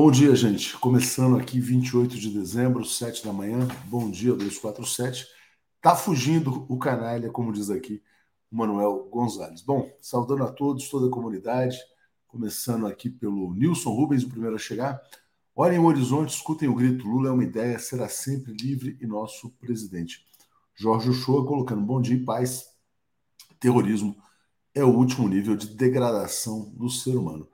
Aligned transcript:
Bom 0.00 0.12
dia, 0.12 0.32
gente. 0.36 0.78
Começando 0.78 1.36
aqui 1.36 1.58
28 1.58 2.16
de 2.16 2.30
dezembro, 2.30 2.84
7 2.84 3.24
da 3.24 3.32
manhã. 3.32 3.66
Bom 3.86 4.08
dia, 4.08 4.32
247. 4.32 5.26
Tá 5.80 5.96
fugindo 5.96 6.64
o 6.68 6.78
canalha, 6.78 7.28
como 7.30 7.52
diz 7.52 7.68
aqui 7.68 8.00
o 8.48 8.56
Manuel 8.56 9.08
Gonzalez. 9.10 9.60
Bom, 9.60 9.90
saudando 10.00 10.44
a 10.44 10.52
todos, 10.52 10.88
toda 10.88 11.08
a 11.08 11.10
comunidade, 11.10 11.76
começando 12.28 12.86
aqui 12.86 13.10
pelo 13.10 13.52
Nilson 13.52 13.90
Rubens, 13.90 14.22
o 14.22 14.28
primeiro 14.28 14.54
a 14.54 14.58
chegar. 14.60 15.02
Olhem 15.52 15.80
o 15.80 15.86
horizonte, 15.86 16.32
escutem 16.32 16.68
o 16.68 16.76
grito. 16.76 17.04
Lula 17.04 17.30
é 17.30 17.32
uma 17.32 17.42
ideia, 17.42 17.76
será 17.80 18.08
sempre 18.08 18.52
livre 18.52 18.96
e 19.00 19.04
nosso 19.04 19.50
presidente. 19.58 20.24
Jorge 20.76 21.10
Uchoa 21.10 21.44
colocando 21.44 21.82
bom 21.82 22.00
dia 22.00 22.14
e 22.14 22.24
paz. 22.24 22.68
Terrorismo 23.58 24.16
é 24.72 24.84
o 24.84 24.96
último 24.96 25.28
nível 25.28 25.56
de 25.56 25.66
degradação 25.74 26.72
do 26.76 26.88
ser 26.88 27.16
humano. 27.16 27.48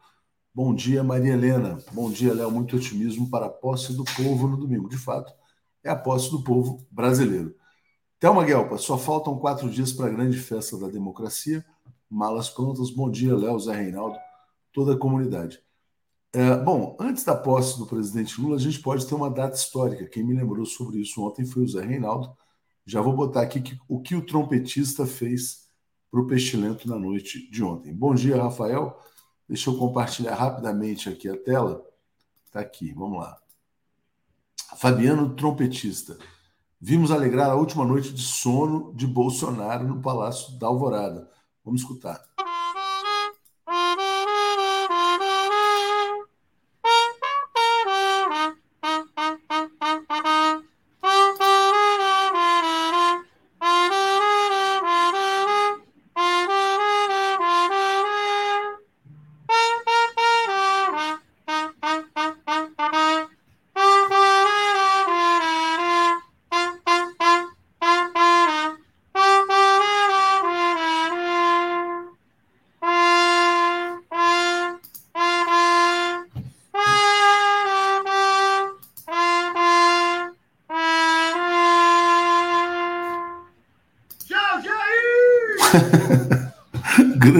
Bom 0.56 0.72
dia, 0.72 1.02
Maria 1.02 1.32
Helena. 1.32 1.78
Bom 1.92 2.12
dia, 2.12 2.32
Léo. 2.32 2.48
Muito 2.48 2.76
otimismo 2.76 3.28
para 3.28 3.46
a 3.46 3.50
posse 3.50 3.92
do 3.92 4.04
povo 4.04 4.46
no 4.46 4.56
domingo. 4.56 4.88
De 4.88 4.96
fato, 4.96 5.34
é 5.82 5.90
a 5.90 5.96
posse 5.96 6.30
do 6.30 6.44
povo 6.44 6.86
brasileiro. 6.92 7.52
Thelma 8.20 8.44
Guelpa, 8.44 8.78
só 8.78 8.96
faltam 8.96 9.36
quatro 9.36 9.68
dias 9.68 9.92
para 9.92 10.06
a 10.06 10.10
grande 10.10 10.38
festa 10.38 10.78
da 10.78 10.86
democracia. 10.86 11.64
Malas 12.08 12.48
prontas. 12.48 12.88
Bom 12.92 13.10
dia, 13.10 13.34
Léo, 13.34 13.58
Zé 13.58 13.74
Reinaldo, 13.74 14.16
toda 14.72 14.94
a 14.94 14.96
comunidade. 14.96 15.60
É, 16.32 16.56
bom, 16.56 16.96
antes 17.00 17.24
da 17.24 17.34
posse 17.34 17.76
do 17.76 17.84
presidente 17.84 18.40
Lula, 18.40 18.54
a 18.54 18.60
gente 18.60 18.78
pode 18.78 19.04
ter 19.08 19.14
uma 19.16 19.30
data 19.30 19.56
histórica. 19.56 20.06
Quem 20.06 20.22
me 20.22 20.34
lembrou 20.34 20.64
sobre 20.64 21.00
isso 21.00 21.20
ontem 21.20 21.44
foi 21.44 21.64
o 21.64 21.68
Zé 21.68 21.84
Reinaldo. 21.84 22.32
Já 22.86 23.00
vou 23.00 23.12
botar 23.12 23.42
aqui 23.42 23.60
que, 23.60 23.76
o 23.88 24.00
que 24.00 24.14
o 24.14 24.24
trompetista 24.24 25.04
fez 25.04 25.64
para 26.12 26.20
o 26.20 26.28
Pestilento 26.28 26.88
na 26.88 26.96
noite 26.96 27.50
de 27.50 27.64
ontem. 27.64 27.92
Bom 27.92 28.14
dia, 28.14 28.40
Rafael. 28.40 28.96
Deixa 29.48 29.70
eu 29.70 29.76
compartilhar 29.76 30.34
rapidamente 30.34 31.08
aqui 31.08 31.28
a 31.28 31.36
tela. 31.36 31.84
Está 32.46 32.60
aqui, 32.60 32.92
vamos 32.92 33.18
lá. 33.18 33.38
Fabiano 34.76 35.34
Trompetista. 35.34 36.16
Vimos 36.80 37.10
alegrar 37.10 37.50
a 37.50 37.54
última 37.54 37.84
noite 37.84 38.12
de 38.12 38.22
sono 38.22 38.92
de 38.94 39.06
Bolsonaro 39.06 39.86
no 39.86 40.02
Palácio 40.02 40.58
da 40.58 40.66
Alvorada. 40.66 41.30
Vamos 41.64 41.80
escutar. 41.80 42.22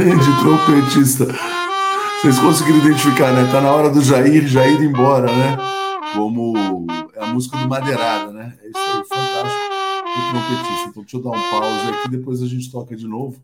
Grande 0.05 0.27
trompetista. 0.43 1.25
Vocês 2.21 2.39
conseguiram 2.39 2.77
identificar, 2.77 3.33
né? 3.33 3.51
Tá 3.51 3.63
na 3.63 3.73
hora 3.73 3.89
do 3.89 4.03
Jair, 4.03 4.47
Jair 4.47 4.83
ir 4.83 4.85
embora, 4.85 5.35
né? 5.35 5.57
Como 6.15 6.87
é 7.15 7.25
a 7.25 7.33
música 7.33 7.57
do 7.57 7.67
Madeirada, 7.67 8.31
né? 8.31 8.55
É 8.61 8.69
isso 8.69 8.79
aí, 8.79 9.03
fantástico. 9.09 9.63
O 10.05 10.31
trompetista. 10.31 10.89
Então, 10.91 11.03
deixa 11.05 11.17
eu 11.17 11.23
dar 11.23 11.31
um 11.31 11.51
pause 11.51 11.89
aqui, 11.89 12.11
depois 12.11 12.43
a 12.43 12.47
gente 12.47 12.71
toca 12.71 12.95
de 12.95 13.09
novo. 13.09 13.43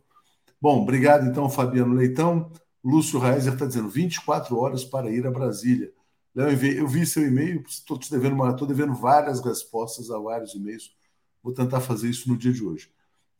Bom, 0.61 0.83
obrigado 0.83 1.27
então, 1.27 1.49
Fabiano 1.49 1.95
Leitão. 1.95 2.53
Lúcio 2.85 3.19
Reiser 3.19 3.55
está 3.55 3.65
dizendo 3.65 3.89
24 3.89 4.55
horas 4.59 4.85
para 4.85 5.11
ir 5.11 5.27
a 5.27 5.31
Brasília. 5.31 5.91
Léo, 6.35 6.51
eu 6.51 6.87
vi 6.87 7.07
seu 7.07 7.27
e-mail, 7.27 7.65
estou 7.67 7.99
devendo, 8.11 8.35
uma, 8.35 8.53
devendo 8.53 8.93
várias 8.93 9.43
respostas 9.43 10.11
a 10.11 10.19
vários 10.19 10.55
e-mails. 10.55 10.95
Vou 11.43 11.55
tentar 11.55 11.81
fazer 11.81 12.11
isso 12.11 12.29
no 12.29 12.37
dia 12.37 12.53
de 12.53 12.63
hoje. 12.63 12.91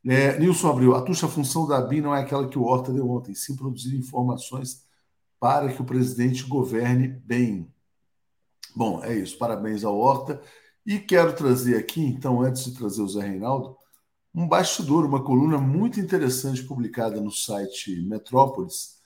É, 0.07 0.39
Nilson 0.39 0.71
Abreu, 0.71 0.95
a 0.95 1.03
tuxa 1.03 1.29
função 1.29 1.67
da 1.67 1.81
BIM 1.81 2.01
não 2.01 2.15
é 2.15 2.23
aquela 2.23 2.49
que 2.49 2.59
o 2.59 2.65
Horta 2.65 2.93
deu 2.93 3.09
ontem, 3.11 3.35
sim 3.35 3.55
produzir 3.55 3.97
informações 3.97 4.83
para 5.39 5.73
que 5.73 5.81
o 5.81 5.85
presidente 5.85 6.45
governe 6.45 7.09
bem. 7.09 7.71
Bom, 8.75 9.05
é 9.05 9.15
isso. 9.15 9.37
Parabéns 9.37 9.85
ao 9.85 9.99
Horta. 9.99 10.41
E 10.87 10.99
quero 10.99 11.35
trazer 11.35 11.77
aqui, 11.77 12.03
então, 12.03 12.41
antes 12.41 12.65
de 12.65 12.75
trazer 12.75 13.03
o 13.03 13.09
Zé 13.09 13.21
Reinaldo, 13.29 13.77
um 14.35 14.49
bastidor, 14.49 15.05
uma 15.05 15.23
coluna 15.23 15.59
muito 15.59 16.01
interessante 16.01 16.63
publicada 16.63 17.21
no 17.21 17.31
site 17.31 18.01
Metrópolis 18.03 19.01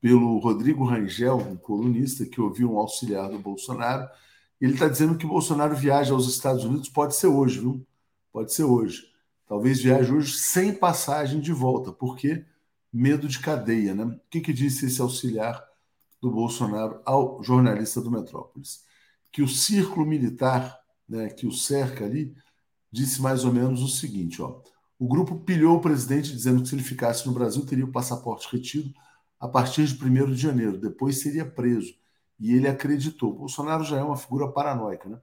pelo 0.00 0.38
Rodrigo 0.38 0.84
Rangel, 0.84 1.36
um 1.36 1.56
colunista 1.56 2.26
que 2.26 2.40
ouviu 2.40 2.72
um 2.72 2.78
auxiliar 2.78 3.30
do 3.30 3.38
Bolsonaro. 3.38 4.08
Ele 4.60 4.72
está 4.72 4.88
dizendo 4.88 5.16
que 5.16 5.26
Bolsonaro 5.26 5.76
viaja 5.76 6.12
aos 6.12 6.28
Estados 6.28 6.64
Unidos, 6.64 6.88
pode 6.88 7.14
ser 7.14 7.28
hoje, 7.28 7.60
viu? 7.60 7.86
Pode 8.32 8.52
ser 8.52 8.64
hoje 8.64 9.11
Talvez 9.52 9.82
viaje 9.82 10.10
hoje 10.10 10.38
sem 10.38 10.72
passagem 10.72 11.38
de 11.38 11.52
volta, 11.52 11.92
porque 11.92 12.42
medo 12.90 13.28
de 13.28 13.38
cadeia, 13.38 13.94
né? 13.94 14.04
O 14.04 14.20
que, 14.30 14.40
que 14.40 14.50
disse 14.50 14.86
esse 14.86 14.98
auxiliar 14.98 15.62
do 16.22 16.30
Bolsonaro 16.30 17.02
ao 17.04 17.42
jornalista 17.42 18.00
do 18.00 18.10
Metrópolis? 18.10 18.82
Que 19.30 19.42
o 19.42 19.46
círculo 19.46 20.06
militar, 20.06 20.80
né, 21.06 21.28
que 21.28 21.46
o 21.46 21.52
cerca 21.52 22.06
ali, 22.06 22.34
disse 22.90 23.20
mais 23.20 23.44
ou 23.44 23.52
menos 23.52 23.82
o 23.82 23.88
seguinte: 23.88 24.40
ó, 24.40 24.62
o 24.98 25.06
grupo 25.06 25.40
pilhou 25.40 25.76
o 25.76 25.82
presidente 25.82 26.32
dizendo 26.32 26.62
que 26.62 26.70
se 26.70 26.74
ele 26.74 26.82
ficasse 26.82 27.26
no 27.26 27.34
Brasil 27.34 27.66
teria 27.66 27.84
o 27.84 27.92
passaporte 27.92 28.48
retido 28.50 28.90
a 29.38 29.46
partir 29.46 29.84
de 29.84 30.02
1 30.02 30.32
de 30.32 30.40
janeiro, 30.40 30.78
depois 30.78 31.20
seria 31.20 31.44
preso. 31.44 31.92
E 32.40 32.54
ele 32.54 32.68
acreditou. 32.68 33.34
Bolsonaro 33.34 33.84
já 33.84 33.98
é 33.98 34.02
uma 34.02 34.16
figura 34.16 34.50
paranoica, 34.50 35.10
né? 35.10 35.20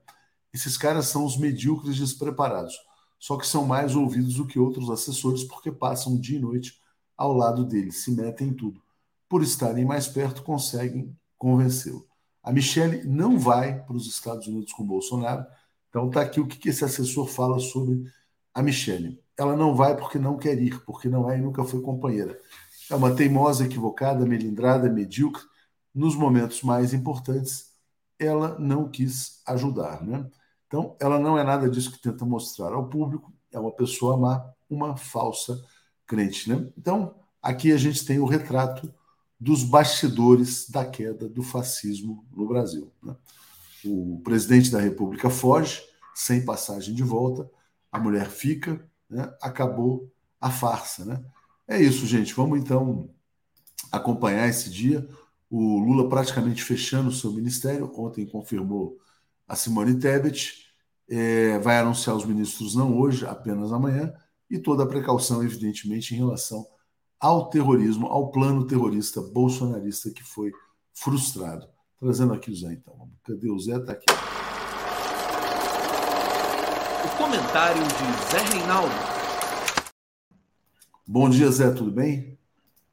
Esses 0.54 0.76
caras 0.76 1.06
são 1.06 1.24
os 1.24 1.36
medíocres 1.36 1.96
despreparados 1.96 2.76
só 3.20 3.36
que 3.36 3.46
são 3.46 3.66
mais 3.66 3.94
ouvidos 3.94 4.34
do 4.34 4.46
que 4.46 4.58
outros 4.58 4.90
assessores 4.90 5.44
porque 5.44 5.70
passam 5.70 6.18
dia 6.18 6.38
e 6.38 6.40
noite 6.40 6.80
ao 7.16 7.34
lado 7.34 7.66
dele, 7.66 7.92
se 7.92 8.10
metem 8.10 8.48
em 8.48 8.54
tudo. 8.54 8.82
Por 9.28 9.42
estarem 9.42 9.84
mais 9.84 10.08
perto, 10.08 10.42
conseguem 10.42 11.14
convencê-lo. 11.36 12.06
A 12.42 12.50
Michelle 12.50 13.06
não 13.06 13.38
vai 13.38 13.84
para 13.84 13.94
os 13.94 14.06
Estados 14.06 14.46
Unidos 14.46 14.72
com 14.72 14.86
Bolsonaro, 14.86 15.44
então 15.90 16.08
está 16.08 16.22
aqui 16.22 16.40
o 16.40 16.46
que 16.46 16.70
esse 16.70 16.82
assessor 16.82 17.28
fala 17.28 17.58
sobre 17.58 18.10
a 18.54 18.62
Michelle. 18.62 19.22
Ela 19.36 19.54
não 19.54 19.74
vai 19.74 19.96
porque 19.96 20.18
não 20.18 20.38
quer 20.38 20.60
ir, 20.60 20.82
porque 20.84 21.08
não 21.08 21.30
é 21.30 21.36
e 21.36 21.42
nunca 21.42 21.62
foi 21.62 21.82
companheira. 21.82 22.40
É 22.90 22.94
uma 22.94 23.14
teimosa, 23.14 23.66
equivocada, 23.66 24.24
melindrada, 24.24 24.88
medíocre. 24.88 25.42
Nos 25.94 26.14
momentos 26.14 26.62
mais 26.62 26.94
importantes, 26.94 27.70
ela 28.18 28.58
não 28.58 28.88
quis 28.88 29.42
ajudar. 29.46 30.02
Né? 30.02 30.26
Então, 30.70 30.94
ela 31.00 31.18
não 31.18 31.36
é 31.36 31.42
nada 31.42 31.68
disso 31.68 31.90
que 31.90 32.00
tenta 32.00 32.24
mostrar 32.24 32.72
ao 32.72 32.88
público, 32.88 33.32
é 33.50 33.58
uma 33.58 33.72
pessoa 33.72 34.16
má, 34.16 34.54
uma 34.70 34.96
falsa 34.96 35.60
crente. 36.06 36.48
Né? 36.48 36.70
Então, 36.78 37.12
aqui 37.42 37.72
a 37.72 37.76
gente 37.76 38.06
tem 38.06 38.20
o 38.20 38.24
retrato 38.24 38.88
dos 39.38 39.64
bastidores 39.64 40.70
da 40.70 40.84
queda 40.84 41.28
do 41.28 41.42
fascismo 41.42 42.24
no 42.30 42.46
Brasil. 42.46 42.92
Né? 43.02 43.16
O 43.84 44.20
presidente 44.22 44.70
da 44.70 44.78
República 44.78 45.28
foge, 45.28 45.82
sem 46.14 46.44
passagem 46.44 46.94
de 46.94 47.02
volta, 47.02 47.50
a 47.90 47.98
mulher 47.98 48.30
fica, 48.30 48.88
né? 49.08 49.28
acabou 49.42 50.08
a 50.40 50.52
farsa. 50.52 51.04
Né? 51.04 51.20
É 51.66 51.82
isso, 51.82 52.06
gente. 52.06 52.32
Vamos 52.32 52.60
então 52.60 53.10
acompanhar 53.90 54.48
esse 54.48 54.70
dia. 54.70 55.04
O 55.50 55.80
Lula 55.80 56.08
praticamente 56.08 56.62
fechando 56.62 57.08
o 57.08 57.12
seu 57.12 57.32
ministério, 57.32 57.90
ontem 57.96 58.24
confirmou 58.24 59.00
a 59.50 59.56
Simone 59.56 59.98
Tebet, 59.98 60.64
é, 61.08 61.58
vai 61.58 61.76
anunciar 61.80 62.14
os 62.14 62.24
ministros 62.24 62.76
não 62.76 62.96
hoje, 62.96 63.26
apenas 63.26 63.72
amanhã, 63.72 64.14
e 64.48 64.60
toda 64.60 64.84
a 64.84 64.86
precaução, 64.86 65.42
evidentemente, 65.42 66.14
em 66.14 66.18
relação 66.18 66.64
ao 67.18 67.50
terrorismo, 67.50 68.06
ao 68.06 68.30
plano 68.30 68.64
terrorista 68.64 69.20
bolsonarista 69.20 70.08
que 70.12 70.22
foi 70.22 70.52
frustrado. 70.94 71.66
Trazendo 71.98 72.32
aqui 72.32 72.52
o 72.52 72.54
Zé, 72.54 72.74
então. 72.74 73.10
Cadê 73.24 73.50
o 73.50 73.58
Zé? 73.58 73.76
Está 73.76 73.90
aqui. 73.90 74.06
O 77.04 77.16
comentário 77.18 77.82
de 77.82 78.30
Zé 78.30 78.56
Reinaldo. 78.56 78.94
Bom 81.04 81.28
dia, 81.28 81.50
Zé, 81.50 81.72
tudo 81.72 81.90
bem? 81.90 82.38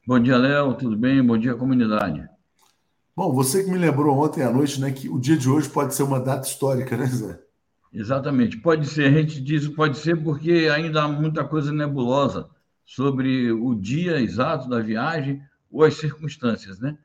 Bom 0.04 0.18
dia, 0.18 0.36
Léo, 0.36 0.74
tudo 0.74 0.96
bem? 0.96 1.24
Bom 1.24 1.38
dia, 1.38 1.54
comunidade. 1.54 2.28
Bom, 3.18 3.32
você 3.32 3.64
que 3.64 3.70
me 3.72 3.78
lembrou 3.78 4.16
ontem 4.16 4.44
à 4.44 4.50
noite, 4.52 4.80
né, 4.80 4.92
que 4.92 5.08
o 5.08 5.18
dia 5.18 5.36
de 5.36 5.50
hoje 5.50 5.68
pode 5.68 5.92
ser 5.92 6.04
uma 6.04 6.20
data 6.20 6.46
histórica, 6.46 6.96
né, 6.96 7.06
Zé? 7.06 7.40
Exatamente. 7.92 8.56
Pode 8.58 8.86
ser, 8.86 9.06
a 9.06 9.10
gente 9.10 9.40
diz 9.40 9.66
pode 9.66 9.98
ser 9.98 10.22
porque 10.22 10.70
ainda 10.72 11.02
há 11.02 11.08
muita 11.08 11.42
coisa 11.42 11.72
nebulosa 11.72 12.48
sobre 12.86 13.50
o 13.50 13.74
dia 13.74 14.20
exato 14.20 14.68
da 14.68 14.78
viagem 14.78 15.42
ou 15.68 15.82
as 15.82 15.94
circunstâncias, 15.94 16.78
né? 16.78 16.96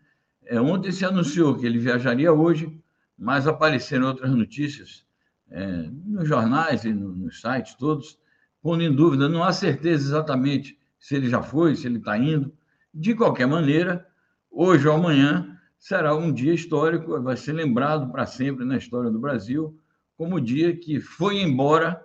É, 0.45 0.61
ontem 0.61 0.91
se 0.91 1.03
anunciou 1.03 1.55
que 1.55 1.65
ele 1.65 1.79
viajaria 1.79 2.31
hoje, 2.31 2.79
mas 3.17 3.47
apareceram 3.47 4.05
outras 4.05 4.29
notícias 4.29 5.03
é, 5.49 5.89
nos 6.05 6.27
jornais 6.27 6.85
e 6.85 6.93
no, 6.93 7.09
nos 7.09 7.41
sites 7.41 7.73
todos, 7.73 8.19
pondo 8.61 8.83
em 8.83 8.93
dúvida. 8.93 9.27
Não 9.27 9.43
há 9.43 9.51
certeza 9.51 10.09
exatamente 10.09 10.77
se 10.99 11.15
ele 11.15 11.27
já 11.27 11.41
foi, 11.41 11.75
se 11.75 11.87
ele 11.87 11.97
está 11.97 12.15
indo. 12.15 12.53
De 12.93 13.15
qualquer 13.15 13.47
maneira, 13.47 14.07
hoje 14.51 14.87
ou 14.87 14.93
amanhã 14.93 15.52
será 15.83 16.15
um 16.15 16.31
dia 16.31 16.53
histórico, 16.53 17.21
vai 17.21 17.35
ser 17.35 17.51
lembrado 17.51 18.09
para 18.09 18.25
sempre 18.25 18.63
na 18.63 18.77
história 18.77 19.11
do 19.11 19.19
Brasil 19.19 19.77
como 20.15 20.37
o 20.37 20.41
dia 20.41 20.73
que 20.73 21.01
foi 21.01 21.41
embora 21.41 22.01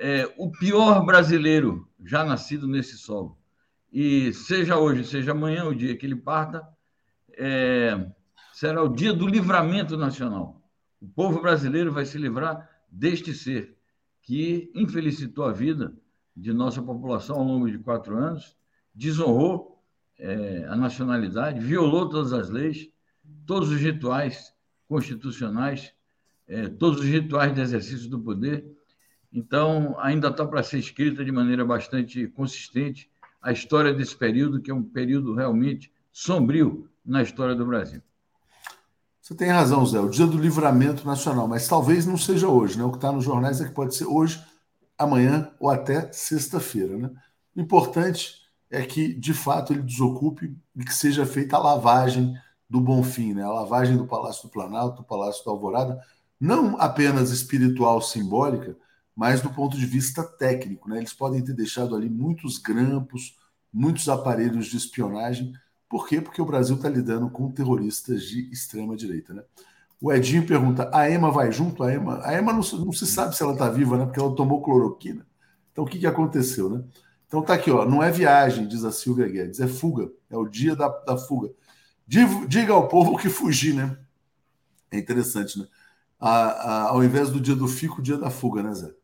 é, 0.00 0.28
o 0.36 0.50
pior 0.50 1.06
brasileiro 1.06 1.88
já 2.04 2.24
nascido 2.24 2.66
nesse 2.66 2.98
solo. 2.98 3.38
E 3.92 4.32
seja 4.32 4.76
hoje, 4.76 5.04
seja 5.04 5.30
amanhã, 5.30 5.64
o 5.64 5.72
dia 5.72 5.96
que 5.96 6.04
ele 6.04 6.16
parta, 6.16 6.66
é, 7.38 8.04
será 8.52 8.82
o 8.82 8.88
dia 8.88 9.12
do 9.12 9.28
livramento 9.28 9.96
nacional. 9.96 10.60
O 11.00 11.06
povo 11.06 11.40
brasileiro 11.40 11.92
vai 11.92 12.04
se 12.04 12.18
livrar 12.18 12.68
deste 12.90 13.32
ser 13.32 13.78
que 14.22 14.72
infelicitou 14.74 15.44
a 15.44 15.52
vida 15.52 15.94
de 16.36 16.52
nossa 16.52 16.82
população 16.82 17.36
ao 17.36 17.44
longo 17.44 17.70
de 17.70 17.78
quatro 17.78 18.16
anos, 18.16 18.56
desonrou 18.92 19.80
é, 20.18 20.66
a 20.68 20.74
nacionalidade, 20.74 21.60
violou 21.60 22.08
todas 22.08 22.32
as 22.32 22.50
leis, 22.50 22.92
todos 23.46 23.70
os 23.70 23.80
rituais 23.80 24.52
constitucionais, 24.88 25.92
é, 26.46 26.68
todos 26.68 27.00
os 27.00 27.06
rituais 27.06 27.54
de 27.54 27.60
exercício 27.60 28.08
do 28.08 28.18
poder. 28.20 28.64
Então, 29.32 29.96
ainda 29.98 30.28
está 30.28 30.46
para 30.46 30.62
ser 30.62 30.78
escrita 30.78 31.24
de 31.24 31.32
maneira 31.32 31.64
bastante 31.64 32.26
consistente 32.28 33.10
a 33.42 33.52
história 33.52 33.92
desse 33.92 34.16
período, 34.16 34.60
que 34.60 34.70
é 34.70 34.74
um 34.74 34.82
período 34.82 35.34
realmente 35.34 35.92
sombrio 36.12 36.88
na 37.04 37.22
história 37.22 37.54
do 37.54 37.66
Brasil. 37.66 38.00
Você 39.20 39.34
tem 39.34 39.48
razão, 39.48 39.84
Zé. 39.86 39.98
O 39.98 40.08
dia 40.08 40.26
do 40.26 40.38
livramento 40.38 41.06
nacional, 41.06 41.48
mas 41.48 41.66
talvez 41.66 42.06
não 42.06 42.16
seja 42.16 42.48
hoje, 42.48 42.78
né? 42.78 42.84
O 42.84 42.90
que 42.90 42.96
está 42.96 43.10
nos 43.10 43.24
jornais 43.24 43.60
é 43.60 43.64
que 43.64 43.74
pode 43.74 43.94
ser 43.94 44.04
hoje, 44.04 44.42
amanhã 44.98 45.50
ou 45.58 45.70
até 45.70 46.12
sexta-feira, 46.12 46.96
né? 46.96 47.10
O 47.56 47.60
importante 47.60 48.42
é 48.70 48.82
que, 48.82 49.14
de 49.14 49.32
fato, 49.32 49.72
ele 49.72 49.82
desocupe 49.82 50.56
e 50.76 50.84
que 50.84 50.92
seja 50.92 51.24
feita 51.24 51.56
a 51.56 51.62
lavagem 51.62 52.34
do 52.74 52.80
Bonfim, 52.80 53.34
né? 53.34 53.42
A 53.42 53.52
lavagem 53.52 53.96
do 53.96 54.06
Palácio 54.06 54.44
do 54.44 54.48
Planalto, 54.50 55.02
do 55.02 55.04
Palácio 55.04 55.44
da 55.44 55.50
Alvorada, 55.50 56.00
não 56.40 56.78
apenas 56.80 57.30
espiritual, 57.30 58.00
simbólica, 58.02 58.76
mas 59.16 59.40
do 59.40 59.50
ponto 59.50 59.76
de 59.76 59.86
vista 59.86 60.22
técnico, 60.22 60.88
né? 60.88 60.98
Eles 60.98 61.12
podem 61.12 61.42
ter 61.42 61.54
deixado 61.54 61.94
ali 61.94 62.08
muitos 62.08 62.58
grampos, 62.58 63.36
muitos 63.72 64.08
aparelhos 64.08 64.66
de 64.66 64.76
espionagem 64.76 65.52
por 65.94 66.08
quê? 66.08 66.20
Porque 66.20 66.42
o 66.42 66.44
Brasil 66.44 66.74
está 66.74 66.88
lidando 66.88 67.30
com 67.30 67.52
terroristas 67.52 68.24
de 68.24 68.50
extrema 68.50 68.96
direita, 68.96 69.32
né? 69.32 69.44
O 70.00 70.12
Edinho 70.12 70.44
pergunta: 70.44 70.90
a 70.92 71.08
Ema 71.08 71.30
vai 71.30 71.52
junto? 71.52 71.84
A 71.84 71.92
Ema, 71.92 72.20
a 72.24 72.32
Ema 72.34 72.52
não, 72.52 72.62
não 72.84 72.92
se 72.92 73.06
sabe 73.06 73.36
se 73.36 73.44
ela 73.44 73.52
está 73.52 73.70
viva, 73.70 73.96
né? 73.96 74.04
Porque 74.04 74.18
ela 74.18 74.34
tomou 74.34 74.60
cloroquina. 74.60 75.24
Então 75.70 75.84
o 75.84 75.86
que, 75.86 76.00
que 76.00 76.06
aconteceu, 76.08 76.68
né? 76.68 76.82
Então 77.28 77.42
tá 77.42 77.54
aqui, 77.54 77.70
ó. 77.70 77.86
Não 77.86 78.02
é 78.02 78.10
viagem, 78.10 78.66
diz 78.66 78.84
a 78.84 78.90
Silvia 78.90 79.28
Guedes, 79.28 79.60
é 79.60 79.68
fuga. 79.68 80.10
É 80.28 80.36
o 80.36 80.48
dia 80.48 80.74
da, 80.74 80.88
da 80.88 81.16
fuga. 81.16 81.50
Diga 82.06 82.72
ao 82.72 82.88
povo 82.88 83.16
que 83.16 83.28
fugir, 83.28 83.74
né? 83.74 83.98
É 84.90 84.98
interessante, 84.98 85.58
né? 85.58 85.66
A, 86.20 86.30
a, 86.30 86.82
ao 86.90 87.02
invés 87.02 87.30
do 87.30 87.40
dia 87.40 87.56
do 87.56 87.66
fico, 87.66 88.00
o 88.00 88.02
dia 88.02 88.16
da 88.16 88.30
fuga, 88.30 88.62
né, 88.62 88.74
Zé? 88.74 88.94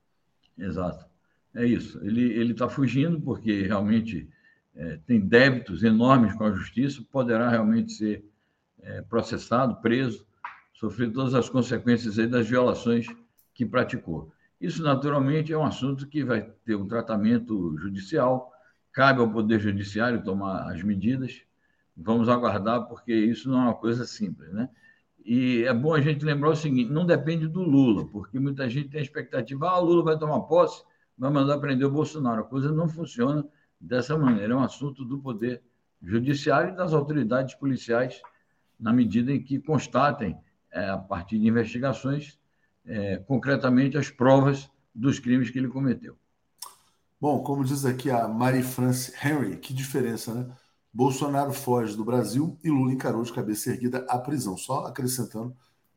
Exato. 0.57 1.05
É 1.55 1.65
isso. 1.65 1.99
Ele 2.05 2.53
está 2.53 2.69
fugindo 2.69 3.21
porque 3.21 3.63
realmente 3.63 4.29
é, 4.75 4.99
tem 5.07 5.21
débitos 5.21 5.83
enormes 5.83 6.35
com 6.35 6.45
a 6.45 6.53
justiça, 6.53 7.03
poderá 7.11 7.51
realmente 7.51 7.93
ser 7.93 8.25
é, 8.83 9.03
processado, 9.03 9.77
preso, 9.77 10.25
sofrer 10.73 11.13
todas 11.13 11.35
as 11.35 11.49
consequências 11.49 12.17
das 12.29 12.49
violações 12.49 13.07
que 13.53 13.67
praticou. 13.67 14.33
Isso, 14.61 14.83
naturalmente, 14.83 15.53
é 15.53 15.59
um 15.59 15.65
assunto 15.65 16.07
que 16.07 16.23
vai 16.23 16.43
ter 16.65 16.77
um 16.77 16.87
tratamento 16.87 17.77
judicial, 17.79 18.53
cabe 18.93 19.21
ao 19.21 19.31
Poder 19.31 19.59
Judiciário 19.59 20.23
tomar 20.23 20.71
as 20.71 20.83
medidas. 20.83 21.43
Vamos 22.03 22.29
aguardar, 22.29 22.87
porque 22.87 23.13
isso 23.13 23.51
não 23.51 23.59
é 23.59 23.63
uma 23.65 23.75
coisa 23.75 24.07
simples, 24.07 24.53
né? 24.53 24.69
E 25.25 25.65
é 25.65 25.75
bom 25.75 25.95
a 25.95 26.01
gente 26.01 26.25
lembrar 26.25 26.51
o 26.51 26.57
seguinte: 26.57 26.91
não 26.91 27.05
depende 27.05 27.47
do 27.47 27.63
Lula, 27.63 28.07
porque 28.09 28.39
muita 28.39 28.69
gente 28.69 28.89
tem 28.89 29.01
a 29.01 29.03
expectativa, 29.03 29.69
ah, 29.69 29.79
o 29.79 29.85
Lula 29.85 30.03
vai 30.03 30.19
tomar 30.19 30.41
posse, 30.41 30.83
vai 31.17 31.31
mandar 31.31 31.59
prender 31.59 31.87
o 31.87 31.91
Bolsonaro. 31.91 32.41
A 32.41 32.45
coisa 32.45 32.73
não 32.73 32.89
funciona 32.89 33.47
dessa 33.79 34.17
maneira. 34.17 34.55
É 34.55 34.57
um 34.57 34.63
assunto 34.63 35.05
do 35.05 35.19
Poder 35.19 35.63
Judiciário 36.03 36.73
e 36.73 36.77
das 36.77 36.95
autoridades 36.95 37.55
policiais, 37.55 38.23
na 38.79 38.93
medida 38.93 39.31
em 39.31 39.43
que 39.43 39.61
constatem, 39.61 40.39
é, 40.73 40.89
a 40.89 40.97
partir 40.97 41.39
de 41.39 41.47
investigações, 41.47 42.39
é, 42.87 43.19
concretamente 43.19 43.99
as 43.99 44.09
provas 44.09 44.71
dos 44.95 45.19
crimes 45.19 45.51
que 45.51 45.59
ele 45.59 45.69
cometeu. 45.69 46.17
Bom, 47.21 47.43
como 47.43 47.63
diz 47.63 47.85
aqui 47.85 48.11
a 48.11 48.27
Marie 48.27 48.63
France 48.63 49.13
Henry, 49.23 49.59
que 49.59 49.75
diferença, 49.75 50.33
né? 50.33 50.57
Bolsonaro 50.93 51.53
foge 51.53 51.97
do 51.97 52.05
Brasil 52.05 52.59
e 52.65 52.71
Lula 52.71 52.93
encarou 52.93 53.23
de 53.23 53.33
cabeça 53.33 53.71
erguida 53.71 54.05
a 54.09 54.19
prisão, 54.19 54.57
só 54.57 54.87
acrescentando 54.87 55.55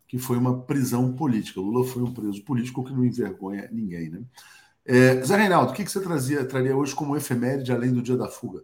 que 0.08 0.20
foi 0.20 0.38
uma 0.38 0.62
prisão 0.62 1.12
política. 1.14 1.60
Lula 1.60 1.86
foi 1.86 2.04
um 2.04 2.14
preso 2.14 2.44
político 2.44 2.84
que 2.84 2.94
não 2.94 3.04
envergonha 3.04 3.68
ninguém, 3.72 4.10
né? 4.12 4.22
É, 4.86 5.22
Zé 5.24 5.38
Reinaldo, 5.38 5.72
o 5.72 5.76
que, 5.76 5.84
que 5.84 5.92
você 5.92 6.02
trazia, 6.02 6.46
traria 6.46 6.76
hoje 6.76 6.94
como 6.94 7.16
efeméride 7.16 7.72
além 7.72 7.92
do 7.92 8.02
dia 8.02 8.18
da 8.18 8.28
fuga? 8.28 8.62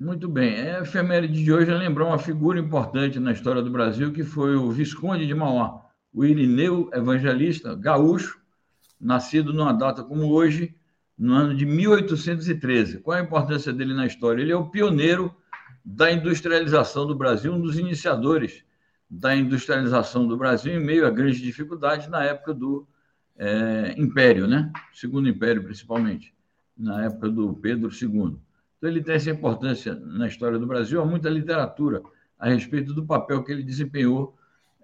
Muito 0.00 0.28
bem. 0.28 0.60
A 0.60 0.80
efeméride 0.80 1.44
de 1.44 1.52
hoje 1.52 1.70
lembrou 1.70 2.08
uma 2.08 2.18
figura 2.18 2.58
importante 2.58 3.20
na 3.20 3.32
história 3.32 3.62
do 3.62 3.70
Brasil, 3.70 4.12
que 4.12 4.24
foi 4.24 4.56
o 4.56 4.70
Visconde 4.70 5.26
de 5.26 5.34
Mauá, 5.34 5.80
o 6.12 6.24
Irineu 6.24 6.90
Evangelista, 6.92 7.76
gaúcho, 7.76 8.40
nascido 9.00 9.52
numa 9.52 9.72
data 9.72 10.02
como 10.02 10.32
hoje, 10.32 10.74
no 11.16 11.34
ano 11.34 11.54
de 11.54 11.64
1813. 11.64 12.98
Qual 12.98 13.16
a 13.16 13.22
importância 13.22 13.72
dele 13.72 13.94
na 13.94 14.06
história? 14.06 14.42
Ele 14.42 14.50
é 14.50 14.56
o 14.56 14.70
pioneiro 14.70 15.32
da 15.84 16.12
industrialização 16.12 17.06
do 17.06 17.14
Brasil, 17.14 17.52
um 17.52 17.60
dos 17.60 17.78
iniciadores 17.78 18.64
da 19.10 19.36
industrialização 19.36 20.26
do 20.26 20.36
Brasil, 20.36 20.74
em 20.74 20.82
meio 20.82 21.06
a 21.06 21.10
grandes 21.10 21.40
dificuldades 21.40 22.08
na 22.08 22.24
época 22.24 22.54
do 22.54 22.86
é, 23.36 23.94
império, 23.98 24.46
né? 24.46 24.72
Segundo 24.94 25.28
Império, 25.28 25.62
principalmente, 25.62 26.34
na 26.76 27.04
época 27.04 27.28
do 27.28 27.54
Pedro 27.54 27.90
II. 27.90 28.38
Então, 28.78 28.90
ele 28.90 29.02
tem 29.02 29.14
essa 29.14 29.30
importância 29.30 29.94
na 29.94 30.26
história 30.26 30.58
do 30.58 30.66
Brasil. 30.66 31.00
Há 31.00 31.04
muita 31.04 31.28
literatura 31.28 32.02
a 32.38 32.48
respeito 32.48 32.92
do 32.94 33.04
papel 33.04 33.42
que 33.44 33.52
ele 33.52 33.62
desempenhou 33.62 34.36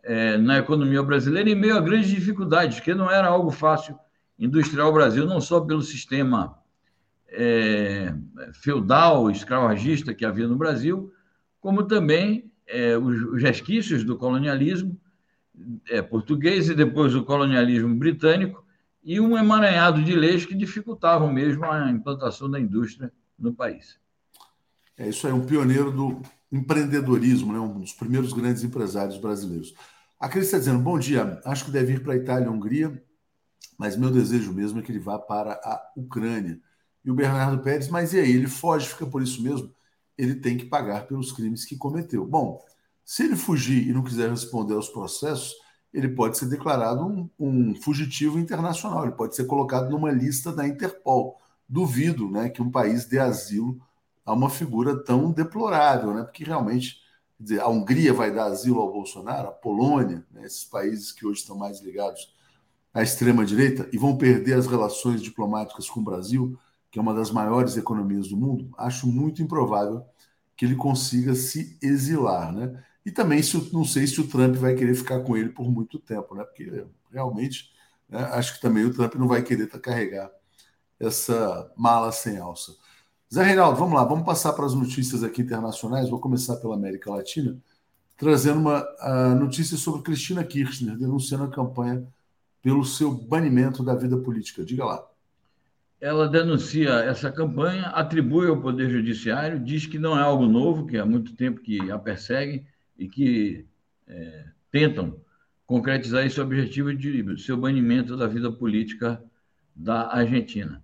é, 0.03 0.37
na 0.37 0.59
economia 0.59 1.03
brasileira 1.03 1.49
em 1.51 1.55
meio 1.55 1.77
a 1.77 1.81
grandes 1.81 2.11
dificuldades, 2.11 2.81
que 2.81 2.95
não 2.95 3.11
era 3.11 3.29
algo 3.29 3.51
fácil 3.51 3.99
industrial 4.39 4.91
o 4.91 4.93
Brasil, 4.93 5.27
não 5.27 5.41
só 5.41 5.61
pelo 5.61 5.83
sistema 5.83 6.57
é, 7.31 8.15
feudal, 8.55 9.31
escravagista 9.31 10.15
que 10.15 10.25
havia 10.25 10.49
no 10.49 10.57
Brasil, 10.57 11.13
como 11.61 11.85
também 11.85 12.51
é, 12.67 12.97
os, 12.97 13.23
os 13.23 13.43
resquícios 13.43 14.05
do 14.05 14.17
colonialismo 14.17 14.99
é, 15.89 16.01
português 16.03 16.69
e 16.69 16.75
depois 16.75 17.15
o 17.15 17.25
colonialismo 17.25 17.95
britânico 17.95 18.65
e 19.03 19.21
um 19.21 19.37
emaranhado 19.37 20.03
de 20.03 20.15
leis 20.15 20.45
que 20.45 20.55
dificultavam 20.55 21.33
mesmo 21.33 21.65
a 21.65 21.91
implantação 21.91 22.51
da 22.51 22.61
indústria 22.61 23.13
no 23.39 23.55
país. 23.55 23.99
É 24.97 25.09
isso 25.09 25.27
aí, 25.27 25.33
um 25.33 25.47
pioneiro 25.47 25.91
do 25.93 26.21
empreendedorismo, 26.51 27.53
né? 27.53 27.59
um 27.59 27.81
dos 27.81 27.93
primeiros 27.93 28.33
grandes 28.33 28.65
empresários 28.65 29.19
brasileiros. 29.19 29.75
A 30.19 30.29
Cris 30.29 30.47
está 30.47 30.59
dizendo: 30.59 30.81
bom 30.81 30.99
dia, 30.99 31.41
acho 31.45 31.65
que 31.65 31.71
deve 31.71 31.95
ir 31.95 32.03
para 32.03 32.15
a 32.15 32.17
Itália 32.17 32.47
e 32.47 32.49
Hungria, 32.49 33.03
mas 33.79 33.97
meu 33.97 34.11
desejo 34.11 34.53
mesmo 34.53 34.81
é 34.81 34.83
que 34.83 34.91
ele 34.91 34.99
vá 34.99 35.19
para 35.19 35.53
a 35.53 35.93
Ucrânia. 35.97 36.61
E 37.09 37.11
o 37.11 37.15
Bernardo 37.15 37.63
Pérez, 37.63 37.89
mas 37.89 38.13
e 38.13 38.21
aí? 38.21 38.31
Ele 38.31 38.47
foge, 38.47 38.87
fica 38.87 39.07
por 39.07 39.23
isso 39.23 39.43
mesmo? 39.43 39.73
Ele 40.19 40.35
tem 40.35 40.59
que 40.59 40.67
pagar 40.67 41.07
pelos 41.07 41.33
crimes 41.33 41.65
que 41.65 41.75
cometeu. 41.75 42.27
Bom, 42.27 42.63
se 43.03 43.23
ele 43.23 43.35
fugir 43.35 43.89
e 43.89 43.95
não 43.95 44.05
quiser 44.05 44.29
responder 44.29 44.75
aos 44.75 44.91
processos, 44.91 45.55
ele 45.91 46.11
pode 46.11 46.37
ser 46.37 46.45
declarado 46.51 47.07
um, 47.07 47.31
um, 47.41 47.75
fugitivo 47.77 48.39
internacional, 48.39 49.05
ele 49.05 49.15
pode 49.15 49.35
ser 49.35 49.47
colocado 49.47 49.89
numa 49.89 50.11
lista 50.11 50.53
da 50.53 50.69
Interpol. 50.69 51.41
Duvido 51.67 52.31
né, 52.31 52.51
que 52.51 52.61
um 52.61 52.71
país 52.71 53.07
dê 53.07 53.19
asilo 53.19 53.81
a 54.23 54.35
uma 54.35 54.51
figura 54.51 55.03
tão 55.03 55.33
deplorável, 55.33 56.13
né, 56.13 56.25
porque 56.25 56.45
realmente 56.45 56.99
dizer, 57.41 57.61
a 57.61 57.69
Hungria 57.69 58.13
vai 58.13 58.31
dar 58.31 58.49
asilo 58.49 58.83
ao 58.83 58.93
Bolsonaro, 58.93 59.49
a 59.49 59.53
Polônia, 59.53 60.27
né, 60.31 60.45
esses 60.45 60.65
países 60.65 61.11
que 61.11 61.27
hoje 61.27 61.41
estão 61.41 61.57
mais 61.57 61.81
ligados 61.81 62.35
à 62.93 63.03
extrema-direita 63.03 63.89
e 63.95 63.97
vão 63.97 64.19
perder 64.19 64.59
as 64.59 64.67
relações 64.67 65.23
diplomáticas 65.23 65.89
com 65.89 66.01
o 66.01 66.05
Brasil, 66.05 66.59
que 66.91 66.99
é 66.99 67.03
uma 67.03 67.15
das 67.15 67.31
maiores 67.31 67.77
economias 67.77 68.29
do 68.29 68.37
mundo, 68.37 68.71
acho 68.79 69.07
muito 69.07 69.43
improvável 69.43 70.05
que 70.57 70.65
ele 70.65 70.75
consiga 70.75 71.35
se 71.35 71.79
exilar. 71.83 72.53
Né? 72.53 72.83
E 73.05 73.11
também 73.11 73.43
se, 73.43 73.73
não 73.73 73.85
sei 73.85 74.07
se 74.07 74.21
o 74.21 74.27
Trump 74.27 74.57
vai 74.57 74.75
querer 74.75 74.95
ficar 74.95 75.21
com 75.21 75.37
ele 75.37 75.51
por 75.51 75.71
muito 75.71 75.99
tempo, 75.99 76.35
né? 76.35 76.45
Porque 76.45 76.85
realmente 77.13 77.71
né, 78.09 78.21
acho 78.33 78.55
que 78.55 78.61
também 78.61 78.85
o 78.85 78.93
Trump 78.93 79.15
não 79.15 79.29
vai 79.29 79.43
querer 79.43 79.69
carregar 79.81 80.31
essa 80.99 81.73
mala 81.77 82.11
sem 82.13 82.39
alça. 82.39 82.73
Zé 83.33 83.43
Reinaldo, 83.43 83.79
vamos 83.79 83.95
lá, 83.95 84.05
vamos 84.05 84.25
passar 84.25 84.53
para 84.55 84.67
as 84.67 84.75
notícias 84.75 85.23
aqui 85.23 85.43
internacionais. 85.43 86.09
Vou 86.09 86.19
começar 86.21 86.57
pela 86.57 86.75
América 86.75 87.11
Latina. 87.11 87.59
trazendo 88.17 88.61
uma 88.61 88.85
notícia 89.37 89.77
sobre 89.77 90.03
Cristina 90.03 90.45
Kirchner, 90.45 90.99
denunciando 90.99 91.45
a 91.45 91.51
campanha 91.51 92.07
pelo 92.63 92.85
seu 92.85 93.11
banimento 93.13 93.85
da 93.85 93.95
vida 93.95 94.17
política. 94.19 94.65
Diga 94.65 94.85
lá. 94.85 95.08
Ela 96.01 96.29
denuncia 96.29 96.91
essa 96.91 97.31
campanha, 97.31 97.87
atribui 97.87 98.47
ao 98.47 98.61
Poder 98.61 98.89
Judiciário, 98.89 99.59
diz 99.59 99.85
que 99.85 99.99
não 99.99 100.17
é 100.17 100.23
algo 100.23 100.47
novo, 100.47 100.87
que 100.87 100.97
há 100.97 101.05
muito 101.05 101.35
tempo 101.35 101.61
que 101.61 101.91
a 101.91 101.99
perseguem 101.99 102.65
e 102.97 103.09
que 103.09 103.67
é, 104.07 104.45
tentam 104.71 105.21
concretizar 105.67 106.25
esse 106.25 106.41
objetivo 106.41 106.95
de 106.95 107.43
seu 107.43 107.57
banimento 107.57 108.17
da 108.17 108.27
vida 108.27 108.51
política 108.51 109.23
da 109.75 110.13
Argentina. 110.13 110.83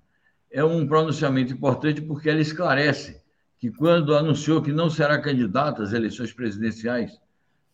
É 0.51 0.65
um 0.65 0.87
pronunciamento 0.87 1.53
importante 1.53 2.03
porque 2.03 2.29
ela 2.29 2.41
esclarece 2.41 3.23
que, 3.59 3.71
quando 3.71 4.15
anunciou 4.15 4.61
que 4.61 4.73
não 4.73 4.91
será 4.91 5.19
candidata 5.19 5.83
às 5.83 5.93
eleições 5.93 6.33
presidenciais 6.33 7.19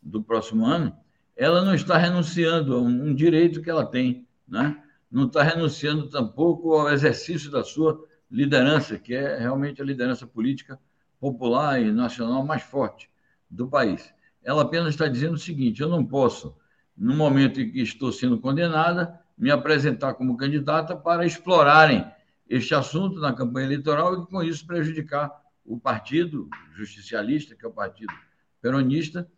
do 0.02 0.22
próximo 0.22 0.64
ano, 0.64 0.94
ela 1.36 1.64
não 1.64 1.74
está 1.74 1.96
renunciando 1.96 2.74
a 2.74 2.80
um 2.80 3.14
direito 3.14 3.62
que 3.62 3.70
ela 3.70 3.84
tem, 3.84 4.26
né? 4.46 4.80
Não 5.10 5.26
está 5.26 5.42
renunciando 5.42 6.08
tampouco 6.08 6.74
ao 6.74 6.90
exercício 6.90 7.50
da 7.50 7.64
sua 7.64 8.04
liderança, 8.30 8.98
que 8.98 9.14
é 9.14 9.38
realmente 9.38 9.82
a 9.82 9.84
liderança 9.84 10.26
política 10.26 10.78
popular 11.18 11.80
e 11.82 11.90
nacional 11.90 12.44
mais 12.44 12.62
forte 12.62 13.10
do 13.50 13.68
país. 13.68 14.12
Ela 14.42 14.62
apenas 14.62 14.90
está 14.90 15.08
dizendo 15.08 15.34
o 15.34 15.38
seguinte: 15.38 15.82
eu 15.82 15.88
não 15.88 16.04
posso, 16.04 16.56
no 16.96 17.14
momento 17.14 17.60
em 17.60 17.70
que 17.70 17.80
estou 17.80 18.12
sendo 18.12 18.38
condenada, 18.38 19.20
me 19.36 19.50
apresentar 19.50 20.14
como 20.14 20.36
candidata 20.36 20.96
para 20.96 21.26
explorarem 21.26 22.06
este 22.48 22.74
assunto 22.74 23.20
na 23.20 23.32
campanha 23.32 23.66
eleitoral 23.66 24.22
e, 24.22 24.26
com 24.26 24.42
isso, 24.42 24.66
prejudicar 24.66 25.30
o 25.64 25.78
partido 25.78 26.48
justicialista, 26.74 27.54
que 27.54 27.64
é 27.64 27.68
o 27.68 27.72
partido 27.72 28.12
peronista, 28.60 29.28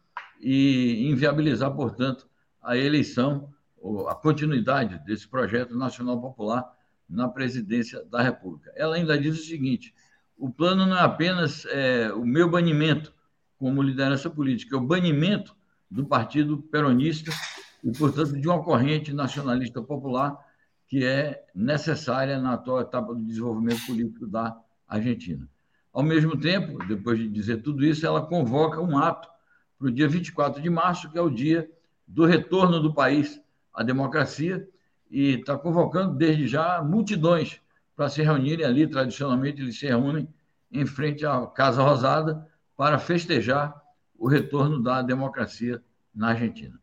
e 0.41 1.09
inviabilizar, 1.09 1.71
portanto, 1.73 2.27
a 2.61 2.77
eleição, 2.77 3.52
a 4.09 4.15
continuidade 4.15 4.99
desse 5.05 5.27
projeto 5.27 5.77
nacional 5.77 6.21
popular 6.21 6.65
na 7.09 7.29
presidência 7.29 8.05
da 8.05 8.23
República. 8.23 8.73
Ela 8.77 8.97
ainda 8.97 9.19
diz 9.19 9.39
o 9.39 9.45
seguinte: 9.45 9.95
o 10.39 10.51
plano 10.51 10.87
não 10.87 10.97
é 10.97 11.01
apenas 11.01 11.67
é, 11.67 12.13
o 12.13 12.25
meu 12.25 12.49
banimento 12.49 13.13
como 13.59 13.83
liderança 13.83 14.29
política, 14.31 14.77
é 14.77 14.79
o 14.79 14.83
banimento 14.83 15.55
do 15.91 16.07
partido 16.07 16.59
peronista 16.59 17.31
e, 17.85 17.93
portanto, 17.93 18.41
de 18.41 18.49
uma 18.49 18.63
corrente 18.63 19.13
nacionalista 19.13 19.83
popular 19.83 20.39
que 20.89 21.05
é 21.05 21.45
necessária 21.55 22.39
na 22.39 22.55
atual 22.55 22.81
etapa 22.81 23.15
do 23.15 23.25
desenvolvimento 23.25 23.87
político 23.87 24.27
da 24.27 24.57
Argentina. 24.87 25.49
Ao 25.93 26.03
mesmo 26.03 26.39
tempo, 26.39 26.79
depois 26.87 27.19
de 27.19 27.29
dizer 27.29 27.63
tudo 27.63 27.85
isso, 27.85 28.07
ela 28.07 28.27
convoca 28.27 28.81
um 28.81 28.99
ato 28.99 29.29
para 29.79 29.89
o 29.89 29.91
dia 29.91 30.09
24 30.09 30.63
de 30.63 30.71
março, 30.71 31.11
que 31.11 31.19
é 31.19 31.21
o 31.21 31.31
dia 31.31 31.71
do 32.07 32.25
retorno 32.25 32.81
do 32.81 32.95
país 32.95 33.42
à 33.73 33.83
democracia, 33.83 34.69
e 35.11 35.35
está 35.35 35.59
convocando 35.59 36.15
desde 36.15 36.47
já 36.47 36.83
multidões 36.83 37.61
para 37.95 38.09
se 38.09 38.23
reunirem 38.23 38.65
ali. 38.65 38.87
Tradicionalmente, 38.87 39.61
eles 39.61 39.79
se 39.79 39.87
reúnem 39.87 40.27
em 40.71 40.87
frente 40.87 41.27
à 41.27 41.47
Casa 41.47 41.83
Rosada 41.83 42.49
para 42.77 42.99
festejar 42.99 43.81
o 44.19 44.27
retorno 44.27 44.83
da 44.83 45.03
democracia 45.03 45.83
na 46.15 46.31
Argentina. 46.31 46.81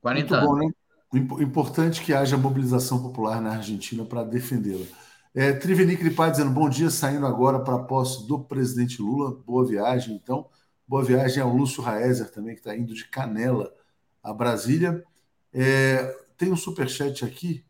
40 0.00 0.34
Muito 0.34 0.46
bom, 0.46 0.56
anos. 0.56 0.72
Né? 1.12 1.42
Importante 1.44 2.02
que 2.02 2.12
haja 2.12 2.36
mobilização 2.36 3.02
popular 3.02 3.40
na 3.40 3.52
Argentina 3.52 4.04
para 4.04 4.24
defendê-la. 4.24 4.86
É, 5.34 5.52
Trivenic 5.52 6.02
de 6.02 6.30
dizendo 6.30 6.50
bom 6.50 6.68
dia, 6.68 6.90
saindo 6.90 7.26
agora 7.26 7.60
para 7.60 7.76
a 7.76 7.82
posse 7.84 8.26
do 8.26 8.38
presidente 8.40 9.00
Lula. 9.00 9.34
Boa 9.46 9.66
viagem, 9.66 10.14
então. 10.14 10.48
Boa 10.86 11.04
viagem 11.04 11.42
ao 11.42 11.54
Lúcio 11.54 11.82
Raezer 11.82 12.30
também, 12.30 12.54
que 12.54 12.60
está 12.60 12.76
indo 12.76 12.92
de 12.92 13.06
Canela 13.06 13.72
a 14.22 14.32
Brasília. 14.32 15.02
É, 15.52 16.04
tem 16.36 16.52
um 16.52 16.56
superchat 16.56 17.24
aqui. 17.24 17.64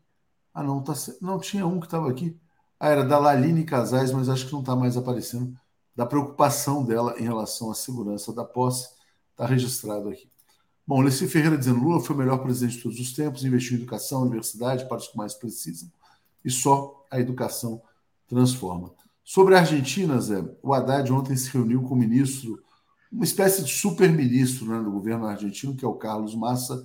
Ah, 0.53 0.63
não, 0.63 0.81
tá, 0.81 0.93
não 1.21 1.39
tinha 1.39 1.65
um 1.65 1.79
que 1.79 1.87
estava 1.87 2.09
aqui. 2.09 2.37
Ah, 2.79 2.89
era 2.89 3.03
da 3.03 3.17
Laline 3.17 3.63
Casais, 3.63 4.11
mas 4.11 4.29
acho 4.29 4.45
que 4.47 4.53
não 4.53 4.61
está 4.61 4.75
mais 4.75 4.97
aparecendo. 4.97 5.57
Da 5.95 6.05
preocupação 6.05 6.83
dela 6.83 7.15
em 7.19 7.23
relação 7.23 7.71
à 7.71 7.75
segurança 7.75 8.33
da 8.33 8.43
posse. 8.43 8.89
Está 9.31 9.45
registrado 9.45 10.09
aqui. 10.09 10.29
Bom, 10.85 11.01
Leci 11.01 11.27
Ferreira 11.27 11.57
dizendo 11.57 11.79
Lula 11.79 12.01
foi 12.01 12.15
o 12.15 12.19
melhor 12.19 12.39
presidente 12.39 12.77
de 12.77 12.83
todos 12.83 12.99
os 12.99 13.13
tempos, 13.13 13.45
investiu 13.45 13.77
em 13.77 13.81
educação, 13.81 14.21
universidade, 14.21 14.85
para 14.87 14.97
os 14.97 15.07
que 15.07 15.17
mais 15.17 15.33
precisam. 15.33 15.89
E 16.43 16.51
só 16.51 17.05
a 17.09 17.19
educação 17.19 17.81
transforma. 18.27 18.91
Sobre 19.23 19.55
a 19.55 19.59
Argentina, 19.59 20.19
Zé, 20.19 20.43
o 20.61 20.73
Haddad 20.73 21.11
ontem 21.13 21.37
se 21.37 21.49
reuniu 21.49 21.81
com 21.83 21.93
o 21.93 21.97
ministro 21.97 22.61
uma 23.09 23.23
espécie 23.23 23.63
de 23.63 23.71
super-ministro 23.71 24.65
né, 24.65 24.81
do 24.83 24.91
governo 24.91 25.25
argentino, 25.25 25.75
que 25.75 25.85
é 25.85 25.87
o 25.87 25.93
Carlos 25.93 26.35
Massa, 26.35 26.83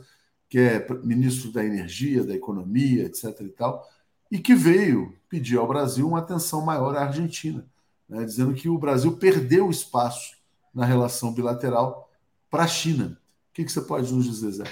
que 0.48 0.58
é 0.58 0.86
ministro 1.04 1.52
da 1.52 1.64
Energia, 1.64 2.24
da 2.24 2.34
Economia, 2.34 3.04
etc. 3.04 3.40
e 3.40 3.48
tal, 3.48 3.86
e 4.30 4.38
que 4.38 4.54
veio 4.54 5.14
pedir 5.28 5.58
ao 5.58 5.68
Brasil 5.68 6.06
uma 6.08 6.18
atenção 6.18 6.64
maior 6.64 6.96
à 6.96 7.04
Argentina, 7.04 7.64
né, 8.08 8.24
dizendo 8.24 8.54
que 8.54 8.68
o 8.68 8.78
Brasil 8.78 9.16
perdeu 9.16 9.70
espaço 9.70 10.36
na 10.74 10.84
relação 10.84 11.32
bilateral 11.32 12.10
para 12.50 12.64
a 12.64 12.68
China. 12.68 13.18
O 13.50 13.54
que, 13.54 13.64
que 13.64 13.72
você 13.72 13.80
pode 13.80 14.12
nos 14.12 14.24
dizer, 14.26 14.52
Zé? 14.52 14.64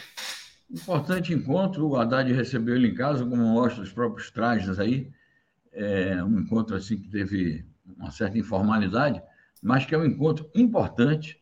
Importante 0.70 1.32
encontro, 1.32 1.86
o 1.86 1.96
Haddad 1.96 2.32
recebeu 2.32 2.74
ele 2.74 2.88
em 2.88 2.94
casa, 2.94 3.24
como 3.24 3.36
mostra 3.36 3.82
os 3.82 3.92
próprios 3.92 4.30
trajes 4.30 4.78
aí, 4.78 5.10
é 5.72 6.24
um 6.24 6.40
encontro 6.40 6.74
assim 6.74 6.96
que 6.96 7.08
teve 7.08 7.64
uma 7.98 8.10
certa 8.10 8.38
informalidade, 8.38 9.22
mas 9.62 9.84
que 9.84 9.94
é 9.94 9.98
um 9.98 10.06
encontro 10.06 10.50
importante 10.54 11.40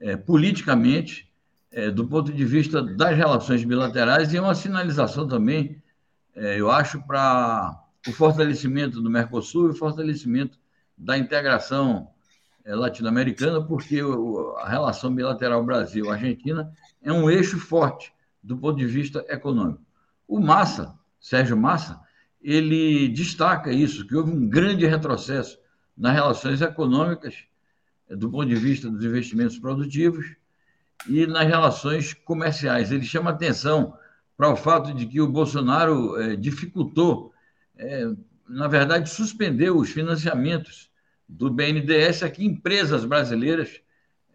é, 0.00 0.16
politicamente, 0.16 1.27
é, 1.70 1.90
do 1.90 2.06
ponto 2.06 2.32
de 2.32 2.44
vista 2.44 2.82
das 2.82 3.16
relações 3.16 3.62
bilaterais, 3.64 4.32
e 4.32 4.38
uma 4.38 4.54
sinalização 4.54 5.28
também, 5.28 5.82
é, 6.34 6.58
eu 6.58 6.70
acho, 6.70 7.00
para 7.02 7.84
o 8.06 8.12
fortalecimento 8.12 9.00
do 9.00 9.10
Mercosul 9.10 9.66
e 9.66 9.70
o 9.70 9.74
fortalecimento 9.74 10.58
da 10.96 11.18
integração 11.18 12.10
é, 12.64 12.74
latino-americana, 12.74 13.62
porque 13.62 14.02
o, 14.02 14.56
a 14.58 14.68
relação 14.68 15.14
bilateral 15.14 15.64
Brasil-Argentina 15.64 16.72
é 17.02 17.12
um 17.12 17.30
eixo 17.30 17.58
forte 17.58 18.12
do 18.42 18.56
ponto 18.56 18.78
de 18.78 18.86
vista 18.86 19.24
econômico. 19.28 19.82
O 20.26 20.40
Massa, 20.40 20.94
Sérgio 21.20 21.56
Massa, 21.56 22.00
ele 22.40 23.08
destaca 23.08 23.72
isso, 23.72 24.06
que 24.06 24.14
houve 24.14 24.30
um 24.30 24.48
grande 24.48 24.86
retrocesso 24.86 25.58
nas 25.96 26.14
relações 26.14 26.62
econômicas 26.62 27.34
do 28.08 28.30
ponto 28.30 28.46
de 28.46 28.54
vista 28.54 28.88
dos 28.88 29.04
investimentos 29.04 29.58
produtivos 29.58 30.37
e 31.06 31.26
nas 31.26 31.46
relações 31.46 32.14
comerciais. 32.14 32.90
Ele 32.90 33.04
chama 33.04 33.30
atenção 33.30 33.94
para 34.36 34.50
o 34.50 34.56
fato 34.56 34.92
de 34.94 35.06
que 35.06 35.20
o 35.20 35.28
Bolsonaro 35.28 36.20
é, 36.20 36.36
dificultou, 36.36 37.32
é, 37.76 38.10
na 38.48 38.68
verdade, 38.68 39.10
suspendeu 39.10 39.76
os 39.76 39.90
financiamentos 39.90 40.90
do 41.28 41.50
BNDES 41.50 42.22
a 42.22 42.30
que 42.30 42.44
empresas 42.44 43.04
brasileiras 43.04 43.80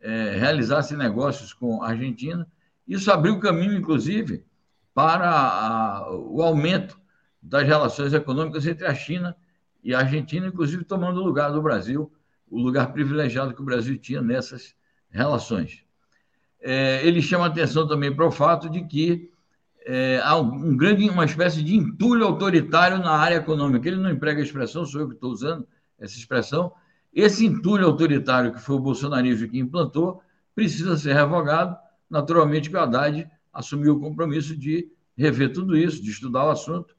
é, 0.02 0.36
realizassem 0.38 0.97
negócios 0.97 1.54
com 1.54 1.82
a 1.82 1.89
Argentina. 1.89 2.47
Isso 2.88 3.12
abriu 3.12 3.39
caminho, 3.39 3.76
inclusive, 3.76 4.45
para 4.93 5.30
a, 5.30 6.12
o 6.12 6.41
aumento 6.41 6.99
das 7.41 7.65
relações 7.65 8.13
econômicas 8.13 8.67
entre 8.67 8.86
a 8.86 8.93
China 8.93 9.36
e 9.84 9.93
a 9.93 9.99
Argentina, 9.99 10.47
inclusive 10.47 10.84
tomando 10.84 11.19
o 11.19 11.26
lugar 11.26 11.52
do 11.52 11.62
Brasil 11.62 12.12
o 12.54 12.60
lugar 12.60 12.93
privilegiado 12.93 13.56
que 13.56 13.62
o 13.62 13.65
Brasil 13.65 13.97
tinha 13.97 14.21
nessas 14.21 14.76
relações. 15.10 15.84
É, 16.65 17.06
ele 17.06 17.21
chama 17.21 17.47
atenção 17.47 17.86
também 17.86 18.15
para 18.15 18.26
o 18.26 18.32
fato 18.32 18.69
de 18.69 18.86
que 18.86 19.30
é, 19.86 20.21
há 20.23 20.38
um 20.38 20.78
grande, 20.78 21.10
uma 21.10 21.26
espécie 21.26 21.62
de 21.62 21.76
entulho 21.76 22.26
autoritário 22.26 22.97
na 22.99 23.12
área 23.12 23.36
econômica. 23.36 23.88
Ele 23.88 23.97
não 23.97 24.10
emprega 24.10 24.39
a 24.39 24.43
expressão, 24.43 24.86
sou 24.86 25.02
eu 25.02 25.10
que 25.10 25.15
estou 25.15 25.30
usando 25.30 25.67
essa 25.99 26.17
expressão. 26.17 26.71
Esse 27.13 27.45
entulho 27.45 27.86
autoritário 27.86 28.54
que 28.54 28.62
foi 28.62 28.76
o 28.78 28.80
bolsonarismo 28.80 29.49
que 29.49 29.60
implantou 29.60 30.23
precisa 30.56 30.97
ser 30.97 31.13
revogado. 31.13 31.78
Naturalmente 32.10 32.69
que 32.69 32.78
o 32.78 32.80
Haddad 32.80 33.30
assumiu 33.52 33.95
o 33.95 33.99
compromisso 33.99 34.56
de 34.56 34.89
rever 35.17 35.52
tudo 35.52 35.78
isso, 35.78 36.02
de 36.02 36.10
estudar 36.10 36.45
o 36.45 36.49
assunto, 36.49 36.95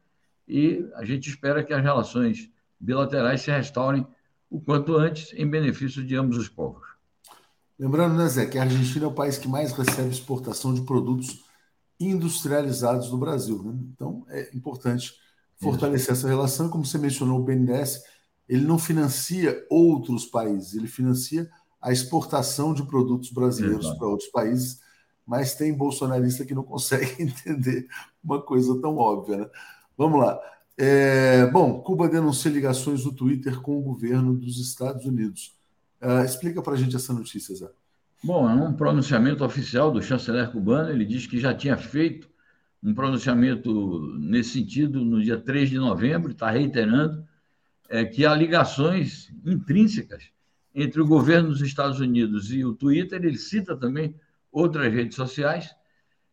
e 0.47 0.87
a 0.95 1.05
gente 1.05 1.29
espera 1.29 1.65
que 1.65 1.73
as 1.73 1.83
relações 1.83 2.51
bilaterais 2.79 3.41
se 3.41 3.51
restaurem 3.51 4.07
o 4.51 4.61
quanto 4.61 4.95
antes, 4.95 5.33
em 5.35 5.49
benefício 5.49 6.05
de 6.05 6.15
ambos 6.15 6.37
os 6.37 6.49
povos. 6.49 6.94
Lembrando, 7.79 8.17
né, 8.17 8.29
Zé, 8.29 8.47
que 8.47 8.59
a 8.59 8.63
Argentina 8.63 9.05
é 9.05 9.09
o 9.09 9.15
país 9.15 9.37
que 9.37 9.49
mais 9.49 9.73
recebe 9.73 10.09
exportação 10.09 10.73
de 10.73 10.83
produtos 10.83 11.45
industrializados 11.99 13.11
do 13.11 13.19
Brasil. 13.19 13.63
Né? 13.63 13.79
Então, 13.93 14.25
é 14.29 14.51
importante 14.55 15.13
fortalecer 15.61 16.13
essa 16.13 16.29
relação. 16.29 16.69
Como 16.69 16.85
você 16.85 16.99
mencionou, 16.99 17.41
o 17.41 17.43
BNDES 17.43 18.03
ele 18.49 18.65
não 18.65 18.79
financia 18.79 19.65
outros 19.71 20.27
países, 20.27 20.75
ele 20.75 20.87
financia 20.87 21.49
a 21.81 21.93
exportação 21.93 22.73
de 22.75 22.83
produtos 22.87 23.31
brasileiros 23.31 23.87
Exato. 23.87 23.99
para 23.99 24.09
outros 24.09 24.29
países, 24.31 24.81
mas 25.27 25.55
tem 25.55 25.73
bolsonarista 25.73 26.45
que 26.45 26.55
não 26.55 26.63
consegue 26.63 27.15
entender 27.23 27.87
uma 28.23 28.41
coisa 28.43 28.79
tão 28.81 28.97
óbvia. 28.97 29.39
Né? 29.39 29.51
Vamos 29.97 30.21
lá. 30.21 30.39
É, 30.77 31.47
bom, 31.47 31.81
Cuba 31.81 32.09
denuncia 32.09 32.51
ligações 32.51 33.05
do 33.05 33.15
Twitter 33.15 33.61
com 33.61 33.79
o 33.79 33.83
governo 33.83 34.35
dos 34.35 34.59
Estados 34.59 35.05
Unidos. 35.07 35.57
Uh, 36.05 36.23
explica 36.23 36.61
para 36.61 36.75
a 36.75 36.77
gente 36.77 36.95
essa 36.95 37.15
notícia, 37.15 37.55
Zé. 37.55 37.71
Bom, 38.23 38.49
é 38.49 38.53
um 38.53 38.75
pronunciamento 38.75 39.43
oficial 39.43 39.91
do 39.91 40.03
chanceler 40.03 40.51
cubano. 40.51 40.91
Ele 40.91 41.05
diz 41.05 41.27
que 41.27 41.41
já 41.41 41.55
tinha 41.55 41.79
feito 41.79 42.29
um 42.83 42.93
pronunciamento 42.93 44.15
nesse 44.19 44.51
sentido 44.51 45.03
no 45.03 45.23
dia 45.23 45.39
3 45.39 45.71
de 45.71 45.79
novembro, 45.79 46.33
está 46.33 46.51
reiterando 46.51 47.27
é, 47.89 48.05
que 48.05 48.27
há 48.27 48.35
ligações 48.35 49.33
intrínsecas 49.47 50.25
entre 50.75 51.01
o 51.01 51.07
governo 51.07 51.49
dos 51.49 51.63
Estados 51.63 52.01
Unidos 52.01 52.53
e 52.53 52.63
o 52.65 52.75
Twitter. 52.75 53.25
Ele 53.25 53.39
cita 53.39 53.75
também 53.75 54.15
outras 54.53 54.93
redes 54.93 55.17
sociais. 55.17 55.75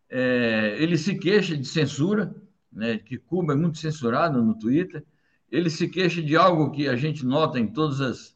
É, 0.09 0.75
ele 0.79 0.97
se 0.97 1.15
queixa 1.15 1.55
de 1.55 1.65
censura, 1.65 2.35
né, 2.71 2.97
que 2.97 3.17
Cuba 3.17 3.53
é 3.53 3.55
muito 3.55 3.77
censurada 3.77 4.41
no 4.41 4.59
Twitter. 4.59 5.05
Ele 5.49 5.69
se 5.69 5.87
queixa 5.87 6.21
de 6.21 6.35
algo 6.35 6.71
que 6.71 6.89
a 6.89 6.97
gente 6.97 7.25
nota 7.25 7.57
em 7.57 7.67
todas 7.67 8.01
as 8.01 8.35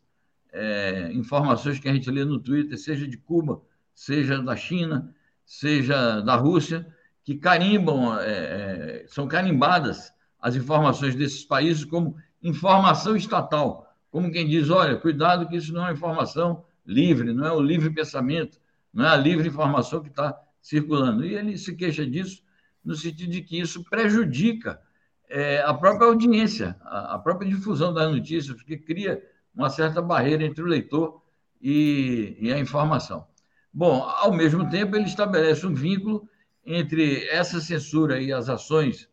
é, 0.56 1.12
informações 1.12 1.80
que 1.80 1.90
a 1.90 1.94
gente 1.94 2.10
lê 2.10 2.24
no 2.24 2.40
Twitter, 2.40 2.78
seja 2.78 3.06
de 3.06 3.18
Cuba, 3.18 3.62
seja 3.94 4.42
da 4.42 4.56
China, 4.56 5.14
seja 5.46 6.22
da 6.22 6.36
Rússia, 6.36 6.88
que 7.24 7.36
carimbam, 7.36 8.18
é, 8.20 8.24
é, 8.30 9.06
são 9.08 9.28
carimbadas 9.28 10.14
as 10.40 10.56
informações 10.56 11.14
desses 11.14 11.44
países 11.44 11.84
como 11.84 12.16
informação 12.42 13.16
estatal, 13.16 13.94
como 14.10 14.32
quem 14.32 14.48
diz, 14.48 14.70
olha, 14.70 14.96
cuidado 14.96 15.48
que 15.48 15.58
isso 15.58 15.74
não 15.74 15.86
é 15.88 15.92
informação 15.92 16.64
livre, 16.86 17.34
não 17.34 17.46
é 17.46 17.52
o 17.52 17.60
livre 17.62 17.90
pensamento, 17.90 18.58
não 18.94 19.06
é 19.06 19.10
a 19.10 19.18
livre 19.18 19.50
informação 19.50 20.02
que 20.02 20.10
está 20.10 20.40
circulando. 20.62 21.26
E 21.26 21.36
ele 21.36 21.58
se 21.58 21.76
queixa 21.76 22.06
disso 22.06 22.42
no 22.84 22.96
sentido 22.96 23.32
de 23.32 23.42
que 23.42 23.60
isso 23.60 23.84
prejudica 23.84 24.80
é, 25.28 25.62
a 25.64 25.74
própria 25.74 26.08
audiência, 26.08 26.78
a, 26.82 27.16
a 27.16 27.20
própria 27.20 27.50
difusão 27.50 27.94
das 27.94 28.10
notícias, 28.10 28.56
porque 28.56 28.78
cria 28.78 29.22
uma 29.56 29.70
certa 29.70 30.02
barreira 30.02 30.44
entre 30.44 30.64
o 30.64 30.68
leitor 30.68 31.22
e, 31.62 32.36
e 32.40 32.52
a 32.52 32.60
informação. 32.60 33.26
Bom, 33.74 34.04
ao 34.04 34.34
mesmo 34.34 34.70
tempo, 34.70 34.96
ele 34.96 35.06
estabelece 35.06 35.66
um 35.66 35.74
vínculo 35.74 36.28
entre 36.66 37.28
essa 37.28 37.60
censura 37.60 38.22
e 38.22 38.32
as 38.32 38.50
ações 38.50 39.10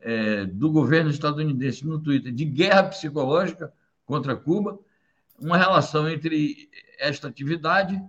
é, 0.00 0.44
do 0.46 0.70
governo 0.70 1.10
estadunidense 1.10 1.86
no 1.86 2.00
Twitter 2.00 2.32
de 2.32 2.44
guerra 2.44 2.84
psicológica 2.84 3.72
contra 4.04 4.36
Cuba, 4.36 4.78
uma 5.38 5.56
relação 5.56 6.08
entre 6.08 6.68
esta 6.98 7.28
atividade 7.28 8.00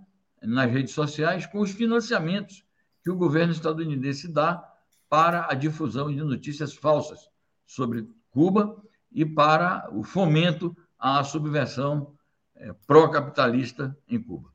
nas 0.42 0.70
redes 0.70 0.92
sociais 0.92 1.46
com 1.46 1.60
os 1.60 1.70
financiamentos 1.70 2.64
que 3.02 3.10
o 3.10 3.16
governo 3.16 3.52
estadunidense 3.52 4.28
dá 4.28 4.62
para 5.08 5.46
a 5.50 5.54
difusão 5.54 6.10
de 6.10 6.22
notícias 6.22 6.74
falsas 6.74 7.28
sobre 7.66 8.08
Cuba 8.30 8.82
e 9.10 9.24
para 9.24 9.88
o 9.92 10.02
fomento 10.02 10.76
à 11.02 11.24
subversão 11.24 12.14
é, 12.54 12.72
pró-capitalista 12.86 13.96
em 14.08 14.22
Cuba. 14.22 14.50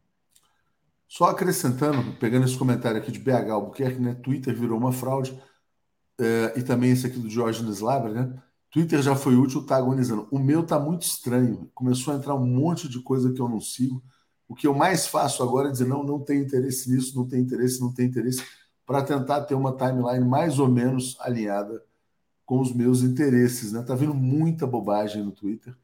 Só 1.06 1.26
acrescentando, 1.26 2.14
pegando 2.14 2.46
esse 2.46 2.58
comentário 2.58 2.98
aqui 2.98 3.12
de 3.12 3.20
BH 3.20 3.52
Albuquerque, 3.52 4.00
né? 4.00 4.16
Twitter 4.16 4.56
virou 4.56 4.78
uma 4.78 4.94
fraude, 4.94 5.38
é, 6.18 6.54
e 6.58 6.64
também 6.64 6.92
esse 6.92 7.06
aqui 7.06 7.20
do 7.20 7.28
Diógenes 7.28 7.76
Slaber, 7.78 8.14
né? 8.14 8.42
Twitter 8.72 9.02
já 9.02 9.16
foi 9.16 9.36
útil, 9.36 9.66
tá 9.66 9.78
agonizando. 9.78 10.28
O 10.32 10.40
meu 10.40 10.66
tá 10.66 10.80
muito 10.80 11.04
estranho. 11.04 11.70
Começou 11.74 12.14
a 12.14 12.18
entrar 12.18 12.36
um 12.36 12.46
monte 12.46 12.88
de 12.88 13.02
coisa 13.02 13.32
que 13.32 13.42
eu 13.42 13.48
não 13.48 13.60
sigo. 13.60 14.04
O 14.48 14.56
que 14.56 14.68
eu 14.68 14.74
mais 14.74 15.08
faço 15.08 15.44
agora 15.44 15.70
é 15.70 15.72
dizer: 15.72 15.88
não, 15.88 16.04
não 16.04 16.20
tem 16.20 16.42
interesse 16.42 16.90
nisso, 16.92 17.16
não 17.16 17.28
tem 17.28 17.42
interesse, 17.42 17.82
não 17.82 17.94
tem 17.94 18.06
interesse, 18.06 18.44
para 18.86 19.02
tentar 19.02 19.42
ter 19.42 19.56
uma 19.56 19.76
timeline 19.76 20.26
mais 20.26 20.60
ou 20.60 20.70
menos 20.70 21.18
alinhada 21.20 21.84
com 22.46 22.60
os 22.60 22.74
meus 22.74 23.02
interesses. 23.02 23.72
Né? 23.72 23.82
Tá 23.82 23.96
vindo 23.96 24.14
muita 24.14 24.68
bobagem 24.68 25.24
no 25.24 25.32
Twitter. 25.32 25.76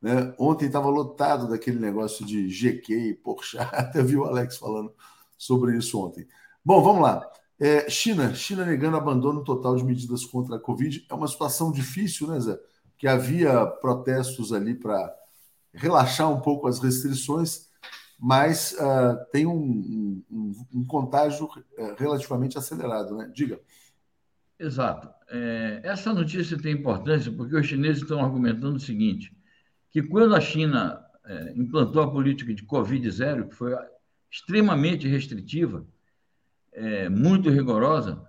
Né? 0.00 0.34
Ontem 0.38 0.66
estava 0.66 0.88
lotado 0.88 1.48
daquele 1.48 1.78
negócio 1.78 2.24
de 2.24 2.48
GQ, 2.48 3.20
Porsche, 3.22 3.58
até 3.72 4.02
vi 4.02 4.16
o 4.16 4.24
Alex 4.24 4.56
falando 4.56 4.92
sobre 5.36 5.76
isso 5.76 6.00
ontem. 6.00 6.26
Bom, 6.64 6.82
vamos 6.82 7.02
lá. 7.02 7.28
É, 7.60 7.90
China, 7.90 8.32
China 8.34 8.64
negando 8.64 8.96
abandono 8.96 9.42
total 9.42 9.74
de 9.76 9.84
medidas 9.84 10.24
contra 10.24 10.56
a 10.56 10.60
Covid. 10.60 11.06
É 11.10 11.14
uma 11.14 11.26
situação 11.26 11.72
difícil, 11.72 12.28
né, 12.28 12.38
Zé? 12.38 12.58
Que 12.96 13.08
havia 13.08 13.66
protestos 13.66 14.52
ali 14.52 14.74
para 14.74 15.14
relaxar 15.72 16.30
um 16.30 16.40
pouco 16.40 16.68
as 16.68 16.78
restrições, 16.78 17.68
mas 18.18 18.72
uh, 18.72 19.16
tem 19.32 19.46
um, 19.46 20.22
um, 20.30 20.66
um 20.74 20.84
contágio 20.84 21.46
uh, 21.46 21.94
relativamente 21.96 22.58
acelerado, 22.58 23.16
né? 23.16 23.30
Diga. 23.34 23.60
Exato. 24.58 25.08
É, 25.28 25.80
essa 25.84 26.12
notícia 26.12 26.58
tem 26.60 26.74
importância 26.74 27.30
porque 27.30 27.54
os 27.54 27.66
chineses 27.66 28.02
estão 28.02 28.20
argumentando 28.20 28.76
o 28.76 28.80
seguinte: 28.80 29.32
que 30.00 30.08
quando 30.08 30.34
a 30.36 30.40
China 30.40 31.04
é, 31.24 31.52
implantou 31.56 32.02
a 32.02 32.10
política 32.10 32.54
de 32.54 32.62
Covid 32.62 33.10
zero, 33.10 33.48
que 33.48 33.54
foi 33.56 33.74
extremamente 34.30 35.08
restritiva, 35.08 35.84
é, 36.72 37.08
muito 37.08 37.50
rigorosa, 37.50 38.22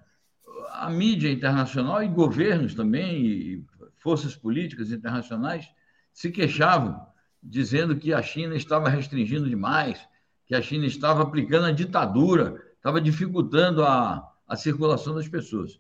a 0.72 0.90
mídia 0.90 1.32
internacional 1.32 2.02
e 2.02 2.08
governos 2.08 2.74
também, 2.74 3.24
e 3.24 3.66
forças 3.98 4.36
políticas 4.36 4.92
internacionais, 4.92 5.70
se 6.12 6.32
queixavam, 6.32 7.00
dizendo 7.42 7.96
que 7.96 8.14
a 8.14 8.22
China 8.24 8.56
estava 8.56 8.90
restringindo 8.90 9.48
demais, 9.48 10.00
que 10.48 10.56
a 10.56 10.62
China 10.62 10.88
estava 10.88 11.22
aplicando 11.22 11.68
a 11.68 11.72
ditadura, 11.72 12.60
estava 12.78 13.00
dificultando 13.00 13.84
a, 13.84 14.28
a 14.48 14.56
circulação 14.56 15.14
das 15.14 15.28
pessoas. 15.28 15.80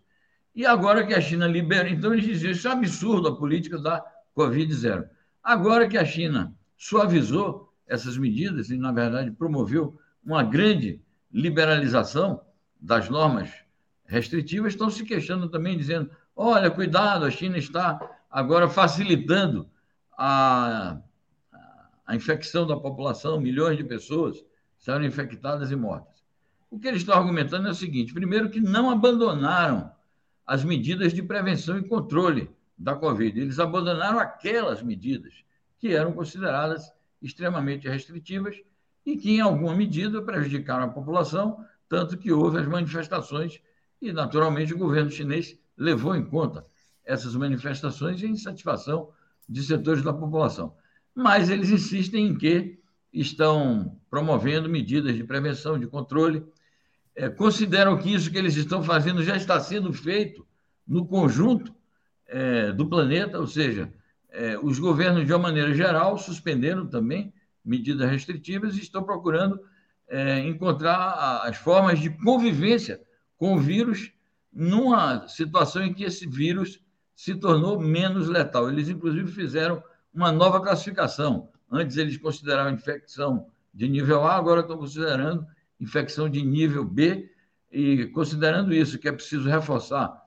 E 0.53 0.67
agora 0.67 1.05
que 1.05 1.15
a 1.15 1.21
China 1.21 1.47
libera, 1.47 1.89
então 1.89 2.13
eles 2.13 2.25
diziam 2.25 2.51
isso 2.51 2.67
é 2.67 2.71
absurdo 2.71 3.29
a 3.29 3.35
política 3.35 3.79
da 3.79 4.05
Covid 4.35 4.71
zero. 4.75 5.09
Agora 5.43 5.87
que 5.87 5.97
a 5.97 6.05
China 6.05 6.53
suavizou 6.77 7.73
essas 7.87 8.17
medidas 8.17 8.69
e, 8.69 8.77
na 8.77 8.91
verdade, 8.91 9.31
promoveu 9.31 9.99
uma 10.23 10.43
grande 10.43 11.01
liberalização 11.31 12.41
das 12.79 13.09
normas 13.09 13.51
restritivas, 14.05 14.73
estão 14.73 14.89
se 14.89 15.03
queixando 15.03 15.49
também, 15.49 15.77
dizendo: 15.77 16.09
olha, 16.35 16.71
cuidado, 16.71 17.25
a 17.25 17.31
China 17.31 17.57
está 17.57 17.99
agora 18.29 18.69
facilitando 18.69 19.69
a, 20.17 20.97
a 22.05 22.15
infecção 22.15 22.65
da 22.65 22.77
população, 22.77 23.39
milhões 23.39 23.77
de 23.77 23.83
pessoas 23.83 24.43
serão 24.77 25.03
infectadas 25.03 25.71
e 25.71 25.75
mortas. 25.75 26.23
O 26.69 26.79
que 26.79 26.87
eles 26.87 27.01
estão 27.01 27.15
argumentando 27.15 27.67
é 27.67 27.71
o 27.71 27.75
seguinte: 27.75 28.13
primeiro, 28.13 28.49
que 28.49 28.59
não 28.61 28.89
abandonaram 28.89 29.91
as 30.45 30.63
medidas 30.63 31.13
de 31.13 31.21
prevenção 31.21 31.77
e 31.77 31.87
controle 31.87 32.49
da 32.79 32.95
Covid. 32.95 33.39
Eles 33.39 33.59
abandonaram 33.59 34.17
aquelas 34.17 34.81
medidas 34.81 35.33
que 35.77 35.93
eram 35.93 36.13
consideradas 36.13 36.91
extremamente 37.21 37.89
restritivas 37.89 38.55
e 39.05 39.17
que, 39.17 39.31
em 39.31 39.41
alguma 39.41 39.75
medida, 39.75 40.21
prejudicaram 40.21 40.85
a 40.85 40.89
população, 40.89 41.65
tanto 41.89 42.17
que 42.17 42.31
houve 42.31 42.59
as 42.59 42.67
manifestações 42.67 43.61
e, 44.01 44.13
naturalmente, 44.13 44.73
o 44.73 44.77
governo 44.77 45.11
chinês 45.11 45.59
levou 45.77 46.15
em 46.15 46.23
conta 46.23 46.65
essas 47.03 47.35
manifestações 47.35 48.23
em 48.23 48.35
satisfação 48.35 49.09
de 49.47 49.63
setores 49.63 50.03
da 50.03 50.13
população. 50.13 50.73
Mas 51.13 51.49
eles 51.49 51.69
insistem 51.69 52.27
em 52.27 52.37
que 52.37 52.79
estão 53.11 53.99
promovendo 54.09 54.69
medidas 54.69 55.15
de 55.15 55.23
prevenção, 55.23 55.79
de 55.79 55.87
controle, 55.87 56.45
é, 57.15 57.27
consideram 57.27 57.97
que 57.97 58.13
isso 58.13 58.31
que 58.31 58.37
eles 58.37 58.55
estão 58.55 58.83
fazendo 58.83 59.23
já 59.23 59.35
está 59.35 59.59
sendo 59.59 59.91
feito 59.91 60.45
no 60.87 61.05
conjunto 61.05 61.73
é, 62.29 62.71
do 62.71 62.87
planeta, 62.87 63.39
ou 63.39 63.47
seja, 63.47 63.91
é, 64.29 64.57
os 64.59 64.79
governos, 64.79 65.25
de 65.25 65.33
uma 65.33 65.39
maneira 65.39 65.73
geral, 65.73 66.17
suspenderam 66.17 66.87
também 66.87 67.33
medidas 67.65 68.09
restritivas 68.09 68.77
e 68.77 68.81
estão 68.81 69.03
procurando 69.03 69.59
é, 70.07 70.39
encontrar 70.39 71.41
as 71.43 71.57
formas 71.57 71.99
de 71.99 72.09
convivência 72.09 73.01
com 73.37 73.55
o 73.55 73.59
vírus 73.59 74.11
numa 74.51 75.27
situação 75.27 75.83
em 75.83 75.93
que 75.93 76.03
esse 76.03 76.27
vírus 76.27 76.79
se 77.15 77.35
tornou 77.35 77.79
menos 77.79 78.27
letal. 78.27 78.69
Eles, 78.69 78.89
inclusive, 78.89 79.31
fizeram 79.31 79.83
uma 80.13 80.31
nova 80.31 80.61
classificação. 80.61 81.49
Antes, 81.71 81.97
eles 81.97 82.17
consideravam 82.17 82.73
infecção 82.73 83.47
de 83.73 83.87
nível 83.87 84.23
A, 84.23 84.35
agora 84.35 84.61
estão 84.61 84.77
considerando 84.77 85.45
infecção 85.79 86.29
de 86.29 86.41
nível 86.43 86.83
B, 86.83 87.31
e 87.71 88.07
considerando 88.07 88.73
isso, 88.73 88.97
que 88.97 89.07
é 89.07 89.11
preciso 89.11 89.47
reforçar 89.47 90.18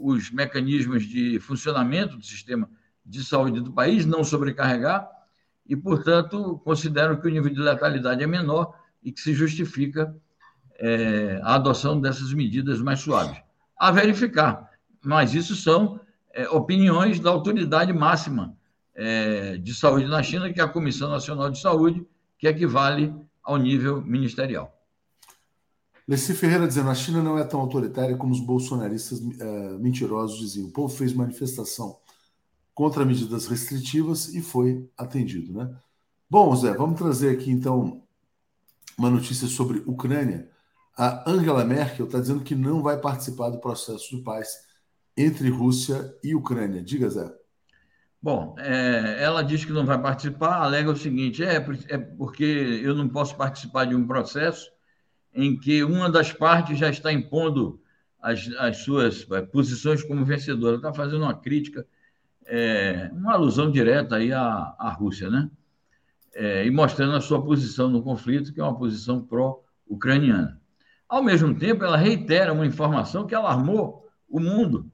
os 0.00 0.30
mecanismos 0.30 1.04
de 1.04 1.38
funcionamento 1.38 2.16
do 2.16 2.24
sistema 2.24 2.68
de 3.04 3.24
saúde 3.24 3.60
do 3.60 3.72
país, 3.72 4.06
não 4.06 4.24
sobrecarregar, 4.24 5.08
e, 5.66 5.76
portanto, 5.76 6.60
consideram 6.64 7.20
que 7.20 7.28
o 7.28 7.30
nível 7.30 7.52
de 7.52 7.60
letalidade 7.60 8.22
é 8.22 8.26
menor 8.26 8.74
e 9.02 9.12
que 9.12 9.20
se 9.20 9.34
justifica 9.34 10.14
é, 10.78 11.40
a 11.42 11.54
adoção 11.54 12.00
dessas 12.00 12.32
medidas 12.32 12.80
mais 12.80 13.00
suaves. 13.00 13.40
A 13.78 13.90
verificar, 13.90 14.70
mas 15.04 15.34
isso 15.34 15.54
são 15.54 16.00
é, 16.32 16.48
opiniões 16.48 17.20
da 17.20 17.30
autoridade 17.30 17.92
máxima 17.92 18.56
é, 18.94 19.58
de 19.58 19.74
saúde 19.74 20.06
na 20.06 20.22
China, 20.22 20.52
que 20.52 20.60
é 20.60 20.64
a 20.64 20.68
Comissão 20.68 21.10
Nacional 21.10 21.50
de 21.50 21.60
Saúde, 21.60 22.06
que 22.38 22.48
equivale 22.48 23.14
ao 23.42 23.56
nível 23.56 24.02
ministerial. 24.02 24.79
Leci 26.10 26.34
Ferreira 26.34 26.66
dizendo: 26.66 26.90
a 26.90 26.94
China 26.94 27.22
não 27.22 27.38
é 27.38 27.44
tão 27.44 27.60
autoritária 27.60 28.16
como 28.16 28.32
os 28.32 28.40
bolsonaristas 28.40 29.20
uh, 29.20 29.78
mentirosos 29.78 30.40
diziam. 30.40 30.66
O 30.66 30.72
povo 30.72 30.92
fez 30.92 31.12
manifestação 31.12 32.00
contra 32.74 33.04
medidas 33.04 33.46
restritivas 33.46 34.34
e 34.34 34.42
foi 34.42 34.90
atendido, 34.98 35.52
né? 35.52 35.72
Bom, 36.28 36.52
Zé, 36.56 36.74
vamos 36.74 36.98
trazer 36.98 37.30
aqui 37.30 37.52
então 37.52 38.02
uma 38.98 39.08
notícia 39.08 39.46
sobre 39.46 39.84
Ucrânia. 39.86 40.50
A 40.98 41.30
Angela 41.30 41.64
Merkel 41.64 42.06
está 42.06 42.18
dizendo 42.18 42.42
que 42.42 42.56
não 42.56 42.82
vai 42.82 42.98
participar 42.98 43.50
do 43.50 43.60
processo 43.60 44.16
de 44.16 44.20
paz 44.24 44.48
entre 45.16 45.48
Rússia 45.48 46.12
e 46.24 46.34
Ucrânia. 46.34 46.82
Diga, 46.82 47.08
Zé. 47.08 47.32
Bom, 48.20 48.56
é, 48.58 49.22
ela 49.22 49.42
diz 49.42 49.64
que 49.64 49.72
não 49.72 49.86
vai 49.86 50.02
participar, 50.02 50.62
alega 50.62 50.90
o 50.90 50.96
seguinte: 50.96 51.44
é, 51.44 51.64
é 51.88 51.98
porque 51.98 52.80
eu 52.82 52.96
não 52.96 53.08
posso 53.08 53.36
participar 53.36 53.84
de 53.84 53.94
um 53.94 54.04
processo 54.04 54.68
em 55.34 55.58
que 55.58 55.82
uma 55.84 56.10
das 56.10 56.32
partes 56.32 56.78
já 56.78 56.90
está 56.90 57.12
impondo 57.12 57.80
as, 58.20 58.48
as 58.58 58.78
suas 58.78 59.26
é, 59.30 59.42
posições 59.42 60.02
como 60.02 60.24
vencedora. 60.24 60.76
Está 60.76 60.92
fazendo 60.92 61.22
uma 61.22 61.34
crítica, 61.34 61.86
é, 62.46 63.10
uma 63.12 63.34
alusão 63.34 63.70
direta 63.70 64.16
aí 64.16 64.32
à, 64.32 64.74
à 64.78 64.90
Rússia, 64.90 65.30
né? 65.30 65.50
É, 66.32 66.64
e 66.64 66.70
mostrando 66.70 67.16
a 67.16 67.20
sua 67.20 67.42
posição 67.42 67.88
no 67.88 68.02
conflito, 68.02 68.52
que 68.52 68.60
é 68.60 68.62
uma 68.62 68.76
posição 68.76 69.20
pró-ucraniana. 69.20 70.60
Ao 71.08 71.22
mesmo 71.22 71.58
tempo, 71.58 71.84
ela 71.84 71.96
reitera 71.96 72.52
uma 72.52 72.66
informação 72.66 73.26
que 73.26 73.34
alarmou 73.34 74.08
o 74.28 74.38
mundo 74.38 74.90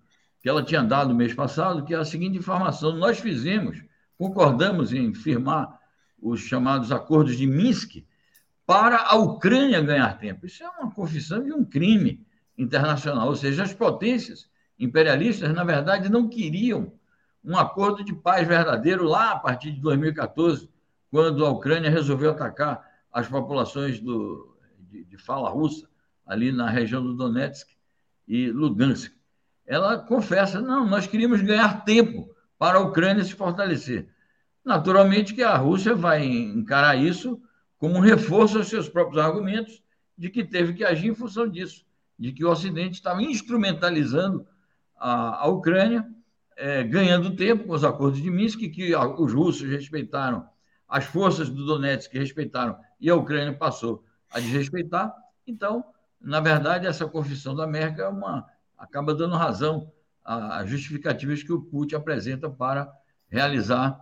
que 0.46 0.48
ela 0.48 0.62
tinha 0.62 0.82
dado 0.82 1.12
mês 1.12 1.34
passado, 1.34 1.84
que 1.84 1.92
é 1.92 1.96
a 1.96 2.04
seguinte 2.04 2.38
informação: 2.38 2.96
nós 2.96 3.18
fizemos, 3.18 3.82
concordamos 4.16 4.92
em 4.92 5.12
firmar 5.12 5.78
os 6.22 6.40
chamados 6.40 6.92
acordos 6.92 7.36
de 7.36 7.46
Minsk 7.46 8.04
para 8.66 8.98
a 8.98 9.14
Ucrânia 9.14 9.80
ganhar 9.80 10.18
tempo. 10.18 10.46
Isso 10.46 10.64
é 10.64 10.68
uma 10.68 10.90
confissão 10.90 11.42
de 11.42 11.52
um 11.52 11.64
crime 11.64 12.26
internacional, 12.58 13.28
ou 13.28 13.36
seja, 13.36 13.62
as 13.62 13.72
potências 13.72 14.50
imperialistas, 14.78 15.52
na 15.54 15.64
verdade, 15.64 16.10
não 16.10 16.28
queriam 16.28 16.92
um 17.44 17.56
acordo 17.56 18.02
de 18.02 18.14
paz 18.14 18.46
verdadeiro 18.46 19.04
lá 19.04 19.32
a 19.32 19.38
partir 19.38 19.70
de 19.70 19.80
2014, 19.80 20.68
quando 21.10 21.46
a 21.46 21.50
Ucrânia 21.50 21.90
resolveu 21.90 22.32
atacar 22.32 22.84
as 23.12 23.28
populações 23.28 24.00
do, 24.00 24.58
de, 24.80 25.04
de 25.04 25.16
fala 25.16 25.48
russa, 25.48 25.88
ali 26.26 26.50
na 26.50 26.68
região 26.68 27.02
do 27.02 27.14
Donetsk 27.14 27.68
e 28.26 28.50
Lugansk 28.50 29.16
ela 29.66 29.98
confessa: 29.98 30.60
não, 30.60 30.86
nós 30.86 31.06
queríamos 31.06 31.42
ganhar 31.42 31.84
tempo 31.84 32.30
para 32.58 32.78
a 32.78 32.82
Ucrânia 32.82 33.24
se 33.24 33.34
fortalecer. 33.34 34.08
Naturalmente 34.64 35.34
que 35.34 35.42
a 35.42 35.56
Rússia 35.56 35.94
vai 35.94 36.24
encarar 36.24 36.96
isso 36.96 37.40
como 37.78 37.96
um 37.96 38.00
reforço 38.00 38.58
aos 38.58 38.68
seus 38.68 38.88
próprios 38.88 39.22
argumentos 39.22 39.82
de 40.16 40.30
que 40.30 40.44
teve 40.44 40.74
que 40.74 40.84
agir 40.84 41.08
em 41.08 41.14
função 41.14 41.48
disso, 41.48 41.84
de 42.18 42.32
que 42.32 42.44
o 42.44 42.50
Ocidente 42.50 42.94
estava 42.94 43.22
instrumentalizando 43.22 44.46
a, 44.96 45.44
a 45.44 45.46
Ucrânia, 45.48 46.08
é, 46.56 46.82
ganhando 46.82 47.36
tempo 47.36 47.64
com 47.64 47.74
os 47.74 47.84
acordos 47.84 48.20
de 48.20 48.30
Minsk, 48.30 48.60
que 48.70 48.94
a, 48.94 49.06
os 49.06 49.32
russos 49.32 49.68
respeitaram, 49.68 50.48
as 50.88 51.04
forças 51.04 51.50
do 51.50 51.66
Donetsk 51.66 52.16
respeitaram 52.16 52.78
e 52.98 53.10
a 53.10 53.14
Ucrânia 53.14 53.52
passou 53.52 54.04
a 54.30 54.40
desrespeitar. 54.40 55.14
Então, 55.46 55.84
na 56.20 56.40
verdade, 56.40 56.86
essa 56.86 57.06
confissão 57.06 57.54
da 57.54 57.66
Merkel 57.66 58.06
é 58.06 58.08
uma 58.08 58.46
acaba 58.78 59.14
dando 59.14 59.36
razão 59.36 59.90
às 60.24 60.68
justificativas 60.68 61.42
que 61.42 61.52
o 61.52 61.62
Putin 61.62 61.94
apresenta 61.94 62.50
para 62.50 62.90
realizar 63.28 63.98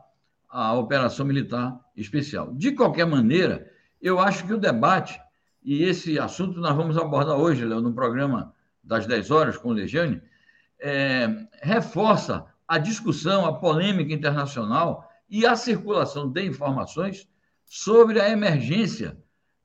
a 0.55 0.73
operação 0.75 1.27
militar 1.27 1.81
especial. 1.97 2.55
De 2.55 2.73
qualquer 2.73 3.07
maneira, 3.07 3.69
eu 4.01 4.21
acho 4.21 4.47
que 4.47 4.53
o 4.53 4.59
debate, 4.59 5.21
e 5.63 5.83
esse 5.83 6.19
assunto 6.19 6.61
nós 6.61 6.77
vamos 6.77 6.97
abordar 6.97 7.37
hoje, 7.37 7.65
Léo, 7.65 7.81
no 7.81 7.93
programa 7.93 8.55
das 8.83 9.07
10 9.07 9.31
horas 9.31 9.57
com 9.57 9.71
o 9.71 9.73
Legiane, 9.73 10.23
é, 10.79 11.29
reforça 11.63 12.45
a 12.69 12.79
discussão, 12.79 13.45
a 13.45 13.53
polêmica 13.53 14.13
internacional 14.13 15.11
e 15.29 15.45
a 15.45 15.57
circulação 15.57 16.31
de 16.31 16.47
informações 16.47 17.29
sobre 17.65 18.21
a 18.21 18.29
emergência 18.29 19.17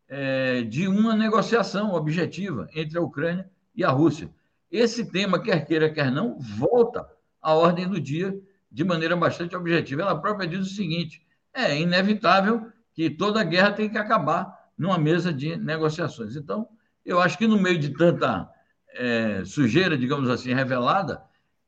é, 0.07 0.63
de 0.63 0.87
uma 0.87 1.15
negociação 1.15 1.93
objetiva 1.93 2.67
entre 2.73 2.97
a 2.97 3.01
Ucrânia 3.01 3.47
e 3.75 3.83
a 3.83 3.91
Rússia 3.91 4.29
esse 4.71 5.05
tema, 5.05 5.41
quer 5.41 5.65
queira, 5.65 5.89
quer 5.89 6.11
não, 6.11 6.37
volta 6.39 7.07
à 7.41 7.55
ordem 7.55 7.87
do 7.87 7.99
dia 7.99 8.39
de 8.71 8.83
maneira 8.83 9.15
bastante 9.15 9.55
objetiva. 9.55 10.01
Ela 10.01 10.19
própria 10.19 10.47
diz 10.47 10.59
o 10.59 10.75
seguinte: 10.75 11.21
é 11.53 11.79
inevitável 11.79 12.71
que 12.93 13.09
toda 13.09 13.43
guerra 13.43 13.71
tem 13.71 13.89
que 13.89 13.97
acabar 13.97 14.53
numa 14.77 14.97
mesa 14.97 15.33
de 15.33 15.55
negociações. 15.57 16.35
Então, 16.35 16.67
eu 17.05 17.19
acho 17.19 17.37
que 17.37 17.47
no 17.47 17.59
meio 17.59 17.79
de 17.79 17.89
tanta 17.89 18.49
é, 18.93 19.43
sujeira, 19.45 19.97
digamos 19.97 20.29
assim, 20.29 20.53
revelada, 20.53 21.21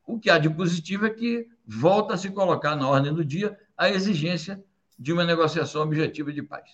o 0.06 0.20
que 0.20 0.30
há 0.30 0.38
de 0.38 0.50
positivo 0.50 1.06
é 1.06 1.10
que 1.10 1.48
volta 1.66 2.14
a 2.14 2.18
se 2.18 2.30
colocar 2.30 2.76
na 2.76 2.88
ordem 2.88 3.14
do 3.14 3.24
dia 3.24 3.58
a 3.78 3.90
exigência 3.90 4.64
de 4.98 5.12
uma 5.12 5.24
negociação 5.24 5.82
objetiva 5.82 6.32
de 6.32 6.44
paz. 6.44 6.70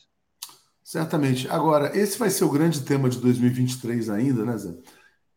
Certamente. 0.83 1.47
Agora, 1.49 1.97
esse 1.97 2.17
vai 2.17 2.29
ser 2.29 2.45
o 2.45 2.49
grande 2.49 2.81
tema 2.81 3.09
de 3.09 3.19
2023 3.19 4.09
ainda, 4.09 4.45
né, 4.45 4.57
Zé? 4.57 4.73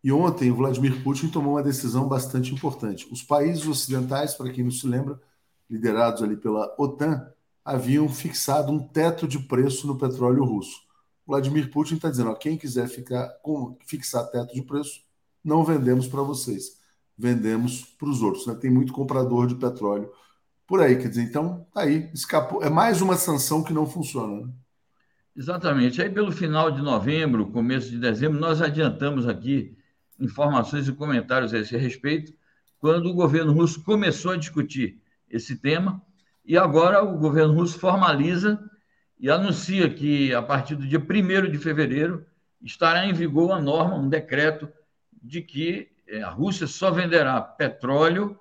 E 0.02 0.10
ontem 0.10 0.50
o 0.50 0.56
Vladimir 0.56 1.02
Putin 1.02 1.28
tomou 1.28 1.54
uma 1.54 1.62
decisão 1.62 2.08
bastante 2.08 2.54
importante. 2.54 3.06
Os 3.10 3.22
países 3.22 3.66
ocidentais, 3.66 4.34
para 4.34 4.50
quem 4.50 4.64
não 4.64 4.70
se 4.70 4.86
lembra, 4.86 5.20
liderados 5.68 6.22
ali 6.22 6.36
pela 6.36 6.74
OTAN, 6.78 7.30
haviam 7.64 8.08
fixado 8.08 8.72
um 8.72 8.78
teto 8.78 9.28
de 9.28 9.38
preço 9.38 9.86
no 9.86 9.98
petróleo 9.98 10.44
russo. 10.44 10.80
Vladimir 11.26 11.70
Putin 11.70 11.96
está 11.96 12.10
dizendo: 12.10 12.30
ó, 12.30 12.34
quem 12.34 12.56
quiser 12.56 12.88
ficar 12.88 13.28
com, 13.42 13.76
fixar 13.86 14.26
teto 14.30 14.54
de 14.54 14.62
preço, 14.62 15.02
não 15.44 15.64
vendemos 15.64 16.08
para 16.08 16.22
vocês, 16.22 16.78
vendemos 17.16 17.84
para 17.84 18.08
os 18.08 18.22
outros. 18.22 18.46
Né? 18.46 18.54
Tem 18.54 18.70
muito 18.70 18.92
comprador 18.92 19.46
de 19.46 19.54
petróleo 19.54 20.10
por 20.66 20.80
aí. 20.80 20.96
Quer 20.96 21.08
dizer, 21.08 21.22
então, 21.22 21.66
tá 21.72 21.82
aí, 21.82 22.10
escapou. 22.14 22.62
É 22.62 22.70
mais 22.70 23.02
uma 23.02 23.16
sanção 23.16 23.62
que 23.62 23.72
não 23.72 23.86
funciona. 23.86 24.46
Né? 24.46 24.52
Exatamente. 25.36 26.00
Aí, 26.00 26.08
pelo 26.08 26.32
final 26.32 26.70
de 26.70 26.80
novembro, 26.80 27.50
começo 27.50 27.90
de 27.90 27.98
dezembro, 27.98 28.40
nós 28.40 28.60
adiantamos 28.62 29.28
aqui 29.28 29.76
informações 30.20 30.86
e 30.86 30.92
comentários 30.92 31.54
a 31.54 31.58
esse 31.58 31.76
respeito, 31.76 32.32
quando 32.78 33.06
o 33.06 33.14
governo 33.14 33.52
russo 33.52 33.82
começou 33.82 34.32
a 34.32 34.36
discutir 34.36 35.00
esse 35.28 35.56
tema, 35.56 36.02
e 36.44 36.56
agora 36.56 37.02
o 37.02 37.18
governo 37.18 37.54
russo 37.54 37.78
formaliza 37.78 38.58
e 39.18 39.30
anuncia 39.30 39.88
que, 39.88 40.34
a 40.34 40.42
partir 40.42 40.74
do 40.74 40.86
dia 40.86 40.98
1 40.98 41.50
de 41.50 41.58
fevereiro, 41.58 42.26
estará 42.62 43.06
em 43.06 43.12
vigor 43.12 43.52
a 43.52 43.60
norma, 43.60 43.96
um 43.96 44.08
decreto, 44.08 44.68
de 45.22 45.42
que 45.42 45.90
é, 46.08 46.22
a 46.22 46.30
Rússia 46.30 46.66
só 46.66 46.90
venderá 46.90 47.40
petróleo 47.40 48.38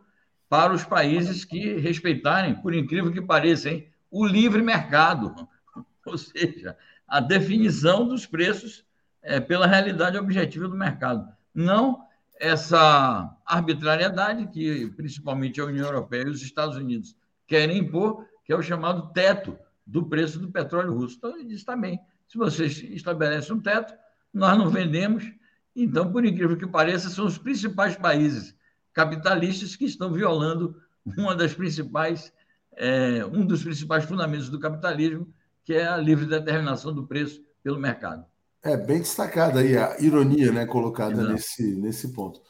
para 0.48 0.74
os 0.74 0.84
países 0.84 1.46
que 1.46 1.76
respeitarem, 1.76 2.56
por 2.56 2.74
incrível 2.74 3.12
que 3.12 3.22
pareça, 3.22 3.70
hein, 3.70 3.88
o 4.10 4.26
livre 4.26 4.62
mercado, 4.62 5.36
ou 6.06 6.18
seja, 6.18 6.76
a 7.08 7.20
definição 7.20 8.08
dos 8.08 8.26
preços 8.26 8.86
é, 9.22 9.40
pela 9.40 9.68
realidade 9.68 10.18
objetiva 10.18 10.68
do 10.68 10.76
mercado 10.76 11.28
não 11.54 12.02
essa 12.40 13.36
arbitrariedade 13.46 14.48
que 14.48 14.88
principalmente 14.96 15.60
a 15.60 15.66
União 15.66 15.86
Europeia 15.86 16.24
e 16.24 16.30
os 16.30 16.42
Estados 16.42 16.78
Unidos 16.78 17.16
querem 17.46 17.80
impor, 17.80 18.26
que 18.46 18.54
é 18.54 18.56
o 18.56 18.62
chamado 18.62 19.12
teto 19.14 19.58
do 19.86 20.06
preço 20.06 20.40
do 20.40 20.52
petróleo 20.52 20.94
russo. 20.94 21.18
Então, 21.18 21.36
ele 21.36 21.46
diz 21.46 21.64
também, 21.64 22.00
se 22.28 22.38
vocês 22.38 22.78
estabelecem 22.84 23.56
um 23.56 23.60
teto, 23.60 23.94
nós 24.34 24.58
não 24.58 24.70
vendemos. 24.70 25.30
Então, 25.76 26.12
por 26.12 26.24
incrível 26.24 26.56
que 26.56 26.68
pareça, 26.68 27.10
são 27.10 27.26
os 27.26 27.38
principais 27.38 27.96
países 27.96 28.56
capitalistas 28.94 29.76
que 29.76 29.86
estão 29.86 30.12
violando 30.12 30.80
uma 31.06 31.36
das 31.36 31.54
principais, 31.54 32.32
é, 32.76 33.26
um 33.26 33.46
dos 33.46 33.64
principais 33.64 34.06
fundamentos 34.06 34.50
do 34.50 34.60
capitalismo, 34.60 35.28
que 35.64 35.74
é 35.74 35.88
a 35.88 35.98
livre 35.98 36.26
determinação 36.26 36.94
do 36.94 37.06
preço 37.06 37.42
pelo 37.64 37.80
mercado. 37.80 38.26
É 38.62 38.76
bem 38.76 39.00
destacada 39.00 39.62
aí 39.62 39.78
a 39.78 39.98
ironia, 40.02 40.52
né, 40.52 40.66
colocada 40.66 41.32
nesse, 41.32 41.76
nesse 41.76 42.10
ponto. 42.10 42.42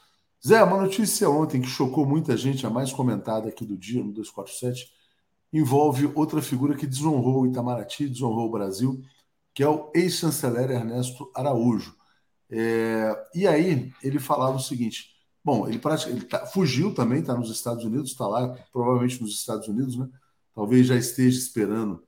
Zé, 0.44 0.62
uma 0.62 0.80
notícia 0.80 1.30
ontem 1.30 1.60
que 1.60 1.68
chocou 1.68 2.04
muita 2.04 2.36
gente, 2.36 2.66
a 2.66 2.70
mais 2.70 2.92
comentada 2.92 3.48
aqui 3.48 3.64
do 3.64 3.76
dia, 3.76 4.02
no 4.02 4.12
247, 4.12 4.90
envolve 5.52 6.10
outra 6.14 6.42
figura 6.42 6.74
que 6.74 6.86
desonrou 6.86 7.42
o 7.42 7.46
Itamaraty, 7.46 8.08
desonrou 8.08 8.48
o 8.48 8.50
Brasil, 8.50 9.00
que 9.54 9.62
é 9.62 9.68
o 9.68 9.90
ex-chanceler 9.94 10.70
Ernesto 10.70 11.30
Araújo. 11.34 11.94
É, 12.48 13.14
e 13.34 13.46
aí 13.46 13.92
ele 14.02 14.18
falava 14.18 14.56
o 14.56 14.60
seguinte: 14.60 15.10
bom, 15.44 15.68
ele, 15.68 15.80
ele 16.08 16.22
tá, 16.22 16.44
fugiu 16.46 16.92
também, 16.92 17.20
está 17.20 17.36
nos 17.36 17.50
Estados 17.50 17.84
Unidos, 17.84 18.10
está 18.10 18.26
lá, 18.26 18.48
provavelmente 18.72 19.20
nos 19.20 19.32
Estados 19.32 19.68
Unidos, 19.68 19.96
né? 19.96 20.08
Talvez 20.54 20.86
já 20.86 20.96
esteja 20.96 21.38
esperando 21.38 22.02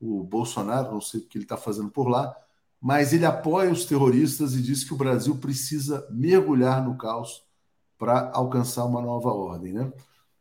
o 0.00 0.22
Bolsonaro, 0.22 0.92
não 0.92 1.00
sei 1.00 1.20
o 1.20 1.26
que 1.26 1.38
ele 1.38 1.44
está 1.44 1.56
fazendo 1.56 1.90
por 1.90 2.08
lá 2.08 2.36
mas 2.82 3.12
ele 3.12 3.24
apoia 3.24 3.70
os 3.70 3.84
terroristas 3.84 4.54
e 4.56 4.60
diz 4.60 4.82
que 4.82 4.92
o 4.92 4.96
Brasil 4.96 5.36
precisa 5.36 6.04
mergulhar 6.10 6.84
no 6.84 6.98
caos 6.98 7.44
para 7.96 8.32
alcançar 8.34 8.84
uma 8.84 9.00
nova 9.00 9.28
ordem. 9.28 9.72
Né? 9.72 9.92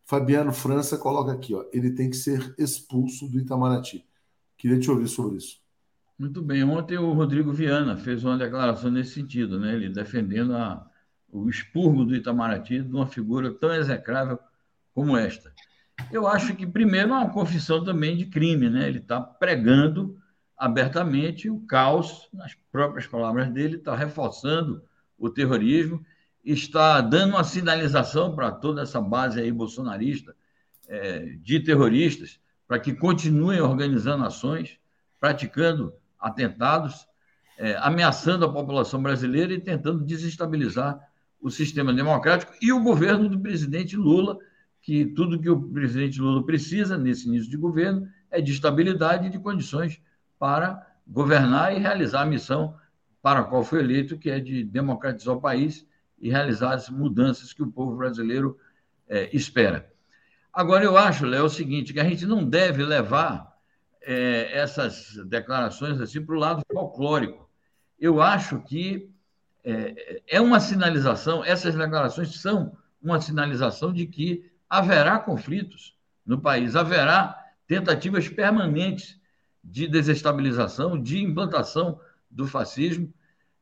Fabiano 0.03 0.51
França 0.51 0.97
coloca 0.97 1.31
aqui, 1.31 1.53
ó, 1.53 1.63
ele 1.71 1.91
tem 1.91 2.09
que 2.09 2.15
ser 2.15 2.55
expulso 2.57 3.29
do 3.29 3.37
Itamaraty. 3.37 4.03
Queria 4.57 4.79
te 4.79 4.89
ouvir 4.89 5.07
sobre 5.07 5.37
isso. 5.37 5.61
Muito 6.17 6.41
bem. 6.41 6.63
Ontem 6.63 6.97
o 6.97 7.13
Rodrigo 7.13 7.53
Viana 7.53 7.95
fez 7.95 8.23
uma 8.23 8.37
declaração 8.37 8.89
nesse 8.89 9.13
sentido, 9.13 9.59
né? 9.59 9.75
ele 9.75 9.89
defendendo 9.89 10.55
a, 10.55 10.83
o 11.31 11.47
expurgo 11.47 12.03
do 12.03 12.15
Itamaraty 12.15 12.81
de 12.81 12.91
uma 12.91 13.05
figura 13.05 13.53
tão 13.53 13.71
execrável 13.71 14.39
como 14.95 15.15
esta. 15.15 15.53
Eu 16.11 16.27
acho 16.27 16.55
que, 16.55 16.65
primeiro, 16.65 17.09
é 17.09 17.17
uma 17.17 17.29
confissão 17.29 17.83
também 17.83 18.17
de 18.17 18.25
crime. 18.25 18.67
Né? 18.67 18.87
Ele 18.87 18.97
está 18.97 19.21
pregando 19.21 20.19
abertamente 20.61 21.49
o 21.49 21.59
caos, 21.61 22.29
nas 22.31 22.53
próprias 22.71 23.07
palavras 23.07 23.49
dele, 23.49 23.77
está 23.77 23.95
reforçando 23.95 24.83
o 25.17 25.27
terrorismo, 25.27 26.05
está 26.45 27.01
dando 27.01 27.31
uma 27.31 27.43
sinalização 27.43 28.35
para 28.35 28.51
toda 28.51 28.83
essa 28.83 29.01
base 29.01 29.41
aí 29.41 29.51
bolsonarista 29.51 30.35
é, 30.87 31.35
de 31.41 31.61
terroristas, 31.61 32.39
para 32.67 32.77
que 32.77 32.93
continuem 32.93 33.59
organizando 33.59 34.23
ações, 34.23 34.77
praticando 35.19 35.95
atentados, 36.19 37.07
é, 37.57 37.75
ameaçando 37.77 38.45
a 38.45 38.53
população 38.53 39.01
brasileira 39.01 39.53
e 39.53 39.59
tentando 39.59 40.05
desestabilizar 40.05 40.99
o 41.41 41.49
sistema 41.49 41.91
democrático 41.91 42.53
e 42.61 42.71
o 42.71 42.83
governo 42.83 43.27
do 43.27 43.39
presidente 43.39 43.97
Lula, 43.97 44.37
que 44.79 45.05
tudo 45.05 45.41
que 45.41 45.49
o 45.49 45.59
presidente 45.59 46.21
Lula 46.21 46.45
precisa 46.45 46.99
nesse 46.99 47.27
início 47.27 47.49
de 47.49 47.57
governo 47.57 48.07
é 48.29 48.39
de 48.39 48.51
estabilidade 48.51 49.25
e 49.25 49.31
de 49.31 49.39
condições 49.39 49.99
para 50.41 50.87
governar 51.07 51.71
e 51.71 51.77
realizar 51.77 52.23
a 52.23 52.25
missão 52.25 52.75
para 53.21 53.41
a 53.41 53.43
qual 53.43 53.63
foi 53.63 53.81
eleito, 53.81 54.17
que 54.17 54.27
é 54.27 54.39
de 54.39 54.63
democratizar 54.63 55.35
o 55.35 55.39
país 55.39 55.85
e 56.19 56.31
realizar 56.31 56.73
as 56.73 56.89
mudanças 56.89 57.53
que 57.53 57.61
o 57.61 57.71
povo 57.71 57.95
brasileiro 57.95 58.57
é, 59.07 59.29
espera. 59.31 59.87
Agora, 60.51 60.83
eu 60.83 60.97
acho, 60.97 61.27
Léo, 61.27 61.45
o 61.45 61.49
seguinte, 61.49 61.93
que 61.93 61.99
a 61.99 62.03
gente 62.03 62.25
não 62.25 62.43
deve 62.43 62.83
levar 62.83 63.55
é, 64.01 64.49
essas 64.51 65.15
declarações 65.27 66.01
assim 66.01 66.25
para 66.25 66.35
o 66.35 66.39
lado 66.39 66.63
folclórico. 66.73 67.47
Eu 67.99 68.19
acho 68.19 68.61
que 68.61 69.11
é, 69.63 70.23
é 70.27 70.41
uma 70.41 70.59
sinalização, 70.59 71.45
essas 71.45 71.75
declarações 71.75 72.33
são 72.41 72.75
uma 72.99 73.21
sinalização 73.21 73.93
de 73.93 74.07
que 74.07 74.51
haverá 74.67 75.19
conflitos 75.19 75.95
no 76.25 76.41
país, 76.41 76.75
haverá 76.75 77.37
tentativas 77.67 78.27
permanentes 78.27 79.20
de 79.63 79.87
desestabilização, 79.87 81.01
de 81.01 81.21
implantação 81.21 81.99
do 82.29 82.47
fascismo. 82.47 83.13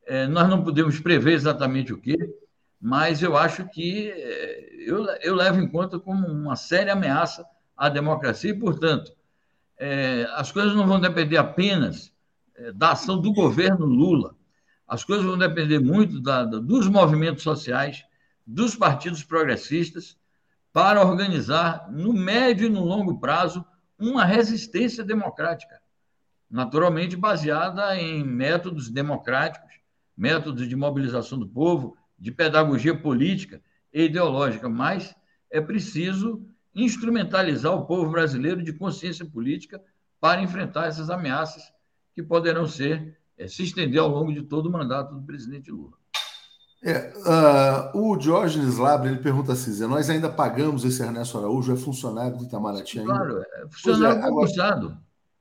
É, 0.05 0.27
nós 0.27 0.47
não 0.47 0.63
podemos 0.63 0.99
prever 0.99 1.33
exatamente 1.33 1.93
o 1.93 1.99
que, 1.99 2.17
mas 2.79 3.21
eu 3.21 3.35
acho 3.35 3.67
que 3.67 4.09
é, 4.09 4.69
eu, 4.87 5.05
eu 5.21 5.35
levo 5.35 5.59
em 5.59 5.67
conta 5.67 5.99
como 5.99 6.25
uma 6.27 6.55
séria 6.55 6.93
ameaça 6.93 7.45
à 7.75 7.89
democracia 7.89 8.51
e, 8.51 8.57
portanto, 8.57 9.11
é, 9.77 10.27
as 10.31 10.51
coisas 10.51 10.75
não 10.75 10.87
vão 10.87 10.99
depender 10.99 11.37
apenas 11.37 12.13
é, 12.55 12.71
da 12.71 12.91
ação 12.91 13.19
do 13.19 13.33
governo 13.33 13.85
Lula, 13.85 14.35
as 14.87 15.03
coisas 15.03 15.25
vão 15.25 15.37
depender 15.37 15.79
muito 15.79 16.19
da, 16.19 16.43
da, 16.43 16.59
dos 16.59 16.87
movimentos 16.87 17.43
sociais, 17.43 18.03
dos 18.45 18.75
partidos 18.75 19.23
progressistas, 19.23 20.17
para 20.73 21.05
organizar, 21.05 21.87
no 21.91 22.13
médio 22.13 22.67
e 22.67 22.69
no 22.69 22.83
longo 22.83 23.19
prazo, 23.19 23.63
uma 23.99 24.23
resistência 24.25 25.03
democrática 25.03 25.78
naturalmente 26.49 27.15
baseada 27.15 27.95
em 27.95 28.23
métodos 28.23 28.89
democráticos, 28.89 29.69
métodos 30.17 30.67
de 30.67 30.75
mobilização 30.75 31.37
do 31.37 31.47
povo, 31.47 31.95
de 32.17 32.31
pedagogia 32.31 32.97
política 32.97 33.61
e 33.93 34.05
ideológica, 34.05 34.67
mas 34.67 35.15
é 35.49 35.61
preciso 35.61 36.45
instrumentalizar 36.73 37.73
o 37.73 37.85
povo 37.85 38.11
brasileiro 38.11 38.63
de 38.63 38.73
consciência 38.73 39.25
política 39.25 39.81
para 40.19 40.41
enfrentar 40.41 40.87
essas 40.87 41.09
ameaças 41.09 41.63
que 42.13 42.21
poderão 42.21 42.67
ser 42.67 43.17
é, 43.37 43.47
se 43.47 43.63
estender 43.63 44.01
ao 44.01 44.09
longo 44.09 44.33
de 44.33 44.43
todo 44.43 44.67
o 44.67 44.71
mandato 44.71 45.15
do 45.15 45.21
presidente 45.21 45.71
Lula. 45.71 45.97
É, 46.83 47.11
uh, 47.93 47.97
o 47.97 48.15
Diógenes 48.15 48.77
Labre 48.77 49.09
ele 49.09 49.19
pergunta 49.19 49.51
assim: 49.51 49.77
nós 49.85 50.09
ainda 50.09 50.29
pagamos 50.29 50.85
esse 50.85 51.01
Ernesto 51.01 51.37
Araújo? 51.37 51.73
É 51.73 51.75
funcionário 51.75 52.37
do 52.37 52.45
Itamaraty 52.45 52.99
ainda? 52.99 53.13
Claro, 53.13 53.41
é 53.41 53.67
funcionário 53.69 54.19
é, 54.19 54.21
concursado. 54.21 54.97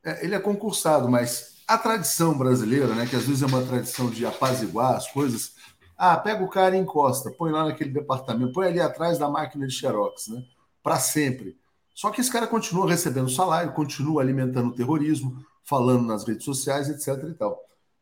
É, 0.09 0.25
ele 0.25 0.35
é 0.35 0.41
concursado, 0.41 1.07
mas 1.07 1.59
a 1.67 1.77
tradição 1.77 2.37
brasileira, 2.37 2.95
né, 2.95 3.07
que 3.07 3.15
às 3.15 3.25
vezes 3.25 3.43
é 3.43 3.47
uma 3.47 3.63
tradição 3.63 4.09
de 4.09 4.25
apaziguar 4.25 4.95
as 4.95 5.13
coisas, 5.13 5.53
ah, 5.99 6.17
pega 6.17 6.43
o 6.43 6.49
cara 6.49 6.75
e 6.75 6.81
encosta, 6.81 7.31
põe 7.31 7.53
lá 7.53 7.67
naquele 7.67 7.91
departamento, 7.91 8.53
põe 8.53 8.69
ali 8.69 8.81
atrás 8.81 9.19
da 9.19 9.29
máquina 9.29 9.67
de 9.67 9.75
xerox, 9.75 10.29
né, 10.29 10.43
para 10.83 10.99
sempre. 10.99 11.59
Só 11.95 12.09
que 12.09 12.23
esse 12.23 12.33
cara 12.33 12.47
continua 12.47 12.89
recebendo 12.89 13.29
salário, 13.29 13.75
continua 13.75 14.23
alimentando 14.23 14.71
o 14.71 14.75
terrorismo, 14.75 15.45
falando 15.63 16.07
nas 16.07 16.27
redes 16.27 16.45
sociais, 16.45 16.89
etc. 16.89 17.29
e 17.29 17.35
tal. 17.35 17.61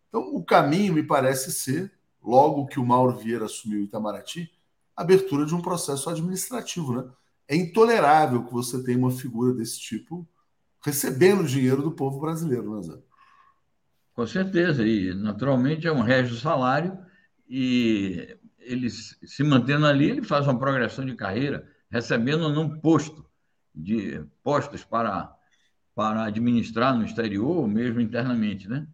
Então, 0.09 0.33
o 0.33 0.45
caminho 0.45 0.95
me 0.95 1.03
parece 1.03 1.51
ser, 1.51 1.91
logo 2.23 2.67
que 2.67 2.79
o 2.79 2.87
Mauro 2.87 3.17
Vieira 3.17 3.47
assumiu 3.47 3.83
Itamaraty, 3.83 4.49
abertura 4.95 5.45
de 5.45 5.57
um 5.57 5.61
processo 5.61 6.09
administrativo, 6.09 6.95
né? 6.95 7.11
É 7.49 7.57
intolerável 7.57 8.45
que 8.45 8.53
você 8.53 8.81
tenha 8.85 8.99
uma 8.99 9.11
figura 9.11 9.53
desse 9.53 9.81
tipo 9.81 10.27
recebendo 10.87 11.45
dinheiro 11.45 11.83
do 11.83 11.91
povo 11.91 12.21
brasileiro, 12.21 12.77
né, 12.77 12.83
Zé? 12.83 12.97
Com 14.15 14.25
certeza, 14.25 14.87
e 14.87 15.13
naturalmente 15.13 15.85
é 15.85 15.93
um 15.93 16.01
régio 16.01 16.37
salário 16.37 16.97
e 17.49 18.39
ele 18.61 18.89
se 18.89 19.43
mantendo 19.43 19.85
ali, 19.85 20.09
ele 20.09 20.23
faz 20.23 20.47
uma 20.47 20.59
progressão 20.59 21.05
de 21.05 21.17
carreira, 21.17 21.69
recebendo 21.91 22.49
num 22.51 22.79
posto 22.79 23.29
de 23.75 24.25
postos 24.43 24.85
para 24.85 25.35
para 25.93 26.25
administrar 26.25 26.95
no 26.95 27.07
exterior 27.07 27.57
ou 27.57 27.67
mesmo 27.67 28.03
internamente, 28.03 28.69
né? 28.69 28.87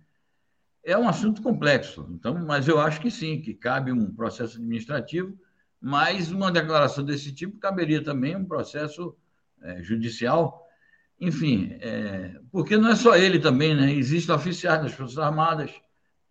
É 0.84 0.96
um 0.96 1.08
assunto 1.08 1.42
complexo, 1.42 2.08
então, 2.10 2.34
mas 2.46 2.68
eu 2.68 2.80
acho 2.80 3.00
que 3.00 3.10
sim, 3.10 3.40
que 3.40 3.54
cabe 3.54 3.90
um 3.90 4.14
processo 4.14 4.56
administrativo, 4.56 5.36
mas 5.80 6.30
uma 6.30 6.50
declaração 6.50 7.04
desse 7.04 7.34
tipo 7.34 7.58
caberia 7.58 8.02
também 8.02 8.36
um 8.36 8.44
processo 8.44 9.16
é, 9.60 9.82
judicial 9.82 10.61
enfim, 11.24 11.68
é, 11.80 12.34
porque 12.50 12.76
não 12.76 12.90
é 12.90 12.96
só 12.96 13.14
ele 13.14 13.38
também, 13.38 13.76
né? 13.76 13.92
Existem 13.92 14.34
oficiais 14.34 14.82
das 14.82 14.92
Forças 14.92 15.16
Armadas 15.18 15.70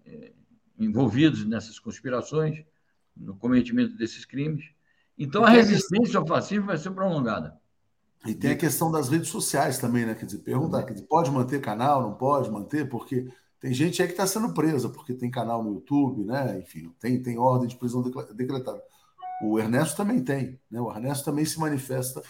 é, 0.05 0.33
envolvidos 0.77 1.45
nessas 1.45 1.79
conspirações, 1.79 2.61
no 3.15 3.37
cometimento 3.37 3.95
desses 3.95 4.25
crimes. 4.25 4.65
Então, 5.17 5.45
a 5.45 5.49
resistência 5.49 6.19
ao 6.19 6.27
fascismo 6.27 6.65
vai 6.65 6.77
ser 6.77 6.91
prolongada. 6.91 7.57
E 8.25 8.35
tem 8.35 8.51
a 8.51 8.57
questão 8.57 8.91
das 8.91 9.07
redes 9.07 9.29
sociais 9.29 9.77
também, 9.77 10.05
né? 10.05 10.13
Quer 10.13 10.25
dizer, 10.25 10.39
perguntar, 10.39 10.83
quer 10.83 10.91
dizer, 10.91 11.07
pode 11.07 11.31
manter 11.31 11.61
canal, 11.61 12.01
não 12.01 12.15
pode 12.15 12.51
manter, 12.51 12.89
porque 12.89 13.29
tem 13.61 13.73
gente 13.73 14.01
aí 14.01 14.09
que 14.09 14.13
está 14.13 14.27
sendo 14.27 14.53
presa, 14.53 14.89
porque 14.89 15.13
tem 15.13 15.31
canal 15.31 15.63
no 15.63 15.75
YouTube, 15.75 16.25
né? 16.25 16.59
Enfim, 16.59 16.93
tem, 16.99 17.23
tem 17.23 17.37
ordem 17.37 17.69
de 17.69 17.77
prisão 17.77 18.01
decretada. 18.35 18.83
O 19.41 19.57
Ernesto 19.57 19.95
também 19.95 20.21
tem, 20.21 20.59
né? 20.69 20.81
O 20.81 20.91
Ernesto 20.91 21.23
também 21.23 21.45
se 21.45 21.57
manifesta 21.57 22.21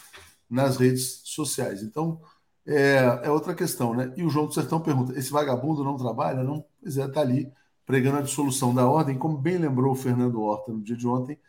nas 0.48 0.78
redes 0.78 1.22
sociais. 1.24 1.82
Então, 1.82 2.22
é, 2.66 3.22
é, 3.24 3.30
outra 3.30 3.56
questão, 3.56 3.94
né? 3.94 4.14
E 4.16 4.24
o 4.24 4.30
João 4.30 4.48
do 4.48 4.54
Sertão 4.54 4.80
pergunta: 4.80 5.18
esse 5.18 5.32
vagabundo 5.32 5.84
não 5.84 5.98
trabalha? 5.98 6.44
Não? 6.44 6.64
Pois 6.82 6.98
é, 6.98 7.06
está 7.06 7.22
ali 7.22 7.52
pregando 7.86 8.18
a 8.18 8.22
dissolução 8.22 8.74
da 8.74 8.88
ordem, 8.88 9.18
como 9.18 9.38
bem 9.38 9.58
lembrou 9.58 9.92
o 9.92 9.96
Fernando 9.96 10.42
Horta 10.42 10.72
no 10.72 10.82
dia 10.82 10.96
de 10.96 11.08
ontem. 11.08 11.40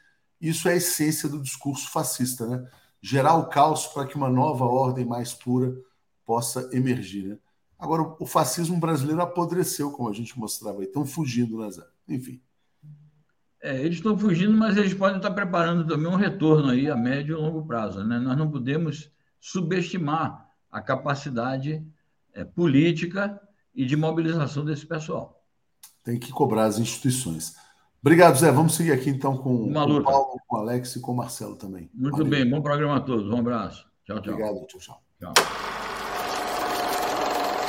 Isso 0.40 0.68
é 0.68 0.72
a 0.72 0.76
essência 0.76 1.28
do 1.28 1.40
discurso 1.40 1.90
fascista, 1.90 2.46
né? 2.46 2.68
Gerar 3.00 3.36
o 3.36 3.48
caos 3.48 3.86
para 3.86 4.06
que 4.06 4.16
uma 4.16 4.28
nova 4.28 4.64
ordem 4.64 5.04
mais 5.04 5.32
pura 5.32 5.72
possa 6.24 6.68
emergir, 6.72 7.28
né? 7.28 7.38
Agora, 7.78 8.14
o 8.20 8.26
fascismo 8.26 8.78
brasileiro 8.78 9.20
apodreceu, 9.20 9.90
como 9.90 10.08
a 10.08 10.12
gente 10.12 10.38
mostrava 10.38 10.78
aí. 10.78 10.84
Estão 10.84 11.04
fugindo, 11.04 11.58
né, 11.58 11.68
Zé? 11.70 11.82
Enfim. 12.08 12.40
É, 13.60 13.80
eles 13.80 13.96
estão 13.96 14.16
fugindo, 14.16 14.56
mas 14.56 14.76
eles 14.76 14.94
podem 14.94 15.16
estar 15.16 15.32
preparando 15.32 15.86
também 15.86 16.06
um 16.06 16.16
retorno 16.16 16.70
aí 16.70 16.88
a 16.88 16.96
médio 16.96 17.36
e 17.36 17.40
longo 17.40 17.66
prazo. 17.66 18.04
Né? 18.04 18.20
Nós 18.20 18.36
não 18.36 18.48
podemos 18.48 19.10
subestimar 19.40 20.48
a 20.72 20.80
capacidade 20.80 21.86
é, 22.32 22.42
política 22.44 23.38
e 23.74 23.84
de 23.84 23.94
mobilização 23.94 24.64
desse 24.64 24.86
pessoal. 24.86 25.44
Tem 26.02 26.18
que 26.18 26.32
cobrar 26.32 26.64
as 26.64 26.78
instituições. 26.78 27.54
Obrigado, 28.00 28.36
Zé. 28.36 28.50
Vamos 28.50 28.74
seguir 28.74 28.92
aqui 28.92 29.10
então 29.10 29.36
com, 29.36 29.70
com 29.70 29.70
o 29.70 30.02
Paulo, 30.02 30.40
com 30.48 30.56
o 30.56 30.58
Alex 30.58 30.96
e 30.96 31.00
com 31.00 31.12
o 31.12 31.16
Marcelo 31.16 31.54
também. 31.54 31.88
Muito 31.94 32.16
Valeu. 32.16 32.30
bem, 32.30 32.48
bom 32.48 32.60
programa 32.60 32.96
a 32.96 33.00
todos. 33.00 33.30
Um 33.30 33.36
abraço. 33.36 33.86
Tchau, 34.04 34.20
tchau. 34.20 34.32
Obrigado, 34.32 34.66
tchau, 34.66 34.80
tchau. 34.80 35.02
tchau. 35.20 35.32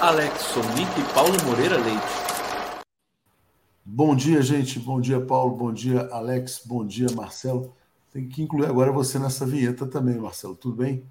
Alex 0.01 0.41
Sonic 0.41 0.99
e 0.99 1.13
Paulo 1.13 1.37
Moreira 1.45 1.77
Leite. 1.77 2.23
Bom 3.85 4.15
dia, 4.15 4.41
gente. 4.41 4.79
Bom 4.79 4.99
dia, 4.99 5.21
Paulo. 5.21 5.55
Bom 5.55 5.71
dia, 5.71 6.07
Alex. 6.11 6.63
Bom 6.65 6.85
dia, 6.85 7.07
Marcelo. 7.15 7.75
Tem 8.11 8.27
que 8.27 8.41
incluir 8.41 8.65
agora 8.65 8.91
você 8.91 9.19
nessa 9.19 9.45
vinheta 9.45 9.85
também, 9.85 10.17
Marcelo. 10.17 10.55
Tudo 10.55 10.77
bem? 10.77 11.05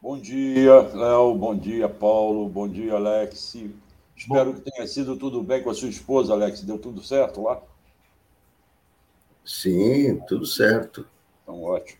Bom 0.00 0.16
dia, 0.16 0.80
Léo. 0.94 1.34
Bom 1.34 1.56
dia, 1.56 1.88
Paulo. 1.88 2.48
Bom 2.48 2.68
dia, 2.68 2.94
Alex. 2.94 3.56
Espero 4.16 4.52
Bom... 4.52 4.54
que 4.54 4.70
tenha 4.70 4.86
sido 4.86 5.16
tudo 5.16 5.42
bem 5.42 5.62
com 5.62 5.70
a 5.70 5.74
sua 5.74 5.88
esposa, 5.88 6.32
Alex. 6.32 6.62
Deu 6.62 6.78
tudo 6.78 7.02
certo 7.02 7.42
lá? 7.42 7.60
Sim, 9.44 10.20
tudo 10.28 10.46
certo. 10.46 11.04
Então, 11.42 11.62
ótimo. 11.64 11.98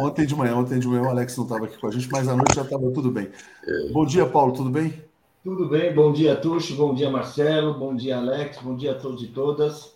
Ontem 0.00 0.26
de 0.26 0.36
manhã, 0.36 0.54
ontem 0.56 0.78
de 0.78 0.86
manhã 0.86 1.02
o 1.02 1.08
Alex 1.08 1.36
não 1.36 1.44
estava 1.44 1.64
aqui 1.64 1.76
com 1.76 1.88
a 1.88 1.90
gente, 1.90 2.08
mas 2.10 2.28
à 2.28 2.36
noite 2.36 2.54
já 2.54 2.62
estava 2.62 2.90
tudo 2.92 3.10
bem. 3.10 3.28
É. 3.66 3.88
Bom 3.90 4.06
dia, 4.06 4.26
Paulo, 4.26 4.52
tudo 4.52 4.70
bem? 4.70 5.02
Tudo 5.42 5.68
bem, 5.68 5.92
bom 5.94 6.12
dia, 6.12 6.36
Tuxo, 6.36 6.74
bom 6.74 6.94
dia, 6.94 7.10
Marcelo, 7.10 7.74
bom 7.74 7.94
dia, 7.94 8.16
Alex, 8.16 8.58
bom 8.62 8.74
dia 8.74 8.92
a 8.92 8.94
todos 8.94 9.22
e 9.22 9.26
todas. 9.26 9.94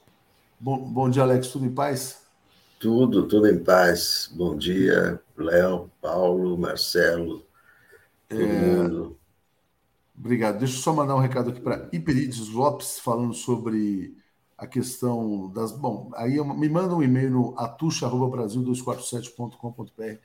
Bom, 0.60 0.78
bom 0.78 1.08
dia, 1.08 1.22
Alex, 1.22 1.48
tudo 1.48 1.64
em 1.64 1.72
paz? 1.72 2.27
Tudo, 2.78 3.26
tudo 3.26 3.48
em 3.48 3.58
paz. 3.58 4.30
Bom 4.32 4.56
dia, 4.56 5.20
Léo, 5.36 5.90
Paulo, 6.00 6.56
Marcelo, 6.56 7.44
todo 8.28 8.40
é... 8.40 8.46
mundo. 8.46 9.18
Obrigado. 10.16 10.58
Deixa 10.58 10.76
eu 10.76 10.80
só 10.80 10.92
mandar 10.92 11.16
um 11.16 11.20
recado 11.20 11.50
aqui 11.50 11.60
para 11.60 11.88
Iperides 11.92 12.48
Lopes, 12.48 13.00
falando 13.00 13.34
sobre 13.34 14.16
a 14.56 14.64
questão 14.66 15.50
das. 15.50 15.72
Bom, 15.72 16.10
aí 16.14 16.40
me 16.54 16.68
manda 16.68 16.94
um 16.94 17.02
e-mail 17.02 17.30
no 17.30 17.52
atucha.brasil247.com.br 17.58 20.18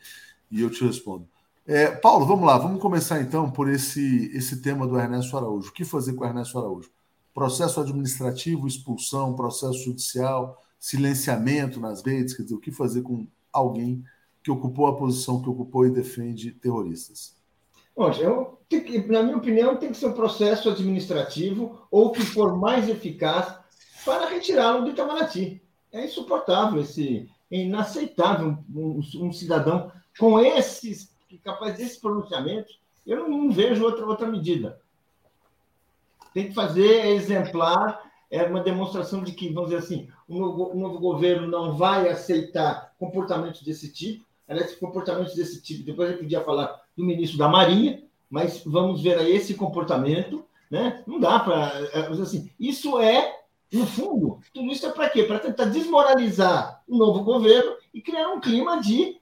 e 0.51 0.61
eu 0.61 0.69
te 0.69 0.85
respondo. 0.85 1.27
É, 1.65 1.89
Paulo, 1.89 2.25
vamos 2.25 2.45
lá, 2.45 2.57
vamos 2.57 2.81
começar 2.81 3.21
então 3.21 3.49
por 3.49 3.69
esse, 3.69 4.29
esse 4.35 4.61
tema 4.61 4.85
do 4.85 4.99
Ernesto 4.99 5.37
Araújo. 5.37 5.69
O 5.69 5.73
que 5.73 5.85
fazer 5.85 6.13
com 6.13 6.23
o 6.23 6.27
Ernesto 6.27 6.59
Araújo? 6.59 6.91
Processo 7.33 7.81
administrativo, 7.81 8.67
expulsão, 8.67 9.33
processo 9.33 9.85
judicial, 9.85 10.61
silenciamento 10.83 11.79
nas 11.79 12.03
redes, 12.03 12.35
quer 12.35 12.43
dizer, 12.43 12.55
o 12.55 12.59
que 12.59 12.69
fazer 12.69 13.03
com 13.03 13.25
alguém 13.53 14.03
que 14.43 14.51
ocupou 14.51 14.87
a 14.87 14.97
posição 14.97 15.41
que 15.41 15.47
ocupou 15.47 15.87
e 15.87 15.89
defende 15.89 16.51
terroristas? 16.51 17.37
Na 19.07 19.23
minha 19.23 19.37
opinião, 19.37 19.77
tem 19.77 19.91
que 19.91 19.97
ser 19.97 20.07
um 20.07 20.13
processo 20.13 20.69
administrativo 20.69 21.87
ou 21.89 22.11
que 22.11 22.21
for 22.21 22.57
mais 22.57 22.89
eficaz 22.89 23.57
para 24.03 24.27
retirá-lo 24.27 24.83
do 24.83 24.89
Itamaraty. 24.89 25.61
É 25.89 26.03
insuportável, 26.03 26.81
esse, 26.81 27.29
é 27.49 27.59
inaceitável 27.59 28.57
um, 28.75 28.99
um, 29.15 29.27
um 29.27 29.31
cidadão 29.31 29.89
com 30.19 30.37
esses 30.37 31.13
capaz 31.45 31.77
desse 31.77 32.01
pronunciamento, 32.01 32.73
eu 33.07 33.21
não, 33.21 33.29
não, 33.29 33.51
vejo 33.51 33.85
outra, 33.85 34.05
outra 34.05 34.27
medida. 34.27 34.81
Tem 36.33 36.49
que 36.49 36.53
fazer 36.53 37.07
exemplar, 37.07 38.01
é 38.33 38.43
uma 38.43 38.61
demonstração 38.61 39.23
de 39.23 39.31
que, 39.31 39.49
vamos 39.49 39.69
dizer 39.69 39.83
assim, 39.83 40.07
o 40.27 40.39
novo, 40.39 40.71
o 40.71 40.75
novo 40.75 40.97
governo 40.97 41.47
não 41.47 41.77
vai 41.77 42.09
aceitar 42.09 42.91
comportamentos 42.97 43.61
desse 43.61 43.93
tipo, 43.93 44.25
aliás, 44.47 44.73
comportamentos 44.73 45.35
desse 45.35 45.61
tipo, 45.61 45.85
depois 45.85 46.11
eu 46.11 46.17
podia 46.17 46.41
falar 46.41 46.81
do 46.97 47.05
ministro 47.05 47.37
da 47.37 47.47
Marinha, 47.47 48.01
mas 48.27 48.63
vamos 48.65 49.03
ver 49.03 49.19
aí 49.19 49.35
esse 49.35 49.53
comportamento, 49.53 50.43
né? 50.69 51.03
Não 51.05 51.19
dá 51.19 51.39
para, 51.39 51.73
é, 51.93 52.07
assim, 52.21 52.49
isso 52.59 52.99
é, 52.99 53.39
no 53.71 53.85
fundo, 53.85 54.39
tudo 54.51 54.71
isso 54.71 54.87
é 54.87 54.91
para 54.91 55.09
quê? 55.11 55.23
Para 55.23 55.37
tentar 55.37 55.65
desmoralizar 55.65 56.81
o 56.87 56.97
novo 56.97 57.23
governo 57.23 57.75
e 57.93 58.01
criar 58.01 58.29
um 58.29 58.41
clima 58.41 58.81
de 58.81 59.21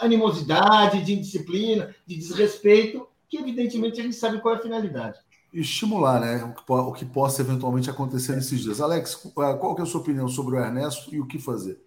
animosidade, 0.00 1.04
de 1.04 1.14
indisciplina, 1.14 1.94
de 2.06 2.16
desrespeito, 2.16 3.08
que 3.28 3.38
evidentemente 3.38 4.00
a 4.00 4.04
gente 4.04 4.16
sabe 4.16 4.40
qual 4.40 4.54
é 4.54 4.58
a 4.58 4.62
finalidade. 4.62 5.18
Estimular, 5.52 6.20
né? 6.20 6.44
O 6.44 6.54
que, 6.54 6.62
o 6.72 6.92
que 6.92 7.04
possa 7.04 7.42
eventualmente 7.42 7.90
acontecer 7.90 8.34
nesses 8.34 8.60
dias. 8.60 8.80
Alex, 8.80 9.14
qual 9.14 9.74
que 9.74 9.82
é 9.82 9.84
a 9.84 9.86
sua 9.86 10.00
opinião 10.00 10.26
sobre 10.28 10.56
o 10.56 10.58
Ernesto 10.58 11.14
e 11.14 11.20
o 11.20 11.26
que 11.26 11.38
fazer? 11.38 11.80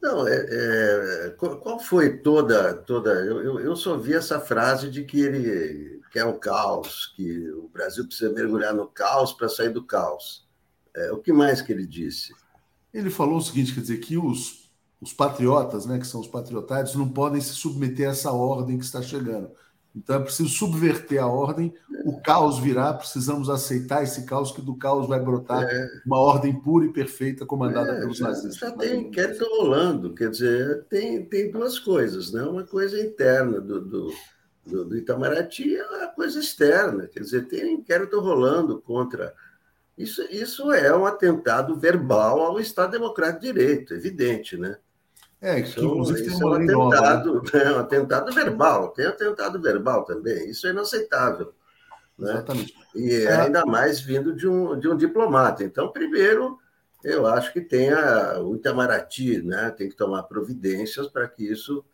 Não, 0.00 0.26
é, 0.26 0.34
é, 0.34 1.30
qual 1.38 1.78
foi 1.78 2.18
toda. 2.18 2.74
toda 2.74 3.10
eu, 3.10 3.60
eu 3.60 3.76
só 3.76 3.96
vi 3.96 4.14
essa 4.14 4.40
frase 4.40 4.90
de 4.90 5.04
que 5.04 5.20
ele 5.20 6.00
quer 6.12 6.24
o 6.24 6.38
caos, 6.38 7.12
que 7.16 7.50
o 7.50 7.68
Brasil 7.68 8.06
precisa 8.06 8.32
mergulhar 8.32 8.74
no 8.74 8.86
caos 8.86 9.32
para 9.32 9.48
sair 9.48 9.70
do 9.70 9.84
caos. 9.84 10.46
É, 10.94 11.12
o 11.12 11.18
que 11.18 11.32
mais 11.32 11.62
que 11.62 11.72
ele 11.72 11.86
disse? 11.86 12.34
Ele 12.92 13.10
falou 13.10 13.38
o 13.38 13.42
seguinte: 13.42 13.74
quer 13.74 13.80
dizer, 13.80 13.98
que 13.98 14.16
os 14.16 14.62
os 15.02 15.12
patriotas, 15.12 15.84
né, 15.84 15.98
que 15.98 16.06
são 16.06 16.20
os 16.20 16.28
patriotários, 16.28 16.94
não 16.94 17.08
podem 17.08 17.40
se 17.40 17.54
submeter 17.54 18.08
a 18.08 18.12
essa 18.12 18.30
ordem 18.30 18.78
que 18.78 18.84
está 18.84 19.02
chegando. 19.02 19.50
Então 19.94 20.16
é 20.16 20.20
preciso 20.20 20.48
subverter 20.48 21.22
a 21.22 21.26
ordem, 21.26 21.72
o 22.04 22.20
caos 22.20 22.58
virá, 22.58 22.94
precisamos 22.94 23.50
aceitar 23.50 24.02
esse 24.02 24.24
caos, 24.24 24.50
que 24.50 24.62
do 24.62 24.74
caos 24.74 25.06
vai 25.06 25.20
brotar 25.20 25.62
é. 25.62 25.88
uma 26.06 26.18
ordem 26.18 26.58
pura 26.58 26.86
e 26.86 26.92
perfeita 26.92 27.44
comandada 27.44 27.92
é, 27.92 28.00
pelos 28.00 28.16
já, 28.16 28.28
nazistas. 28.28 28.56
Já 28.56 28.70
tem 28.70 29.02
inquérito 29.02 29.44
rolando, 29.44 30.14
quer 30.14 30.30
dizer, 30.30 30.84
tem, 30.88 31.24
tem 31.26 31.50
duas 31.50 31.78
coisas, 31.78 32.32
né? 32.32 32.42
uma 32.42 32.64
coisa 32.64 32.98
interna 32.98 33.60
do, 33.60 33.80
do, 33.82 34.14
do, 34.64 34.84
do 34.86 34.96
Itamaraty 34.96 35.68
e 35.68 35.78
a 35.78 36.08
coisa 36.08 36.40
externa, 36.40 37.06
quer 37.06 37.20
dizer, 37.20 37.46
tem 37.46 37.74
inquérito 37.74 38.18
rolando 38.18 38.80
contra. 38.80 39.34
Isso, 39.96 40.22
isso 40.30 40.72
é 40.72 40.96
um 40.96 41.04
atentado 41.04 41.78
verbal 41.78 42.40
ao 42.40 42.58
Estado 42.58 42.92
Democrático 42.92 43.42
de 43.42 43.52
Direito, 43.52 43.92
evidente, 43.92 44.56
né? 44.56 44.78
É, 45.42 45.60
que 45.60 45.70
então, 45.70 45.84
inclusive 45.86 46.22
tem 46.22 46.36
uma 46.36 46.56
é 46.56 46.76
um 46.76 46.88
atentado, 46.88 47.34
nova, 47.34 47.58
né? 47.58 47.72
um 47.74 47.78
atentado 47.80 48.32
verbal, 48.32 48.88
tem 48.90 49.06
atentado 49.06 49.60
verbal 49.60 50.04
também, 50.04 50.48
isso 50.48 50.68
é 50.68 50.70
inaceitável. 50.70 51.52
Né? 52.16 52.30
Exatamente. 52.30 52.74
E 52.94 53.12
é. 53.12 53.32
ainda 53.32 53.66
mais 53.66 54.00
vindo 54.00 54.32
de 54.32 54.46
um, 54.46 54.78
de 54.78 54.88
um 54.88 54.96
diplomata. 54.96 55.64
Então, 55.64 55.90
primeiro, 55.90 56.58
eu 57.02 57.26
acho 57.26 57.52
que 57.52 57.60
tem 57.60 57.90
a, 57.90 58.38
o 58.38 58.54
Itamaraty, 58.54 59.42
né? 59.42 59.70
tem 59.76 59.88
que 59.88 59.96
tomar 59.96 60.22
providências 60.22 61.08
para 61.08 61.26
que 61.26 61.44
isso. 61.44 61.84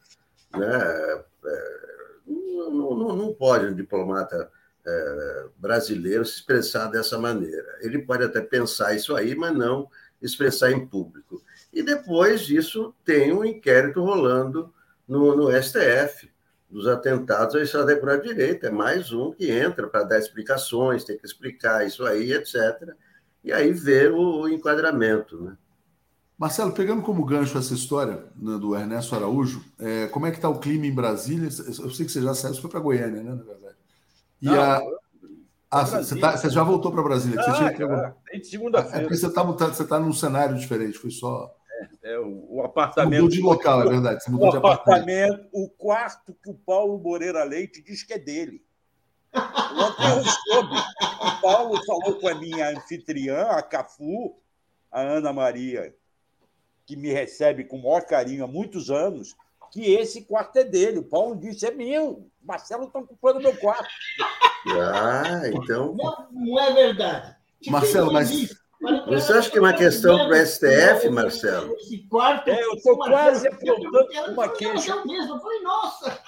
Né? 0.54 1.22
É, 1.46 1.88
não, 2.26 2.94
não, 2.94 3.16
não 3.16 3.32
pode 3.32 3.64
um 3.64 3.74
diplomata 3.74 4.50
é, 4.86 5.46
brasileiro 5.56 6.24
se 6.24 6.34
expressar 6.34 6.88
dessa 6.88 7.18
maneira. 7.18 7.78
Ele 7.80 7.98
pode 8.00 8.24
até 8.24 8.42
pensar 8.42 8.94
isso 8.94 9.16
aí, 9.16 9.34
mas 9.34 9.56
não 9.56 9.88
expressar 10.20 10.70
em 10.70 10.86
público. 10.86 11.42
E 11.78 11.82
depois 11.84 12.40
disso 12.40 12.92
tem 13.04 13.32
um 13.32 13.44
inquérito 13.44 14.02
rolando 14.02 14.74
no, 15.06 15.36
no 15.36 15.62
STF 15.62 16.28
dos 16.68 16.88
atentados 16.88 17.54
ao 17.54 17.62
Estado 17.62 17.94
de 17.94 18.28
Direito. 18.28 18.66
É 18.66 18.70
mais 18.70 19.12
um 19.12 19.30
que 19.30 19.48
entra 19.48 19.86
para 19.86 20.02
dar 20.02 20.18
explicações, 20.18 21.04
tem 21.04 21.16
que 21.16 21.24
explicar 21.24 21.86
isso 21.86 22.04
aí, 22.04 22.32
etc. 22.32 22.56
E 23.44 23.52
aí 23.52 23.72
ver 23.72 24.10
o, 24.10 24.40
o 24.40 24.48
enquadramento. 24.48 25.40
Né? 25.40 25.56
Marcelo, 26.36 26.72
pegando 26.72 27.00
como 27.00 27.24
gancho 27.24 27.56
essa 27.56 27.74
história 27.74 28.24
né, 28.34 28.58
do 28.58 28.74
Ernesto 28.74 29.14
Araújo, 29.14 29.64
é, 29.78 30.08
como 30.08 30.26
é 30.26 30.32
que 30.32 30.38
está 30.38 30.48
o 30.48 30.58
clima 30.58 30.84
em 30.84 30.92
Brasília? 30.92 31.46
Eu 31.46 31.90
sei 31.90 32.06
que 32.06 32.10
você 32.10 32.20
já 32.20 32.34
saiu, 32.34 32.54
você 32.54 32.60
foi 32.60 32.70
para 32.70 32.80
Goiânia, 32.80 33.22
né, 33.22 33.30
na 33.30 33.42
verdade. 33.44 33.76
E 34.42 34.46
Não, 34.46 34.60
a, 34.60 34.82
ah, 35.70 35.84
você, 35.84 36.18
tá, 36.18 36.36
você, 36.36 36.48
já 36.48 36.64
voltou 36.64 36.90
para 36.90 37.02
Brasília? 37.02 37.38
Ah, 37.40 37.44
você 37.44 37.56
tinha 37.56 37.72
que... 37.72 38.44
segunda-feira. 38.44 38.96
É 38.96 39.00
porque 39.02 39.16
você 39.16 39.26
está 39.26 39.42
você 39.42 39.86
tá 39.86 40.00
num 40.00 40.12
cenário 40.12 40.56
diferente, 40.56 40.98
foi 40.98 41.10
só. 41.10 41.54
É, 42.02 42.12
é 42.12 42.18
o, 42.20 42.62
apartamento. 42.64 43.22
Mudou 43.22 43.36
de 43.36 43.40
local, 43.40 43.82
é 43.82 43.88
verdade. 43.88 44.22
Você 44.22 44.30
mudou 44.30 44.48
o 44.48 44.50
de 44.50 44.56
apartamento, 44.56 45.32
apartamento, 45.32 45.48
o 45.52 45.68
quarto 45.68 46.36
que 46.42 46.50
o 46.50 46.54
Paulo 46.54 46.98
Moreira 46.98 47.44
Leite 47.44 47.82
diz 47.82 48.02
que 48.02 48.14
é 48.14 48.18
dele. 48.18 48.64
Ontem 49.34 50.08
eu 50.16 50.24
soube. 50.24 50.76
O 51.20 51.40
Paulo 51.40 51.84
falou 51.84 52.18
com 52.18 52.28
a 52.28 52.34
minha 52.34 52.70
anfitriã, 52.70 53.42
a 53.48 53.62
Cafu, 53.62 54.36
a 54.90 55.00
Ana 55.00 55.32
Maria, 55.32 55.94
que 56.86 56.96
me 56.96 57.10
recebe 57.10 57.64
com 57.64 57.78
o 57.78 57.82
maior 57.82 58.02
carinho 58.02 58.44
há 58.44 58.46
muitos 58.46 58.90
anos, 58.90 59.36
que 59.70 59.92
esse 59.92 60.22
quarto 60.22 60.56
é 60.56 60.64
dele. 60.64 60.98
O 60.98 61.04
Paulo 61.04 61.36
disse: 61.36 61.66
é 61.66 61.70
meu. 61.70 62.28
Marcelo 62.42 62.84
está 62.84 62.98
ocupando 62.98 63.40
meu 63.40 63.54
quarto. 63.56 63.88
Ah, 64.68 65.42
então. 65.52 65.94
Não, 65.94 66.28
não 66.32 66.60
é 66.60 66.72
verdade. 66.72 67.36
Marcelo, 67.66 68.12
mas. 68.12 68.30
Você 68.80 69.32
acha 69.32 69.50
que 69.50 69.58
é 69.58 69.60
uma 69.60 69.72
questão 69.72 70.16
para 70.28 70.40
o 70.40 70.46
STF, 70.46 71.10
Marcelo? 71.10 71.74
Esse 71.76 71.98
quarto. 72.08 72.48
É, 72.48 72.62
eu 72.62 72.74
estou 72.74 72.96
quase 72.96 73.48
apontando 73.48 74.32
uma 74.32 74.48
queixa. 74.48 74.92
Eu 74.92 75.06
mesmo, 75.06 75.34
eu 75.34 75.40
falei, 75.40 75.60
nossa! 75.62 76.22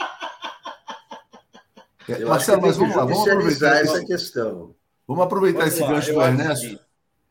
Eu 2.09 2.29
Marcelo, 2.29 2.63
mas 2.63 2.77
vamos 2.77 2.97
lá, 2.97 3.05
vamos 3.05 3.29
aproveitar 3.29 3.77
essa 3.77 4.05
questão. 4.05 4.75
Vamos 5.07 5.25
aproveitar 5.25 5.61
vamos 5.61 5.75
esse 5.75 5.83
lá, 5.83 5.93
gancho 5.93 6.13
do 6.13 6.23
Ernesto. 6.23 6.81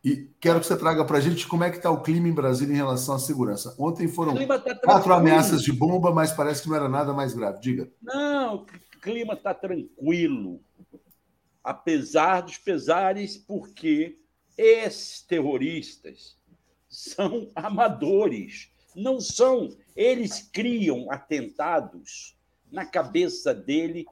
E 0.04 0.30
quero 0.40 0.62
que 0.62 0.66
você 0.66 0.78
traga 0.78 1.04
para 1.04 1.18
a 1.18 1.22
gente 1.22 1.46
como 1.46 1.66
é 1.66 1.70
que 1.70 1.76
está 1.76 1.92
o 1.92 2.02
clima 2.02 2.30
em 2.30 2.34
Brasília 2.34 2.74
em 2.74 2.78
relação 2.78 3.16
à 3.16 3.20
segurança. 3.20 3.76
Ontem 3.78 4.08
foram 4.08 4.34
tá 4.34 4.76
quatro 4.76 5.14
ameaças 5.14 5.62
de 5.62 5.74
bomba, 5.74 6.14
mas 6.14 6.32
parece 6.32 6.62
que 6.62 6.70
não 6.70 6.78
era 6.78 6.88
nada 6.88 7.12
mais 7.12 7.34
grave. 7.34 7.60
Diga. 7.60 7.92
Não, 8.02 8.56
o 8.56 8.66
clima 9.02 9.34
está 9.34 9.54
tranquilo, 9.54 10.62
apesar 11.62 12.42
dos 12.42 12.58
pesares, 12.58 13.38
porque 13.38 14.18
esses 14.60 15.22
terroristas 15.22 16.38
são 16.90 17.50
amadores, 17.56 18.70
não 18.94 19.22
são. 19.22 19.70
Eles 19.96 20.42
criam 20.52 21.10
atentados 21.10 22.38
na 22.70 22.86
cabeça 22.86 23.54
dele, 23.54 24.06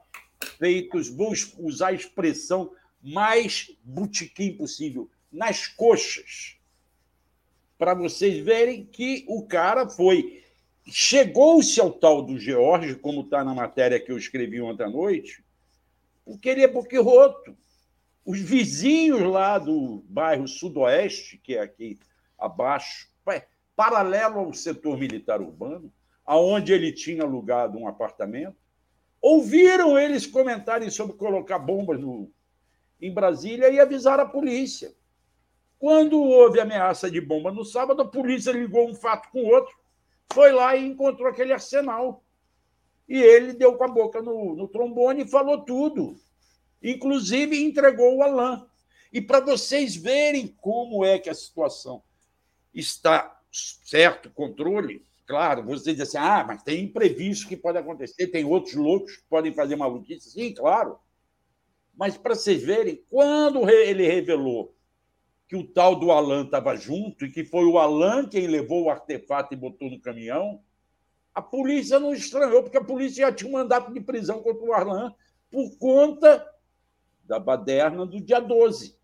feitos, 0.57 1.09
vou 1.09 1.33
usar 1.59 1.87
a 1.89 1.93
expressão 1.93 2.71
mais 3.03 3.75
butiquim 3.83 4.53
possível, 4.53 5.09
nas 5.29 5.67
coxas. 5.67 6.55
Para 7.77 7.93
vocês 7.93 8.43
verem 8.43 8.85
que 8.85 9.25
o 9.27 9.45
cara 9.45 9.87
foi. 9.89 10.43
Chegou-se 10.89 11.79
ao 11.81 11.91
tal 11.91 12.21
do 12.21 12.39
George, 12.39 12.95
como 12.95 13.21
está 13.21 13.43
na 13.43 13.53
matéria 13.53 13.99
que 13.99 14.11
eu 14.13 14.17
escrevi 14.17 14.61
ontem 14.61 14.83
à 14.83 14.89
noite, 14.89 15.43
porque 16.23 16.47
ele 16.47 16.61
é 16.61 16.67
boquirroto. 16.67 17.55
Os 18.28 18.41
vizinhos 18.41 19.21
lá 19.21 19.57
do 19.57 20.03
bairro 20.09 20.49
Sudoeste, 20.49 21.38
que 21.38 21.55
é 21.55 21.61
aqui 21.61 21.97
abaixo, 22.38 23.07
paralelo 23.73 24.39
ao 24.39 24.53
setor 24.53 24.97
militar 24.97 25.39
urbano, 25.39 25.89
aonde 26.25 26.73
ele 26.73 26.91
tinha 26.91 27.23
alugado 27.23 27.78
um 27.78 27.88
apartamento, 27.88 28.57
ouviram 29.21 29.97
eles 29.97 30.28
comentarem 30.28 30.89
sobre 30.89 31.15
colocar 31.15 31.57
bombas 31.57 32.01
no, 32.01 32.30
em 32.99 33.13
Brasília 33.13 33.69
e 33.69 33.80
avisaram 33.80 34.25
a 34.25 34.28
polícia. 34.28 34.93
Quando 35.80 36.21
houve 36.21 36.59
ameaça 36.59 37.09
de 37.09 37.21
bomba 37.21 37.49
no 37.49 37.63
sábado, 37.63 38.01
a 38.01 38.07
polícia 38.09 38.51
ligou 38.51 38.89
um 38.89 38.93
fato 38.93 39.30
com 39.32 39.39
o 39.39 39.47
outro, 39.47 39.73
foi 40.34 40.51
lá 40.51 40.75
e 40.75 40.86
encontrou 40.86 41.30
aquele 41.30 41.53
arsenal. 41.53 42.21
E 43.07 43.17
ele 43.21 43.53
deu 43.53 43.78
com 43.78 43.86
a 43.86 43.88
boca 43.88 44.21
no, 44.21 44.53
no 44.53 44.67
trombone 44.67 45.23
e 45.23 45.30
falou 45.30 45.63
tudo. 45.63 46.19
Inclusive, 46.82 47.63
entregou 47.63 48.17
o 48.17 48.23
Alain. 48.23 48.63
E 49.11 49.21
para 49.21 49.39
vocês 49.39 49.95
verem 49.95 50.47
como 50.47 51.03
é 51.03 51.17
que 51.17 51.30
a 51.30 51.34
situação 51.34 52.03
está 52.73 53.39
certo, 53.51 54.30
controle, 54.30 55.05
claro, 55.25 55.63
vocês 55.63 55.97
dizem 55.97 56.03
assim, 56.03 56.17
ah, 56.17 56.43
mas 56.45 56.63
tem 56.63 56.84
imprevisto 56.84 57.47
que 57.47 57.57
pode 57.57 57.78
acontecer, 57.78 58.28
tem 58.28 58.45
outros 58.45 58.75
loucos 58.75 59.17
que 59.17 59.23
podem 59.30 59.53
fazer 59.53 59.75
maluquice. 59.75 60.32
Sim, 60.32 60.53
claro. 60.53 60.99
Mas 61.95 62.17
para 62.17 62.36
vocês 62.36 62.61
verem, 62.61 63.03
quando 63.09 63.67
ele 63.69 64.05
revelou 64.05 64.75
que 65.47 65.55
o 65.55 65.65
tal 65.65 65.95
do 65.95 66.11
Alan 66.11 66.43
estava 66.43 66.75
junto 66.75 67.25
e 67.25 67.32
que 67.32 67.43
foi 67.43 67.65
o 67.65 67.80
Alan 67.80 68.28
quem 68.28 68.47
levou 68.47 68.84
o 68.84 68.89
artefato 68.89 69.53
e 69.53 69.57
botou 69.57 69.89
no 69.89 69.99
caminhão, 69.99 70.61
a 71.34 71.41
polícia 71.41 71.99
não 71.99 72.13
estranhou, 72.13 72.63
porque 72.63 72.78
a 72.78 72.84
polícia 72.84 73.25
já 73.28 73.32
tinha 73.32 73.49
um 73.49 73.53
mandato 73.53 73.93
de 73.93 74.01
prisão 74.01 74.41
contra 74.41 74.63
o 74.63 74.73
Alan 74.73 75.15
por 75.49 75.78
conta 75.78 76.45
da 77.28 77.39
baderna 77.39 78.05
do 78.05 78.21
dia 78.21 78.39
12, 78.39 78.97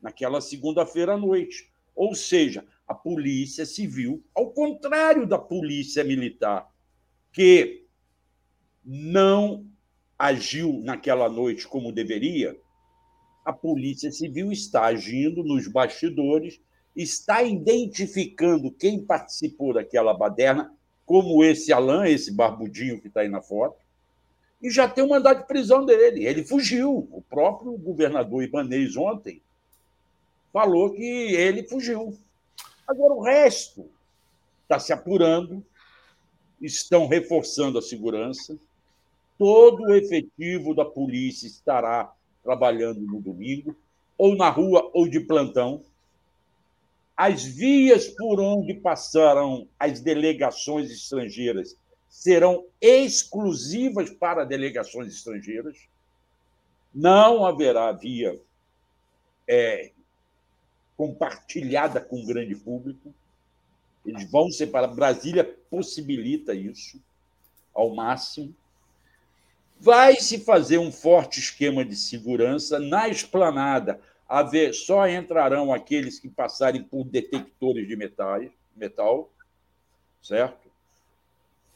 naquela 0.00 0.40
segunda-feira 0.40 1.14
à 1.14 1.16
noite. 1.16 1.72
Ou 1.94 2.14
seja, 2.14 2.64
a 2.86 2.94
polícia 2.94 3.64
civil, 3.64 4.22
ao 4.34 4.50
contrário 4.50 5.26
da 5.26 5.38
polícia 5.38 6.04
militar, 6.04 6.70
que 7.32 7.86
não 8.84 9.66
agiu 10.18 10.80
naquela 10.82 11.28
noite 11.28 11.66
como 11.66 11.92
deveria, 11.92 12.58
a 13.44 13.52
Polícia 13.52 14.10
Civil 14.10 14.50
está 14.50 14.86
agindo 14.86 15.44
nos 15.44 15.68
bastidores, 15.68 16.60
está 16.96 17.42
identificando 17.42 18.70
quem 18.70 19.04
participou 19.04 19.74
daquela 19.74 20.14
baderna, 20.14 20.72
como 21.04 21.44
esse 21.44 21.72
Alain, 21.72 22.10
esse 22.10 22.32
barbudinho 22.32 23.00
que 23.00 23.08
está 23.08 23.20
aí 23.20 23.28
na 23.28 23.42
foto, 23.42 23.76
e 24.62 24.70
já 24.70 24.88
tem 24.88 25.04
um 25.04 25.08
mandado 25.08 25.40
de 25.40 25.46
prisão 25.46 25.84
dele. 25.84 26.24
Ele 26.24 26.44
fugiu. 26.44 27.08
O 27.10 27.22
próprio 27.28 27.72
governador 27.76 28.42
Ibanez 28.42 28.96
ontem 28.96 29.42
falou 30.52 30.90
que 30.90 31.02
ele 31.02 31.64
fugiu. 31.64 32.16
Agora, 32.86 33.14
o 33.14 33.22
resto 33.22 33.88
está 34.62 34.78
se 34.78 34.92
apurando, 34.92 35.64
estão 36.60 37.06
reforçando 37.06 37.78
a 37.78 37.82
segurança, 37.82 38.56
todo 39.38 39.84
o 39.84 39.94
efetivo 39.94 40.74
da 40.74 40.84
polícia 40.84 41.46
estará 41.46 42.12
trabalhando 42.42 43.00
no 43.00 43.20
domingo, 43.20 43.76
ou 44.16 44.36
na 44.36 44.48
rua 44.48 44.90
ou 44.92 45.08
de 45.08 45.20
plantão. 45.20 45.82
As 47.16 47.44
vias 47.44 48.08
por 48.08 48.40
onde 48.40 48.74
passarão 48.74 49.68
as 49.78 50.00
delegações 50.00 50.90
estrangeiras 50.90 51.76
serão 52.14 52.64
exclusivas 52.80 54.08
para 54.08 54.44
delegações 54.44 55.12
estrangeiras. 55.12 55.76
Não 56.94 57.44
haverá 57.44 57.90
via 57.90 58.40
é, 59.48 59.90
compartilhada 60.96 62.00
com 62.00 62.22
o 62.22 62.24
grande 62.24 62.54
público. 62.54 63.12
Eles 64.06 64.30
vão 64.30 64.48
separar. 64.48 64.94
Brasília 64.94 65.42
possibilita 65.68 66.54
isso 66.54 67.02
ao 67.74 67.92
máximo. 67.92 68.54
Vai 69.80 70.14
se 70.14 70.38
fazer 70.38 70.78
um 70.78 70.92
forte 70.92 71.40
esquema 71.40 71.84
de 71.84 71.96
segurança 71.96 72.78
na 72.78 73.08
esplanada. 73.08 74.00
A 74.28 74.44
ver, 74.44 74.72
só 74.72 75.08
entrarão 75.08 75.74
aqueles 75.74 76.20
que 76.20 76.28
passarem 76.28 76.84
por 76.84 77.04
detectores 77.04 77.88
de 77.88 77.96
metais, 77.96 78.52
metal, 78.76 79.32
certo? 80.22 80.63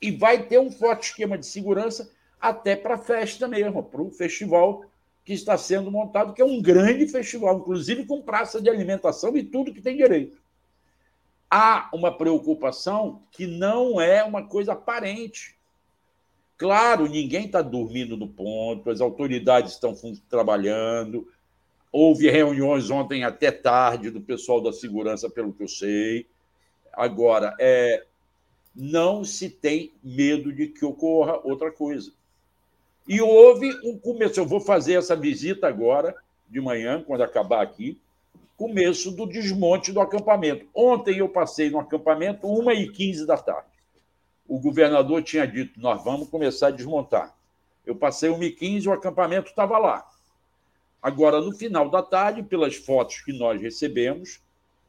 E 0.00 0.10
vai 0.10 0.44
ter 0.44 0.58
um 0.58 0.70
forte 0.70 1.08
esquema 1.08 1.36
de 1.36 1.46
segurança 1.46 2.10
até 2.40 2.76
para 2.76 2.94
a 2.94 2.98
festa 2.98 3.48
mesmo, 3.48 3.82
para 3.82 4.02
o 4.02 4.10
festival 4.10 4.84
que 5.24 5.34
está 5.34 5.58
sendo 5.58 5.90
montado, 5.90 6.32
que 6.32 6.40
é 6.40 6.44
um 6.44 6.62
grande 6.62 7.06
festival, 7.06 7.58
inclusive 7.58 8.06
com 8.06 8.22
praça 8.22 8.62
de 8.62 8.70
alimentação 8.70 9.36
e 9.36 9.42
tudo 9.42 9.74
que 9.74 9.82
tem 9.82 9.96
direito. 9.96 10.38
Há 11.50 11.90
uma 11.92 12.16
preocupação 12.16 13.22
que 13.30 13.46
não 13.46 14.00
é 14.00 14.24
uma 14.24 14.46
coisa 14.46 14.72
aparente. 14.72 15.58
Claro, 16.56 17.06
ninguém 17.06 17.46
está 17.46 17.60
dormindo 17.62 18.16
no 18.16 18.26
ponto, 18.26 18.90
as 18.90 19.00
autoridades 19.00 19.72
estão 19.72 19.94
trabalhando. 20.28 21.28
Houve 21.92 22.30
reuniões 22.30 22.90
ontem 22.90 23.22
até 23.24 23.50
tarde 23.50 24.10
do 24.10 24.20
pessoal 24.20 24.60
da 24.60 24.72
segurança, 24.72 25.28
pelo 25.28 25.52
que 25.52 25.62
eu 25.62 25.68
sei. 25.68 26.26
Agora, 26.92 27.54
é, 27.60 28.04
não 28.78 29.24
se 29.24 29.50
tem 29.50 29.92
medo 30.02 30.52
de 30.52 30.68
que 30.68 30.84
ocorra 30.84 31.40
outra 31.42 31.70
coisa. 31.72 32.12
E 33.06 33.20
houve 33.20 33.68
um 33.84 33.98
começo. 33.98 34.38
Eu 34.38 34.46
vou 34.46 34.60
fazer 34.60 34.94
essa 34.94 35.16
visita 35.16 35.66
agora, 35.66 36.14
de 36.48 36.60
manhã, 36.60 37.02
quando 37.04 37.22
acabar 37.22 37.62
aqui, 37.62 38.00
começo 38.56 39.10
do 39.10 39.26
desmonte 39.26 39.92
do 39.92 40.00
acampamento. 40.00 40.66
Ontem 40.74 41.18
eu 41.18 41.28
passei 41.28 41.68
no 41.68 41.80
acampamento, 41.80 42.46
1h15 42.46 43.26
da 43.26 43.36
tarde 43.36 43.78
o 44.48 44.58
governador 44.58 45.22
tinha 45.22 45.46
dito: 45.46 45.78
nós 45.78 46.02
vamos 46.02 46.28
começar 46.28 46.68
a 46.68 46.72
desmontar. 46.72 47.36
Eu 47.84 47.94
passei 47.94 48.30
1h15 48.30 48.84
e 48.84 48.88
o 48.88 48.92
acampamento 48.92 49.50
estava 49.50 49.78
lá. 49.78 50.08
Agora, 51.00 51.40
no 51.40 51.52
final 51.52 51.88
da 51.88 52.02
tarde, 52.02 52.42
pelas 52.42 52.74
fotos 52.74 53.20
que 53.20 53.32
nós 53.32 53.60
recebemos, 53.60 54.40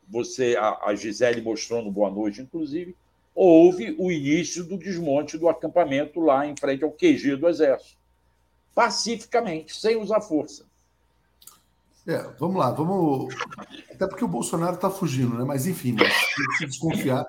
você, 0.07 0.55
a, 0.57 0.87
a 0.87 0.95
Gisele 0.95 1.41
mostrou 1.41 1.83
no 1.83 1.91
Boa 1.91 2.09
Noite, 2.09 2.41
inclusive, 2.41 2.95
houve 3.33 3.95
o 3.97 4.11
início 4.11 4.63
do 4.63 4.77
desmonte 4.77 5.37
do 5.37 5.47
acampamento 5.47 6.19
lá 6.19 6.45
em 6.45 6.55
frente 6.55 6.83
ao 6.83 6.91
QG 6.91 7.35
do 7.37 7.47
Exército. 7.47 7.97
Pacificamente, 8.73 9.75
sem 9.75 9.97
usar 9.97 10.21
força. 10.21 10.65
É, 12.07 12.17
vamos 12.39 12.57
lá, 12.57 12.71
vamos. 12.71 13.33
Até 13.91 14.07
porque 14.07 14.25
o 14.25 14.27
Bolsonaro 14.27 14.75
está 14.75 14.89
fugindo, 14.89 15.37
né? 15.37 15.43
Mas 15.43 15.67
enfim, 15.67 15.95
tem 15.95 16.07
que 16.57 16.65
desconfiar 16.65 17.25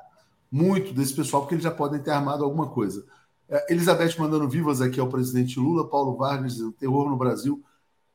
muito 0.51 0.92
desse 0.92 1.14
pessoal, 1.14 1.42
porque 1.42 1.55
eles 1.55 1.64
já 1.64 1.70
podem 1.70 2.01
ter 2.01 2.11
armado 2.11 2.44
alguma 2.44 2.68
coisa. 2.68 3.05
É, 3.48 3.72
Elizabeth 3.72 4.14
mandando 4.18 4.48
vivas 4.48 4.80
aqui 4.80 4.98
ao 4.98 5.09
presidente 5.09 5.59
Lula, 5.59 5.88
Paulo 5.88 6.16
Vargas 6.16 6.55
dizendo: 6.55 6.72
terror 6.72 7.11
no 7.11 7.16
Brasil 7.16 7.62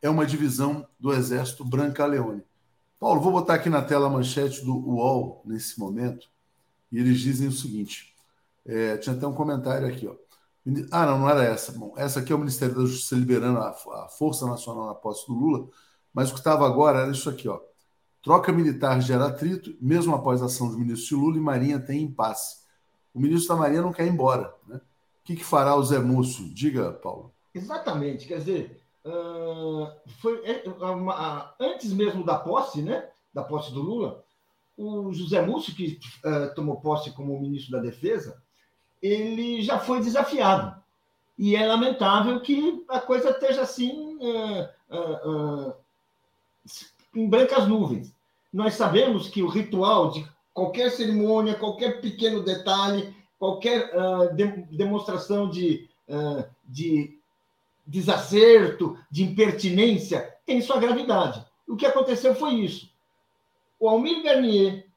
é 0.01 0.09
uma 0.09 0.25
divisão 0.25 0.87
do 0.99 1.13
Exército 1.13 1.63
Branca 1.63 2.05
Leone. 2.05 2.43
Paulo, 2.99 3.21
vou 3.21 3.31
botar 3.31 3.55
aqui 3.55 3.69
na 3.69 3.81
tela 3.81 4.07
a 4.07 4.09
manchete 4.09 4.63
do 4.63 4.75
UOL 4.75 5.41
nesse 5.45 5.79
momento, 5.79 6.27
e 6.95 6.99
eles 6.99 7.19
dizem 7.19 7.49
o 7.49 7.51
seguinte: 7.51 8.15
é, 8.65 8.97
tinha 8.97 9.15
até 9.15 9.27
um 9.27 9.33
comentário 9.33 9.85
aqui, 9.85 10.07
ó. 10.07 10.15
Ah, 10.91 11.05
não, 11.05 11.19
não 11.19 11.29
era 11.29 11.43
essa. 11.43 11.73
Bom, 11.73 11.93
essa 11.97 12.21
aqui 12.21 12.31
é 12.31 12.35
o 12.35 12.39
Ministério 12.39 12.73
da 12.73 12.81
Justiça 12.81 13.15
liberando 13.15 13.59
a, 13.59 13.69
a 13.69 14.07
Força 14.07 14.47
Nacional 14.47 14.87
na 14.87 14.95
posse 14.95 15.27
do 15.27 15.33
Lula, 15.33 15.67
mas 16.13 16.29
o 16.29 16.33
que 16.33 16.39
estava 16.39 16.65
agora 16.65 17.01
era 17.01 17.11
isso 17.11 17.29
aqui, 17.29 17.49
ó. 17.49 17.59
Troca 18.23 18.51
militar 18.51 18.99
gera 19.01 19.27
atrito, 19.27 19.75
mesmo 19.79 20.15
após 20.15 20.41
a 20.41 20.45
ação 20.45 20.71
do 20.71 20.79
ministro 20.79 21.19
Lula, 21.19 21.37
e 21.37 21.41
Marinha 21.41 21.79
tem 21.79 22.01
impasse. 22.01 22.63
O 23.13 23.19
ministro 23.19 23.53
da 23.53 23.61
Marinha 23.61 23.81
não 23.81 23.93
quer 23.93 24.07
ir 24.07 24.09
embora. 24.09 24.51
Né? 24.65 24.77
O 24.77 24.81
que, 25.25 25.35
que 25.35 25.43
fará 25.43 25.75
o 25.75 25.83
Zé 25.83 25.99
Múcio? 25.99 26.49
Diga, 26.51 26.91
Paulo. 26.93 27.31
Exatamente. 27.53 28.27
Quer 28.27 28.39
dizer, 28.39 28.81
uh, 29.05 29.87
foi, 30.19 30.37
uh, 30.39 31.49
antes 31.59 31.93
mesmo 31.93 32.23
da 32.25 32.39
posse, 32.39 32.81
né, 32.81 33.07
da 33.31 33.43
posse 33.43 33.71
do 33.71 33.81
Lula, 33.81 34.24
o 34.77 35.13
José 35.13 35.41
Múcio, 35.41 35.73
que 35.73 35.99
uh, 36.23 36.53
tomou 36.53 36.77
posse 36.77 37.11
como 37.11 37.39
ministro 37.39 37.71
da 37.71 37.79
Defesa, 37.79 38.41
ele 39.01 39.61
já 39.61 39.79
foi 39.79 39.99
desafiado. 39.99 40.75
E 41.37 41.55
é 41.55 41.65
lamentável 41.65 42.39
que 42.41 42.83
a 42.87 42.99
coisa 42.99 43.31
esteja 43.31 43.61
assim 43.61 44.17
em 47.13 47.29
brancas 47.29 47.67
nuvens 47.67 48.15
nós 48.55 48.75
sabemos 48.75 49.27
que 49.27 49.43
o 49.43 49.49
ritual 49.49 50.11
de 50.11 50.25
qualquer 50.53 50.89
cerimônia, 50.89 51.55
qualquer 51.55 51.99
pequeno 51.99 52.41
detalhe, 52.41 53.13
qualquer 53.37 53.91
uh, 53.93 54.33
de, 54.33 54.47
demonstração 54.71 55.49
de, 55.49 55.89
uh, 56.07 56.45
de 56.63 57.19
desacerto, 57.85 58.97
de 59.11 59.25
impertinência, 59.25 60.33
tem 60.45 60.61
sua 60.61 60.79
gravidade. 60.79 61.45
O 61.67 61.75
que 61.75 61.85
aconteceu 61.85 62.33
foi 62.33 62.53
isso. 62.53 62.89
O 63.79 63.89
Almir 63.89 64.23
Garnier, 64.23 64.87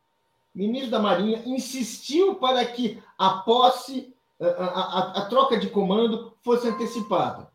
ministro 0.54 0.90
da 0.90 0.98
Marinha, 0.98 1.42
insistiu 1.46 2.36
para 2.36 2.64
que 2.64 3.02
a 3.16 3.30
posse, 3.38 4.14
a, 4.40 4.46
a, 4.46 5.00
a 5.18 5.24
troca 5.26 5.58
de 5.58 5.68
comando 5.68 6.34
fosse 6.42 6.68
antecipada. 6.68 7.50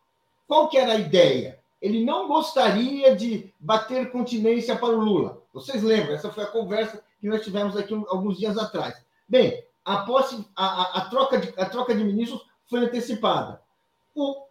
Qual 0.48 0.68
que 0.68 0.78
era 0.78 0.94
a 0.94 1.00
ideia? 1.00 1.60
Ele 1.82 2.04
não 2.06 2.28
gostaria 2.28 3.16
de 3.16 3.54
bater 3.60 4.12
continência 4.12 4.76
para 4.76 4.96
o 4.96 5.00
Lula. 5.00 5.42
Vocês 5.54 5.84
lembram? 5.84 6.16
Essa 6.16 6.32
foi 6.32 6.44
a 6.44 6.48
conversa 6.48 7.04
que 7.20 7.28
nós 7.28 7.44
tivemos 7.44 7.76
aqui 7.76 7.94
alguns 8.08 8.38
dias 8.38 8.58
atrás. 8.58 8.96
Bem, 9.28 9.64
a, 9.84 9.98
posse, 9.98 10.46
a, 10.56 11.00
a, 11.00 11.10
troca, 11.10 11.38
de, 11.38 11.54
a 11.60 11.66
troca 11.66 11.94
de 11.94 12.04
ministros 12.04 12.46
foi 12.70 12.80
antecipada, 12.80 13.62
o, 14.16 14.46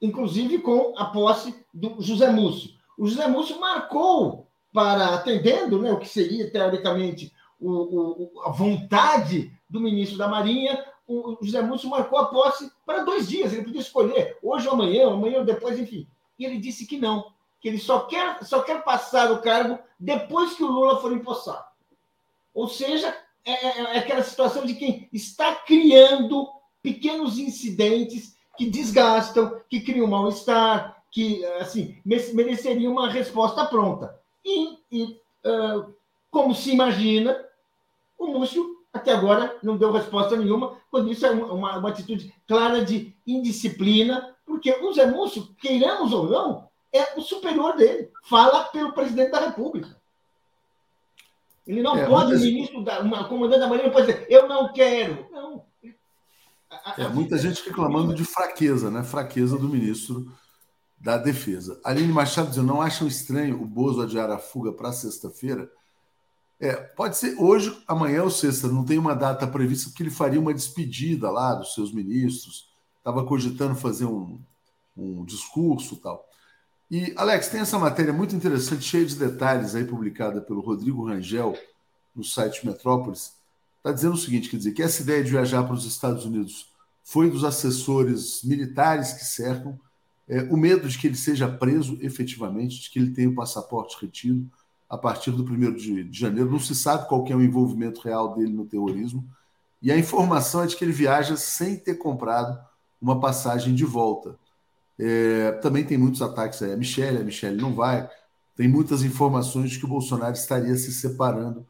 inclusive 0.00 0.58
com 0.58 0.94
a 0.96 1.06
posse 1.06 1.64
do 1.72 2.00
José 2.00 2.30
Múcio. 2.30 2.72
O 2.96 3.06
José 3.06 3.26
Múcio 3.26 3.60
marcou 3.60 4.47
para, 4.72 5.14
atendendo 5.14 5.80
né, 5.80 5.92
o 5.92 5.98
que 5.98 6.08
seria, 6.08 6.50
teoricamente, 6.50 7.32
o, 7.60 7.70
o, 7.70 8.42
a 8.44 8.50
vontade 8.50 9.52
do 9.68 9.80
ministro 9.80 10.16
da 10.16 10.28
Marinha, 10.28 10.84
o 11.06 11.38
José 11.40 11.62
Múcio 11.62 11.88
marcou 11.88 12.18
a 12.18 12.26
posse 12.26 12.70
para 12.84 13.02
dois 13.02 13.28
dias. 13.28 13.52
Ele 13.52 13.64
podia 13.64 13.80
escolher 13.80 14.36
hoje 14.42 14.66
ou 14.68 14.74
amanhã, 14.74 15.08
amanhã 15.10 15.38
ou 15.38 15.44
depois, 15.44 15.78
enfim. 15.78 16.06
E 16.38 16.44
ele 16.44 16.58
disse 16.58 16.86
que 16.86 16.98
não. 16.98 17.32
que 17.60 17.68
ele 17.68 17.78
só 17.78 18.00
quer, 18.00 18.44
só 18.44 18.62
quer 18.62 18.84
passar 18.84 19.32
o 19.32 19.40
cargo 19.40 19.78
depois 19.98 20.54
que 20.54 20.62
o 20.62 20.70
Lula 20.70 21.00
for 21.00 21.12
empossado. 21.12 21.64
Ou 22.54 22.68
seja, 22.68 23.16
é, 23.44 23.52
é, 23.52 23.80
é 23.94 23.98
aquela 23.98 24.22
situação 24.22 24.66
de 24.66 24.74
quem 24.74 25.08
está 25.12 25.54
criando 25.54 26.48
pequenos 26.82 27.38
incidentes 27.38 28.36
que 28.56 28.68
desgastam, 28.68 29.60
que 29.68 29.80
criam 29.80 30.06
mal-estar, 30.06 31.02
que 31.10 31.44
assim 31.60 32.00
mereceria 32.04 32.90
uma 32.90 33.08
resposta 33.08 33.64
pronta. 33.64 34.17
E, 34.44 34.78
e 34.90 35.20
uh, 35.44 35.94
como 36.30 36.54
se 36.54 36.72
imagina, 36.72 37.38
o 38.18 38.26
Múcio 38.28 38.78
até 38.92 39.12
agora 39.12 39.56
não 39.62 39.76
deu 39.76 39.92
resposta 39.92 40.36
nenhuma, 40.36 40.76
quando 40.90 41.10
isso 41.10 41.24
é 41.26 41.30
uma, 41.30 41.76
uma 41.76 41.88
atitude 41.88 42.34
clara 42.46 42.84
de 42.84 43.14
indisciplina, 43.26 44.34
porque 44.46 44.72
o 44.72 44.92
Zé 44.92 45.06
Múcio, 45.06 45.54
queiramos 45.60 46.12
ou 46.12 46.28
não, 46.28 46.68
é 46.92 47.18
o 47.18 47.20
superior 47.20 47.76
dele. 47.76 48.10
Fala 48.24 48.64
pelo 48.64 48.92
presidente 48.92 49.30
da 49.30 49.40
República. 49.40 49.96
Ele 51.66 51.82
não 51.82 51.98
é, 51.98 52.06
pode, 52.06 52.34
o 52.34 52.38
ministro, 52.38 52.82
da, 52.82 53.00
uma 53.00 53.28
comandante 53.28 53.60
da 53.60 53.68
Marinha, 53.68 53.90
pode 53.90 54.06
dizer, 54.06 54.26
eu 54.30 54.48
não 54.48 54.72
quero. 54.72 55.28
Não. 55.30 55.66
É, 56.96 57.06
muita 57.08 57.36
gente 57.36 57.62
reclamando 57.62 58.14
de 58.14 58.24
fraqueza, 58.24 58.90
né? 58.90 59.02
Fraqueza 59.04 59.58
do 59.58 59.68
ministro 59.68 60.32
da 61.00 61.16
Defesa. 61.16 61.80
Aline 61.84 62.12
Machado 62.12 62.48
dizendo, 62.48 62.66
não 62.66 62.82
acham 62.82 63.06
estranho 63.06 63.62
o 63.62 63.66
Bozo 63.66 64.02
adiar 64.02 64.30
a 64.30 64.38
fuga 64.38 64.72
para 64.72 64.92
sexta-feira? 64.92 65.70
É, 66.60 66.74
pode 66.74 67.16
ser 67.16 67.36
hoje, 67.38 67.76
amanhã 67.86 68.24
ou 68.24 68.30
sexta, 68.30 68.66
não 68.66 68.84
tem 68.84 68.98
uma 68.98 69.14
data 69.14 69.46
prevista, 69.46 69.90
porque 69.90 70.02
ele 70.02 70.10
faria 70.10 70.40
uma 70.40 70.52
despedida 70.52 71.30
lá 71.30 71.54
dos 71.54 71.72
seus 71.72 71.92
ministros, 71.92 72.68
estava 72.98 73.24
cogitando 73.24 73.76
fazer 73.76 74.06
um, 74.06 74.40
um 74.96 75.24
discurso 75.24 75.96
tal. 75.96 76.28
E, 76.90 77.12
Alex, 77.16 77.48
tem 77.48 77.60
essa 77.60 77.78
matéria 77.78 78.12
muito 78.12 78.34
interessante, 78.34 78.82
cheia 78.82 79.06
de 79.06 79.14
detalhes, 79.14 79.74
aí 79.74 79.84
publicada 79.84 80.40
pelo 80.40 80.60
Rodrigo 80.60 81.06
Rangel 81.06 81.56
no 82.14 82.24
site 82.24 82.66
Metrópolis. 82.66 83.34
Está 83.76 83.92
dizendo 83.92 84.14
o 84.14 84.18
seguinte: 84.18 84.48
quer 84.48 84.56
dizer, 84.56 84.72
que 84.72 84.82
essa 84.82 85.02
ideia 85.02 85.22
de 85.22 85.30
viajar 85.30 85.62
para 85.62 85.74
os 85.74 85.84
Estados 85.84 86.24
Unidos 86.24 86.72
foi 87.04 87.30
dos 87.30 87.44
assessores 87.44 88.42
militares 88.42 89.12
que 89.12 89.24
cercam, 89.24 89.78
é, 90.28 90.42
o 90.42 90.56
medo 90.56 90.88
de 90.88 90.98
que 90.98 91.06
ele 91.06 91.16
seja 91.16 91.48
preso 91.48 91.96
efetivamente, 92.00 92.82
de 92.82 92.90
que 92.90 92.98
ele 92.98 93.10
tenha 93.10 93.28
o 93.28 93.34
passaporte 93.34 93.96
retido 94.00 94.46
a 94.88 94.96
partir 94.96 95.30
do 95.30 95.42
1 95.42 95.74
de, 95.74 96.04
de 96.04 96.18
janeiro. 96.18 96.50
Não 96.50 96.60
se 96.60 96.74
sabe 96.74 97.08
qual 97.08 97.24
é 97.28 97.34
o 97.34 97.42
envolvimento 97.42 98.00
real 98.00 98.34
dele 98.34 98.52
no 98.52 98.66
terrorismo. 98.66 99.26
E 99.80 99.90
a 99.90 99.96
informação 99.96 100.62
é 100.62 100.66
de 100.66 100.76
que 100.76 100.84
ele 100.84 100.92
viaja 100.92 101.36
sem 101.36 101.76
ter 101.76 101.94
comprado 101.94 102.58
uma 103.00 103.20
passagem 103.20 103.74
de 103.74 103.84
volta. 103.84 104.38
É, 104.98 105.52
também 105.62 105.84
tem 105.84 105.96
muitos 105.96 106.20
ataques 106.20 106.60
aí. 106.62 106.72
A 106.72 106.76
Michelle, 106.76 107.18
a 107.18 107.24
Michelle 107.24 107.60
não 107.60 107.74
vai. 107.74 108.08
Tem 108.56 108.66
muitas 108.66 109.02
informações 109.02 109.70
de 109.70 109.78
que 109.78 109.84
o 109.84 109.88
Bolsonaro 109.88 110.32
estaria 110.32 110.74
se 110.76 110.92
separando 110.92 111.66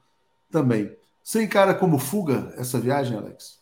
também. 0.50 0.96
Você 1.22 1.42
encara 1.42 1.74
como 1.74 1.98
fuga 1.98 2.54
essa 2.56 2.80
viagem, 2.80 3.16
Alex? 3.16 3.58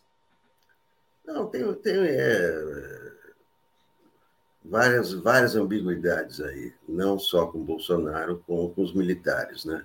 Não, 1.27 1.47
tem, 1.47 1.75
tem 1.75 1.97
é, 1.97 3.06
várias, 4.69 5.13
várias 5.13 5.55
ambiguidades 5.55 6.41
aí, 6.41 6.75
não 6.89 7.19
só 7.19 7.47
com 7.47 7.65
Bolsonaro, 7.65 8.43
como 8.47 8.71
com 8.71 8.83
os 8.83 8.95
militares. 8.95 9.65
Né? 9.65 9.85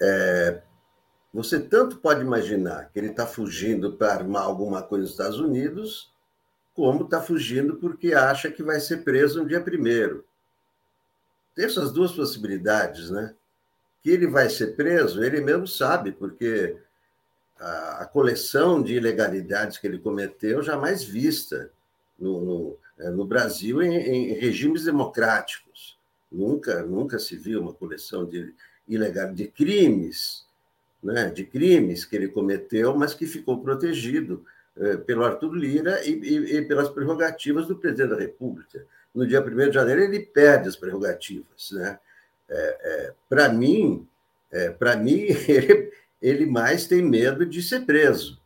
É, 0.00 0.62
você 1.32 1.60
tanto 1.60 1.96
pode 1.96 2.20
imaginar 2.20 2.90
que 2.90 2.98
ele 2.98 3.10
está 3.10 3.26
fugindo 3.26 3.92
para 3.94 4.14
armar 4.14 4.42
alguma 4.42 4.82
coisa 4.82 5.02
nos 5.02 5.12
Estados 5.12 5.38
Unidos, 5.38 6.12
como 6.74 7.04
está 7.04 7.20
fugindo 7.20 7.76
porque 7.76 8.14
acha 8.14 8.50
que 8.50 8.62
vai 8.62 8.80
ser 8.80 8.98
preso 8.98 9.42
no 9.42 9.48
dia 9.48 9.60
primeiro. 9.60 10.24
Tem 11.54 11.64
essas 11.64 11.92
duas 11.92 12.12
possibilidades, 12.12 13.10
né? 13.10 13.34
Que 14.02 14.10
ele 14.10 14.26
vai 14.26 14.48
ser 14.48 14.76
preso, 14.76 15.22
ele 15.22 15.40
mesmo 15.40 15.66
sabe, 15.66 16.12
porque 16.12 16.78
a, 17.58 18.02
a 18.02 18.06
coleção 18.06 18.82
de 18.82 18.94
ilegalidades 18.94 19.78
que 19.78 19.86
ele 19.86 19.98
cometeu 19.98 20.62
jamais 20.62 21.04
vista 21.04 21.70
no, 22.18 22.40
no, 22.40 22.78
no 23.08 23.24
Brasil 23.24 23.82
em, 23.82 23.96
em, 23.96 24.32
regimes 24.34 24.84
democráticos. 24.84 25.98
Nunca, 26.30 26.82
nunca 26.82 27.18
se 27.18 27.36
viu 27.36 27.62
uma 27.62 27.72
coleção 27.72 28.26
de 28.26 28.54
ilegal 28.86 29.32
de 29.32 29.46
crimes, 29.46 30.44
né? 31.02 31.30
De 31.30 31.44
crimes 31.44 32.04
que 32.04 32.14
ele 32.14 32.28
cometeu, 32.28 32.94
mas 32.94 33.14
que 33.14 33.26
ficou 33.26 33.62
protegido 33.62 34.44
é, 34.76 34.96
pelo 34.96 35.24
Arthur 35.24 35.54
Lira 35.54 36.04
e, 36.04 36.12
e, 36.12 36.56
e, 36.56 36.62
pelas 36.62 36.88
prerrogativas 36.88 37.66
do 37.66 37.76
presidente 37.76 38.10
da 38.10 38.16
República. 38.16 38.84
No 39.14 39.26
dia 39.26 39.40
1 39.40 39.68
de 39.68 39.72
janeiro, 39.72 40.02
ele 40.02 40.20
perde 40.20 40.68
as 40.68 40.76
prerrogativas. 40.76 41.70
Né? 41.72 41.98
É, 42.48 42.78
é, 42.82 43.14
para 43.28 43.48
mim, 43.48 44.06
é, 44.50 44.70
para 44.70 44.96
mim 44.96 45.26
ele, 45.48 45.92
ele, 46.20 46.46
mais 46.46 46.86
tem 46.86 47.02
medo 47.02 47.44
de 47.44 47.62
ser 47.62 47.80
preso 47.80 48.40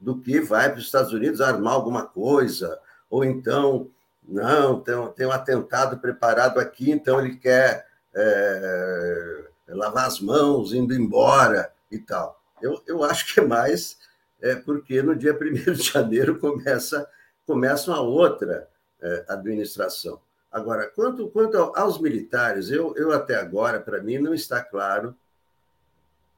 do 0.00 0.18
que 0.18 0.40
vai 0.40 0.70
para 0.70 0.78
os 0.78 0.86
Estados 0.86 1.12
Unidos 1.12 1.40
armar 1.40 1.74
alguma 1.74 2.06
coisa, 2.06 2.78
ou 3.10 3.24
então, 3.24 3.90
não, 4.26 4.80
tem, 4.80 4.94
tem 5.16 5.26
um 5.26 5.32
atentado 5.32 5.98
preparado 5.98 6.60
aqui, 6.60 6.90
então 6.90 7.20
ele 7.20 7.36
quer 7.36 7.86
é, 8.14 9.44
lavar 9.68 10.06
as 10.06 10.20
mãos, 10.20 10.72
indo 10.72 10.94
embora 10.94 11.72
e 11.90 11.98
tal. 11.98 12.40
Eu, 12.62 12.80
eu 12.86 13.02
acho 13.02 13.34
que 13.34 13.40
é 13.40 13.44
mais 13.44 13.98
é, 14.40 14.54
porque 14.54 15.02
no 15.02 15.16
dia 15.16 15.34
1 15.34 15.72
de 15.72 15.82
janeiro 15.82 16.38
começa, 16.38 17.08
começa 17.46 17.90
uma 17.90 18.00
outra 18.00 18.68
é, 19.00 19.24
administração. 19.28 20.20
Agora, 20.50 20.90
quanto, 20.94 21.28
quanto 21.28 21.56
aos 21.56 22.00
militares, 22.00 22.70
eu, 22.70 22.94
eu 22.96 23.12
até 23.12 23.36
agora, 23.36 23.78
para 23.78 24.02
mim, 24.02 24.18
não 24.18 24.34
está 24.34 24.62
claro 24.62 25.14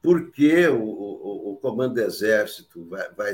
por 0.01 0.31
que 0.31 0.67
o, 0.67 0.83
o, 0.83 1.42
Comando 1.63 1.93
do 1.93 2.01
Exército 2.01 2.83
vai, 2.89 3.09
vai, 3.13 3.33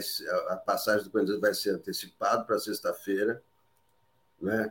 a 0.49 0.55
passagem 0.55 1.03
do 1.03 1.09
Comando 1.09 1.41
vai 1.41 1.51
ser 1.51 1.71
antecipado 1.71 2.45
para 2.45 2.59
sexta-feira, 2.59 3.41
né? 4.39 4.69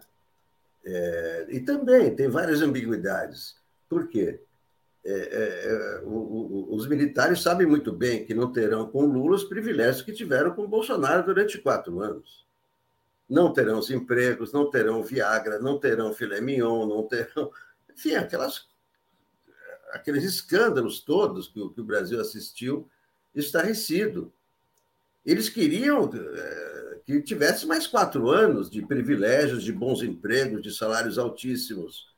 É, 0.85 1.47
e 1.49 1.59
também 1.59 2.15
tem 2.15 2.29
várias 2.29 2.63
ambiguidades. 2.63 3.57
Por 3.89 4.07
quê? 4.07 4.41
É, 5.05 5.11
é, 5.11 5.73
é, 5.73 6.03
o, 6.05 6.09
o, 6.09 6.75
os 6.77 6.87
militares 6.87 7.43
sabem 7.43 7.67
muito 7.67 7.93
bem 7.93 8.25
que 8.25 8.33
não 8.33 8.53
terão 8.53 8.87
com 8.87 9.05
Lula 9.05 9.35
os 9.35 9.43
privilégios 9.43 10.03
que 10.03 10.13
tiveram 10.13 10.53
com 10.53 10.69
Bolsonaro 10.69 11.27
durante 11.27 11.59
quatro 11.59 12.01
anos. 12.01 12.47
Não 13.29 13.53
terão 13.53 13.81
os 13.81 13.91
empregos, 13.91 14.53
não 14.53 14.71
terão 14.71 15.03
Viagra, 15.03 15.59
não 15.59 15.81
terão 15.81 16.15
filé 16.15 16.41
mignon, 16.41 16.87
não 16.87 17.03
terão. 17.09 17.51
Enfim, 17.91 18.15
aquelas, 18.15 18.69
aqueles 19.91 20.23
escândalos 20.23 21.01
todos 21.01 21.49
que 21.49 21.69
que 21.71 21.81
o 21.81 21.85
Brasil 21.85 22.21
assistiu 22.21 22.89
estarrecido. 23.41 24.33
Eles 25.25 25.49
queriam 25.49 26.11
é, 26.13 27.01
que 27.05 27.21
tivesse 27.23 27.67
mais 27.67 27.87
quatro 27.87 28.31
anos 28.31 28.71
de 28.71 28.85
privilégios, 28.85 29.63
de 29.63 29.73
bons 29.73 30.03
empregos, 30.03 30.63
de 30.63 30.73
salários 30.73 31.19
altíssimos. 31.19 32.09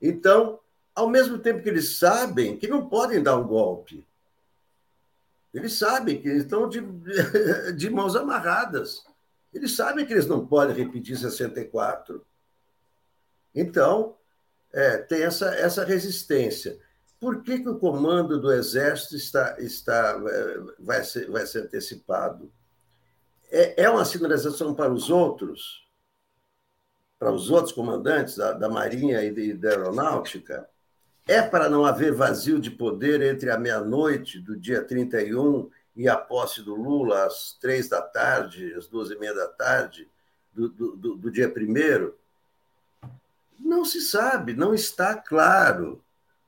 Então, 0.00 0.60
ao 0.94 1.08
mesmo 1.08 1.38
tempo 1.38 1.62
que 1.62 1.68
eles 1.68 1.96
sabem 1.96 2.56
que 2.56 2.68
não 2.68 2.88
podem 2.88 3.22
dar 3.22 3.36
um 3.36 3.46
golpe. 3.46 4.06
Eles 5.52 5.72
sabem 5.72 6.20
que 6.20 6.28
estão 6.28 6.68
de, 6.68 6.80
de 7.76 7.90
mãos 7.90 8.14
amarradas. 8.14 9.04
Eles 9.52 9.74
sabem 9.74 10.06
que 10.06 10.12
eles 10.12 10.26
não 10.26 10.46
podem 10.46 10.76
repetir 10.76 11.16
64. 11.16 12.24
Então, 13.54 14.16
é, 14.72 14.98
tem 14.98 15.22
essa, 15.22 15.54
essa 15.56 15.84
resistência. 15.84 16.78
Por 17.20 17.42
que, 17.42 17.58
que 17.58 17.68
o 17.68 17.78
comando 17.78 18.40
do 18.40 18.50
Exército 18.50 19.14
está, 19.14 19.54
está, 19.58 20.18
é, 20.26 20.58
vai, 20.78 21.04
ser, 21.04 21.30
vai 21.30 21.44
ser 21.44 21.64
antecipado? 21.64 22.50
É, 23.50 23.82
é 23.82 23.90
uma 23.90 24.06
sinalização 24.06 24.74
para 24.74 24.90
os 24.90 25.10
outros, 25.10 25.86
para 27.18 27.30
os 27.30 27.50
outros 27.50 27.74
comandantes 27.74 28.36
da, 28.36 28.52
da 28.52 28.70
Marinha 28.70 29.22
e, 29.22 29.52
da 29.52 29.68
Aeronáutica? 29.68 30.66
É 31.28 31.42
para 31.42 31.68
não 31.68 31.84
haver 31.84 32.14
vazio 32.14 32.58
de 32.58 32.70
poder 32.70 33.20
entre 33.20 33.50
a 33.50 33.58
meia-noite 33.58 34.40
do 34.40 34.56
dia 34.56 34.82
31 34.82 35.70
e 35.94 36.08
a 36.08 36.16
posse 36.16 36.62
do 36.62 36.74
Lula, 36.74 37.26
às 37.26 37.52
três 37.60 37.86
da 37.86 38.00
tarde, 38.00 38.72
às 38.72 38.86
duas 38.86 39.10
e 39.10 39.18
meia 39.18 39.34
da 39.34 39.46
tarde 39.46 40.08
do, 40.54 40.70
do, 40.70 41.16
do 41.16 41.30
dia 41.30 41.50
primeiro? 41.50 42.18
Não 43.58 43.84
se 43.84 44.00
sabe, 44.00 44.54
não 44.54 44.72
está 44.72 45.14
claro. 45.14 46.02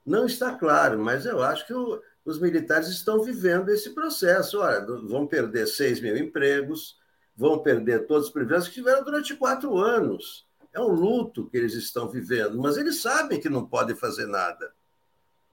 Não 0.04 0.26
está 0.26 0.54
claro, 0.54 0.98
mas 0.98 1.26
eu 1.26 1.42
acho 1.42 1.66
que 1.66 1.74
o, 1.74 2.00
os 2.24 2.40
militares 2.40 2.88
estão 2.88 3.22
vivendo 3.22 3.68
esse 3.70 3.90
processo. 3.90 4.60
Olha, 4.60 4.84
vão 4.84 5.26
perder 5.26 5.66
seis 5.66 6.00
mil 6.00 6.16
empregos, 6.16 6.98
vão 7.36 7.58
perder 7.60 8.06
todos 8.06 8.26
os 8.26 8.32
privilégios 8.32 8.68
que 8.68 8.74
tiveram 8.74 9.04
durante 9.04 9.36
quatro 9.36 9.76
anos. 9.78 10.46
É 10.72 10.80
um 10.80 10.88
luto 10.88 11.48
que 11.48 11.56
eles 11.56 11.74
estão 11.74 12.08
vivendo, 12.08 12.58
mas 12.58 12.76
eles 12.76 13.02
sabem 13.02 13.40
que 13.40 13.48
não 13.48 13.66
podem 13.66 13.94
fazer 13.94 14.26
nada. 14.26 14.72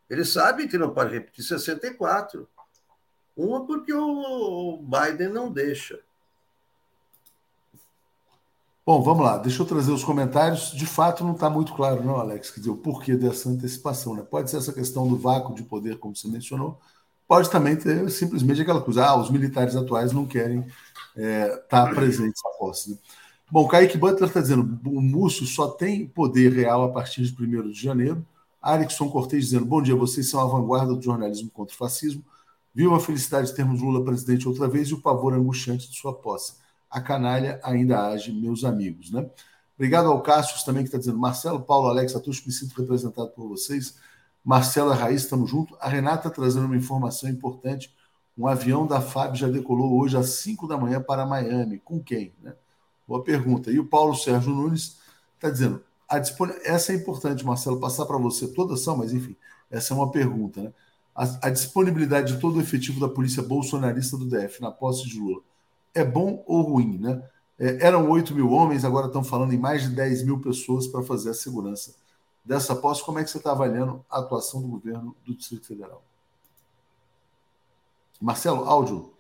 Eles 0.10 0.30
sabem 0.30 0.68
que 0.68 0.78
não 0.78 0.94
podem 0.94 1.14
repetir 1.14 1.44
64. 1.44 2.48
Uma 3.36 3.66
porque 3.66 3.94
o 3.94 4.82
Biden 4.82 5.30
não 5.30 5.52
deixa. 5.52 6.00
Bom, 8.90 9.04
vamos 9.04 9.24
lá, 9.24 9.38
deixa 9.38 9.62
eu 9.62 9.68
trazer 9.68 9.92
os 9.92 10.04
comentários. 10.04 10.72
De 10.72 10.88
fato, 10.88 11.24
não 11.24 11.34
está 11.34 11.48
muito 11.48 11.76
claro, 11.76 12.04
não, 12.04 12.16
Alex, 12.16 12.50
quer 12.50 12.60
dizer, 12.60 12.72
o 12.72 12.76
porquê 12.76 13.16
dessa 13.16 13.48
antecipação. 13.48 14.16
Né? 14.16 14.24
Pode 14.24 14.50
ser 14.50 14.58
essa 14.58 14.74
questão 14.74 15.08
do 15.08 15.16
vácuo 15.16 15.54
de 15.54 15.62
poder, 15.62 16.00
como 16.00 16.16
você 16.16 16.28
mencionou, 16.28 16.80
pode 17.28 17.52
também 17.52 17.76
ter 17.76 18.10
simplesmente 18.10 18.62
aquela 18.64 18.82
coisa, 18.82 19.06
ah, 19.06 19.16
os 19.16 19.30
militares 19.30 19.76
atuais 19.76 20.12
não 20.12 20.26
querem 20.26 20.62
estar 20.62 20.74
é, 21.16 21.56
tá 21.70 21.86
presentes 21.94 22.42
na 22.44 22.50
posse. 22.58 22.90
Né? 22.90 22.98
Bom, 23.52 23.68
Kaique 23.68 23.96
Butler 23.96 24.28
está 24.28 24.42
dizendo, 24.42 24.80
o 24.84 25.00
Múcio 25.00 25.46
só 25.46 25.68
tem 25.68 26.08
poder 26.08 26.52
real 26.52 26.84
a 26.84 26.90
partir 26.90 27.22
de 27.22 27.44
1 27.44 27.70
de 27.70 27.80
janeiro. 27.80 28.26
Arikson 28.60 29.08
Cortez 29.08 29.46
dizendo, 29.46 29.68
bom 29.68 29.84
dia, 29.84 29.96
vocês 29.96 30.28
são 30.28 30.40
a 30.40 30.48
vanguarda 30.48 30.96
do 30.96 31.02
jornalismo 31.04 31.52
contra 31.52 31.76
o 31.76 31.78
fascismo. 31.78 32.26
Viu 32.74 32.96
a 32.96 33.00
felicidade 33.00 33.50
de 33.50 33.56
termos 33.56 33.82
Lula 33.82 34.04
presidente 34.04 34.48
outra 34.48 34.68
vez 34.68 34.88
e 34.88 34.96
o 34.96 35.00
pavor 35.00 35.36
angustiante 35.36 35.88
de 35.88 35.96
sua 35.96 36.12
posse 36.12 36.54
a 36.90 37.00
canalha 37.00 37.60
ainda 37.64 38.08
age, 38.08 38.32
meus 38.32 38.64
amigos. 38.64 39.12
Né? 39.12 39.30
Obrigado 39.76 40.08
ao 40.08 40.22
Cássio 40.22 40.64
também 40.66 40.84
que 40.84 40.88
está 40.88 40.98
dizendo, 40.98 41.18
Marcelo, 41.18 41.62
Paulo, 41.62 41.88
Alex, 41.88 42.16
a 42.16 42.20
todos 42.20 42.46
me 42.46 42.52
sinto 42.52 42.80
representado 42.80 43.30
por 43.30 43.48
vocês. 43.48 43.98
Marcelo 44.44 44.92
e 44.92 44.96
Raiz, 44.96 45.24
estamos 45.24 45.50
juntos. 45.50 45.78
A 45.80 45.88
Renata 45.88 46.30
trazendo 46.30 46.66
uma 46.66 46.78
informação 46.78 47.30
importante. 47.30 47.94
Um 48.38 48.48
avião 48.48 48.88
da 48.88 49.02
FAB 49.02 49.36
já 49.36 49.48
decolou 49.48 50.00
hoje 50.00 50.18
às 50.18 50.30
5 50.30 50.68
da 50.68 50.78
manhã 50.78 51.02
para 51.02 51.26
Miami. 51.26 51.78
Com 51.80 52.02
quem? 52.02 52.34
Né? 52.42 52.54
Boa 53.08 53.24
pergunta. 53.24 53.70
E 53.70 53.80
o 53.80 53.86
Paulo 53.86 54.16
Sérgio 54.16 54.54
Nunes 54.54 54.98
está 55.36 55.50
dizendo, 55.50 55.84
dispon... 56.22 56.48
essa 56.64 56.92
é 56.92 56.96
importante, 56.96 57.46
Marcelo, 57.46 57.80
passar 57.80 58.06
para 58.06 58.18
você 58.18 58.48
toda 58.48 58.74
ação, 58.74 58.98
mas 58.98 59.14
enfim, 59.14 59.36
essa 59.70 59.94
é 59.94 59.98
uma 59.98 60.12
pergunta. 60.12 60.62
Né? 60.62 60.74
A, 61.14 61.48
a 61.48 61.50
disponibilidade 61.50 62.34
de 62.34 62.40
todo 62.40 62.58
o 62.58 62.62
efetivo 62.62 63.00
da 63.00 63.10
polícia 63.10 63.44
bolsonarista 63.44 64.18
do 64.18 64.26
DF 64.26 64.62
na 64.62 64.72
posse 64.72 65.08
de 65.08 65.20
Lula 65.20 65.42
é 65.94 66.04
bom 66.04 66.44
ou 66.48 66.62
ruim, 66.62 66.98
né? 66.98 67.24
É, 67.58 67.86
eram 67.86 68.10
8 68.10 68.34
mil 68.34 68.52
homens, 68.52 68.86
agora 68.86 69.08
estão 69.08 69.24
falando 69.24 69.54
em 69.54 69.58
mais 69.58 69.84
de 69.84 69.90
10 69.90 70.24
mil 70.24 70.40
pessoas 70.40 70.88
para 70.88 71.04
fazer 71.04 71.32
a 71.32 71.34
segurança 71.34 71.96
dessa 72.44 72.76
posse. 72.76 73.04
Como 73.04 73.20
é 73.20 73.24
que 73.24 73.30
você 73.30 73.38
está 73.38 73.52
avaliando 73.52 74.04
a 74.10 74.20
atuação 74.20 74.62
do 74.62 74.68
governo 74.68 75.16
do 75.26 75.36
Distrito 75.36 75.68
Federal? 75.68 76.04
Marcelo, 78.22 78.64
áudio. 78.64 79.14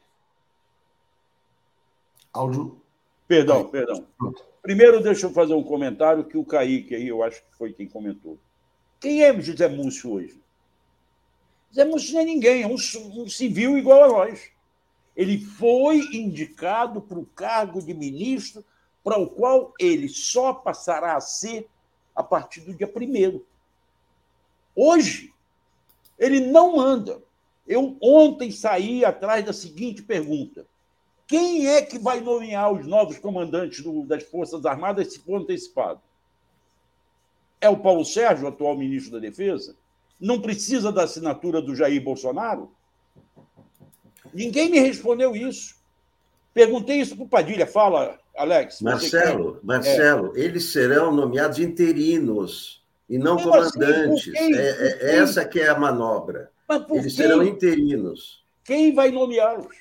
Áudio. 2.32 2.82
Perdão, 3.28 3.58
aí. 3.58 3.68
perdão. 3.68 4.06
Pronto. 4.18 4.44
Primeiro, 4.62 5.02
deixa 5.02 5.26
eu 5.26 5.32
fazer 5.32 5.54
um 5.54 5.64
comentário 5.64 6.26
que 6.26 6.38
o 6.38 6.46
Kaique 6.46 6.96
aí, 6.96 7.08
eu 7.08 7.24
acho 7.24 7.42
que 7.42 7.58
foi 7.58 7.74
quem 7.74 7.88
comentou. 7.88 8.38
Quem 9.00 9.24
é 9.24 9.42
José 9.42 9.68
Múcio 9.68 10.12
hoje? 10.12 10.42
José 11.70 11.86
Múcio 11.86 12.14
não 12.14 12.22
é 12.22 12.26
ninguém, 12.26 12.64
é 12.64 12.68
um, 12.68 12.76
um 12.76 13.30
civil 13.30 13.78
igual 13.78 14.04
a 14.04 14.08
nós. 14.08 14.52
Ele 15.20 15.38
foi 15.38 15.98
indicado 16.14 17.02
para 17.02 17.20
o 17.20 17.26
cargo 17.26 17.82
de 17.82 17.94
ministro, 17.94 18.64
para 19.04 19.20
o 19.20 19.30
qual 19.30 19.74
ele 19.78 20.08
só 20.08 20.54
passará 20.54 21.18
a 21.18 21.20
ser 21.20 21.68
a 22.16 22.24
partir 22.24 22.62
do 22.62 22.74
dia 22.74 22.88
primeiro. 22.88 23.46
Hoje, 24.74 25.34
ele 26.18 26.40
não 26.40 26.78
manda. 26.78 27.22
Eu 27.68 27.98
ontem 28.02 28.50
saí 28.50 29.04
atrás 29.04 29.46
da 29.46 29.52
seguinte 29.52 30.02
pergunta: 30.02 30.66
quem 31.28 31.68
é 31.68 31.82
que 31.82 32.00
vai 32.00 32.22
nomear 32.22 32.72
os 32.72 32.88
novos 32.88 33.20
comandantes 33.20 33.84
do, 33.84 34.06
das 34.06 34.24
Forças 34.24 34.66
Armadas 34.66 35.12
se 35.12 35.20
for 35.20 35.42
antecipado? 35.42 36.00
É 37.60 37.68
o 37.68 37.82
Paulo 37.82 38.06
Sérgio, 38.06 38.48
atual 38.48 38.78
ministro 38.78 39.12
da 39.12 39.20
Defesa? 39.20 39.76
Não 40.18 40.42
precisa 40.42 40.94
da 40.94 41.04
assinatura 41.04 41.62
do 41.62 41.76
Jair 41.76 42.02
Bolsonaro? 42.02 42.72
Ninguém 44.34 44.70
me 44.70 44.80
respondeu 44.80 45.36
isso. 45.36 45.76
Perguntei 46.54 46.98
isso 46.98 47.16
para 47.16 47.26
o 47.26 47.30
Padilha. 47.30 47.68
Fala, 47.68 48.18
Alex. 48.36 48.82
Marcelo, 48.82 49.60
Marcelo, 49.64 50.34
é. 50.36 50.42
eles 50.42 50.72
serão 50.72 51.12
nomeados 51.12 51.60
interinos 51.60 52.84
e 53.10 53.18
não 53.18 53.38
Como 53.38 53.54
assim? 53.56 53.80
comandantes. 53.80 54.34
Assim? 54.36 54.54
É, 54.54 54.70
é, 54.70 55.16
essa 55.18 55.46
que 55.46 55.60
é 55.60 55.70
a 55.70 55.80
manobra. 55.80 56.52
Eles 56.92 57.16
quem? 57.16 57.26
serão 57.26 57.44
interinos. 57.44 58.44
Quem 58.64 58.94
vai 58.94 59.12
nomeá-los? 59.12 59.76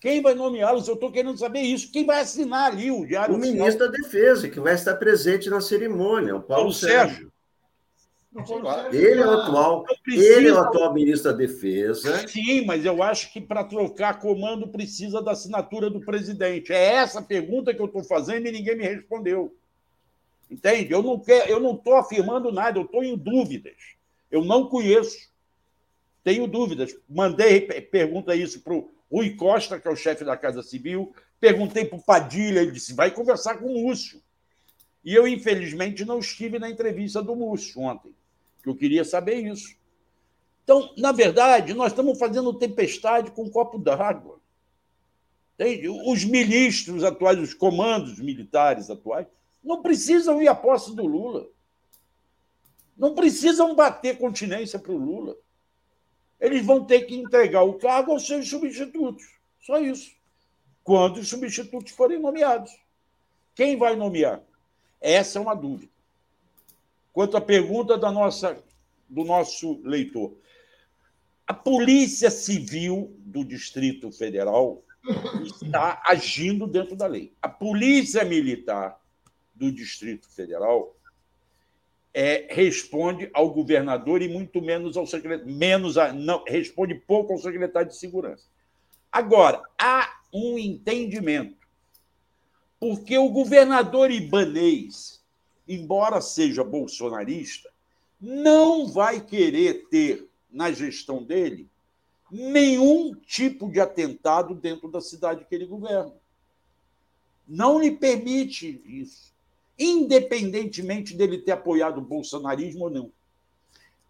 Quem 0.00 0.20
vai 0.20 0.34
nomeá-los? 0.34 0.88
Eu 0.88 0.94
estou 0.94 1.10
querendo 1.10 1.38
saber 1.38 1.60
isso. 1.60 1.90
Quem 1.92 2.04
vai 2.04 2.20
assinar 2.20 2.72
ali 2.72 2.90
o 2.90 3.06
diário? 3.06 3.34
O 3.34 3.38
ministro 3.38 3.86
da 3.86 3.96
Defesa, 3.96 4.48
que 4.48 4.60
vai 4.60 4.74
estar 4.74 4.96
presente 4.96 5.48
na 5.48 5.60
cerimônia, 5.60 6.36
o 6.36 6.40
Paulo, 6.40 6.62
Paulo 6.62 6.72
Sérgio. 6.72 7.14
Sérgio. 7.14 7.32
Ele 8.92 9.20
é 9.20 9.26
o 9.26 9.30
atual, 9.30 9.86
ele 10.04 10.48
é 10.48 10.52
o 10.52 10.58
atual 10.58 10.92
ministro 10.92 11.30
da 11.30 11.38
Defesa. 11.38 12.26
Sim, 12.26 12.64
mas 12.64 12.84
eu 12.84 13.00
acho 13.00 13.32
que 13.32 13.40
para 13.40 13.62
trocar 13.62 14.18
comando 14.18 14.66
precisa 14.66 15.22
da 15.22 15.30
assinatura 15.30 15.88
do 15.88 16.00
presidente. 16.00 16.72
É 16.72 16.94
essa 16.94 17.22
pergunta 17.22 17.72
que 17.72 17.80
eu 17.80 17.86
estou 17.86 18.02
fazendo 18.02 18.48
e 18.48 18.52
ninguém 18.52 18.76
me 18.76 18.82
respondeu. 18.82 19.56
Entende? 20.50 20.92
Eu 20.92 21.00
não 21.00 21.18
quero, 21.20 21.48
eu 21.48 21.60
não 21.60 21.74
estou 21.74 21.94
afirmando 21.94 22.50
nada, 22.50 22.76
eu 22.76 22.84
estou 22.84 23.04
em 23.04 23.16
dúvidas. 23.16 23.76
Eu 24.28 24.44
não 24.44 24.68
conheço. 24.68 25.30
Tenho 26.24 26.48
dúvidas. 26.48 26.92
Mandei 27.08 27.60
pergunta 27.60 28.34
isso 28.34 28.62
para 28.62 28.74
o 28.74 28.90
Rui 29.10 29.36
Costa, 29.36 29.78
que 29.78 29.86
é 29.86 29.90
o 29.92 29.96
chefe 29.96 30.24
da 30.24 30.36
Casa 30.36 30.60
Civil. 30.60 31.14
Perguntei 31.38 31.84
para 31.84 31.98
o 31.98 32.02
Padilha, 32.02 32.62
ele 32.62 32.72
disse: 32.72 32.94
vai 32.94 33.12
conversar 33.12 33.58
com 33.58 33.66
o 33.66 33.82
Múcio. 33.82 34.20
E 35.04 35.14
eu, 35.14 35.28
infelizmente, 35.28 36.04
não 36.04 36.18
estive 36.18 36.58
na 36.58 36.68
entrevista 36.68 37.22
do 37.22 37.36
Múcio 37.36 37.80
ontem 37.80 38.12
eu 38.68 38.76
queria 38.76 39.04
saber 39.04 39.36
isso. 39.46 39.76
Então, 40.62 40.92
na 40.96 41.12
verdade, 41.12 41.74
nós 41.74 41.92
estamos 41.92 42.18
fazendo 42.18 42.52
tempestade 42.54 43.30
com 43.30 43.44
um 43.44 43.50
copo 43.50 43.78
d'água. 43.78 44.40
Os 46.06 46.24
ministros 46.24 47.04
atuais, 47.04 47.38
os 47.38 47.54
comandos 47.54 48.18
militares 48.18 48.90
atuais, 48.90 49.26
não 49.62 49.82
precisam 49.82 50.42
ir 50.42 50.48
à 50.48 50.54
posse 50.54 50.94
do 50.94 51.06
Lula. 51.06 51.46
Não 52.96 53.14
precisam 53.14 53.74
bater 53.74 54.18
continência 54.18 54.78
para 54.78 54.92
o 54.92 54.96
Lula. 54.96 55.36
Eles 56.40 56.64
vão 56.64 56.84
ter 56.84 57.02
que 57.02 57.14
entregar 57.14 57.62
o 57.62 57.74
cargo 57.74 58.12
aos 58.12 58.26
seus 58.26 58.48
substitutos. 58.48 59.24
Só 59.60 59.78
isso. 59.78 60.12
Quando 60.82 61.18
os 61.18 61.28
substitutos 61.28 61.92
forem 61.92 62.18
nomeados. 62.18 62.70
Quem 63.54 63.76
vai 63.76 63.96
nomear? 63.96 64.42
Essa 65.00 65.38
é 65.38 65.42
uma 65.42 65.54
dúvida. 65.54 65.93
Quanto 67.14 67.36
à 67.36 67.40
pergunta 67.40 67.96
da 67.96 68.10
nossa, 68.10 68.60
do 69.08 69.22
nosso 69.22 69.80
leitor, 69.84 70.36
a 71.46 71.54
Polícia 71.54 72.28
Civil 72.28 73.14
do 73.20 73.44
Distrito 73.44 74.10
Federal 74.10 74.82
está 75.44 76.02
agindo 76.04 76.66
dentro 76.66 76.96
da 76.96 77.06
lei. 77.06 77.32
A 77.40 77.48
Polícia 77.48 78.24
Militar 78.24 79.00
do 79.54 79.70
Distrito 79.70 80.28
Federal 80.28 80.96
é, 82.12 82.48
responde 82.50 83.30
ao 83.32 83.48
governador 83.48 84.20
e 84.20 84.28
muito 84.28 84.60
menos 84.60 84.96
ao 84.96 85.06
secretário, 85.06 85.54
menos 85.54 85.96
a, 85.96 86.12
não 86.12 86.42
responde 86.44 86.96
pouco 86.96 87.32
ao 87.32 87.38
secretário 87.38 87.90
de 87.90 87.96
segurança. 87.96 88.48
Agora 89.12 89.62
há 89.78 90.20
um 90.32 90.58
entendimento, 90.58 91.64
porque 92.80 93.16
o 93.16 93.28
governador 93.28 94.10
Ibanês 94.10 95.23
embora 95.68 96.20
seja 96.20 96.62
bolsonarista, 96.62 97.70
não 98.20 98.86
vai 98.86 99.20
querer 99.20 99.86
ter 99.88 100.28
na 100.50 100.70
gestão 100.72 101.22
dele 101.22 101.68
nenhum 102.30 103.14
tipo 103.14 103.70
de 103.70 103.80
atentado 103.80 104.54
dentro 104.54 104.88
da 104.88 105.00
cidade 105.00 105.44
que 105.44 105.54
ele 105.54 105.66
governa. 105.66 106.12
Não 107.46 107.78
lhe 107.78 107.90
permite 107.90 108.82
isso, 108.86 109.32
independentemente 109.78 111.14
dele 111.14 111.38
ter 111.38 111.52
apoiado 111.52 111.98
o 111.98 112.04
bolsonarismo 112.04 112.84
ou 112.84 112.90
não. 112.90 113.12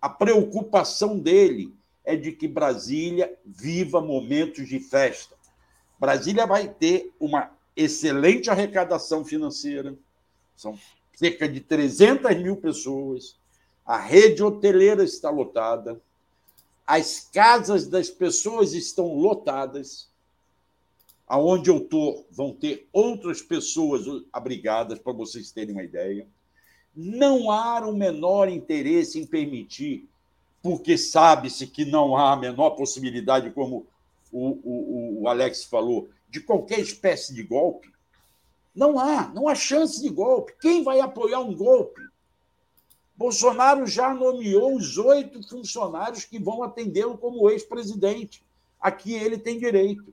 A 0.00 0.09
preocupação 0.09 1.18
dele 1.18 1.74
é 2.05 2.14
de 2.14 2.32
que 2.32 2.46
Brasília 2.46 3.36
viva 3.44 4.00
momentos 4.00 4.68
de 4.68 4.78
festa. 4.78 5.34
Brasília 5.98 6.46
vai 6.46 6.68
ter 6.68 7.12
uma 7.18 7.50
excelente 7.74 8.50
arrecadação 8.50 9.24
financeira, 9.24 9.96
são 10.55 10.78
cerca 11.14 11.48
de 11.48 11.60
300 11.60 12.36
mil 12.36 12.56
pessoas, 12.56 13.36
a 13.84 13.98
rede 13.98 14.42
hoteleira 14.42 15.04
está 15.04 15.30
lotada, 15.30 16.00
as 16.86 17.28
casas 17.32 17.86
das 17.86 18.10
pessoas 18.10 18.74
estão 18.74 19.14
lotadas. 19.14 20.12
Aonde 21.26 21.70
eu 21.70 21.78
estou, 21.78 22.26
vão 22.30 22.52
ter 22.52 22.86
outras 22.92 23.40
pessoas 23.40 24.04
abrigadas, 24.30 24.98
para 24.98 25.12
vocês 25.12 25.50
terem 25.50 25.72
uma 25.72 25.82
ideia. 25.82 26.26
Não 26.94 27.50
há 27.50 27.80
o 27.86 27.96
menor 27.96 28.48
interesse 28.48 29.18
em 29.18 29.26
permitir, 29.26 30.06
porque 30.62 30.98
sabe-se 30.98 31.66
que 31.66 31.84
não 31.84 32.14
há 32.16 32.32
a 32.32 32.36
menor 32.36 32.70
possibilidade, 32.70 33.50
como 33.50 33.86
o, 34.30 34.48
o, 34.62 35.22
o 35.22 35.28
Alex 35.28 35.64
falou, 35.64 36.08
de 36.28 36.40
qualquer 36.40 36.80
espécie 36.80 37.34
de 37.34 37.42
golpe 37.42 37.93
não 38.74 38.98
há, 38.98 39.28
não 39.28 39.48
há 39.48 39.54
chance 39.54 40.02
de 40.02 40.08
golpe. 40.08 40.54
Quem 40.60 40.82
vai 40.82 41.00
apoiar 41.00 41.40
um 41.40 41.54
golpe? 41.54 42.00
Bolsonaro 43.16 43.86
já 43.86 44.12
nomeou 44.12 44.74
os 44.74 44.98
oito 44.98 45.46
funcionários 45.48 46.24
que 46.24 46.38
vão 46.38 46.62
atendê-lo 46.62 47.16
como 47.16 47.48
ex-presidente. 47.48 48.42
Aqui 48.80 49.14
ele 49.14 49.38
tem 49.38 49.58
direito. 49.58 50.12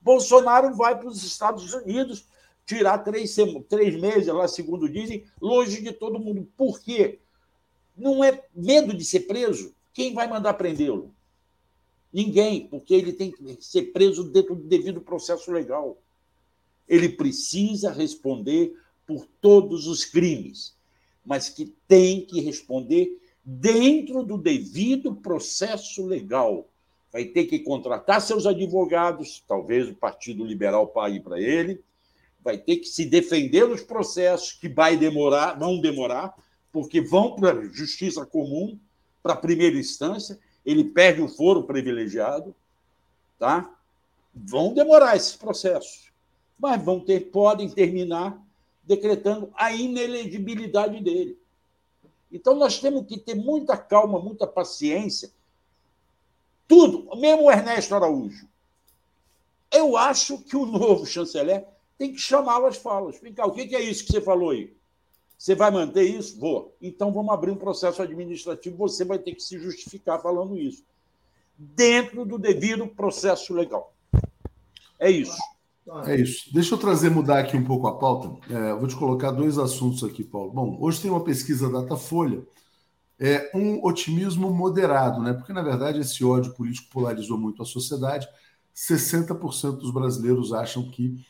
Bolsonaro 0.00 0.74
vai 0.74 0.98
para 0.98 1.08
os 1.08 1.22
Estados 1.22 1.72
Unidos 1.74 2.26
tirar 2.64 2.98
três, 2.98 3.36
três 3.68 4.00
meses, 4.00 4.26
lá, 4.28 4.48
segundo 4.48 4.88
dizem, 4.88 5.24
longe 5.40 5.82
de 5.82 5.92
todo 5.92 6.18
mundo. 6.18 6.48
Por 6.56 6.80
quê? 6.80 7.18
Não 7.96 8.24
é 8.24 8.42
medo 8.54 8.94
de 8.94 9.04
ser 9.04 9.20
preso? 9.20 9.74
Quem 9.92 10.14
vai 10.14 10.26
mandar 10.26 10.54
prendê-lo? 10.54 11.14
Ninguém, 12.12 12.66
porque 12.68 12.94
ele 12.94 13.12
tem 13.12 13.30
que 13.30 13.56
ser 13.60 13.92
preso 13.92 14.24
dentro 14.24 14.54
do 14.54 14.62
devido 14.62 15.00
processo 15.00 15.52
legal. 15.52 15.98
Ele 16.88 17.08
precisa 17.08 17.90
responder 17.90 18.74
por 19.06 19.26
todos 19.40 19.86
os 19.86 20.04
crimes, 20.04 20.74
mas 21.24 21.48
que 21.48 21.74
tem 21.86 22.24
que 22.24 22.40
responder 22.40 23.20
dentro 23.44 24.22
do 24.22 24.38
devido 24.38 25.14
processo 25.14 26.06
legal. 26.06 26.66
Vai 27.12 27.26
ter 27.26 27.44
que 27.44 27.58
contratar 27.58 28.20
seus 28.20 28.46
advogados, 28.46 29.44
talvez 29.46 29.88
o 29.88 29.94
Partido 29.94 30.44
Liberal 30.44 30.88
pague 30.88 31.20
para 31.20 31.40
ele, 31.40 31.80
vai 32.42 32.58
ter 32.58 32.76
que 32.76 32.86
se 32.86 33.06
defender 33.06 33.66
nos 33.68 33.82
processos 33.82 34.52
que 34.52 34.68
vai 34.68 34.96
demorar, 34.96 35.58
vão 35.58 35.80
demorar, 35.80 36.34
porque 36.72 37.00
vão 37.00 37.36
para 37.36 37.52
a 37.52 37.68
justiça 37.68 38.26
comum, 38.26 38.78
para 39.22 39.32
a 39.32 39.36
primeira 39.36 39.78
instância, 39.78 40.38
ele 40.66 40.84
perde 40.84 41.22
o 41.22 41.28
foro 41.28 41.62
privilegiado, 41.62 42.54
tá? 43.38 43.74
Vão 44.34 44.74
demorar 44.74 45.16
esses 45.16 45.36
processos, 45.36 46.03
mas 46.58 46.82
vão 46.82 47.00
ter, 47.00 47.30
podem 47.30 47.68
terminar 47.68 48.40
decretando 48.82 49.50
a 49.54 49.72
inelegibilidade 49.72 51.02
dele. 51.02 51.38
Então 52.30 52.54
nós 52.54 52.78
temos 52.78 53.06
que 53.06 53.18
ter 53.18 53.34
muita 53.34 53.76
calma, 53.76 54.18
muita 54.18 54.46
paciência. 54.46 55.30
Tudo, 56.66 57.08
mesmo 57.16 57.44
o 57.44 57.50
Ernesto 57.50 57.94
Araújo. 57.94 58.48
Eu 59.70 59.96
acho 59.96 60.38
que 60.38 60.56
o 60.56 60.66
novo 60.66 61.06
chanceler 61.06 61.66
tem 61.98 62.12
que 62.12 62.18
chamá-lo 62.18 62.66
às 62.66 62.76
falas. 62.76 63.18
Vem 63.20 63.32
cá, 63.32 63.46
o 63.46 63.52
que 63.52 63.74
é 63.74 63.80
isso 63.80 64.04
que 64.04 64.12
você 64.12 64.20
falou 64.20 64.50
aí? 64.50 64.74
Você 65.38 65.54
vai 65.54 65.70
manter 65.70 66.04
isso? 66.04 66.38
Vou. 66.38 66.74
Então 66.80 67.12
vamos 67.12 67.32
abrir 67.32 67.50
um 67.50 67.56
processo 67.56 68.00
administrativo, 68.02 68.76
você 68.76 69.04
vai 69.04 69.18
ter 69.18 69.34
que 69.34 69.42
se 69.42 69.58
justificar 69.58 70.20
falando 70.20 70.58
isso. 70.58 70.84
Dentro 71.56 72.24
do 72.24 72.38
devido 72.38 72.86
processo 72.86 73.52
legal. 73.52 73.92
É 74.98 75.10
isso. 75.10 75.36
É 76.06 76.16
isso. 76.16 76.52
Deixa 76.52 76.74
eu 76.74 76.78
trazer, 76.78 77.10
mudar 77.10 77.40
aqui 77.40 77.56
um 77.56 77.64
pouco 77.64 77.86
a 77.86 77.98
pauta. 77.98 78.30
É, 78.50 78.72
vou 78.74 78.88
te 78.88 78.96
colocar 78.96 79.30
dois 79.30 79.58
assuntos 79.58 80.02
aqui, 80.02 80.24
Paulo. 80.24 80.50
Bom, 80.50 80.78
hoje 80.80 81.00
tem 81.00 81.10
uma 81.10 81.22
pesquisa 81.22 81.70
Datafolha, 81.70 82.42
é 83.18 83.50
um 83.54 83.84
otimismo 83.84 84.50
moderado, 84.50 85.20
né? 85.22 85.34
Porque, 85.34 85.52
na 85.52 85.62
verdade, 85.62 86.00
esse 86.00 86.24
ódio 86.24 86.54
político 86.54 86.88
polarizou 86.90 87.38
muito 87.38 87.62
a 87.62 87.66
sociedade. 87.66 88.26
60% 88.74 89.76
dos 89.76 89.92
brasileiros 89.92 90.52
acham 90.52 90.90
que 90.90 91.24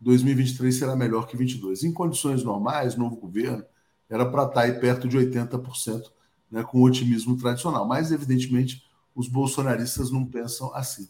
2023 0.00 0.74
será 0.74 0.96
melhor 0.96 1.26
que 1.26 1.36
22. 1.36 1.84
Em 1.84 1.92
condições 1.92 2.42
normais, 2.42 2.96
novo 2.96 3.16
governo, 3.16 3.64
era 4.08 4.24
para 4.24 4.44
estar 4.44 4.54
tá 4.54 4.60
aí 4.62 4.72
perto 4.80 5.06
de 5.06 5.18
80%, 5.18 6.02
né, 6.50 6.62
com 6.64 6.80
o 6.80 6.84
otimismo 6.84 7.36
tradicional. 7.36 7.86
Mas, 7.86 8.10
evidentemente, 8.10 8.82
os 9.14 9.28
bolsonaristas 9.28 10.10
não 10.10 10.24
pensam 10.24 10.74
assim. 10.74 11.08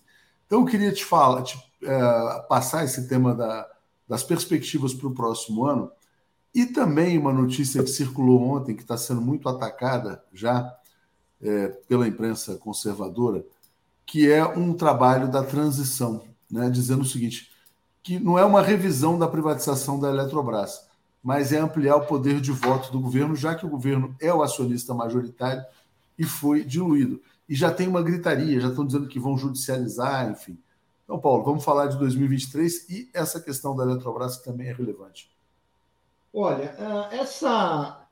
Então, 0.48 0.60
eu 0.60 0.66
queria 0.66 0.90
te 0.90 1.04
falar, 1.04 1.42
te, 1.42 1.62
é, 1.82 2.42
passar 2.48 2.82
esse 2.82 3.06
tema 3.06 3.34
da, 3.34 3.68
das 4.08 4.22
perspectivas 4.22 4.94
para 4.94 5.06
o 5.06 5.14
próximo 5.14 5.66
ano 5.66 5.92
e 6.54 6.64
também 6.64 7.18
uma 7.18 7.34
notícia 7.34 7.82
que 7.82 7.90
circulou 7.90 8.42
ontem, 8.42 8.74
que 8.74 8.80
está 8.80 8.96
sendo 8.96 9.20
muito 9.20 9.46
atacada 9.46 10.24
já 10.32 10.74
é, 11.42 11.68
pela 11.86 12.08
imprensa 12.08 12.56
conservadora, 12.56 13.44
que 14.06 14.30
é 14.32 14.42
um 14.42 14.72
trabalho 14.72 15.30
da 15.30 15.44
transição, 15.44 16.24
né, 16.50 16.70
dizendo 16.70 17.02
o 17.02 17.06
seguinte: 17.06 17.52
que 18.02 18.18
não 18.18 18.38
é 18.38 18.44
uma 18.44 18.62
revisão 18.62 19.18
da 19.18 19.28
privatização 19.28 20.00
da 20.00 20.08
Eletrobras, 20.08 20.88
mas 21.22 21.52
é 21.52 21.58
ampliar 21.58 21.96
o 21.96 22.06
poder 22.06 22.40
de 22.40 22.52
voto 22.52 22.90
do 22.90 22.98
governo, 22.98 23.36
já 23.36 23.54
que 23.54 23.66
o 23.66 23.68
governo 23.68 24.16
é 24.18 24.32
o 24.32 24.42
acionista 24.42 24.94
majoritário 24.94 25.62
e 26.18 26.24
foi 26.24 26.64
diluído. 26.64 27.20
E 27.48 27.54
já 27.54 27.72
tem 27.72 27.88
uma 27.88 28.02
gritaria, 28.02 28.60
já 28.60 28.68
estão 28.68 28.84
dizendo 28.84 29.08
que 29.08 29.18
vão 29.18 29.36
judicializar, 29.36 30.30
enfim. 30.30 30.58
Então, 31.04 31.18
Paulo, 31.18 31.42
vamos 31.42 31.64
falar 31.64 31.86
de 31.86 31.98
2023 31.98 32.90
e 32.90 33.10
essa 33.14 33.40
questão 33.40 33.74
da 33.74 33.84
Eletrobras 33.84 34.36
que 34.36 34.44
também 34.44 34.68
é 34.68 34.72
relevante. 34.72 35.30
Olha, 36.32 36.74
ah, 36.78 37.08
essa, 37.10 38.06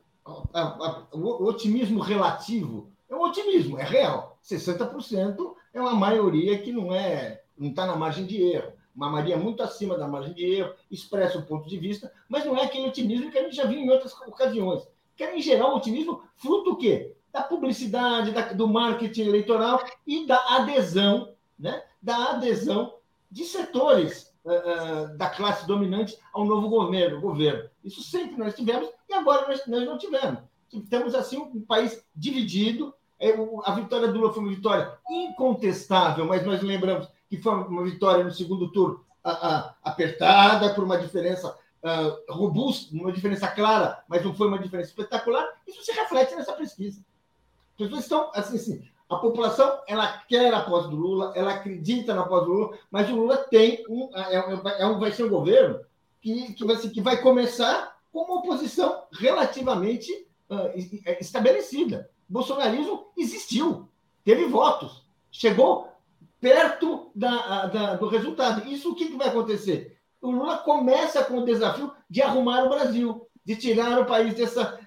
o 1.12 1.45
otimismo 1.45 2.01
relativo 2.01 2.89
é 3.09 3.14
um 3.14 3.22
otimismo, 3.22 3.78
é 3.78 3.84
real. 3.84 4.39
60% 4.43 5.55
é 5.74 5.80
uma 5.80 5.95
maioria 5.95 6.59
que 6.59 6.72
não 6.72 6.95
é, 6.95 7.43
não 7.59 7.68
está 7.68 7.87
na 7.87 7.97
margem 7.97 8.24
de 8.24 8.43
erro 8.43 8.72
uma 8.97 9.11
maioria 9.11 9.37
muito 9.37 9.62
acima 9.62 9.99
da 9.99 10.09
margem 10.09 10.32
de 10.32 10.45
erro, 10.45 10.72
expressa 10.91 11.39
o 11.39 11.43
ponto 11.43 11.68
de 11.68 11.76
vista, 11.76 12.11
mas 12.28 12.47
não 12.47 12.57
é 12.57 12.64
aquele 12.64 12.89
otimismo 12.89 13.30
que 13.30 13.39
a 13.39 13.43
gente 13.43 13.55
já 13.55 13.66
viu 13.66 13.78
em 13.78 13.91
outras 13.91 14.14
ocasiões. 14.22 14.89
Querem 15.14 15.41
gerar 15.41 15.68
um 15.68 15.76
otimismo 15.76 16.22
fruto 16.37 16.70
do 16.70 16.76
quê? 16.78 17.14
Da 17.37 17.43
publicidade, 17.43 18.30
da, 18.30 18.53
do 18.55 18.66
marketing 18.66 19.24
eleitoral 19.24 19.84
e 20.07 20.26
da 20.26 20.57
adesão, 20.57 21.34
né? 21.59 21.82
da 22.01 22.30
adesão 22.30 22.95
de 23.30 23.45
setores 23.45 24.34
uh, 24.43 24.53
uh, 25.12 25.18
da 25.18 25.28
classe 25.28 25.66
dominante 25.66 26.16
ao 26.32 26.47
novo 26.47 26.70
governo, 26.70 27.20
governo. 27.20 27.68
Isso 27.84 28.03
sempre 28.03 28.39
nós 28.39 28.55
tivemos 28.55 28.89
e 29.07 29.12
agora 29.12 29.49
nós, 29.49 29.66
nós 29.66 29.84
não 29.84 29.99
tivemos. 29.99 30.41
Temos, 30.89 31.14
assim, 31.14 31.37
um 31.37 31.61
país 31.61 32.03
dividido. 32.14 32.95
É, 33.20 33.34
a 33.64 33.72
vitória 33.72 34.09
do 34.09 34.18
Lula 34.18 34.32
foi 34.32 34.43
uma 34.43 34.55
vitória 34.55 34.99
incontestável, 35.11 36.24
mas 36.24 36.45
nós 36.45 36.62
lembramos 36.62 37.07
que 37.28 37.37
foi 37.37 37.53
uma 37.53 37.84
vitória 37.84 38.24
no 38.24 38.30
segundo 38.30 38.72
turno 38.72 39.05
a, 39.22 39.74
apertada, 39.84 40.72
por 40.72 40.84
uma 40.84 40.97
diferença 40.97 41.55
uh, 41.82 42.32
robusta, 42.32 42.95
uma 42.95 43.12
diferença 43.12 43.47
clara, 43.49 44.03
mas 44.09 44.24
não 44.24 44.34
foi 44.34 44.49
uma 44.49 44.59
diferença 44.59 44.89
espetacular. 44.89 45.47
Isso 45.66 45.82
se 45.82 45.93
reflete 45.93 46.34
nessa 46.34 46.55
pesquisa. 46.55 47.05
As 47.79 47.87
pessoas 47.87 48.03
estão, 48.03 48.31
assim, 48.35 48.57
assim, 48.57 48.83
a 49.09 49.16
população 49.16 49.81
ela 49.87 50.18
quer 50.29 50.53
a 50.53 50.62
pós 50.62 50.89
do 50.89 50.97
Lula, 50.97 51.33
ela 51.37 51.53
acredita 51.53 52.14
na 52.14 52.24
pós 52.24 52.45
do 52.45 52.53
Lula, 52.53 52.79
mas 52.91 53.09
o 53.11 53.16
Lula 53.16 53.37
tem 53.37 53.85
um, 53.89 54.11
é, 54.14 54.37
é, 54.37 54.83
é 54.83 54.87
um 54.87 54.99
vai 54.99 55.12
ser 55.12 55.24
um 55.24 55.29
governo 55.29 55.81
que, 56.20 56.55
que, 56.55 56.64
vai, 56.64 56.77
que 56.77 57.01
vai 57.01 57.20
começar 57.20 57.97
com 58.12 58.22
uma 58.22 58.39
oposição 58.41 59.05
relativamente 59.12 60.11
uh, 60.51 60.72
estabelecida. 61.20 62.11
O 62.29 62.33
bolsonarismo 62.33 63.09
existiu, 63.16 63.89
teve 64.24 64.47
votos, 64.47 65.07
chegou 65.31 65.89
perto 66.41 67.11
da, 67.14 67.66
da, 67.66 67.95
do 67.95 68.09
resultado. 68.09 68.66
Isso 68.68 68.91
o 68.91 68.95
que, 68.95 69.07
que 69.07 69.16
vai 69.16 69.29
acontecer? 69.29 69.99
O 70.20 70.31
Lula 70.31 70.59
começa 70.59 71.24
com 71.24 71.39
o 71.39 71.45
desafio 71.45 71.93
de 72.09 72.22
arrumar 72.22 72.64
o 72.64 72.70
Brasil, 72.70 73.26
de 73.47 73.55
tirar 73.55 74.01
o 74.01 74.07
país 74.07 74.35
dessa, 74.35 74.79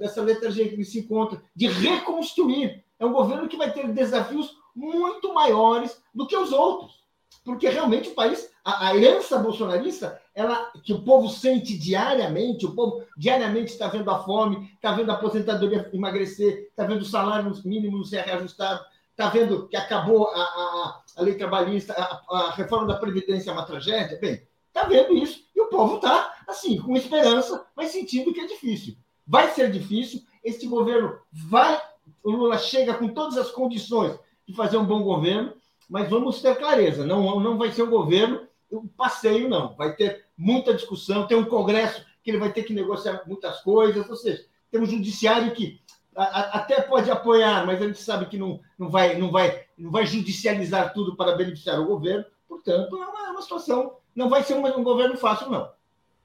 dessa 0.00 0.22
letargia 0.22 0.66
que 0.66 0.74
ele 0.74 0.84
se 0.84 1.00
encontra, 1.00 1.42
de 1.54 1.66
reconstruir. 1.66 2.82
É 2.98 3.04
um 3.04 3.12
governo 3.12 3.46
que 3.46 3.56
vai 3.56 3.70
ter 3.70 3.86
desafios 3.92 4.56
muito 4.74 5.34
maiores 5.34 6.00
do 6.14 6.26
que 6.26 6.34
os 6.34 6.50
outros. 6.50 6.98
Porque 7.44 7.68
realmente 7.68 8.08
o 8.08 8.14
país, 8.14 8.50
a, 8.64 8.88
a 8.88 8.96
herança 8.96 9.38
bolsonarista, 9.38 10.20
ela, 10.34 10.72
que 10.82 10.92
o 10.92 11.02
povo 11.02 11.28
sente 11.28 11.76
diariamente, 11.76 12.64
o 12.64 12.74
povo 12.74 13.04
diariamente 13.16 13.72
está 13.72 13.88
vendo 13.88 14.10
a 14.10 14.22
fome, 14.24 14.70
está 14.74 14.92
vendo 14.92 15.10
a 15.10 15.14
aposentadoria 15.14 15.90
emagrecer, 15.92 16.68
está 16.70 16.84
vendo 16.84 17.02
o 17.02 17.06
salário 17.06 17.52
mínimo 17.64 18.04
ser 18.04 18.22
reajustado, 18.22 18.84
está 19.10 19.28
vendo 19.28 19.68
que 19.68 19.76
acabou 19.76 20.28
a, 20.28 20.40
a, 20.40 21.02
a 21.16 21.22
lei 21.22 21.34
trabalhista, 21.34 21.92
a, 21.92 22.36
a, 22.36 22.50
reforma 22.52 22.86
da 22.86 22.98
Previdência 22.98 23.50
é 23.50 23.52
uma 23.52 23.66
tragédia? 23.66 24.18
Bem, 24.18 24.46
está 24.68 24.86
vendo 24.86 25.14
isso 25.14 25.47
e 25.58 25.60
o 25.60 25.66
povo 25.66 25.96
está, 25.96 26.36
assim, 26.46 26.80
com 26.80 26.96
esperança, 26.96 27.66
mas 27.74 27.90
sentindo 27.90 28.32
que 28.32 28.38
é 28.38 28.46
difícil. 28.46 28.94
Vai 29.26 29.50
ser 29.50 29.72
difícil, 29.72 30.22
este 30.44 30.68
governo 30.68 31.18
vai. 31.32 31.82
O 32.22 32.30
Lula 32.30 32.56
chega 32.58 32.94
com 32.94 33.08
todas 33.08 33.36
as 33.36 33.50
condições 33.50 34.16
de 34.46 34.54
fazer 34.54 34.76
um 34.76 34.86
bom 34.86 35.02
governo, 35.02 35.52
mas 35.90 36.08
vamos 36.08 36.40
ter 36.40 36.56
clareza: 36.56 37.04
não, 37.04 37.40
não 37.40 37.58
vai 37.58 37.72
ser 37.72 37.82
um 37.82 37.90
governo, 37.90 38.46
um 38.70 38.86
passeio, 38.86 39.48
não. 39.48 39.74
Vai 39.74 39.96
ter 39.96 40.26
muita 40.36 40.72
discussão, 40.72 41.26
tem 41.26 41.36
um 41.36 41.44
Congresso 41.44 42.06
que 42.22 42.30
ele 42.30 42.38
vai 42.38 42.52
ter 42.52 42.62
que 42.62 42.72
negociar 42.72 43.24
muitas 43.26 43.60
coisas, 43.62 44.08
ou 44.08 44.14
seja, 44.14 44.46
tem 44.70 44.80
um 44.80 44.86
judiciário 44.86 45.52
que 45.54 45.80
até 46.14 46.80
pode 46.82 47.10
apoiar, 47.10 47.66
mas 47.66 47.82
a 47.82 47.86
gente 47.86 48.00
sabe 48.00 48.26
que 48.26 48.38
não, 48.38 48.60
não, 48.78 48.88
vai, 48.88 49.18
não, 49.18 49.32
vai, 49.32 49.64
não 49.76 49.90
vai 49.90 50.06
judicializar 50.06 50.92
tudo 50.92 51.16
para 51.16 51.34
beneficiar 51.34 51.80
o 51.80 51.86
governo. 51.86 52.24
Portanto, 52.48 52.96
é 52.96 53.06
uma, 53.06 53.26
é 53.26 53.30
uma 53.30 53.42
situação, 53.42 53.96
não 54.18 54.28
vai 54.28 54.42
ser 54.42 54.54
um, 54.54 54.82
governo 54.82 55.16
fácil, 55.16 55.48
não. 55.48 55.70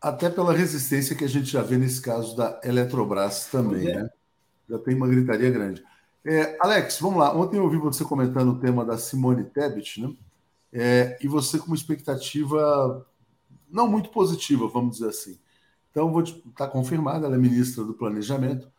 Até 0.02 0.28
pela 0.28 0.52
resistência 0.52 1.16
que 1.16 1.24
a 1.24 1.30
gente 1.30 1.46
já 1.46 1.62
vê 1.62 1.78
nesse 1.78 2.02
caso 2.02 2.36
da 2.36 2.60
Eletrobras 2.64 3.46
também, 3.46 3.88
é. 3.88 4.02
né? 4.02 4.10
Já 4.68 4.80
tem 4.80 4.96
uma 4.96 5.08
gritaria 5.08 5.52
grande. 5.52 5.84
É, 6.26 6.58
Alex, 6.60 7.00
vamos 7.00 7.20
lá. 7.20 7.32
Ontem 7.38 7.58
eu 7.58 7.64
ouvi 7.64 7.78
você 7.78 8.04
comentando 8.04 8.50
o 8.50 8.60
tema 8.60 8.84
da 8.84 8.98
Simone 8.98 9.44
Tebet, 9.44 10.02
né? 10.02 10.12
É, 10.74 11.20
e 11.22 11.28
você 11.28 11.60
com 11.60 11.68
uma 11.68 11.76
expectativa 11.76 13.06
não 13.70 13.88
muito 13.88 14.10
positiva, 14.10 14.68
vamos 14.68 14.98
dizer 14.98 15.10
assim. 15.10 15.40
Então, 15.92 16.12
vou 16.12 16.24
estar 16.24 16.42
tá 16.56 16.68
confirmada, 16.68 17.28
ela 17.28 17.36
é 17.36 17.40
ministra 17.40 17.84
do 17.84 17.94
Planejamento. 17.94 18.72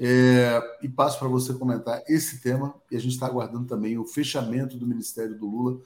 É, 0.00 0.58
e 0.82 0.88
passo 0.88 1.18
para 1.18 1.28
você 1.28 1.52
comentar 1.52 2.02
esse 2.08 2.40
tema, 2.40 2.74
e 2.90 2.96
a 2.96 2.98
gente 2.98 3.12
está 3.12 3.26
aguardando 3.26 3.66
também 3.66 3.98
o 3.98 4.06
fechamento 4.06 4.78
do 4.78 4.86
Ministério 4.86 5.38
do 5.38 5.46
Lula 5.46 5.78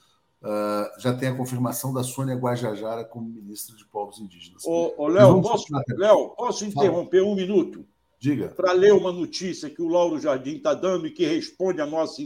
uh, 0.42 1.00
já 1.00 1.14
tem 1.14 1.28
a 1.28 1.36
confirmação 1.36 1.92
da 1.92 2.02
Sônia 2.02 2.34
Guajajara 2.34 3.04
como 3.04 3.28
ministra 3.28 3.76
de 3.76 3.84
Povos 3.84 4.18
Indígenas. 4.18 4.64
Ô, 4.64 4.94
ô 4.96 5.06
Léo, 5.08 5.40
posso, 5.42 5.66
Léo, 5.96 6.30
posso 6.30 6.64
interromper 6.64 7.22
um 7.22 7.34
minuto? 7.34 7.84
Diga. 8.18 8.48
Para 8.48 8.72
ler 8.72 8.92
uma 8.92 9.12
notícia 9.12 9.70
que 9.70 9.80
o 9.80 9.88
Lauro 9.88 10.18
Jardim 10.18 10.56
está 10.56 10.74
dando 10.74 11.06
e 11.06 11.10
que 11.10 11.24
responde 11.24 11.80
à 11.80 11.86
nossa 11.86 12.20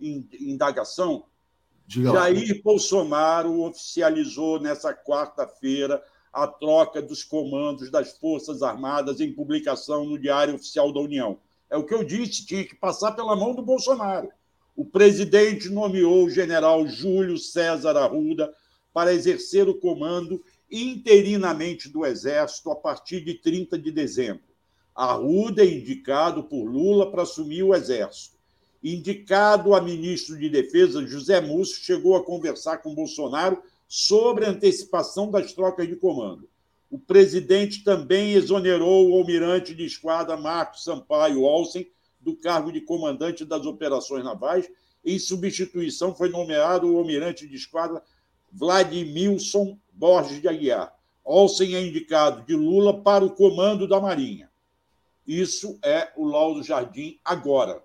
indagação. 0.00 1.24
Diga 1.86 2.12
Jair 2.12 2.56
lá. 2.56 2.62
Bolsonaro 2.62 3.62
oficializou 3.62 4.60
nessa 4.60 4.94
quarta-feira 4.94 6.02
a 6.32 6.46
troca 6.46 7.00
dos 7.00 7.22
comandos 7.22 7.90
das 7.90 8.16
Forças 8.18 8.62
Armadas 8.62 9.20
em 9.20 9.32
publicação 9.32 10.04
no 10.04 10.18
Diário 10.18 10.54
Oficial 10.54 10.92
da 10.92 11.00
União. 11.00 11.38
É 11.70 11.76
o 11.76 11.84
que 11.84 11.94
eu 11.94 12.04
disse, 12.04 12.46
tinha 12.46 12.64
que 12.64 12.74
passar 12.74 13.12
pela 13.12 13.36
mão 13.36 13.54
do 13.54 13.62
Bolsonaro. 13.62 14.30
O 14.76 14.84
presidente 14.84 15.68
nomeou 15.68 16.24
o 16.24 16.30
general 16.30 16.86
Júlio 16.86 17.38
César 17.38 17.96
Arruda 17.96 18.52
para 18.92 19.14
exercer 19.14 19.68
o 19.68 19.78
comando 19.78 20.42
interinamente 20.70 21.88
do 21.88 22.04
Exército 22.04 22.70
a 22.70 22.76
partir 22.76 23.20
de 23.20 23.34
30 23.34 23.78
de 23.78 23.92
dezembro. 23.92 24.42
Arruda 24.94 25.64
é 25.64 25.68
indicado 25.68 26.44
por 26.44 26.64
Lula 26.64 27.10
para 27.10 27.22
assumir 27.22 27.62
o 27.62 27.74
Exército. 27.74 28.36
Indicado 28.82 29.74
a 29.74 29.80
ministro 29.80 30.36
de 30.36 30.48
Defesa, 30.48 31.06
José 31.06 31.40
Múcio 31.40 31.82
chegou 31.82 32.16
a 32.16 32.24
conversar 32.24 32.78
com 32.78 32.94
Bolsonaro 32.94 33.62
sobre 33.88 34.44
a 34.44 34.50
antecipação 34.50 35.30
das 35.30 35.52
trocas 35.52 35.88
de 35.88 35.96
comando. 35.96 36.48
O 36.90 36.98
presidente 36.98 37.82
também 37.82 38.34
exonerou 38.34 39.10
o 39.10 39.18
almirante 39.18 39.74
de 39.74 39.84
esquadra 39.84 40.36
Marcos 40.36 40.84
Sampaio 40.84 41.42
Olsen 41.42 41.86
do 42.24 42.34
cargo 42.34 42.72
de 42.72 42.80
comandante 42.80 43.44
das 43.44 43.66
operações 43.66 44.24
navais. 44.24 44.68
Em 45.04 45.18
substituição, 45.18 46.14
foi 46.14 46.30
nomeado 46.30 46.90
o 46.90 46.96
almirante 46.96 47.46
de 47.46 47.54
esquadra 47.54 48.02
Vladimilson 48.50 49.78
Borges 49.92 50.40
de 50.40 50.48
Aguiar. 50.48 50.92
Olsen 51.22 51.74
é 51.74 51.86
indicado 51.86 52.42
de 52.42 52.54
Lula 52.54 53.02
para 53.02 53.24
o 53.24 53.30
comando 53.30 53.86
da 53.86 54.00
Marinha. 54.00 54.48
Isso 55.26 55.78
é 55.82 56.10
o 56.16 56.24
Laudo 56.24 56.62
Jardim 56.62 57.18
agora. 57.24 57.82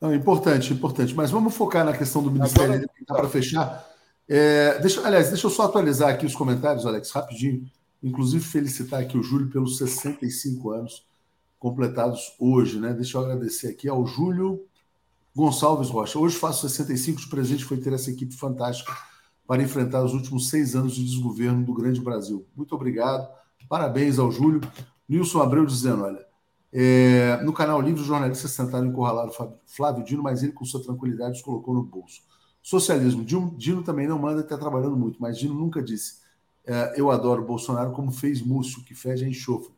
Não, 0.00 0.14
importante, 0.14 0.72
importante. 0.72 1.14
Mas 1.14 1.30
vamos 1.30 1.54
focar 1.54 1.84
na 1.84 1.96
questão 1.96 2.22
do 2.22 2.30
Ministério 2.30 2.88
para 3.06 3.28
fechar. 3.28 3.88
É, 4.28 4.78
deixa, 4.80 5.06
aliás, 5.06 5.28
deixa 5.28 5.46
eu 5.46 5.50
só 5.50 5.62
atualizar 5.62 6.10
aqui 6.10 6.26
os 6.26 6.34
comentários, 6.34 6.84
Alex, 6.84 7.10
rapidinho. 7.10 7.70
Inclusive, 8.02 8.44
felicitar 8.44 9.00
aqui 9.00 9.16
o 9.16 9.22
Júlio 9.22 9.48
pelos 9.48 9.78
65 9.78 10.70
anos 10.70 11.06
completados 11.66 12.32
hoje, 12.38 12.78
né? 12.78 12.94
Deixa 12.94 13.18
eu 13.18 13.22
agradecer 13.22 13.66
aqui 13.66 13.88
ao 13.88 14.06
Júlio 14.06 14.64
Gonçalves 15.34 15.90
Rocha. 15.90 16.16
Hoje 16.16 16.36
faço 16.36 16.68
65, 16.68 17.22
de 17.22 17.28
presente 17.28 17.64
foi 17.64 17.76
ter 17.78 17.92
essa 17.92 18.08
equipe 18.08 18.36
fantástica 18.36 18.96
para 19.44 19.60
enfrentar 19.60 20.04
os 20.04 20.14
últimos 20.14 20.48
seis 20.48 20.76
anos 20.76 20.94
de 20.94 21.04
desgoverno 21.04 21.64
do 21.64 21.74
grande 21.74 22.00
Brasil. 22.00 22.46
Muito 22.54 22.72
obrigado, 22.72 23.28
parabéns 23.68 24.16
ao 24.16 24.30
Júlio. 24.30 24.60
Nilson 25.08 25.42
Abreu 25.42 25.66
dizendo: 25.66 26.04
olha, 26.04 26.24
é, 26.72 27.42
no 27.42 27.52
canal 27.52 27.80
Livre, 27.80 28.00
os 28.00 28.06
jornalistas 28.06 28.56
tentaram 28.56 28.86
encurralar 28.86 29.26
o 29.26 29.50
Flávio 29.66 30.04
Dino, 30.04 30.22
mas 30.22 30.44
ele, 30.44 30.52
com 30.52 30.64
sua 30.64 30.80
tranquilidade, 30.80 31.32
os 31.32 31.42
colocou 31.42 31.74
no 31.74 31.82
bolso. 31.82 32.22
Socialismo. 32.62 33.24
Dino, 33.24 33.82
também 33.82 34.06
não 34.06 34.20
manda, 34.20 34.40
está 34.40 34.56
trabalhando 34.56 34.96
muito, 34.96 35.20
mas 35.20 35.36
Dino 35.36 35.54
nunca 35.54 35.82
disse. 35.82 36.18
É, 36.64 36.94
eu 36.96 37.10
adoro 37.10 37.44
Bolsonaro, 37.44 37.90
como 37.90 38.12
fez 38.12 38.40
Múcio, 38.40 38.84
que 38.84 38.94
fede 38.94 39.24
a 39.24 39.28
enxofre. 39.28 39.75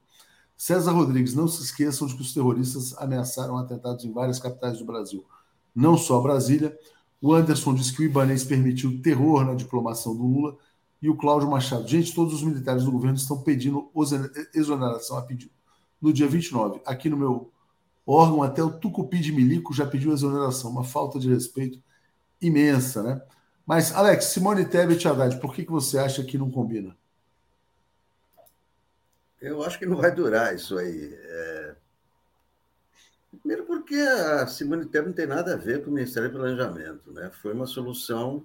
César 0.58 0.90
Rodrigues, 0.90 1.34
não 1.34 1.46
se 1.46 1.62
esqueçam 1.62 2.08
de 2.08 2.16
que 2.16 2.20
os 2.20 2.34
terroristas 2.34 2.92
ameaçaram 2.98 3.56
atentados 3.56 4.04
em 4.04 4.12
várias 4.12 4.40
capitais 4.40 4.78
do 4.78 4.84
Brasil, 4.84 5.24
não 5.72 5.96
só 5.96 6.20
Brasília. 6.20 6.76
O 7.22 7.32
Anderson 7.32 7.72
disse 7.74 7.94
que 7.94 8.02
o 8.02 8.04
Ibanês 8.04 8.42
permitiu 8.42 9.00
terror 9.00 9.44
na 9.44 9.54
diplomação 9.54 10.16
do 10.16 10.26
Lula. 10.26 10.58
E 11.00 11.08
o 11.08 11.16
Cláudio 11.16 11.48
Machado, 11.48 11.86
gente, 11.86 12.12
todos 12.12 12.34
os 12.34 12.42
militares 12.42 12.82
do 12.82 12.90
governo 12.90 13.16
estão 13.16 13.40
pedindo 13.40 13.88
exoneração 14.52 15.16
a 15.16 15.22
pedido. 15.22 15.52
No 16.02 16.12
dia 16.12 16.26
29, 16.26 16.80
aqui 16.84 17.08
no 17.08 17.16
meu 17.16 17.52
órgão, 18.04 18.42
até 18.42 18.60
o 18.60 18.70
Tucupi 18.70 19.20
de 19.20 19.32
Milico 19.32 19.72
já 19.72 19.86
pediu 19.86 20.12
exoneração, 20.12 20.72
uma 20.72 20.82
falta 20.82 21.20
de 21.20 21.28
respeito 21.28 21.80
imensa, 22.40 23.02
né? 23.02 23.22
Mas, 23.64 23.92
Alex, 23.94 24.24
Simone 24.26 24.64
Tebet 24.64 25.06
Haddad, 25.06 25.38
por 25.40 25.54
que, 25.54 25.64
que 25.64 25.70
você 25.70 25.98
acha 25.98 26.24
que 26.24 26.36
não 26.36 26.50
combina? 26.50 26.96
Eu 29.40 29.62
acho 29.62 29.78
que 29.78 29.86
não 29.86 29.96
vai 29.96 30.10
durar 30.10 30.54
isso 30.54 30.76
aí. 30.78 31.14
É... 31.14 31.76
Primeiro 33.40 33.64
porque 33.64 33.94
a 33.94 34.46
Simone 34.46 34.86
Tebet 34.86 35.08
não 35.08 35.12
tem 35.14 35.26
nada 35.26 35.54
a 35.54 35.56
ver 35.56 35.84
com 35.84 35.90
o 35.90 35.94
Ministério 35.94 36.30
do 36.30 36.38
Planejamento, 36.38 37.12
né? 37.12 37.30
Foi 37.42 37.52
uma 37.52 37.66
solução 37.66 38.44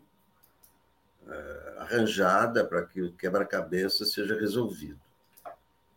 é, 1.27 1.75
arranjada 1.79 2.65
para 2.65 2.85
que 2.85 3.01
o 3.01 3.13
quebra-cabeça 3.13 4.05
seja 4.05 4.37
resolvido. 4.37 4.99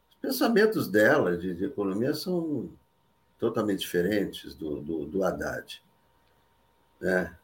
Os 0.09 0.17
pensamentos 0.21 0.89
dela 0.89 1.37
de, 1.37 1.55
de 1.55 1.65
economia 1.65 2.15
são 2.15 2.71
totalmente 3.39 3.81
diferentes 3.81 4.55
do, 4.55 4.81
do, 4.81 5.07
do 5.07 5.25
Haddad. 5.25 5.83
Né? 7.01 7.37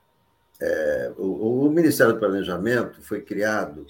É, 0.60 1.12
o, 1.18 1.66
o, 1.66 1.70
Ministério 1.70 2.14
do 2.14 2.18
Planejamento 2.18 3.02
foi 3.02 3.20
criado, 3.20 3.86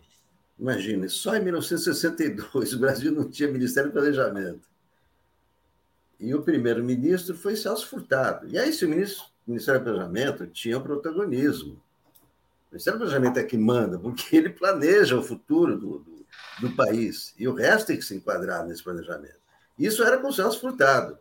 imagine, 0.62 1.08
só 1.08 1.36
em 1.36 1.42
1962 1.42 2.72
o 2.72 2.78
Brasil 2.78 3.12
não 3.12 3.28
tinha 3.28 3.50
Ministério 3.50 3.90
do 3.90 3.92
Planejamento. 3.92 4.68
E 6.20 6.32
o 6.34 6.42
primeiro-ministro 6.42 7.36
foi 7.36 7.56
Celso 7.56 7.88
Furtado. 7.88 8.48
E 8.48 8.56
aí, 8.56 8.72
se 8.72 8.84
o 8.84 8.88
ministro, 8.88 9.24
Ministério 9.46 9.80
do 9.80 9.84
Planejamento 9.84 10.46
tinha 10.46 10.78
o 10.78 10.80
protagonismo. 10.80 11.72
O 11.72 12.70
Ministério 12.70 12.98
do 12.98 13.02
Planejamento 13.02 13.38
é 13.40 13.42
que 13.42 13.58
manda, 13.58 13.98
porque 13.98 14.36
ele 14.36 14.50
planeja 14.50 15.18
o 15.18 15.22
futuro 15.22 15.76
do, 15.76 15.98
do, 15.98 16.26
do 16.60 16.76
país. 16.76 17.34
E 17.36 17.48
o 17.48 17.54
resto 17.54 17.88
tem 17.88 17.96
que 17.96 18.04
se 18.04 18.14
enquadrar 18.14 18.64
nesse 18.64 18.84
planejamento. 18.84 19.42
Isso 19.76 20.04
era 20.04 20.18
com 20.18 20.28
o 20.28 20.32
Celso 20.32 20.60
Furtado. 20.60 21.18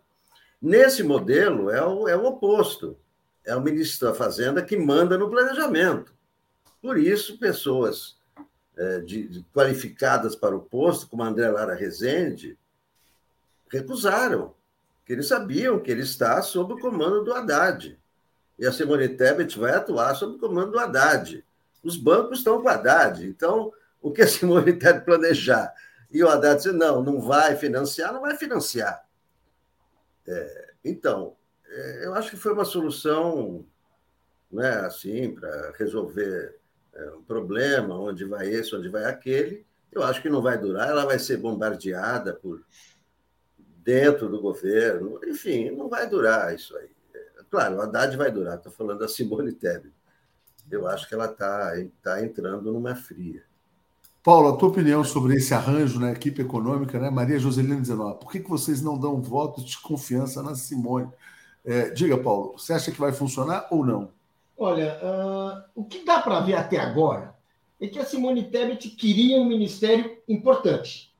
Nesse 0.61 1.01
modelo, 1.01 1.71
é 1.71 1.83
o, 1.83 2.07
é 2.07 2.15
o 2.15 2.25
oposto 2.25 2.95
é 3.43 3.55
o 3.55 3.61
ministro 3.61 4.07
da 4.07 4.13
Fazenda 4.13 4.61
que 4.61 4.77
manda 4.77 5.17
no 5.17 5.29
planejamento. 5.29 6.13
Por 6.81 6.97
isso, 6.97 7.37
pessoas 7.37 8.17
de, 9.05 9.27
de, 9.27 9.43
qualificadas 9.53 10.35
para 10.35 10.55
o 10.55 10.61
posto, 10.61 11.07
como 11.07 11.23
André 11.23 11.49
Lara 11.49 11.75
Rezende, 11.75 12.57
recusaram, 13.69 14.53
que 15.05 15.13
eles 15.13 15.27
sabiam 15.27 15.79
que 15.79 15.91
ele 15.91 16.01
está 16.01 16.41
sob 16.41 16.73
o 16.73 16.79
comando 16.79 17.23
do 17.23 17.33
Haddad. 17.33 17.99
E 18.57 18.65
a 18.65 18.71
Simone 18.71 19.09
Tebet 19.09 19.57
vai 19.57 19.73
atuar 19.73 20.15
sob 20.15 20.35
o 20.35 20.39
comando 20.39 20.71
do 20.71 20.79
Haddad. 20.79 21.43
Os 21.83 21.97
bancos 21.97 22.39
estão 22.39 22.61
com 22.61 22.67
o 22.67 22.69
Haddad. 22.69 23.25
Então, 23.25 23.71
o 24.01 24.11
que 24.11 24.21
a 24.21 24.27
Simone 24.27 24.73
Tebet 24.73 25.05
planejar 25.05 25.73
e 26.11 26.23
o 26.23 26.29
Haddad 26.29 26.57
dizer, 26.57 26.73
não, 26.73 27.01
não 27.01 27.21
vai 27.21 27.55
financiar, 27.55 28.13
não 28.13 28.21
vai 28.21 28.37
financiar. 28.37 29.03
É, 30.27 30.73
então, 30.83 31.35
é, 31.67 32.05
eu 32.05 32.13
acho 32.13 32.29
que 32.29 32.37
foi 32.37 32.53
uma 32.53 32.65
solução, 32.65 33.65
né, 34.51 34.71
assim, 34.81 35.33
para 35.33 35.71
resolver 35.77 36.59
é, 36.93 37.11
um 37.11 37.23
problema, 37.23 37.99
onde 37.99 38.25
vai 38.25 38.49
esse, 38.49 38.75
onde 38.75 38.89
vai 38.89 39.05
aquele. 39.05 39.65
Eu 39.91 40.03
acho 40.03 40.21
que 40.21 40.29
não 40.29 40.41
vai 40.41 40.57
durar, 40.57 40.89
ela 40.89 41.05
vai 41.05 41.19
ser 41.19 41.37
bombardeada 41.37 42.33
por 42.33 42.63
dentro 43.83 44.29
do 44.29 44.39
governo, 44.39 45.19
enfim, 45.25 45.71
não 45.71 45.89
vai 45.89 46.07
durar 46.07 46.53
isso 46.53 46.75
aí. 46.77 46.89
Claro, 47.49 47.81
a 47.81 47.83
Haddad 47.83 48.15
vai 48.15 48.31
durar, 48.31 48.57
estou 48.57 48.71
falando 48.71 48.99
da 48.99 49.07
Simone 49.07 49.51
Tebet. 49.51 49.93
Eu 50.69 50.87
acho 50.87 51.07
que 51.07 51.13
ela 51.13 51.25
está 51.25 51.73
tá 52.01 52.23
entrando 52.23 52.71
numa 52.71 52.95
fria. 52.95 53.43
Paulo, 54.23 54.49
a 54.49 54.55
tua 54.55 54.69
opinião 54.69 55.03
sobre 55.03 55.35
esse 55.35 55.53
arranjo 55.53 55.99
na 55.99 56.11
equipe 56.11 56.41
econômica, 56.41 56.99
né? 56.99 57.09
Maria 57.09 57.39
Joselina 57.39 57.81
dizendo, 57.81 58.13
por 58.15 58.31
que, 58.31 58.39
que 58.39 58.49
vocês 58.49 58.81
não 58.81 58.97
dão 58.97 59.21
voto 59.21 59.65
de 59.65 59.77
confiança 59.79 60.43
na 60.43 60.55
Simone? 60.55 61.11
É, 61.65 61.89
diga, 61.89 62.17
Paulo, 62.17 62.53
você 62.57 62.71
acha 62.71 62.91
que 62.91 62.99
vai 62.99 63.11
funcionar 63.11 63.67
ou 63.71 63.85
não? 63.85 64.13
Olha, 64.63 64.99
uh, 65.01 65.63
o 65.73 65.83
que 65.83 66.05
dá 66.05 66.19
para 66.19 66.39
ver 66.41 66.53
até 66.53 66.77
agora 66.77 67.33
é 67.79 67.87
que 67.87 67.97
a 67.97 68.05
Simone 68.05 68.43
Tebet 68.43 68.91
queria 68.91 69.37
um 69.37 69.45
ministério 69.45 70.19
importante. 70.29 71.11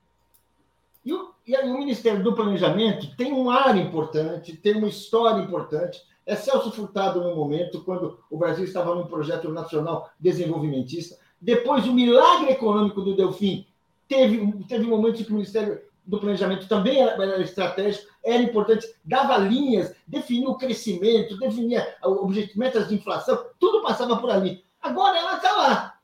E 1.03 1.11
o, 1.11 1.31
e 1.47 1.55
aí, 1.55 1.67
o 1.67 1.79
Ministério 1.79 2.23
do 2.23 2.35
Planejamento 2.35 3.15
tem 3.17 3.33
um 3.33 3.49
ar 3.49 3.75
importante, 3.75 4.55
tem 4.55 4.75
uma 4.75 4.87
história 4.87 5.41
importante. 5.41 6.03
É 6.23 6.35
Celso 6.35 6.71
Furtado 6.71 7.19
no 7.19 7.35
momento, 7.35 7.83
quando 7.83 8.19
o 8.29 8.37
Brasil 8.37 8.63
estava 8.63 8.93
num 8.93 9.07
projeto 9.07 9.49
nacional 9.49 10.11
desenvolvimentista. 10.19 11.17
Depois, 11.41 11.87
o 11.87 11.93
milagre 11.93 12.51
econômico 12.51 13.01
do 13.01 13.15
Delfim 13.15 13.65
teve, 14.07 14.63
teve 14.67 14.85
momentos 14.85 15.23
que 15.23 15.31
o 15.31 15.33
Ministério 15.33 15.81
do 16.05 16.19
planejamento 16.19 16.67
também 16.67 17.01
era 17.01 17.41
estratégico, 17.41 18.11
era 18.23 18.41
importante, 18.41 18.87
dava 19.03 19.37
linhas, 19.37 19.95
definia 20.07 20.49
o 20.49 20.57
crescimento, 20.57 21.37
definia 21.37 21.95
objetivos, 22.03 22.55
metas 22.55 22.87
de 22.87 22.95
inflação, 22.95 23.45
tudo 23.59 23.81
passava 23.81 24.17
por 24.17 24.29
ali. 24.29 24.63
Agora 24.81 25.17
ela 25.17 25.35
está 25.35 25.51
lá. 25.51 25.97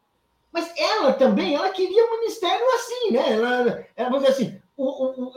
Mas 0.52 0.72
ela 0.78 1.14
também, 1.14 1.56
ela 1.56 1.70
queria 1.70 2.10
ministério 2.12 2.66
assim, 2.76 3.12
né? 3.12 3.34
Ela, 3.34 3.86
ela 3.96 4.10
vamos 4.10 4.26
dizer 4.26 4.32
assim, 4.34 4.62
o, 4.76 4.86
o, 4.86 5.34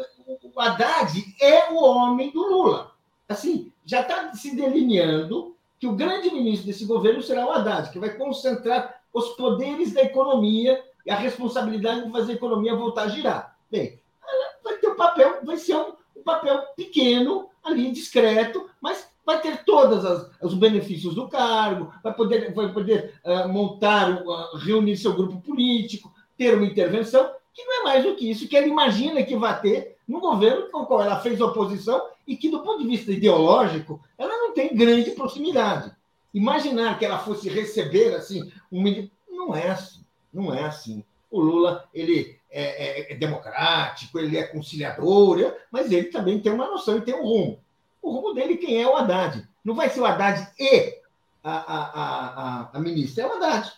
o 0.54 0.60
Haddad 0.60 1.24
é 1.40 1.70
o 1.72 1.82
homem 1.82 2.30
do 2.30 2.40
Lula. 2.40 2.92
Assim, 3.28 3.72
já 3.84 4.00
está 4.00 4.32
se 4.34 4.54
delineando 4.54 5.56
que 5.78 5.86
o 5.86 5.94
grande 5.94 6.30
ministro 6.30 6.66
desse 6.66 6.84
governo 6.84 7.22
será 7.22 7.46
o 7.46 7.52
Haddad, 7.52 7.90
que 7.90 7.98
vai 7.98 8.10
concentrar 8.10 9.00
os 9.12 9.30
poderes 9.30 9.92
da 9.92 10.02
economia 10.02 10.84
e 11.04 11.10
a 11.10 11.16
responsabilidade 11.16 12.04
de 12.04 12.12
fazer 12.12 12.32
a 12.32 12.34
economia 12.36 12.76
voltar 12.76 13.04
a 13.04 13.08
girar. 13.08 13.56
Bem, 13.70 14.00
ela 14.22 14.58
vai 14.62 14.76
ter 14.76 14.88
um 14.88 14.89
papel, 15.00 15.40
vai 15.42 15.56
ser 15.56 15.76
um, 15.76 15.92
um 16.14 16.22
papel 16.22 16.62
pequeno, 16.76 17.48
ali, 17.64 17.90
discreto, 17.90 18.68
mas 18.80 19.08
vai 19.24 19.40
ter 19.40 19.64
todos 19.64 20.28
os 20.42 20.54
benefícios 20.54 21.14
do 21.14 21.28
cargo, 21.28 21.92
vai 22.02 22.12
poder, 22.12 22.52
vai 22.52 22.72
poder 22.72 23.14
uh, 23.24 23.48
montar, 23.48 24.22
uh, 24.22 24.56
reunir 24.58 24.96
seu 24.96 25.14
grupo 25.14 25.40
político, 25.40 26.12
ter 26.36 26.54
uma 26.54 26.66
intervenção, 26.66 27.30
que 27.54 27.64
não 27.64 27.80
é 27.80 27.84
mais 27.84 28.04
do 28.04 28.14
que 28.14 28.30
isso 28.30 28.48
que 28.48 28.56
ela 28.56 28.66
imagina 28.66 29.22
que 29.22 29.36
vai 29.36 29.58
ter 29.60 29.96
no 30.06 30.20
governo 30.20 30.70
com 30.70 30.80
o 30.80 30.86
qual 30.86 31.02
ela 31.02 31.20
fez 31.20 31.40
oposição 31.40 32.08
e 32.26 32.36
que, 32.36 32.48
do 32.48 32.60
ponto 32.60 32.82
de 32.82 32.88
vista 32.88 33.12
ideológico, 33.12 34.00
ela 34.18 34.36
não 34.36 34.52
tem 34.52 34.74
grande 34.74 35.12
proximidade. 35.12 35.92
Imaginar 36.32 36.98
que 36.98 37.04
ela 37.04 37.18
fosse 37.18 37.48
receber 37.48 38.14
assim 38.14 38.50
um 38.70 38.82
não 39.30 39.54
é 39.54 39.70
assim, 39.70 40.04
não 40.32 40.54
é 40.54 40.64
assim. 40.64 41.04
O 41.30 41.40
Lula 41.40 41.88
ele 41.94 42.39
é, 42.50 43.10
é, 43.10 43.12
é 43.12 43.16
democrático, 43.16 44.18
ele 44.18 44.36
é 44.36 44.42
conciliador, 44.44 45.54
mas 45.70 45.90
ele 45.90 46.08
também 46.08 46.40
tem 46.40 46.52
uma 46.52 46.66
noção 46.66 46.98
e 46.98 47.02
tem 47.02 47.14
um 47.14 47.22
rumo. 47.22 47.60
O 48.02 48.10
rumo 48.10 48.34
dele 48.34 48.56
quem 48.56 48.82
é 48.82 48.88
o 48.88 48.96
Haddad? 48.96 49.46
Não 49.64 49.74
vai 49.74 49.88
ser 49.88 50.00
o 50.00 50.06
Haddad 50.06 50.50
e 50.58 51.00
a, 51.44 51.52
a, 51.52 51.90
a, 51.94 52.70
a 52.72 52.80
ministra, 52.80 53.24
é 53.24 53.26
o 53.26 53.32
Haddad. 53.34 53.72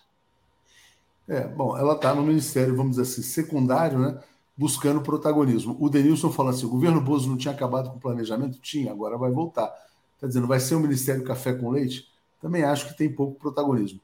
É, 1.29 1.47
bom, 1.47 1.77
ela 1.77 1.95
está 1.95 2.14
no 2.14 2.23
ministério, 2.23 2.77
vamos 2.77 2.97
dizer 2.97 3.03
assim, 3.03 3.23
secundário, 3.23 3.99
né? 3.99 4.18
Buscando 4.57 5.01
protagonismo. 5.01 5.77
O 5.81 5.89
Denilson 5.89 6.31
falou 6.31 6.51
assim: 6.51 6.66
o 6.66 6.70
governo 6.70 7.01
Bozo 7.01 7.29
não 7.29 7.39
tinha 7.39 7.55
acabado 7.55 7.91
com 7.91 7.97
o 7.97 8.01
planejamento? 8.01 8.59
Tinha, 8.59 8.93
agora 8.93 9.16
vai 9.16 9.31
voltar. 9.31 9.73
Está 10.14 10.27
dizendo, 10.27 10.47
vai 10.47 10.61
ser 10.61 10.75
o 10.75 10.81
Ministério 10.81 11.25
Café 11.25 11.53
com 11.53 11.70
Leite? 11.70 12.07
Também 12.41 12.62
acho 12.62 12.89
que 12.89 12.97
tem 12.97 13.11
pouco 13.11 13.39
protagonismo. 13.41 14.01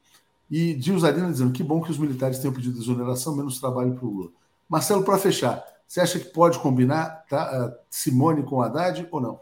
E 0.49 0.73
Dilzarina 0.73 1.31
dizendo 1.31 1.51
que 1.51 1.63
bom 1.63 1.81
que 1.81 1.91
os 1.91 1.97
militares 1.97 2.39
tenham 2.39 2.53
pedido 2.53 2.79
exoneração, 2.79 3.35
menos 3.35 3.59
trabalho 3.59 3.93
para 3.93 4.05
o 4.05 4.09
Lula. 4.09 4.29
Marcelo, 4.69 5.03
para 5.03 5.17
fechar, 5.17 5.65
você 5.87 5.99
acha 5.99 6.19
que 6.19 6.25
pode 6.25 6.59
combinar 6.59 7.25
tá, 7.27 7.75
Simone 7.89 8.43
com 8.43 8.61
Haddad 8.61 9.07
ou 9.09 9.19
não? 9.19 9.41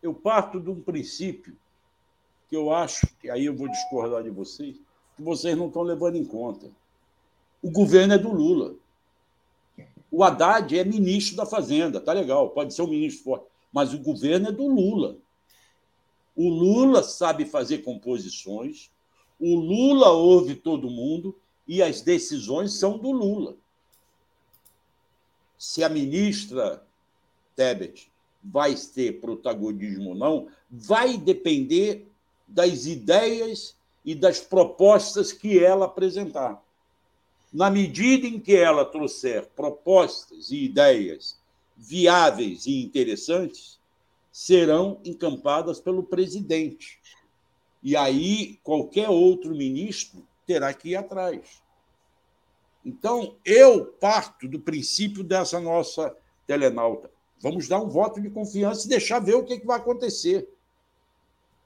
Eu 0.00 0.14
parto 0.14 0.60
de 0.60 0.70
um 0.70 0.80
princípio 0.80 1.56
que 2.48 2.56
eu 2.56 2.72
acho, 2.72 3.08
que 3.20 3.28
aí 3.28 3.46
eu 3.46 3.56
vou 3.56 3.68
discordar 3.68 4.22
de 4.22 4.30
vocês, 4.30 4.76
que 5.16 5.22
vocês 5.22 5.58
não 5.58 5.66
estão 5.66 5.82
levando 5.82 6.14
em 6.14 6.24
conta. 6.24 6.70
O 7.60 7.68
governo 7.68 8.14
é 8.14 8.18
do 8.18 8.32
Lula. 8.32 8.76
O 10.12 10.22
Haddad 10.22 10.78
é 10.78 10.84
ministro 10.84 11.36
da 11.36 11.44
Fazenda, 11.44 12.00
tá 12.00 12.12
legal, 12.12 12.50
pode 12.50 12.72
ser 12.72 12.82
um 12.82 12.86
ministro 12.86 13.24
forte, 13.24 13.46
mas 13.72 13.92
o 13.92 13.98
governo 13.98 14.48
é 14.48 14.52
do 14.52 14.68
Lula. 14.68 15.16
O 16.36 16.48
Lula 16.48 17.02
sabe 17.02 17.44
fazer 17.44 17.78
composições, 17.78 18.92
o 19.40 19.56
Lula 19.56 20.10
ouve 20.10 20.54
todo 20.54 20.88
mundo 20.88 21.36
e 21.66 21.82
as 21.82 22.00
decisões 22.00 22.78
são 22.78 22.96
do 22.96 23.10
Lula. 23.10 23.56
Se 25.58 25.82
a 25.82 25.88
ministra 25.88 26.82
Tebet 27.54 28.10
vai 28.42 28.74
ter 28.74 29.20
protagonismo 29.20 30.10
ou 30.10 30.14
não, 30.14 30.48
vai 30.70 31.16
depender 31.16 32.06
das 32.46 32.86
ideias 32.86 33.76
e 34.04 34.14
das 34.14 34.40
propostas 34.40 35.32
que 35.32 35.58
ela 35.58 35.86
apresentar. 35.86 36.62
Na 37.52 37.70
medida 37.70 38.26
em 38.26 38.38
que 38.38 38.54
ela 38.54 38.84
trouxer 38.84 39.46
propostas 39.56 40.50
e 40.50 40.64
ideias 40.64 41.36
viáveis 41.76 42.66
e 42.66 42.82
interessantes, 42.82 43.78
serão 44.30 45.00
encampadas 45.04 45.80
pelo 45.80 46.02
presidente. 46.02 46.98
E 47.82 47.96
aí 47.96 48.58
qualquer 48.62 49.08
outro 49.08 49.54
ministro 49.54 50.26
terá 50.46 50.72
que 50.72 50.90
ir 50.90 50.96
atrás. 50.96 51.62
Então, 52.86 53.34
eu 53.44 53.84
parto 53.84 54.46
do 54.46 54.60
princípio 54.60 55.24
dessa 55.24 55.58
nossa 55.58 56.16
telenauta. 56.46 57.10
Vamos 57.40 57.66
dar 57.66 57.80
um 57.80 57.88
voto 57.88 58.20
de 58.20 58.30
confiança 58.30 58.86
e 58.86 58.88
deixar 58.88 59.18
ver 59.18 59.34
o 59.34 59.42
que, 59.42 59.58
vai 59.66 59.76
acontecer. 59.76 60.48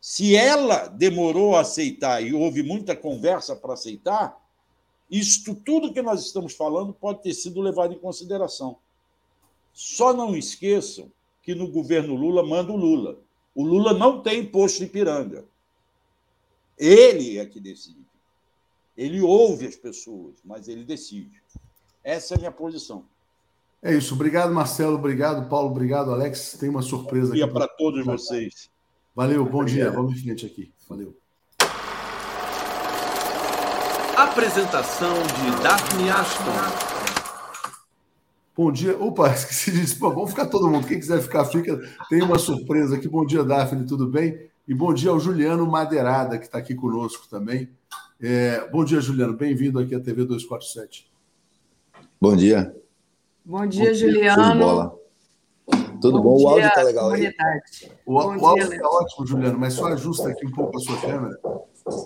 Se 0.00 0.34
ela 0.34 0.86
demorou 0.86 1.56
a 1.56 1.60
aceitar 1.60 2.22
e 2.22 2.32
houve 2.32 2.62
muita 2.62 2.96
conversa 2.96 3.54
para 3.54 3.74
aceitar, 3.74 4.42
isto 5.10 5.54
tudo 5.54 5.92
que 5.92 6.00
nós 6.00 6.24
estamos 6.24 6.54
falando 6.54 6.94
pode 6.94 7.22
ter 7.22 7.34
sido 7.34 7.60
levado 7.60 7.92
em 7.92 7.98
consideração. 7.98 8.78
Só 9.74 10.14
não 10.14 10.34
esqueçam 10.34 11.12
que 11.42 11.54
no 11.54 11.68
governo 11.68 12.14
Lula 12.14 12.42
manda 12.42 12.72
o 12.72 12.76
Lula. 12.76 13.18
O 13.54 13.62
Lula 13.62 13.92
não 13.92 14.22
tem 14.22 14.46
posto 14.46 14.82
em 14.82 14.88
Piranga. 14.88 15.44
Ele 16.78 17.36
é 17.38 17.44
que 17.44 17.60
decide. 17.60 18.09
Ele 19.00 19.22
ouve 19.22 19.66
as 19.66 19.76
pessoas, 19.76 20.34
mas 20.44 20.68
ele 20.68 20.84
decide. 20.84 21.42
Essa 22.04 22.34
é 22.34 22.36
a 22.36 22.38
minha 22.38 22.52
posição. 22.52 23.06
É 23.82 23.94
isso. 23.94 24.12
Obrigado, 24.12 24.52
Marcelo. 24.52 24.96
Obrigado, 24.96 25.48
Paulo. 25.48 25.70
Obrigado, 25.70 26.12
Alex. 26.12 26.58
Tem 26.60 26.68
uma 26.68 26.82
surpresa 26.82 27.28
bom 27.28 27.32
dia 27.32 27.48
para 27.48 27.66
todos 27.66 28.04
vocês. 28.04 28.68
Valeu, 29.16 29.42
bom 29.46 29.64
dia. 29.64 29.90
Vamos 29.90 30.18
em 30.18 30.22
frente 30.22 30.44
aqui. 30.44 30.70
Valeu. 30.86 31.16
Apresentação 34.18 35.14
de 35.14 35.62
Daphne 35.62 36.10
Ashton. 36.10 36.44
Bom 38.54 38.70
dia. 38.70 39.02
Opa, 39.02 39.32
esqueci 39.32 39.72
disso. 39.72 39.98
Pô, 39.98 40.10
vamos 40.10 40.28
ficar 40.28 40.44
todo 40.44 40.68
mundo. 40.68 40.86
Quem 40.86 41.00
quiser 41.00 41.22
ficar, 41.22 41.46
fica. 41.46 41.80
Tem 42.10 42.20
uma 42.20 42.38
surpresa 42.38 42.96
aqui. 42.96 43.08
Bom 43.08 43.24
dia, 43.24 43.42
Daphne. 43.42 43.86
Tudo 43.86 44.06
bem? 44.06 44.50
E 44.68 44.74
bom 44.74 44.92
dia 44.92 45.08
ao 45.08 45.18
Juliano 45.18 45.66
Madeirada, 45.66 46.36
que 46.36 46.44
está 46.44 46.58
aqui 46.58 46.74
conosco 46.74 47.26
também. 47.30 47.66
É, 48.22 48.68
bom 48.68 48.84
dia, 48.84 49.00
Juliano. 49.00 49.32
Bem-vindo 49.32 49.78
aqui 49.78 49.94
à 49.94 50.00
TV 50.00 50.26
247. 50.26 51.10
Bom 52.20 52.36
dia. 52.36 52.76
Bom 53.42 53.66
dia, 53.66 53.88
bom 53.88 53.94
Juliano. 53.94 54.98
Tudo 56.02 56.22
bom? 56.22 56.36
bom? 56.36 56.42
O 56.42 56.48
áudio 56.48 56.68
está 56.68 56.82
legal 56.82 57.12
aí? 57.12 57.32
O, 58.04 58.14
o 58.16 58.46
áudio 58.46 58.70
está 58.70 58.86
ótimo, 58.86 59.26
Juliano, 59.26 59.58
mas 59.58 59.72
só 59.72 59.86
ajusta 59.86 60.28
aqui 60.28 60.46
um 60.46 60.50
pouco 60.50 60.76
a 60.76 60.80
sua 60.80 61.00
câmera. 61.00 61.40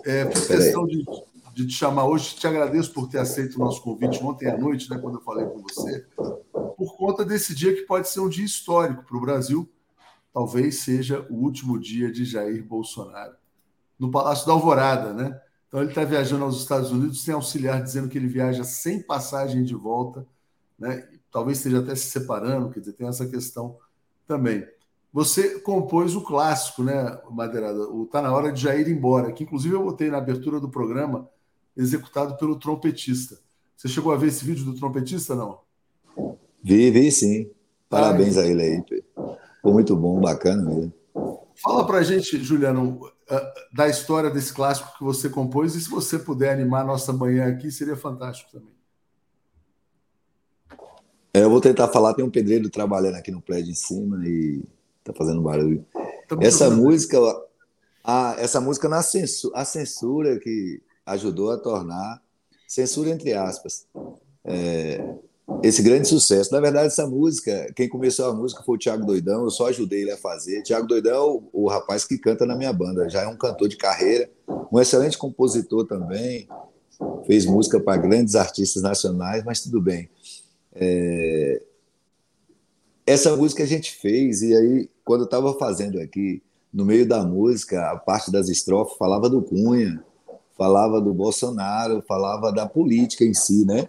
É, 0.06 0.30
fiz 0.30 0.46
questão 0.46 0.86
de, 0.86 1.04
de, 1.52 1.66
te 1.66 1.72
chamar 1.72 2.06
hoje, 2.06 2.36
te 2.36 2.46
agradeço 2.46 2.92
por 2.92 3.08
ter 3.08 3.18
aceito 3.18 3.56
o 3.56 3.58
nosso 3.58 3.82
convite 3.82 4.22
ontem 4.22 4.48
à 4.48 4.56
noite, 4.56 4.88
né, 4.88 4.98
quando 4.98 5.16
eu 5.16 5.20
falei 5.20 5.44
com 5.46 5.60
você, 5.62 6.06
por 6.76 6.96
conta 6.96 7.24
desse 7.24 7.56
dia 7.56 7.74
que 7.74 7.82
pode 7.82 8.08
ser 8.08 8.20
um 8.20 8.28
dia 8.28 8.44
histórico 8.44 9.04
para 9.04 9.16
o 9.16 9.20
Brasil, 9.20 9.68
talvez 10.32 10.78
seja 10.78 11.26
o 11.28 11.34
último 11.34 11.76
dia 11.76 12.10
de 12.12 12.24
Jair 12.24 12.64
Bolsonaro. 12.64 13.34
No 13.98 14.12
Palácio 14.12 14.46
da 14.46 14.52
Alvorada, 14.52 15.12
né? 15.12 15.40
Então 15.74 15.82
ele 15.82 15.90
está 15.90 16.04
viajando 16.04 16.44
aos 16.44 16.60
Estados 16.60 16.92
Unidos, 16.92 17.24
tem 17.24 17.34
auxiliar 17.34 17.82
dizendo 17.82 18.08
que 18.08 18.16
ele 18.16 18.28
viaja 18.28 18.62
sem 18.62 19.02
passagem 19.02 19.64
de 19.64 19.74
volta, 19.74 20.24
né? 20.78 21.04
Talvez 21.32 21.58
esteja 21.58 21.80
até 21.80 21.96
se 21.96 22.06
separando, 22.10 22.70
quer 22.70 22.78
dizer, 22.78 22.92
tem 22.92 23.08
essa 23.08 23.26
questão 23.26 23.76
também. 24.24 24.64
Você 25.12 25.58
compôs 25.58 26.14
o 26.14 26.20
clássico, 26.20 26.84
né, 26.84 27.18
Madeirada? 27.28 27.88
O 27.88 28.06
Tá 28.06 28.22
na 28.22 28.32
hora 28.32 28.52
de 28.52 28.62
Jair 28.62 28.86
ir 28.86 28.92
embora, 28.92 29.32
que 29.32 29.42
inclusive 29.42 29.74
eu 29.74 29.82
botei 29.82 30.12
na 30.12 30.18
abertura 30.18 30.60
do 30.60 30.68
programa, 30.68 31.28
executado 31.76 32.36
pelo 32.36 32.56
trompetista. 32.56 33.36
Você 33.76 33.88
chegou 33.88 34.12
a 34.12 34.16
ver 34.16 34.28
esse 34.28 34.44
vídeo 34.44 34.64
do 34.64 34.76
trompetista, 34.76 35.34
não? 35.34 35.58
Vi, 36.62 36.88
vi 36.92 37.10
sim. 37.10 37.50
Parabéns 37.88 38.36
Ai. 38.36 38.44
a 38.44 38.46
ele 38.46 38.62
aí. 38.62 38.84
Ficou 39.56 39.72
muito 39.72 39.96
bom, 39.96 40.20
bacana 40.20 40.62
mesmo. 40.62 40.92
Fala 41.56 41.84
pra 41.84 42.04
gente, 42.04 42.38
Juliano, 42.44 43.10
da 43.72 43.88
história 43.88 44.30
desse 44.30 44.52
clássico 44.52 44.96
que 44.98 45.04
você 45.04 45.28
compôs 45.28 45.74
e 45.74 45.80
se 45.80 45.88
você 45.88 46.18
puder 46.18 46.52
animar 46.52 46.84
nossa 46.84 47.12
manhã 47.12 47.48
aqui, 47.48 47.70
seria 47.70 47.96
fantástico 47.96 48.50
também. 48.52 48.74
É, 51.32 51.42
eu 51.42 51.50
vou 51.50 51.60
tentar 51.60 51.88
falar, 51.88 52.14
tem 52.14 52.24
um 52.24 52.30
pedreiro 52.30 52.70
trabalhando 52.70 53.16
aqui 53.16 53.30
no 53.30 53.40
prédio 53.40 53.72
em 53.72 53.74
cima 53.74 54.24
e 54.24 54.62
tá 55.02 55.12
fazendo 55.12 55.42
barulho. 55.42 55.84
essa 56.40 56.70
música, 56.70 57.18
a, 58.04 58.36
essa 58.38 58.60
música 58.60 58.88
na 58.88 59.02
censura, 59.02 59.58
a 59.58 59.64
censura 59.64 60.38
que 60.38 60.80
ajudou 61.04 61.50
a 61.50 61.58
tornar 61.58 62.22
censura 62.68 63.10
entre 63.10 63.32
aspas. 63.32 63.86
É, 64.44 65.16
esse 65.62 65.82
grande 65.82 66.08
sucesso. 66.08 66.52
Na 66.52 66.60
verdade, 66.60 66.86
essa 66.86 67.06
música, 67.06 67.72
quem 67.74 67.88
começou 67.88 68.26
a 68.26 68.34
música 68.34 68.62
foi 68.62 68.76
o 68.76 68.78
Tiago 68.78 69.04
Doidão, 69.04 69.44
eu 69.44 69.50
só 69.50 69.68
ajudei 69.68 70.02
ele 70.02 70.12
a 70.12 70.16
fazer. 70.16 70.62
Tiago 70.62 70.86
Doidão 70.86 71.14
é 71.14 71.20
o, 71.20 71.42
o, 71.52 71.68
rapaz 71.68 72.04
que 72.04 72.18
canta 72.18 72.46
na 72.46 72.56
minha 72.56 72.72
banda, 72.72 73.08
já 73.08 73.22
é 73.22 73.26
um 73.26 73.36
cantor 73.36 73.68
de 73.68 73.76
carreira, 73.76 74.30
um 74.72 74.80
excelente 74.80 75.18
compositor 75.18 75.86
também, 75.86 76.48
fez 77.26 77.44
música 77.46 77.78
para 77.78 78.00
grandes 78.00 78.34
artistas 78.34 78.82
nacionais, 78.82 79.44
mas 79.44 79.60
tudo 79.60 79.80
bem. 79.80 80.08
É... 80.74 81.62
Essa 83.06 83.36
música 83.36 83.62
a 83.62 83.66
gente 83.66 83.92
fez, 83.92 84.40
e 84.40 84.54
aí, 84.54 84.90
quando 85.04 85.22
eu 85.22 85.26
estava 85.26 85.52
fazendo 85.58 86.00
aqui, 86.00 86.42
no 86.72 86.84
meio 86.84 87.06
da 87.06 87.22
música, 87.22 87.90
a 87.90 87.96
parte 87.96 88.32
das 88.32 88.48
estrofes 88.48 88.96
falava 88.96 89.28
do 89.28 89.42
Cunha, 89.42 90.02
falava 90.56 91.00
do 91.00 91.12
Bolsonaro, 91.12 92.02
falava 92.08 92.50
da 92.50 92.66
política 92.66 93.24
em 93.24 93.34
si, 93.34 93.64
né? 93.66 93.88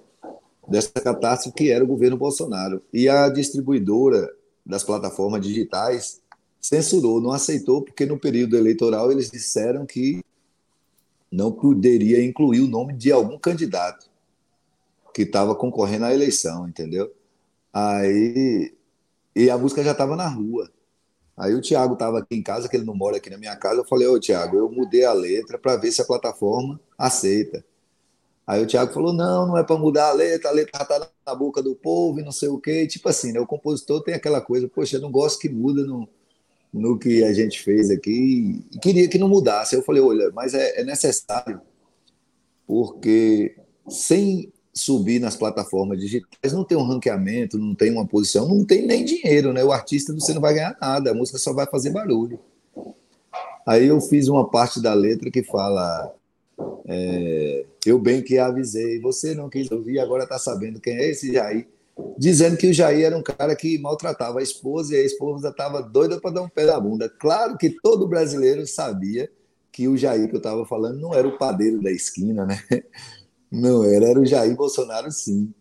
Dessa 0.67 0.91
catástrofe 0.91 1.55
que 1.55 1.71
era 1.71 1.83
o 1.83 1.87
governo 1.87 2.17
Bolsonaro. 2.17 2.81
E 2.93 3.07
a 3.07 3.29
distribuidora 3.29 4.29
das 4.65 4.83
plataformas 4.83 5.41
digitais 5.41 6.21
censurou, 6.59 7.21
não 7.21 7.31
aceitou, 7.31 7.83
porque 7.83 8.05
no 8.05 8.19
período 8.19 8.57
eleitoral 8.57 9.11
eles 9.11 9.29
disseram 9.29 9.85
que 9.85 10.23
não 11.31 11.51
poderia 11.51 12.23
incluir 12.23 12.61
o 12.61 12.67
nome 12.67 12.93
de 12.93 13.11
algum 13.11 13.37
candidato 13.37 14.09
que 15.13 15.21
estava 15.21 15.55
concorrendo 15.55 16.05
à 16.05 16.13
eleição, 16.13 16.67
entendeu? 16.67 17.11
Aí 17.71 18.73
e 19.35 19.49
a 19.49 19.57
música 19.57 19.83
já 19.83 19.91
estava 19.91 20.15
na 20.15 20.27
rua. 20.27 20.71
Aí 21.37 21.53
o 21.53 21.61
Thiago 21.61 21.93
estava 21.93 22.19
aqui 22.19 22.35
em 22.35 22.41
casa, 22.41 22.69
que 22.69 22.77
ele 22.77 22.85
não 22.85 22.95
mora 22.95 23.17
aqui 23.17 23.29
na 23.29 23.37
minha 23.37 23.55
casa. 23.57 23.81
Eu 23.81 23.85
falei, 23.85 24.07
ô 24.07 24.17
Thiago, 24.17 24.57
eu 24.57 24.71
mudei 24.71 25.03
a 25.03 25.11
letra 25.11 25.57
para 25.57 25.75
ver 25.75 25.91
se 25.91 26.01
a 26.01 26.05
plataforma 26.05 26.79
aceita. 26.97 27.63
Aí 28.47 28.61
o 28.61 28.67
Thiago 28.67 28.93
falou: 28.93 29.11
não, 29.11 29.47
não 29.47 29.57
é 29.57 29.63
para 29.63 29.77
mudar 29.77 30.09
a 30.09 30.13
letra, 30.13 30.49
a 30.49 30.53
letra 30.53 30.71
já 30.77 30.83
está 30.83 31.09
na 31.25 31.35
boca 31.35 31.61
do 31.63 31.75
povo 31.75 32.19
e 32.19 32.23
não 32.23 32.31
sei 32.31 32.49
o 32.49 32.59
quê. 32.59 32.85
tipo 32.85 33.09
assim, 33.09 33.31
né? 33.31 33.39
O 33.39 33.47
compositor 33.47 34.03
tem 34.03 34.13
aquela 34.13 34.41
coisa, 34.41 34.67
poxa, 34.67 34.97
eu 34.97 35.01
não 35.01 35.11
gosto 35.11 35.39
que 35.39 35.49
muda 35.49 35.83
no, 35.83 36.07
no 36.71 36.97
que 36.97 37.23
a 37.23 37.33
gente 37.33 37.61
fez 37.63 37.89
aqui 37.89 38.63
e 38.71 38.79
queria 38.79 39.07
que 39.07 39.17
não 39.17 39.27
mudasse. 39.27 39.75
Eu 39.75 39.81
falei: 39.81 40.01
olha, 40.01 40.31
mas 40.31 40.53
é, 40.53 40.81
é 40.81 40.83
necessário, 40.83 41.59
porque 42.67 43.55
sem 43.89 44.53
subir 44.73 45.19
nas 45.19 45.37
plataformas 45.37 45.99
digitais 45.99 46.51
não 46.51 46.65
tem 46.65 46.77
um 46.77 46.83
ranqueamento, 46.83 47.57
não 47.57 47.73
tem 47.73 47.91
uma 47.91 48.05
posição, 48.05 48.47
não 48.47 48.65
tem 48.65 48.85
nem 48.85 49.05
dinheiro, 49.05 49.53
né? 49.53 49.63
O 49.63 49.71
artista 49.71 50.13
você 50.13 50.33
não 50.33 50.41
vai 50.41 50.53
ganhar 50.53 50.77
nada, 50.79 51.11
a 51.11 51.13
música 51.13 51.39
só 51.39 51.53
vai 51.53 51.65
fazer 51.65 51.91
barulho. 51.91 52.39
Aí 53.65 53.87
eu 53.87 53.99
fiz 54.01 54.27
uma 54.27 54.47
parte 54.47 54.81
da 54.81 54.93
letra 54.93 55.31
que 55.31 55.41
fala 55.41 56.13
é, 56.87 57.65
eu 57.85 57.99
bem 57.99 58.21
que 58.21 58.37
avisei, 58.37 58.99
você 58.99 59.33
não 59.33 59.49
quis 59.49 59.69
ouvir, 59.71 59.99
agora 59.99 60.23
está 60.23 60.37
sabendo 60.37 60.79
quem 60.79 60.95
é 60.95 61.09
esse 61.09 61.33
Jair. 61.33 61.67
Dizendo 62.17 62.57
que 62.57 62.67
o 62.67 62.73
Jair 62.73 63.05
era 63.05 63.17
um 63.17 63.23
cara 63.23 63.55
que 63.55 63.77
maltratava 63.77 64.39
a 64.39 64.43
esposa 64.43 64.95
e 64.95 64.99
a 64.99 65.03
esposa 65.03 65.49
estava 65.49 65.81
doida 65.81 66.19
para 66.19 66.31
dar 66.31 66.41
um 66.41 66.49
pé 66.49 66.65
na 66.65 66.79
bunda. 66.79 67.09
Claro 67.09 67.57
que 67.57 67.69
todo 67.69 68.07
brasileiro 68.07 68.65
sabia 68.67 69.29
que 69.71 69.87
o 69.87 69.97
Jair 69.97 70.27
que 70.29 70.35
eu 70.35 70.39
estava 70.39 70.65
falando 70.65 70.99
não 70.99 71.13
era 71.13 71.27
o 71.27 71.37
padeiro 71.37 71.81
da 71.81 71.91
esquina, 71.91 72.45
né? 72.45 72.59
Não 73.51 73.85
era, 73.85 74.09
era 74.09 74.19
o 74.19 74.25
Jair 74.25 74.53
Bolsonaro, 74.53 75.09
sim, 75.11 75.53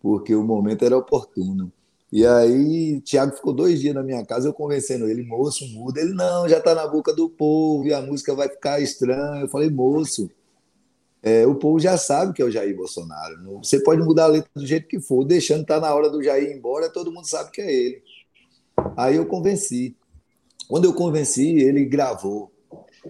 porque 0.00 0.34
o 0.34 0.42
momento 0.42 0.82
era 0.84 0.96
oportuno. 0.96 1.70
E 2.14 2.24
aí, 2.24 3.00
Tiago 3.00 3.34
ficou 3.34 3.52
dois 3.52 3.80
dias 3.80 3.92
na 3.92 4.00
minha 4.00 4.24
casa, 4.24 4.46
eu 4.46 4.52
convencendo 4.52 5.08
ele, 5.08 5.24
moço, 5.24 5.66
muda. 5.70 6.00
Ele, 6.00 6.14
não, 6.14 6.48
já 6.48 6.58
está 6.58 6.72
na 6.72 6.86
boca 6.86 7.12
do 7.12 7.28
povo 7.28 7.84
e 7.88 7.92
a 7.92 8.00
música 8.00 8.32
vai 8.36 8.48
ficar 8.48 8.80
estranha. 8.80 9.40
Eu 9.40 9.48
falei, 9.48 9.68
moço, 9.68 10.30
é, 11.20 11.44
o 11.44 11.56
povo 11.56 11.80
já 11.80 11.98
sabe 11.98 12.32
que 12.32 12.40
é 12.40 12.44
o 12.44 12.50
Jair 12.52 12.76
Bolsonaro. 12.76 13.58
Você 13.58 13.80
pode 13.80 14.00
mudar 14.00 14.26
a 14.26 14.28
letra 14.28 14.48
do 14.54 14.64
jeito 14.64 14.86
que 14.86 15.00
for, 15.00 15.24
deixando 15.24 15.62
estar 15.62 15.80
tá 15.80 15.88
na 15.88 15.92
hora 15.92 16.08
do 16.08 16.22
Jair 16.22 16.52
ir 16.52 16.56
embora, 16.56 16.88
todo 16.88 17.10
mundo 17.10 17.28
sabe 17.28 17.50
que 17.50 17.60
é 17.60 17.74
ele. 17.74 18.02
Aí 18.96 19.16
eu 19.16 19.26
convenci. 19.26 19.96
Quando 20.68 20.84
eu 20.84 20.94
convenci, 20.94 21.56
ele 21.58 21.84
gravou. 21.84 22.52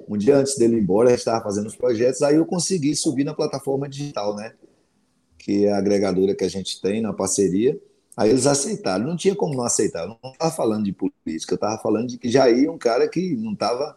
Um 0.08 0.16
dia 0.16 0.38
antes 0.38 0.56
dele 0.56 0.76
ir 0.76 0.80
embora, 0.80 1.10
eu 1.10 1.14
estava 1.14 1.44
fazendo 1.44 1.66
os 1.66 1.76
projetos, 1.76 2.22
aí 2.22 2.36
eu 2.36 2.46
consegui 2.46 2.96
subir 2.96 3.24
na 3.24 3.34
plataforma 3.34 3.86
digital, 3.86 4.34
né? 4.34 4.54
Que 5.38 5.66
é 5.66 5.72
a 5.72 5.76
agregadora 5.76 6.34
que 6.34 6.44
a 6.44 6.48
gente 6.48 6.80
tem 6.80 7.02
na 7.02 7.12
parceria. 7.12 7.78
Aí 8.16 8.30
eles 8.30 8.46
aceitaram. 8.46 9.06
Não 9.06 9.16
tinha 9.16 9.34
como 9.34 9.54
não 9.54 9.64
aceitar. 9.64 10.02
Eu 10.02 10.16
não 10.22 10.32
estava 10.32 10.50
falando 10.50 10.84
de 10.84 10.92
política, 10.92 11.54
eu 11.54 11.56
estava 11.56 11.78
falando 11.78 12.08
de 12.08 12.18
que 12.18 12.28
Jair 12.28 12.66
é 12.66 12.70
um 12.70 12.78
cara 12.78 13.08
que 13.08 13.36
não 13.36 13.52
estava 13.52 13.96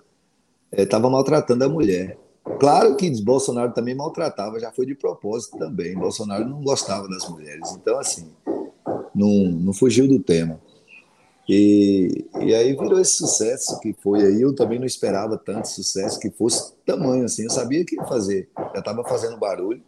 estava 0.71 1.07
é, 1.07 1.11
maltratando 1.11 1.63
a 1.63 1.69
mulher. 1.69 2.17
Claro 2.59 2.95
que 2.95 3.09
Bolsonaro 3.21 3.73
também 3.73 3.93
maltratava, 3.93 4.59
já 4.59 4.71
foi 4.71 4.85
de 4.85 4.95
propósito 4.95 5.57
também. 5.57 5.95
Bolsonaro 5.95 6.47
não 6.47 6.61
gostava 6.61 7.07
das 7.07 7.27
mulheres. 7.29 7.71
Então, 7.73 7.99
assim, 7.99 8.31
não, 9.13 9.51
não 9.51 9.73
fugiu 9.73 10.07
do 10.07 10.19
tema. 10.19 10.59
E, 11.47 12.25
e 12.41 12.53
aí 12.53 12.73
virou 12.73 12.99
esse 12.99 13.13
sucesso 13.13 13.79
que 13.79 13.93
foi 14.01 14.25
aí. 14.25 14.41
Eu 14.41 14.55
também 14.55 14.79
não 14.79 14.85
esperava 14.85 15.37
tanto 15.37 15.67
sucesso 15.67 16.19
que 16.19 16.29
fosse 16.29 16.73
tamanho 16.85 17.25
assim. 17.25 17.43
Eu 17.43 17.49
sabia 17.49 17.85
que 17.85 17.95
ia 17.95 18.05
fazer, 18.05 18.49
já 18.73 18.79
estava 18.79 19.03
fazendo 19.03 19.37
barulho. 19.37 19.81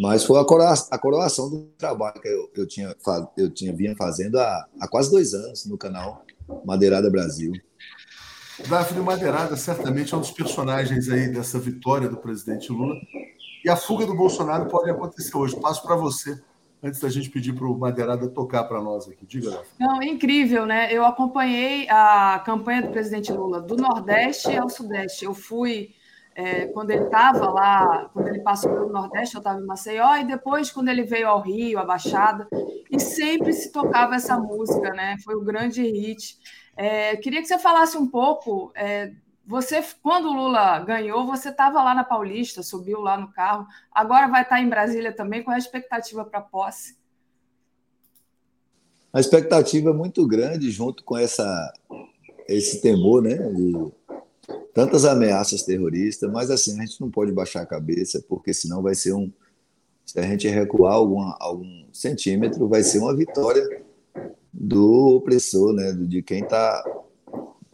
Mas 0.00 0.24
foi 0.24 0.40
a, 0.40 0.44
coroação, 0.44 0.88
a 0.90 0.98
coroação 0.98 1.50
do 1.50 1.62
trabalho 1.76 2.20
que 2.20 2.28
eu, 2.28 2.50
eu, 2.54 2.66
tinha, 2.66 2.94
eu 3.36 3.50
tinha 3.50 3.74
vinha 3.74 3.94
fazendo 3.96 4.38
há, 4.38 4.66
há 4.80 4.88
quase 4.88 5.10
dois 5.10 5.34
anos 5.34 5.66
no 5.66 5.76
canal 5.76 6.24
Madeirada 6.64 7.10
Brasil. 7.10 7.52
Daphne 8.68 9.00
Madeirada 9.00 9.56
certamente 9.56 10.12
é 10.12 10.16
um 10.16 10.20
dos 10.20 10.30
personagens 10.30 11.08
aí 11.08 11.28
dessa 11.28 11.58
vitória 11.58 12.08
do 12.08 12.16
presidente 12.16 12.70
Lula. 12.72 12.94
E 13.64 13.68
a 13.68 13.76
fuga 13.76 14.06
do 14.06 14.14
Bolsonaro 14.14 14.66
pode 14.66 14.90
acontecer 14.90 15.36
hoje. 15.36 15.58
Passo 15.60 15.82
para 15.82 15.96
você, 15.96 16.40
antes 16.82 17.00
da 17.00 17.08
gente 17.08 17.30
pedir 17.30 17.54
para 17.54 17.66
o 17.66 17.78
Madeirada 17.78 18.28
tocar 18.28 18.64
para 18.64 18.80
nós 18.80 19.08
aqui. 19.08 19.26
Diga, 19.26 19.50
Daphne. 19.50 19.66
Não, 19.78 20.02
é 20.02 20.06
incrível, 20.06 20.66
né? 20.66 20.92
Eu 20.92 21.04
acompanhei 21.04 21.88
a 21.88 22.42
campanha 22.44 22.82
do 22.82 22.90
presidente 22.90 23.32
Lula 23.32 23.60
do 23.60 23.76
Nordeste 23.76 24.56
ao 24.56 24.68
Sudeste. 24.68 25.24
Eu 25.24 25.34
fui 25.34 25.90
é, 26.34 26.66
quando 26.66 26.90
ele 26.90 27.04
estava 27.04 27.50
lá, 27.50 28.08
quando 28.12 28.28
ele 28.28 28.40
passou 28.40 28.72
pelo 28.72 28.92
Nordeste, 28.92 29.34
eu 29.34 29.40
estava 29.40 29.60
em 29.60 29.66
Maceió, 29.66 30.16
e 30.16 30.24
depois, 30.24 30.70
quando 30.70 30.88
ele 30.88 31.02
veio 31.02 31.28
ao 31.28 31.40
Rio, 31.40 31.78
a 31.78 31.84
Baixada, 31.84 32.48
e 32.90 32.98
sempre 32.98 33.52
se 33.52 33.70
tocava 33.72 34.14
essa 34.14 34.38
música, 34.38 34.90
né? 34.90 35.16
Foi 35.24 35.34
o 35.34 35.44
grande 35.44 35.82
hit. 35.82 36.38
É, 36.76 37.16
queria 37.16 37.40
que 37.40 37.48
você 37.48 37.58
falasse 37.58 37.96
um 37.98 38.06
pouco. 38.06 38.72
É, 38.74 39.12
você, 39.46 39.84
quando 40.02 40.28
o 40.28 40.32
Lula 40.32 40.78
ganhou, 40.80 41.26
você 41.26 41.48
estava 41.48 41.82
lá 41.82 41.94
na 41.94 42.04
Paulista, 42.04 42.62
subiu 42.62 43.00
lá 43.00 43.18
no 43.18 43.32
carro. 43.32 43.66
Agora 43.92 44.28
vai 44.28 44.42
estar 44.42 44.60
em 44.60 44.68
Brasília 44.68 45.12
também. 45.12 45.42
Qual 45.42 45.52
é 45.52 45.56
a 45.56 45.58
expectativa 45.58 46.24
para 46.24 46.38
a 46.38 46.42
posse? 46.42 46.96
A 49.12 49.18
expectativa 49.18 49.90
é 49.90 49.92
muito 49.92 50.24
grande, 50.26 50.70
junto 50.70 51.02
com 51.02 51.18
essa, 51.18 51.72
esse 52.46 52.80
temor, 52.80 53.22
né? 53.22 53.34
De 53.34 53.92
tantas 54.74 55.04
ameaças 55.04 55.62
terroristas, 55.62 56.30
mas 56.30 56.50
assim, 56.50 56.78
a 56.78 56.84
gente 56.84 57.00
não 57.00 57.10
pode 57.10 57.32
baixar 57.32 57.62
a 57.62 57.66
cabeça, 57.66 58.24
porque 58.28 58.54
senão 58.54 58.82
vai 58.82 58.94
ser 58.94 59.12
um. 59.12 59.30
Se 60.06 60.18
a 60.18 60.22
gente 60.22 60.48
recuar 60.48 60.94
algum, 60.94 61.20
algum 61.38 61.84
centímetro, 61.92 62.66
vai 62.68 62.82
ser 62.82 62.98
uma 62.98 63.14
vitória 63.14 63.64
do 64.52 65.16
opressor, 65.16 65.72
né, 65.72 65.92
de 65.92 66.22
quem 66.22 66.42
está 66.42 66.84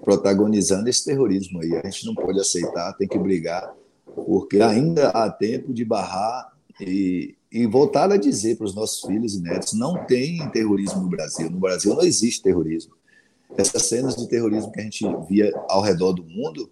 protagonizando 0.03 0.89
esse 0.89 1.05
terrorismo 1.05 1.61
aí. 1.61 1.75
A 1.77 1.89
gente 1.89 2.07
não 2.07 2.15
pode 2.15 2.39
aceitar, 2.39 2.93
tem 2.95 3.09
que 3.09 3.19
brigar, 3.19 3.75
porque 4.15 4.61
ainda 4.61 5.09
há 5.09 5.31
tempo 5.31 5.73
de 5.73 5.85
barrar 5.85 6.53
e, 6.81 7.35
e 7.51 7.67
voltar 7.67 8.11
a 8.13 8.17
dizer 8.17 8.57
para 8.57 8.67
os 8.67 8.75
nossos 8.75 9.01
filhos 9.01 9.35
e 9.35 9.41
netos: 9.41 9.73
não 9.73 10.05
tem 10.05 10.49
terrorismo 10.51 11.03
no 11.03 11.09
Brasil. 11.09 11.51
No 11.51 11.59
Brasil 11.59 11.95
não 11.95 12.03
existe 12.03 12.43
terrorismo. 12.43 12.95
Essas 13.57 13.87
cenas 13.87 14.17
de 14.17 14.29
terrorismo 14.29 14.73
que 14.73 14.81
a 14.81 14.85
gente 14.85 15.05
via 15.29 15.53
ao 15.69 15.83
redor 15.83 16.13
do 16.13 16.25
mundo 16.25 16.71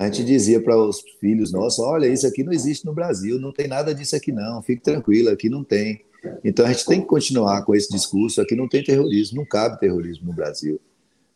a 0.00 0.06
gente 0.06 0.24
dizia 0.24 0.58
para 0.62 0.74
os 0.78 1.02
filhos 1.20 1.52
nossos: 1.52 1.78
olha, 1.78 2.06
isso 2.06 2.26
aqui 2.26 2.42
não 2.42 2.54
existe 2.54 2.86
no 2.86 2.94
Brasil, 2.94 3.38
não 3.38 3.52
tem 3.52 3.68
nada 3.68 3.94
disso 3.94 4.16
aqui, 4.16 4.32
não, 4.32 4.62
fique 4.62 4.82
tranquilo, 4.82 5.28
aqui 5.28 5.50
não 5.50 5.62
tem. 5.62 6.00
Então 6.42 6.64
a 6.64 6.72
gente 6.72 6.86
tem 6.86 7.02
que 7.02 7.06
continuar 7.06 7.62
com 7.66 7.74
esse 7.74 7.90
discurso: 7.90 8.40
aqui 8.40 8.56
não 8.56 8.66
tem 8.66 8.82
terrorismo, 8.82 9.36
não 9.36 9.44
cabe 9.44 9.78
terrorismo 9.78 10.28
no 10.28 10.32
Brasil, 10.32 10.80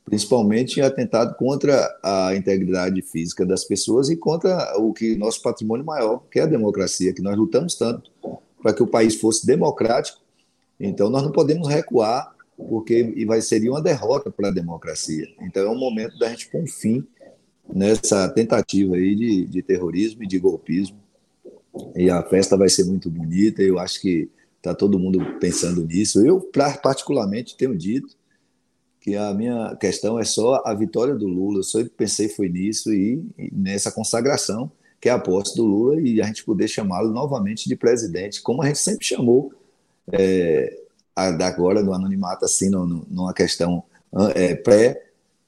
principalmente 0.03 0.81
em 0.81 0.83
atentado 0.83 1.37
contra 1.37 1.95
a 2.03 2.35
integridade 2.35 3.03
física 3.03 3.45
das 3.45 3.65
pessoas 3.65 4.09
e 4.09 4.17
contra 4.17 4.79
o 4.79 4.95
que 4.95 5.15
nosso 5.15 5.43
patrimônio 5.43 5.85
maior, 5.85 6.23
que 6.31 6.39
é 6.39 6.45
a 6.45 6.47
democracia, 6.47 7.13
que 7.13 7.21
nós 7.21 7.37
lutamos 7.37 7.75
tanto 7.75 8.11
para 8.63 8.73
que 8.73 8.83
o 8.83 8.87
país 8.87 9.15
fosse 9.17 9.47
democrático. 9.47 10.23
Então 10.81 11.11
nós 11.11 11.23
não 11.23 11.33
podemos 11.33 11.69
recuar, 11.69 12.34
porque 12.57 13.25
vai 13.27 13.41
seria 13.41 13.71
uma 13.71 13.83
derrota 13.83 14.31
para 14.31 14.49
a 14.49 14.53
democracia. 14.53 15.27
Então 15.41 15.63
é 15.63 15.71
um 15.71 15.79
momento 15.79 16.19
da 16.19 16.29
gente 16.29 16.49
pôr 16.49 16.63
um 16.63 16.67
fim 16.67 17.07
nessa 17.73 18.29
tentativa 18.29 18.97
aí 18.97 19.15
de, 19.15 19.47
de 19.47 19.63
terrorismo 19.63 20.23
e 20.23 20.27
de 20.27 20.39
golpismo. 20.39 20.99
E 21.97 22.09
a 22.09 22.23
festa 22.23 22.57
vai 22.57 22.69
ser 22.69 22.85
muito 22.85 23.11
bonita, 23.11 23.63
eu 23.63 23.79
acho 23.79 24.01
que 24.01 24.31
está 24.57 24.75
todo 24.75 24.99
mundo 24.99 25.39
pensando 25.41 25.85
nisso. 25.85 26.25
Eu, 26.25 26.41
particularmente, 26.83 27.57
tenho 27.57 27.77
dito 27.77 28.17
que 29.01 29.17
a 29.17 29.35
minha 29.35 29.77
questão 29.77 30.19
é 30.19 30.25
só 30.25 30.63
a 30.65 30.73
vitória 30.73 31.15
do 31.15 31.27
Lula. 31.27 31.59
Eu 31.59 31.63
sempre 31.63 31.91
pensei 31.91 32.29
foi 32.29 32.49
nisso 32.49 32.93
e, 32.93 33.23
e 33.37 33.51
nessa 33.53 33.91
consagração 33.93 34.71
que 35.01 35.11
é 35.11 35.13
a 35.13 35.19
posse 35.19 35.55
do 35.55 35.67
Lula 35.67 36.01
e 36.01 36.23
a 36.23 36.25
gente 36.25 36.43
poder 36.45 36.67
chamá-lo 36.67 37.13
novamente 37.13 37.69
de 37.69 37.77
presidente, 37.77 38.41
como 38.41 38.63
a 38.63 38.67
gente 38.67 38.79
sempre 38.79 39.05
chamou 39.05 39.53
é, 40.11 40.84
agora 41.15 41.83
no 41.83 41.93
anonimato, 41.93 42.45
assim, 42.45 42.69
numa 42.69 43.33
questão 43.33 43.85
é, 44.35 44.55
pré 44.55 45.05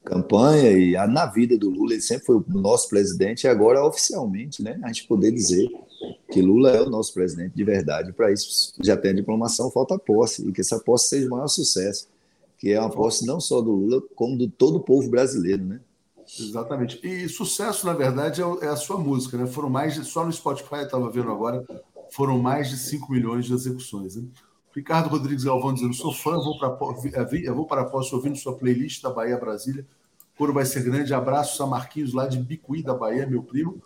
campanha 0.07 0.71
e 0.71 0.93
na 1.09 1.27
vida 1.27 1.59
do 1.59 1.69
Lula, 1.69 1.93
ele 1.93 2.01
sempre 2.01 2.27
foi 2.27 2.37
o 2.37 2.45
nosso 2.49 2.89
presidente 2.89 3.45
e 3.45 3.49
agora 3.49 3.85
oficialmente, 3.85 4.63
né, 4.63 4.79
a 4.85 4.87
gente 4.87 5.09
poder 5.09 5.33
dizer 5.33 5.69
que 6.31 6.41
Lula 6.41 6.71
é 6.71 6.81
o 6.81 6.89
nosso 6.89 7.13
presidente 7.13 7.55
de 7.55 7.65
verdade. 7.65 8.13
Para 8.13 8.33
isso 8.33 8.73
já 8.81 8.97
tem 8.97 9.11
a 9.11 9.15
diplomação, 9.15 9.71
falta 9.71 9.99
posse 9.99 10.49
e 10.49 10.53
que 10.53 10.61
essa 10.61 10.79
posse 10.79 11.09
seja 11.09 11.27
o 11.27 11.31
maior 11.31 11.49
sucesso, 11.49 12.09
que 12.57 12.71
é 12.71 12.81
uma 12.81 12.89
posse 12.89 13.27
não 13.27 13.41
só 13.41 13.61
do 13.61 13.73
Lula, 13.73 14.01
como 14.15 14.39
do 14.39 14.49
todo 14.49 14.77
o 14.77 14.81
povo 14.81 15.11
brasileiro, 15.11 15.65
né? 15.65 15.81
Exatamente. 16.39 17.01
E 17.07 17.29
sucesso, 17.29 17.87
na 17.87 17.93
verdade, 17.93 18.41
é, 18.43 18.67
é 18.67 18.69
a 18.69 18.77
sua 18.77 18.99
música, 18.99 19.37
né? 19.37 19.47
Foram 19.47 19.71
mais 19.71 19.95
de, 19.95 20.05
só 20.05 20.25
no 20.25 20.33
Spotify, 20.33 20.77
eu 20.77 20.83
estava 20.83 21.11
vendo 21.11 21.31
agora, 21.31 21.65
foram 22.11 22.39
mais 22.39 22.69
de 22.69 22.77
5 22.77 23.11
milhões 23.13 23.45
de 23.45 23.55
execuções. 23.55 24.17
Né? 24.17 24.25
Ricardo 24.77 25.09
Rodrigues 25.09 25.43
Galvão 25.43 25.73
dizendo: 25.73 25.95
sou 25.95 26.13
fã, 26.13 26.39
vou 26.39 26.59
para, 26.59 26.77
eu 27.43 27.55
vou 27.55 27.67
para 27.67 27.81
a 27.81 27.85
posse 27.87 28.15
ouvindo 28.15 28.37
sua 28.37 28.55
playlist 28.55 29.03
da 29.03 29.09
Bahia 29.09 29.39
Brasília. 29.39 29.87
Coro 30.37 30.53
vai 30.53 30.67
ser 30.67 30.83
grande. 30.85 31.15
Abraço, 31.15 31.57
São 31.57 31.67
Marquinhos, 31.67 32.13
lá 32.13 32.27
de 32.27 32.39
Bicuí, 32.39 32.83
da 32.83 32.93
Bahia, 32.93 33.27
meu 33.27 33.43
primo. 33.43 33.83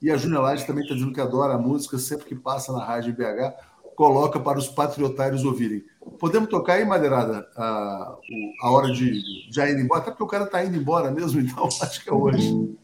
E 0.00 0.10
a 0.10 0.16
Júnior 0.16 0.42
Lage 0.42 0.66
também 0.66 0.82
está 0.82 0.94
dizendo 0.94 1.12
que 1.12 1.20
adora 1.20 1.54
a 1.54 1.58
música, 1.58 1.98
sempre 1.98 2.24
que 2.24 2.34
passa 2.34 2.72
na 2.72 2.82
rádio 2.82 3.12
BH, 3.12 3.52
coloca 3.94 4.40
para 4.40 4.58
os 4.58 4.66
patriotários 4.66 5.44
ouvirem. 5.44 5.84
Podemos 6.18 6.48
tocar 6.48 6.74
aí, 6.74 6.86
Madeirada, 6.86 7.46
a, 7.54 8.16
a 8.62 8.70
hora 8.70 8.90
de 8.90 9.20
já 9.50 9.68
ir 9.68 9.78
embora? 9.78 10.00
Até 10.00 10.10
porque 10.10 10.24
o 10.24 10.26
cara 10.26 10.44
está 10.44 10.64
indo 10.64 10.74
embora 10.74 11.10
mesmo, 11.10 11.38
então 11.42 11.66
acho 11.66 12.02
que 12.02 12.08
é 12.08 12.14
hoje. 12.14 12.78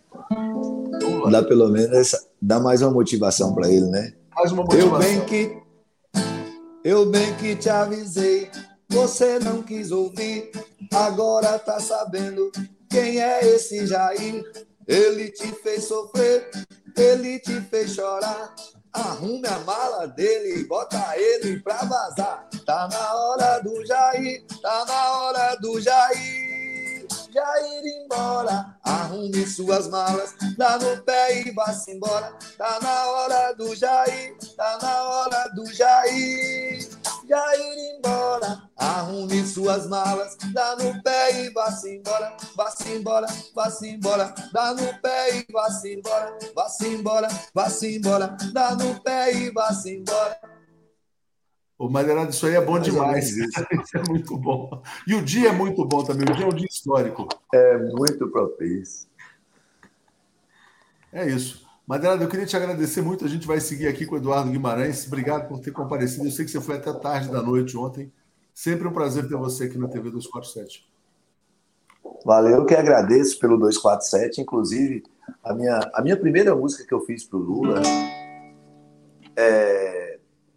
Dá 1.30 1.42
pelo 1.42 1.70
menos, 1.70 2.14
dá 2.40 2.60
mais 2.60 2.82
uma 2.82 2.90
motivação 2.90 3.54
para 3.54 3.70
ele, 3.70 3.86
né? 3.86 4.12
Mais 4.34 4.52
uma 4.52 4.62
motivação. 4.62 4.92
Eu 4.92 4.98
bem 4.98 5.24
que, 5.24 5.65
eu 6.86 7.04
bem 7.04 7.34
que 7.34 7.56
te 7.56 7.68
avisei, 7.68 8.48
você 8.88 9.40
não 9.40 9.60
quis 9.60 9.90
ouvir, 9.90 10.52
agora 10.94 11.58
tá 11.58 11.80
sabendo 11.80 12.48
quem 12.88 13.20
é 13.20 13.44
esse 13.44 13.88
Jair. 13.88 14.44
Ele 14.86 15.28
te 15.32 15.48
fez 15.64 15.82
sofrer, 15.82 16.48
ele 16.96 17.40
te 17.40 17.60
fez 17.62 17.90
chorar. 17.92 18.54
Arrume 18.92 19.48
a 19.48 19.58
mala 19.58 20.06
dele, 20.06 20.62
bota 20.68 21.12
ele 21.16 21.58
pra 21.58 21.78
vazar. 21.78 22.48
Tá 22.64 22.88
na 22.88 23.14
hora 23.16 23.58
do 23.58 23.84
Jair, 23.84 24.44
tá 24.62 24.84
na 24.84 25.18
hora 25.18 25.56
do 25.56 25.80
Jair. 25.80 26.45
Jair 27.36 27.84
embora, 27.84 28.78
arrume 28.82 29.46
suas 29.46 29.88
malas, 29.88 30.34
dá 30.56 30.78
no 30.78 31.02
pé 31.02 31.42
e 31.42 31.50
vá-se 31.50 31.90
embora. 31.90 32.32
Tá 32.56 32.78
na 32.80 33.06
hora 33.08 33.52
do 33.52 33.76
Jair, 33.76 34.34
tá 34.56 34.78
na 34.80 35.02
hora 35.02 35.48
do 35.54 35.66
Jair. 35.70 36.88
Jair 37.28 37.94
embora, 37.94 38.62
arrume 38.74 39.46
suas 39.46 39.86
malas, 39.86 40.34
dá 40.54 40.76
no 40.76 41.02
pé 41.02 41.42
e 41.44 41.50
vá-se 41.50 41.96
embora, 41.96 42.34
vá-se 42.56 42.90
embora, 42.94 43.26
vá-se 43.54 43.86
embora, 43.86 44.34
dá 44.50 44.72
no 44.72 44.98
pé 45.02 45.36
e 45.36 45.46
vá-se 45.52 45.92
embora, 45.92 46.38
vá-se 46.54 46.88
embora, 46.88 47.28
vá-se 47.52 47.96
embora, 47.98 48.34
dá 48.54 48.74
no 48.74 48.98
pé 49.02 49.34
e 49.34 49.50
vá-se 49.50 49.94
embora. 49.94 50.55
O 51.78 51.90
Madeirado, 51.90 52.30
isso 52.30 52.46
aí 52.46 52.54
é 52.54 52.60
bom 52.60 52.72
Mas 52.72 52.84
demais. 52.84 53.38
É 53.38 53.44
isso 53.82 53.98
é 53.98 54.02
muito 54.08 54.36
bom. 54.36 54.82
E 55.06 55.14
o 55.14 55.22
dia 55.22 55.50
é 55.50 55.52
muito 55.52 55.84
bom 55.84 56.02
também. 56.02 56.24
O 56.28 56.34
dia 56.34 56.46
é 56.46 56.48
um 56.48 56.54
dia 56.54 56.68
histórico. 56.70 57.28
É 57.52 57.76
muito 57.78 58.28
propício. 58.28 59.08
É 61.12 61.26
isso. 61.26 61.66
Madeirado, 61.86 62.24
eu 62.24 62.28
queria 62.28 62.46
te 62.46 62.56
agradecer 62.56 63.02
muito. 63.02 63.24
A 63.24 63.28
gente 63.28 63.46
vai 63.46 63.60
seguir 63.60 63.88
aqui 63.88 64.06
com 64.06 64.14
o 64.14 64.18
Eduardo 64.18 64.50
Guimarães. 64.50 65.06
Obrigado 65.06 65.48
por 65.48 65.60
ter 65.60 65.70
comparecido. 65.70 66.26
Eu 66.26 66.30
sei 66.30 66.44
que 66.44 66.50
você 66.50 66.60
foi 66.60 66.76
até 66.76 66.92
tarde 66.94 67.30
da 67.30 67.42
noite 67.42 67.76
ontem. 67.76 68.10
Sempre 68.54 68.88
um 68.88 68.92
prazer 68.92 69.28
ter 69.28 69.36
você 69.36 69.64
aqui 69.64 69.76
na 69.76 69.86
TV 69.86 70.10
247. 70.10 70.90
Valeu, 72.24 72.56
eu 72.56 72.64
que 72.64 72.74
agradeço 72.74 73.38
pelo 73.38 73.58
247. 73.58 74.40
Inclusive, 74.40 75.04
a 75.44 75.52
minha, 75.52 75.78
a 75.92 76.02
minha 76.02 76.16
primeira 76.16 76.56
música 76.56 76.84
que 76.84 76.94
eu 76.94 77.02
fiz 77.02 77.22
para 77.22 77.38
o 77.38 77.42
Lula, 77.42 77.82
é, 79.36 79.95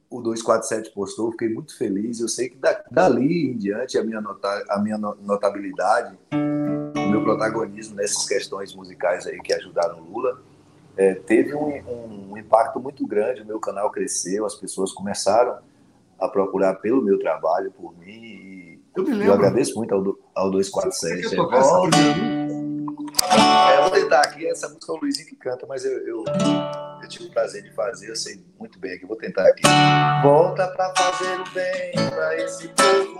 o 0.09 0.21
247 0.21 0.91
postou, 0.91 1.31
fiquei 1.31 1.49
muito 1.49 1.77
feliz. 1.77 2.19
Eu 2.19 2.27
sei 2.27 2.49
que 2.49 2.57
dali 2.89 3.51
em 3.51 3.57
diante 3.57 3.97
a 3.97 4.03
minha, 4.03 4.19
nota, 4.19 4.65
a 4.69 4.79
minha 4.79 4.97
notabilidade, 4.97 6.17
o 6.31 7.09
meu 7.09 7.23
protagonismo 7.23 7.95
nessas 7.95 8.27
questões 8.27 8.73
musicais 8.75 9.27
aí 9.27 9.39
que 9.39 9.53
ajudaram 9.53 9.99
Lula 9.99 10.41
é, 10.97 11.13
teve 11.13 11.53
um, 11.55 12.31
um, 12.31 12.37
impacto 12.37 12.79
muito 12.79 13.05
grande. 13.07 13.41
O 13.41 13.45
meu 13.45 13.59
canal 13.59 13.89
cresceu, 13.91 14.45
as 14.45 14.55
pessoas 14.55 14.91
começaram 14.91 15.59
a 16.19 16.27
procurar 16.27 16.75
pelo 16.75 17.01
meu 17.01 17.17
trabalho, 17.19 17.71
por 17.71 17.97
mim. 17.97 18.81
Eu, 18.95 19.03
me 19.03 19.11
lembro. 19.11 19.27
eu 19.27 19.33
agradeço 19.33 19.75
muito 19.75 19.93
ao, 19.93 20.17
ao 20.35 20.51
247. 20.51 21.35
É, 23.31 23.75
é, 23.75 23.81
vou 23.81 23.91
tentar 23.91 24.21
aqui, 24.21 24.45
essa 24.47 24.67
música 24.67 24.91
é 24.91 24.95
o 24.95 24.99
Luizinho 24.99 25.27
que 25.27 25.35
canta, 25.35 25.65
mas 25.67 25.85
eu, 25.85 25.91
eu, 25.91 26.23
eu, 26.25 26.98
tive 27.09 27.25
o 27.25 27.31
prazer 27.31 27.63
de 27.63 27.71
fazer, 27.73 28.09
eu 28.09 28.15
sei 28.15 28.45
muito 28.59 28.79
bem 28.79 28.93
aqui, 28.93 29.05
vou 29.05 29.17
tentar 29.17 29.47
aqui. 29.47 29.63
Volta 30.21 30.67
pra 30.67 30.93
fazer 30.95 31.41
o 31.41 31.49
bem 31.51 31.91
pra 32.09 32.37
esse 32.37 32.67
povo. 32.69 33.19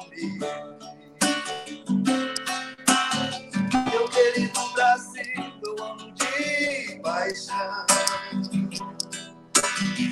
Meu 3.91 4.07
querido 4.10 4.60
Brasil, 4.74 5.24
eu 5.66 5.84
amo 5.84 6.11
de 6.14 6.99
paixão. 7.02 7.86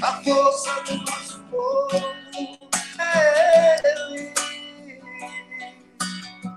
A 0.01 0.23
força 0.23 0.83
do 0.83 0.97
nosso 0.97 1.39
povo 1.45 2.15
é 2.99 3.75
ele. 3.91 4.33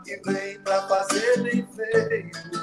E 0.06 0.20
vem 0.24 0.60
pra 0.62 0.82
fazer 0.88 1.42
bem 1.42 1.68
feito 1.74 2.59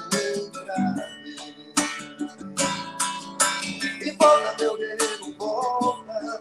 volta, 4.17 4.55
meu 4.59 4.77
guerreiro, 4.77 5.35
volta. 5.37 6.39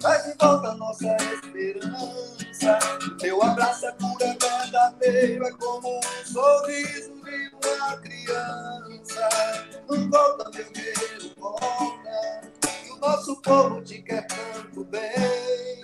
Traz 0.00 0.24
de 0.24 0.34
volta 0.38 0.74
nossa 0.74 1.16
esperança. 1.16 2.78
Teu 3.18 3.42
abraço 3.42 3.86
é 3.86 3.92
pura 3.92 4.36
verdadeiro, 4.40 5.46
é 5.46 5.52
como 5.52 5.98
um 5.98 6.02
sorriso 6.24 7.12
de 7.22 7.50
uma 7.62 7.96
criança. 7.98 9.28
Não 9.88 10.10
volta, 10.10 10.50
meu 10.50 10.70
guerreiro, 10.72 11.34
volta. 11.38 12.52
Que 12.60 12.92
o 12.92 12.96
nosso 12.98 13.40
povo 13.42 13.82
te 13.82 14.02
quer 14.02 14.26
tanto 14.26 14.84
bem. 14.84 15.78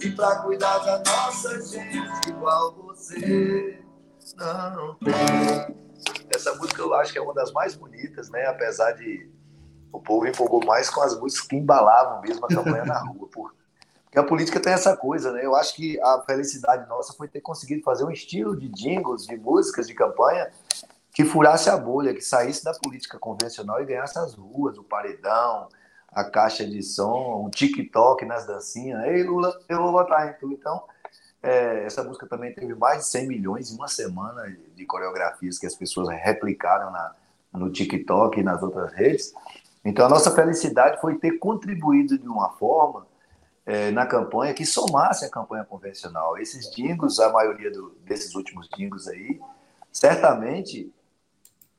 E 0.00 0.10
pra 0.10 0.36
cuidar 0.42 0.78
da 0.78 0.98
nossa 0.98 1.60
gente, 1.60 2.28
igual 2.28 2.74
você 2.74 3.78
não 4.36 4.94
tem. 4.96 5.76
Essa 6.34 6.54
música 6.54 6.82
eu 6.82 6.94
acho 6.94 7.12
que 7.12 7.18
é 7.18 7.22
uma 7.22 7.34
das 7.34 7.52
mais 7.52 7.74
bonitas, 7.74 8.28
né? 8.30 8.46
Apesar 8.46 8.92
de 8.92 9.30
o 9.92 10.00
povo 10.00 10.26
empolgou 10.26 10.64
mais 10.64 10.90
com 10.90 11.00
as 11.00 11.18
músicas 11.18 11.46
que 11.46 11.56
embalavam 11.56 12.20
mesmo 12.20 12.44
a 12.44 12.48
campanha 12.48 12.84
na 12.84 12.98
rua. 13.00 13.28
Porque 13.30 14.18
a 14.18 14.24
política 14.24 14.60
tem 14.60 14.72
essa 14.72 14.96
coisa, 14.96 15.32
né? 15.32 15.44
Eu 15.44 15.54
acho 15.54 15.74
que 15.74 16.00
a 16.00 16.22
felicidade 16.26 16.88
nossa 16.88 17.12
foi 17.12 17.28
ter 17.28 17.40
conseguido 17.40 17.82
fazer 17.82 18.04
um 18.04 18.10
estilo 18.10 18.56
de 18.56 18.68
jingles, 18.68 19.26
de 19.26 19.36
músicas 19.36 19.86
de 19.86 19.94
campanha 19.94 20.50
que 21.12 21.24
furasse 21.24 21.68
a 21.68 21.76
bolha, 21.76 22.14
que 22.14 22.20
saísse 22.20 22.64
da 22.64 22.72
política 22.72 23.18
convencional 23.18 23.82
e 23.82 23.86
ganhasse 23.86 24.18
as 24.18 24.34
ruas, 24.34 24.78
o 24.78 24.84
paredão, 24.84 25.68
a 26.12 26.24
caixa 26.24 26.64
de 26.64 26.82
som, 26.82 27.44
um 27.44 27.50
TikTok 27.50 28.24
nas 28.24 28.46
dancinhas. 28.46 29.04
Ei, 29.04 29.22
Lula, 29.24 29.52
eu 29.68 29.82
vou 29.82 29.92
votar 29.92 30.28
em 30.28 30.32
tu. 30.38 30.52
Então, 30.52 30.84
é, 31.42 31.84
essa 31.84 32.02
música 32.02 32.26
também 32.26 32.54
teve 32.54 32.74
mais 32.74 33.00
de 33.00 33.06
100 33.06 33.28
milhões 33.28 33.70
em 33.70 33.76
uma 33.76 33.88
semana 33.88 34.56
de 34.74 34.86
coreografias 34.86 35.58
que 35.58 35.66
as 35.66 35.74
pessoas 35.74 36.08
replicaram 36.08 36.90
na, 36.90 37.14
no 37.52 37.70
TikTok 37.70 38.40
e 38.40 38.42
nas 38.42 38.62
outras 38.62 38.92
redes. 38.92 39.34
Então, 39.88 40.04
a 40.04 40.08
nossa 40.08 40.30
felicidade 40.30 41.00
foi 41.00 41.16
ter 41.16 41.38
contribuído 41.38 42.18
de 42.18 42.28
uma 42.28 42.50
forma 42.50 43.06
é, 43.64 43.90
na 43.90 44.04
campanha 44.04 44.52
que 44.52 44.66
somasse 44.66 45.24
a 45.24 45.30
campanha 45.30 45.64
convencional. 45.64 46.36
Esses 46.36 46.70
dingos, 46.70 47.18
a 47.18 47.32
maioria 47.32 47.70
do, 47.70 47.96
desses 48.04 48.34
últimos 48.34 48.68
dingos 48.68 49.08
aí, 49.08 49.40
certamente 49.90 50.92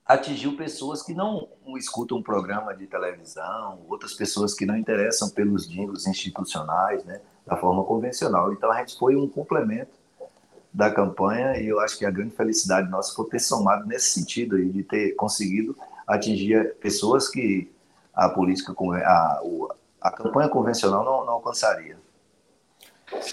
atingiu 0.04 0.58
pessoas 0.58 1.04
que 1.04 1.14
não 1.14 1.48
escutam 1.78 2.18
um 2.18 2.24
programa 2.24 2.76
de 2.76 2.88
televisão, 2.88 3.86
outras 3.88 4.16
pessoas 4.16 4.56
que 4.56 4.66
não 4.66 4.76
interessam 4.76 5.30
pelos 5.30 5.70
dingos 5.70 6.08
institucionais, 6.08 7.06
né, 7.06 7.22
da 7.46 7.56
forma 7.58 7.84
convencional. 7.84 8.52
Então, 8.52 8.72
a 8.72 8.80
gente 8.80 8.98
foi 8.98 9.16
um 9.16 9.30
complemento 9.30 9.92
da 10.74 10.90
campanha 10.90 11.60
e 11.60 11.68
eu 11.68 11.80
acho 11.80 11.96
que 11.96 12.06
a 12.08 12.12
grande 12.12 12.36
felicidade 12.36 12.90
nossa 12.90 13.14
foi 13.14 13.30
ter 13.30 13.40
somado 13.40 13.86
nesse 13.86 14.10
sentido 14.10 14.56
aí, 14.56 14.68
de 14.68 14.82
ter 14.82 15.12
conseguido 15.12 15.78
atingir 16.08 16.74
pessoas 16.78 17.28
que 17.28 17.72
a 18.20 18.30
política, 18.30 18.74
a, 19.06 19.42
a 20.02 20.12
campanha 20.12 20.50
convencional 20.50 21.06
não, 21.06 21.26
não 21.26 21.34
alcançaria. 21.34 21.98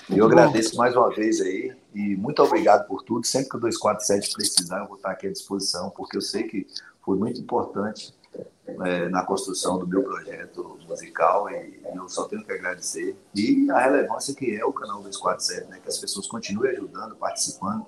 E 0.09 0.17
eu 0.17 0.27
agradeço 0.27 0.77
mais 0.77 0.95
uma 0.95 1.11
vez 1.11 1.41
aí 1.41 1.77
e 1.93 2.17
muito 2.17 2.41
obrigado 2.41 2.87
por 2.87 3.03
tudo. 3.03 3.27
Sempre 3.27 3.51
que 3.51 3.57
o 3.57 3.61
247 3.61 4.33
precisar, 4.33 4.79
eu 4.79 4.87
vou 4.87 4.97
estar 4.97 5.11
aqui 5.11 5.27
à 5.27 5.33
disposição, 5.33 5.91
porque 5.91 6.17
eu 6.17 6.21
sei 6.21 6.45
que 6.45 6.67
foi 7.05 7.17
muito 7.19 7.41
importante 7.41 8.15
é, 8.85 9.09
na 9.09 9.25
construção 9.25 9.77
do 9.77 9.87
meu 9.89 10.05
projeto 10.05 10.79
musical 10.89 11.51
e 11.51 11.81
eu 11.93 12.09
só 12.09 12.25
tenho 12.25 12.45
que 12.45 12.53
agradecer. 12.53 13.17
E 13.35 13.69
a 13.71 13.81
relevância 13.81 14.35
que 14.35 14.57
é 14.57 14.65
o 14.65 14.73
canal 14.73 14.99
247, 14.99 15.69
né, 15.69 15.81
que 15.83 15.89
as 15.89 15.99
pessoas 15.99 16.29
continuem 16.29 16.71
ajudando, 16.71 17.17
participando, 17.17 17.85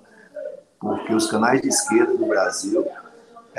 porque 0.77 1.13
os 1.13 1.31
canais 1.31 1.61
de 1.61 1.69
esquerda 1.69 2.15
do 2.15 2.25
Brasil 2.25 2.85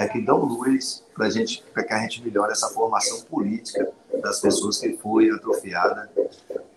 é 0.00 0.08
que 0.08 0.20
dão 0.20 0.38
luz 0.38 1.04
para 1.14 1.28
gente, 1.28 1.62
para 1.74 1.84
que 1.84 1.92
a 1.92 1.98
gente 1.98 2.22
melhore 2.24 2.52
essa 2.52 2.68
formação 2.68 3.20
política 3.22 3.92
das 4.22 4.40
pessoas 4.40 4.78
que 4.78 4.96
foi 4.96 5.30
atrofiada 5.30 6.10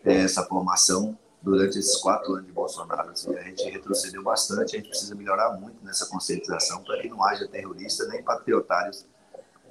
é, 0.03 0.23
essa 0.23 0.43
formação 0.43 1.17
durante 1.41 1.79
esses 1.79 1.95
quatro 1.97 2.33
anos 2.33 2.47
de 2.47 2.51
Bolsonaro. 2.51 3.09
Assim, 3.11 3.33
a 3.35 3.43
gente 3.43 3.63
retrocedeu 3.69 4.21
bastante, 4.23 4.75
a 4.75 4.79
gente 4.79 4.89
precisa 4.89 5.15
melhorar 5.15 5.51
muito 5.57 5.77
nessa 5.83 6.05
conscientização 6.07 6.83
para 6.83 7.01
que 7.01 7.07
não 7.07 7.23
haja 7.23 7.47
terroristas 7.47 8.09
nem 8.09 8.21
patriotários 8.21 9.05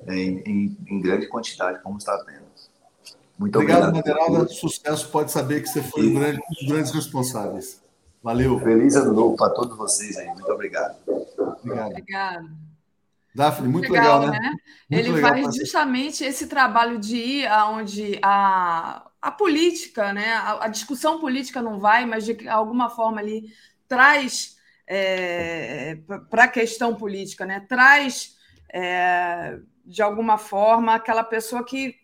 é, 0.06 0.14
em, 0.14 0.38
em, 0.46 0.78
em, 0.86 1.00
grande 1.00 1.26
quantidade 1.26 1.82
como 1.82 1.98
está 1.98 2.16
tendo. 2.24 2.42
Muito 3.38 3.56
obrigado. 3.56 3.88
Obrigado, 3.88 4.16
Madeirada. 4.16 4.48
Sucesso. 4.48 5.10
Pode 5.10 5.30
saber 5.30 5.60
que 5.60 5.68
você 5.68 5.82
foi 5.82 6.08
um, 6.08 6.14
grande, 6.14 6.38
um 6.38 6.54
dos 6.54 6.68
grandes 6.68 6.90
responsáveis. 6.92 7.82
Valeu. 8.22 8.58
Feliz 8.60 8.96
ano 8.96 9.12
novo 9.12 9.36
para 9.36 9.50
todos 9.50 9.76
vocês 9.76 10.16
aí. 10.16 10.28
Muito 10.28 10.50
obrigado. 10.50 10.96
Obrigado. 11.06 11.90
obrigado. 11.90 12.61
Daphne, 13.34 13.68
muito 13.68 13.90
legal, 13.90 14.20
legal 14.20 14.40
né? 14.40 14.50
né? 14.90 14.98
Ele 14.98 15.12
legal 15.12 15.30
faz 15.30 15.56
justamente 15.56 16.22
esse 16.22 16.46
trabalho 16.46 16.98
de 16.98 17.16
ir 17.16 17.46
aonde 17.46 18.18
a, 18.22 19.10
a 19.20 19.30
política, 19.30 20.12
né? 20.12 20.34
A, 20.34 20.66
a, 20.66 20.68
discussão 20.68 21.18
política 21.18 21.62
não 21.62 21.80
vai, 21.80 22.04
mas 22.04 22.24
de 22.24 22.46
alguma 22.48 22.90
forma 22.90 23.20
ali 23.20 23.50
traz 23.88 24.56
é, 24.86 25.98
para 26.28 26.44
a 26.44 26.48
questão 26.48 26.94
política, 26.94 27.46
né? 27.46 27.60
Traz 27.60 28.36
é, 28.72 29.58
de 29.84 30.02
alguma 30.02 30.36
forma 30.36 30.94
aquela 30.94 31.24
pessoa 31.24 31.64
que 31.64 31.96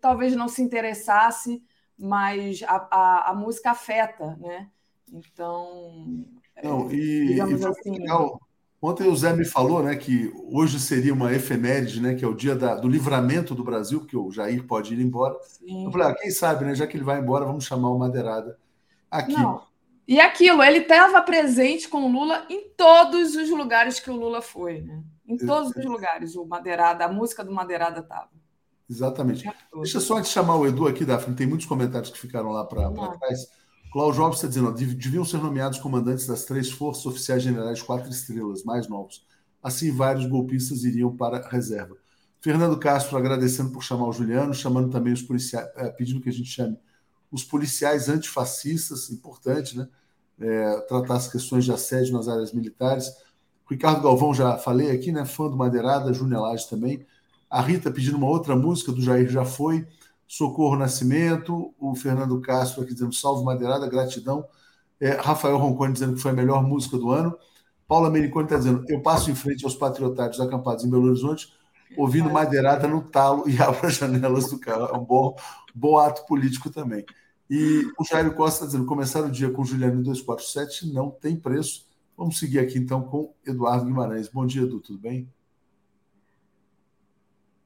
talvez 0.00 0.34
não 0.34 0.48
se 0.48 0.62
interessasse, 0.62 1.62
mas 1.96 2.60
a, 2.64 2.88
a, 2.90 3.30
a 3.30 3.34
música 3.34 3.70
afeta, 3.70 4.36
né? 4.40 4.68
Então, 5.12 6.26
não, 6.62 6.90
e, 6.90 7.26
digamos 7.28 7.60
e 7.60 7.66
assim. 7.66 7.98
Legal 7.98 8.40
Ontem 8.82 9.06
o 9.06 9.14
Zé 9.14 9.32
me 9.32 9.44
falou 9.44 9.80
né, 9.80 9.94
que 9.94 10.32
hoje 10.50 10.80
seria 10.80 11.14
uma 11.14 11.32
efeméride, 11.32 12.00
né, 12.00 12.16
que 12.16 12.24
é 12.24 12.28
o 12.28 12.34
dia 12.34 12.56
da, 12.56 12.74
do 12.74 12.88
livramento 12.88 13.54
do 13.54 13.62
Brasil, 13.62 14.00
porque 14.00 14.16
o 14.16 14.32
Jair 14.32 14.66
pode 14.66 14.92
ir 14.92 15.00
embora. 15.00 15.38
Sim. 15.44 15.84
Eu 15.84 15.92
falei, 15.92 16.08
ah, 16.08 16.14
quem 16.14 16.32
sabe, 16.32 16.64
né, 16.64 16.74
já 16.74 16.84
que 16.84 16.96
ele 16.96 17.04
vai 17.04 17.20
embora, 17.20 17.44
vamos 17.44 17.64
chamar 17.64 17.90
o 17.90 17.98
Madeirada 17.98 18.58
aqui. 19.08 19.34
Não. 19.34 19.62
E 20.08 20.20
aquilo, 20.20 20.64
ele 20.64 20.78
estava 20.78 21.22
presente 21.22 21.88
com 21.88 22.02
o 22.02 22.10
Lula 22.10 22.44
em 22.50 22.70
todos 22.76 23.36
os 23.36 23.48
lugares 23.50 24.00
que 24.00 24.10
o 24.10 24.16
Lula 24.16 24.42
foi, 24.42 24.80
né? 24.80 25.00
Em 25.28 25.36
todos 25.36 25.70
os 25.70 25.84
lugares, 25.84 26.34
o 26.34 26.44
Madeirada, 26.44 27.04
a 27.04 27.08
música 27.08 27.44
do 27.44 27.52
Madeirada 27.52 28.00
estava. 28.00 28.28
Exatamente. 28.90 29.48
Deixa 29.76 30.00
só 30.00 30.18
de 30.18 30.26
chamar 30.26 30.56
o 30.56 30.66
Edu 30.66 30.88
aqui, 30.88 31.04
Daphne, 31.04 31.36
tem 31.36 31.46
muitos 31.46 31.68
comentários 31.68 32.10
que 32.10 32.18
ficaram 32.18 32.50
lá 32.50 32.64
para 32.64 32.90
trás. 32.90 33.46
Cláudio 33.92 34.22
Jobs 34.22 34.36
está 34.36 34.48
dizendo, 34.48 34.72
deviam 34.72 35.22
ser 35.22 35.36
nomeados 35.36 35.78
comandantes 35.78 36.26
das 36.26 36.46
três 36.46 36.70
forças 36.70 37.04
oficiais 37.04 37.42
generais 37.42 37.82
quatro 37.82 38.10
estrelas, 38.10 38.64
mais 38.64 38.88
novos. 38.88 39.26
Assim, 39.62 39.92
vários 39.92 40.24
golpistas 40.24 40.82
iriam 40.82 41.14
para 41.14 41.38
a 41.38 41.48
reserva. 41.50 41.94
Fernando 42.40 42.78
Castro 42.78 43.18
agradecendo 43.18 43.70
por 43.70 43.82
chamar 43.82 44.08
o 44.08 44.12
Juliano, 44.12 44.54
chamando 44.54 44.90
também 44.90 45.12
os 45.12 45.20
policiais, 45.20 45.68
é, 45.76 45.90
pedindo 45.90 46.22
que 46.22 46.30
a 46.30 46.32
gente 46.32 46.48
chame 46.48 46.76
os 47.30 47.44
policiais 47.44 48.08
antifascistas, 48.08 49.10
importante, 49.10 49.76
né? 49.76 49.86
É, 50.40 50.80
tratar 50.88 51.16
as 51.16 51.28
questões 51.28 51.64
de 51.64 51.72
assédio 51.72 52.14
nas 52.14 52.28
áreas 52.28 52.52
militares. 52.52 53.12
Ricardo 53.70 54.02
Galvão, 54.02 54.34
já 54.34 54.56
falei 54.56 54.90
aqui, 54.90 55.12
né? 55.12 55.26
Fã 55.26 55.48
do 55.48 55.56
Madeirada, 55.56 56.12
Júnior 56.14 56.42
Lage 56.42 56.68
também. 56.68 57.06
A 57.48 57.60
Rita 57.60 57.90
pedindo 57.90 58.16
uma 58.16 58.26
outra 58.26 58.56
música 58.56 58.90
do 58.90 59.02
Jair 59.02 59.28
Já 59.28 59.44
Foi. 59.44 59.86
Socorro 60.32 60.76
Nascimento, 60.76 61.74
o 61.78 61.94
Fernando 61.94 62.40
Castro 62.40 62.82
aqui 62.82 62.94
dizendo 62.94 63.12
salve 63.12 63.44
Madeirada, 63.44 63.86
gratidão. 63.86 64.46
É, 64.98 65.10
Rafael 65.10 65.58
Roncone 65.58 65.92
dizendo 65.92 66.14
que 66.14 66.22
foi 66.22 66.30
a 66.30 66.34
melhor 66.34 66.62
música 66.62 66.96
do 66.96 67.10
ano. 67.10 67.38
Paula 67.86 68.08
Americone 68.08 68.46
está 68.46 68.56
dizendo: 68.56 68.82
eu 68.88 69.02
passo 69.02 69.30
em 69.30 69.34
frente 69.34 69.62
aos 69.62 69.74
patriotários 69.74 70.40
acampados 70.40 70.86
em 70.86 70.90
Belo 70.90 71.08
Horizonte, 71.08 71.52
ouvindo 71.98 72.30
Madeirada 72.30 72.88
no 72.88 73.02
talo 73.02 73.46
e 73.46 73.60
abro 73.60 73.86
as 73.86 73.96
janelas 73.96 74.48
do 74.48 74.58
carro. 74.58 74.86
É 74.86 74.96
um 74.96 75.04
bom, 75.04 75.36
bom 75.74 75.98
ato 75.98 76.24
político 76.24 76.70
também. 76.70 77.04
E 77.50 77.86
o 77.98 78.02
Jairo 78.02 78.34
Costa 78.34 78.64
está 78.64 78.66
dizendo: 78.68 78.86
começar 78.86 79.20
o 79.20 79.30
dia 79.30 79.50
com 79.50 79.62
Juliano 79.62 80.02
247 80.02 80.94
não 80.94 81.10
tem 81.10 81.36
preço. 81.36 81.86
Vamos 82.16 82.38
seguir 82.38 82.58
aqui 82.58 82.78
então 82.78 83.02
com 83.02 83.34
Eduardo 83.46 83.84
Guimarães. 83.84 84.28
Bom 84.28 84.46
dia, 84.46 84.62
Edu, 84.62 84.80
tudo 84.80 84.98
bem? 84.98 85.28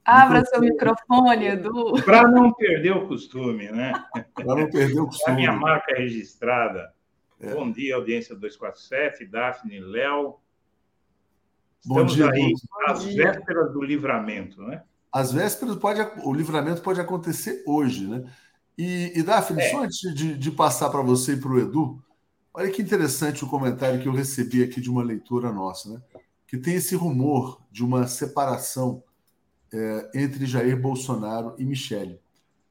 Abra 0.07 0.45
seu 0.45 0.61
microfone, 0.61 1.47
Edu. 1.47 2.01
Para 2.05 2.29
não 2.29 2.53
perder 2.53 2.93
o 2.93 3.09
costume, 3.09 3.73
né? 3.73 3.93
Para 4.33 4.45
não 4.45 4.71
perder 4.71 5.01
o 5.01 5.07
costume. 5.07 5.33
A 5.35 5.37
minha 5.37 5.53
marca 5.53 5.93
é 5.93 5.99
registrada. 5.99 6.95
É. 7.41 7.53
Bom 7.53 7.73
dia, 7.73 7.97
audiência 7.97 8.37
247, 8.37 9.27
Daphne, 9.27 9.81
Léo. 9.81 10.37
Bom 11.85 12.05
dia, 12.05 12.31
aí 12.31 12.53
às 12.87 13.05
vésperas 13.05 13.73
do 13.73 13.83
livramento, 13.83 14.63
né? 14.63 14.83
Às 15.13 15.33
vésperas, 15.33 15.77
pode, 15.77 16.01
o 16.25 16.33
livramento 16.33 16.83
pode 16.83 17.01
acontecer 17.01 17.63
hoje, 17.67 18.07
né? 18.07 18.25
E, 18.79 19.13
e 19.19 19.23
Daphne, 19.25 19.61
é. 19.61 19.71
só 19.71 19.83
antes 19.83 20.15
de, 20.15 20.39
de 20.39 20.51
passar 20.53 20.89
para 20.91 21.03
você 21.03 21.33
e 21.33 21.41
para 21.41 21.51
o 21.51 21.59
Edu, 21.59 22.03
olha 22.55 22.71
que 22.71 22.83
interessante 22.83 23.45
o 23.45 23.49
comentário 23.49 24.01
que 24.01 24.07
eu 24.07 24.13
recebi 24.13 24.63
aqui 24.63 24.81
de 24.81 24.91
uma 24.91 25.03
leitura 25.03 25.53
nossa, 25.53 25.95
né? 25.95 26.03
Que 26.47 26.57
tem 26.57 26.75
esse 26.75 26.95
rumor 26.95 27.61
de 27.73 27.85
uma 27.85 28.07
separação 28.07 29.03
é, 29.73 30.11
entre 30.15 30.47
Jair 30.47 30.81
Bolsonaro 30.81 31.55
e 31.59 31.65
Michele. 31.65 32.21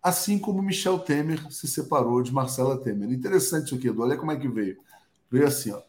Assim 0.02 0.38
como 0.38 0.62
Michel 0.62 1.00
Temer 1.00 1.52
se 1.52 1.68
separou 1.68 2.22
de 2.22 2.32
Marcela 2.32 2.78
Temer. 2.78 3.12
Interessante 3.12 3.66
isso 3.66 3.76
aqui, 3.76 3.88
Edu. 3.88 4.04
Olha 4.04 4.18
como 4.18 4.32
é 4.32 4.36
que 4.36 4.48
veio. 4.48 4.78
Veio 5.32 5.48
assim, 5.48 5.72
ó. 5.72 5.82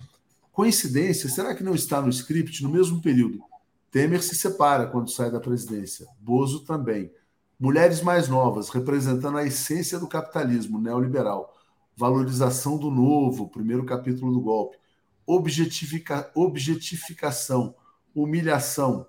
Coincidência, 0.52 1.28
será 1.28 1.54
que 1.54 1.62
não 1.62 1.74
está 1.74 2.00
no 2.00 2.08
script 2.08 2.62
no 2.62 2.70
mesmo 2.70 3.02
período? 3.02 3.42
Temer 3.90 4.22
se 4.22 4.34
separa 4.34 4.86
quando 4.86 5.10
sai 5.10 5.30
da 5.30 5.38
presidência. 5.38 6.06
Bozo 6.18 6.64
também. 6.64 7.12
Mulheres 7.60 8.00
mais 8.00 8.28
novas, 8.28 8.70
representando 8.70 9.38
a 9.38 9.44
essência 9.44 9.98
do 9.98 10.06
capitalismo 10.06 10.80
neoliberal. 10.80 11.54
Valorização 11.94 12.78
do 12.78 12.90
novo, 12.90 13.48
primeiro 13.48 13.84
capítulo 13.84 14.32
do 14.32 14.40
golpe. 14.40 14.78
Objetifica, 15.26 16.30
objetificação, 16.34 17.74
humilhação, 18.14 19.06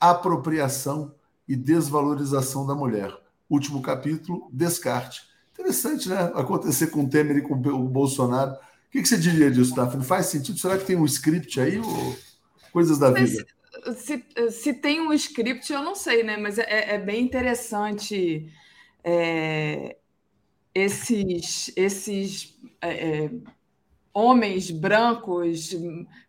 apropriação 0.00 1.14
e 1.48 1.54
desvalorização 1.54 2.66
da 2.66 2.74
mulher. 2.74 3.12
Último 3.48 3.80
capítulo, 3.80 4.48
descarte. 4.52 5.22
Interessante, 5.52 6.08
né? 6.08 6.32
Acontecer 6.34 6.88
com 6.88 7.04
o 7.04 7.08
Temer 7.08 7.38
e 7.38 7.42
com 7.42 7.54
o 7.54 7.88
Bolsonaro. 7.88 8.52
O 8.52 8.90
que, 8.90 9.04
você 9.04 9.16
diria 9.16 9.50
disso, 9.50 9.74
Daphne? 9.74 10.04
Faz 10.04 10.26
sentido? 10.26 10.58
Será 10.58 10.76
que 10.76 10.84
tem 10.84 10.96
um 10.96 11.04
script 11.04 11.60
aí 11.60 11.78
ou 11.78 12.16
coisas 12.72 12.98
da 12.98 13.10
vida? 13.10 13.46
Se, 13.96 14.24
se 14.50 14.74
tem 14.74 15.00
um 15.00 15.12
script, 15.12 15.72
eu 15.72 15.82
não 15.82 15.94
sei, 15.94 16.22
né? 16.22 16.36
Mas 16.36 16.58
é, 16.58 16.94
é 16.94 16.98
bem 16.98 17.24
interessante 17.24 18.50
é, 19.04 19.96
esses, 20.74 21.70
esses 21.76 22.58
é, 22.80 23.24
é 23.24 23.30
homens 24.12 24.70
brancos, 24.70 25.76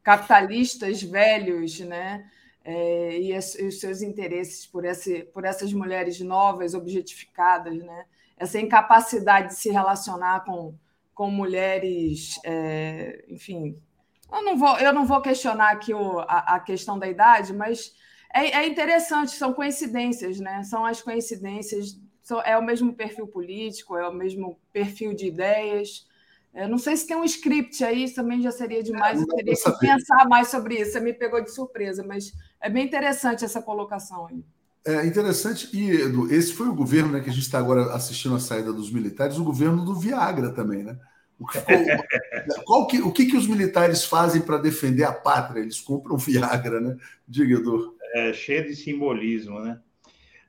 capitalistas 0.03 1.01
velhos, 1.01 1.79
né? 1.79 2.29
É, 2.69 3.17
e, 3.17 3.33
as, 3.33 3.55
e, 3.55 3.65
os 3.65 3.79
seus 3.79 4.01
interesses 4.01 4.67
por, 4.67 4.83
esse, 4.83 5.23
por 5.33 5.45
essas 5.45 5.71
mulheres 5.71 6.19
novas, 6.19 6.73
objetificadas, 6.73 7.77
né? 7.77 8.05
essa 8.35 8.59
incapacidade 8.59 9.47
de 9.47 9.55
se 9.55 9.69
relacionar 9.69 10.43
com, 10.43 10.75
com 11.13 11.31
mulheres, 11.31 12.37
é, 12.43 13.23
enfim. 13.29 13.81
Eu 14.29 14.43
não, 14.43 14.57
vou, 14.57 14.77
eu 14.79 14.91
não 14.91 15.05
vou 15.05 15.21
questionar 15.21 15.71
aqui 15.71 15.93
o, 15.93 16.19
a, 16.19 16.55
a 16.55 16.59
questão 16.59 16.99
da 16.99 17.07
idade, 17.07 17.53
mas 17.53 17.95
é, 18.33 18.47
é, 18.47 18.67
interessante, 18.67 19.31
são 19.31 19.53
coincidências, 19.53 20.37
né? 20.37 20.61
São 20.63 20.85
as 20.85 21.01
coincidências, 21.01 21.97
são, 22.21 22.41
é 22.41 22.57
o 22.57 22.61
mesmo 22.61 22.93
perfil 22.93 23.27
político, 23.27 23.95
é 23.95 24.05
o 24.05 24.13
mesmo 24.13 24.59
perfil 24.73 25.13
de 25.13 25.27
ideias. 25.27 26.05
Eu 26.53 26.67
não 26.67 26.77
sei 26.77 26.97
se 26.97 27.05
tem 27.05 27.15
um 27.15 27.23
script 27.23 27.83
aí, 27.83 28.03
isso 28.03 28.15
também 28.15 28.41
já 28.41 28.51
seria 28.51 28.81
demais, 28.81 29.21
eu 29.21 29.27
teria 29.27 29.53
que 29.53 29.79
pensar 29.79 30.27
mais 30.27 30.47
sobre 30.47 30.75
isso. 30.75 30.93
Você 30.93 30.99
me 30.99 31.13
pegou 31.13 31.41
de 31.41 31.53
surpresa, 31.53 32.03
mas 32.03 32.33
é 32.59 32.69
bem 32.69 32.85
interessante 32.85 33.45
essa 33.45 33.61
colocação 33.61 34.25
aí. 34.27 34.43
É 34.85 35.05
interessante, 35.05 35.69
e 35.75 35.91
Edu, 35.91 36.33
esse 36.33 36.53
foi 36.53 36.69
o 36.69 36.73
governo 36.73 37.11
né, 37.11 37.19
que 37.19 37.29
a 37.29 37.33
gente 37.33 37.43
está 37.43 37.59
agora 37.59 37.93
assistindo 37.93 38.35
a 38.35 38.39
saída 38.39 38.71
dos 38.71 38.89
militares, 38.89 39.37
o 39.37 39.43
governo 39.43 39.83
do 39.83 39.93
Viagra 39.93 40.49
também, 40.51 40.81
né? 40.81 40.97
O 41.37 41.45
que, 41.45 41.59
qual 42.65 42.87
que, 42.87 43.01
o 43.01 43.11
que, 43.11 43.25
que 43.25 43.37
os 43.37 43.47
militares 43.47 44.05
fazem 44.05 44.41
para 44.41 44.57
defender 44.57 45.03
a 45.03 45.11
pátria? 45.11 45.59
Eles 45.59 45.79
compram 45.79 46.17
Viagra, 46.17 46.79
né? 46.79 46.95
Diga, 47.27 47.55
Edu. 47.55 47.95
É 48.15 48.33
cheio 48.33 48.65
de 48.65 48.75
simbolismo, 48.75 49.59
né? 49.59 49.79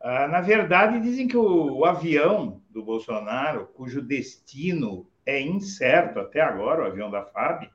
Ah, 0.00 0.28
na 0.28 0.40
verdade, 0.40 1.00
dizem 1.00 1.26
que 1.26 1.36
o, 1.36 1.78
o 1.78 1.84
avião 1.84 2.62
do 2.70 2.82
Bolsonaro, 2.82 3.66
cujo 3.74 4.00
destino 4.00 5.06
é 5.28 5.42
incerto 5.42 6.18
até 6.18 6.40
agora, 6.40 6.82
o 6.82 6.86
avião 6.86 7.10
da 7.10 7.22
FAB, 7.22 7.68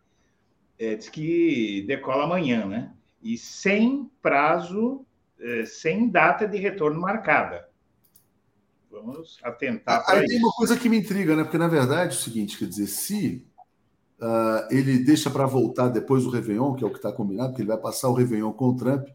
é, 0.79 0.95
diz 0.95 1.07
que 1.07 1.85
decola 1.87 2.23
amanhã, 2.23 2.65
né? 2.65 2.91
E 3.21 3.37
sem 3.37 4.09
prazo, 4.23 5.05
é, 5.39 5.63
sem 5.63 6.09
data 6.09 6.47
de 6.47 6.57
retorno 6.57 6.99
marcada. 6.99 7.69
Vamos 8.89 9.39
atentar 9.43 10.03
para 10.03 10.19
Aí 10.19 10.27
tem 10.27 10.39
uma 10.39 10.51
coisa 10.51 10.75
que 10.75 10.89
me 10.89 10.97
intriga, 10.97 11.35
né? 11.35 11.43
Porque, 11.43 11.59
na 11.59 11.67
verdade, 11.67 12.15
é 12.15 12.17
o 12.17 12.21
seguinte, 12.21 12.57
quer 12.57 12.65
dizer, 12.65 12.87
se 12.87 13.45
uh, 14.19 14.67
ele 14.71 14.97
deixa 14.97 15.29
para 15.29 15.45
voltar 15.45 15.89
depois 15.89 16.23
do 16.23 16.31
Réveillon, 16.31 16.73
que 16.73 16.83
é 16.83 16.87
o 16.87 16.91
que 16.91 16.97
está 16.97 17.11
combinado, 17.11 17.53
que 17.53 17.61
ele 17.61 17.67
vai 17.67 17.77
passar 17.77 18.09
o 18.09 18.13
Réveillon 18.13 18.51
com 18.51 18.69
o 18.69 18.75
Trump, 18.75 19.07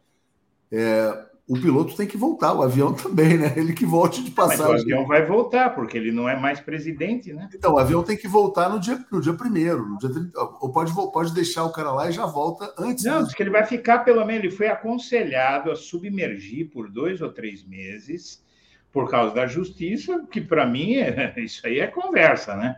é, 0.71 1.28
o 1.49 1.59
piloto 1.59 1.97
tem 1.97 2.07
que 2.07 2.17
voltar, 2.17 2.53
o 2.53 2.63
avião 2.63 2.93
também, 2.93 3.39
né? 3.39 3.55
Ele 3.57 3.73
que 3.73 3.87
volte 3.87 4.23
de 4.23 4.31
passagem. 4.31 4.67
Mas 4.67 4.83
o 4.83 4.85
avião 4.85 5.07
vai 5.07 5.25
voltar, 5.25 5.71
porque 5.71 5.97
ele 5.97 6.13
não 6.13 6.29
é 6.29 6.39
mais 6.39 6.61
presidente, 6.61 7.33
né? 7.33 7.49
Então, 7.55 7.75
o 7.75 7.79
avião 7.79 8.03
tem 8.03 8.19
que 8.19 8.29
voltar 8.29 8.69
no 8.69 8.79
dia, 8.79 9.03
no 9.11 9.21
dia 9.21 9.33
primeiro, 9.33 9.89
no 9.89 9.99
dia 9.99 10.11
30, 10.11 10.39
ou 10.61 10.71
pode, 10.71 10.93
pode 10.95 11.33
deixar 11.33 11.65
o 11.65 11.73
cara 11.73 11.91
lá 11.91 12.09
e 12.09 12.13
já 12.13 12.27
volta 12.27 12.73
antes. 12.79 13.05
Não, 13.05 13.25
diz 13.25 13.35
que 13.35 13.43
ele 13.43 13.51
vai 13.51 13.65
ficar, 13.65 14.01
pelo 14.01 14.25
menos, 14.27 14.45
ele 14.45 14.55
foi 14.55 14.69
aconselhado 14.69 15.71
a 15.71 15.75
submergir 15.75 16.71
por 16.71 16.91
dois 16.91 17.23
ou 17.23 17.33
três 17.33 17.65
meses, 17.65 18.45
por 18.93 19.11
causa 19.11 19.35
da 19.35 19.47
justiça, 19.47 20.27
que 20.31 20.43
para 20.43 20.67
mim, 20.67 20.97
é, 20.97 21.33
isso 21.41 21.67
aí 21.67 21.81
é 21.81 21.87
conversa, 21.87 22.55
né? 22.55 22.77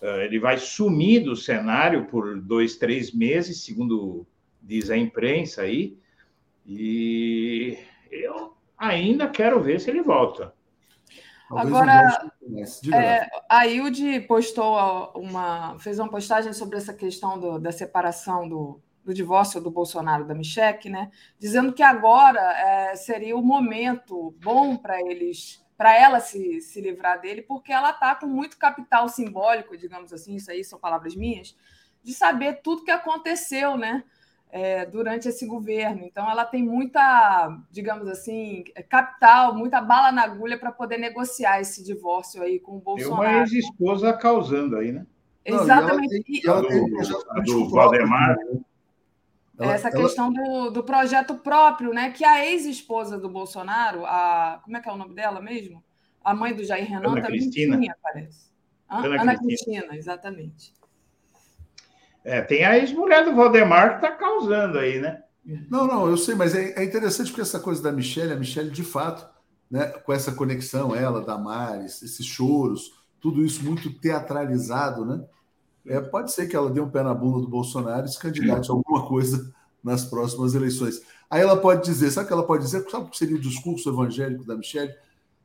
Ah, 0.00 0.24
ele 0.24 0.38
vai 0.38 0.58
sumir 0.58 1.24
do 1.24 1.34
cenário 1.34 2.06
por 2.06 2.40
dois, 2.40 2.76
três 2.76 3.12
meses, 3.12 3.64
segundo 3.64 4.26
diz 4.62 4.90
a 4.90 4.96
imprensa 4.96 5.62
aí, 5.62 5.96
E 6.64 7.78
eu 8.10 8.56
ainda 8.76 9.28
quero 9.28 9.62
ver 9.62 9.80
se 9.80 9.90
ele 9.90 10.02
volta. 10.02 10.54
Talvez 11.48 11.76
Agora, 11.76 12.32
é, 12.92 13.28
a 13.48 13.66
Hilde 13.66 14.20
postou 14.20 15.12
uma, 15.14 15.78
fez 15.78 15.98
uma 15.98 16.10
postagem 16.10 16.52
sobre 16.52 16.76
essa 16.76 16.92
questão 16.92 17.38
do, 17.38 17.58
da 17.58 17.70
separação 17.70 18.48
do, 18.48 18.82
do 19.04 19.14
divórcio 19.14 19.60
do 19.60 19.70
Bolsonaro 19.70 20.24
da 20.24 20.34
Michelle, 20.34 20.90
né? 20.90 21.12
Dizendo 21.38 21.72
que 21.72 21.84
agora 21.84 22.40
é, 22.40 22.96
seria 22.96 23.36
o 23.36 23.42
momento 23.42 24.34
bom 24.42 24.76
para 24.76 25.00
eles, 25.00 25.64
para 25.76 25.96
ela 25.96 26.18
se, 26.18 26.60
se 26.60 26.80
livrar 26.80 27.20
dele, 27.20 27.42
porque 27.42 27.72
ela 27.72 27.90
está 27.90 28.16
com 28.16 28.26
muito 28.26 28.58
capital 28.58 29.08
simbólico, 29.08 29.76
digamos 29.76 30.12
assim, 30.12 30.34
isso 30.34 30.50
aí 30.50 30.64
são 30.64 30.80
palavras 30.80 31.14
minhas, 31.14 31.56
de 32.02 32.12
saber 32.12 32.60
tudo 32.60 32.84
que 32.84 32.90
aconteceu, 32.90 33.76
né? 33.76 34.02
É, 34.50 34.86
durante 34.86 35.28
esse 35.28 35.46
governo. 35.46 36.04
Então, 36.04 36.30
ela 36.30 36.44
tem 36.44 36.62
muita, 36.62 37.58
digamos 37.70 38.08
assim, 38.08 38.64
capital, 38.88 39.54
muita 39.54 39.80
bala 39.80 40.12
na 40.12 40.22
agulha 40.22 40.58
para 40.58 40.72
poder 40.72 40.98
negociar 40.98 41.60
esse 41.60 41.84
divórcio 41.84 42.42
aí 42.42 42.58
com 42.58 42.76
o 42.76 42.80
Bolsonaro. 42.80 43.22
Tem 43.22 43.34
uma 43.34 43.40
ex-esposa 43.40 44.12
causando 44.12 44.76
aí, 44.76 44.92
né? 44.92 45.06
Exatamente. 45.44 46.44
Não, 46.44 46.54
ela 46.54 46.68
tem, 46.68 46.86
ela 46.96 47.42
do, 47.42 47.44
do 47.44 47.68
Valdemar. 47.68 48.36
Ela, 49.58 49.72
essa 49.72 49.88
ela... 49.88 50.00
questão 50.00 50.32
do, 50.32 50.70
do 50.70 50.82
projeto 50.82 51.36
próprio, 51.36 51.92
né? 51.92 52.10
Que 52.10 52.24
a 52.24 52.44
ex-esposa 52.44 53.18
do 53.18 53.28
Bolsonaro, 53.28 54.04
a 54.04 54.60
como 54.64 54.76
é 54.76 54.80
que 54.80 54.88
é 54.88 54.92
o 54.92 54.96
nome 54.96 55.14
dela 55.14 55.40
mesmo? 55.40 55.82
A 56.22 56.34
mãe 56.34 56.52
do 56.52 56.64
Jair 56.64 56.88
Renan 56.88 57.10
Ana 57.12 57.22
também 57.22 57.40
Cristina. 57.40 57.78
tinha, 57.78 57.96
parece. 58.02 58.50
Ana, 58.88 59.22
Ana 59.22 59.38
Cristina. 59.38 59.80
Cristina, 59.82 59.96
exatamente. 59.96 60.72
É, 62.26 62.42
tem 62.42 62.64
a 62.64 62.76
ex-mulher 62.76 63.24
do 63.24 63.36
Valdemar 63.36 64.00
que 64.00 64.04
está 64.04 64.10
causando 64.10 64.80
aí, 64.80 65.00
né? 65.00 65.22
Não, 65.70 65.86
não, 65.86 66.08
eu 66.08 66.16
sei, 66.16 66.34
mas 66.34 66.56
é, 66.56 66.72
é, 66.72 66.82
interessante 66.82 67.28
porque 67.28 67.40
essa 67.40 67.60
coisa 67.60 67.80
da 67.80 67.92
Michelle, 67.92 68.32
a 68.32 68.36
Michelle, 68.36 68.68
de 68.68 68.82
fato, 68.82 69.24
né, 69.70 69.86
com 69.86 70.12
essa 70.12 70.32
conexão, 70.32 70.92
ela, 70.92 71.24
Damares, 71.24 72.02
esses 72.02 72.26
choros, 72.26 72.92
tudo 73.20 73.44
isso 73.44 73.64
muito 73.64 73.92
teatralizado, 74.00 75.06
né? 75.06 75.24
É, 75.86 76.00
pode 76.00 76.32
ser 76.32 76.48
que 76.48 76.56
ela 76.56 76.68
dê 76.68 76.80
um 76.80 76.90
pé 76.90 77.04
na 77.04 77.14
bunda 77.14 77.42
do 77.42 77.48
Bolsonaro 77.48 78.06
e 78.06 78.08
se 78.08 78.18
candidate 78.18 78.68
a 78.68 78.74
alguma 78.74 79.06
coisa 79.06 79.54
nas 79.80 80.04
próximas 80.04 80.56
eleições. 80.56 81.00
Aí 81.30 81.42
ela 81.42 81.56
pode 81.56 81.84
dizer, 81.84 82.10
sabe 82.10 82.24
o 82.24 82.26
que 82.26 82.32
ela 82.32 82.46
pode 82.46 82.64
dizer? 82.64 82.84
Sabe 82.90 83.06
o 83.06 83.08
que 83.08 83.16
seria 83.16 83.36
o 83.36 83.40
discurso 83.40 83.88
evangélico 83.88 84.44
da 84.44 84.56
Michelle? 84.56 84.92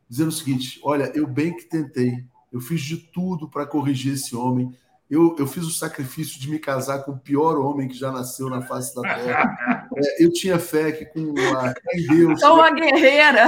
Dizendo 0.10 0.30
o 0.30 0.32
seguinte: 0.32 0.80
olha, 0.84 1.12
eu 1.14 1.28
bem 1.28 1.56
que 1.56 1.66
tentei, 1.66 2.26
eu 2.52 2.60
fiz 2.60 2.82
de 2.82 2.98
tudo 2.98 3.48
para 3.48 3.68
corrigir 3.68 4.14
esse 4.14 4.36
homem, 4.36 4.76
eu, 5.12 5.36
eu 5.38 5.46
fiz 5.46 5.66
o 5.66 5.72
sacrifício 5.72 6.40
de 6.40 6.50
me 6.50 6.58
casar 6.58 7.04
com 7.04 7.12
o 7.12 7.20
pior 7.20 7.60
homem 7.60 7.90
que 7.90 7.94
já 7.94 8.10
nasceu 8.14 8.50
na 8.50 8.62
face 8.62 8.96
da 8.96 9.02
Terra. 9.02 9.90
É, 9.94 10.24
eu 10.24 10.32
tinha 10.32 10.58
fé 10.58 10.90
que 10.94 11.04
com 11.04 11.34
a 11.58 11.74
em 11.94 12.08
Deus. 12.08 12.40
Sou 12.40 12.56
uma 12.56 12.72
guerreira. 12.72 13.48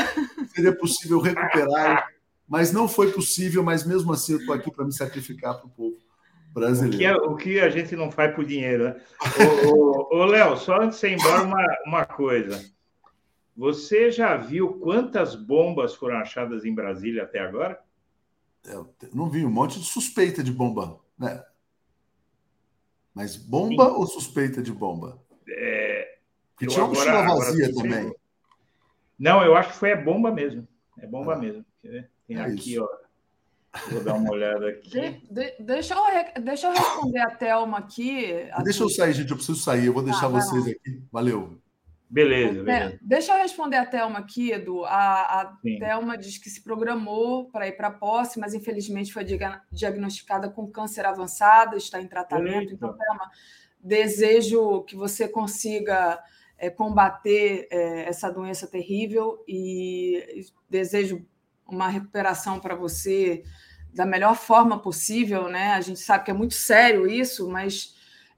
Seria 0.53 0.75
possível 0.75 1.21
recuperar, 1.21 2.09
mas 2.45 2.73
não 2.73 2.85
foi 2.85 3.13
possível. 3.13 3.63
Mas 3.63 3.85
mesmo 3.85 4.11
assim, 4.11 4.33
eu 4.33 4.39
estou 4.39 4.53
aqui 4.53 4.69
para 4.69 4.83
me 4.83 4.91
sacrificar 4.91 5.55
para 5.55 5.67
o 5.67 5.69
povo 5.69 5.95
brasileiro. 6.53 6.95
O 6.95 6.99
que, 6.99 7.05
é, 7.05 7.15
o 7.15 7.35
que, 7.37 7.59
a 7.61 7.69
gente 7.69 7.95
não 7.95 8.11
faz 8.11 8.35
por 8.35 8.43
dinheiro, 8.43 8.83
né? 8.83 9.01
ô, 10.11 10.25
Léo, 10.25 10.57
só 10.57 10.81
antes 10.81 10.99
de 10.99 11.07
você 11.07 11.09
ir 11.11 11.13
embora, 11.13 11.43
uma, 11.43 11.65
uma 11.87 12.05
coisa. 12.05 12.61
Você 13.55 14.11
já 14.11 14.35
viu 14.35 14.73
quantas 14.79 15.33
bombas 15.33 15.95
foram 15.95 16.17
achadas 16.17 16.65
em 16.65 16.75
Brasília 16.75 17.23
até 17.23 17.39
agora? 17.39 17.79
Eu 18.65 18.93
não 19.13 19.29
vi 19.29 19.45
um 19.45 19.49
monte 19.49 19.79
de 19.79 19.85
suspeita 19.85 20.43
de 20.43 20.51
bomba, 20.51 20.99
né? 21.17 21.41
Mas 23.13 23.35
bomba 23.35 23.85
Sim. 23.85 23.91
ou 23.91 24.07
suspeita 24.07 24.61
de 24.61 24.71
bomba? 24.71 25.19
É, 25.47 26.17
Porque 26.51 26.67
tinha 26.67 26.83
uma 26.83 26.93
mochila 26.93 27.21
vazia 27.21 27.73
também. 27.73 28.13
Não, 29.19 29.43
eu 29.43 29.55
acho 29.55 29.73
que 29.73 29.77
foi 29.77 29.93
a 29.93 30.01
bomba 30.01 30.31
mesmo. 30.31 30.67
É 30.99 31.05
bomba 31.05 31.35
ah. 31.35 31.37
mesmo. 31.37 31.63
Tem 32.27 32.37
é 32.37 32.41
aqui, 32.41 32.73
isso. 32.73 32.83
ó. 32.83 33.03
Vou 33.91 34.03
dar 34.03 34.13
uma 34.15 34.31
olhada 34.31 34.69
aqui. 34.69 34.89
De, 34.89 35.11
de, 35.29 35.55
deixa, 35.59 35.95
eu, 35.95 36.43
deixa 36.43 36.67
eu 36.67 36.73
responder 36.73 37.19
a 37.19 37.31
Thelma 37.31 37.77
aqui. 37.77 38.49
Deixa 38.63 38.83
eu 38.83 38.89
sair, 38.89 39.13
gente. 39.13 39.29
Eu 39.29 39.37
preciso 39.37 39.59
sair. 39.59 39.85
Eu 39.85 39.93
vou 39.93 40.03
deixar 40.03 40.27
ah, 40.27 40.29
vocês 40.29 40.67
aqui. 40.67 41.01
Valeu. 41.11 41.57
Beleza, 42.13 42.59
é, 42.59 42.63
beleza. 42.63 42.99
deixa 43.01 43.33
eu 43.33 43.41
responder 43.41 43.77
a 43.77 43.85
Thelma 43.87 44.19
aqui, 44.19 44.51
Edu. 44.51 44.85
A, 44.85 45.41
a 45.41 45.57
Thelma 45.79 46.15
diz 46.15 46.37
que 46.37 46.47
se 46.47 46.61
programou 46.61 47.49
para 47.49 47.67
ir 47.67 47.71
para 47.71 47.87
a 47.87 47.91
posse, 47.91 48.39
mas 48.39 48.53
infelizmente 48.53 49.11
foi 49.11 49.25
diagnosticada 49.71 50.47
com 50.47 50.69
câncer 50.69 51.07
avançado, 51.07 51.75
está 51.75 51.99
em 51.99 52.07
tratamento. 52.07 52.69
Eita. 52.69 52.73
Então, 52.75 52.95
Thelma, 52.95 53.31
desejo 53.79 54.83
que 54.83 54.95
você 54.95 55.27
consiga 55.27 56.23
é, 56.55 56.69
combater 56.69 57.67
é, 57.71 58.07
essa 58.07 58.29
doença 58.29 58.67
terrível 58.67 59.43
e 59.47 60.45
desejo 60.69 61.25
uma 61.67 61.87
recuperação 61.87 62.59
para 62.59 62.75
você 62.75 63.43
da 63.91 64.05
melhor 64.05 64.35
forma 64.35 64.79
possível, 64.79 65.49
né? 65.49 65.73
A 65.73 65.81
gente 65.81 65.99
sabe 65.99 66.25
que 66.25 66.31
é 66.31 66.33
muito 66.33 66.53
sério 66.53 67.07
isso, 67.07 67.49
mas 67.49 67.95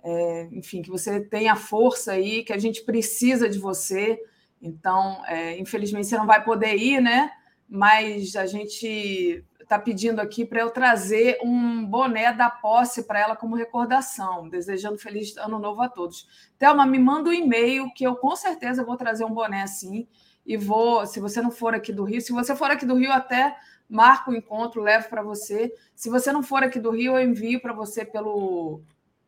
é, 0.07 0.48
enfim, 0.52 0.84
que 0.84 0.90
você 0.91 1.19
tenha 1.19 1.56
força 1.56 2.11
aí, 2.11 2.44
que 2.44 2.53
a 2.53 2.60
gente 2.60 2.84
precisa 2.84 3.49
de 3.49 3.57
você. 3.57 4.22
Então, 4.61 5.26
é, 5.26 5.57
infelizmente, 5.57 6.06
você 6.06 6.15
não 6.15 6.27
vai 6.27 6.44
poder 6.44 6.76
ir, 6.76 7.02
né? 7.02 7.32
Mas 7.68 8.36
a 8.36 8.45
gente 8.45 9.44
está 9.60 9.80
pedindo 9.80 10.19
aqui 10.22 10.45
para 10.45 10.61
eu 10.61 10.69
trazer 10.69 11.40
um 11.44 11.84
boné 11.84 12.32
da 12.32 12.52
posse 12.52 13.02
para 13.02 13.19
ela 13.19 13.36
como 13.36 13.56
recordação, 13.56 14.48
desejando 14.48 14.99
feliz 14.99 15.36
ano 15.38 15.57
novo 15.57 15.82
a 15.82 15.90
todos. 15.90 16.27
Thelma, 16.60 16.86
me 16.86 16.99
manda 16.99 17.32
um 17.32 17.34
e-mail 17.34 17.91
que 17.95 18.03
eu 18.03 18.15
com 18.15 18.36
certeza 18.36 18.86
vou 18.86 18.95
trazer 18.95 19.26
um 19.26 19.34
boné 19.34 19.64
assim 19.64 20.07
e 20.45 20.56
vou, 20.56 21.07
se 21.07 21.19
você 21.19 21.41
não 21.41 21.49
for 21.49 21.73
aqui 21.73 21.91
do 21.91 22.03
Rio, 22.03 22.22
se 22.22 22.32
você 22.32 22.56
for 22.56 22.69
aqui 22.69 22.86
do 22.86 22.94
Rio 22.94 23.11
até 23.11 23.57
marco 23.90 24.30
o 24.30 24.36
encontro, 24.36 24.84
levo 24.84 25.10
para 25.10 25.23
você. 25.23 25.73
Se 25.95 26.11
você 26.11 26.32
não 26.32 26.44
for 26.44 26.64
aqui 26.64 26.80
do 26.80 26.91
Rio, 26.91 27.18
eu 27.18 27.27
envio 27.27 27.60
para 27.60 27.73
você 27.73 28.06
pelo 28.06 28.84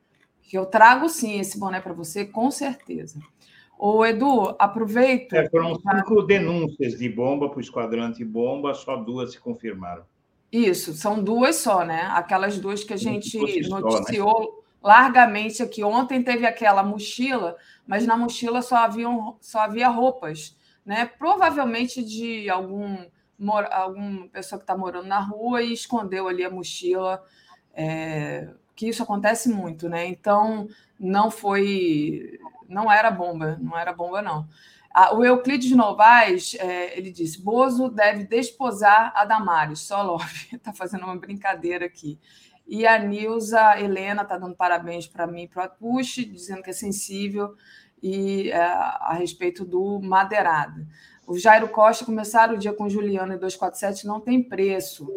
que 0.41 0.57
eu 0.57 0.67
trago 0.67 1.09
sim 1.09 1.41
esse 1.41 1.59
boné 1.59 1.81
para 1.81 1.93
você, 1.93 2.25
com 2.25 2.49
certeza. 2.49 3.19
Ô, 3.77 4.07
Edu, 4.07 4.55
aproveito. 4.57 5.33
É, 5.33 5.51
foram 5.51 5.75
cinco 5.75 6.23
denúncias 6.23 6.97
de 6.97 7.09
bomba 7.09 7.49
para 7.49 7.59
o 7.59 7.61
esquadrão 7.61 8.13
bomba 8.25 8.73
só 8.73 8.95
duas 8.95 9.33
se 9.33 9.41
confirmaram. 9.41 10.05
Isso, 10.51 10.95
são 10.95 11.23
duas 11.23 11.57
só, 11.57 11.85
né? 11.85 12.03
Aquelas 12.13 12.59
duas 12.59 12.85
que 12.85 12.95
a 12.95 12.97
gente 12.97 13.39
noticiou 13.69 14.41
né? 14.41 14.47
largamente 14.83 15.63
aqui. 15.63 15.83
Ontem 15.83 16.23
teve 16.23 16.47
aquela 16.47 16.83
mochila, 16.83 17.57
mas 17.87 18.07
na 18.07 18.17
mochila 18.17 18.63
só, 18.63 18.77
haviam, 18.77 19.37
só 19.41 19.61
havia 19.61 19.89
roupas, 19.89 20.57
né? 20.85 21.07
Provavelmente 21.07 22.03
de 22.03 22.49
algum 22.49 23.05
alguma 23.71 24.29
pessoa 24.29 24.59
que 24.59 24.63
está 24.63 24.77
morando 24.77 25.09
na 25.09 25.21
rua 25.21 25.63
e 25.63 25.73
escondeu 25.73 26.27
ali 26.27 26.43
a 26.43 26.49
mochila, 26.49 27.23
é, 27.75 28.49
que 28.75 28.89
isso 28.89 29.03
acontece 29.03 29.49
muito, 29.49 29.89
né? 29.89 30.07
Então 30.07 30.69
não 30.99 31.31
foi, 31.31 32.39
não 32.69 32.91
era 32.91 33.11
bomba, 33.11 33.59
não 33.61 33.77
era 33.79 33.93
bomba 33.93 34.23
não. 34.23 34.49
O 35.15 35.23
Euclides 35.23 35.71
Novaes, 35.73 36.55
é, 36.59 36.97
ele 36.97 37.11
disse, 37.11 37.43
Bozo 37.43 37.91
deve 37.91 38.25
desposar 38.25 39.13
a 39.15 39.27
Damares, 39.27 39.81
só 39.81 40.03
Love. 40.03 40.49
Está 40.55 40.73
fazendo 40.75 41.05
uma 41.05 41.17
brincadeira 41.17 41.85
aqui. 41.85 42.19
E 42.67 42.87
a 42.87 42.99
Nilza 42.99 43.79
Helena 43.79 44.23
está 44.23 44.39
dando 44.39 44.57
parabéns 44.57 45.07
para 45.07 45.27
mim 45.27 45.43
e 45.43 45.49
para 45.49 45.71
o 45.81 46.01
dizendo 46.01 46.63
que 46.63 46.71
é 46.71 46.73
sensível 46.73 47.55
e 48.03 48.51
é, 48.51 48.59
a 48.59 49.15
respeito 49.19 49.65
do 49.65 50.01
madeirada. 50.01 50.87
O 51.27 51.37
Jairo 51.39 51.69
Costa 51.69 52.05
começar 52.05 52.53
o 52.53 52.59
dia 52.59 52.73
com 52.73 52.89
Juliana 52.89 53.35
e 53.35 53.39
247 53.39 54.07
não 54.07 54.21
tem 54.21 54.43
preço. 54.43 55.09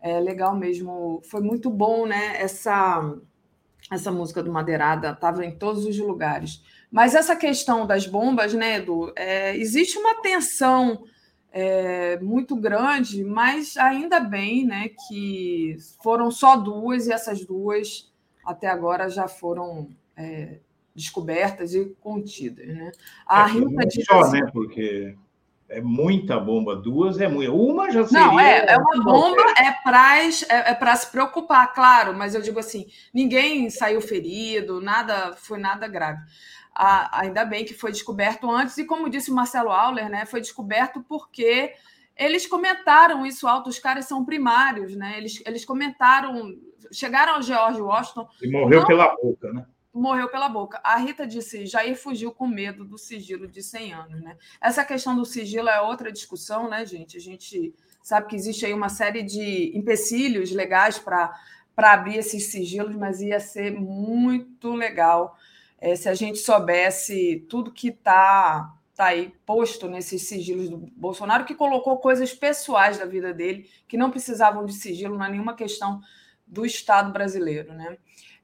É 0.00 0.20
legal 0.20 0.54
mesmo. 0.56 1.20
Foi 1.28 1.40
muito 1.40 1.68
bom, 1.68 2.06
né? 2.06 2.40
Essa, 2.40 3.16
essa 3.90 4.12
música 4.12 4.42
do 4.42 4.52
Madeirada 4.52 5.10
estava 5.10 5.44
em 5.44 5.58
todos 5.58 5.84
os 5.84 5.98
lugares. 5.98 6.62
Mas 6.90 7.14
essa 7.14 7.36
questão 7.36 7.86
das 7.86 8.06
bombas, 8.06 8.54
né, 8.54 8.76
Edu, 8.76 9.12
é, 9.16 9.56
existe 9.56 9.98
uma 9.98 10.20
tensão 10.22 11.04
é, 11.52 12.18
muito 12.20 12.54
grande, 12.54 13.24
mas 13.24 13.76
ainda 13.76 14.20
bem 14.20 14.66
né, 14.66 14.90
que 15.08 15.76
foram 16.02 16.30
só 16.30 16.56
duas 16.56 17.06
e 17.06 17.12
essas 17.12 17.44
duas 17.44 18.10
até 18.44 18.68
agora 18.68 19.08
já 19.08 19.26
foram 19.26 19.88
é, 20.16 20.58
descobertas 20.94 21.74
e 21.74 21.84
contidas. 22.00 22.66
Né? 22.66 22.92
A 23.26 23.48
é, 23.48 23.52
Rita 23.52 23.86
diz 23.86 24.04
só, 24.04 24.20
assim, 24.20 24.40
né? 24.40 24.50
Porque 24.52 25.16
É 25.68 25.80
muita 25.80 26.38
bomba, 26.38 26.76
duas 26.76 27.20
é 27.20 27.26
muito. 27.26 27.52
Uma 27.52 27.90
já 27.90 28.06
seria. 28.06 28.24
Não, 28.24 28.38
é, 28.38 28.66
é 28.66 28.76
uma 28.76 29.02
bomba, 29.02 29.42
é 29.58 29.72
para 29.82 30.18
é, 30.22 30.30
é 30.48 30.96
se 30.96 31.10
preocupar, 31.10 31.74
claro, 31.74 32.14
mas 32.14 32.34
eu 32.34 32.40
digo 32.40 32.60
assim: 32.60 32.86
ninguém 33.12 33.68
saiu 33.68 34.00
ferido, 34.00 34.80
nada, 34.80 35.32
foi 35.36 35.58
nada 35.58 35.88
grave. 35.88 36.20
Ah, 36.78 37.20
ainda 37.20 37.44
bem 37.44 37.64
que 37.64 37.72
foi 37.72 37.90
descoberto 37.90 38.50
antes, 38.50 38.76
e 38.76 38.84
como 38.84 39.08
disse 39.08 39.30
o 39.30 39.34
Marcelo 39.34 39.70
Auler, 39.70 40.10
né, 40.10 40.26
foi 40.26 40.42
descoberto 40.42 41.02
porque 41.08 41.72
eles 42.14 42.46
comentaram 42.46 43.24
isso 43.24 43.46
alto, 43.46 43.70
os 43.70 43.78
caras 43.78 44.04
são 44.04 44.24
primários, 44.24 44.94
né? 44.94 45.16
Eles, 45.16 45.42
eles 45.46 45.64
comentaram, 45.64 46.54
chegaram 46.92 47.34
ao 47.34 47.42
George 47.42 47.80
Washington. 47.80 48.28
E 48.42 48.50
morreu 48.50 48.80
não, 48.80 48.86
pela 48.86 49.16
boca, 49.16 49.52
né? 49.52 49.66
morreu 49.96 50.28
pela 50.28 50.48
boca. 50.48 50.80
A 50.84 50.96
Rita 50.96 51.26
disse: 51.26 51.66
Jair 51.66 51.96
fugiu 51.96 52.32
com 52.32 52.46
medo 52.46 52.84
do 52.84 52.98
sigilo 52.98 53.48
de 53.48 53.62
100 53.62 53.92
anos. 53.94 54.20
Né? 54.22 54.36
Essa 54.60 54.84
questão 54.84 55.16
do 55.16 55.24
sigilo 55.24 55.68
é 55.68 55.80
outra 55.80 56.12
discussão, 56.12 56.68
né, 56.68 56.84
gente? 56.84 57.16
A 57.16 57.20
gente 57.20 57.74
sabe 58.02 58.28
que 58.28 58.36
existe 58.36 58.64
aí 58.66 58.72
uma 58.72 58.88
série 58.88 59.22
de 59.22 59.76
empecilhos 59.76 60.52
legais 60.52 60.98
para 60.98 61.32
abrir 61.76 62.16
esses 62.16 62.50
sigilos, 62.50 62.94
mas 62.94 63.20
ia 63.20 63.40
ser 63.40 63.72
muito 63.72 64.74
legal 64.74 65.36
é, 65.78 65.94
se 65.94 66.08
a 66.08 66.14
gente 66.14 66.38
soubesse 66.38 67.46
tudo 67.48 67.72
que 67.72 67.88
está 67.88 68.74
tá 68.94 69.06
aí 69.06 69.32
posto 69.44 69.88
nesses 69.88 70.22
sigilos 70.22 70.70
do 70.70 70.78
Bolsonaro, 70.96 71.44
que 71.44 71.54
colocou 71.54 71.98
coisas 71.98 72.32
pessoais 72.32 72.98
da 72.98 73.04
vida 73.04 73.32
dele 73.32 73.68
que 73.86 73.96
não 73.96 74.10
precisavam 74.10 74.64
de 74.64 74.72
sigilo, 74.72 75.18
não 75.18 75.26
é 75.26 75.30
nenhuma 75.30 75.54
questão 75.54 76.00
do 76.46 76.64
Estado 76.64 77.12
brasileiro, 77.12 77.74
né? 77.74 77.98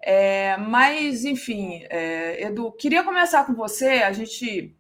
É, 0.05 0.57
mas, 0.57 1.25
enfim, 1.25 1.85
é, 1.89 2.45
Edu, 2.47 2.73
queria 2.73 3.05
começar 3.05 3.45
com 3.45 3.55
você. 3.55 4.03
A 4.03 4.13
gente 4.13 4.77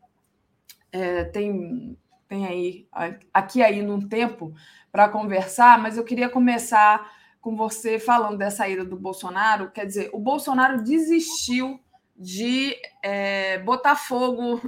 é, 0.90 1.24
tem, 1.24 1.96
tem 2.28 2.46
aí, 2.46 2.88
aqui 3.32 3.62
aí 3.62 3.80
num 3.82 4.06
tempo 4.06 4.52
para 4.90 5.08
conversar, 5.08 5.78
mas 5.78 5.96
eu 5.96 6.04
queria 6.04 6.28
começar 6.28 7.10
com 7.40 7.56
você 7.56 7.98
falando 7.98 8.36
dessa 8.36 8.68
ida 8.68 8.84
do 8.84 8.96
Bolsonaro. 8.96 9.70
Quer 9.70 9.86
dizer, 9.86 10.10
o 10.12 10.18
Bolsonaro 10.18 10.82
desistiu 10.82 11.80
de 12.16 12.76
é, 13.02 13.58
botar 13.58 13.96
fogo, 13.96 14.60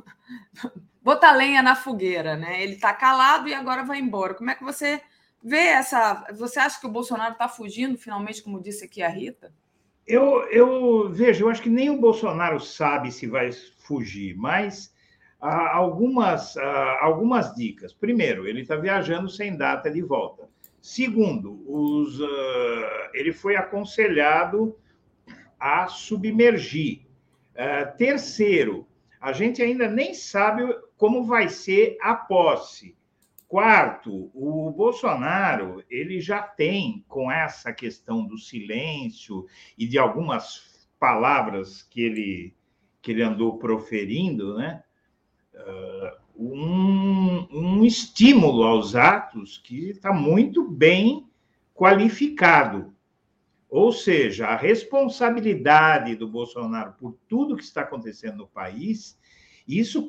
botar 1.02 1.32
lenha 1.32 1.62
na 1.62 1.74
fogueira, 1.74 2.36
né? 2.36 2.62
Ele 2.62 2.74
está 2.74 2.92
calado 2.92 3.48
e 3.48 3.54
agora 3.54 3.84
vai 3.84 3.98
embora. 3.98 4.34
Como 4.34 4.50
é 4.50 4.54
que 4.54 4.64
você 4.64 5.00
vê 5.42 5.58
essa. 5.58 6.26
Você 6.34 6.58
acha 6.58 6.80
que 6.80 6.86
o 6.86 6.90
Bolsonaro 6.90 7.32
está 7.32 7.48
fugindo, 7.48 7.98
finalmente, 7.98 8.42
como 8.42 8.62
disse 8.62 8.84
aqui 8.84 9.02
a 9.02 9.08
Rita? 9.08 9.52
Eu, 10.06 10.42
eu 10.50 11.10
vejo, 11.10 11.44
eu 11.44 11.48
acho 11.48 11.62
que 11.62 11.70
nem 11.70 11.88
o 11.90 12.00
Bolsonaro 12.00 12.60
sabe 12.60 13.10
se 13.10 13.26
vai 13.26 13.50
fugir, 13.78 14.36
mas 14.36 14.94
há 15.40 15.74
algumas, 15.74 16.56
algumas 17.00 17.54
dicas. 17.54 17.92
Primeiro, 17.92 18.46
ele 18.46 18.62
está 18.62 18.76
viajando 18.76 19.28
sem 19.28 19.56
data 19.56 19.90
de 19.90 20.02
volta. 20.02 20.48
Segundo, 20.80 21.64
os, 21.66 22.20
uh, 22.20 22.26
ele 23.14 23.32
foi 23.32 23.56
aconselhado 23.56 24.76
a 25.58 25.86
submergir. 25.86 27.03
Uh, 27.54 27.96
terceiro, 27.96 28.86
a 29.20 29.32
gente 29.32 29.62
ainda 29.62 29.88
nem 29.88 30.12
sabe 30.12 30.62
como 30.96 31.24
vai 31.24 31.48
ser 31.48 31.96
a 32.00 32.14
posse. 32.14 32.96
Quarto, 33.46 34.30
o 34.34 34.70
Bolsonaro 34.72 35.84
ele 35.88 36.20
já 36.20 36.42
tem 36.42 37.04
com 37.08 37.30
essa 37.30 37.72
questão 37.72 38.24
do 38.24 38.36
silêncio 38.36 39.46
e 39.78 39.86
de 39.86 39.98
algumas 39.98 40.88
palavras 40.98 41.82
que 41.82 42.02
ele 42.02 42.54
que 43.00 43.12
ele 43.12 43.22
andou 43.22 43.58
proferindo, 43.58 44.56
né? 44.56 44.82
Uh, 45.54 46.24
um, 46.36 47.48
um 47.52 47.84
estímulo 47.84 48.62
aos 48.62 48.96
atos 48.96 49.58
que 49.58 49.90
está 49.90 50.12
muito 50.12 50.66
bem 50.66 51.28
qualificado. 51.74 52.93
Ou 53.74 53.90
seja, 53.90 54.46
a 54.46 54.54
responsabilidade 54.54 56.14
do 56.14 56.28
Bolsonaro 56.28 56.92
por 56.92 57.18
tudo 57.28 57.56
que 57.56 57.64
está 57.64 57.80
acontecendo 57.80 58.36
no 58.36 58.46
país, 58.46 59.18
isso 59.66 60.08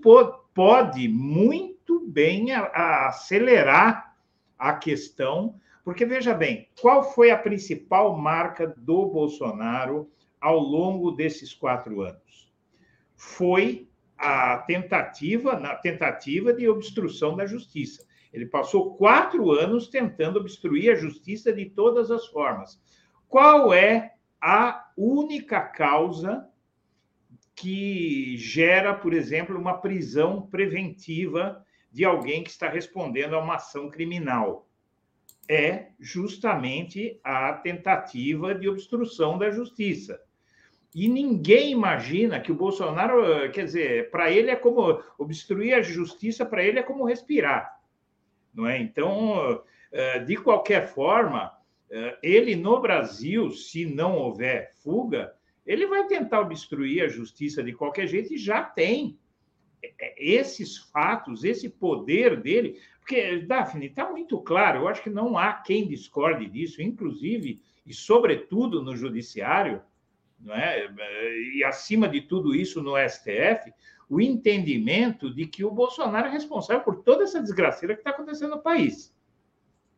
pode 0.53 1.07
muito 1.07 2.07
bem 2.07 2.51
acelerar 2.51 4.15
a 4.55 4.75
questão, 4.75 5.59
porque 5.83 6.05
veja 6.05 6.31
bem, 6.31 6.69
qual 6.79 7.11
foi 7.11 7.31
a 7.31 7.37
principal 7.39 8.15
marca 8.15 8.67
do 8.67 9.07
Bolsonaro 9.07 10.11
ao 10.39 10.59
longo 10.59 11.09
desses 11.09 11.51
quatro 11.51 12.01
anos? 12.01 12.53
Foi 13.15 13.89
a 14.15 14.59
tentativa, 14.59 15.59
na 15.59 15.73
tentativa 15.73 16.53
de 16.53 16.69
obstrução 16.69 17.35
da 17.35 17.47
justiça. 17.47 18.05
Ele 18.31 18.45
passou 18.45 18.93
quatro 18.93 19.51
anos 19.51 19.87
tentando 19.87 20.37
obstruir 20.37 20.91
a 20.91 20.95
justiça 20.95 21.51
de 21.51 21.65
todas 21.65 22.11
as 22.11 22.27
formas. 22.27 22.79
Qual 23.27 23.73
é 23.73 24.13
a 24.41 24.91
única 24.95 25.61
causa 25.61 26.47
que 27.55 28.35
gera, 28.37 28.93
por 28.93 29.13
exemplo, 29.13 29.57
uma 29.57 29.77
prisão 29.77 30.41
preventiva 30.41 31.65
de 31.91 32.03
alguém 32.03 32.43
que 32.43 32.49
está 32.49 32.67
respondendo 32.67 33.35
a 33.35 33.39
uma 33.39 33.55
ação 33.55 33.89
criminal. 33.89 34.67
É 35.47 35.87
justamente 35.99 37.19
a 37.23 37.53
tentativa 37.53 38.53
de 38.53 38.67
obstrução 38.67 39.37
da 39.37 39.49
justiça. 39.49 40.19
E 40.93 41.07
ninguém 41.07 41.71
imagina 41.71 42.39
que 42.39 42.51
o 42.51 42.55
Bolsonaro, 42.55 43.49
quer 43.51 43.65
dizer, 43.65 44.11
para 44.11 44.29
ele 44.29 44.49
é 44.49 44.55
como 44.55 45.01
obstruir 45.17 45.73
a 45.73 45.81
justiça, 45.81 46.45
para 46.45 46.63
ele 46.63 46.79
é 46.79 46.83
como 46.83 47.05
respirar. 47.05 47.79
Não 48.53 48.67
é? 48.67 48.77
Então, 48.79 49.63
eh, 49.91 50.19
de 50.19 50.35
qualquer 50.35 50.87
forma, 50.87 51.54
ele 52.21 52.55
no 52.55 52.79
Brasil, 52.79 53.51
se 53.51 53.85
não 53.85 54.17
houver 54.17 54.71
fuga, 54.83 55.33
ele 55.65 55.87
vai 55.87 56.05
tentar 56.07 56.41
obstruir 56.41 57.03
a 57.03 57.07
justiça 57.07 57.63
de 57.63 57.73
qualquer 57.73 58.07
jeito 58.07 58.33
e 58.33 58.37
já 58.37 58.63
tem 58.63 59.17
é, 59.83 60.15
esses 60.17 60.77
fatos, 60.77 61.43
esse 61.43 61.69
poder 61.69 62.39
dele, 62.41 62.79
porque, 62.99 63.39
Daphne, 63.39 63.87
está 63.87 64.09
muito 64.09 64.39
claro, 64.41 64.79
eu 64.79 64.87
acho 64.87 65.03
que 65.03 65.09
não 65.09 65.37
há 65.37 65.53
quem 65.53 65.87
discorde 65.87 66.47
disso, 66.47 66.81
inclusive 66.81 67.61
e 67.85 67.93
sobretudo 67.93 68.81
no 68.81 68.95
judiciário, 68.95 69.81
não 70.39 70.53
é? 70.53 70.87
e 71.55 71.63
acima 71.63 72.07
de 72.09 72.21
tudo 72.21 72.55
isso 72.55 72.81
no 72.81 72.93
STF, 72.97 73.71
o 74.09 74.19
entendimento 74.19 75.33
de 75.33 75.45
que 75.45 75.63
o 75.63 75.71
Bolsonaro 75.71 76.27
é 76.27 76.31
responsável 76.31 76.83
por 76.83 77.03
toda 77.03 77.23
essa 77.23 77.41
desgraceira 77.41 77.93
que 77.93 78.01
está 78.01 78.11
acontecendo 78.11 78.55
no 78.55 78.61
país. 78.61 79.14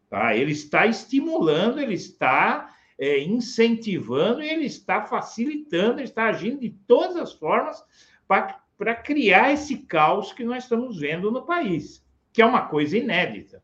Tá? 0.10 0.36
Ele 0.36 0.52
está 0.52 0.86
estimulando, 0.86 1.80
ele 1.80 1.94
está 1.94 2.74
é, 2.98 3.20
incentivando, 3.20 4.42
ele 4.42 4.66
está 4.66 5.06
facilitando, 5.06 6.00
ele 6.00 6.08
está 6.08 6.26
agindo 6.26 6.60
de 6.62 6.70
todas 6.70 7.18
as 7.18 7.34
formas 7.34 7.84
para 8.26 8.96
criar 8.96 9.52
esse 9.54 9.78
caos 9.80 10.34
que 10.34 10.44
nós 10.44 10.64
estamos 10.64 11.00
vendo 11.00 11.32
no 11.32 11.46
país, 11.46 12.06
que 12.32 12.42
é 12.42 12.46
uma 12.46 12.68
coisa 12.68 12.98
inédita. 12.98 13.62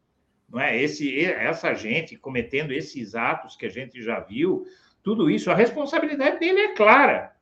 Não 0.49 0.59
é? 0.59 0.79
Esse, 0.79 1.25
essa 1.25 1.73
gente 1.73 2.15
cometendo 2.15 2.71
esses 2.71 3.15
atos 3.15 3.55
que 3.55 3.65
a 3.65 3.69
gente 3.69 4.01
já 4.01 4.19
viu, 4.19 4.67
tudo 5.01 5.29
isso, 5.29 5.49
a 5.49 5.55
responsabilidade 5.55 6.39
dele 6.39 6.59
é 6.59 6.75
clara. 6.75 7.33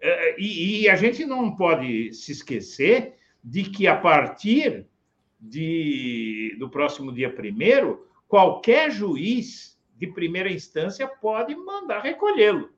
É, 0.00 0.40
e, 0.40 0.82
e 0.82 0.88
a 0.88 0.96
gente 0.96 1.24
não 1.24 1.54
pode 1.54 2.12
se 2.12 2.32
esquecer 2.32 3.14
de 3.42 3.64
que 3.64 3.86
a 3.86 3.96
partir 3.96 4.86
de, 5.38 6.56
do 6.58 6.68
próximo 6.68 7.12
dia 7.12 7.32
primeiro, 7.32 8.06
qualquer 8.26 8.90
juiz 8.90 9.78
de 9.96 10.06
primeira 10.06 10.50
instância 10.50 11.06
pode 11.06 11.54
mandar 11.54 12.00
recolhê-lo. 12.00 12.70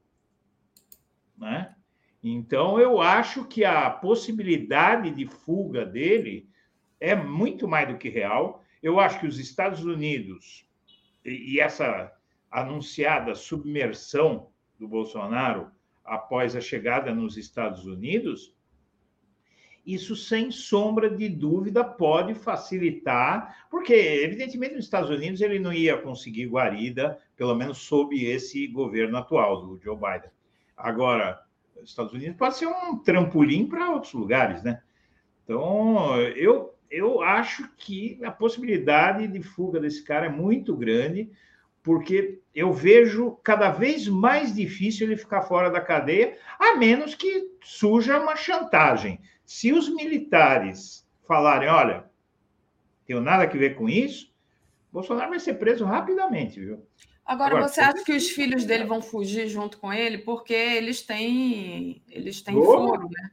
Né? 1.37 1.74
Então, 2.23 2.78
eu 2.78 3.01
acho 3.01 3.45
que 3.47 3.65
a 3.65 3.91
possibilidade 3.91 5.11
de 5.11 5.27
fuga 5.27 5.85
dele 5.85 6.49
é 6.99 7.15
muito 7.15 7.66
mais 7.66 7.89
do 7.89 7.97
que 7.97 8.09
real. 8.09 8.62
Eu 8.82 9.01
acho 9.01 9.20
que 9.20 9.27
os 9.27 9.39
Estados 9.39 9.85
Unidos 9.85 10.66
e 11.24 11.61
essa 11.61 12.12
anunciada 12.51 13.35
submersão 13.35 14.51
do 14.78 14.89
Bolsonaro 14.89 15.70
após 16.05 16.57
a 16.57 16.61
chegada 16.61 17.15
nos 17.15 17.37
Estados 17.37 17.87
Unidos, 17.87 18.55
isso 19.93 20.15
sem 20.15 20.51
sombra 20.51 21.11
de 21.11 21.29
dúvida 21.29 21.83
pode 21.85 22.35
facilitar, 22.35 23.67
porque 23.71 23.93
evidentemente 23.93 24.75
nos 24.75 24.85
Estados 24.85 25.11
Unidos 25.11 25.41
ele 25.41 25.59
não 25.59 25.73
ia 25.73 25.97
conseguir 25.97 26.47
guarida, 26.47 27.19
pelo 27.37 27.55
menos 27.55 27.79
sob 27.79 28.23
esse 28.25 28.67
governo 28.67 29.17
atual 29.17 29.67
do 29.67 29.81
Joe 29.83 29.97
Biden. 29.97 30.31
Agora, 30.77 31.43
Estados 31.83 32.12
Unidos 32.12 32.37
pode 32.37 32.57
ser 32.57 32.67
um 32.67 32.99
trampolim 32.99 33.67
para 33.67 33.91
outros 33.91 34.12
lugares, 34.12 34.62
né? 34.62 34.83
Então, 35.45 36.17
eu, 36.21 36.75
eu 36.91 37.23
acho 37.23 37.69
que 37.77 38.19
a 38.25 38.31
possibilidade 38.31 39.27
de 39.27 39.43
fuga 39.43 39.81
desse 39.81 40.03
cara 40.05 40.27
é 40.27 40.31
muito 40.31 40.77
grande, 40.77 41.31
porque 41.83 42.40
eu 42.55 42.72
vejo 42.72 43.39
cada 43.43 43.70
vez 43.70 44.09
mais 44.09 44.55
difícil 44.55 45.06
ele 45.06 45.16
ficar 45.16 45.43
fora 45.43 45.70
da 45.70 45.81
cadeia, 45.81 46.36
a 46.59 46.77
menos 46.77 47.14
que 47.14 47.51
surja 47.62 48.18
uma 48.18 48.36
chantagem. 48.36 49.20
Se 49.44 49.72
os 49.72 49.89
militares 49.89 51.09
falarem, 51.27 51.68
olha, 51.68 52.10
tenho 53.06 53.20
nada 53.20 53.44
a 53.44 53.47
ver 53.47 53.77
com 53.77 53.89
isso, 53.89 54.32
Bolsonaro 54.93 55.31
vai 55.31 55.40
ser 55.40 55.55
preso 55.55 55.85
rapidamente, 55.85 56.60
viu? 56.60 56.85
Agora, 57.24 57.55
Agora 57.55 57.68
você 57.68 57.81
acha 57.81 58.02
que 58.02 58.12
os 58.12 58.31
filhos 58.31 58.64
dele 58.64 58.85
vão 58.85 59.01
fugir 59.01 59.47
junto 59.47 59.78
com 59.78 59.93
ele? 59.93 60.18
Porque 60.18 60.52
eles 60.52 61.02
têm, 61.02 62.02
eles 62.09 62.43
têm 62.43 62.55
foro, 62.55 63.09
né? 63.09 63.31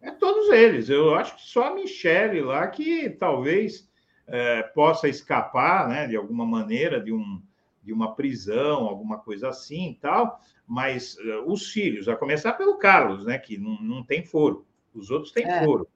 É 0.00 0.10
todos 0.12 0.50
eles. 0.50 0.88
Eu 0.88 1.14
acho 1.14 1.34
que 1.36 1.42
só 1.42 1.64
a 1.64 1.74
Michelle 1.74 2.42
lá 2.42 2.66
que 2.68 3.10
talvez 3.10 3.90
é, 4.28 4.62
possa 4.62 5.08
escapar, 5.08 5.88
né, 5.88 6.06
de 6.06 6.14
alguma 6.14 6.46
maneira, 6.46 7.00
de, 7.00 7.12
um, 7.12 7.42
de 7.84 7.92
uma 7.92 8.14
prisão, 8.14 8.86
alguma 8.86 9.18
coisa 9.18 9.48
assim 9.48 9.90
e 9.90 9.94
tal. 9.96 10.40
Mas 10.66 11.16
uh, 11.18 11.44
os 11.46 11.70
filhos, 11.70 12.08
a 12.08 12.16
começar 12.16 12.54
pelo 12.54 12.78
Carlos, 12.78 13.24
né, 13.26 13.38
que 13.38 13.58
não, 13.58 13.80
não 13.80 14.02
tem 14.02 14.24
foro. 14.24 14.66
Os 14.94 15.10
outros 15.10 15.32
têm 15.32 15.44
é. 15.44 15.64
foro. 15.64 15.86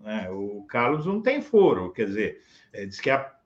Né? 0.00 0.30
O 0.30 0.64
Carlos 0.68 1.04
não 1.04 1.20
tem 1.20 1.42
foro. 1.42 1.92
Quer 1.92 2.06
dizer, 2.06 2.40
é, 2.72 2.86
diz 2.86 3.00
que 3.00 3.10
a 3.10 3.36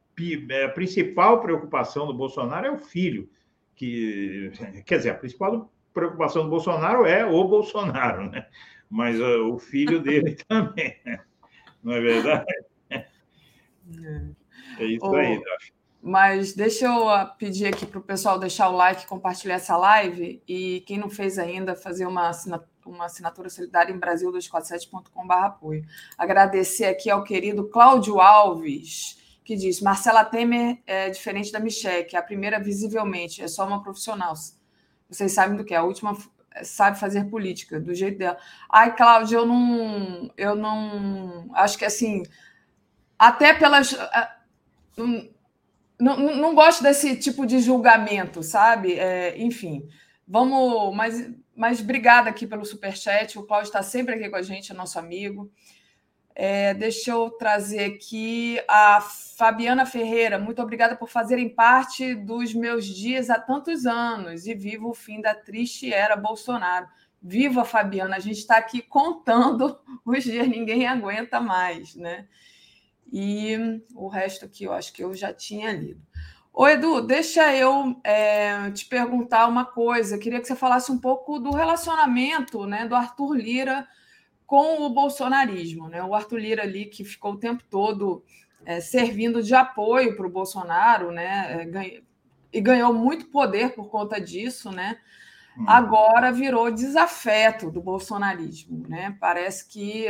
é, 0.50 0.64
a 0.64 0.68
principal 0.68 1.40
preocupação 1.40 2.06
do 2.06 2.12
Bolsonaro 2.12 2.66
é 2.66 2.70
o 2.70 2.78
filho, 2.78 3.30
que 3.74 4.52
quer 4.84 4.98
dizer, 4.98 5.10
a 5.10 5.14
principal 5.14 5.72
preocupação 5.94 6.44
do 6.44 6.50
Bolsonaro 6.50 7.06
é 7.06 7.24
o 7.24 7.44
Bolsonaro, 7.44 8.30
né? 8.30 8.46
Mas 8.88 9.18
uh, 9.18 9.46
o 9.52 9.58
filho 9.58 10.00
dele 10.02 10.36
também, 10.46 10.96
né? 11.04 11.24
não 11.82 11.94
é 11.94 12.00
verdade? 12.00 12.44
É, 12.90 13.04
é 14.78 14.84
isso 14.84 15.14
aí, 15.14 15.42
acho. 15.56 15.79
Mas 16.02 16.54
deixa 16.54 16.86
eu 16.86 17.06
pedir 17.36 17.66
aqui 17.66 17.84
para 17.84 17.98
o 17.98 18.02
pessoal 18.02 18.38
deixar 18.38 18.68
o 18.68 18.76
like, 18.76 19.06
compartilhar 19.06 19.56
essa 19.56 19.76
live 19.76 20.42
e 20.48 20.82
quem 20.86 20.98
não 20.98 21.10
fez 21.10 21.38
ainda, 21.38 21.76
fazer 21.76 22.06
uma 22.06 22.28
assinatura, 22.28 22.70
uma 22.86 23.04
assinatura 23.04 23.50
solidária 23.50 23.92
em 23.92 24.00
Brasil247.com.br 24.00 25.32
apoio. 25.32 25.84
Agradecer 26.16 26.86
aqui 26.86 27.10
ao 27.10 27.22
querido 27.22 27.68
Cláudio 27.68 28.18
Alves 28.20 29.20
que 29.44 29.56
diz: 29.56 29.80
Marcela 29.80 30.24
Temer 30.24 30.78
é 30.86 31.10
diferente 31.10 31.50
da 31.50 31.58
Michelle, 31.58 32.04
que 32.04 32.16
é 32.16 32.18
a 32.18 32.22
primeira 32.22 32.58
visivelmente, 32.60 33.42
é 33.42 33.48
só 33.48 33.66
uma 33.66 33.82
profissional. 33.82 34.32
Vocês 35.08 35.32
sabem 35.32 35.56
do 35.56 35.64
que? 35.64 35.74
A 35.74 35.82
última 35.82 36.16
sabe 36.62 36.98
fazer 36.98 37.24
política, 37.24 37.80
do 37.80 37.94
jeito 37.94 38.18
dela. 38.18 38.38
Ai, 38.70 38.94
Cláudia, 38.94 39.36
eu 39.36 39.46
não. 39.46 40.30
Eu 40.36 40.54
não. 40.54 41.50
Acho 41.54 41.76
que 41.78 41.84
assim. 41.84 42.22
Até 43.18 43.52
pelas. 43.54 43.96
Não, 46.00 46.16
não 46.36 46.54
gosto 46.54 46.82
desse 46.82 47.16
tipo 47.16 47.46
de 47.46 47.60
julgamento, 47.60 48.42
sabe? 48.42 48.94
É, 48.94 49.38
enfim, 49.38 49.86
vamos. 50.26 50.94
Mas, 50.94 51.30
mas 51.54 51.80
obrigada 51.80 52.30
aqui 52.30 52.46
pelo 52.46 52.64
superchat. 52.64 53.38
O 53.38 53.44
Cláudio 53.44 53.68
está 53.68 53.82
sempre 53.82 54.14
aqui 54.14 54.28
com 54.28 54.36
a 54.36 54.42
gente, 54.42 54.72
é 54.72 54.74
nosso 54.74 54.98
amigo. 54.98 55.50
É, 56.34 56.72
deixa 56.72 57.10
eu 57.10 57.30
trazer 57.30 57.84
aqui 57.84 58.58
a 58.66 59.00
Fabiana 59.00 59.84
Ferreira. 59.84 60.38
Muito 60.38 60.62
obrigada 60.62 60.96
por 60.96 61.08
fazerem 61.08 61.48
parte 61.48 62.14
dos 62.14 62.54
meus 62.54 62.86
dias 62.86 63.28
há 63.28 63.38
tantos 63.38 63.84
anos 63.84 64.46
e 64.46 64.54
viva 64.54 64.86
o 64.86 64.94
fim 64.94 65.20
da 65.20 65.34
triste 65.34 65.92
era 65.92 66.16
Bolsonaro. 66.16 66.86
Viva, 67.22 67.64
Fabiana! 67.64 68.16
A 68.16 68.20
gente 68.20 68.38
está 68.38 68.56
aqui 68.56 68.80
contando 68.80 69.78
os 70.06 70.24
dias, 70.24 70.48
ninguém 70.48 70.86
aguenta 70.86 71.40
mais, 71.40 71.94
né? 71.94 72.26
E 73.12 73.82
o 73.94 74.08
resto 74.08 74.44
aqui 74.44 74.64
eu 74.64 74.72
acho 74.72 74.92
que 74.92 75.02
eu 75.02 75.14
já 75.14 75.32
tinha 75.32 75.72
lido. 75.72 76.00
Ô, 76.52 76.66
Edu, 76.68 77.00
deixa 77.02 77.54
eu 77.54 77.98
é, 78.04 78.70
te 78.70 78.84
perguntar 78.86 79.46
uma 79.46 79.64
coisa. 79.64 80.16
Eu 80.16 80.20
queria 80.20 80.40
que 80.40 80.46
você 80.46 80.56
falasse 80.56 80.90
um 80.90 80.98
pouco 80.98 81.38
do 81.38 81.50
relacionamento 81.52 82.66
né, 82.66 82.86
do 82.86 82.94
Arthur 82.94 83.34
Lira 83.34 83.86
com 84.46 84.82
o 84.82 84.90
bolsonarismo. 84.90 85.88
Né? 85.88 86.02
O 86.02 86.14
Arthur 86.14 86.38
Lira 86.38 86.62
ali, 86.62 86.86
que 86.86 87.04
ficou 87.04 87.34
o 87.34 87.38
tempo 87.38 87.62
todo 87.70 88.24
é, 88.64 88.80
servindo 88.80 89.42
de 89.42 89.54
apoio 89.54 90.16
para 90.16 90.26
o 90.26 90.30
Bolsonaro, 90.30 91.10
né? 91.10 91.68
É, 91.72 92.02
e 92.52 92.60
ganhou 92.60 92.92
muito 92.92 93.26
poder 93.26 93.74
por 93.74 93.88
conta 93.88 94.20
disso, 94.20 94.70
né? 94.70 94.98
Hum. 95.58 95.64
agora 95.66 96.30
virou 96.30 96.70
desafeto 96.70 97.70
do 97.70 97.80
bolsonarismo. 97.80 98.86
Né? 98.88 99.16
Parece 99.20 99.68
que 99.68 100.06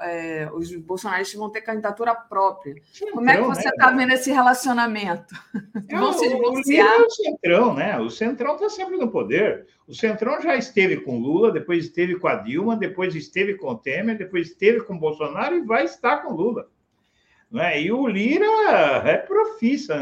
é, 0.00 0.48
os 0.52 0.74
bolsonaristas 0.76 1.38
vão 1.38 1.50
ter 1.50 1.60
candidatura 1.60 2.14
própria. 2.14 2.74
Centrão, 2.92 3.14
Como 3.14 3.30
é 3.30 3.36
que 3.36 3.42
você 3.42 3.68
está 3.68 3.90
né? 3.90 3.96
vendo 3.98 4.12
esse 4.14 4.32
relacionamento? 4.32 5.34
É, 5.88 5.96
vão 5.96 6.12
se 6.12 6.28
divorciar? 6.28 7.00
O, 7.00 7.06
o 7.06 7.10
Centrão, 7.10 7.74
né? 7.74 7.98
O 7.98 8.10
Centrão 8.10 8.54
está 8.54 8.70
sempre 8.70 8.96
no 8.96 9.10
poder. 9.10 9.66
O 9.86 9.94
Centrão 9.94 10.40
já 10.40 10.56
esteve 10.56 10.98
com 10.98 11.18
Lula, 11.18 11.52
depois 11.52 11.84
esteve 11.84 12.18
com 12.18 12.28
a 12.28 12.36
Dilma, 12.36 12.76
depois 12.76 13.14
esteve 13.14 13.54
com 13.54 13.68
o 13.68 13.76
Temer, 13.76 14.16
depois 14.16 14.48
esteve 14.48 14.80
com 14.82 14.94
o 14.94 14.98
Bolsonaro 14.98 15.56
e 15.56 15.62
vai 15.62 15.84
estar 15.84 16.18
com 16.18 16.32
Lula. 16.32 16.68
Né? 17.50 17.82
E 17.82 17.92
o 17.92 18.06
Lira 18.06 18.46
é 19.04 19.16
profissa, 19.18 19.96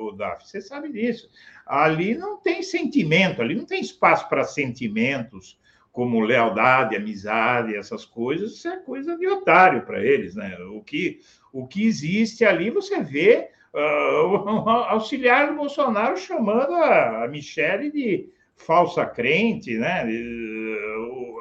o 0.00 0.12
Daf, 0.12 0.48
você 0.48 0.60
sabe 0.60 0.90
disso 0.90 1.28
ali 1.68 2.14
não 2.14 2.38
tem 2.38 2.62
sentimento, 2.62 3.42
ali 3.42 3.54
não 3.54 3.66
tem 3.66 3.80
espaço 3.80 4.26
para 4.28 4.42
sentimentos 4.42 5.58
como 5.92 6.20
lealdade, 6.20 6.96
amizade, 6.96 7.76
essas 7.76 8.04
coisas, 8.04 8.52
isso 8.52 8.68
é 8.68 8.76
coisa 8.78 9.18
de 9.18 9.26
otário 9.26 9.82
para 9.82 10.02
eles, 10.02 10.34
né? 10.34 10.56
O 10.72 10.80
que, 10.80 11.20
o 11.52 11.66
que 11.66 11.84
existe 11.84 12.44
ali, 12.44 12.70
você 12.70 13.02
vê 13.02 13.50
uh, 13.74 14.26
o 14.26 14.68
auxiliar 14.88 15.48
do 15.48 15.56
Bolsonaro 15.56 16.16
chamando 16.16 16.72
a, 16.74 17.24
a 17.24 17.28
Michele 17.28 17.90
de 17.90 18.28
falsa 18.56 19.04
crente, 19.04 19.76
né? 19.76 20.06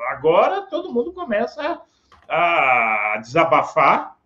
Agora 0.09 0.63
todo 0.63 0.91
mundo 0.93 1.13
começa 1.13 1.81
a, 2.27 3.13
a 3.13 3.17
desabafar 3.17 4.16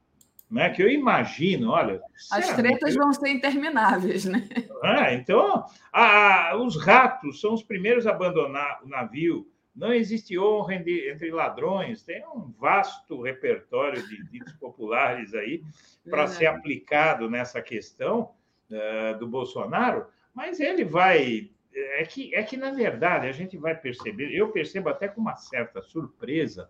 né? 0.51 0.69
Que 0.69 0.83
eu 0.83 0.89
imagino, 0.89 1.71
olha. 1.71 2.01
As 2.29 2.53
tretas 2.53 2.93
vão 2.93 3.13
ser 3.13 3.29
intermináveis, 3.29 4.25
né? 4.25 4.47
É, 4.83 5.13
então, 5.13 5.65
a, 5.93 6.55
os 6.57 6.75
ratos 6.83 7.39
são 7.39 7.53
os 7.53 7.63
primeiros 7.63 8.05
a 8.05 8.11
abandonar 8.11 8.81
o 8.83 8.89
navio. 8.89 9.47
Não 9.73 9.93
existe 9.93 10.37
honra 10.37 10.75
entre 10.75 11.31
ladrões. 11.31 12.03
Tem 12.03 12.25
um 12.27 12.51
vasto 12.59 13.21
repertório 13.21 14.05
de 14.05 14.23
ditos 14.29 14.53
populares 14.53 15.33
aí 15.33 15.63
para 16.09 16.27
ser 16.27 16.47
aplicado 16.47 17.29
nessa 17.29 17.61
questão 17.61 18.31
uh, 18.69 19.17
do 19.17 19.27
Bolsonaro, 19.27 20.07
mas 20.33 20.59
ele 20.59 20.83
vai. 20.83 21.49
É 21.73 22.03
que, 22.03 22.35
é 22.35 22.43
que, 22.43 22.57
na 22.57 22.71
verdade, 22.71 23.27
a 23.27 23.31
gente 23.31 23.55
vai 23.55 23.73
perceber, 23.73 24.35
eu 24.35 24.51
percebo 24.51 24.89
até 24.89 25.07
com 25.07 25.21
uma 25.21 25.37
certa 25.37 25.81
surpresa, 25.81 26.69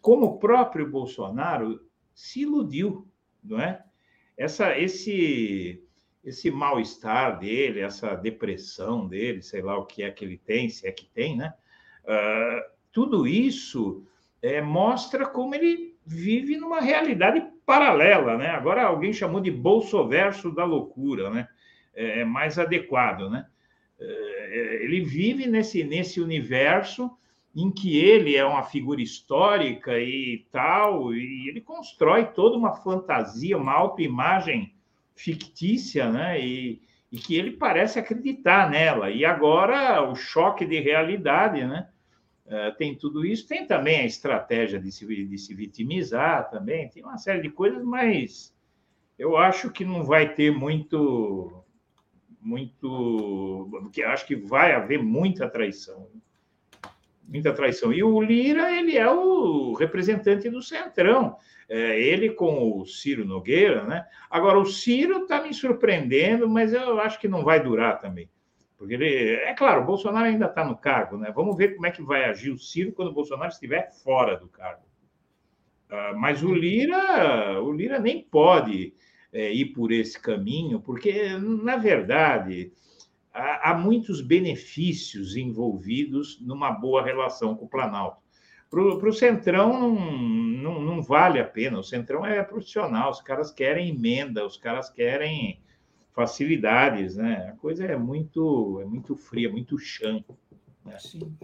como 0.00 0.24
o 0.24 0.38
próprio 0.38 0.88
Bolsonaro 0.90 1.78
se 2.14 2.42
iludiu, 2.42 3.06
não 3.42 3.60
é? 3.60 3.82
Essa, 4.36 4.78
esse, 4.78 5.82
esse 6.24 6.50
mal-estar 6.50 7.38
dele, 7.38 7.80
essa 7.80 8.14
depressão 8.14 9.06
dele, 9.06 9.42
sei 9.42 9.62
lá 9.62 9.78
o 9.78 9.86
que 9.86 10.02
é 10.02 10.10
que 10.10 10.24
ele 10.24 10.38
tem, 10.38 10.68
se 10.68 10.86
é 10.86 10.92
que 10.92 11.06
tem, 11.06 11.36
né? 11.36 11.54
Uh, 12.04 12.72
tudo 12.90 13.26
isso 13.26 14.04
é, 14.40 14.60
mostra 14.60 15.26
como 15.26 15.54
ele 15.54 15.96
vive 16.04 16.56
numa 16.56 16.80
realidade 16.80 17.46
paralela, 17.64 18.36
né? 18.36 18.48
Agora 18.48 18.82
alguém 18.82 19.12
chamou 19.12 19.40
de 19.40 19.50
bolsoverso 19.50 20.50
da 20.50 20.64
loucura, 20.64 21.30
né? 21.30 21.48
É, 21.94 22.20
é 22.20 22.24
mais 22.24 22.58
adequado, 22.58 23.30
né? 23.30 23.46
É, 23.98 24.80
ele 24.82 25.00
vive 25.00 25.46
nesse, 25.46 25.84
nesse 25.84 26.20
universo 26.20 27.10
em 27.54 27.70
que 27.70 27.98
ele 27.98 28.34
é 28.34 28.44
uma 28.44 28.62
figura 28.62 29.02
histórica 29.02 29.98
e 29.98 30.46
tal, 30.50 31.14
e 31.14 31.48
ele 31.48 31.60
constrói 31.60 32.24
toda 32.26 32.56
uma 32.56 32.74
fantasia, 32.74 33.58
uma 33.58 33.72
autoimagem 33.72 34.74
fictícia, 35.14 36.10
né? 36.10 36.40
E, 36.40 36.80
e 37.10 37.18
que 37.18 37.36
ele 37.36 37.50
parece 37.50 37.98
acreditar 37.98 38.70
nela. 38.70 39.10
E 39.10 39.24
agora 39.24 40.02
o 40.02 40.14
choque 40.14 40.64
de 40.64 40.80
realidade, 40.80 41.64
né? 41.64 41.88
Uh, 42.46 42.76
tem 42.76 42.96
tudo 42.96 43.24
isso, 43.24 43.46
tem 43.46 43.66
também 43.66 44.00
a 44.00 44.06
estratégia 44.06 44.80
de 44.80 44.90
se, 44.90 45.06
de 45.06 45.38
se 45.38 45.54
vitimizar 45.54 46.50
também, 46.50 46.88
tem 46.88 47.02
uma 47.02 47.16
série 47.16 47.40
de 47.40 47.50
coisas, 47.50 47.82
mas 47.84 48.52
eu 49.18 49.36
acho 49.36 49.70
que 49.70 49.84
não 49.84 50.04
vai 50.04 50.34
ter 50.34 50.50
muito, 50.50 51.64
muito, 52.40 53.68
porque 53.70 54.02
acho 54.02 54.26
que 54.26 54.34
vai 54.34 54.72
haver 54.72 55.02
muita 55.02 55.48
traição 55.48 56.08
muita 57.32 57.52
traição. 57.52 57.92
E 57.92 58.02
o 58.02 58.20
Lira, 58.20 58.70
ele 58.70 58.96
é 58.96 59.10
o 59.10 59.72
representante 59.72 60.50
do 60.50 60.62
Centrão. 60.62 61.36
É, 61.68 61.98
ele 61.98 62.30
com 62.30 62.78
o 62.78 62.84
Ciro 62.84 63.24
Nogueira, 63.24 63.84
né? 63.84 64.04
Agora, 64.30 64.58
o 64.58 64.66
Ciro 64.66 65.22
está 65.22 65.42
me 65.42 65.54
surpreendendo, 65.54 66.46
mas 66.46 66.74
eu 66.74 67.00
acho 67.00 67.18
que 67.18 67.26
não 67.26 67.42
vai 67.42 67.62
durar 67.62 67.98
também. 67.98 68.28
Porque 68.76 68.94
ele, 68.94 69.34
é 69.36 69.54
claro, 69.54 69.82
o 69.82 69.86
Bolsonaro 69.86 70.26
ainda 70.26 70.46
está 70.46 70.64
no 70.64 70.76
cargo, 70.76 71.16
né? 71.16 71.32
Vamos 71.34 71.56
ver 71.56 71.74
como 71.74 71.86
é 71.86 71.90
que 71.90 72.02
vai 72.02 72.24
agir 72.24 72.50
o 72.50 72.58
Ciro 72.58 72.92
quando 72.92 73.08
o 73.08 73.14
Bolsonaro 73.14 73.50
estiver 73.50 73.90
fora 74.02 74.36
do 74.36 74.48
cargo. 74.48 74.82
Uh, 75.88 76.18
mas 76.18 76.42
o 76.42 76.52
Lira, 76.52 77.62
o 77.62 77.72
Lira 77.72 77.98
nem 77.98 78.22
pode 78.22 78.92
é, 79.32 79.52
ir 79.52 79.66
por 79.66 79.92
esse 79.92 80.20
caminho, 80.20 80.80
porque, 80.80 81.38
na 81.38 81.76
verdade, 81.76 82.72
há, 83.32 83.74
muitos 83.74 84.20
benefícios 84.20 85.36
envolvidos 85.36 86.38
numa 86.40 86.70
boa 86.70 87.02
relação 87.02 87.56
com 87.56 87.64
o 87.64 87.68
Planalto. 87.68 88.20
Para 88.70 88.80
o 88.80 89.12
Centrão 89.12 89.78
não, 89.78 89.94
não, 89.94 90.80
não, 90.80 91.02
vale 91.02 91.38
a 91.38 91.44
pena. 91.44 91.78
O 91.78 91.84
Centrão 91.84 92.24
é 92.24 92.42
profissional, 92.42 93.10
os 93.10 93.20
caras 93.20 93.50
querem 93.50 93.90
emenda, 93.90 94.46
os 94.46 94.56
caras 94.56 94.88
querem 94.88 95.60
facilidades, 96.14 97.16
né? 97.16 97.50
A 97.52 97.56
coisa 97.56 97.84
é 97.84 97.96
muito, 97.96 98.80
é 98.80 98.84
muito 98.86 99.14
fria, 99.14 99.50
muito 99.50 99.78
chã. 99.78 100.24
Né? 100.84 100.98
Sim. 100.98 101.36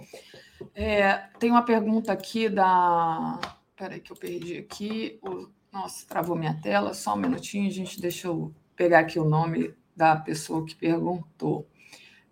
É, 0.74 1.28
tem 1.38 1.50
uma 1.50 1.62
pergunta 1.62 2.12
aqui 2.12 2.48
da. 2.48 3.38
Peraí, 3.76 4.00
que 4.00 4.10
eu 4.10 4.16
perdi 4.16 4.56
aqui. 4.56 5.18
O... 5.22 5.48
Nossa, 5.70 6.06
travou 6.06 6.34
minha 6.34 6.58
tela, 6.60 6.94
só 6.94 7.14
um 7.14 7.18
minutinho, 7.18 7.70
gente. 7.70 8.00
Deixa 8.00 8.26
eu 8.26 8.54
pegar 8.74 9.00
aqui 9.00 9.18
o 9.18 9.24
nome 9.24 9.74
da 9.94 10.16
pessoa 10.16 10.64
que 10.64 10.74
perguntou. 10.74 11.66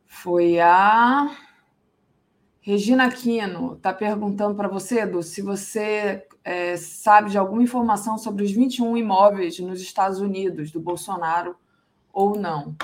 Foi 0.06 0.58
a. 0.60 1.36
Regina 2.60 3.04
Aquino 3.04 3.74
está 3.74 3.92
perguntando 3.92 4.56
para 4.56 4.66
você, 4.66 5.00
Edu, 5.00 5.22
se 5.22 5.40
você 5.40 6.26
é, 6.42 6.76
sabe 6.76 7.30
de 7.30 7.38
alguma 7.38 7.62
informação 7.62 8.18
sobre 8.18 8.42
os 8.42 8.50
21 8.50 8.96
imóveis 8.96 9.60
nos 9.60 9.80
Estados 9.80 10.20
Unidos 10.20 10.72
do 10.72 10.80
Bolsonaro 10.80 11.54
ou 12.12 12.36
não. 12.36 12.74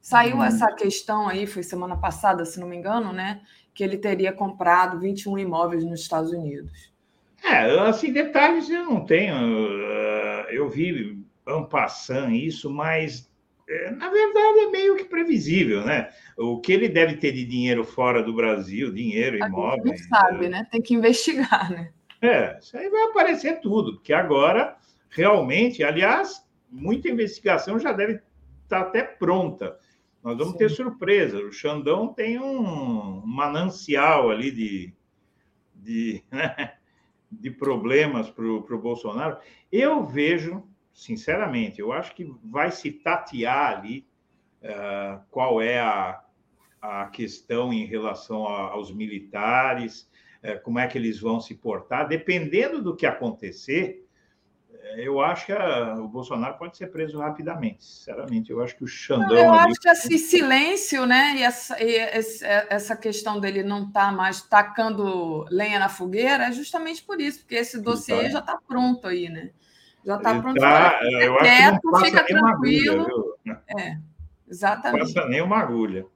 Saiu 0.00 0.36
hum. 0.36 0.44
essa 0.44 0.66
questão 0.72 1.28
aí, 1.28 1.46
foi 1.46 1.62
semana 1.62 1.96
passada, 1.96 2.44
se 2.44 2.58
não 2.58 2.66
me 2.66 2.76
engano, 2.76 3.12
né? 3.12 3.40
Que 3.72 3.84
ele 3.84 3.96
teria 3.96 4.32
comprado 4.32 4.98
21 4.98 5.38
imóveis 5.38 5.84
nos 5.84 6.00
Estados 6.00 6.32
Unidos. 6.32 6.92
É, 7.44 7.78
assim, 7.80 8.12
detalhes 8.12 8.68
eu 8.68 8.84
não 8.84 9.04
tenho. 9.04 9.34
Ah, 9.34 10.46
eu 10.50 10.68
vi 10.68 11.22
ampassando 11.46 12.32
isso, 12.32 12.70
mas 12.70 13.29
na 13.96 14.08
verdade 14.08 14.58
é 14.60 14.70
meio 14.70 14.96
que 14.96 15.04
previsível, 15.04 15.84
né? 15.84 16.10
O 16.36 16.60
que 16.60 16.72
ele 16.72 16.88
deve 16.88 17.16
ter 17.16 17.32
de 17.32 17.44
dinheiro 17.44 17.84
fora 17.84 18.22
do 18.22 18.34
Brasil, 18.34 18.92
dinheiro, 18.92 19.36
imóvel. 19.36 19.84
Não 19.84 19.96
sabe, 19.96 20.48
né? 20.48 20.66
Tem 20.70 20.82
que 20.82 20.94
investigar, 20.94 21.70
né? 21.70 21.92
É, 22.20 22.58
isso 22.60 22.76
aí 22.76 22.88
vai 22.90 23.04
aparecer 23.04 23.60
tudo, 23.60 23.94
porque 23.94 24.12
agora 24.12 24.76
realmente, 25.08 25.82
aliás, 25.82 26.44
muita 26.70 27.08
investigação 27.08 27.78
já 27.78 27.92
deve 27.92 28.20
está 28.70 28.80
até 28.80 29.02
pronta. 29.02 29.76
Nós 30.22 30.36
vamos 30.38 30.52
Sim. 30.52 30.58
ter 30.58 30.70
surpresa. 30.70 31.38
O 31.38 31.52
Xandão 31.52 32.14
tem 32.14 32.38
um 32.38 33.22
manancial 33.26 34.30
ali 34.30 34.50
de, 34.52 34.94
de, 35.74 36.22
né, 36.30 36.74
de 37.30 37.50
problemas 37.50 38.30
para 38.30 38.44
o 38.44 38.78
Bolsonaro. 38.78 39.38
Eu 39.72 40.06
vejo, 40.06 40.62
sinceramente, 40.92 41.80
eu 41.80 41.92
acho 41.92 42.14
que 42.14 42.32
vai 42.44 42.70
se 42.70 42.90
tatear 42.90 43.78
ali 43.78 44.06
uh, 44.62 45.20
qual 45.30 45.60
é 45.60 45.80
a, 45.80 46.22
a 46.80 47.06
questão 47.06 47.72
em 47.72 47.84
relação 47.86 48.46
a, 48.46 48.70
aos 48.70 48.92
militares, 48.92 50.10
uh, 50.42 50.62
como 50.62 50.78
é 50.78 50.86
que 50.86 50.98
eles 50.98 51.20
vão 51.20 51.40
se 51.40 51.54
portar. 51.54 52.08
Dependendo 52.08 52.82
do 52.82 52.94
que 52.94 53.06
acontecer, 53.06 54.06
eu 54.96 55.20
acho 55.20 55.46
que 55.46 55.52
a, 55.52 55.94
o 55.94 56.08
Bolsonaro 56.08 56.58
pode 56.58 56.76
ser 56.76 56.88
preso 56.88 57.18
rapidamente, 57.18 57.84
sinceramente. 57.84 58.50
Eu 58.50 58.62
acho 58.62 58.76
que 58.76 58.84
o 58.84 58.86
Xandão. 58.86 59.36
Eu 59.36 59.52
acho 59.52 59.80
que 59.80 59.88
esse 59.88 60.18
silêncio, 60.18 61.06
né? 61.06 61.36
E 61.36 61.42
essa, 61.42 61.82
e 61.82 61.96
essa 62.68 62.96
questão 62.96 63.38
dele 63.38 63.62
não 63.62 63.86
estar 63.86 64.06
tá 64.06 64.12
mais 64.12 64.42
tacando 64.42 65.44
lenha 65.50 65.78
na 65.78 65.88
fogueira 65.88 66.44
é 66.44 66.52
justamente 66.52 67.02
por 67.02 67.20
isso, 67.20 67.40
porque 67.40 67.56
esse 67.56 67.80
dossiê 67.80 68.24
tá. 68.24 68.28
já 68.30 68.38
está 68.40 68.58
pronto 68.66 69.06
aí, 69.06 69.28
né? 69.28 69.50
Já 70.04 70.16
está 70.16 70.40
pronto. 70.40 70.60
Tá, 70.60 71.00
eu 71.02 71.34
acho 71.34 71.44
quieto, 71.44 71.80
que 71.80 71.86
não 71.86 72.00
fica 72.00 72.24
tranquilo. 72.24 73.02
Agulha, 73.02 73.62
é, 73.78 73.98
exatamente. 74.48 75.06
Não 75.06 75.14
passa 75.14 75.28
nem 75.28 75.42
uma 75.42 75.58
agulha. 75.58 76.06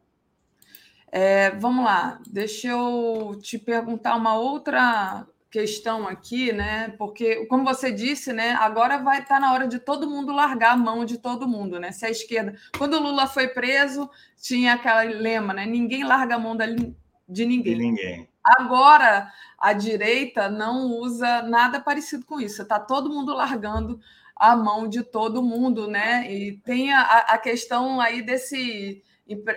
É, 1.12 1.50
vamos 1.52 1.84
lá, 1.84 2.20
deixa 2.26 2.68
eu 2.68 3.38
te 3.40 3.56
perguntar 3.56 4.16
uma 4.16 4.34
outra 4.34 5.24
questão 5.48 6.08
aqui, 6.08 6.52
né? 6.52 6.92
Porque, 6.98 7.46
como 7.46 7.62
você 7.62 7.92
disse, 7.92 8.32
né? 8.32 8.54
Agora 8.54 8.98
vai 8.98 9.20
estar 9.20 9.36
tá 9.36 9.40
na 9.40 9.52
hora 9.52 9.68
de 9.68 9.78
todo 9.78 10.10
mundo 10.10 10.32
largar 10.32 10.72
a 10.72 10.76
mão 10.76 11.04
de 11.04 11.16
todo 11.16 11.46
mundo, 11.46 11.78
né? 11.78 11.92
Se 11.92 12.04
a 12.04 12.10
esquerda, 12.10 12.56
quando 12.76 12.94
o 12.94 13.00
Lula 13.00 13.28
foi 13.28 13.46
preso, 13.46 14.10
tinha 14.42 14.74
aquele 14.74 15.14
lema, 15.14 15.54
né? 15.54 15.64
Ninguém 15.64 16.02
larga 16.02 16.34
a 16.34 16.38
mão 16.40 16.56
de 16.56 17.46
ninguém. 17.46 17.74
De 17.74 17.78
ninguém. 17.78 18.28
Agora 18.44 19.32
a 19.58 19.72
direita 19.72 20.48
não 20.48 20.86
usa 20.90 21.42
nada 21.42 21.80
parecido 21.80 22.26
com 22.26 22.40
isso. 22.40 22.62
Está 22.62 22.78
todo 22.78 23.12
mundo 23.12 23.32
largando 23.34 23.98
a 24.36 24.54
mão 24.54 24.88
de 24.88 25.02
todo 25.02 25.42
mundo, 25.42 25.88
né? 25.88 26.30
E 26.30 26.58
tem 26.58 26.92
a, 26.92 27.00
a 27.00 27.38
questão 27.38 28.00
aí 28.00 28.20
desse 28.20 29.02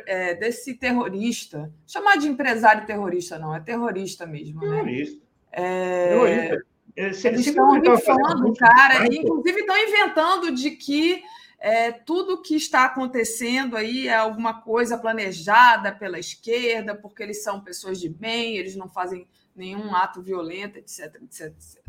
é, 0.06 0.36
desse 0.36 0.76
terrorista. 0.76 1.72
Chamar 1.86 2.18
de 2.18 2.28
empresário 2.28 2.86
terrorista, 2.86 3.38
não, 3.38 3.54
é 3.54 3.60
terrorista 3.60 4.26
mesmo. 4.26 4.62
Né? 4.62 4.70
Terrorista. 4.70 5.16
Né? 5.16 5.22
É, 5.52 6.58
eles 6.96 7.46
estão 7.48 7.72
rifando, 7.80 8.54
cara, 8.56 9.06
e 9.12 9.18
inclusive 9.18 9.60
estão 9.60 9.78
inventando 9.78 10.52
de 10.52 10.72
que 10.72 11.22
é, 11.60 11.92
tudo 11.92 12.42
que 12.42 12.56
está 12.56 12.86
acontecendo 12.86 13.76
aí 13.76 14.08
é 14.08 14.16
alguma 14.16 14.62
coisa 14.62 14.98
planejada 14.98 15.92
pela 15.92 16.20
esquerda, 16.20 16.94
porque 16.94 17.24
eles 17.24 17.44
são 17.44 17.62
pessoas 17.62 18.00
de 18.00 18.10
bem, 18.10 18.58
eles 18.58 18.76
não 18.76 18.88
fazem 18.88 19.28
nenhum 19.56 19.94
ato 19.96 20.22
violento, 20.22 20.78
etc, 20.78 21.16
etc, 21.16 21.48
etc. 21.48 21.82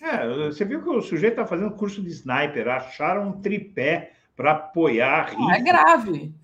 É, 0.00 0.26
você 0.48 0.64
viu 0.64 0.82
que 0.82 0.88
o 0.88 1.02
sujeito 1.02 1.34
está 1.34 1.46
fazendo 1.46 1.76
curso 1.76 2.02
de 2.02 2.08
sniper, 2.08 2.66
acharam 2.68 3.28
um 3.28 3.40
tripé 3.40 4.14
para 4.34 4.52
apoiar. 4.52 5.32
Não, 5.34 5.52
é 5.52 5.60
grave. 5.60 6.34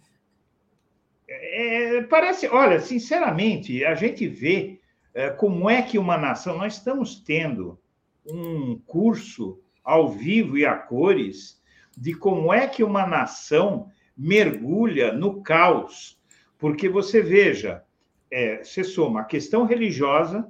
É, 1.27 2.03
parece, 2.03 2.47
olha, 2.47 2.79
sinceramente, 2.79 3.85
a 3.85 3.95
gente 3.95 4.29
vê 4.29 4.81
é, 5.13 5.31
como 5.31 5.69
é 5.69 5.83
que 5.83 5.99
uma 5.99 6.17
nação. 6.17 6.59
Nós 6.59 6.75
estamos 6.75 7.19
tendo 7.21 7.79
um 8.25 8.79
curso 8.87 9.61
ao 9.83 10.09
vivo 10.09 10.57
e 10.57 10.65
a 10.65 10.77
cores 10.77 11.58
de 12.01 12.15
como 12.15 12.53
é 12.53 12.69
que 12.69 12.85
uma 12.85 13.05
nação 13.05 13.91
mergulha 14.17 15.13
no 15.13 15.43
caos. 15.43 16.17
Porque 16.57 16.89
você 16.89 17.21
veja, 17.21 17.83
é, 18.31 18.63
você 18.63 18.85
soma 18.85 19.21
a 19.21 19.25
questão 19.25 19.67
religiosa, 19.67 20.49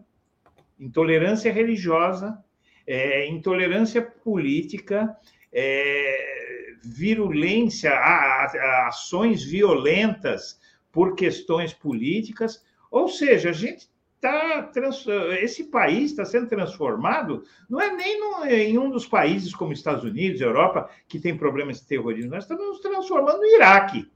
intolerância 0.79 1.51
religiosa, 1.51 2.39
é, 2.87 3.27
intolerância 3.29 4.03
política, 4.03 5.17
é, 5.51 6.75
virulência, 6.85 7.93
a, 7.93 8.45
a, 8.45 8.89
ações 8.89 9.43
violentas 9.43 10.61
por 10.93 11.15
questões 11.15 11.73
políticas. 11.73 12.63
Ou 12.91 13.09
seja, 13.09 13.51
a 13.51 13.53
gente 13.53 13.89
tá 14.21 14.63
trans... 14.63 15.07
esse 15.41 15.65
país 15.65 16.11
está 16.11 16.25
sendo 16.25 16.49
transformado, 16.49 17.45
não 17.69 17.81
é 17.81 17.95
nem 17.95 18.21
no... 18.21 18.45
em 18.47 18.79
um 18.79 18.91
dos 18.91 19.07
países 19.07 19.55
como 19.55 19.73
Estados 19.73 20.05
Unidos, 20.05 20.41
Europa, 20.41 20.91
que 21.07 21.21
tem 21.21 21.37
problemas 21.37 21.81
de 21.81 21.87
terrorismo, 21.87 22.31
nós 22.31 22.45
estamos 22.45 22.67
nos 22.67 22.81
transformando 22.81 23.39
no 23.39 23.47
Iraque. 23.47 24.11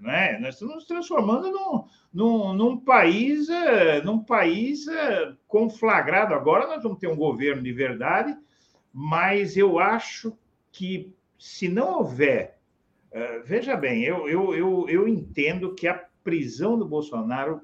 Né? 0.00 0.38
Nós 0.40 0.54
estamos 0.54 0.76
nos 0.76 0.86
transformando 0.86 1.50
num, 1.50 1.84
num, 2.12 2.52
num 2.52 2.76
país, 2.78 3.48
eh, 3.48 4.00
num 4.02 4.22
país 4.22 4.86
eh, 4.86 5.32
conflagrado. 5.46 6.34
Agora 6.34 6.66
nós 6.66 6.82
vamos 6.82 6.98
ter 6.98 7.08
um 7.08 7.16
governo 7.16 7.62
de 7.62 7.72
verdade, 7.72 8.36
mas 8.92 9.56
eu 9.56 9.78
acho 9.78 10.36
que 10.70 11.12
se 11.38 11.68
não 11.68 11.98
houver. 11.98 12.58
Eh, 13.10 13.42
veja 13.44 13.76
bem, 13.76 14.04
eu, 14.04 14.28
eu, 14.28 14.54
eu, 14.54 14.88
eu 14.88 15.08
entendo 15.08 15.74
que 15.74 15.88
a 15.88 16.04
prisão 16.22 16.78
do 16.78 16.86
Bolsonaro 16.86 17.60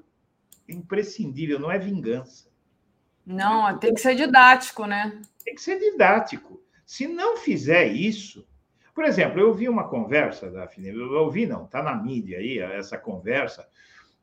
imprescindível, 0.67 1.59
não 1.59 1.71
é 1.71 1.77
vingança. 1.77 2.49
Não, 3.25 3.77
tem 3.77 3.93
que 3.93 4.01
ser 4.01 4.15
didático, 4.15 4.85
né? 4.85 5.21
Tem 5.43 5.55
que 5.55 5.61
ser 5.61 5.79
didático. 5.79 6.61
Se 6.85 7.07
não 7.07 7.37
fizer 7.37 7.87
isso, 7.87 8.47
por 8.93 9.03
exemplo, 9.03 9.39
eu 9.39 9.47
ouvi 9.47 9.67
uma 9.67 9.87
conversa, 9.87 10.49
Daphne, 10.49 10.89
eu 10.89 11.11
ouvi, 11.13 11.45
não, 11.45 11.65
está 11.65 11.81
na 11.81 11.95
mídia 11.95 12.37
aí, 12.37 12.59
essa 12.59 12.97
conversa, 12.97 13.67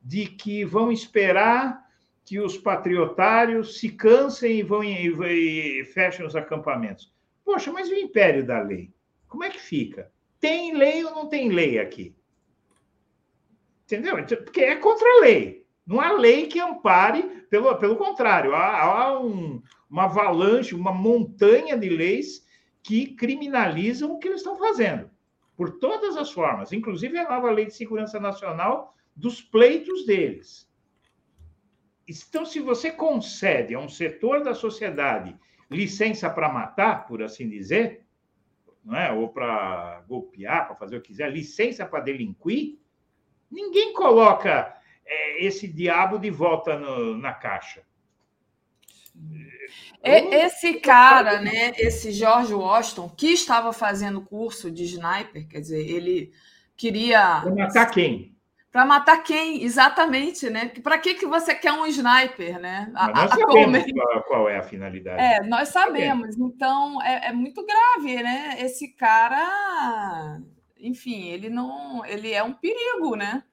de 0.01 0.25
que 0.25 0.65
vão 0.65 0.91
esperar 0.91 1.83
que 2.25 2.39
os 2.39 2.57
patriotários 2.57 3.79
se 3.79 3.89
cansem 3.89 4.59
e 4.59 4.63
vão 4.63 4.83
e, 4.83 5.81
e 5.81 5.85
fechem 5.85 6.25
os 6.25 6.35
acampamentos. 6.35 7.13
Poxa, 7.43 7.71
mas 7.71 7.89
o 7.89 7.93
império 7.93 8.45
da 8.45 8.61
lei? 8.61 8.91
Como 9.27 9.43
é 9.43 9.49
que 9.49 9.59
fica? 9.59 10.11
Tem 10.39 10.73
lei 10.73 11.03
ou 11.03 11.11
não 11.11 11.27
tem 11.27 11.49
lei 11.49 11.79
aqui? 11.79 12.15
Entendeu? 13.85 14.15
Porque 14.43 14.61
é 14.61 14.75
contra 14.77 15.07
a 15.07 15.21
lei. 15.21 15.62
Não 15.85 15.99
há 15.99 16.13
lei 16.13 16.47
que 16.47 16.59
ampare, 16.59 17.23
pelo, 17.49 17.75
pelo 17.77 17.97
contrário, 17.97 18.55
há, 18.55 18.81
há 18.81 19.19
um, 19.19 19.61
uma 19.89 20.05
avalanche, 20.05 20.75
uma 20.75 20.93
montanha 20.93 21.77
de 21.77 21.89
leis 21.89 22.45
que 22.81 23.15
criminalizam 23.15 24.11
o 24.11 24.19
que 24.19 24.27
eles 24.27 24.39
estão 24.39 24.57
fazendo, 24.57 25.09
por 25.55 25.79
todas 25.79 26.17
as 26.17 26.31
formas, 26.31 26.71
inclusive 26.71 27.17
a 27.17 27.29
nova 27.29 27.51
lei 27.51 27.65
de 27.65 27.75
segurança 27.75 28.19
nacional 28.19 28.95
dos 29.15 29.41
pleitos 29.41 30.05
deles. 30.05 30.69
Então, 32.07 32.45
se 32.45 32.59
você 32.59 32.91
concede 32.91 33.75
a 33.75 33.79
um 33.79 33.87
setor 33.87 34.43
da 34.43 34.53
sociedade 34.53 35.37
licença 35.69 36.29
para 36.29 36.51
matar, 36.51 37.07
por 37.07 37.23
assim 37.23 37.47
dizer, 37.49 38.05
não 38.83 38.97
é? 38.97 39.11
ou 39.11 39.29
para 39.29 40.03
golpear, 40.07 40.67
para 40.67 40.75
fazer 40.75 40.97
o 40.97 41.01
que 41.01 41.07
quiser, 41.09 41.31
licença 41.31 41.85
para 41.85 42.03
delinquir, 42.03 42.77
ninguém 43.49 43.93
coloca 43.93 44.75
é, 45.05 45.45
esse 45.45 45.67
diabo 45.67 46.17
de 46.17 46.29
volta 46.29 46.77
no, 46.77 47.17
na 47.17 47.33
caixa. 47.33 47.83
Esse 50.03 50.73
cara, 50.75 51.39
né, 51.39 51.71
esse 51.77 52.11
George 52.11 52.53
Washington, 52.53 53.09
que 53.09 53.27
estava 53.27 53.71
fazendo 53.71 54.21
curso 54.21 54.71
de 54.71 54.83
sniper, 54.83 55.47
quer 55.47 55.61
dizer, 55.61 55.87
ele 55.87 56.33
queria. 56.75 57.41
Para 57.41 57.55
matar 57.55 57.91
quem? 57.91 58.33
Para 58.71 58.85
matar 58.85 59.17
quem, 59.21 59.63
exatamente, 59.63 60.49
né? 60.49 60.67
Para 60.81 60.97
que, 60.97 61.13
que 61.13 61.27
você 61.27 61.53
quer 61.53 61.71
um 61.73 61.85
sniper, 61.85 62.59
né? 62.59 62.89
Mas 62.91 63.13
nós 63.13 63.29
sabemos 63.29 63.83
qual, 63.93 64.23
qual, 64.23 64.49
é 64.49 64.57
a 64.57 64.63
finalidade. 64.63 65.21
É, 65.21 65.43
nós 65.43 65.69
sabemos. 65.69 66.35
Então, 66.35 66.99
é, 67.03 67.27
é 67.27 67.31
muito 67.31 67.63
grave, 67.63 68.23
né? 68.23 68.55
Esse 68.57 68.87
cara, 68.95 70.41
enfim, 70.79 71.27
ele 71.27 71.51
não. 71.51 72.03
Ele 72.03 72.33
é 72.33 72.41
um 72.41 72.53
perigo, 72.53 73.15
né? 73.15 73.43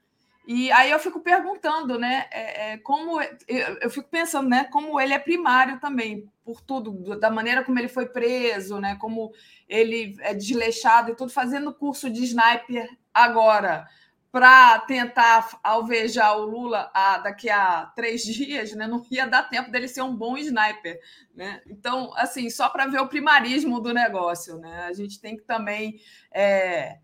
E 0.46 0.72
aí 0.72 0.90
eu 0.90 0.98
fico 0.98 1.20
perguntando, 1.20 1.98
né? 1.98 2.26
É, 2.30 2.72
é, 2.72 2.78
como 2.78 3.20
eu, 3.20 3.78
eu, 3.82 3.90
fico 3.90 4.08
pensando, 4.08 4.48
né? 4.48 4.64
Como 4.64 5.00
ele 5.00 5.12
é 5.12 5.18
primário 5.18 5.78
também, 5.78 6.28
por 6.44 6.60
tudo, 6.60 7.18
da 7.18 7.30
maneira 7.30 7.62
como 7.62 7.78
ele 7.78 7.88
foi 7.88 8.06
preso, 8.06 8.78
né? 8.78 8.96
Como 8.96 9.32
ele 9.68 10.16
é 10.20 10.34
desleixado 10.34 11.10
e 11.10 11.14
tudo, 11.14 11.30
fazendo 11.30 11.72
curso 11.72 12.10
de 12.10 12.24
sniper 12.24 12.88
agora 13.12 13.86
para 14.32 14.78
tentar 14.80 15.58
alvejar 15.62 16.38
o 16.38 16.44
Lula 16.44 16.90
a, 16.94 17.18
daqui 17.18 17.50
a 17.50 17.86
três 17.96 18.22
dias, 18.24 18.72
né? 18.72 18.86
Não 18.86 19.04
ia 19.10 19.26
dar 19.26 19.48
tempo 19.48 19.70
dele 19.70 19.88
ser 19.88 20.02
um 20.02 20.14
bom 20.14 20.36
sniper, 20.36 21.00
né? 21.34 21.60
Então, 21.66 22.12
assim, 22.16 22.48
só 22.48 22.68
para 22.68 22.86
ver 22.86 23.00
o 23.00 23.08
primarismo 23.08 23.80
do 23.80 23.92
negócio, 23.92 24.56
né? 24.58 24.84
A 24.84 24.92
gente 24.92 25.20
tem 25.20 25.36
que 25.36 25.42
também 25.42 26.00
é, 26.32 26.98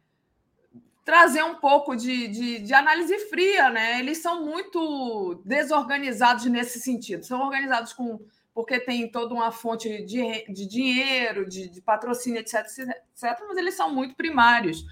trazer 1.07 1.45
um 1.45 1.55
pouco 1.55 1.95
de, 1.95 2.27
de, 2.27 2.59
de, 2.59 2.74
análise 2.74 3.16
fria, 3.31 3.70
né? 3.70 4.01
Eles 4.01 4.19
são 4.19 4.45
muito 4.45 5.41
desorganizados 5.45 6.45
nesse 6.47 6.81
sentido. 6.81 7.24
São 7.24 7.41
organizados 7.41 7.93
com 7.93 8.20
porque 8.53 8.81
tem 8.81 9.09
toda 9.09 9.33
uma 9.35 9.53
fonte 9.53 10.03
de, 10.05 10.53
de 10.53 10.66
dinheiro, 10.66 11.47
de, 11.47 11.69
de 11.69 11.81
patrocínio, 11.81 12.41
etc, 12.41 12.65
etc, 12.65 13.39
mas 13.47 13.57
eles 13.57 13.74
são 13.74 13.95
muito 13.95 14.16
primários. 14.16 14.85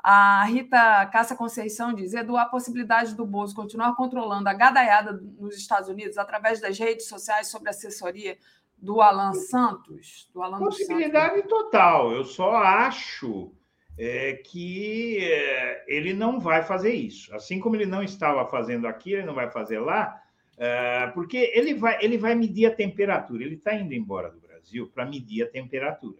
A 0.00 0.44
Rita 0.44 1.06
Cássia 1.06 1.34
Conceição 1.34 1.94
diz: 1.94 2.12
Edu, 2.12 2.36
a 2.36 2.44
possibilidade 2.44 3.14
do 3.14 3.24
Bozo 3.24 3.54
continuar 3.54 3.94
controlando 3.94 4.48
a 4.50 4.52
gadaiada 4.52 5.12
nos 5.38 5.56
Estados 5.56 5.88
Unidos 5.88 6.18
através 6.18 6.60
das 6.60 6.78
redes 6.78 7.08
sociais 7.08 7.46
sobre 7.46 7.70
assessoria 7.70 8.36
do 8.76 9.00
Alan 9.00 9.32
Santos? 9.32 10.28
Do 10.34 10.42
Alan 10.42 10.58
possibilidade 10.58 11.36
Santos. 11.36 11.48
total. 11.48 12.12
Eu 12.12 12.24
só 12.24 12.52
acho 12.56 13.50
é, 13.96 14.34
que 14.34 15.18
é, 15.20 15.84
ele 15.86 16.12
não 16.12 16.40
vai 16.40 16.62
fazer 16.62 16.92
isso. 16.92 17.34
Assim 17.34 17.60
como 17.60 17.76
ele 17.76 17.86
não 17.86 18.02
estava 18.02 18.46
fazendo 18.48 18.86
aqui, 18.86 19.12
ele 19.12 19.26
não 19.26 19.34
vai 19.34 19.50
fazer 19.50 19.78
lá, 19.78 20.20
é, 20.56 21.06
porque 21.08 21.52
ele 21.54 21.74
vai, 21.74 21.98
ele 22.02 22.18
vai 22.18 22.34
medir 22.34 22.66
a 22.66 22.74
temperatura. 22.74 23.44
Ele 23.44 23.54
está 23.54 23.74
indo 23.74 23.94
embora 23.94 24.30
do 24.30 24.40
Brasil 24.40 24.90
para 24.92 25.06
medir 25.06 25.42
a 25.42 25.50
temperatura. 25.50 26.18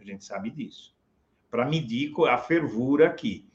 A 0.00 0.04
gente 0.04 0.24
sabe 0.24 0.50
disso. 0.50 0.94
Para 1.50 1.64
medir 1.64 2.12
a 2.28 2.38
fervura 2.38 3.06
aqui. 3.06 3.46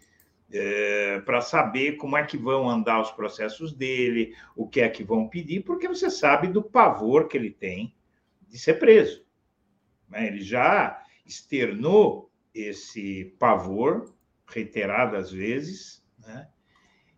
É, 0.53 1.21
para 1.21 1.39
saber 1.39 1.93
como 1.93 2.17
é 2.17 2.25
que 2.25 2.35
vão 2.35 2.69
andar 2.69 2.99
os 2.99 3.11
processos 3.11 3.71
dele, 3.71 4.35
o 4.53 4.67
que 4.67 4.81
é 4.81 4.89
que 4.89 5.01
vão 5.01 5.29
pedir, 5.29 5.63
porque 5.63 5.87
você 5.87 6.09
sabe 6.09 6.47
do 6.49 6.61
pavor 6.61 7.29
que 7.29 7.37
ele 7.37 7.51
tem 7.51 7.95
de 8.49 8.59
ser 8.59 8.73
preso. 8.73 9.25
Né? 10.09 10.27
Ele 10.27 10.41
já 10.41 11.01
externou 11.25 12.30
esse 12.53 13.35
pavor 13.39 14.13
reiteradas 14.47 15.31
vezes, 15.31 16.03
né? 16.19 16.47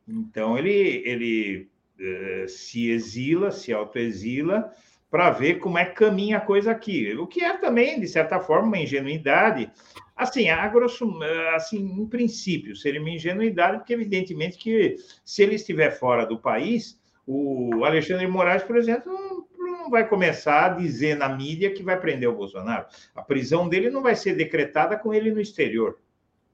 Então 0.07 0.57
ele 0.57 1.01
ele 1.05 1.69
uh, 1.99 2.47
se 2.47 2.89
exila, 2.89 3.51
se 3.51 3.73
autoexila 3.73 4.71
para 5.09 5.29
ver 5.29 5.59
como 5.59 5.77
é 5.77 5.85
que 5.85 5.93
caminha 5.93 6.37
a 6.37 6.41
coisa 6.41 6.71
aqui. 6.71 7.13
O 7.13 7.27
que 7.27 7.43
é 7.43 7.55
também 7.57 7.99
de 7.99 8.07
certa 8.07 8.39
forma 8.39 8.67
uma 8.67 8.79
ingenuidade, 8.79 9.71
assim, 10.15 10.49
a 10.49 10.67
grosso, 10.67 11.07
assim, 11.55 11.77
em 11.77 12.07
princípio, 12.07 12.75
seria 12.75 12.99
uma 12.99 13.11
ingenuidade, 13.11 13.77
porque 13.77 13.93
evidentemente 13.93 14.57
que 14.57 14.95
se 15.23 15.43
ele 15.43 15.53
estiver 15.53 15.91
fora 15.91 16.25
do 16.25 16.39
país, 16.39 16.99
o 17.27 17.85
Alexandre 17.85 18.25
Moraes, 18.25 18.63
por 18.63 18.75
exemplo, 18.75 19.47
não 19.83 19.89
vai 19.89 20.07
começar 20.07 20.65
a 20.65 20.69
dizer 20.69 21.17
na 21.17 21.27
mídia 21.27 21.73
que 21.73 21.83
vai 21.83 21.99
prender 21.99 22.29
o 22.29 22.35
Bolsonaro. 22.35 22.85
A 23.13 23.21
prisão 23.21 23.67
dele 23.67 23.89
não 23.89 24.01
vai 24.01 24.15
ser 24.15 24.33
decretada 24.33 24.97
com 24.97 25.13
ele 25.13 25.31
no 25.31 25.41
exterior, 25.41 25.99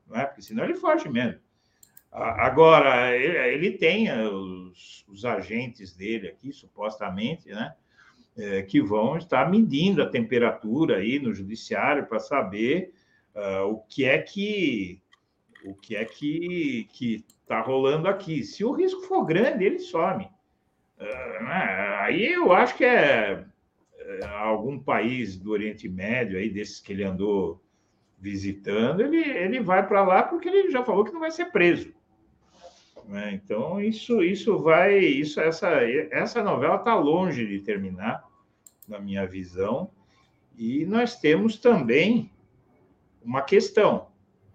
não 0.08 0.20
é? 0.20 0.26
Porque 0.26 0.42
senão 0.42 0.64
ele 0.64 0.74
foge 0.74 1.08
mesmo. 1.08 1.40
Agora, 2.12 3.16
ele 3.16 3.72
tem 3.74 4.12
os, 4.12 5.06
os 5.08 5.26
agentes 5.26 5.96
dele 5.96 6.28
aqui, 6.28 6.52
supostamente, 6.52 7.50
né? 7.50 7.76
É, 8.36 8.62
que 8.64 8.82
vão 8.82 9.18
estar 9.18 9.50
medindo 9.50 10.02
a 10.02 10.10
temperatura 10.10 10.98
aí 10.98 11.20
no 11.20 11.34
judiciário 11.34 12.06
para 12.06 12.20
saber 12.20 12.94
uh, 13.36 13.66
o 13.66 13.80
que 13.82 14.06
é 14.06 14.18
que 14.18 15.02
o 15.66 15.76
que 15.76 15.96
é 15.96 16.06
que 16.06 16.88
está 17.42 17.60
rolando 17.60 18.08
aqui. 18.08 18.44
Se 18.44 18.64
o 18.64 18.72
risco 18.72 19.02
for 19.02 19.26
grande, 19.26 19.66
ele 19.66 19.80
some. 19.80 20.30
Uh, 21.00 22.00
aí 22.02 22.34
eu 22.34 22.52
acho 22.52 22.76
que 22.76 22.84
é, 22.84 23.46
é, 23.98 24.26
algum 24.26 24.78
país 24.78 25.38
do 25.38 25.52
Oriente 25.52 25.88
Médio, 25.88 26.38
aí 26.38 26.50
desses 26.50 26.80
que 26.80 26.92
ele 26.92 27.04
andou 27.04 27.64
visitando, 28.18 29.02
ele, 29.02 29.18
ele 29.18 29.60
vai 29.62 29.88
para 29.88 30.04
lá 30.04 30.24
porque 30.24 30.50
ele 30.50 30.70
já 30.70 30.84
falou 30.84 31.06
que 31.06 31.14
não 31.14 31.22
vai 31.22 31.32
ser 31.32 31.46
preso. 31.46 31.94
Né? 33.10 33.32
Então, 33.34 33.82
isso, 33.82 34.22
isso 34.22 34.60
vai. 34.60 35.00
isso 35.00 35.40
Essa, 35.40 35.70
essa 36.12 36.44
novela 36.44 36.76
está 36.76 36.96
longe 36.96 37.46
de 37.48 37.60
terminar, 37.60 38.24
na 38.88 39.00
minha 39.00 39.26
visão. 39.26 39.90
E 40.58 40.86
nós 40.86 41.20
temos 41.20 41.58
também 41.58 42.32
uma 43.24 43.42
questão: 43.42 44.10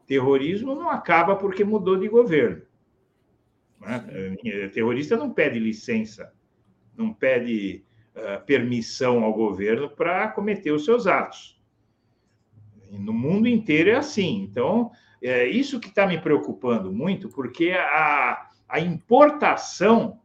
terrorismo 0.07 0.75
não 0.75 0.91
acaba 0.91 1.35
porque 1.35 1.65
mudou 1.65 1.97
de 1.97 2.09
governo. 2.09 2.63
Né? 3.85 4.69
Terrorista 4.73 5.17
não 5.17 5.33
pede 5.33 5.59
licença, 5.59 6.33
não 6.97 7.13
pede 7.13 7.85
uh, 8.15 8.45
permissão 8.45 9.23
ao 9.23 9.33
governo 9.33 9.91
para 9.91 10.29
cometer 10.29 10.73
os 10.73 10.85
seus 10.85 11.07
atos. 11.07 11.61
E 12.91 12.99
no 12.99 13.13
mundo 13.13 13.49
inteiro 13.49 13.91
é 13.91 13.97
assim. 13.97 14.43
Então, 14.43 14.91
é 15.23 15.47
isso 15.47 15.81
que 15.81 15.89
está 15.89 16.07
me 16.07 16.21
preocupando 16.21 16.93
muito, 16.93 17.29
porque 17.29 17.73
a, 17.73 18.51
a 18.69 18.81
importação 18.81 20.21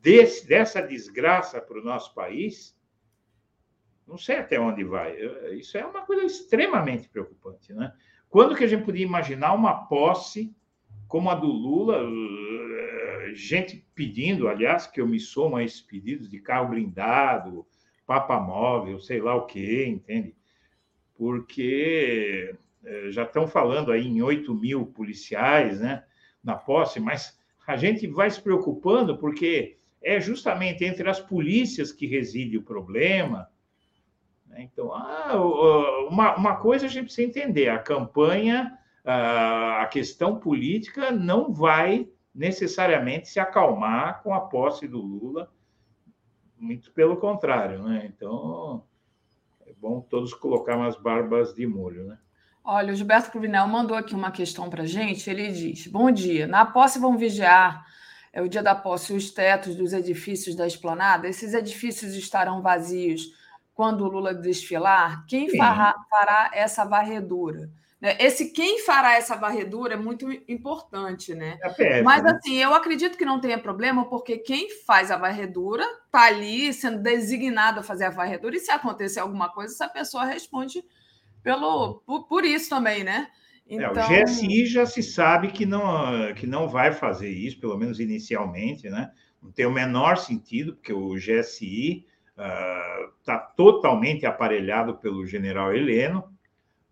desse, 0.00 0.46
dessa 0.46 0.80
desgraça 0.80 1.60
para 1.60 1.78
o 1.78 1.84
nosso 1.84 2.14
país, 2.14 2.76
não 4.06 4.16
sei 4.16 4.36
até 4.36 4.58
onde 4.58 4.84
vai. 4.84 5.16
Isso 5.52 5.76
é 5.76 5.84
uma 5.84 6.06
coisa 6.06 6.24
extremamente 6.24 7.08
preocupante, 7.08 7.72
né? 7.72 7.92
Quando 8.30 8.54
que 8.54 8.64
a 8.64 8.66
gente 8.66 8.84
podia 8.84 9.04
imaginar 9.04 9.54
uma 9.54 9.86
posse 9.86 10.54
como 11.08 11.30
a 11.30 11.34
do 11.34 11.46
Lula, 11.46 12.02
eh, 12.02 13.32
gente 13.34 13.84
pedindo, 13.94 14.46
aliás, 14.46 14.86
que 14.86 15.00
eu 15.00 15.08
me 15.08 15.18
somo 15.18 15.56
a 15.56 15.64
esses 15.64 15.80
pedidos 15.80 16.28
de 16.30 16.38
carro 16.38 16.68
blindado, 16.68 17.66
papa 18.06 18.38
móvel, 18.38 19.00
sei 19.00 19.20
lá 19.20 19.34
o 19.34 19.46
quê, 19.46 19.86
entende? 19.86 20.36
Porque 21.16 22.54
eh, 22.84 23.10
já 23.10 23.22
estão 23.22 23.48
falando 23.48 23.90
aí 23.90 24.06
em 24.06 24.20
8 24.20 24.54
mil 24.54 24.86
policiais 24.86 25.80
né, 25.80 26.04
na 26.44 26.54
posse, 26.54 27.00
mas 27.00 27.38
a 27.66 27.76
gente 27.76 28.06
vai 28.06 28.30
se 28.30 28.40
preocupando 28.40 29.16
porque 29.18 29.78
é 30.02 30.20
justamente 30.20 30.84
entre 30.84 31.08
as 31.08 31.20
polícias 31.20 31.90
que 31.90 32.06
reside 32.06 32.56
o 32.58 32.62
problema. 32.62 33.48
Né? 34.46 34.68
Então, 34.72 34.94
ah, 34.94 35.34
uma, 36.08 36.36
uma 36.36 36.56
coisa 36.56 36.86
a 36.86 36.88
gente 36.88 37.04
precisa 37.06 37.28
entender: 37.28 37.68
a 37.68 37.78
campanha 37.78 38.77
a 39.04 39.86
questão 39.90 40.38
política 40.38 41.10
não 41.10 41.52
vai 41.52 42.08
necessariamente 42.34 43.28
se 43.28 43.40
acalmar 43.40 44.22
com 44.22 44.32
a 44.32 44.40
posse 44.40 44.86
do 44.86 45.00
Lula, 45.00 45.50
muito 46.56 46.90
pelo 46.92 47.16
contrário, 47.16 47.82
né? 47.82 48.10
Então, 48.12 48.84
é 49.66 49.72
bom 49.80 50.00
todos 50.00 50.34
colocar 50.34 50.76
umas 50.76 50.96
barbas 50.96 51.54
de 51.54 51.66
molho, 51.66 52.04
né? 52.04 52.18
Olha, 52.64 52.92
o 52.92 52.96
Gilberto 52.96 53.30
Cruvinel 53.30 53.66
mandou 53.66 53.96
aqui 53.96 54.14
uma 54.14 54.30
questão 54.30 54.68
para 54.68 54.84
gente. 54.84 55.30
Ele 55.30 55.50
diz: 55.50 55.86
Bom 55.86 56.10
dia. 56.10 56.46
Na 56.46 56.66
posse 56.66 56.98
vão 56.98 57.16
vigiar, 57.16 57.86
é 58.32 58.42
o 58.42 58.48
dia 58.48 58.62
da 58.62 58.74
posse, 58.74 59.14
os 59.14 59.30
tetos 59.30 59.74
dos 59.74 59.92
edifícios 59.92 60.54
da 60.54 60.66
esplanada. 60.66 61.26
Esses 61.26 61.54
edifícios 61.54 62.14
estarão 62.14 62.60
vazios 62.60 63.32
quando 63.72 64.04
o 64.04 64.08
Lula 64.08 64.34
desfilar? 64.34 65.24
Quem 65.26 65.56
fará, 65.56 65.94
fará 66.10 66.50
essa 66.52 66.84
varredura? 66.84 67.70
Né? 68.00 68.16
Esse 68.20 68.52
quem 68.52 68.84
fará 68.84 69.14
essa 69.14 69.36
varredura 69.36 69.94
é 69.94 69.96
muito 69.96 70.30
importante, 70.48 71.34
né? 71.34 71.58
É 71.78 72.02
Mas 72.02 72.22
né? 72.22 72.30
assim, 72.30 72.56
eu 72.56 72.72
acredito 72.74 73.18
que 73.18 73.24
não 73.24 73.40
tenha 73.40 73.58
problema, 73.58 74.08
porque 74.08 74.38
quem 74.38 74.70
faz 74.86 75.10
a 75.10 75.16
varredura 75.16 75.84
está 76.06 76.26
ali 76.26 76.72
sendo 76.72 77.02
designado 77.02 77.80
a 77.80 77.82
fazer 77.82 78.04
a 78.04 78.10
varredura, 78.10 78.56
e 78.56 78.60
se 78.60 78.70
acontecer 78.70 79.20
alguma 79.20 79.48
coisa, 79.48 79.72
essa 79.72 79.88
pessoa 79.88 80.24
responde 80.24 80.82
pelo, 81.42 82.02
por, 82.06 82.28
por 82.28 82.44
isso 82.44 82.70
também, 82.70 83.02
né? 83.02 83.28
Então... 83.66 83.90
É, 84.02 84.22
o 84.22 84.24
GSI 84.24 84.46
então 84.46 84.66
já 84.66 84.86
se 84.86 85.02
sabe 85.02 85.48
que 85.48 85.66
não, 85.66 86.32
que 86.34 86.46
não 86.46 86.68
vai 86.68 86.92
fazer 86.92 87.30
isso, 87.30 87.60
pelo 87.60 87.76
menos 87.76 87.98
inicialmente, 87.98 88.88
né? 88.88 89.10
Não 89.42 89.52
tem 89.52 89.66
o 89.66 89.72
menor 89.72 90.16
sentido, 90.16 90.74
porque 90.74 90.92
o 90.92 91.14
GSI 91.14 92.06
está 93.18 93.36
uh, 93.36 93.56
totalmente 93.56 94.24
aparelhado 94.24 94.96
pelo 94.98 95.26
general 95.26 95.74
Heleno, 95.74 96.24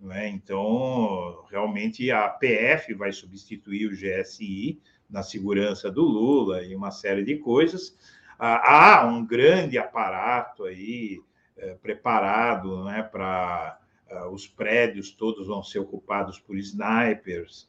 né? 0.01 0.29
então 0.29 1.45
realmente 1.51 2.11
a 2.11 2.29
PF 2.29 2.95
vai 2.95 3.13
substituir 3.13 3.87
o 3.87 3.97
GSI 3.97 4.81
na 5.09 5.23
segurança 5.23 5.91
do 5.91 6.03
Lula 6.03 6.63
e 6.63 6.75
uma 6.75 6.91
série 6.91 7.25
de 7.25 7.37
coisas. 7.37 7.91
Uh, 8.39 8.61
há 8.63 9.07
um 9.07 9.25
grande 9.25 9.79
aparato 9.79 10.65
aí 10.65 11.19
uh, 11.57 11.79
preparado 11.79 12.85
né, 12.85 13.03
para 13.03 13.79
uh, 14.11 14.29
os 14.29 14.47
prédios 14.47 15.11
todos 15.11 15.47
vão 15.47 15.63
ser 15.63 15.79
ocupados 15.79 16.39
por 16.39 16.57
snipers. 16.57 17.69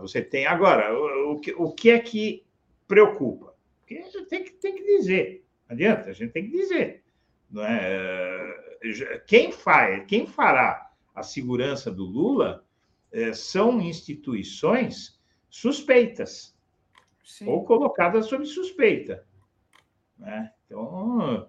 você 0.00 0.20
tem 0.20 0.46
agora 0.46 0.92
o, 0.92 1.32
o, 1.32 1.40
que, 1.40 1.52
o 1.52 1.72
que 1.72 1.90
é 1.90 1.98
que 1.98 2.44
preocupa? 2.86 3.54
Porque 3.80 3.96
a 3.96 4.02
gente 4.02 4.26
tem 4.26 4.44
que, 4.44 4.50
tem 4.52 4.74
que 4.74 4.84
dizer 4.84 5.48
adianta, 5.68 6.10
a 6.10 6.12
gente 6.12 6.32
tem 6.32 6.50
que 6.50 6.56
dizer. 6.56 7.04
Não 7.50 7.64
é? 7.64 8.78
Quem 9.26 9.52
faz, 9.52 10.04
quem 10.06 10.26
fará 10.26 10.87
a 11.18 11.22
segurança 11.22 11.90
do 11.90 12.04
Lula 12.04 12.64
é, 13.12 13.32
são 13.32 13.80
instituições 13.80 15.18
suspeitas 15.50 16.56
Sim. 17.24 17.48
ou 17.48 17.64
colocadas 17.64 18.26
sob 18.26 18.46
suspeita. 18.46 19.26
Né? 20.18 20.52
Então, 20.64 21.48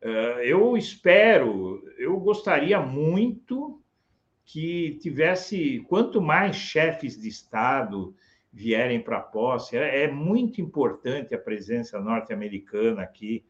é, 0.00 0.46
eu 0.46 0.76
espero, 0.76 1.82
eu 1.98 2.18
gostaria 2.18 2.80
muito 2.80 3.80
que 4.44 4.98
tivesse 5.00 5.80
quanto 5.88 6.20
mais 6.20 6.56
chefes 6.56 7.18
de 7.18 7.28
Estado 7.28 8.14
vierem 8.52 9.00
para 9.00 9.18
a 9.18 9.22
posse, 9.22 9.76
é, 9.76 10.04
é 10.04 10.10
muito 10.10 10.60
importante 10.60 11.34
a 11.34 11.38
presença 11.38 11.98
norte-americana 11.98 13.02
aqui 13.02 13.44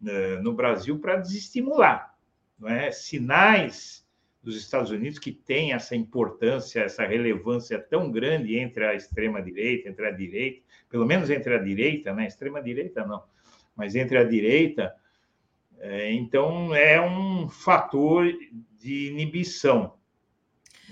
né, 0.00 0.36
no 0.36 0.52
Brasil 0.52 0.98
para 0.98 1.16
desestimular. 1.16 2.14
Não 2.58 2.68
é? 2.68 2.90
Sinais 2.90 4.07
dos 4.42 4.56
Estados 4.56 4.90
Unidos 4.90 5.18
que 5.18 5.32
têm 5.32 5.72
essa 5.72 5.96
importância, 5.96 6.80
essa 6.80 7.04
relevância 7.04 7.78
tão 7.78 8.10
grande 8.10 8.56
entre 8.56 8.84
a 8.86 8.94
extrema-direita, 8.94 9.88
entre 9.88 10.06
a 10.06 10.10
direita, 10.10 10.62
pelo 10.88 11.04
menos 11.04 11.28
entre 11.28 11.54
a 11.54 11.58
direita, 11.58 12.14
né? 12.14 12.26
extrema-direita 12.26 13.04
não, 13.04 13.22
mas 13.76 13.94
entre 13.94 14.16
a 14.16 14.24
direita. 14.24 14.94
É, 15.80 16.12
então, 16.12 16.74
é 16.74 17.00
um 17.00 17.48
fator 17.48 18.26
de 18.78 19.08
inibição 19.08 19.97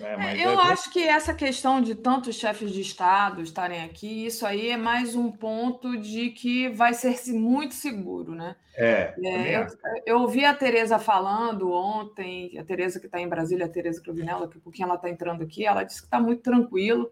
é, 0.00 0.40
é, 0.40 0.46
eu 0.46 0.60
é... 0.60 0.72
acho 0.72 0.90
que 0.90 1.02
essa 1.02 1.32
questão 1.32 1.80
de 1.80 1.94
tantos 1.94 2.36
chefes 2.36 2.70
de 2.70 2.80
Estado 2.80 3.42
estarem 3.42 3.82
aqui, 3.82 4.26
isso 4.26 4.44
aí 4.44 4.70
é 4.70 4.76
mais 4.76 5.14
um 5.14 5.30
ponto 5.30 5.96
de 5.96 6.30
que 6.30 6.68
vai 6.68 6.92
ser 6.92 7.16
muito 7.32 7.74
seguro, 7.74 8.34
né? 8.34 8.56
É, 8.76 9.14
é 9.24 9.56
eu, 9.56 9.66
eu, 10.04 10.18
ouvi 10.20 10.44
a 10.44 10.54
Tereza 10.54 10.98
falando 10.98 11.72
ontem, 11.72 12.58
a 12.58 12.64
Tereza 12.64 13.00
que 13.00 13.06
está 13.06 13.18
em 13.18 13.28
Brasília, 13.28 13.64
a 13.64 13.70
Tereza 13.70 14.02
Cruvinella, 14.02 14.48
que 14.48 14.58
um 14.58 14.60
pouquinho 14.60 14.86
ela 14.86 14.96
está 14.96 15.08
entrando 15.08 15.42
aqui, 15.42 15.64
ela 15.64 15.82
disse 15.82 16.00
que 16.00 16.06
está 16.06 16.20
muito 16.20 16.42
tranquilo, 16.42 17.10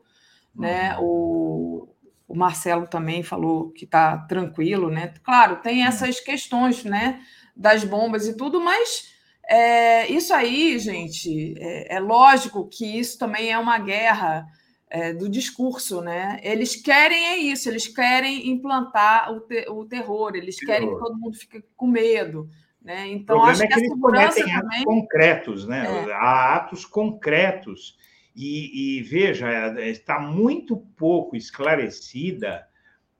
né? 0.54 0.90
uhum. 0.90 0.96
né? 0.96 0.96
O, 1.00 1.88
o 2.28 2.36
Marcelo 2.36 2.86
também 2.86 3.22
falou 3.22 3.70
que 3.70 3.84
está 3.84 4.18
tranquilo, 4.18 4.90
né? 4.90 5.14
Claro, 5.22 5.56
tem 5.56 5.84
essas 5.86 6.20
questões, 6.20 6.84
né? 6.84 7.22
Das 7.56 7.84
bombas 7.84 8.26
e 8.26 8.36
tudo, 8.36 8.60
mas 8.60 9.13
é, 9.48 10.10
isso 10.10 10.32
aí, 10.32 10.78
gente, 10.78 11.54
é, 11.58 11.96
é, 11.96 12.00
lógico 12.00 12.68
que 12.68 12.98
isso 12.98 13.18
também 13.18 13.50
é 13.50 13.58
uma 13.58 13.78
guerra 13.78 14.46
é, 14.88 15.12
do 15.12 15.28
discurso, 15.28 16.00
né? 16.00 16.40
Eles 16.42 16.76
querem 16.76 17.26
é 17.26 17.36
isso, 17.38 17.68
eles 17.68 17.88
querem 17.88 18.48
implantar 18.48 19.32
o, 19.32 19.40
te, 19.40 19.66
o 19.68 19.84
terror, 19.84 20.34
eles 20.34 20.58
querem 20.58 20.88
que 20.88 20.98
todo 20.98 21.18
mundo 21.18 21.36
fique 21.36 21.62
com 21.76 21.86
medo. 21.86 22.48
Né? 22.82 23.08
Então, 23.08 23.42
acho 23.42 23.64
é 23.64 23.66
que, 23.66 23.74
que 23.74 23.80
a 23.80 23.88
segurança 23.88 24.40
também... 24.40 24.56
atos 24.56 24.84
concretos, 24.84 25.66
né? 25.66 26.06
É. 26.06 26.12
Há 26.12 26.56
atos 26.56 26.84
concretos. 26.84 27.96
E, 28.36 28.98
e 28.98 29.02
veja, 29.02 29.48
é, 29.48 29.88
está 29.90 30.20
muito 30.20 30.76
pouco 30.96 31.34
esclarecida 31.36 32.66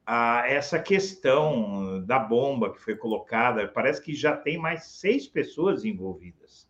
a 0.06 0.44
essa 0.47 0.78
questão 0.78 2.05
da 2.05 2.18
bomba 2.18 2.72
que 2.72 2.81
foi 2.81 2.94
colocada, 2.94 3.66
parece 3.66 4.02
que 4.02 4.14
já 4.14 4.36
tem 4.36 4.59
mais 4.59 4.85
seis 4.85 5.26
pessoas 5.26 5.85
envolvidas. 5.85 6.68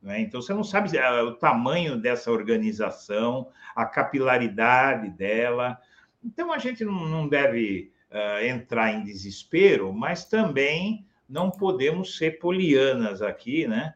Né? 0.00 0.20
Então, 0.20 0.40
você 0.40 0.54
não 0.54 0.64
sabe 0.64 0.98
ah, 0.98 1.24
o 1.24 1.34
tamanho 1.34 1.96
dessa 1.96 2.30
organização, 2.30 3.48
a 3.74 3.84
capilaridade 3.84 5.10
dela. 5.10 5.78
Então, 6.22 6.52
a 6.52 6.58
gente 6.58 6.84
não 6.84 7.28
deve 7.28 7.92
uh, 8.10 8.44
entrar 8.44 8.92
em 8.92 9.02
desespero, 9.02 9.92
mas 9.92 10.24
também 10.24 11.06
não 11.28 11.50
podemos 11.50 12.16
ser 12.16 12.38
polianas 12.38 13.22
aqui, 13.22 13.66
né? 13.66 13.94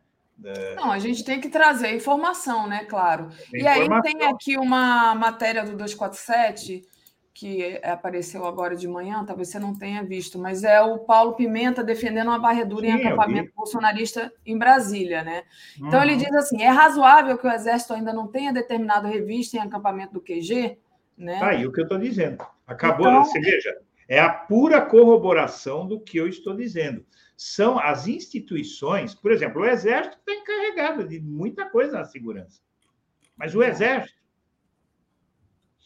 Não, 0.76 0.92
a 0.92 1.00
gente 1.00 1.24
tem 1.24 1.40
que 1.40 1.48
trazer 1.48 1.96
informação, 1.96 2.68
né? 2.68 2.84
Claro. 2.84 3.28
e 3.52 3.66
aí 3.66 3.88
tem 4.02 4.22
aqui 4.22 4.56
uma 4.56 5.12
matéria 5.14 5.64
do 5.64 5.72
247 5.72 6.86
que 7.38 7.80
apareceu 7.84 8.44
agora 8.44 8.74
de 8.74 8.88
manhã, 8.88 9.24
talvez 9.24 9.48
você 9.48 9.60
não 9.60 9.72
tenha 9.72 10.02
visto, 10.02 10.36
mas 10.40 10.64
é 10.64 10.80
o 10.80 10.98
Paulo 10.98 11.34
Pimenta 11.34 11.84
defendendo 11.84 12.26
uma 12.26 12.40
varredura 12.40 12.84
Sim, 12.84 12.92
em 12.92 13.06
acampamento 13.06 13.52
bolsonarista 13.54 14.32
em 14.44 14.58
Brasília, 14.58 15.22
né? 15.22 15.44
Então 15.76 16.00
uhum. 16.00 16.02
ele 16.02 16.16
diz 16.16 16.34
assim: 16.34 16.60
é 16.60 16.68
razoável 16.68 17.38
que 17.38 17.46
o 17.46 17.50
Exército 17.50 17.94
ainda 17.94 18.12
não 18.12 18.26
tenha 18.26 18.52
determinado 18.52 19.06
revista 19.06 19.56
em 19.56 19.60
acampamento 19.60 20.14
do 20.14 20.20
QG, 20.20 20.78
né? 21.16 21.38
Tá 21.38 21.50
aí 21.50 21.64
o 21.64 21.70
que 21.70 21.78
eu 21.78 21.84
estou 21.84 21.96
dizendo. 21.96 22.44
Acabou, 22.66 23.06
então, 23.06 23.24
você 23.24 23.38
veja, 23.38 23.78
é 24.08 24.18
a 24.18 24.30
pura 24.30 24.82
corroboração 24.82 25.86
do 25.86 26.00
que 26.00 26.18
eu 26.18 26.26
estou 26.26 26.56
dizendo. 26.56 27.06
São 27.36 27.78
as 27.78 28.08
instituições, 28.08 29.14
por 29.14 29.30
exemplo, 29.30 29.62
o 29.62 29.64
Exército 29.64 30.18
está 30.18 30.32
encarregado 30.32 31.06
de 31.06 31.20
muita 31.20 31.66
coisa 31.66 31.98
na 31.98 32.04
segurança, 32.04 32.60
mas 33.36 33.54
o 33.54 33.62
Exército 33.62 34.17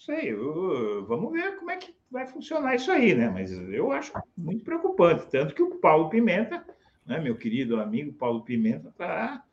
sei, 0.05 0.33
eu, 0.33 1.05
vamos 1.07 1.33
ver 1.33 1.57
como 1.57 1.70
é 1.70 1.77
que 1.77 1.95
vai 2.11 2.27
funcionar 2.27 2.74
isso 2.74 2.91
aí, 2.91 3.15
né? 3.15 3.29
Mas 3.29 3.53
eu 3.53 3.93
acho 3.93 4.12
muito 4.37 4.65
preocupante, 4.65 5.27
tanto 5.31 5.55
que 5.55 5.62
o 5.62 5.77
Paulo 5.77 6.11
Pimenta, 6.11 6.65
né, 7.07 7.19
meu 7.20 7.37
querido 7.37 7.81
amigo 7.81 8.12
Paulo 8.12 8.43
Pimenta, 8.43 8.89
está 8.89 9.45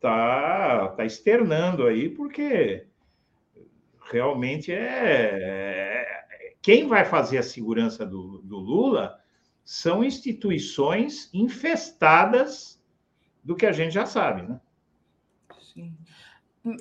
tá, 0.00 0.88
tá 0.88 1.04
externando 1.04 1.86
aí, 1.86 2.10
porque 2.10 2.86
realmente 4.10 4.70
é, 4.70 4.78
é, 4.78 6.54
quem 6.60 6.86
vai 6.86 7.04
fazer 7.04 7.38
a 7.38 7.42
segurança 7.42 8.04
do, 8.04 8.38
do 8.42 8.58
Lula 8.58 9.18
são 9.64 10.04
instituições 10.04 11.30
infestadas 11.32 12.78
do 13.42 13.56
que 13.56 13.64
a 13.64 13.72
gente 13.72 13.92
já 13.92 14.04
sabe, 14.04 14.42
né? 14.42 14.60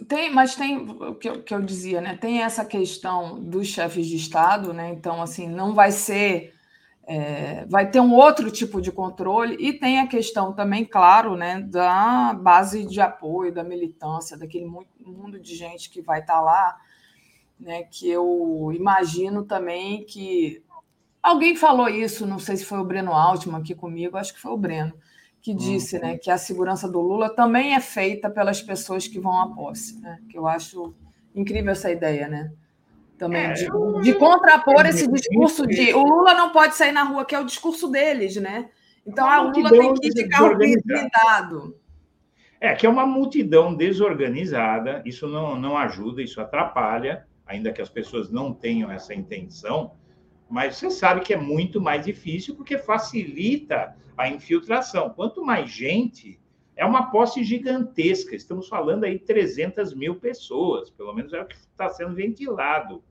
Tem, 0.07 0.31
mas 0.31 0.55
tem 0.55 0.77
o 0.77 1.13
que, 1.15 1.27
eu, 1.27 1.43
que 1.43 1.53
eu 1.53 1.61
dizia, 1.61 1.99
né? 1.99 2.15
Tem 2.15 2.41
essa 2.41 2.63
questão 2.63 3.37
dos 3.37 3.67
chefes 3.67 4.07
de 4.07 4.15
Estado, 4.15 4.73
né? 4.73 4.89
Então, 4.89 5.21
assim, 5.21 5.47
não 5.47 5.73
vai 5.73 5.91
ser. 5.91 6.53
É, 7.05 7.65
vai 7.65 7.91
ter 7.91 7.99
um 7.99 8.13
outro 8.13 8.49
tipo 8.49 8.81
de 8.81 8.89
controle, 8.89 9.57
e 9.59 9.73
tem 9.73 9.99
a 9.99 10.07
questão 10.07 10.53
também, 10.53 10.85
claro, 10.85 11.35
né, 11.35 11.59
da 11.59 12.33
base 12.33 12.85
de 12.85 13.01
apoio, 13.01 13.53
da 13.53 13.61
militância, 13.61 14.37
daquele 14.37 14.65
mundo 14.65 15.37
de 15.37 15.53
gente 15.53 15.89
que 15.89 16.01
vai 16.01 16.21
estar 16.21 16.35
tá 16.35 16.41
lá, 16.41 16.77
né, 17.59 17.83
que 17.83 18.09
eu 18.09 18.71
imagino 18.73 19.43
também 19.43 20.05
que. 20.05 20.63
Alguém 21.21 21.55
falou 21.57 21.89
isso, 21.89 22.25
não 22.25 22.39
sei 22.39 22.57
se 22.57 22.65
foi 22.65 22.79
o 22.79 22.85
Breno 22.85 23.11
Altman 23.11 23.59
aqui 23.59 23.75
comigo, 23.75 24.17
acho 24.17 24.33
que 24.33 24.39
foi 24.41 24.51
o 24.51 24.57
Breno, 24.57 24.93
que 25.43 25.53
disse 25.53 25.99
né, 25.99 26.13
uhum. 26.13 26.17
que 26.17 26.31
a 26.31 26.37
segurança 26.37 26.87
do 26.87 27.01
Lula 27.01 27.29
também 27.29 27.75
é 27.75 27.79
feita 27.81 28.29
pelas 28.29 28.61
pessoas 28.61 29.09
que 29.09 29.19
vão 29.19 29.37
à 29.41 29.53
posse. 29.53 29.99
Né? 29.99 30.17
Que 30.29 30.37
eu 30.37 30.47
acho 30.47 30.95
incrível 31.35 31.73
essa 31.73 31.91
ideia, 31.91 32.29
né? 32.29 32.49
Também 33.17 33.43
é, 33.43 33.53
de, 33.53 33.67
de, 34.01 34.13
contrapor 34.13 34.85
esse 34.85 35.05
discurso 35.05 35.67
de 35.67 35.93
o 35.93 36.01
Lula 36.01 36.33
não 36.33 36.51
pode 36.51 36.75
sair 36.75 36.93
na 36.93 37.03
rua, 37.03 37.25
que 37.25 37.35
é 37.35 37.39
o 37.39 37.45
discurso 37.45 37.89
deles, 37.89 38.37
né? 38.37 38.69
Então 39.05 39.27
a 39.27 39.41
Lula 39.41 39.69
tem 39.69 39.93
que 39.95 40.07
ir 40.07 40.13
de 40.13 40.27
carro 40.29 40.57
blindado. 40.57 41.77
É, 42.59 42.73
que 42.73 42.85
é 42.85 42.89
uma 42.89 43.05
multidão 43.05 43.75
desorganizada, 43.75 45.03
isso 45.05 45.27
não, 45.27 45.59
não 45.59 45.77
ajuda, 45.77 46.21
isso 46.21 46.39
atrapalha, 46.39 47.27
ainda 47.45 47.73
que 47.73 47.81
as 47.81 47.89
pessoas 47.89 48.31
não 48.31 48.53
tenham 48.53 48.89
essa 48.89 49.13
intenção, 49.13 49.91
mas 50.53 50.77
você 50.77 50.91
sabe 50.91 51.21
que 51.21 51.33
é 51.33 51.37
muito 51.37 51.81
mais 51.81 52.05
difícil 52.05 52.55
porque 52.55 52.77
facilita 52.77 53.97
a 54.15 54.29
infiltração. 54.29 55.09
Quanto 55.09 55.43
mais 55.43 55.71
gente, 55.71 56.39
é 56.75 56.85
uma 56.85 57.09
posse 57.09 57.43
gigantesca. 57.43 58.35
Estamos 58.35 58.67
falando 58.67 59.03
aí 59.03 59.17
300 59.17 59.95
mil 59.95 60.13
pessoas, 60.13 60.91
pelo 60.91 61.11
menos 61.11 61.33
é 61.33 61.41
o 61.41 61.45
que 61.47 61.55
está 61.55 61.89
sendo 61.89 62.13
ventilado. 62.13 63.03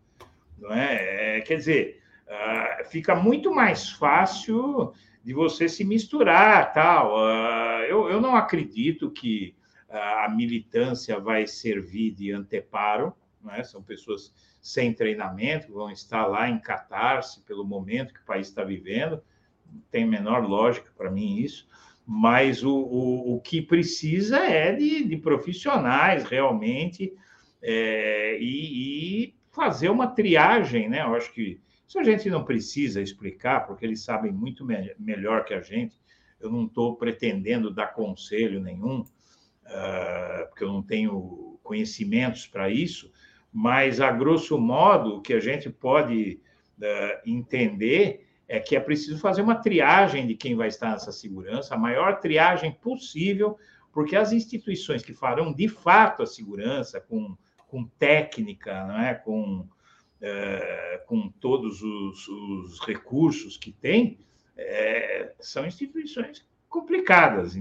Não 0.56 0.72
é? 0.72 1.38
é 1.38 1.40
quer 1.40 1.56
dizer, 1.56 2.00
uh, 2.28 2.88
fica 2.88 3.12
muito 3.16 3.52
mais 3.52 3.90
fácil 3.90 4.92
de 5.24 5.34
você 5.34 5.68
se 5.68 5.82
misturar, 5.82 6.72
tal. 6.72 7.16
Uh, 7.16 7.82
eu, 7.88 8.08
eu 8.08 8.20
não 8.20 8.36
acredito 8.36 9.10
que 9.10 9.52
uh, 9.88 10.24
a 10.24 10.28
militância 10.28 11.18
vai 11.18 11.48
servir 11.48 12.12
de 12.12 12.30
anteparo, 12.30 13.12
não 13.42 13.52
é? 13.52 13.64
São 13.64 13.82
pessoas 13.82 14.32
sem 14.62 14.94
treinamento, 14.94 15.72
vão 15.72 15.90
estar 15.90 16.24
lá 16.24 16.48
em 16.48 16.60
catarse 16.60 17.42
pelo 17.42 17.64
momento 17.64 18.14
que 18.14 18.20
o 18.20 18.24
país 18.24 18.46
está 18.46 18.62
vivendo. 18.62 19.20
Não 19.66 19.82
tem 19.90 20.06
menor 20.06 20.46
lógica 20.46 20.88
para 20.96 21.10
mim 21.10 21.38
isso. 21.38 21.68
mas 22.06 22.62
o, 22.62 22.72
o, 22.72 23.36
o 23.36 23.40
que 23.40 23.60
precisa 23.60 24.38
é 24.38 24.72
de, 24.72 25.04
de 25.04 25.16
profissionais 25.16 26.24
realmente 26.24 27.12
é, 27.60 28.38
e, 28.40 29.24
e, 29.24 29.34
fazer 29.52 29.88
uma 29.88 30.06
triagem, 30.06 30.88
né? 30.88 31.02
Eu 31.02 31.14
acho 31.14 31.32
que 31.32 31.60
isso 31.86 31.98
a 31.98 32.04
gente 32.04 32.30
não 32.30 32.44
precisa 32.44 33.02
explicar, 33.02 33.66
porque 33.66 33.84
eles 33.84 34.02
sabem 34.02 34.32
muito 34.32 34.64
me 34.64 34.94
melhor 34.98 35.44
que 35.44 35.54
a 35.54 35.60
gente. 35.60 36.00
Eu 36.40 36.50
não 36.50 36.64
estou 36.64 36.96
pretendendo 36.96 37.72
dar 37.72 37.88
conselho 37.88 38.60
nenhum, 38.60 39.00
uh, 39.00 40.48
porque 40.48 40.64
eu 40.64 40.72
não 40.72 40.82
tenho 40.82 41.60
conhecimentos 41.62 42.46
para 42.46 42.70
isso, 42.70 43.12
mas, 43.52 44.00
a 44.00 44.10
grosso 44.10 44.58
modo, 44.58 45.16
o 45.16 45.20
que 45.20 45.34
a 45.34 45.40
gente 45.40 45.68
pode 45.68 46.40
uh, 46.78 47.20
entender 47.26 48.26
é 48.48 48.58
que 48.58 48.74
é 48.74 48.80
preciso 48.80 49.18
fazer 49.18 49.42
uma 49.42 49.54
triagem 49.54 50.26
de 50.26 50.34
quem 50.34 50.54
vai 50.56 50.68
estar 50.68 50.90
nessa 50.90 51.12
segurança, 51.12 51.74
a 51.74 51.78
maior 51.78 52.20
triagem 52.20 52.72
possível, 52.72 53.58
porque 53.92 54.16
as 54.16 54.32
instituições 54.32 55.02
que 55.02 55.12
farão 55.12 55.52
de 55.52 55.68
fato 55.68 56.22
a 56.22 56.26
segurança, 56.26 57.00
com, 57.00 57.36
com 57.68 57.84
técnica, 57.98 58.86
não 58.86 58.98
é? 58.98 59.14
com, 59.14 59.60
uh, 59.60 61.06
com 61.06 61.28
todos 61.28 61.82
os, 61.82 62.28
os, 62.28 62.80
recursos 62.80 63.58
que 63.58 63.70
tem, 63.70 64.18
é, 64.56 65.32
são 65.40 65.66
instituições 65.66 66.46
complicadas. 66.68 67.54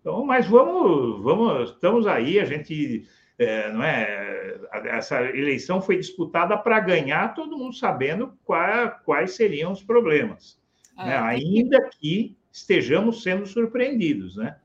Então, 0.00 0.24
mas 0.24 0.46
vamos, 0.46 1.22
vamos, 1.22 1.70
estamos 1.70 2.06
aí, 2.06 2.38
a 2.38 2.44
gente 2.44 3.04
é, 3.38 3.70
não 3.72 3.82
é? 3.82 4.60
Essa 4.86 5.22
eleição 5.22 5.80
foi 5.80 5.96
disputada 5.96 6.56
para 6.56 6.80
ganhar, 6.80 7.34
todo 7.34 7.58
mundo 7.58 7.74
sabendo 7.74 8.36
qual, 8.44 8.90
quais 9.04 9.34
seriam 9.34 9.72
os 9.72 9.82
problemas, 9.82 10.58
é, 10.98 11.06
né? 11.06 11.18
ainda 11.18 11.88
que 11.90 12.36
estejamos 12.52 13.22
sendo 13.22 13.46
surpreendidos, 13.46 14.36
né? 14.36 14.56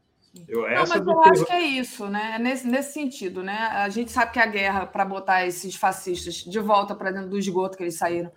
Eu, 0.47 0.61
Não, 0.61 0.87
mas 0.87 1.07
eu 1.07 1.23
acho 1.23 1.45
que 1.45 1.51
é 1.51 1.61
isso, 1.61 2.07
né? 2.07 2.33
É 2.35 2.39
nesse, 2.39 2.67
nesse 2.67 2.93
sentido, 2.93 3.41
né? 3.41 3.57
A 3.73 3.89
gente 3.89 4.11
sabe 4.11 4.31
que 4.31 4.39
a 4.39 4.45
guerra 4.45 4.85
para 4.85 5.03
botar 5.03 5.45
esses 5.45 5.75
fascistas 5.75 6.35
de 6.35 6.59
volta 6.59 6.93
para 6.93 7.11
dentro 7.11 7.29
do 7.29 7.37
esgoto 7.37 7.75
que 7.75 7.83
eles 7.83 7.97
saíram 7.97 8.31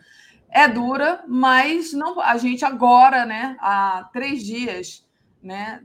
é 0.48 0.66
dura, 0.66 1.22
mas 1.28 1.92
não 1.92 2.18
a 2.20 2.36
gente 2.38 2.64
agora, 2.64 3.26
né? 3.26 3.56
Há 3.60 4.08
três 4.12 4.42
dias, 4.42 5.06
né? 5.42 5.82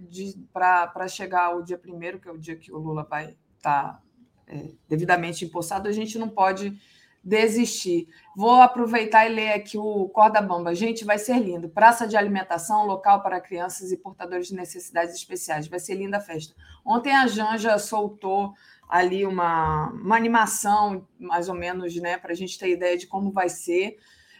Para 0.53 1.07
chegar 1.09 1.55
o 1.55 1.61
dia 1.61 1.77
primeiro, 1.77 2.19
que 2.19 2.27
é 2.29 2.31
o 2.31 2.37
dia 2.37 2.55
que 2.55 2.71
o 2.71 2.77
Lula 2.77 3.03
vai 3.03 3.35
estar 3.57 3.83
tá 3.83 4.01
é, 4.47 4.69
devidamente 4.87 5.45
empossado, 5.45 5.87
a 5.87 5.91
gente 5.91 6.17
não 6.17 6.29
pode 6.29 6.79
desistir. 7.23 8.07
Vou 8.35 8.61
aproveitar 8.61 9.29
e 9.29 9.33
ler 9.33 9.51
aqui 9.51 9.77
o 9.77 10.07
Corda 10.09 10.41
Bamba. 10.41 10.73
Gente, 10.73 11.03
vai 11.03 11.17
ser 11.17 11.37
lindo. 11.39 11.67
Praça 11.67 12.07
de 12.07 12.15
alimentação, 12.15 12.85
local 12.85 13.21
para 13.21 13.41
crianças 13.41 13.91
e 13.91 13.97
portadores 13.97 14.47
de 14.47 14.55
necessidades 14.55 15.13
especiais. 15.13 15.67
Vai 15.67 15.79
ser 15.79 15.95
linda 15.95 16.17
a 16.17 16.21
festa. 16.21 16.55
Ontem 16.85 17.13
a 17.13 17.27
Janja 17.27 17.77
soltou 17.79 18.53
ali 18.87 19.25
uma, 19.25 19.89
uma 19.89 20.15
animação, 20.15 21.05
mais 21.19 21.49
ou 21.49 21.55
menos, 21.55 21.93
né, 21.97 22.17
para 22.17 22.31
a 22.31 22.35
gente 22.35 22.57
ter 22.57 22.69
ideia 22.69 22.97
de 22.97 23.07
como 23.07 23.31
vai 23.31 23.49
ser. 23.49 23.97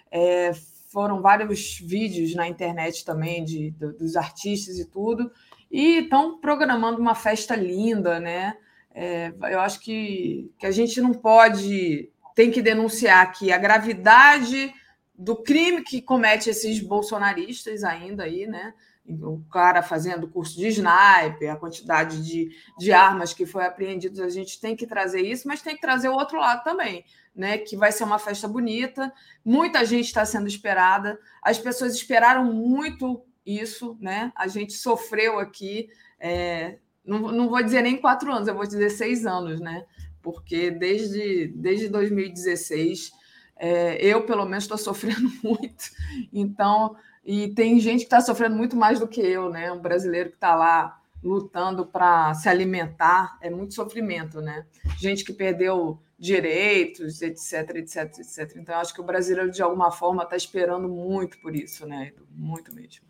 É, 0.10 0.54
foram 0.88 1.22
vários 1.22 1.80
vídeos 1.80 2.34
na 2.34 2.48
internet 2.48 3.04
também 3.04 3.44
de, 3.44 3.72
dos 3.72 4.16
artistas 4.16 4.80
e 4.80 4.86
tudo. 4.86 5.30
E 5.70 5.98
estão 5.98 6.40
programando 6.40 7.02
uma 7.02 7.14
festa 7.14 7.54
linda, 7.54 8.20
né? 8.22 8.56
É, 9.00 9.32
eu 9.52 9.60
acho 9.60 9.80
que, 9.82 10.52
que 10.58 10.66
a 10.66 10.72
gente 10.72 11.00
não 11.00 11.14
pode, 11.14 12.10
tem 12.34 12.50
que 12.50 12.64
denunciar 12.64 13.22
aqui 13.22 13.52
a 13.52 13.58
gravidade 13.60 14.74
do 15.16 15.36
crime 15.36 15.84
que 15.84 16.02
comete 16.02 16.50
esses 16.50 16.80
bolsonaristas 16.80 17.84
ainda 17.84 18.24
aí, 18.24 18.48
né? 18.48 18.74
O 19.08 19.40
cara 19.52 19.84
fazendo 19.84 20.28
curso 20.28 20.58
de 20.58 20.68
sniper, 20.70 21.52
a 21.52 21.56
quantidade 21.56 22.26
de, 22.26 22.50
de 22.76 22.92
armas 22.92 23.36
que 23.36 23.46
foi 23.46 23.68
apreendidas, 23.68 24.20
a 24.20 24.30
gente 24.30 24.60
tem 24.60 24.76
que 24.76 24.88
trazer 24.88 25.22
isso, 25.22 25.48
mas 25.48 25.62
tem 25.62 25.76
que 25.76 25.82
trazer 25.82 26.10
o 26.10 26.16
outro 26.16 26.40
lado 26.40 26.64
também, 26.64 27.06
né? 27.36 27.60
Que 27.60 27.78
vai 27.78 27.92
ser 27.92 28.04
uma 28.04 28.18
festa 28.18 28.48
bonita, 28.48 29.14
muita 29.46 29.86
gente 29.86 30.06
está 30.06 30.26
sendo 30.26 30.48
esperada, 30.48 31.20
as 31.44 31.60
pessoas 31.60 31.94
esperaram 31.94 32.46
muito 32.52 33.24
isso, 33.46 33.96
né? 34.02 34.32
A 34.36 34.48
gente 34.48 34.74
sofreu 34.74 35.38
aqui. 35.38 35.88
É, 36.20 36.80
não, 37.08 37.32
não 37.32 37.50
vou 37.50 37.64
dizer 37.64 37.82
nem 37.82 37.98
quatro 37.98 38.32
anos, 38.32 38.48
eu 38.48 38.54
vou 38.54 38.68
dizer 38.68 38.90
seis 38.90 39.26
anos, 39.26 39.60
né? 39.60 39.86
Porque 40.22 40.70
desde, 40.70 41.48
desde 41.48 41.88
2016 41.88 43.12
é, 43.60 43.98
eu, 44.06 44.26
pelo 44.26 44.46
menos, 44.46 44.66
estou 44.66 44.78
sofrendo 44.78 45.30
muito. 45.44 45.86
Então, 46.32 46.96
e 47.26 47.50
tem 47.50 47.80
gente 47.80 48.00
que 48.00 48.06
está 48.06 48.22
sofrendo 48.22 48.56
muito 48.56 48.76
mais 48.76 49.00
do 49.00 49.08
que 49.08 49.22
eu, 49.22 49.50
né? 49.50 49.72
Um 49.72 49.80
brasileiro 49.80 50.30
que 50.30 50.36
está 50.36 50.56
lá 50.56 51.00
lutando 51.24 51.86
para 51.86 52.34
se 52.36 52.48
alimentar, 52.48 53.38
é 53.42 53.50
muito 53.50 53.74
sofrimento, 53.74 54.40
né? 54.40 54.66
Gente 55.00 55.24
que 55.24 55.34
perdeu 55.34 56.00
direitos, 56.18 57.22
etc, 57.22 57.76
etc, 57.76 58.20
etc. 58.20 58.56
Então, 58.56 58.76
acho 58.76 58.94
que 58.94 59.02
o 59.02 59.04
brasileiro, 59.04 59.52
de 59.52 59.62
alguma 59.62 59.92
forma, 59.92 60.24
está 60.24 60.36
esperando 60.36 60.88
muito 60.88 61.40
por 61.40 61.56
isso, 61.56 61.86
né? 61.86 62.14
Muito 62.30 62.74
mesmo. 62.74 63.06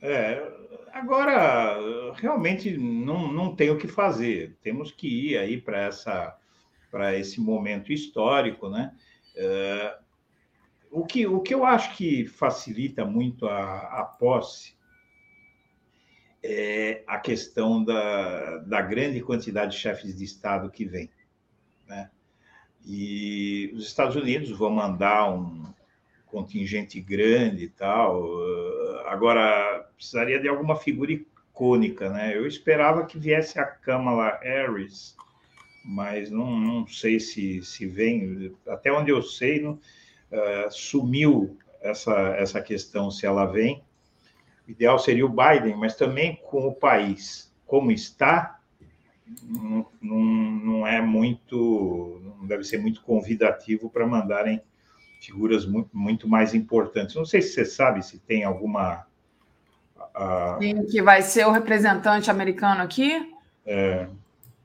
É, 0.00 0.42
agora, 0.92 2.12
realmente 2.14 2.76
não, 2.76 3.32
não 3.32 3.54
tem 3.54 3.70
o 3.70 3.78
que 3.78 3.88
fazer. 3.88 4.56
Temos 4.62 4.92
que 4.92 5.30
ir 5.30 5.38
aí 5.38 5.60
para 5.60 5.80
essa 5.80 6.38
para 6.90 7.16
esse 7.18 7.40
momento 7.40 7.90
histórico, 7.90 8.68
né? 8.68 8.94
É, 9.34 9.98
o, 10.90 11.06
que, 11.06 11.26
o 11.26 11.40
que 11.40 11.54
eu 11.54 11.64
acho 11.64 11.96
que 11.96 12.26
facilita 12.26 13.02
muito 13.02 13.48
a, 13.48 14.00
a 14.00 14.04
posse 14.04 14.76
é 16.42 17.02
a 17.06 17.18
questão 17.18 17.82
da, 17.82 18.58
da 18.58 18.82
grande 18.82 19.22
quantidade 19.22 19.72
de 19.72 19.78
chefes 19.78 20.18
de 20.18 20.24
Estado 20.24 20.70
que 20.70 20.84
vem. 20.84 21.10
Né? 21.88 22.10
E 22.84 23.72
os 23.74 23.86
Estados 23.86 24.16
Unidos 24.16 24.50
vão 24.50 24.70
mandar 24.70 25.32
um 25.32 25.72
contingente 26.26 27.00
grande 27.00 27.64
e 27.64 27.68
tal. 27.68 28.22
Agora, 29.06 29.81
precisaria 30.02 30.40
de 30.40 30.48
alguma 30.48 30.74
figura 30.74 31.12
icônica, 31.12 32.10
né? 32.10 32.36
Eu 32.36 32.44
esperava 32.44 33.06
que 33.06 33.18
viesse 33.18 33.58
a 33.60 33.64
Kamala 33.64 34.36
Harris, 34.42 35.16
mas 35.84 36.28
não, 36.28 36.58
não 36.58 36.86
sei 36.88 37.20
se, 37.20 37.62
se 37.62 37.86
vem. 37.86 38.52
Até 38.66 38.92
onde 38.92 39.12
eu 39.12 39.22
sei, 39.22 39.60
não, 39.60 39.74
uh, 39.74 40.70
sumiu 40.70 41.56
essa, 41.80 42.14
essa 42.36 42.60
questão 42.60 43.12
se 43.12 43.24
ela 43.24 43.46
vem. 43.46 43.84
O 44.66 44.72
ideal 44.72 44.98
seria 44.98 45.24
o 45.24 45.28
Biden, 45.28 45.76
mas 45.76 45.94
também 45.94 46.36
com 46.42 46.66
o 46.66 46.74
país 46.74 47.52
como 47.64 47.92
está, 47.92 48.60
não, 49.44 49.86
não, 50.00 50.20
não 50.20 50.86
é 50.86 51.00
muito, 51.00 52.20
não 52.38 52.46
deve 52.46 52.64
ser 52.64 52.78
muito 52.78 53.02
convidativo 53.02 53.88
para 53.88 54.06
mandarem 54.06 54.60
figuras 55.20 55.64
muito, 55.64 55.96
muito 55.96 56.28
mais 56.28 56.54
importantes. 56.54 57.14
Não 57.14 57.24
sei 57.24 57.40
se 57.40 57.54
você 57.54 57.64
sabe 57.64 58.04
se 58.04 58.18
tem 58.18 58.44
alguma 58.44 59.06
a... 60.14 60.56
Quem 60.58 60.84
que 60.86 61.02
vai 61.02 61.22
ser 61.22 61.46
o 61.46 61.50
representante 61.50 62.30
americano 62.30 62.82
aqui? 62.82 63.34
É, 63.64 64.06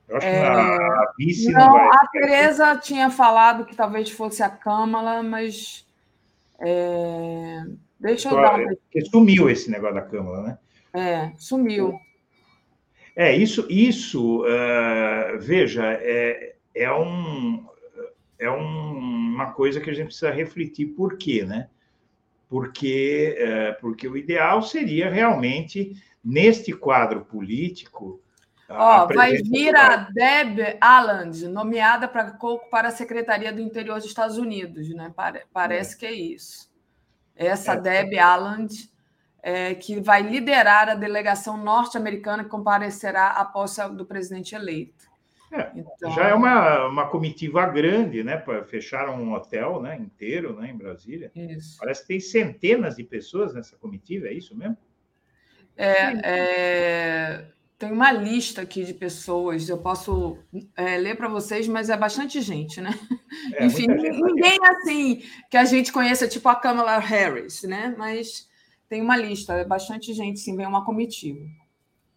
eu 0.07 0.17
acho 0.17 0.27
é... 0.27 0.39
que 0.41 0.47
a 0.47 1.13
vice 1.17 1.51
não, 1.51 1.67
não 1.67 1.73
vai... 1.73 1.87
A 1.87 2.07
Tereza 2.11 2.77
tinha 2.77 3.09
falado 3.09 3.65
que 3.65 3.75
talvez 3.75 4.09
fosse 4.09 4.43
a 4.43 4.49
Câmara, 4.49 5.21
mas... 5.23 5.85
É... 6.59 7.63
Deixa 7.99 8.29
eu 8.29 8.35
dar 8.35 8.59
uma... 8.59 8.67
Porque 8.67 9.05
sumiu 9.05 9.49
esse 9.49 9.71
negócio 9.71 9.95
da 9.95 10.01
Câmara, 10.01 10.41
né? 10.41 10.57
É, 10.93 11.31
sumiu. 11.37 11.99
É, 13.15 13.35
isso, 13.35 13.65
isso 13.69 14.43
uh, 14.43 15.39
veja, 15.39 15.83
é, 15.85 16.55
é, 16.75 16.93
um, 16.93 17.65
é 18.37 18.49
um, 18.49 18.97
uma 18.97 19.51
coisa 19.53 19.81
que 19.81 19.89
a 19.89 19.93
gente 19.93 20.07
precisa 20.07 20.29
refletir 20.29 20.87
por 20.87 21.17
quê, 21.17 21.43
né? 21.43 21.67
Porque, 22.47 23.35
é, 23.37 23.71
porque 23.73 24.07
o 24.07 24.17
ideal 24.17 24.61
seria 24.61 25.09
realmente, 25.09 25.93
neste 26.23 26.73
quadro 26.73 27.25
político. 27.25 28.21
Vai 29.13 29.37
vir 29.37 29.75
a 29.75 29.95
Deb 29.95 30.77
Alland, 30.81 31.47
nomeada 31.47 32.07
para, 32.07 32.37
para 32.69 32.89
a 32.89 32.91
Secretaria 32.91 33.53
do 33.53 33.61
Interior 33.61 33.95
dos 33.95 34.05
Estados 34.05 34.37
Unidos, 34.37 34.89
né? 34.89 35.13
Parece 35.53 35.95
é. 35.95 35.97
que 35.97 36.05
é 36.05 36.11
isso. 36.11 36.69
Essa 37.35 37.73
é. 37.73 37.79
Deb 37.79 38.17
Alland, 38.17 38.89
é, 39.41 39.75
que 39.75 40.01
vai 40.01 40.21
liderar 40.21 40.89
a 40.89 40.95
delegação 40.95 41.55
norte-americana 41.55 42.43
que 42.43 42.49
comparecerá 42.49 43.29
à 43.29 43.45
posse 43.45 43.81
do 43.89 44.05
presidente 44.05 44.53
eleito. 44.53 44.96
É, 45.51 45.71
então... 45.75 46.11
Já 46.11 46.27
é 46.29 46.33
uma, 46.33 46.87
uma 46.87 47.07
comitiva 47.07 47.65
grande, 47.67 48.23
né? 48.23 48.43
Fecharam 48.67 49.21
um 49.21 49.33
hotel 49.33 49.81
né, 49.81 49.97
inteiro 49.97 50.59
né, 50.59 50.69
em 50.69 50.77
Brasília. 50.77 51.31
Isso. 51.35 51.77
Parece 51.79 52.01
que 52.01 52.07
tem 52.07 52.19
centenas 52.19 52.95
de 52.95 53.03
pessoas 53.03 53.53
nessa 53.53 53.75
comitiva, 53.77 54.27
é 54.27 54.33
isso 54.33 54.55
mesmo? 54.55 54.77
É, 55.77 56.13
é, 56.23 57.45
tem 57.77 57.91
uma 57.91 58.11
lista 58.11 58.61
aqui 58.61 58.83
de 58.83 58.93
pessoas, 58.93 59.69
eu 59.69 59.77
posso 59.77 60.39
é, 60.75 60.97
ler 60.97 61.15
para 61.15 61.27
vocês, 61.27 61.67
mas 61.67 61.89
é 61.89 61.95
bastante 61.95 62.41
gente, 62.41 62.81
né? 62.81 62.91
É, 63.53 63.65
Enfim, 63.65 63.87
ninguém 63.87 64.57
assim 64.63 65.21
que 65.49 65.55
a 65.55 65.63
gente 65.63 65.91
conheça, 65.91 66.27
tipo 66.27 66.49
a 66.49 66.55
Kamala 66.55 66.97
Harris, 66.97 67.63
né? 67.63 67.95
Mas 67.97 68.49
tem 68.89 69.01
uma 69.01 69.15
lista, 69.15 69.53
é 69.53 69.63
bastante 69.63 70.13
gente, 70.13 70.39
sim, 70.39 70.55
vem 70.55 70.65
uma 70.65 70.83
comitiva. 70.83 71.45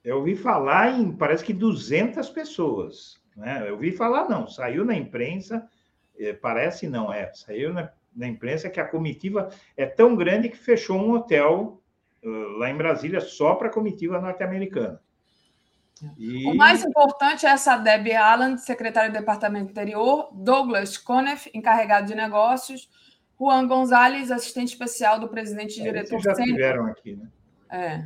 Eu 0.03 0.17
ouvi 0.17 0.35
falar 0.35 0.99
em, 0.99 1.13
parece 1.13 1.45
que 1.45 1.53
200 1.53 2.31
pessoas. 2.31 3.20
Né? 3.41 3.65
Eu 3.67 3.73
ouvi 3.73 3.91
falar, 3.91 4.29
não, 4.29 4.47
saiu 4.47 4.85
na 4.85 4.95
imprensa, 4.95 5.67
é, 6.19 6.35
parece 6.35 6.87
não, 6.87 7.11
é, 7.11 7.33
saiu 7.33 7.73
na, 7.73 7.91
na 8.15 8.29
imprensa 8.29 8.69
que 8.69 8.79
a 8.79 8.87
comitiva 8.87 9.49
é 9.75 9.87
tão 9.87 10.15
grande 10.15 10.51
que 10.51 10.59
fechou 10.59 11.01
um 11.01 11.13
hotel 11.13 11.81
uh, 12.23 12.59
lá 12.59 12.69
em 12.69 12.77
Brasília 12.77 13.19
só 13.19 13.55
para 13.55 13.69
a 13.69 13.73
comitiva 13.73 14.21
norte-americana. 14.21 15.01
E... 16.19 16.47
O 16.47 16.55
mais 16.55 16.85
importante 16.85 17.47
é 17.47 17.51
essa 17.51 17.79
Debbie 17.79 18.15
Allen, 18.15 18.59
secretária 18.59 19.11
do 19.11 19.19
Departamento 19.19 19.71
Interior, 19.71 20.31
Douglas 20.35 20.99
Conef, 20.99 21.51
encarregado 21.55 22.09
de 22.09 22.15
negócios, 22.15 22.91
Juan 23.39 23.67
Gonzalez, 23.67 24.31
assistente 24.31 24.69
especial 24.69 25.19
do 25.19 25.29
presidente 25.29 25.79
e 25.79 25.81
é, 25.81 25.85
diretor 25.85 26.17
Esses 26.17 26.25
já 26.25 26.35
sênior. 26.35 26.57
tiveram 26.57 26.87
aqui, 26.87 27.17
né? 27.17 27.29
É. 27.71 28.05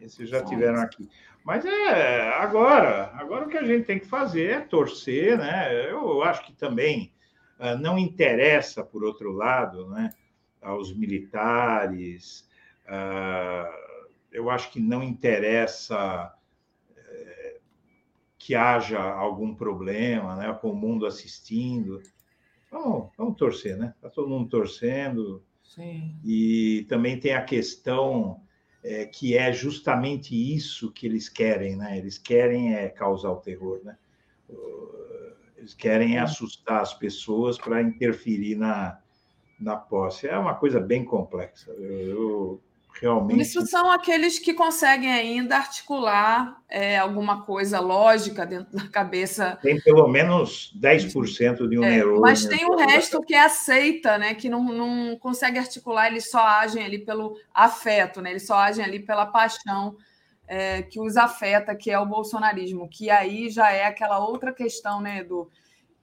Esses 0.00 0.28
já 0.28 0.42
tiveram 0.44 0.80
aqui. 0.80 1.08
Mas 1.48 1.64
é 1.64 2.28
agora, 2.34 3.10
agora 3.14 3.46
o 3.46 3.48
que 3.48 3.56
a 3.56 3.64
gente 3.64 3.86
tem 3.86 3.98
que 3.98 4.04
fazer 4.04 4.50
é 4.50 4.60
torcer, 4.60 5.38
né? 5.38 5.90
Eu 5.90 6.22
acho 6.22 6.44
que 6.44 6.52
também 6.52 7.10
uh, 7.58 7.74
não 7.80 7.98
interessa, 7.98 8.84
por 8.84 9.02
outro 9.02 9.32
lado, 9.32 9.88
né, 9.88 10.10
aos 10.60 10.94
militares, 10.94 12.46
uh, 12.84 13.66
eu 14.30 14.50
acho 14.50 14.70
que 14.70 14.78
não 14.78 15.02
interessa 15.02 16.30
que 18.36 18.54
haja 18.54 19.00
algum 19.00 19.54
problema, 19.54 20.36
né, 20.36 20.52
com 20.60 20.70
o 20.70 20.76
mundo 20.76 21.06
assistindo. 21.06 22.02
Vamos, 22.70 23.10
vamos 23.16 23.38
torcer, 23.38 23.74
né? 23.74 23.94
Está 23.96 24.10
todo 24.10 24.28
mundo 24.28 24.50
torcendo. 24.50 25.42
Sim. 25.62 26.14
E 26.22 26.84
também 26.90 27.18
tem 27.18 27.32
a 27.32 27.42
questão 27.42 28.42
é, 28.82 29.06
que 29.06 29.36
é 29.36 29.52
justamente 29.52 30.34
isso 30.34 30.92
que 30.92 31.06
eles 31.06 31.28
querem, 31.28 31.76
né? 31.76 31.98
Eles 31.98 32.18
querem 32.18 32.74
é, 32.74 32.88
causar 32.88 33.30
o 33.30 33.36
terror, 33.36 33.80
né? 33.84 33.96
Eles 35.56 35.74
querem 35.74 36.16
é. 36.16 36.20
assustar 36.20 36.80
as 36.80 36.94
pessoas 36.94 37.58
para 37.58 37.82
interferir 37.82 38.56
na, 38.56 39.00
na 39.58 39.76
posse. 39.76 40.28
É 40.28 40.38
uma 40.38 40.54
coisa 40.54 40.80
bem 40.80 41.04
complexa. 41.04 41.70
Eu, 41.72 41.90
eu 41.90 42.62
realmente. 43.00 43.40
Isso 43.40 43.66
são 43.66 43.90
aqueles 43.90 44.38
que 44.38 44.52
conseguem 44.52 45.12
ainda 45.12 45.56
articular 45.56 46.60
é, 46.68 46.98
alguma 46.98 47.42
coisa 47.42 47.80
lógica 47.80 48.44
dentro 48.44 48.76
da 48.76 48.88
cabeça. 48.88 49.58
Tem 49.62 49.80
pelo 49.80 50.06
menos 50.08 50.72
10% 50.78 51.68
de 51.68 51.78
um 51.78 51.84
é, 51.84 51.96
neurônio. 51.96 52.20
Mas 52.20 52.44
tem 52.44 52.64
o 52.66 52.76
resto 52.76 53.20
que 53.22 53.34
aceita, 53.34 54.18
né? 54.18 54.34
Que 54.34 54.48
não, 54.48 54.64
não 54.64 55.16
consegue 55.16 55.58
articular, 55.58 56.08
eles 56.08 56.30
só 56.30 56.44
agem 56.44 56.84
ali 56.84 56.98
pelo 56.98 57.36
afeto, 57.54 58.20
né? 58.20 58.30
Eles 58.30 58.46
só 58.46 58.56
agem 58.56 58.84
ali 58.84 59.00
pela 59.00 59.26
paixão. 59.26 59.96
É, 60.50 60.80
que 60.80 60.98
os 60.98 61.18
afeta, 61.18 61.76
que 61.76 61.90
é 61.90 61.98
o 61.98 62.06
bolsonarismo, 62.06 62.88
que 62.88 63.10
aí 63.10 63.50
já 63.50 63.70
é 63.70 63.84
aquela 63.84 64.18
outra 64.18 64.50
questão, 64.50 64.98
né, 64.98 65.18
Edu? 65.18 65.50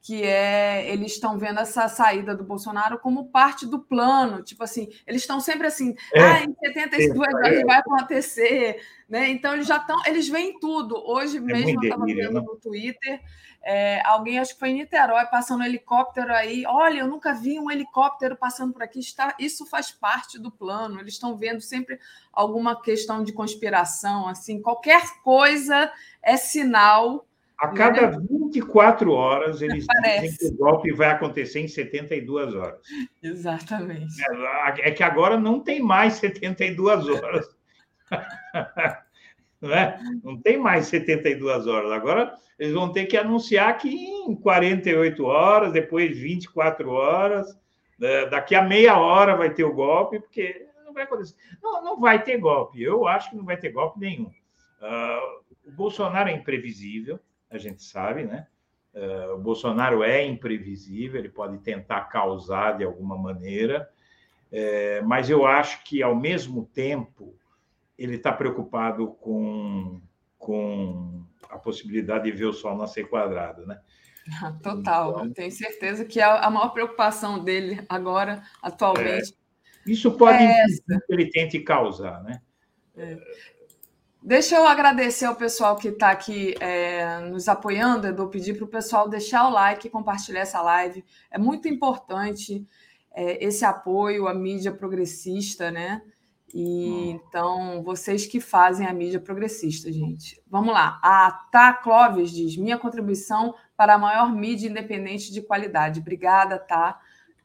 Que 0.06 0.22
é 0.22 0.88
eles 0.88 1.14
estão 1.14 1.36
vendo 1.36 1.60
essa 1.60 1.88
saída 1.88 2.36
do 2.36 2.44
Bolsonaro 2.44 3.00
como 3.00 3.32
parte 3.32 3.66
do 3.66 3.80
plano, 3.80 4.44
tipo 4.44 4.64
assim, 4.64 4.88
eles 5.08 5.24
estão 5.24 5.40
sempre 5.40 5.66
assim, 5.66 5.96
é, 6.14 6.22
ah, 6.22 6.44
em 6.44 6.54
72 6.64 7.28
é, 7.44 7.66
vai 7.66 7.80
acontecer, 7.80 8.86
né? 9.10 9.30
Então 9.30 9.56
eles 9.56 9.66
já 9.66 9.78
estão, 9.78 9.98
eles 10.06 10.30
veem 10.30 10.60
tudo. 10.60 10.96
Hoje 10.96 11.38
é 11.38 11.42
mesmo 11.42 11.72
eu 11.72 11.82
estava 11.82 12.06
vendo 12.06 12.34
né? 12.34 12.40
no 12.40 12.56
Twitter, 12.56 13.20
é, 13.64 14.00
alguém 14.06 14.38
acho 14.38 14.54
que 14.54 14.60
foi 14.60 14.70
em 14.70 14.76
Niterói 14.76 15.26
passando 15.26 15.62
um 15.62 15.66
helicóptero 15.66 16.32
aí, 16.32 16.68
olha, 16.68 17.00
eu 17.00 17.08
nunca 17.08 17.34
vi 17.34 17.60
um 17.60 17.72
helicóptero 17.72 18.36
passando 18.36 18.74
por 18.74 18.84
aqui, 18.84 19.00
está, 19.00 19.36
isso 19.40 19.66
faz 19.66 19.90
parte 19.90 20.38
do 20.38 20.52
plano. 20.52 21.00
Eles 21.00 21.14
estão 21.14 21.36
vendo 21.36 21.62
sempre 21.62 22.00
alguma 22.32 22.80
questão 22.80 23.24
de 23.24 23.34
conspiração, 23.34 24.28
assim, 24.28 24.62
qualquer 24.62 25.02
coisa 25.24 25.92
é 26.22 26.38
sinal 26.38 27.26
a 27.58 27.70
cada 27.70 28.20
24 28.20 29.12
horas, 29.12 29.62
eles 29.62 29.86
Parece. 29.88 30.22
dizem 30.22 30.38
que 30.38 30.54
o 30.54 30.58
golpe 30.58 30.92
vai 30.94 31.10
acontecer 31.10 31.62
em 31.62 31.68
72 31.68 32.54
horas. 32.54 32.80
Exatamente. 33.24 34.14
É, 34.24 34.90
é 34.90 34.92
que 34.92 35.04
agora 35.04 35.40
não 35.40 35.60
tem 35.60 35.82
mais 35.82 36.14
72 36.14 37.08
horas. 37.08 37.48
não, 39.62 39.74
é? 39.74 40.00
não 40.24 40.42
tem 40.42 40.58
mais 40.58 40.88
72 40.88 41.68
horas. 41.68 41.92
Agora 41.92 42.36
eles 42.60 42.74
vão 42.74 42.92
ter 42.92 43.06
que 43.06 43.18
anunciar 43.18 43.78
que 43.78 43.90
em 43.90 44.36
48 44.36 45.24
horas, 45.26 45.74
depois 45.74 46.18
24 46.18 46.90
horas, 46.90 47.58
né? 47.98 48.26
daqui 48.28 48.56
a 48.56 48.62
meia 48.62 48.98
hora 48.98 49.36
vai 49.36 49.54
ter 49.54 49.64
o 49.64 49.74
golpe, 49.74 50.20
porque 50.20 50.68
não 50.86 50.94
vai 50.94 51.04
acontecer. 51.04 51.36
Não, 51.62 51.84
não 51.84 52.00
vai 52.00 52.22
ter 52.24 52.38
golpe. 52.38 52.82
Eu 52.82 53.08
acho 53.08 53.30
que 53.30 53.36
não 53.36 53.46
vai 53.46 53.58
ter 53.58 53.72
golpe 53.72 54.00
nenhum. 54.00 54.32
Uh, 54.82 55.46
o 55.68 55.72
Bolsonaro 55.72 56.30
é 56.30 56.34
imprevisível 56.34 57.20
a 57.50 57.58
gente 57.58 57.84
sabe, 57.84 58.24
né? 58.24 58.48
Uh, 58.94 59.36
o 59.36 59.38
Bolsonaro 59.38 60.04
é 60.04 60.26
imprevisível, 60.26 61.20
ele 61.20 61.30
pode 61.30 61.58
tentar 61.60 62.06
causar 62.06 62.78
de 62.78 62.84
alguma 62.84 63.18
maneira, 63.18 63.90
é, 64.52 65.02
mas 65.02 65.30
eu 65.30 65.46
acho 65.46 65.84
que, 65.84 66.02
ao 66.02 66.16
mesmo 66.16 66.66
tempo, 66.74 67.36
ele 67.98 68.16
está 68.16 68.32
preocupado 68.32 69.08
com, 69.16 70.00
com 70.38 71.26
a 71.50 71.58
possibilidade 71.58 72.26
de 72.26 72.32
ver 72.32 72.46
o 72.46 72.54
sol 72.54 72.78
nascer 72.78 73.10
quadrado, 73.10 73.66
né? 73.66 73.82
Total, 74.64 75.12
então, 75.12 75.34
tenho 75.34 75.52
certeza 75.52 76.06
que 76.06 76.20
a, 76.20 76.40
a 76.40 76.50
maior 76.50 76.70
preocupação 76.70 77.44
dele 77.44 77.84
agora, 77.88 78.44
atualmente. 78.62 79.36
É, 79.86 79.92
isso 79.92 80.12
pode 80.18 80.44
é 80.44 80.66
que 80.66 81.14
ele 81.14 81.30
tente 81.30 81.60
causar, 81.60 82.24
né? 82.24 82.42
É. 82.98 83.18
Deixa 84.26 84.56
eu 84.56 84.66
agradecer 84.66 85.26
ao 85.26 85.36
pessoal 85.36 85.76
que 85.76 85.90
está 85.90 86.10
aqui 86.10 86.56
é, 86.60 87.20
nos 87.20 87.48
apoiando, 87.48 88.08
Edu, 88.08 88.28
pedir 88.28 88.56
para 88.56 88.66
o 88.66 88.68
pessoal 88.68 89.08
deixar 89.08 89.48
o 89.48 89.52
like 89.52 89.86
e 89.86 89.90
compartilhar 89.92 90.40
essa 90.40 90.60
live. 90.64 91.06
É 91.30 91.38
muito 91.38 91.68
importante 91.68 92.68
é, 93.14 93.46
esse 93.46 93.64
apoio 93.64 94.28
à 94.28 94.34
mídia 94.34 94.72
progressista, 94.72 95.70
né? 95.70 96.02
E 96.52 96.90
hum. 96.90 97.22
então, 97.22 97.84
vocês 97.84 98.26
que 98.26 98.40
fazem 98.40 98.88
a 98.88 98.94
mídia 98.94 99.20
progressista, 99.20 99.94
gente. 99.94 100.42
Vamos 100.50 100.74
lá. 100.74 101.00
A 101.04 101.30
Tá 101.52 101.72
Clóvis 101.72 102.32
diz: 102.32 102.58
minha 102.58 102.80
contribuição 102.80 103.54
para 103.78 103.94
a 103.94 104.00
maior 104.00 104.34
mídia 104.34 104.68
independente 104.68 105.32
de 105.32 105.44
qualidade. 105.44 106.00
Obrigada, 106.00 106.58
tá? 106.58 107.00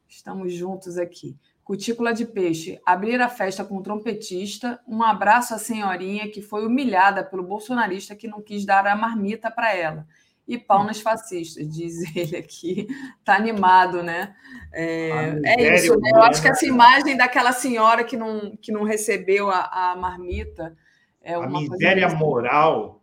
Estamos 0.09 0.51
juntos 0.51 0.97
aqui. 0.97 1.37
Cutícula 1.71 2.13
de 2.13 2.25
Peixe, 2.25 2.81
abrir 2.85 3.21
a 3.21 3.29
festa 3.29 3.63
com 3.63 3.77
um 3.77 3.81
trompetista, 3.81 4.77
um 4.85 5.01
abraço 5.01 5.53
à 5.53 5.57
senhorinha 5.57 6.29
que 6.29 6.41
foi 6.41 6.65
humilhada 6.65 7.23
pelo 7.23 7.43
bolsonarista 7.43 8.13
que 8.13 8.27
não 8.27 8.41
quis 8.41 8.65
dar 8.65 8.85
a 8.85 8.93
marmita 8.93 9.49
para 9.49 9.73
ela. 9.73 10.05
E 10.45 10.57
pau 10.57 10.83
nas 10.83 10.99
fascistas, 10.99 11.65
diz 11.65 12.03
ele 12.13 12.35
aqui. 12.35 12.89
Tá 13.23 13.37
animado, 13.37 14.03
né? 14.03 14.35
É, 14.73 15.39
é 15.45 15.75
isso, 15.75 15.97
né? 15.97 16.09
Eu 16.13 16.21
acho 16.23 16.41
que 16.41 16.49
essa 16.49 16.65
imagem 16.65 17.15
daquela 17.15 17.53
senhora 17.53 18.03
que 18.03 18.17
não, 18.17 18.53
que 18.57 18.69
não 18.69 18.83
recebeu 18.83 19.49
a, 19.49 19.91
a 19.91 19.95
marmita 19.95 20.75
é 21.21 21.37
uma 21.37 21.45
A 21.45 21.61
miséria 21.61 22.09
moral 22.09 23.01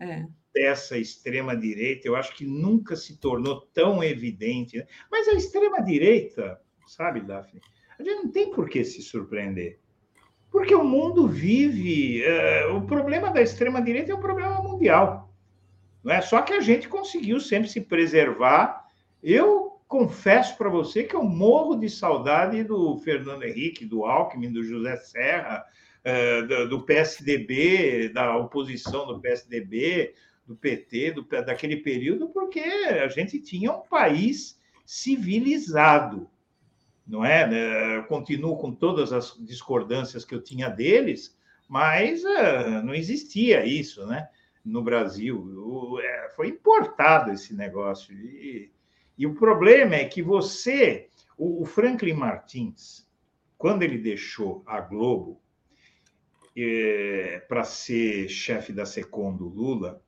é. 0.00 0.24
dessa 0.54 0.96
extrema-direita, 0.96 2.08
eu 2.08 2.16
acho 2.16 2.34
que 2.34 2.46
nunca 2.46 2.96
se 2.96 3.18
tornou 3.18 3.60
tão 3.74 4.02
evidente. 4.02 4.78
Né? 4.78 4.86
Mas 5.10 5.28
a 5.28 5.34
extrema-direita, 5.34 6.58
sabe, 6.86 7.20
Daphne? 7.20 7.60
A 7.98 8.02
gente 8.02 8.24
não 8.24 8.30
tem 8.30 8.50
por 8.50 8.68
que 8.68 8.84
se 8.84 9.02
surpreender. 9.02 9.78
Porque 10.50 10.74
o 10.74 10.84
mundo 10.84 11.26
vive. 11.26 12.22
Uh, 12.24 12.76
o 12.76 12.86
problema 12.86 13.30
da 13.30 13.42
extrema-direita 13.42 14.12
é 14.12 14.14
um 14.14 14.20
problema 14.20 14.62
mundial. 14.62 15.32
Não 16.02 16.12
é? 16.12 16.20
Só 16.20 16.42
que 16.42 16.52
a 16.52 16.60
gente 16.60 16.88
conseguiu 16.88 17.40
sempre 17.40 17.68
se 17.68 17.80
preservar. 17.80 18.86
Eu 19.22 19.80
confesso 19.88 20.56
para 20.56 20.68
você 20.68 21.04
que 21.04 21.14
eu 21.14 21.22
morro 21.22 21.76
de 21.76 21.88
saudade 21.88 22.62
do 22.64 22.96
Fernando 22.98 23.44
Henrique, 23.44 23.84
do 23.84 24.04
Alckmin, 24.04 24.52
do 24.52 24.62
José 24.62 24.96
Serra, 24.96 25.64
uh, 26.04 26.46
do, 26.46 26.68
do, 26.68 26.82
PSDB, 26.82 28.10
da 28.10 28.36
oposição 28.36 29.06
do 29.06 29.20
PSDB, 29.20 30.14
do 30.46 30.54
PT, 30.54 31.12
do, 31.12 31.22
daquele 31.22 31.78
período, 31.78 32.28
porque 32.28 32.60
a 32.60 33.08
gente 33.08 33.40
tinha 33.40 33.72
um 33.72 33.80
país 33.80 34.60
civilizado 34.84 36.30
não 37.06 37.24
é? 37.24 37.96
Eu 37.96 38.04
continuo 38.04 38.56
com 38.56 38.72
todas 38.72 39.12
as 39.12 39.36
discordâncias 39.38 40.24
que 40.24 40.34
eu 40.34 40.42
tinha 40.42 40.68
deles, 40.68 41.38
mas 41.68 42.24
uh, 42.24 42.82
não 42.84 42.94
existia 42.94 43.64
isso, 43.64 44.06
né? 44.06 44.28
No 44.64 44.82
Brasil, 44.82 45.38
o, 45.38 46.00
é, 46.00 46.30
foi 46.34 46.48
importado 46.48 47.30
esse 47.30 47.54
negócio 47.54 48.12
e, 48.12 48.72
e, 49.16 49.26
o 49.26 49.34
problema 49.34 49.94
é 49.94 50.04
que 50.04 50.20
você, 50.20 51.08
o, 51.38 51.62
o 51.62 51.64
Franklin 51.64 52.14
Martins, 52.14 53.08
quando 53.56 53.84
ele 53.84 53.98
deixou 53.98 54.64
a 54.66 54.80
Globo 54.80 55.40
é, 56.56 57.44
para 57.48 57.62
ser 57.62 58.28
chefe 58.28 58.72
da 58.72 58.84
Secom 58.84 59.36
do 59.36 59.48
Lula, 59.48 60.02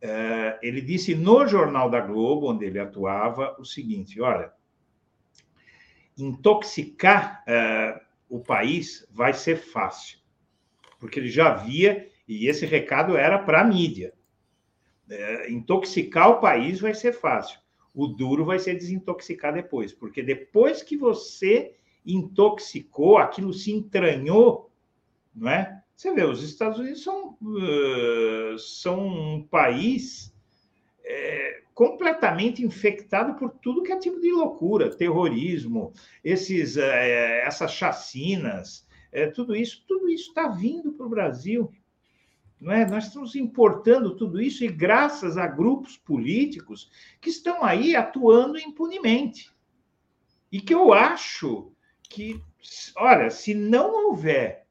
é, 0.00 0.58
ele 0.62 0.80
disse 0.80 1.14
no 1.14 1.46
jornal 1.46 1.90
da 1.90 2.00
Globo, 2.00 2.50
onde 2.50 2.64
ele 2.64 2.78
atuava, 2.78 3.54
o 3.58 3.64
seguinte: 3.64 4.20
olha, 4.20 4.52
intoxicar 6.18 7.44
uh, 7.46 8.00
o 8.28 8.40
país 8.40 9.06
vai 9.10 9.32
ser 9.32 9.56
fácil, 9.56 10.18
porque 10.98 11.18
ele 11.18 11.30
já 11.30 11.54
via 11.54 12.08
E 12.26 12.46
esse 12.46 12.66
recado 12.66 13.16
era 13.16 13.38
para 13.38 13.62
a 13.62 13.64
mídia. 13.64 14.12
É, 15.08 15.50
intoxicar 15.50 16.28
o 16.28 16.40
país 16.40 16.80
vai 16.80 16.92
ser 16.92 17.12
fácil. 17.12 17.58
O 17.94 18.06
duro 18.06 18.44
vai 18.44 18.58
ser 18.58 18.74
desintoxicar 18.74 19.54
depois, 19.54 19.92
porque 19.92 20.22
depois 20.22 20.82
que 20.82 20.94
você 20.94 21.74
intoxicou, 22.04 23.16
aquilo 23.16 23.54
se 23.54 23.72
entranhou, 23.72 24.70
não 25.34 25.50
é? 25.50 25.82
Você 25.96 26.12
vê, 26.12 26.24
os 26.24 26.42
Estados 26.42 26.78
Unidos 26.78 27.02
são, 27.02 27.38
uh, 27.40 28.58
são 28.58 29.08
um 29.08 29.42
país 29.42 30.32
completamente 31.78 32.64
infectado 32.64 33.38
por 33.38 33.50
tudo 33.50 33.84
que 33.84 33.92
é 33.92 33.96
tipo 33.96 34.20
de 34.20 34.32
loucura, 34.32 34.90
terrorismo, 34.96 35.92
esses, 36.24 36.76
é, 36.76 37.46
essas 37.46 37.70
chacinas, 37.70 38.84
é, 39.12 39.28
tudo 39.28 39.54
isso, 39.54 39.84
tudo 39.86 40.08
isso 40.08 40.30
está 40.30 40.48
vindo 40.48 40.92
para 40.94 41.06
o 41.06 41.08
Brasil. 41.08 41.70
Não 42.60 42.72
é? 42.72 42.84
Nós 42.84 43.06
estamos 43.06 43.36
importando 43.36 44.16
tudo 44.16 44.42
isso 44.42 44.64
e 44.64 44.66
graças 44.68 45.38
a 45.38 45.46
grupos 45.46 45.96
políticos 45.96 46.90
que 47.20 47.30
estão 47.30 47.62
aí 47.62 47.94
atuando 47.94 48.58
impunemente. 48.58 49.54
E 50.50 50.60
que 50.60 50.74
eu 50.74 50.92
acho 50.92 51.70
que, 52.02 52.42
olha, 52.96 53.30
se 53.30 53.54
não 53.54 54.08
houver 54.08 54.66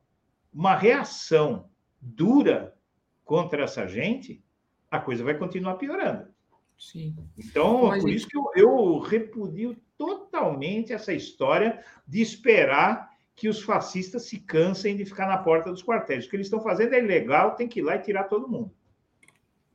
uma 0.53 0.75
reação 0.75 1.69
dura 2.01 2.75
contra 3.23 3.63
essa 3.63 3.87
gente, 3.87 4.43
a 4.91 4.99
coisa 4.99 5.23
vai 5.23 5.37
continuar 5.37 5.75
piorando. 5.75 6.35
Sim. 6.77 7.15
Então, 7.37 7.87
Mas, 7.87 8.03
por 8.03 8.09
isso 8.09 8.27
que 8.27 8.37
eu, 8.37 8.51
eu 8.55 8.99
repudio 8.99 9.75
totalmente 9.97 10.93
essa 10.93 11.11
história 11.11 11.83
de 12.07 12.21
esperar 12.21 13.09
que 13.35 13.47
os 13.47 13.61
fascistas 13.61 14.23
se 14.25 14.39
cansem 14.39 14.95
de 14.95 15.05
ficar 15.05 15.27
na 15.27 15.37
porta 15.37 15.71
dos 15.71 15.83
quartéis. 15.83 16.25
O 16.25 16.29
que 16.29 16.35
eles 16.35 16.47
estão 16.47 16.61
fazendo 16.61 16.93
é 16.93 16.99
ilegal, 16.99 17.55
tem 17.55 17.67
que 17.67 17.79
ir 17.79 17.83
lá 17.83 17.95
e 17.95 18.01
tirar 18.01 18.25
todo 18.25 18.47
mundo. 18.47 18.71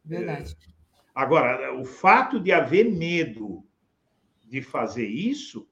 Verdade. 0.05 0.57
É. 0.69 0.73
Agora, 1.15 1.75
o 1.79 1.85
fato 1.85 2.41
de 2.41 2.53
haver 2.53 2.91
medo 2.91 3.65
de 4.45 4.63
fazer 4.63 5.07
isso 5.07 5.69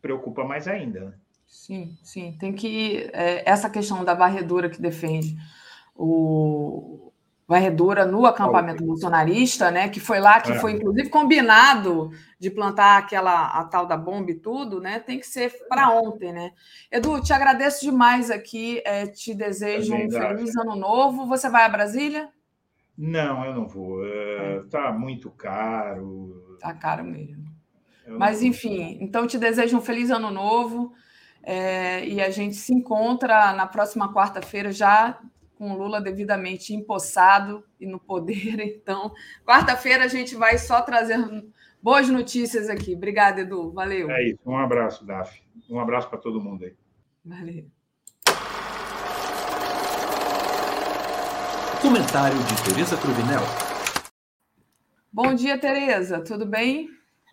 preocupa 0.00 0.44
mais 0.44 0.68
ainda. 0.68 1.00
Né? 1.00 1.14
Sim, 1.46 1.98
sim. 2.02 2.36
Tem 2.38 2.52
que. 2.52 3.10
É, 3.12 3.48
essa 3.48 3.70
questão 3.70 4.04
da 4.04 4.14
varredura 4.14 4.68
que 4.68 4.80
defende 4.80 5.36
o, 5.94 7.07
varredura 7.48 8.04
no 8.04 8.26
acampamento 8.26 8.84
bolsonarista, 8.84 9.70
né? 9.70 9.88
Que 9.88 9.98
foi 9.98 10.20
lá 10.20 10.38
que 10.38 10.52
é. 10.52 10.58
foi 10.58 10.72
inclusive 10.72 11.08
combinado 11.08 12.10
de 12.38 12.50
plantar 12.50 12.98
aquela 12.98 13.46
a 13.46 13.64
tal 13.64 13.86
da 13.86 13.96
bomba 13.96 14.30
e 14.30 14.34
tudo, 14.34 14.82
né? 14.82 15.00
Tem 15.00 15.18
que 15.18 15.26
ser 15.26 15.50
para 15.66 15.90
ontem, 15.90 16.30
né? 16.30 16.52
Edu, 16.92 17.22
te 17.22 17.32
agradeço 17.32 17.80
demais 17.80 18.30
aqui, 18.30 18.82
é, 18.84 19.06
te 19.06 19.32
desejo 19.34 19.94
um 19.94 20.10
feliz 20.10 20.54
ano 20.56 20.76
novo. 20.76 21.26
Você 21.26 21.48
vai 21.48 21.64
a 21.64 21.70
Brasília? 21.70 22.28
Não, 22.96 23.42
eu 23.46 23.54
não 23.54 23.66
vou. 23.66 24.04
Está 24.62 24.88
é, 24.88 24.92
muito 24.92 25.30
caro. 25.30 26.54
Está 26.54 26.74
caro 26.74 27.02
mesmo. 27.02 27.48
Mas 28.06 28.42
enfim, 28.42 28.98
então 29.00 29.26
te 29.26 29.38
desejo 29.38 29.78
um 29.78 29.80
feliz 29.80 30.10
ano 30.10 30.30
novo. 30.30 30.92
É, 31.42 32.04
e 32.04 32.20
a 32.20 32.28
gente 32.28 32.56
se 32.56 32.74
encontra 32.74 33.54
na 33.54 33.66
próxima 33.66 34.12
quarta-feira 34.12 34.70
já 34.70 35.18
com 35.58 35.72
o 35.72 35.76
Lula 35.76 36.00
devidamente 36.00 36.72
empossado 36.72 37.64
e 37.80 37.86
no 37.86 37.98
poder. 37.98 38.78
Então, 38.78 39.12
quarta-feira 39.44 40.04
a 40.04 40.08
gente 40.08 40.36
vai 40.36 40.56
só 40.56 40.80
trazer 40.80 41.18
boas 41.82 42.08
notícias 42.08 42.68
aqui. 42.70 42.94
Obrigada, 42.94 43.40
Edu. 43.40 43.70
Valeu. 43.72 44.10
É 44.10 44.28
isso. 44.28 44.38
Um 44.46 44.56
abraço, 44.56 45.04
Daf. 45.04 45.42
Um 45.68 45.80
abraço 45.80 46.08
para 46.08 46.18
todo 46.18 46.40
mundo 46.40 46.64
aí. 46.64 46.74
Valeu. 47.24 47.66
Comentário 51.82 52.38
de 52.38 52.64
Tereza 52.64 52.96
Cruvinel. 52.96 53.42
Bom 55.12 55.34
dia, 55.34 55.58
Tereza. 55.58 56.20
Tudo 56.22 56.46
bem? 56.46 56.88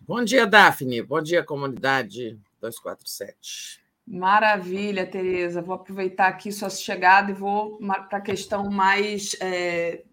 Bom 0.06 0.22
dia, 0.24 0.46
Daphne. 0.46 1.02
Bom 1.02 1.22
dia, 1.22 1.44
comunidade 1.44 2.38
247. 2.60 3.85
Maravilha, 4.06 5.04
Tereza. 5.04 5.60
Vou 5.60 5.74
aproveitar 5.74 6.28
aqui 6.28 6.52
sua 6.52 6.70
chegada 6.70 7.30
e 7.32 7.34
vou 7.34 7.78
para 8.08 8.18
a 8.18 8.20
questão 8.20 8.70
mais 8.70 9.34
é, 9.40 10.04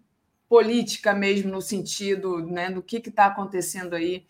política 0.48 1.14
mesmo, 1.14 1.52
no 1.52 1.62
sentido 1.62 2.44
né, 2.44 2.70
do 2.70 2.82
que 2.82 2.96
está 2.96 3.26
acontecendo 3.26 3.94
aí 3.94 4.26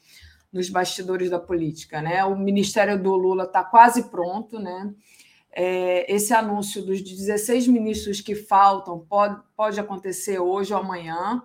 nos 0.52 0.68
bastidores 0.68 1.30
da 1.30 1.38
política. 1.38 2.02
Né? 2.02 2.22
O 2.24 2.36
Ministério 2.36 3.02
do 3.02 3.14
Lula 3.14 3.44
está 3.44 3.64
quase 3.64 4.10
pronto, 4.10 4.58
né? 4.58 4.94
É, 5.56 6.12
esse 6.12 6.34
anúncio 6.34 6.84
dos 6.84 7.00
16 7.00 7.68
ministros 7.68 8.20
que 8.20 8.34
faltam 8.34 8.98
pode, 8.98 9.40
pode 9.56 9.78
acontecer 9.78 10.38
hoje 10.38 10.74
ou 10.74 10.80
amanhã. 10.80 11.42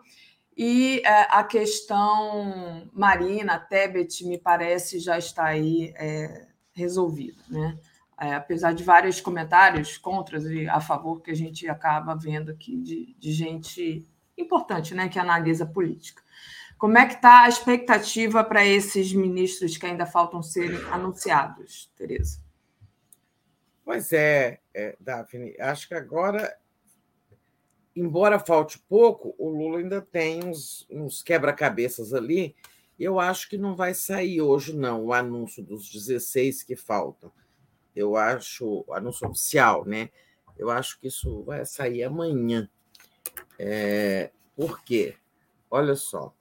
E 0.57 1.01
é, 1.05 1.27
a 1.29 1.43
questão 1.43 2.89
Marina, 2.91 3.59
Tebet, 3.59 4.25
me 4.25 4.37
parece, 4.37 4.99
já 4.99 5.17
está 5.17 5.45
aí 5.45 5.93
é, 5.95 6.47
resolvida. 6.73 7.41
Né? 7.47 7.77
É, 8.19 8.35
apesar 8.35 8.73
de 8.73 8.83
vários 8.83 9.21
comentários 9.21 9.97
contras 9.97 10.43
e 10.45 10.67
a 10.67 10.81
favor 10.81 11.21
que 11.21 11.31
a 11.31 11.35
gente 11.35 11.67
acaba 11.67 12.15
vendo 12.15 12.51
aqui 12.51 12.75
de, 12.77 13.15
de 13.17 13.31
gente 13.31 14.05
importante, 14.37 14.93
né, 14.93 15.07
que 15.07 15.17
analisa 15.17 15.65
política. 15.65 16.21
Como 16.77 16.97
é 16.97 17.05
que 17.05 17.15
está 17.15 17.43
a 17.43 17.49
expectativa 17.49 18.43
para 18.43 18.65
esses 18.65 19.13
ministros 19.13 19.77
que 19.77 19.85
ainda 19.85 20.05
faltam 20.05 20.41
serem 20.41 20.79
anunciados, 20.91 21.91
Tereza? 21.95 22.41
Pois 23.83 24.13
é, 24.13 24.59
é, 24.73 24.95
Daphne, 24.99 25.55
acho 25.59 25.87
que 25.87 25.93
agora, 25.93 26.57
embora 27.95 28.39
falte 28.39 28.79
pouco, 28.79 29.35
o 29.37 29.49
Lula 29.49 29.79
ainda 29.79 30.01
tem 30.01 30.43
uns, 30.43 30.87
uns 30.89 31.21
quebra-cabeças 31.21 32.13
ali. 32.13 32.55
Eu 32.97 33.19
acho 33.19 33.49
que 33.49 33.57
não 33.57 33.75
vai 33.75 33.93
sair 33.93 34.41
hoje, 34.41 34.75
não, 34.75 35.05
o 35.05 35.13
anúncio 35.13 35.63
dos 35.63 35.89
16 35.89 36.63
que 36.63 36.75
faltam 36.75 37.31
eu 37.95 38.15
acho, 38.15 38.85
anúncio 38.91 39.27
oficial, 39.27 39.85
né? 39.85 40.09
Eu 40.57 40.69
acho 40.69 40.99
que 40.99 41.07
isso 41.07 41.43
vai 41.43 41.65
sair 41.65 42.03
amanhã. 42.03 42.69
É, 43.57 44.31
por 44.55 44.83
quê? 44.83 45.15
Olha 45.69 45.95
só. 45.95 46.33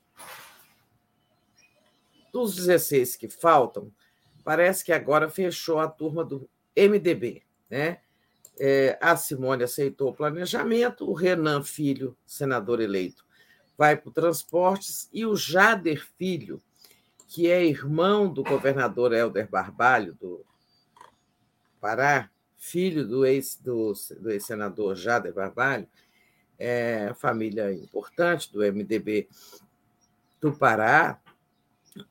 Dos 2.32 2.54
16 2.56 3.16
que 3.16 3.28
faltam, 3.28 3.92
parece 4.44 4.84
que 4.84 4.92
agora 4.92 5.28
fechou 5.28 5.78
a 5.78 5.88
turma 5.88 6.24
do 6.24 6.48
MDB, 6.76 7.42
né? 7.70 8.00
É, 8.60 8.98
a 9.00 9.16
Simone 9.16 9.62
aceitou 9.62 10.10
o 10.10 10.14
planejamento, 10.14 11.08
o 11.08 11.14
Renan 11.14 11.62
Filho, 11.62 12.16
senador 12.26 12.80
eleito, 12.80 13.24
vai 13.76 13.96
para 13.96 14.08
o 14.08 14.12
Transportes, 14.12 15.08
e 15.12 15.24
o 15.24 15.36
Jader 15.36 16.04
Filho, 16.18 16.60
que 17.28 17.48
é 17.48 17.64
irmão 17.64 18.32
do 18.32 18.42
governador 18.42 19.12
Helder 19.12 19.48
Barbalho, 19.48 20.14
do 20.14 20.44
Pará, 21.80 22.30
filho 22.56 23.06
do 23.06 23.24
ex-senador 23.24 24.92
ex, 24.92 25.00
Jader 25.00 25.32
Barbalho, 25.32 25.88
é, 26.58 27.12
família 27.14 27.72
importante 27.72 28.52
do 28.52 28.60
MDB 28.60 29.28
do 30.40 30.52
Pará, 30.52 31.20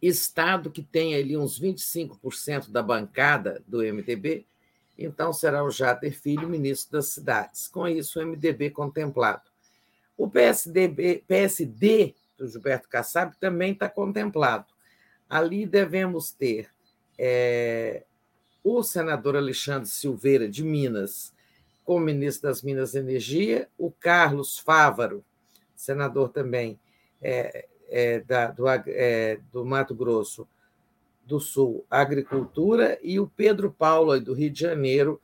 estado 0.01 0.71
que 0.71 0.81
tem 0.81 1.15
ali 1.15 1.37
uns 1.37 1.59
25% 1.59 2.71
da 2.71 2.81
bancada 2.81 3.61
do 3.67 3.79
MDB, 3.79 4.45
então 4.97 5.31
será 5.31 5.63
o 5.63 5.69
Jader 5.69 6.17
Filho 6.17 6.49
ministro 6.49 6.93
das 6.93 7.07
cidades. 7.09 7.67
Com 7.67 7.87
isso, 7.87 8.19
o 8.19 8.25
MDB 8.25 8.71
contemplado. 8.71 9.49
O 10.17 10.27
PSDB, 10.27 11.23
PSD 11.27 12.15
do 12.37 12.47
Gilberto 12.47 12.89
Kassab 12.89 13.35
também 13.39 13.73
está 13.73 13.87
contemplado. 13.87 14.65
Ali 15.29 15.65
devemos 15.65 16.31
ter 16.31 16.69
é, 17.17 18.05
o 18.69 18.83
senador 18.83 19.37
Alexandre 19.37 19.87
Silveira, 19.87 20.49
de 20.49 20.61
Minas, 20.61 21.33
como 21.85 22.03
ministro 22.03 22.49
das 22.49 22.61
Minas 22.61 22.93
e 22.93 22.99
Energia, 22.99 23.69
o 23.77 23.89
Carlos 23.89 24.59
Fávaro, 24.59 25.23
senador 25.73 26.29
também 26.29 26.77
é, 27.21 27.65
é, 27.87 28.19
da, 28.19 28.47
do, 28.51 28.67
é, 28.67 29.39
do 29.53 29.63
Mato 29.63 29.95
Grosso 29.95 30.45
do 31.25 31.39
Sul, 31.39 31.85
Agricultura, 31.89 32.99
e 33.01 33.19
o 33.21 33.27
Pedro 33.27 33.71
Paulo, 33.71 34.19
do 34.19 34.33
Rio 34.33 34.49
de 34.49 34.59
Janeiro, 34.59 35.21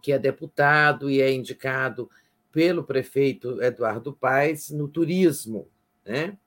que 0.00 0.12
é 0.12 0.18
deputado 0.20 1.10
e 1.10 1.20
é 1.20 1.32
indicado 1.32 2.08
pelo 2.52 2.84
prefeito 2.84 3.60
Eduardo 3.60 4.12
Paes 4.12 4.70
no 4.70 4.86
turismo, 4.86 5.68
né? 6.04 6.38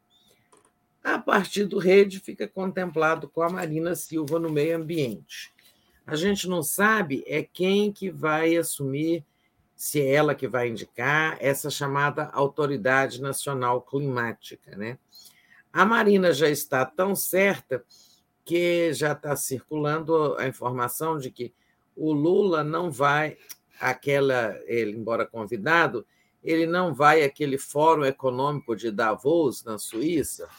A 1.03 1.17
partir 1.17 1.65
do 1.65 1.79
rede 1.79 2.19
fica 2.19 2.47
contemplado 2.47 3.29
com 3.29 3.41
a 3.41 3.49
Marina 3.49 3.95
Silva 3.95 4.37
no 4.37 4.49
meio 4.49 4.75
ambiente. 4.75 5.53
A 6.05 6.15
gente 6.15 6.47
não 6.47 6.61
sabe 6.61 7.23
é 7.27 7.43
quem 7.43 7.91
que 7.91 8.09
vai 8.09 8.57
assumir, 8.57 9.23
se 9.75 10.01
é 10.01 10.13
ela 10.13 10.35
que 10.35 10.47
vai 10.47 10.67
indicar 10.67 11.37
essa 11.39 11.69
chamada 11.69 12.25
Autoridade 12.33 13.21
Nacional 13.21 13.81
Climática, 13.81 14.75
né? 14.75 14.97
A 15.71 15.85
Marina 15.85 16.33
já 16.33 16.49
está 16.49 16.83
tão 16.83 17.15
certa 17.15 17.85
que 18.43 18.91
já 18.91 19.11
está 19.11 19.35
circulando 19.35 20.35
a 20.37 20.47
informação 20.47 21.17
de 21.17 21.29
que 21.29 21.53
o 21.95 22.11
Lula 22.11 22.63
não 22.63 22.89
vai, 22.89 23.37
aquela, 23.79 24.59
ele, 24.65 24.97
embora 24.97 25.27
convidado, 25.27 26.05
ele 26.43 26.65
não 26.65 26.93
vai 26.93 27.23
àquele 27.23 27.57
Fórum 27.57 28.03
Econômico 28.03 28.75
de 28.75 28.89
Davos, 28.89 29.63
na 29.63 29.77
Suíça, 29.77 30.49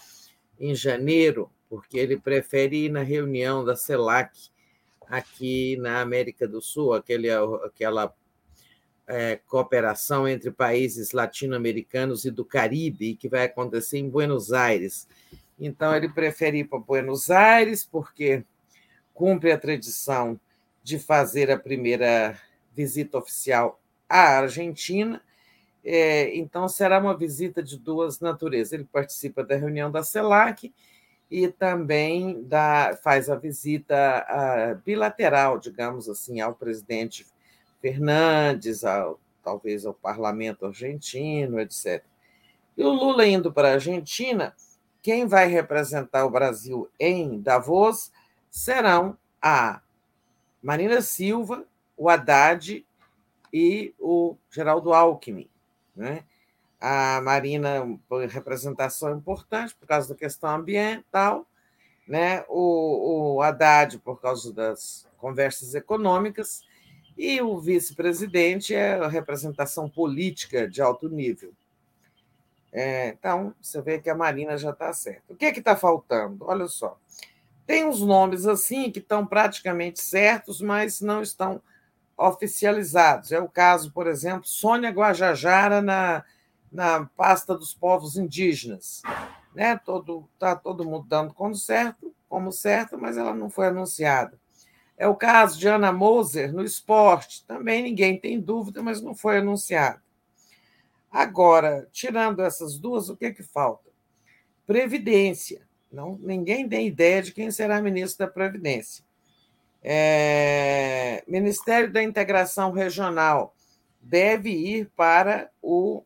em 0.61 0.75
janeiro, 0.75 1.51
porque 1.69 1.99
ele 1.99 2.19
prefere 2.19 2.85
ir 2.85 2.91
na 2.91 3.03
reunião 3.03 3.65
da 3.65 3.75
CELAC, 3.75 4.51
aqui 5.09 5.77
na 5.79 6.01
América 6.01 6.47
do 6.47 6.61
Sul, 6.61 6.95
aquele, 6.95 7.29
aquela 7.65 8.15
é, 9.09 9.41
cooperação 9.49 10.29
entre 10.29 10.53
países 10.53 11.11
latino-americanos 11.11 12.25
e 12.25 12.31
do 12.31 12.45
Caribe, 12.45 13.17
que 13.17 13.29
vai 13.29 13.45
acontecer 13.45 13.99
em 13.99 14.09
Buenos 14.09 14.53
Aires. 14.53 15.09
Então, 15.59 15.95
ele 15.97 16.09
prefere 16.09 16.59
ir 16.59 16.65
para 16.65 16.79
Buenos 16.79 17.31
Aires, 17.31 17.85
porque 17.85 18.45
cumpre 19.13 19.51
a 19.51 19.59
tradição 19.59 20.39
de 20.83 20.99
fazer 20.99 21.51
a 21.51 21.59
primeira 21.59 22.39
visita 22.75 23.19
oficial 23.19 23.81
à 24.09 24.39
Argentina. 24.39 25.21
É, 25.85 26.37
então, 26.37 26.69
será 26.69 26.99
uma 26.99 27.17
visita 27.17 27.63
de 27.63 27.79
duas 27.79 28.21
naturezas. 28.21 28.73
Ele 28.73 28.85
participa 28.85 29.43
da 29.43 29.57
reunião 29.57 29.91
da 29.91 30.03
CELAC 30.03 30.73
e 31.31 31.49
também 31.49 32.43
dá, 32.43 32.99
faz 33.03 33.31
a 33.31 33.37
visita 33.37 34.25
a, 34.29 34.75
bilateral, 34.75 35.59
digamos 35.59 36.09
assim, 36.09 36.41
ao 36.41 36.55
presidente 36.55 37.27
Fernandes, 37.81 38.85
ao, 38.85 39.19
talvez 39.43 39.87
ao 39.87 39.95
parlamento 39.95 40.67
argentino, 40.67 41.61
etc. 41.61 42.05
E 42.77 42.83
o 42.83 42.91
Lula 42.91 43.27
indo 43.27 43.53
para 43.53 43.69
a 43.69 43.73
Argentina, 43.75 44.55
quem 45.03 45.27
vai 45.27 45.47
representar 45.47 46.25
o 46.25 46.31
Brasil 46.31 46.91
em 46.99 47.41
Davos 47.41 48.13
serão 48.51 49.17
a 49.41 49.81
Marina 50.63 51.01
Silva, 51.01 51.65
o 51.97 52.09
Haddad 52.09 52.85
e 53.53 53.95
o 53.99 54.37
Geraldo 54.51 54.93
Alckmin. 54.93 55.49
Né? 56.01 56.25
A 56.81 57.21
Marina, 57.21 57.87
representação 58.31 59.15
importante, 59.15 59.75
por 59.75 59.87
causa 59.87 60.09
da 60.09 60.15
questão 60.15 60.49
ambiental, 60.49 61.47
né? 62.09 62.43
o, 62.49 63.35
o 63.37 63.43
Haddad, 63.43 63.99
por 63.99 64.19
causa 64.19 64.51
das 64.51 65.07
conversas 65.19 65.75
econômicas, 65.75 66.63
e 67.19 67.39
o 67.43 67.61
vice-presidente 67.61 68.75
é 68.75 68.95
a 68.95 69.09
representação 69.09 69.91
política 69.91 70.67
de 70.67 70.81
alto 70.81 71.07
nível. 71.07 71.53
É, 72.73 73.09
então, 73.09 73.55
você 73.61 73.83
vê 73.83 73.99
que 73.99 74.09
a 74.09 74.15
Marina 74.15 74.57
já 74.57 74.71
está 74.71 74.91
certa. 74.95 75.35
O 75.35 75.37
que 75.37 75.45
é 75.45 75.51
está 75.51 75.77
faltando? 75.77 76.47
Olha 76.47 76.67
só. 76.67 76.99
Tem 77.67 77.85
uns 77.85 78.01
nomes 78.01 78.47
assim 78.47 78.91
que 78.91 79.01
estão 79.01 79.27
praticamente 79.27 80.01
certos, 80.01 80.63
mas 80.63 81.03
não 81.03 81.21
estão 81.21 81.61
oficializados. 82.21 83.33
É 83.33 83.41
o 83.41 83.49
caso, 83.49 83.93
por 83.93 84.07
exemplo, 84.07 84.47
Sônia 84.47 84.91
Guajajara 84.91 85.81
na, 85.81 86.25
na 86.71 87.07
pasta 87.17 87.57
dos 87.57 87.73
povos 87.73 88.17
indígenas. 88.17 89.01
Né? 89.55 89.77
Todo 89.79 90.29
está 90.35 90.55
todo 90.55 90.85
mundo 90.85 91.07
dando 91.09 91.33
como 91.33 91.55
certo, 91.55 92.15
como 92.29 92.53
certo, 92.53 92.99
mas 92.99 93.17
ela 93.17 93.35
não 93.35 93.49
foi 93.49 93.69
anunciada. 93.69 94.39
É 94.99 95.09
o 95.09 95.17
caso 95.17 95.59
de 95.59 95.67
Ana 95.67 95.91
Moser 95.91 96.53
no 96.53 96.63
esporte. 96.63 97.45
Também 97.47 97.83
ninguém 97.83 98.21
tem 98.21 98.39
dúvida, 98.39 98.83
mas 98.83 99.01
não 99.01 99.15
foi 99.15 99.39
anunciado. 99.39 100.03
Agora, 101.11 101.89
tirando 101.91 102.43
essas 102.43 102.79
duas, 102.79 103.09
o 103.09 103.17
que, 103.17 103.25
é 103.25 103.33
que 103.33 103.43
falta? 103.43 103.89
Previdência. 104.67 105.67
Não, 105.91 106.17
ninguém 106.21 106.69
tem 106.69 106.87
ideia 106.87 107.23
de 107.23 107.33
quem 107.33 107.51
será 107.51 107.81
ministro 107.83 108.25
da 108.27 108.33
Previdência. 108.33 109.03
É, 109.83 111.25
Ministério 111.27 111.93
da 111.93 112.03
Integração 112.03 112.71
Regional 112.71 113.55
deve 114.01 114.51
ir 114.51 114.91
para 114.95 115.51
o 115.63 116.05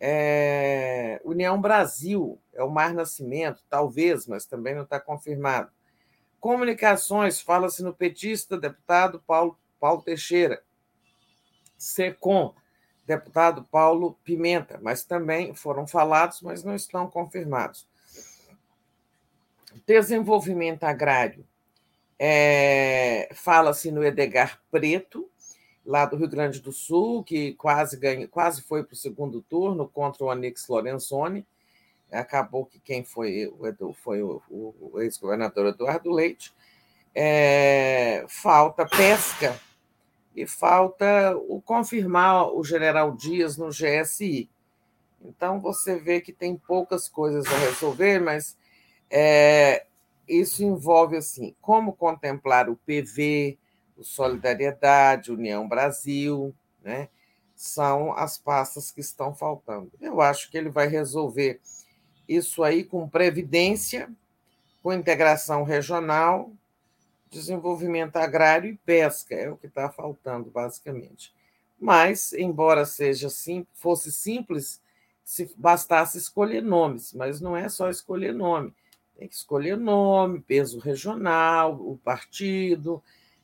é, 0.00 1.20
União 1.24 1.60
Brasil, 1.60 2.38
é 2.52 2.62
o 2.62 2.70
Mar 2.70 2.94
Nascimento, 2.94 3.62
talvez, 3.68 4.26
mas 4.26 4.46
também 4.46 4.74
não 4.74 4.82
está 4.82 5.00
confirmado. 5.00 5.70
Comunicações, 6.40 7.40
fala-se 7.40 7.82
no 7.82 7.94
petista 7.94 8.58
deputado 8.58 9.22
Paulo, 9.26 9.58
Paulo 9.80 10.02
Teixeira. 10.02 10.62
SECOM, 11.78 12.54
deputado 13.06 13.64
Paulo 13.64 14.18
Pimenta, 14.24 14.78
mas 14.82 15.04
também 15.04 15.54
foram 15.54 15.86
falados, 15.86 16.40
mas 16.40 16.62
não 16.62 16.74
estão 16.74 17.08
confirmados. 17.10 17.86
Desenvolvimento 19.86 20.84
agrário. 20.84 21.46
É, 22.18 23.28
Fala-se 23.34 23.90
no 23.90 24.04
Edgar 24.04 24.60
Preto, 24.70 25.28
lá 25.84 26.06
do 26.06 26.16
Rio 26.16 26.28
Grande 26.28 26.60
do 26.60 26.72
Sul, 26.72 27.22
que 27.22 27.54
quase, 27.54 27.98
ganha, 27.98 28.26
quase 28.28 28.62
foi 28.62 28.82
para 28.84 28.94
o 28.94 28.96
segundo 28.96 29.42
turno 29.42 29.88
contra 29.88 30.24
o 30.24 30.30
Anix 30.30 30.66
Lorenzoni. 30.68 31.46
Acabou 32.10 32.64
que 32.64 32.78
quem 32.78 33.04
foi, 33.04 33.52
foi 34.02 34.22
o, 34.22 34.40
o 34.48 35.00
ex-governador 35.00 35.66
Eduardo 35.66 36.12
Leite. 36.12 36.54
É, 37.14 38.24
falta 38.28 38.86
pesca 38.86 39.58
e 40.34 40.46
falta 40.46 41.36
o 41.48 41.60
confirmar 41.60 42.52
o 42.52 42.62
general 42.64 43.12
Dias 43.12 43.56
no 43.56 43.68
GSI. 43.68 44.48
Então, 45.24 45.60
você 45.60 45.96
vê 45.96 46.20
que 46.20 46.32
tem 46.32 46.56
poucas 46.56 47.08
coisas 47.08 47.46
a 47.46 47.56
resolver, 47.58 48.20
mas 48.20 48.56
é, 49.10 49.86
isso 50.28 50.64
envolve 50.64 51.16
assim, 51.16 51.54
como 51.60 51.92
contemplar 51.92 52.68
o 52.68 52.76
PV, 52.76 53.58
o 53.96 54.02
Solidariedade, 54.02 55.32
União 55.32 55.68
Brasil, 55.68 56.54
né? 56.82 57.08
São 57.54 58.12
as 58.12 58.36
pastas 58.36 58.90
que 58.90 59.00
estão 59.00 59.34
faltando. 59.34 59.90
Eu 60.00 60.20
acho 60.20 60.50
que 60.50 60.58
ele 60.58 60.68
vai 60.68 60.88
resolver 60.88 61.60
isso 62.28 62.62
aí 62.62 62.82
com 62.82 63.08
previdência, 63.08 64.10
com 64.82 64.92
integração 64.92 65.62
regional, 65.62 66.50
desenvolvimento 67.30 68.16
agrário 68.16 68.70
e 68.70 68.76
pesca, 68.76 69.34
é 69.34 69.50
o 69.50 69.56
que 69.56 69.66
está 69.66 69.88
faltando, 69.88 70.50
basicamente. 70.50 71.32
Mas, 71.78 72.32
embora 72.32 72.84
seja 72.84 73.28
sim, 73.28 73.66
fosse 73.74 74.10
simples, 74.10 74.80
se 75.24 75.52
bastasse 75.56 76.18
escolher 76.18 76.62
nomes, 76.62 77.12
mas 77.12 77.40
não 77.40 77.56
é 77.56 77.68
só 77.68 77.88
escolher 77.88 78.32
nome 78.32 78.74
tem 79.16 79.28
que 79.28 79.34
escolher 79.34 79.76
nome, 79.76 80.40
peso 80.40 80.78
regional, 80.78 81.74
o 81.74 81.98
partido, 82.02 83.02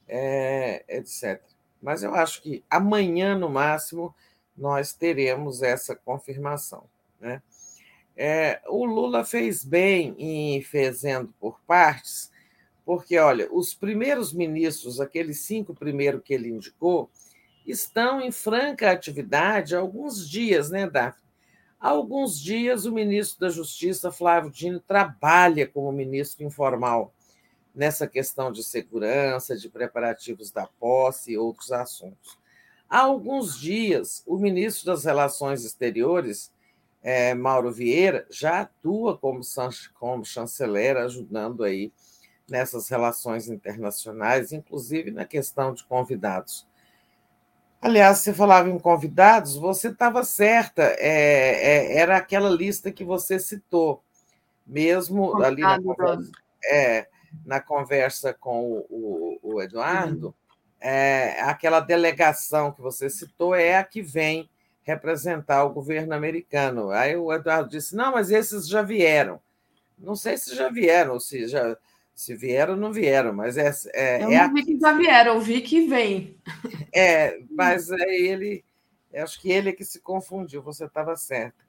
é, 0.09 0.85
etc. 0.89 1.41
Mas 1.81 2.03
eu 2.03 2.15
acho 2.15 2.43
que 2.43 2.65
amanhã, 2.69 3.37
no 3.37 3.49
máximo, 3.49 4.15
nós 4.57 4.93
teremos 4.93 5.63
essa 5.63 5.95
confirmação. 5.97 6.85
Né? 7.21 7.43
É, 8.17 8.61
o 8.69 8.85
Lula 8.85 9.25
fez 9.25 9.65
bem 9.65 10.15
em 10.19 10.63
fazendo 10.63 11.33
por 11.41 11.61
partes, 11.67 12.31
porque, 12.85 13.17
olha, 13.19 13.49
os 13.53 13.73
primeiros 13.73 14.33
ministros, 14.33 15.01
aqueles 15.01 15.41
cinco 15.41 15.75
primeiros 15.75 16.23
que 16.23 16.35
ele 16.35 16.49
indicou, 16.49 17.09
estão 17.67 18.21
em 18.21 18.33
franca 18.33 18.91
atividade 18.91 19.77
há 19.77 19.79
alguns 19.79 20.29
dias, 20.29 20.71
né, 20.71 20.89
Daphne? 20.89 21.30
Há 21.81 21.89
alguns 21.89 22.39
dias, 22.39 22.85
o 22.85 22.93
ministro 22.93 23.40
da 23.40 23.48
Justiça, 23.48 24.12
Flávio 24.12 24.51
Dino, 24.51 24.81
trabalha 24.81 25.66
como 25.66 25.90
ministro 25.90 26.44
informal 26.44 27.15
nessa 27.74 28.07
questão 28.07 28.52
de 28.52 28.62
segurança, 28.62 29.57
de 29.57 29.70
preparativos 29.70 30.51
da 30.51 30.66
posse 30.66 31.32
e 31.32 31.39
outros 31.39 31.73
assuntos. 31.73 32.39
Há 32.86 32.98
alguns 32.98 33.59
dias, 33.59 34.23
o 34.27 34.36
ministro 34.36 34.85
das 34.86 35.05
Relações 35.05 35.65
Exteriores, 35.65 36.52
é, 37.02 37.32
Mauro 37.32 37.73
Vieira, 37.73 38.27
já 38.28 38.61
atua 38.61 39.16
como, 39.16 39.40
como 39.94 40.23
chanceler, 40.23 40.98
ajudando 40.98 41.65
aí 41.65 41.90
nessas 42.47 42.90
relações 42.90 43.48
internacionais, 43.48 44.52
inclusive 44.52 45.11
na 45.11 45.24
questão 45.24 45.73
de 45.73 45.82
convidados. 45.85 46.69
Aliás, 47.81 48.19
você 48.19 48.35
falava 48.35 48.69
em 48.69 48.78
convidados, 48.78 49.57
você 49.57 49.89
estava 49.89 50.23
certa, 50.23 50.82
é, 50.98 51.89
é, 51.89 51.97
era 51.97 52.16
aquela 52.16 52.51
lista 52.51 52.93
que 52.93 53.02
você 53.02 53.39
citou, 53.39 54.02
mesmo 54.66 55.32
Contado, 55.32 55.44
ali 55.44 55.62
na 55.62 55.81
conversa, 55.81 56.31
é, 56.65 57.07
na 57.47 57.61
conversa 57.61 58.35
com 58.35 58.70
o, 58.70 58.86
o, 58.90 59.55
o 59.55 59.62
Eduardo, 59.62 60.27
uhum. 60.27 60.35
é, 60.78 61.40
aquela 61.40 61.81
delegação 61.81 62.70
que 62.70 62.82
você 62.82 63.09
citou 63.09 63.55
é 63.55 63.78
a 63.78 63.85
que 63.85 64.02
vem 64.02 64.51
representar 64.82 65.65
o 65.65 65.73
governo 65.73 66.15
americano. 66.15 66.90
Aí 66.90 67.16
o 67.16 67.32
Eduardo 67.32 67.70
disse: 67.70 67.97
não, 67.97 68.12
mas 68.12 68.31
esses 68.31 68.69
já 68.69 68.82
vieram. 68.82 69.40
Não 69.98 70.16
sei 70.16 70.36
se 70.36 70.55
já 70.55 70.69
vieram, 70.69 71.19
se 71.19 71.47
já 71.47 71.77
se 72.21 72.35
vieram, 72.35 72.77
não 72.77 72.93
vieram, 72.93 73.33
mas 73.33 73.57
é. 73.57 73.73
é 73.95 74.23
eu 74.23 74.31
é 74.31 74.47
não 74.47 74.53
vi 74.53 74.63
que 74.63 74.79
já 74.79 74.93
vieram, 74.93 75.35
eu 75.37 75.41
vi 75.41 75.63
que 75.63 75.87
vem. 75.87 76.37
É, 76.93 77.41
mas 77.51 77.91
é 77.91 78.15
ele. 78.15 78.63
Acho 79.15 79.41
que 79.41 79.51
ele 79.51 79.71
é 79.71 79.73
que 79.73 79.85
se 79.85 80.01
confundiu, 80.01 80.61
você 80.61 80.85
estava 80.85 81.17
certo. 81.17 81.65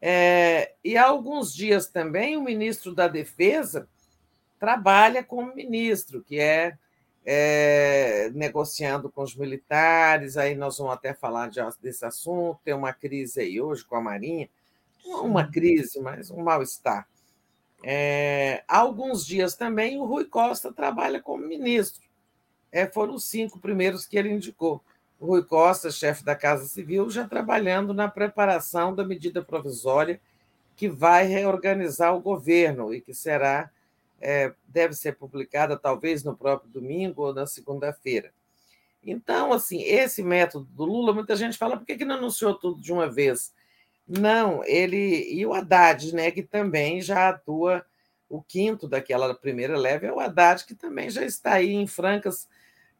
É, 0.00 0.72
e 0.82 0.96
há 0.96 1.04
alguns 1.04 1.54
dias 1.54 1.88
também 1.88 2.38
o 2.38 2.42
ministro 2.42 2.94
da 2.94 3.06
Defesa 3.06 3.86
trabalha 4.58 5.22
como 5.22 5.54
ministro, 5.54 6.22
que 6.22 6.40
é, 6.40 6.78
é, 7.22 8.30
negociando 8.32 9.10
com 9.10 9.22
os 9.22 9.36
militares, 9.36 10.38
aí 10.38 10.54
nós 10.54 10.78
vamos 10.78 10.94
até 10.94 11.12
falar 11.12 11.50
de, 11.50 11.60
desse 11.82 12.06
assunto, 12.06 12.60
tem 12.64 12.72
uma 12.72 12.94
crise 12.94 13.40
aí 13.40 13.60
hoje 13.60 13.84
com 13.84 13.96
a 13.96 14.00
Marinha, 14.00 14.48
uma 15.04 15.46
crise, 15.46 16.00
mas 16.00 16.30
um 16.30 16.42
mal-estar. 16.42 17.06
É, 17.82 18.62
há 18.68 18.78
alguns 18.78 19.26
dias 19.26 19.54
também 19.54 19.98
o 19.98 20.04
Rui 20.04 20.24
Costa 20.24 20.72
trabalha 20.72 21.20
como 21.20 21.46
ministro. 21.46 22.02
É, 22.70 22.86
foram 22.86 23.14
os 23.14 23.24
cinco 23.24 23.58
primeiros 23.58 24.06
que 24.06 24.16
ele 24.16 24.30
indicou. 24.30 24.82
O 25.18 25.26
Rui 25.26 25.44
Costa, 25.44 25.90
chefe 25.90 26.24
da 26.24 26.34
Casa 26.34 26.66
Civil, 26.66 27.10
já 27.10 27.28
trabalhando 27.28 27.92
na 27.92 28.08
preparação 28.08 28.94
da 28.94 29.04
medida 29.04 29.42
provisória 29.42 30.20
que 30.76 30.88
vai 30.88 31.26
reorganizar 31.26 32.14
o 32.14 32.20
governo 32.20 32.94
e 32.94 33.00
que 33.00 33.14
será 33.14 33.70
é, 34.20 34.54
deve 34.66 34.94
ser 34.94 35.16
publicada 35.16 35.76
talvez 35.76 36.22
no 36.22 36.36
próprio 36.36 36.70
domingo 36.70 37.26
ou 37.26 37.34
na 37.34 37.46
segunda-feira. 37.46 38.32
Então, 39.04 39.52
assim, 39.52 39.82
esse 39.82 40.22
método 40.22 40.64
do 40.66 40.84
Lula, 40.84 41.12
muita 41.12 41.34
gente 41.34 41.58
fala, 41.58 41.76
por 41.76 41.84
que, 41.84 41.96
que 41.96 42.04
não 42.04 42.14
anunciou 42.14 42.54
tudo 42.54 42.80
de 42.80 42.92
uma 42.92 43.10
vez? 43.10 43.52
Não, 44.06 44.64
ele. 44.64 45.32
E 45.32 45.44
o 45.46 45.54
Haddad, 45.54 46.14
né, 46.14 46.30
que 46.30 46.42
também 46.42 47.00
já 47.00 47.28
atua, 47.28 47.84
o 48.28 48.42
quinto 48.42 48.88
daquela 48.88 49.34
primeira 49.34 49.76
leve 49.76 50.06
é 50.06 50.12
o 50.12 50.20
Haddad, 50.20 50.64
que 50.64 50.74
também 50.74 51.10
já 51.10 51.24
está 51.24 51.54
aí 51.54 51.72
em 51.72 51.86
francas 51.86 52.48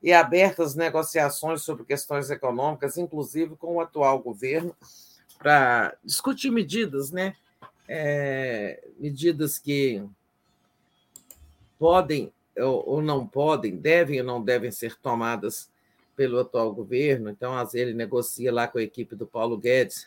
e 0.03 0.13
abertas 0.13 0.75
negociações 0.75 1.63
sobre 1.63 1.85
questões 1.85 2.31
econômicas, 2.31 2.97
inclusive 2.99 3.57
com 3.57 3.77
o 3.77 3.81
atual 3.81 4.19
governo, 4.19 4.75
para 5.39 5.97
discutir 6.05 6.51
medidas, 6.51 7.11
né? 7.11 7.37
É, 7.89 8.83
medidas 8.99 9.59
que 9.59 10.03
podem 11.79 12.33
ou 12.57 13.01
não 13.01 13.27
podem, 13.27 13.77
devem 13.77 14.21
ou 14.21 14.27
não 14.27 14.43
devem 14.43 14.71
ser 14.71 14.97
tomadas 14.99 15.71
pelo 16.15 16.39
atual 16.39 16.73
governo. 16.73 17.31
Então, 17.31 17.55
ele 17.73 17.95
negocia 17.95 18.53
lá 18.53 18.69
com 18.69 18.79
a 18.79 18.83
equipe 18.83 19.17
do 19.17 19.27
Paulo 19.27 19.57
Guedes. 19.57 20.07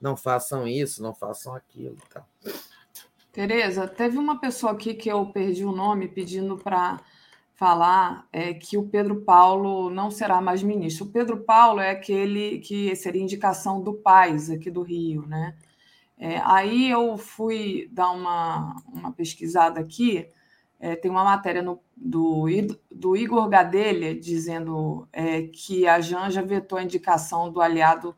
Não 0.00 0.16
façam 0.16 0.66
isso, 0.66 1.02
não 1.02 1.14
façam 1.14 1.54
aquilo. 1.54 1.96
Tá. 2.10 2.24
Tereza, 3.32 3.88
teve 3.88 4.18
uma 4.18 4.40
pessoa 4.40 4.72
aqui 4.72 4.94
que 4.94 5.08
eu 5.08 5.26
perdi 5.26 5.64
o 5.64 5.72
nome 5.72 6.08
pedindo 6.08 6.56
para 6.56 7.00
falar 7.54 8.26
é, 8.32 8.52
que 8.52 8.76
o 8.76 8.88
Pedro 8.88 9.22
Paulo 9.22 9.90
não 9.90 10.10
será 10.10 10.40
mais 10.40 10.62
ministro. 10.62 11.06
O 11.06 11.10
Pedro 11.10 11.38
Paulo 11.44 11.80
é 11.80 11.90
aquele 11.90 12.58
que 12.58 12.94
seria 12.96 13.22
indicação 13.22 13.80
do 13.80 13.94
Paz 13.94 14.50
aqui 14.50 14.70
do 14.70 14.82
Rio, 14.82 15.26
né? 15.26 15.56
É, 16.16 16.40
aí 16.44 16.90
eu 16.90 17.16
fui 17.16 17.88
dar 17.92 18.10
uma, 18.10 18.76
uma 18.92 19.12
pesquisada 19.12 19.80
aqui 19.80 20.28
é, 20.84 20.94
tem 20.94 21.10
uma 21.10 21.24
matéria 21.24 21.62
no, 21.62 21.80
do, 21.96 22.44
do 22.90 23.16
Igor 23.16 23.48
Gadelha 23.48 24.14
dizendo 24.14 25.08
é, 25.10 25.44
que 25.44 25.86
a 25.86 25.98
Janja 25.98 26.42
vetou 26.42 26.76
a 26.76 26.82
indicação 26.82 27.50
do 27.50 27.62
aliado 27.62 28.14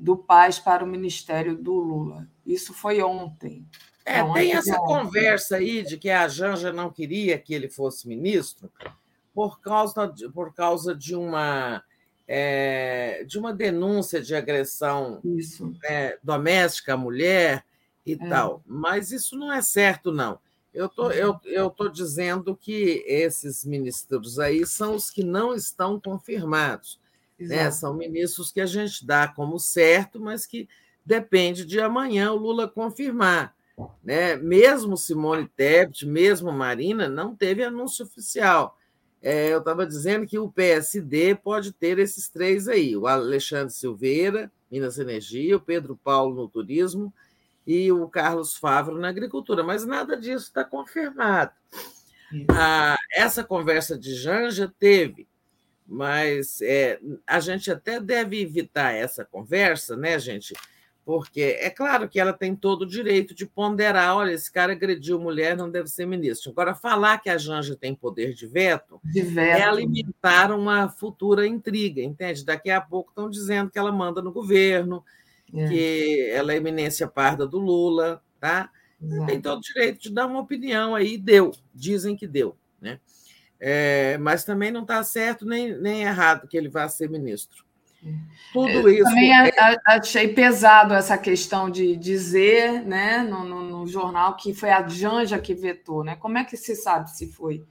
do 0.00 0.16
Paz 0.16 0.58
para 0.58 0.82
o 0.82 0.86
ministério 0.86 1.54
do 1.54 1.74
Lula. 1.74 2.26
Isso 2.44 2.72
foi 2.72 3.02
ontem. 3.02 3.66
É, 4.04 4.24
tem 4.32 4.52
essa 4.54 4.76
conversa 4.78 5.56
aí 5.56 5.82
de 5.82 5.98
que 5.98 6.08
a 6.08 6.26
Janja 6.26 6.72
não 6.72 6.90
queria 6.90 7.38
que 7.38 7.52
ele 7.52 7.68
fosse 7.68 8.08
ministro 8.08 8.72
por 9.34 9.60
causa 9.60 10.06
de, 10.06 10.28
por 10.30 10.54
causa 10.54 10.94
de 10.94 11.14
uma 11.14 11.84
é, 12.26 13.24
de 13.24 13.38
uma 13.38 13.52
denúncia 13.52 14.22
de 14.22 14.34
agressão 14.34 15.20
é, 15.84 16.18
doméstica 16.22 16.94
à 16.94 16.96
mulher 16.96 17.64
e 18.06 18.14
é. 18.14 18.28
tal. 18.28 18.62
Mas 18.66 19.12
isso 19.12 19.36
não 19.36 19.52
é 19.52 19.60
certo, 19.60 20.10
não. 20.10 20.38
Eu 20.72 20.88
tô, 20.88 21.10
eu, 21.10 21.38
eu 21.44 21.68
tô 21.68 21.88
dizendo 21.88 22.56
que 22.56 23.04
esses 23.06 23.64
ministros 23.64 24.38
aí 24.38 24.64
são 24.64 24.94
os 24.94 25.10
que 25.10 25.22
não 25.22 25.54
estão 25.54 26.00
confirmados. 26.00 26.98
Né? 27.40 27.70
São 27.70 27.94
ministros 27.94 28.52
que 28.52 28.60
a 28.60 28.66
gente 28.66 29.06
dá 29.06 29.26
como 29.28 29.58
certo, 29.58 30.20
mas 30.20 30.46
que 30.46 30.68
depende 31.04 31.64
de 31.64 31.80
amanhã 31.80 32.32
o 32.32 32.36
Lula 32.36 32.68
confirmar. 32.68 33.54
Né? 34.04 34.36
Mesmo 34.36 34.96
Simone 34.96 35.48
Tebet, 35.48 36.06
mesmo 36.06 36.52
Marina, 36.52 37.08
não 37.08 37.34
teve 37.34 37.64
anúncio 37.64 38.04
oficial. 38.04 38.76
É, 39.22 39.52
eu 39.52 39.58
estava 39.58 39.86
dizendo 39.86 40.26
que 40.26 40.38
o 40.38 40.50
PSD 40.50 41.34
pode 41.34 41.72
ter 41.72 41.98
esses 41.98 42.28
três 42.28 42.68
aí: 42.68 42.96
o 42.96 43.06
Alexandre 43.06 43.72
Silveira, 43.72 44.50
Minas 44.70 44.98
Energia, 44.98 45.56
o 45.56 45.60
Pedro 45.60 45.98
Paulo 46.02 46.34
no 46.34 46.48
turismo 46.48 47.12
e 47.66 47.92
o 47.92 48.08
Carlos 48.08 48.56
Favro 48.56 48.98
na 48.98 49.08
agricultura, 49.08 49.62
mas 49.62 49.84
nada 49.84 50.16
disso 50.16 50.46
está 50.46 50.64
confirmado. 50.64 51.52
Ah, 52.48 52.96
essa 53.12 53.44
conversa 53.44 53.98
de 53.98 54.14
Janja 54.14 54.72
teve, 54.78 55.28
mas 55.90 56.60
é, 56.62 57.00
a 57.26 57.40
gente 57.40 57.68
até 57.68 57.98
deve 57.98 58.40
evitar 58.40 58.94
essa 58.94 59.24
conversa, 59.24 59.96
né, 59.96 60.16
gente? 60.20 60.54
Porque 61.04 61.58
é 61.58 61.68
claro 61.68 62.08
que 62.08 62.20
ela 62.20 62.32
tem 62.32 62.54
todo 62.54 62.82
o 62.82 62.86
direito 62.86 63.34
de 63.34 63.44
ponderar: 63.44 64.16
olha, 64.16 64.30
esse 64.30 64.52
cara 64.52 64.70
agrediu 64.70 65.18
mulher, 65.18 65.56
não 65.56 65.68
deve 65.68 65.88
ser 65.88 66.06
ministro. 66.06 66.52
Agora, 66.52 66.72
falar 66.72 67.18
que 67.18 67.28
a 67.28 67.36
Janja 67.36 67.74
tem 67.74 67.92
poder 67.92 68.32
de 68.34 68.46
veto, 68.46 69.00
de 69.02 69.22
veto. 69.22 69.58
é 69.58 69.62
alimentar 69.64 70.52
uma 70.52 70.88
futura 70.88 71.44
intriga, 71.44 72.00
entende? 72.00 72.44
Daqui 72.44 72.70
a 72.70 72.80
pouco 72.80 73.10
estão 73.10 73.28
dizendo 73.28 73.68
que 73.68 73.78
ela 73.78 73.90
manda 73.90 74.22
no 74.22 74.30
governo, 74.30 75.04
é. 75.52 75.68
que 75.68 76.30
ela 76.30 76.52
é 76.52 76.56
eminência 76.56 77.08
parda 77.08 77.44
do 77.44 77.58
Lula, 77.58 78.22
tá? 78.38 78.70
Exato. 79.02 79.26
Tem 79.26 79.40
todo 79.40 79.58
o 79.58 79.62
direito 79.62 80.02
de 80.02 80.12
dar 80.12 80.26
uma 80.26 80.38
opinião 80.38 80.94
aí, 80.94 81.18
deu, 81.18 81.50
dizem 81.74 82.14
que 82.14 82.28
deu, 82.28 82.54
né? 82.80 83.00
É, 83.60 84.16
mas 84.18 84.44
também 84.44 84.70
não 84.70 84.82
está 84.82 85.04
certo 85.04 85.44
nem, 85.44 85.78
nem 85.78 86.02
errado 86.02 86.48
que 86.48 86.56
ele 86.56 86.68
vá 86.68 86.88
ser 86.88 87.10
ministro. 87.10 87.62
É. 88.04 88.14
Tudo 88.52 88.70
Eu 88.70 88.88
isso. 88.88 89.04
Também 89.04 89.32
é... 89.32 89.52
achei 89.86 90.28
pesado 90.28 90.94
essa 90.94 91.18
questão 91.18 91.70
de 91.70 91.94
dizer 91.96 92.82
né, 92.82 93.22
no, 93.22 93.44
no, 93.44 93.62
no, 93.62 93.86
jornal 93.86 94.36
que 94.36 94.54
foi 94.54 94.70
a 94.70 94.86
Janja 94.88 95.38
que 95.38 95.54
vetou. 95.54 96.02
Né? 96.02 96.16
Como 96.16 96.38
é 96.38 96.44
que 96.44 96.56
se 96.56 96.74
sabe 96.74 97.10
se 97.10 97.30
foi 97.30 97.62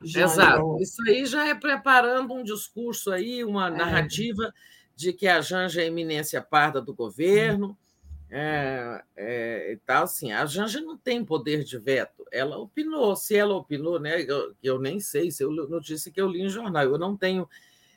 Janja? 0.00 0.42
Exato. 0.42 0.78
Isso 0.80 1.02
aí 1.08 1.26
já 1.26 1.48
é 1.48 1.54
preparando 1.54 2.32
um 2.32 2.44
discurso 2.44 3.10
aí, 3.10 3.42
uma 3.42 3.66
é. 3.66 3.70
narrativa 3.70 4.52
de 4.94 5.12
que 5.12 5.26
a 5.26 5.40
Janja 5.40 5.82
é 5.82 5.86
eminência 5.86 6.40
parda 6.40 6.80
do 6.80 6.94
governo 6.94 7.76
é, 8.34 9.04
é, 9.14 9.72
e 9.72 9.76
tal. 9.76 10.04
Assim, 10.04 10.32
a 10.32 10.46
Janja 10.46 10.80
não 10.80 10.96
tem 10.96 11.22
poder 11.22 11.62
de 11.64 11.76
veto. 11.78 12.26
Ela 12.32 12.56
opinou. 12.56 13.14
Se 13.14 13.36
ela 13.36 13.54
opinou, 13.54 14.00
né, 14.00 14.22
eu, 14.22 14.54
eu 14.62 14.78
nem 14.80 14.98
sei, 14.98 15.30
se 15.30 15.44
eu 15.44 15.50
notícia 15.50 16.10
que 16.10 16.20
eu 16.20 16.28
li 16.28 16.40
em 16.40 16.48
jornal. 16.48 16.84
Eu 16.84 16.96
não 16.96 17.14
tenho 17.14 17.46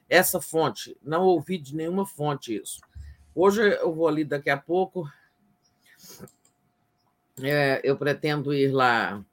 essa 0.09 0.41
fonte, 0.41 0.95
não 1.01 1.23
ouvi 1.23 1.57
de 1.57 1.73
nenhuma 1.73 2.05
fonte 2.05 2.53
isso. 2.53 2.81
Hoje 3.33 3.61
eu 3.61 3.93
vou 3.93 4.09
ali 4.09 4.25
daqui 4.25 4.49
a 4.49 4.57
pouco. 4.57 5.09
É, 7.41 7.79
eu 7.83 7.97
pretendo 7.97 8.53
ir 8.53 8.71
lá 8.71 9.23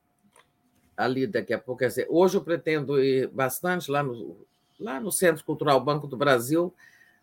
ali 0.97 1.27
daqui 1.27 1.53
a 1.53 1.59
pouco. 1.59 1.81
Quer 1.81 1.89
dizer, 1.89 2.07
hoje 2.09 2.37
eu 2.37 2.45
pretendo 2.45 3.03
ir 3.03 3.27
bastante 3.27 3.91
lá 3.91 4.05
no, 4.05 4.37
lá 4.79 5.01
no 5.01 5.11
Centro 5.11 5.45
Cultural 5.45 5.81
Banco 5.81 6.07
do 6.07 6.17
Brasil 6.17 6.73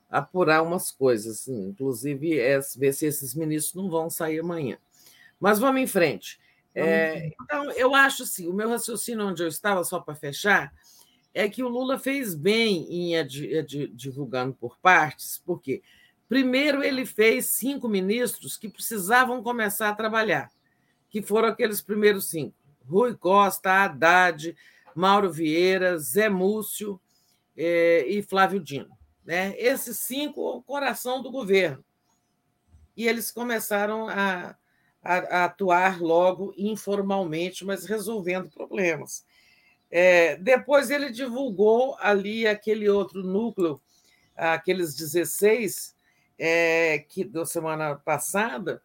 apurar 0.09 0.63
umas 0.63 0.91
coisas, 0.91 1.39
assim, 1.39 1.67
inclusive 1.67 2.39
é, 2.39 2.59
ver 2.75 2.93
se 2.93 3.05
esses 3.05 3.35
ministros 3.35 3.75
não 3.75 3.89
vão 3.89 4.09
sair 4.09 4.39
amanhã. 4.39 4.77
Mas 5.39 5.59
vamos 5.59 5.81
em 5.81 5.87
frente. 5.87 6.39
É, 6.73 7.31
então, 7.41 7.71
eu 7.71 7.93
acho 7.93 8.23
assim, 8.23 8.47
o 8.47 8.53
meu 8.53 8.69
raciocínio 8.69 9.27
onde 9.27 9.43
eu 9.43 9.47
estava, 9.47 9.83
só 9.83 9.99
para 9.99 10.15
fechar, 10.15 10.73
é 11.33 11.47
que 11.47 11.63
o 11.63 11.69
Lula 11.69 11.99
fez 11.99 12.33
bem 12.33 12.87
em 12.89 13.17
ad, 13.17 13.87
divulgando 13.93 14.53
por 14.53 14.77
partes, 14.79 15.41
porque 15.45 15.81
primeiro 16.27 16.83
ele 16.83 17.05
fez 17.05 17.47
cinco 17.47 17.87
ministros 17.87 18.57
que 18.57 18.69
precisavam 18.69 19.43
começar 19.43 19.89
a 19.89 19.95
trabalhar, 19.95 20.51
que 21.09 21.21
foram 21.21 21.49
aqueles 21.49 21.81
primeiros 21.81 22.29
cinco: 22.29 22.55
Rui 22.85 23.15
Costa, 23.15 23.71
Haddad, 23.71 24.55
Mauro 24.95 25.31
Vieira, 25.31 25.97
Zé 25.97 26.29
Múcio 26.29 26.99
eh, 27.55 28.05
e 28.07 28.21
Flávio 28.21 28.59
Dino. 28.59 28.98
Né? 29.29 29.53
Esses 29.59 29.99
cinco, 29.99 30.41
o 30.41 30.63
coração 30.63 31.21
do 31.21 31.29
governo. 31.29 31.85
E 32.97 33.07
eles 33.07 33.29
começaram 33.29 34.09
a, 34.09 34.55
a, 35.03 35.17
a 35.17 35.45
atuar 35.45 36.01
logo 36.01 36.51
informalmente, 36.57 37.63
mas 37.63 37.85
resolvendo 37.85 38.49
problemas. 38.49 39.23
É, 39.91 40.35
depois 40.37 40.89
ele 40.89 41.11
divulgou 41.11 41.95
ali 41.99 42.47
aquele 42.47 42.89
outro 42.89 43.21
núcleo, 43.21 43.79
aqueles 44.35 44.95
16 44.95 45.95
é, 46.39 46.97
que 47.07 47.23
da 47.23 47.45
semana 47.45 47.93
passada, 47.97 48.81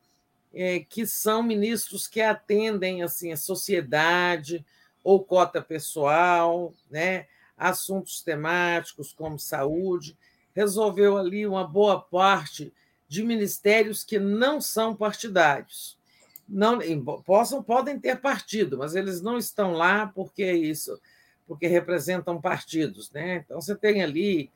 é, 0.52 0.81
que 0.81 1.06
são 1.06 1.42
ministros 1.42 2.06
que 2.06 2.20
atendem 2.20 3.02
assim 3.02 3.32
a 3.32 3.36
sociedade 3.39 4.62
ou 5.02 5.24
cota 5.24 5.62
pessoal, 5.62 6.74
né, 6.90 7.28
assuntos 7.56 8.20
temáticos 8.20 9.10
como 9.10 9.39
saúde 9.39 10.14
resolveu 10.55 11.16
ali 11.16 11.47
uma 11.47 11.66
boa 11.66 12.00
parte 12.00 12.73
de 13.08 13.23
ministérios 13.23 14.05
que 14.05 14.18
não 14.18 14.60
são 14.60 14.94
partidários. 14.94 15.99
Não 16.49 16.78
possam 17.23 17.62
podem 17.62 17.99
ter 17.99 18.20
partido, 18.20 18.78
mas 18.78 18.94
eles 18.94 19.20
não 19.20 19.39
estão 19.39 19.73
lá 19.73 20.07
porque 20.07 20.42
é 20.42 20.55
isso, 20.55 21.00
porque 21.47 21.66
representam 21.66 22.41
partidos. 22.41 23.10
Né? 23.10 23.36
Então, 23.36 23.60
você 23.60 23.74
tem 23.74 24.02
ali 24.02 24.50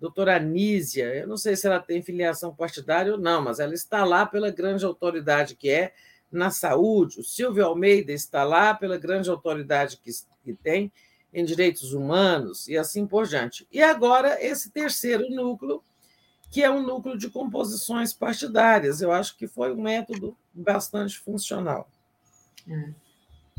doutora 0.00 0.36
Anísia, 0.36 1.14
eu 1.14 1.26
não 1.26 1.36
sei 1.36 1.56
se 1.56 1.66
ela 1.66 1.80
tem 1.80 2.02
filiação 2.02 2.54
partidária 2.54 3.12
ou 3.12 3.18
não, 3.18 3.42
mas 3.42 3.58
ela 3.58 3.74
está 3.74 4.04
lá 4.04 4.26
pela 4.26 4.50
grande 4.50 4.84
autoridade 4.84 5.54
que 5.54 5.70
é 5.70 5.94
na 6.30 6.50
saúde. 6.50 7.20
O 7.20 7.24
Silvio 7.24 7.64
Almeida 7.64 8.12
está 8.12 8.42
lá 8.42 8.74
pela 8.74 8.98
grande 8.98 9.30
autoridade 9.30 9.98
que, 9.98 10.10
que 10.42 10.52
tem 10.52 10.92
em 11.34 11.44
direitos 11.44 11.92
humanos 11.92 12.68
e 12.68 12.78
assim 12.78 13.06
por 13.06 13.26
diante. 13.26 13.66
E 13.70 13.82
agora, 13.82 14.42
esse 14.42 14.70
terceiro 14.70 15.28
núcleo, 15.28 15.82
que 16.50 16.62
é 16.62 16.70
um 16.70 16.80
núcleo 16.80 17.18
de 17.18 17.28
composições 17.28 18.12
partidárias. 18.12 19.02
Eu 19.02 19.10
acho 19.10 19.36
que 19.36 19.48
foi 19.48 19.72
um 19.72 19.82
método 19.82 20.36
bastante 20.54 21.18
funcional. 21.18 21.88
É. 22.70 22.90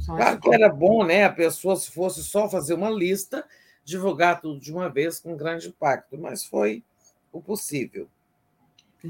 Claro 0.05 0.39
que 0.39 0.53
era 0.53 0.69
bom, 0.69 1.03
né? 1.03 1.25
A 1.25 1.31
pessoa, 1.31 1.75
se 1.75 1.91
fosse 1.91 2.23
só 2.23 2.49
fazer 2.49 2.73
uma 2.73 2.89
lista, 2.89 3.45
divulgar 3.83 4.39
tudo 4.39 4.59
de 4.59 4.71
uma 4.71 4.89
vez 4.89 5.19
com 5.19 5.35
grande 5.35 5.67
impacto, 5.67 6.17
mas 6.17 6.45
foi 6.45 6.83
o 7.33 7.41
possível. 7.41 8.07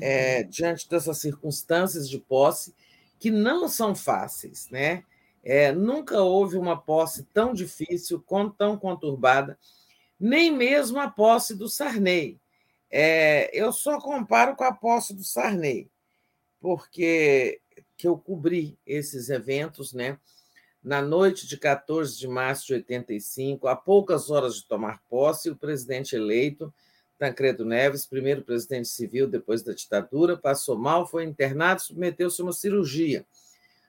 É, 0.01 0.43
diante 0.43 0.89
dessas 0.89 1.19
circunstâncias 1.19 2.09
de 2.09 2.19
posse, 2.19 2.73
que 3.19 3.29
não 3.29 3.69
são 3.69 3.95
fáceis, 3.95 4.67
né? 4.69 5.03
É, 5.45 5.71
nunca 5.71 6.19
houve 6.23 6.57
uma 6.57 6.75
posse 6.75 7.23
tão 7.31 7.53
difícil, 7.53 8.25
tão 8.57 8.75
conturbada, 8.79 9.59
nem 10.19 10.51
mesmo 10.51 10.99
a 10.99 11.07
posse 11.07 11.53
do 11.53 11.69
Sarney. 11.69 12.39
É, 12.89 13.51
eu 13.53 13.71
só 13.71 13.99
comparo 13.99 14.55
com 14.55 14.63
a 14.63 14.73
posse 14.73 15.13
do 15.13 15.23
Sarney, 15.23 15.87
porque 16.59 17.61
que 17.95 18.07
eu 18.07 18.17
cobri 18.17 18.75
esses 18.85 19.29
eventos, 19.29 19.93
né? 19.93 20.17
Na 20.83 21.01
noite 21.01 21.47
de 21.47 21.57
14 21.57 22.17
de 22.17 22.27
março 22.27 22.67
de 22.67 22.73
85, 22.73 23.67
a 23.67 23.75
poucas 23.75 24.29
horas 24.29 24.55
de 24.55 24.65
tomar 24.65 25.01
posse, 25.09 25.49
o 25.49 25.55
presidente 25.55 26.15
eleito, 26.15 26.73
Tancredo 27.17 27.63
Neves, 27.63 28.05
primeiro 28.05 28.41
presidente 28.41 28.87
civil 28.87 29.27
depois 29.27 29.63
da 29.63 29.73
ditadura, 29.73 30.35
passou 30.35 30.77
mal, 30.77 31.07
foi 31.07 31.23
internado, 31.23 31.81
submeteu-se 31.81 32.41
a 32.41 32.43
uma 32.43 32.53
cirurgia. 32.53 33.25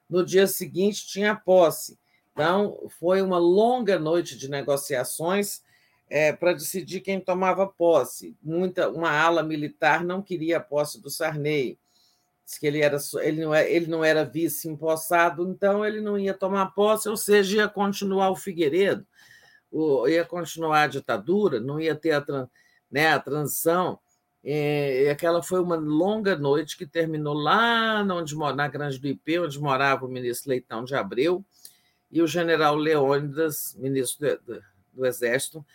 No 0.09 0.25
dia 0.25 0.47
seguinte, 0.47 1.07
tinha 1.07 1.35
posse. 1.35 1.99
Então, 2.33 2.78
foi 3.01 3.23
uma 3.23 3.39
longa 3.39 3.99
noite 3.99 4.36
de 4.36 4.49
negociações 4.49 5.62
é, 6.09 6.33
para 6.33 6.52
decidir 6.52 7.01
quem 7.01 7.20
tomava 7.20 7.67
posse. 7.67 8.36
Muita, 8.43 8.89
uma 8.89 9.10
ala 9.10 9.43
militar 9.43 10.05
não 10.05 10.23
queria 10.23 10.59
a 10.59 10.60
posse 10.60 11.01
do 11.01 11.10
Sarney 11.10 11.78
Diz 12.47 12.59
que 12.59 12.67
ele, 12.68 12.81
era, 12.81 12.97
ele, 13.23 13.44
não, 13.44 13.52
é, 13.52 13.68
ele 13.68 13.86
não 13.89 14.05
era 14.05 14.25
vice 14.25 14.68
empossado, 14.68 15.51
então 15.51 15.85
ele 15.85 16.01
não 16.01 16.17
ia 16.17 16.33
tomar 16.33 16.67
posse, 16.67 17.09
ou 17.09 17.17
seja, 17.17 17.57
ia 17.57 17.68
continuar 17.68 18.31
o 18.31 18.36
Figueiredo, 18.36 19.05
ia 20.09 20.25
continuar 20.25 20.83
a 20.83 20.86
ditadura, 20.86 21.59
não 21.59 21.81
ia 21.81 21.97
ter 21.97 22.12
a, 22.12 22.25
né, 22.89 23.09
a 23.09 23.18
transição. 23.18 23.99
E 24.49 25.08
aquela 25.10 25.42
foi 25.42 25.60
uma 25.60 25.75
longa 25.75 26.36
noite 26.36 26.76
que 26.76 26.86
terminou 26.86 27.34
lá 27.34 28.00
onde, 28.08 28.36
na 28.36 28.68
Grande 28.68 28.97
do 28.97 29.08
IP, 29.08 29.41
onde 29.41 29.58
morava 29.58 30.07
o 30.07 30.08
ministro 30.08 30.50
Leitão 30.50 30.84
de 30.84 30.94
Abreu, 30.94 31.44
e 32.12 32.23
o 32.23 32.28
general 32.28 32.76
Leônidas, 32.76 33.75
ministro 33.76 34.39
do, 34.47 34.55
do, 34.55 34.62
do 34.92 35.05
Exército, 35.05 35.66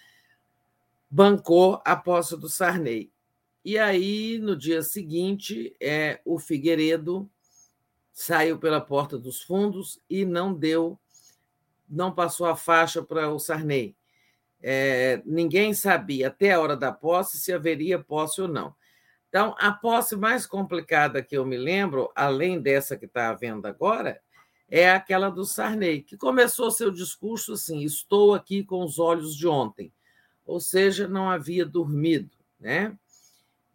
bancou 1.09 1.81
a 1.83 1.97
posse 1.97 2.37
do 2.37 2.47
Sarney. 2.47 3.11
E 3.65 3.77
aí, 3.77 4.39
no 4.39 4.55
dia 4.55 4.81
seguinte, 4.81 5.75
é, 5.77 6.21
o 6.23 6.39
Figueiredo 6.39 7.29
saiu 8.13 8.57
pela 8.57 8.79
porta 8.79 9.19
dos 9.19 9.41
fundos 9.41 9.99
e 10.09 10.23
não 10.23 10.53
deu, 10.53 10.97
não 11.89 12.09
passou 12.09 12.47
a 12.47 12.55
faixa 12.55 13.03
para 13.03 13.29
o 13.29 13.37
Sarney. 13.37 13.97
É, 14.61 15.21
ninguém 15.25 15.73
sabia 15.73 16.27
até 16.27 16.51
a 16.51 16.59
hora 16.59 16.77
da 16.77 16.91
posse 16.91 17.39
se 17.39 17.51
haveria 17.51 17.97
posse 17.97 18.41
ou 18.41 18.47
não. 18.47 18.75
Então, 19.29 19.55
a 19.57 19.71
posse 19.71 20.15
mais 20.15 20.45
complicada 20.45 21.23
que 21.23 21.37
eu 21.37 21.45
me 21.45 21.57
lembro, 21.57 22.11
além 22.13 22.61
dessa 22.61 22.97
que 22.97 23.05
está 23.05 23.29
havendo 23.29 23.65
agora, 23.65 24.21
é 24.69 24.91
aquela 24.91 25.29
do 25.29 25.45
Sarney, 25.45 26.01
que 26.01 26.17
começou 26.17 26.69
seu 26.69 26.91
discurso 26.91 27.53
assim: 27.53 27.81
estou 27.81 28.33
aqui 28.33 28.63
com 28.63 28.83
os 28.83 28.99
olhos 28.99 29.35
de 29.35 29.47
ontem, 29.47 29.91
ou 30.45 30.59
seja, 30.59 31.07
não 31.07 31.29
havia 31.29 31.65
dormido, 31.65 32.29
né? 32.59 32.95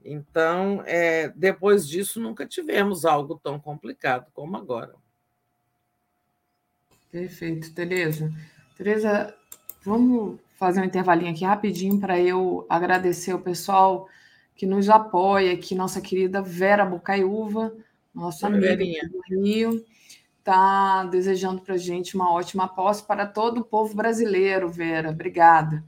Então, 0.05 0.83
é, 0.87 1.31
depois 1.31 1.89
disso, 1.89 2.21
nunca 2.21 2.47
tivemos 2.47 3.05
algo 3.05 3.41
tão 3.43 3.59
complicado 3.59 4.31
como 4.33 4.57
agora. 4.57 4.95
Perfeito, 7.11 7.75
Tereza. 7.75 8.33
Tereza, 8.77 9.35
vamos 9.83 10.39
fazer 10.57 10.81
um 10.81 10.85
intervalinho 10.85 11.31
aqui 11.31 11.45
rapidinho 11.45 12.01
para 12.01 12.19
eu 12.19 12.67
agradecer 12.69 13.35
o 13.35 13.41
pessoal 13.41 14.09
que 14.55 14.67
nos 14.67 14.89
apoia 14.89 15.53
aqui, 15.53 15.75
nossa 15.75 16.01
querida 16.01 16.43
Vera 16.43 16.85
Bocaiúva, 16.85 17.75
nossa 18.15 18.47
amiga 18.47 18.69
Verinha. 18.69 19.09
do 19.09 19.21
Rio, 19.29 19.85
está 20.39 21.05
desejando 21.05 21.61
para 21.61 21.75
a 21.75 21.79
gente 21.79 22.15
uma 22.15 22.33
ótima 22.33 22.67
posse 22.67 23.03
para 23.03 23.27
todo 23.27 23.61
o 23.61 23.65
povo 23.65 23.95
brasileiro, 23.95 24.71
Vera. 24.71 25.11
Obrigada. 25.11 25.85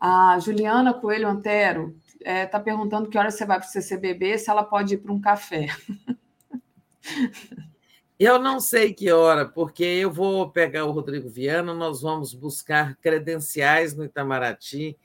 A 0.00 0.38
Juliana 0.38 0.94
Coelho 0.94 1.28
Antero 1.28 1.94
está 2.18 2.30
é, 2.30 2.46
tá 2.46 2.58
perguntando 2.58 3.10
que 3.10 3.18
hora 3.18 3.30
você 3.30 3.44
vai 3.44 3.58
para 3.58 3.68
o 3.68 3.70
CCBB, 3.70 4.38
se 4.38 4.48
ela 4.48 4.64
pode 4.64 4.94
ir 4.94 4.98
para 4.98 5.12
um 5.12 5.20
café. 5.20 5.66
Eu 8.18 8.38
não 8.38 8.60
sei 8.60 8.94
que 8.94 9.10
hora, 9.12 9.46
porque 9.46 9.84
eu 9.84 10.10
vou 10.10 10.50
pegar 10.50 10.86
o 10.86 10.90
Rodrigo 10.90 11.28
Viana, 11.28 11.74
nós 11.74 12.00
vamos 12.00 12.32
buscar 12.32 12.96
credenciais 12.96 13.94
no 13.94 14.04
Itamaraty. 14.04 14.96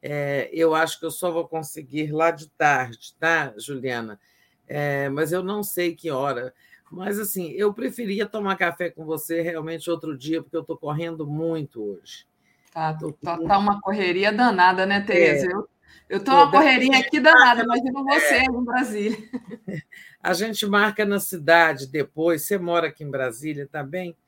É, 0.00 0.48
eu 0.52 0.74
acho 0.74 0.98
que 0.98 1.04
eu 1.04 1.10
só 1.10 1.30
vou 1.30 1.46
conseguir 1.46 2.10
lá 2.10 2.30
de 2.30 2.48
tarde, 2.50 3.12
tá, 3.18 3.52
Juliana? 3.58 4.18
É, 4.66 5.10
mas 5.10 5.30
eu 5.30 5.42
não 5.42 5.62
sei 5.62 5.94
que 5.94 6.10
hora. 6.10 6.54
Mas, 6.90 7.18
assim, 7.18 7.50
eu 7.50 7.74
preferia 7.74 8.24
tomar 8.24 8.56
café 8.56 8.88
com 8.88 9.04
você 9.04 9.42
realmente 9.42 9.90
outro 9.90 10.16
dia, 10.16 10.42
porque 10.42 10.56
eu 10.56 10.62
estou 10.62 10.78
correndo 10.78 11.26
muito 11.26 11.82
hoje. 11.82 12.26
Tá, 12.72 12.94
tá, 12.94 13.38
tá, 13.38 13.58
uma 13.58 13.78
correria 13.80 14.32
danada, 14.32 14.86
né, 14.86 15.00
Tereza? 15.02 15.46
É. 15.46 15.52
Eu 15.52 15.68
eu 16.08 16.18
estou 16.18 16.34
uma 16.34 16.50
correria 16.50 16.98
aqui 16.98 17.20
danada, 17.20 17.62
imagino 17.64 18.04
você 18.04 18.34
é. 18.36 18.44
em 18.44 18.64
Brasília. 18.64 19.18
A 20.22 20.32
gente 20.32 20.66
marca 20.66 21.04
na 21.04 21.20
cidade 21.20 21.86
depois. 21.86 22.46
Você 22.46 22.58
mora 22.58 22.88
aqui 22.88 23.04
em 23.04 23.10
Brasília 23.10 23.68
também? 23.70 24.12
Tá 24.12 24.18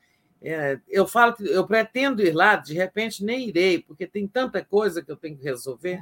é, 0.42 0.80
eu 0.88 1.06
falo 1.06 1.34
que 1.34 1.44
eu 1.44 1.66
pretendo 1.66 2.22
ir 2.22 2.32
lá, 2.32 2.56
de 2.56 2.72
repente 2.72 3.22
nem 3.22 3.48
irei, 3.48 3.82
porque 3.82 4.06
tem 4.06 4.26
tanta 4.26 4.64
coisa 4.64 5.02
que 5.02 5.10
eu 5.10 5.16
tenho 5.16 5.36
que 5.36 5.44
resolver 5.44 6.00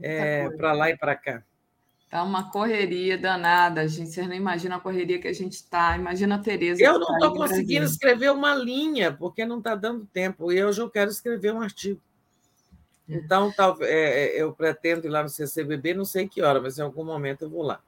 é, 0.00 0.44
é 0.44 0.50
para 0.50 0.72
lá 0.72 0.90
e 0.90 0.96
para 0.96 1.16
cá. 1.16 1.42
Tá 2.10 2.22
uma 2.22 2.50
correria 2.50 3.18
danada, 3.18 3.88
gente. 3.88 4.10
Vocês 4.10 4.28
não 4.28 4.34
imaginam 4.34 4.76
a 4.76 4.80
correria 4.80 5.18
que 5.18 5.26
a 5.26 5.32
gente 5.32 5.54
está. 5.54 5.96
Imagina 5.96 6.36
a 6.36 6.38
Tereza. 6.38 6.80
Eu 6.80 6.98
não 6.98 7.12
estou 7.14 7.32
tá 7.32 7.36
conseguindo 7.36 7.84
escrever 7.86 8.30
uma 8.30 8.54
linha, 8.54 9.12
porque 9.12 9.44
não 9.44 9.58
está 9.58 9.74
dando 9.74 10.06
tempo. 10.06 10.52
E 10.52 10.62
hoje 10.62 10.80
eu 10.80 10.88
quero 10.88 11.10
escrever 11.10 11.52
um 11.52 11.60
artigo. 11.60 12.00
Então, 13.08 13.50
talvez 13.50 13.90
é, 13.90 14.26
é, 14.26 14.42
eu 14.42 14.52
pretendo 14.52 15.06
ir 15.06 15.10
lá 15.10 15.22
no 15.22 15.28
CCBB, 15.28 15.94
não 15.94 16.04
sei 16.04 16.28
que 16.28 16.40
hora, 16.40 16.60
mas 16.60 16.78
em 16.78 16.82
algum 16.82 17.04
momento 17.04 17.46
eu 17.46 17.50
vou 17.50 17.62
lá. 17.62 17.80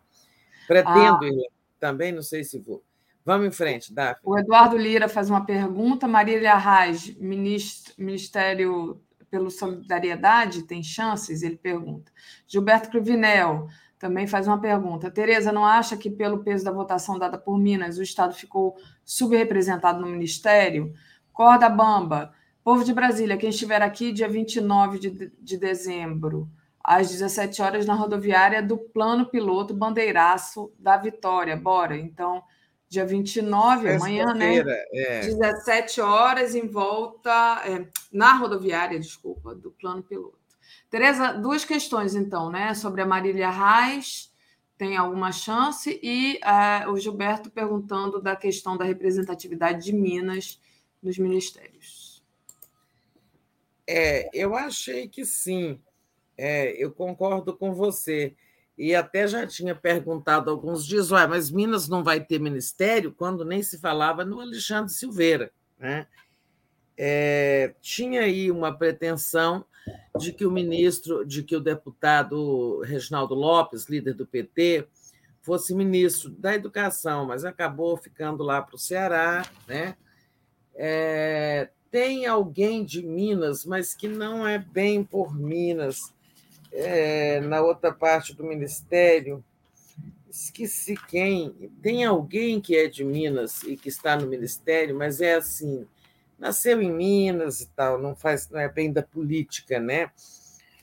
Pretendo 0.67 1.19
ah. 1.23 1.27
ir 1.27 1.33
lá 1.33 1.49
também, 1.79 2.13
não 2.13 2.23
sei 2.23 2.43
se 2.45 2.59
vou. 2.59 2.83
Vamos 3.25 3.49
em 3.49 3.51
frente, 3.51 3.93
Daphne. 3.93 4.21
O 4.25 4.39
Eduardo 4.39 4.77
Lira 4.77 5.09
faz 5.09 5.29
uma 5.29 5.45
pergunta. 5.45 6.07
Marília 6.07 6.53
Arraes, 6.53 7.17
Ministério 7.19 9.01
pelo 9.31 9.51
Solidariedade, 9.51 10.63
tem 10.63 10.83
chances? 10.83 11.43
Ele 11.43 11.57
pergunta. 11.57 12.13
Gilberto 12.47 12.89
Cruvinel 12.89 13.67
também 13.99 14.27
faz 14.27 14.47
uma 14.47 14.61
pergunta. 14.61 15.11
Tereza, 15.11 15.51
não 15.51 15.65
acha 15.65 15.97
que, 15.97 16.09
pelo 16.09 16.45
peso 16.45 16.65
da 16.65 16.71
votação 16.71 17.19
dada 17.19 17.37
por 17.37 17.59
Minas, 17.59 17.99
o 17.99 18.03
Estado 18.03 18.35
ficou 18.35 18.77
subrepresentado 19.05 20.01
no 20.01 20.07
Ministério? 20.07 20.93
Corda 21.33 21.69
Bamba, 21.69 22.33
Povo 22.63 22.85
de 22.85 22.93
Brasília, 22.93 23.37
quem 23.37 23.51
estiver 23.51 23.83
aqui 23.83 24.13
dia 24.13 24.29
29 24.29 24.99
de, 24.99 25.33
de 25.41 25.57
dezembro, 25.57 26.49
às 26.87 27.09
17 27.11 27.61
horas, 27.61 27.85
na 27.85 27.95
rodoviária 27.95 28.63
do 28.63 28.79
Plano 28.79 29.27
Piloto 29.27 29.75
Bandeiraço 29.75 30.73
da 30.79 30.97
Vitória. 30.97 31.57
Bora. 31.57 31.97
Então, 31.99 32.41
dia 32.89 33.05
29, 33.05 33.91
amanhã, 33.91 34.33
né? 34.33 34.59
É. 34.93 35.21
17 35.23 36.01
horas, 36.01 36.55
em 36.55 36.69
volta, 36.69 37.61
é, 37.67 37.89
na 38.13 38.35
rodoviária, 38.35 39.01
desculpa, 39.01 39.53
do 39.53 39.73
Plano 39.73 40.01
Piloto. 40.01 40.39
Tereza, 40.89 41.33
duas 41.33 41.65
questões, 41.65 42.15
então, 42.15 42.51
né? 42.51 42.73
Sobre 42.73 43.03
a 43.03 43.07
Marília 43.07 43.51
Reis, 43.51 44.33
tem 44.79 44.97
alguma 44.97 45.33
chance? 45.33 45.99
E 46.01 46.39
uh, 46.87 46.93
o 46.93 47.01
Gilberto 47.01 47.51
perguntando 47.51 48.23
da 48.23 48.37
questão 48.37 48.77
da 48.77 48.85
representatividade 48.85 49.85
de 49.85 49.93
Minas 49.93 50.61
nos 51.03 51.19
ministérios. 51.19 52.25
É, 53.85 54.31
eu 54.33 54.55
achei 54.55 55.09
que 55.09 55.25
sim. 55.25 55.81
É, 56.37 56.73
eu 56.83 56.91
concordo 56.91 57.57
com 57.57 57.73
você. 57.73 58.35
E 58.77 58.95
até 58.95 59.27
já 59.27 59.47
tinha 59.47 59.75
perguntado 59.75 60.51
alguns 60.51 60.87
dias, 60.87 61.11
Ué, 61.11 61.27
mas 61.27 61.51
Minas 61.51 61.89
não 61.89 62.05
vai 62.05 62.21
ter 62.23 62.39
ministério? 62.39 63.13
Quando 63.13 63.45
nem 63.45 63.63
se 63.63 63.79
falava 63.79 64.25
no 64.25 64.41
Alexandre 64.41 64.93
Silveira. 64.93 65.51
Né? 65.79 66.07
é, 66.97 67.75
tinha 67.81 68.23
aí 68.23 68.51
uma 68.51 68.77
pretensão 68.77 69.65
de 70.19 70.33
que 70.33 70.47
o 70.47 70.51
ministro, 70.51 71.25
de 71.25 71.43
que 71.43 71.55
o 71.55 71.61
deputado 71.61 72.81
Reginaldo 72.81 73.35
Lopes, 73.35 73.89
líder 73.89 74.15
do 74.15 74.27
PT, 74.27 74.89
fosse 75.43 75.75
ministro 75.75 76.31
da 76.31 76.55
Educação, 76.55 77.27
mas 77.27 77.45
acabou 77.45 77.97
ficando 77.97 78.43
lá 78.43 78.63
para 78.63 78.75
o 78.75 78.79
Ceará, 78.79 79.45
né? 79.69 79.97
É, 80.75 81.69
tem 81.91 82.27
alguém 82.27 82.85
de 82.85 83.03
Minas, 83.03 83.65
mas 83.65 83.95
que 83.95 84.09
não 84.09 84.47
é 84.47 84.59
bem 84.59 85.05
por 85.05 85.35
Minas, 85.35 86.13
é, 86.77 87.41
na 87.41 87.61
outra 87.61 87.93
parte 87.93 88.35
do 88.35 88.45
ministério. 88.45 89.45
Esqueci 90.29 90.95
quem. 91.09 91.71
Tem 91.83 92.05
alguém 92.05 92.61
que 92.61 92.77
é 92.77 92.89
de 92.89 93.05
Minas 93.05 93.63
e 93.63 93.77
que 93.77 93.89
está 93.89 94.17
no 94.17 94.27
ministério, 94.27 94.95
mas 94.97 95.21
é 95.21 95.35
assim, 95.35 95.87
nasceu 96.39 96.83
em 96.83 96.93
Minas 96.93 97.61
e 97.61 97.69
tal, 97.69 97.99
não 97.99 98.15
faz, 98.15 98.49
não 98.51 98.61
é 98.61 98.69
bem 98.69 98.93
da 98.93 99.03
política, 99.03 99.81
né? 99.81 100.11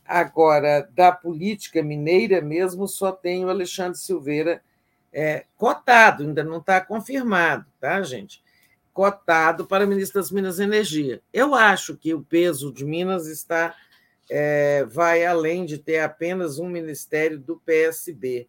Agora, 0.06 0.90
da 0.96 1.12
política 1.12 1.82
mineira 1.82 2.42
mesmo, 2.42 2.88
só 2.88 3.12
tem 3.12 3.46
o 3.46 3.50
Alexandre 3.50 3.98
Silveira 3.98 4.62
é, 5.14 5.46
cotado, 5.56 6.24
ainda 6.24 6.44
não 6.44 6.58
está 6.58 6.82
confirmado, 6.82 7.66
tá, 7.80 8.02
gente? 8.02 8.44
cotado 8.94 9.66
para 9.66 9.88
ministro 9.88 10.22
das 10.22 10.32
Minas 10.32 10.60
e 10.60 10.64
Energia. 10.64 11.22
Eu 11.34 11.56
acho 11.56 11.98
que 11.98 12.14
o 12.14 12.22
peso 12.22 12.72
de 12.72 12.86
Minas 12.86 13.28
está 13.28 13.76
é, 14.30 14.86
vai 14.86 15.26
além 15.26 15.66
de 15.66 15.78
ter 15.78 16.00
apenas 16.00 16.60
um 16.60 16.70
ministério 16.70 17.40
do 17.40 17.58
PSB. 17.58 18.48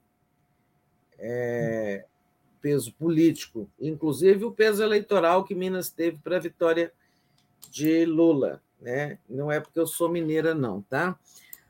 É, 1.19 2.05
peso 2.61 2.95
político, 2.95 3.69
inclusive 3.79 4.45
o 4.45 4.51
peso 4.51 4.83
eleitoral 4.83 5.45
que 5.45 5.55
Minas 5.55 5.91
teve 5.91 6.19
para 6.19 6.37
a 6.37 6.41
vitória 6.41 6.91
de 7.71 8.07
Lula. 8.07 8.63
Né? 8.81 9.19
Não 9.29 9.53
é 9.53 9.61
porque 9.61 9.79
eu 9.79 9.87
sou 9.87 10.09
mineira, 10.09 10.55
não, 10.55 10.81
tá? 10.81 11.19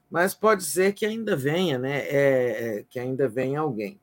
Mas 0.09 0.35
pode 0.35 0.63
ser 0.63 0.93
que 0.93 1.05
ainda 1.05 1.35
venha, 1.35 1.79
né? 1.79 2.07
É, 2.07 2.79
é 2.79 2.85
que 2.89 3.01
ainda 3.01 3.29
venha 3.29 3.59
alguém. 3.59 4.01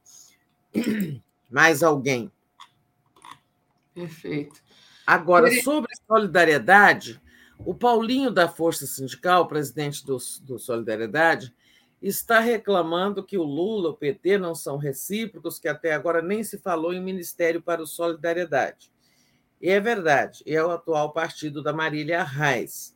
Mais 1.49 1.81
alguém. 1.81 2.29
Perfeito. 3.93 4.61
Agora, 5.07 5.49
sobre 5.61 5.91
solidariedade, 6.07 7.21
o 7.65 7.75
Paulinho 7.75 8.31
da 8.31 8.47
Força 8.47 8.85
Sindical, 8.85 9.47
presidente 9.47 10.05
do, 10.05 10.17
do 10.43 10.57
Solidariedade, 10.57 11.53
está 12.01 12.39
reclamando 12.39 13.23
que 13.23 13.37
o 13.37 13.43
Lula, 13.43 13.89
o 13.89 13.97
PT, 13.97 14.37
não 14.37 14.55
são 14.55 14.77
recíprocos, 14.77 15.59
que 15.59 15.67
até 15.67 15.93
agora 15.93 16.21
nem 16.21 16.43
se 16.43 16.57
falou 16.57 16.93
em 16.93 17.01
Ministério 17.01 17.61
para 17.61 17.81
o 17.81 17.87
Solidariedade. 17.87 18.91
E 19.61 19.69
é 19.69 19.79
verdade, 19.79 20.43
é 20.47 20.63
o 20.63 20.71
atual 20.71 21.13
partido 21.13 21.61
da 21.61 21.71
Marília 21.71 22.23
Reis. 22.23 22.95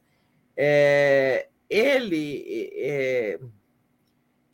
É, 0.58 1.48
ele. 1.70 2.44
É, 2.78 3.40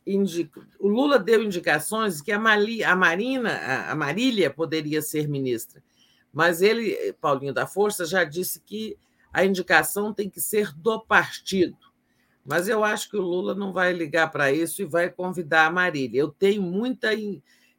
indica, 0.06 0.60
o 0.78 0.88
Lula 0.88 1.18
deu 1.18 1.42
indicações 1.42 2.20
que 2.20 2.32
a, 2.32 2.38
Mali, 2.38 2.82
a 2.84 2.94
Marina, 2.94 3.88
a, 3.88 3.94
Marília 3.94 4.50
poderia 4.50 5.00
ser 5.00 5.28
ministra. 5.28 5.82
Mas 6.32 6.60
ele, 6.60 7.14
Paulinho 7.20 7.54
da 7.54 7.66
Força, 7.66 8.04
já 8.04 8.24
disse 8.24 8.60
que 8.60 8.98
a 9.32 9.44
indicação 9.44 10.12
tem 10.12 10.28
que 10.28 10.40
ser 10.40 10.72
do 10.74 11.00
partido. 11.00 11.78
Mas 12.44 12.68
eu 12.68 12.82
acho 12.84 13.08
que 13.08 13.16
o 13.16 13.22
Lula 13.22 13.54
não 13.54 13.72
vai 13.72 13.92
ligar 13.92 14.30
para 14.30 14.52
isso 14.52 14.82
e 14.82 14.84
vai 14.84 15.08
convidar 15.08 15.66
a 15.66 15.70
Marília. 15.70 16.20
Eu 16.20 16.28
tenho 16.28 16.60
muita. 16.60 17.10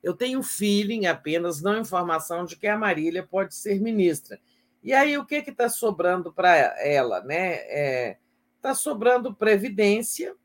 Eu 0.02 0.14
tenho 0.14 0.42
feeling 0.42 1.06
apenas, 1.06 1.62
não 1.62 1.80
informação, 1.80 2.46
de 2.46 2.56
que 2.56 2.68
a 2.68 2.78
Marília 2.78 3.24
pode 3.24 3.56
ser 3.56 3.80
ministra. 3.80 4.40
E 4.82 4.92
aí, 4.94 5.18
o 5.18 5.26
que 5.26 5.36
está 5.36 5.70
sobrando 5.70 6.32
para 6.32 6.56
ela? 6.82 7.18
Está 7.18 7.28
né? 7.28 7.54
é, 7.54 8.18
tá 8.62 8.76
sobrando 8.76 9.34
Previdência, 9.34 10.36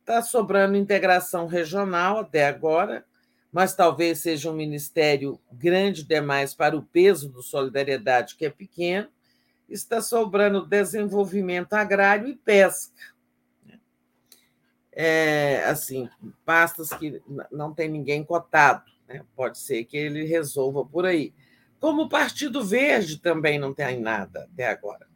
está 0.00 0.22
sobrando 0.22 0.76
integração 0.76 1.46
regional 1.46 2.20
até 2.20 2.46
agora, 2.46 3.04
mas 3.50 3.74
talvez 3.74 4.20
seja 4.20 4.50
um 4.50 4.54
ministério 4.54 5.38
grande 5.52 6.04
demais 6.04 6.54
para 6.54 6.76
o 6.76 6.82
peso 6.82 7.28
do 7.28 7.42
Solidariedade, 7.42 8.34
que 8.34 8.46
é 8.46 8.50
pequeno, 8.50 9.08
está 9.72 10.00
sobrando 10.00 10.66
desenvolvimento 10.66 11.72
agrário 11.72 12.28
e 12.28 12.36
pesca. 12.36 12.92
É, 14.94 15.64
assim, 15.64 16.08
pastas 16.44 16.92
que 16.92 17.22
não 17.50 17.72
tem 17.72 17.88
ninguém 17.88 18.22
cotado, 18.22 18.84
né? 19.08 19.24
pode 19.34 19.58
ser 19.58 19.84
que 19.84 19.96
ele 19.96 20.24
resolva 20.24 20.84
por 20.84 21.06
aí. 21.06 21.32
Como 21.80 22.02
o 22.02 22.08
Partido 22.08 22.62
Verde 22.62 23.18
também 23.18 23.58
não 23.58 23.72
tem 23.72 23.98
nada 23.98 24.48
até 24.52 24.68
agora. 24.68 25.08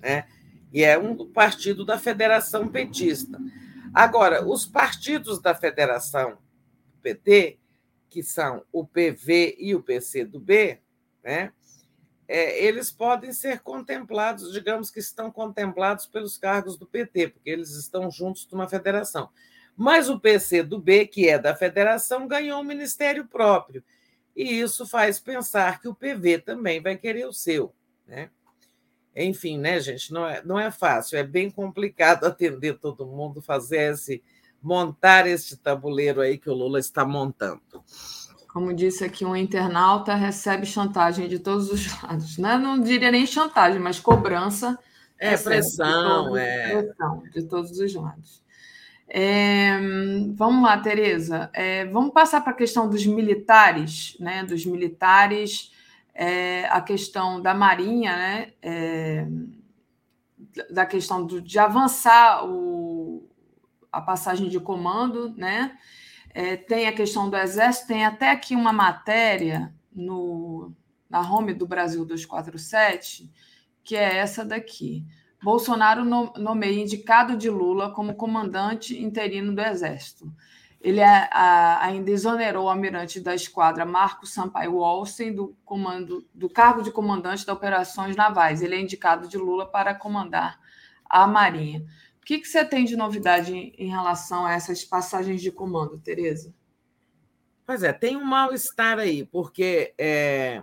Né? 0.00 0.26
E 0.72 0.82
é 0.82 0.98
um 0.98 1.26
partido 1.30 1.84
da 1.84 1.98
Federação 1.98 2.68
Petista. 2.68 3.38
Agora, 3.94 4.46
os 4.46 4.66
partidos 4.66 5.40
da 5.40 5.54
Federação 5.54 6.38
PT, 7.02 7.58
que 8.08 8.22
são 8.22 8.64
o 8.72 8.84
PV 8.84 9.56
e 9.58 9.74
o 9.74 9.82
PCdoB, 9.82 10.80
né, 11.22 11.52
é, 12.32 12.64
eles 12.64 12.92
podem 12.92 13.32
ser 13.32 13.58
contemplados, 13.58 14.52
digamos 14.52 14.88
que 14.88 15.00
estão 15.00 15.32
contemplados 15.32 16.06
pelos 16.06 16.38
cargos 16.38 16.76
do 16.76 16.86
PT, 16.86 17.26
porque 17.30 17.50
eles 17.50 17.70
estão 17.70 18.08
juntos 18.08 18.46
numa 18.52 18.68
federação. 18.68 19.28
Mas 19.76 20.08
o 20.08 20.20
PCdoB, 20.20 21.08
que 21.08 21.28
é 21.28 21.40
da 21.40 21.56
federação, 21.56 22.28
ganhou 22.28 22.60
um 22.60 22.64
ministério 22.64 23.26
próprio. 23.26 23.82
E 24.36 24.44
isso 24.60 24.86
faz 24.86 25.18
pensar 25.18 25.80
que 25.80 25.88
o 25.88 25.94
PV 25.94 26.38
também 26.38 26.80
vai 26.80 26.96
querer 26.96 27.26
o 27.26 27.32
seu. 27.32 27.74
Né? 28.06 28.30
Enfim, 29.16 29.58
né, 29.58 29.80
gente, 29.80 30.12
não 30.12 30.24
é, 30.24 30.40
não 30.44 30.56
é 30.56 30.70
fácil, 30.70 31.18
é 31.18 31.24
bem 31.24 31.50
complicado 31.50 32.26
atender 32.26 32.78
todo 32.78 33.06
mundo, 33.06 33.42
fazer 33.42 33.92
esse 33.92 34.22
montar 34.62 35.26
este 35.26 35.56
tabuleiro 35.56 36.20
aí 36.20 36.38
que 36.38 36.48
o 36.48 36.54
Lula 36.54 36.78
está 36.78 37.04
montando. 37.04 37.82
Como 38.52 38.74
disse 38.74 39.04
aqui 39.04 39.24
um 39.24 39.36
internauta, 39.36 40.14
recebe 40.14 40.66
chantagem 40.66 41.28
de 41.28 41.38
todos 41.38 41.70
os 41.70 41.86
lados. 42.02 42.36
Né? 42.36 42.58
Não 42.58 42.80
diria 42.80 43.10
nem 43.10 43.24
chantagem, 43.24 43.80
mas 43.80 44.00
cobrança. 44.00 44.78
É, 45.18 45.36
pressão, 45.36 46.32
de 46.32 46.38
é. 46.38 46.82
Pressão 46.82 47.22
de 47.32 47.42
todos 47.44 47.78
os 47.78 47.94
lados. 47.94 48.42
É, 49.06 49.78
vamos 50.34 50.62
lá, 50.62 50.78
Tereza. 50.78 51.50
É, 51.52 51.84
vamos 51.86 52.12
passar 52.12 52.40
para 52.40 52.52
a 52.52 52.56
questão 52.56 52.88
dos 52.88 53.04
militares, 53.04 54.16
né? 54.18 54.44
Dos 54.44 54.64
militares, 54.64 55.72
é, 56.14 56.66
a 56.66 56.80
questão 56.80 57.40
da 57.40 57.52
Marinha, 57.52 58.16
né? 58.16 58.52
É, 58.62 59.26
da 60.70 60.86
questão 60.86 61.24
do, 61.24 61.40
de 61.40 61.58
avançar 61.58 62.46
o, 62.46 63.28
a 63.92 64.00
passagem 64.00 64.48
de 64.48 64.58
comando, 64.58 65.34
né? 65.36 65.76
É, 66.32 66.56
tem 66.56 66.86
a 66.86 66.92
questão 66.92 67.28
do 67.28 67.36
Exército, 67.36 67.88
tem 67.88 68.04
até 68.04 68.30
aqui 68.30 68.54
uma 68.54 68.72
matéria 68.72 69.74
no, 69.92 70.72
na 71.08 71.20
home 71.20 71.52
do 71.52 71.66
Brasil 71.66 72.04
247, 72.04 73.30
que 73.82 73.96
é 73.96 74.18
essa 74.18 74.44
daqui. 74.44 75.04
Bolsonaro 75.42 76.04
nomeia 76.04 76.80
indicado 76.80 77.36
de 77.36 77.48
Lula 77.48 77.90
como 77.92 78.14
comandante 78.14 79.00
interino 79.02 79.54
do 79.54 79.60
Exército. 79.60 80.32
Ele 80.80 81.00
é, 81.00 81.28
ainda 81.32 82.10
exonerou 82.10 82.64
o 82.64 82.68
almirante 82.68 83.20
da 83.20 83.34
esquadra 83.34 83.84
Marco 83.84 84.26
Sampaio 84.26 84.76
Olsen 84.76 85.34
do, 85.34 85.54
comando, 85.64 86.26
do 86.34 86.48
cargo 86.48 86.82
de 86.82 86.90
comandante 86.90 87.44
de 87.44 87.50
operações 87.50 88.16
navais. 88.16 88.62
Ele 88.62 88.74
é 88.74 88.80
indicado 88.80 89.28
de 89.28 89.36
Lula 89.36 89.66
para 89.66 89.94
comandar 89.94 90.58
a 91.04 91.26
Marinha. 91.26 91.84
Que, 92.30 92.38
que 92.38 92.46
você 92.46 92.64
tem 92.64 92.84
de 92.84 92.94
novidade 92.94 93.52
em 93.52 93.88
relação 93.88 94.46
a 94.46 94.52
essas 94.52 94.84
passagens 94.84 95.42
de 95.42 95.50
comando, 95.50 95.98
Tereza? 95.98 96.54
Pois 97.66 97.82
é, 97.82 97.92
tem 97.92 98.16
um 98.16 98.24
mal-estar 98.24 99.00
aí, 99.00 99.26
porque 99.26 99.92
é, 99.98 100.62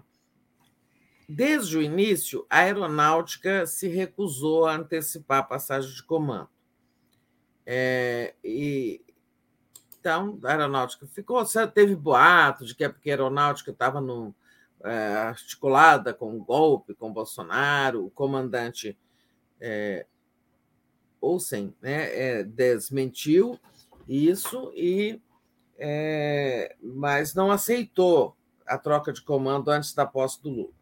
desde 1.27 1.77
o 1.77 1.81
início 1.81 2.47
a 2.49 2.59
aeronáutica 2.59 3.67
se 3.67 3.89
recusou 3.89 4.65
a 4.65 4.75
antecipar 4.75 5.39
a 5.39 5.43
passagem 5.43 5.93
de 5.93 6.01
comando. 6.03 6.47
É, 7.65 8.33
e, 8.41 9.03
então, 9.99 10.39
a 10.45 10.51
aeronáutica 10.51 11.05
ficou. 11.05 11.43
Teve 11.73 11.97
boato 11.97 12.65
de 12.65 12.73
que 12.73 12.85
é 12.85 12.87
porque 12.87 13.09
a 13.09 13.13
aeronáutica 13.15 13.71
estava 13.71 13.99
no, 13.99 14.33
é, 14.85 15.15
articulada 15.15 16.13
com 16.13 16.33
o 16.33 16.41
golpe, 16.41 16.95
com 16.95 17.11
Bolsonaro, 17.11 18.05
o 18.05 18.09
comandante 18.09 18.97
é, 19.59 20.05
Olsen 21.27 21.75
né, 21.81 22.39
é, 22.39 22.43
desmentiu 22.43 23.59
isso 24.07 24.72
e 24.75 25.22
é, 25.77 26.75
mas 26.81 27.35
não 27.35 27.51
aceitou 27.51 28.35
a 28.65 28.77
troca 28.77 29.14
de 29.14 29.22
comando 29.22 29.69
antes 29.69 29.93
da 29.93 30.06
posse 30.06 30.41
do 30.41 30.49
Lula. 30.49 30.73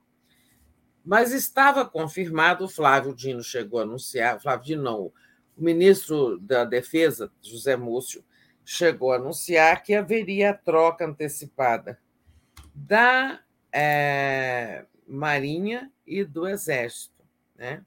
Mas 1.04 1.32
estava 1.32 1.86
confirmado, 1.86 2.68
Flávio 2.68 3.14
Dino 3.14 3.44
chegou 3.44 3.80
a 3.80 3.84
anunciar, 3.84 4.42
Flávio 4.42 4.66
Dino 4.66 4.84
não, 4.84 5.02
o 5.02 5.14
ministro 5.58 6.40
da 6.40 6.66
Defesa, 6.66 7.32
José 7.42 7.76
Múcio, 7.76 8.24
chegou 8.64 9.14
a 9.14 9.18
anunciar 9.18 9.84
que 9.84 9.94
haveria 9.94 10.54
troca 10.54 11.06
antecipada 11.06 12.00
da 12.74 13.40
é, 13.72 14.86
Marinha 15.08 15.92
e 16.08 16.24
do 16.24 16.48
Exército. 16.48 17.24
Né? 17.56 17.86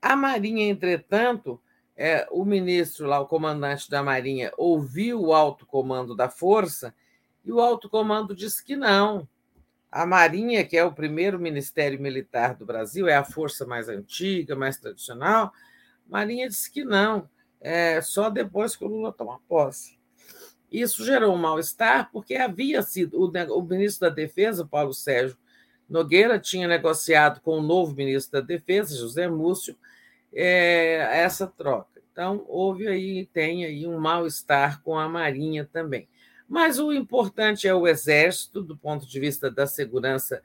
A 0.00 0.14
Marinha, 0.14 0.66
entretanto, 0.66 1.60
é, 1.96 2.26
o 2.30 2.44
ministro 2.44 3.06
lá, 3.06 3.18
o 3.20 3.26
comandante 3.26 3.90
da 3.90 4.02
Marinha, 4.02 4.52
ouviu 4.56 5.20
o 5.20 5.34
alto 5.34 5.66
comando 5.66 6.14
da 6.14 6.28
Força 6.28 6.94
e 7.44 7.50
o 7.50 7.60
alto 7.60 7.88
comando 7.88 8.34
disse 8.34 8.64
que 8.64 8.76
não. 8.76 9.28
A 9.90 10.06
Marinha, 10.06 10.64
que 10.64 10.76
é 10.76 10.84
o 10.84 10.92
primeiro 10.92 11.38
ministério 11.38 12.00
militar 12.00 12.54
do 12.54 12.66
Brasil, 12.66 13.08
é 13.08 13.16
a 13.16 13.24
força 13.24 13.66
mais 13.66 13.88
antiga, 13.88 14.54
mais 14.54 14.76
tradicional. 14.76 15.50
Marinha 16.06 16.48
disse 16.48 16.70
que 16.70 16.84
não, 16.84 17.28
é 17.60 18.00
só 18.00 18.28
depois 18.28 18.76
que 18.76 18.84
o 18.84 18.88
Lula 18.88 19.12
toma 19.12 19.40
posse. 19.48 19.98
Isso 20.70 21.04
gerou 21.04 21.34
um 21.34 21.38
mal-estar, 21.38 22.10
porque 22.12 22.36
havia 22.36 22.82
sido 22.82 23.18
o, 23.18 23.58
o 23.58 23.62
ministro 23.62 24.08
da 24.08 24.14
Defesa, 24.14 24.66
Paulo 24.66 24.92
Sérgio 24.92 25.38
Nogueira, 25.88 26.38
tinha 26.38 26.68
negociado 26.68 27.40
com 27.40 27.58
o 27.58 27.62
novo 27.62 27.94
ministro 27.94 28.40
da 28.40 28.46
Defesa, 28.46 28.96
José 28.96 29.28
Múcio, 29.28 29.76
é, 30.32 31.08
essa 31.22 31.46
troca. 31.46 32.00
Então, 32.12 32.44
houve 32.48 32.88
aí, 32.88 33.26
tem 33.26 33.64
aí 33.64 33.86
um 33.86 33.98
mal-estar 33.98 34.82
com 34.82 34.98
a 34.98 35.08
Marinha 35.08 35.68
também. 35.72 36.08
Mas 36.48 36.78
o 36.78 36.92
importante 36.92 37.68
é 37.68 37.74
o 37.74 37.86
Exército, 37.86 38.62
do 38.62 38.76
ponto 38.76 39.06
de 39.06 39.20
vista 39.20 39.50
da 39.50 39.66
segurança 39.66 40.42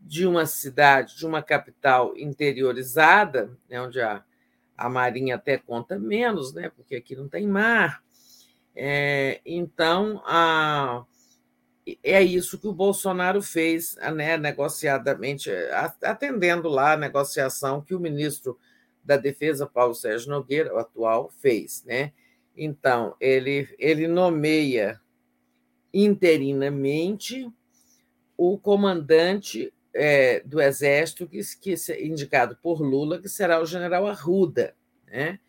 de 0.00 0.26
uma 0.26 0.46
cidade, 0.46 1.16
de 1.16 1.26
uma 1.26 1.42
capital 1.42 2.16
interiorizada, 2.16 3.50
né, 3.68 3.80
onde 3.80 4.00
a, 4.00 4.22
a 4.76 4.88
Marinha 4.88 5.34
até 5.34 5.58
conta 5.58 5.98
menos, 5.98 6.52
né, 6.54 6.70
porque 6.76 6.96
aqui 6.96 7.16
não 7.16 7.28
tem 7.28 7.46
mar, 7.46 8.02
é, 8.80 9.40
então, 9.44 10.22
a, 10.24 11.04
é 12.02 12.22
isso 12.22 12.58
que 12.58 12.66
o 12.66 12.72
Bolsonaro 12.72 13.40
fez, 13.40 13.96
né, 14.14 14.36
negociadamente, 14.36 15.50
atendendo 16.02 16.68
lá 16.68 16.92
a 16.92 16.96
negociação 16.96 17.80
que 17.80 17.94
o 17.94 18.00
ministro 18.00 18.58
da 19.04 19.16
Defesa, 19.16 19.66
Paulo 19.66 19.94
Sérgio 19.94 20.30
Nogueira, 20.30 20.74
o 20.74 20.78
atual, 20.78 21.30
fez. 21.40 21.84
Né? 21.84 22.12
Então, 22.56 23.14
ele, 23.20 23.68
ele 23.78 24.06
nomeia 24.06 25.00
interinamente 25.94 27.50
o 28.36 28.58
comandante 28.58 29.72
é, 29.94 30.40
do 30.40 30.60
Exército, 30.60 31.26
que, 31.26 31.40
que 31.60 31.74
é 31.90 32.04
indicado 32.04 32.56
por 32.62 32.82
Lula, 32.82 33.20
que 33.20 33.28
será 33.28 33.60
o 33.60 33.66
general 33.66 34.06
Arruda. 34.06 34.74
Né? 35.06 35.40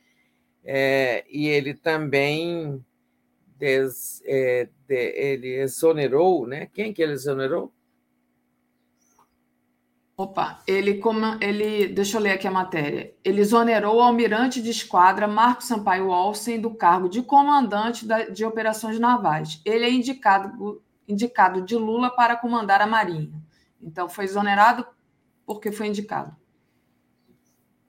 É, 0.63 1.25
e 1.29 1.47
ele 1.47 1.73
também 1.73 2.83
des, 3.59 4.23
é, 4.25 4.69
de, 4.87 4.95
ele 4.95 5.55
exonerou, 5.55 6.47
né? 6.47 6.67
Quem 6.73 6.93
que 6.93 7.01
ele 7.03 7.11
exonerou? 7.11 7.71
Opa, 10.15 10.61
ele, 10.67 10.95
como, 10.95 11.37
ele, 11.41 11.87
deixa 11.87 12.17
eu 12.17 12.21
ler 12.21 12.31
aqui 12.31 12.47
a 12.47 12.51
matéria. 12.51 13.13
Ele 13.23 13.39
exonerou 13.39 13.97
o 13.97 14.01
almirante 14.01 14.61
de 14.61 14.69
esquadra 14.69 15.27
Marco 15.27 15.63
Sampaio 15.63 16.09
Olsen 16.09 16.59
do 16.59 16.71
cargo 16.71 17.07
de 17.07 17.21
comandante 17.21 18.05
da, 18.05 18.27
de 18.27 18.43
operações 18.43 18.99
navais. 18.99 19.61
Ele 19.63 19.85
é 19.85 19.89
indicado, 19.89 20.81
indicado 21.07 21.61
de 21.61 21.75
Lula 21.75 22.09
para 22.09 22.35
comandar 22.35 22.81
a 22.81 22.87
Marinha. 22.87 23.31
Então, 23.81 24.09
foi 24.09 24.25
exonerado 24.25 24.85
porque 25.45 25.71
foi 25.71 25.87
indicado. 25.87 26.35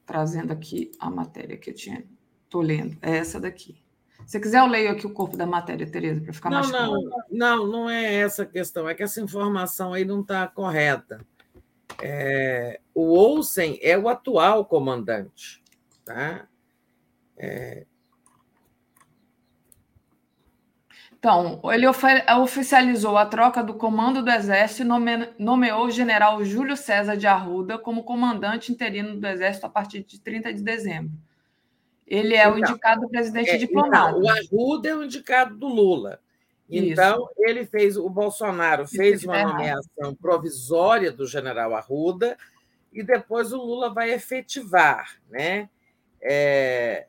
Trazendo 0.06 0.52
aqui 0.52 0.92
a 1.00 1.10
matéria 1.10 1.56
que 1.56 1.70
eu 1.70 1.74
tinha. 1.74 2.04
Estou 2.44 2.60
lendo. 2.60 2.96
É 3.02 3.16
essa 3.16 3.40
daqui. 3.40 3.82
Se 4.26 4.38
quiser, 4.38 4.60
eu 4.60 4.66
leio 4.66 4.90
aqui 4.90 5.06
o 5.06 5.12
corpo 5.12 5.36
da 5.36 5.46
matéria, 5.46 5.90
Tereza, 5.90 6.20
para 6.20 6.32
ficar 6.32 6.50
não, 6.50 6.58
mais 6.58 6.70
claro. 6.70 6.92
Não, 7.30 7.56
não, 7.58 7.66
não 7.66 7.90
é 7.90 8.14
essa 8.14 8.44
a 8.44 8.46
questão, 8.46 8.88
é 8.88 8.94
que 8.94 9.02
essa 9.02 9.20
informação 9.20 9.92
aí 9.92 10.04
não 10.04 10.20
está 10.20 10.46
correta. 10.46 11.20
É, 12.02 12.80
o 12.94 13.12
Olsen 13.12 13.78
é 13.82 13.98
o 13.98 14.08
atual 14.08 14.64
comandante. 14.64 15.62
Tá? 16.04 16.46
É... 17.36 17.86
Então, 21.18 21.60
ele 21.70 21.86
oficializou 21.86 23.18
a 23.18 23.26
troca 23.26 23.62
do 23.62 23.74
comando 23.74 24.22
do 24.22 24.30
Exército 24.30 24.82
e 24.82 25.42
nomeou 25.42 25.84
o 25.84 25.90
general 25.90 26.42
Júlio 26.42 26.76
César 26.78 27.14
de 27.14 27.26
Arruda 27.26 27.76
como 27.76 28.04
comandante 28.04 28.72
interino 28.72 29.20
do 29.20 29.26
Exército 29.26 29.66
a 29.66 29.68
partir 29.68 30.02
de 30.02 30.18
30 30.18 30.54
de 30.54 30.62
dezembro. 30.62 31.12
Ele 32.10 32.34
é 32.34 32.40
então, 32.40 32.54
o 32.54 32.58
indicado 32.58 33.02
do 33.02 33.08
presidente 33.08 33.50
é, 33.50 33.56
diplomata. 33.56 34.18
Então, 34.18 34.20
o 34.20 34.28
Arruda 34.28 34.88
é 34.88 34.96
o 34.96 35.04
indicado 35.04 35.56
do 35.56 35.68
Lula. 35.68 36.20
Então, 36.68 37.22
Isso. 37.22 37.30
ele 37.38 37.64
fez, 37.64 37.96
o 37.96 38.10
Bolsonaro 38.10 38.86
fez 38.86 39.24
uma 39.24 39.42
nomeação 39.44 40.14
provisória 40.16 41.12
do 41.12 41.24
general 41.24 41.74
Arruda 41.74 42.36
e 42.92 43.02
depois 43.04 43.52
o 43.52 43.58
Lula 43.58 43.94
vai 43.94 44.10
efetivar, 44.10 45.20
né? 45.28 45.70
É, 46.20 47.06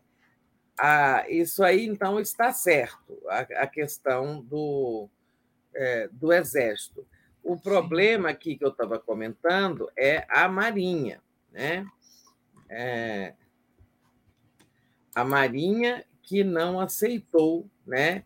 a, 0.77 1.25
isso 1.27 1.63
aí, 1.63 1.85
então, 1.85 2.19
está 2.19 2.53
certo, 2.53 3.21
a, 3.27 3.39
a 3.63 3.67
questão 3.67 4.41
do, 4.41 5.09
é, 5.73 6.09
do 6.11 6.31
Exército. 6.31 7.05
O 7.43 7.59
problema 7.59 8.30
aqui 8.30 8.55
que 8.55 8.63
eu 8.63 8.69
estava 8.69 8.99
comentando 8.99 9.91
é 9.97 10.25
a 10.30 10.47
Marinha, 10.47 11.21
né? 11.51 11.85
É, 12.69 13.33
a 15.15 15.23
Marinha 15.23 16.03
que 16.22 16.43
não 16.43 16.80
aceitou 16.80 17.69
né, 17.85 18.23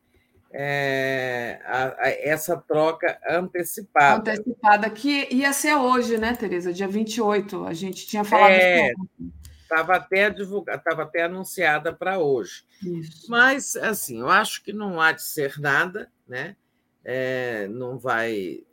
é, 0.57 1.59
a, 1.65 2.05
a, 2.05 2.09
essa 2.09 2.55
troca 2.55 3.19
antecipada. 3.27 4.31
Antecipada, 4.31 4.89
que 4.89 5.27
ia 5.29 5.51
ser 5.51 5.75
hoje, 5.75 6.17
né, 6.17 6.33
Tereza? 6.33 6.71
Dia 6.71 6.87
28. 6.87 7.65
A 7.65 7.73
gente 7.73 8.07
tinha 8.07 8.23
falado. 8.23 8.53
Estava 9.61 9.93
é, 9.93 9.97
até 9.97 10.29
divulgada, 10.29 10.77
estava 10.77 11.03
até 11.03 11.23
anunciada 11.23 11.91
para 11.91 12.19
hoje. 12.19 12.63
Isso. 12.81 13.29
Mas, 13.29 13.75
assim, 13.75 14.19
eu 14.19 14.29
acho 14.29 14.63
que 14.63 14.71
não 14.71 15.01
há 15.01 15.11
de 15.11 15.23
ser 15.23 15.59
nada, 15.59 16.09
né? 16.25 16.55
É, 17.03 17.67
não 17.67 17.97
vai 17.97 18.63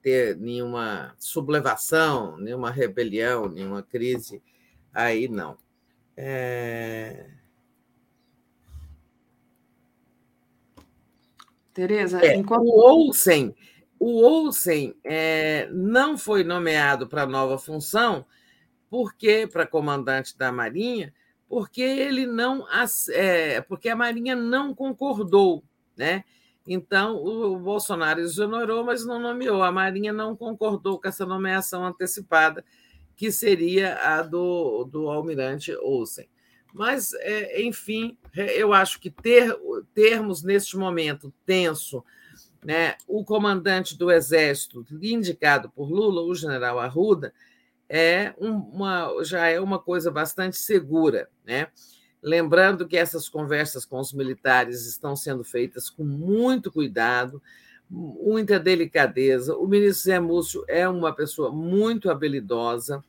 ter 0.00 0.36
nenhuma 0.36 1.14
sublevação, 1.18 2.38
nenhuma 2.38 2.70
rebelião, 2.70 3.48
nenhuma 3.48 3.82
crise 3.82 4.42
aí, 4.94 5.28
não. 5.28 5.58
É... 6.16 7.26
Tereza, 11.72 12.24
é, 12.24 12.34
enquanto... 12.34 12.64
o 12.64 12.78
Olsen, 12.78 13.54
o 13.98 14.22
Olsen 14.22 14.94
é, 15.02 15.68
não 15.72 16.18
foi 16.18 16.44
nomeado 16.44 17.06
para 17.06 17.24
nova 17.24 17.56
função, 17.56 18.26
porque 18.90 19.48
para 19.50 19.66
comandante 19.66 20.36
da 20.36 20.52
Marinha, 20.52 21.14
porque 21.48 21.80
ele 21.80 22.26
não, 22.26 22.66
é, 23.10 23.60
porque 23.62 23.88
a 23.88 23.96
Marinha 23.96 24.36
não 24.36 24.74
concordou, 24.74 25.64
né? 25.96 26.24
Então 26.66 27.16
o 27.16 27.58
Bolsonaro 27.58 28.20
exonerou, 28.20 28.84
mas 28.84 29.04
não 29.04 29.18
nomeou. 29.18 29.62
A 29.62 29.72
Marinha 29.72 30.12
não 30.12 30.36
concordou 30.36 31.00
com 31.00 31.08
essa 31.08 31.26
nomeação 31.26 31.84
antecipada 31.84 32.64
que 33.16 33.30
seria 33.30 33.96
a 33.96 34.22
do, 34.22 34.84
do 34.84 35.08
almirante 35.08 35.74
Olsen. 35.76 36.28
Mas, 36.72 37.12
é, 37.14 37.62
enfim, 37.62 38.16
eu 38.34 38.72
acho 38.72 38.98
que 38.98 39.10
ter, 39.10 39.54
termos 39.94 40.42
neste 40.42 40.76
momento 40.76 41.32
tenso 41.44 42.02
né, 42.64 42.94
o 43.06 43.24
comandante 43.24 43.98
do 43.98 44.10
Exército, 44.10 44.86
indicado 45.02 45.68
por 45.70 45.90
Lula, 45.90 46.22
o 46.22 46.34
general 46.34 46.78
Arruda, 46.78 47.34
é 47.88 48.32
uma, 48.38 49.22
já 49.22 49.48
é 49.48 49.60
uma 49.60 49.78
coisa 49.78 50.10
bastante 50.10 50.56
segura. 50.56 51.28
Né? 51.44 51.66
Lembrando 52.22 52.86
que 52.86 52.96
essas 52.96 53.28
conversas 53.28 53.84
com 53.84 53.98
os 53.98 54.12
militares 54.12 54.86
estão 54.86 55.16
sendo 55.16 55.44
feitas 55.44 55.90
com 55.90 56.04
muito 56.04 56.70
cuidado, 56.70 57.42
muita 57.92 58.58
delicadeza. 58.58 59.54
O 59.54 59.66
ministro 59.66 60.04
Zé 60.04 60.18
Múcio 60.18 60.64
é 60.66 60.88
uma 60.88 61.14
pessoa 61.14 61.52
muito 61.52 62.10
habilidosa, 62.10 63.04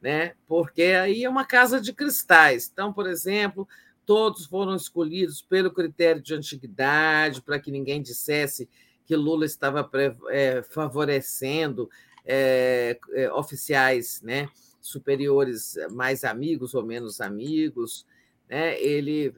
né? 0.00 0.34
porque 0.46 0.82
aí 0.82 1.24
é 1.24 1.28
uma 1.28 1.46
casa 1.46 1.80
de 1.80 1.94
cristais. 1.94 2.68
Então, 2.70 2.92
por 2.92 3.06
exemplo, 3.06 3.66
todos 4.04 4.44
foram 4.44 4.76
escolhidos 4.76 5.40
pelo 5.40 5.70
critério 5.70 6.20
de 6.20 6.34
antiguidade, 6.34 7.40
para 7.40 7.58
que 7.58 7.70
ninguém 7.70 8.02
dissesse 8.02 8.68
que 9.06 9.16
Lula 9.16 9.46
estava 9.46 9.88
é, 10.28 10.62
favorecendo 10.62 11.88
é, 12.26 12.98
é, 13.14 13.32
oficiais 13.32 14.20
né, 14.22 14.50
superiores 14.82 15.76
mais 15.92 16.24
amigos 16.24 16.74
ou 16.74 16.84
menos 16.84 17.22
amigos. 17.22 18.06
Né? 18.48 18.78
Ele 18.82 19.32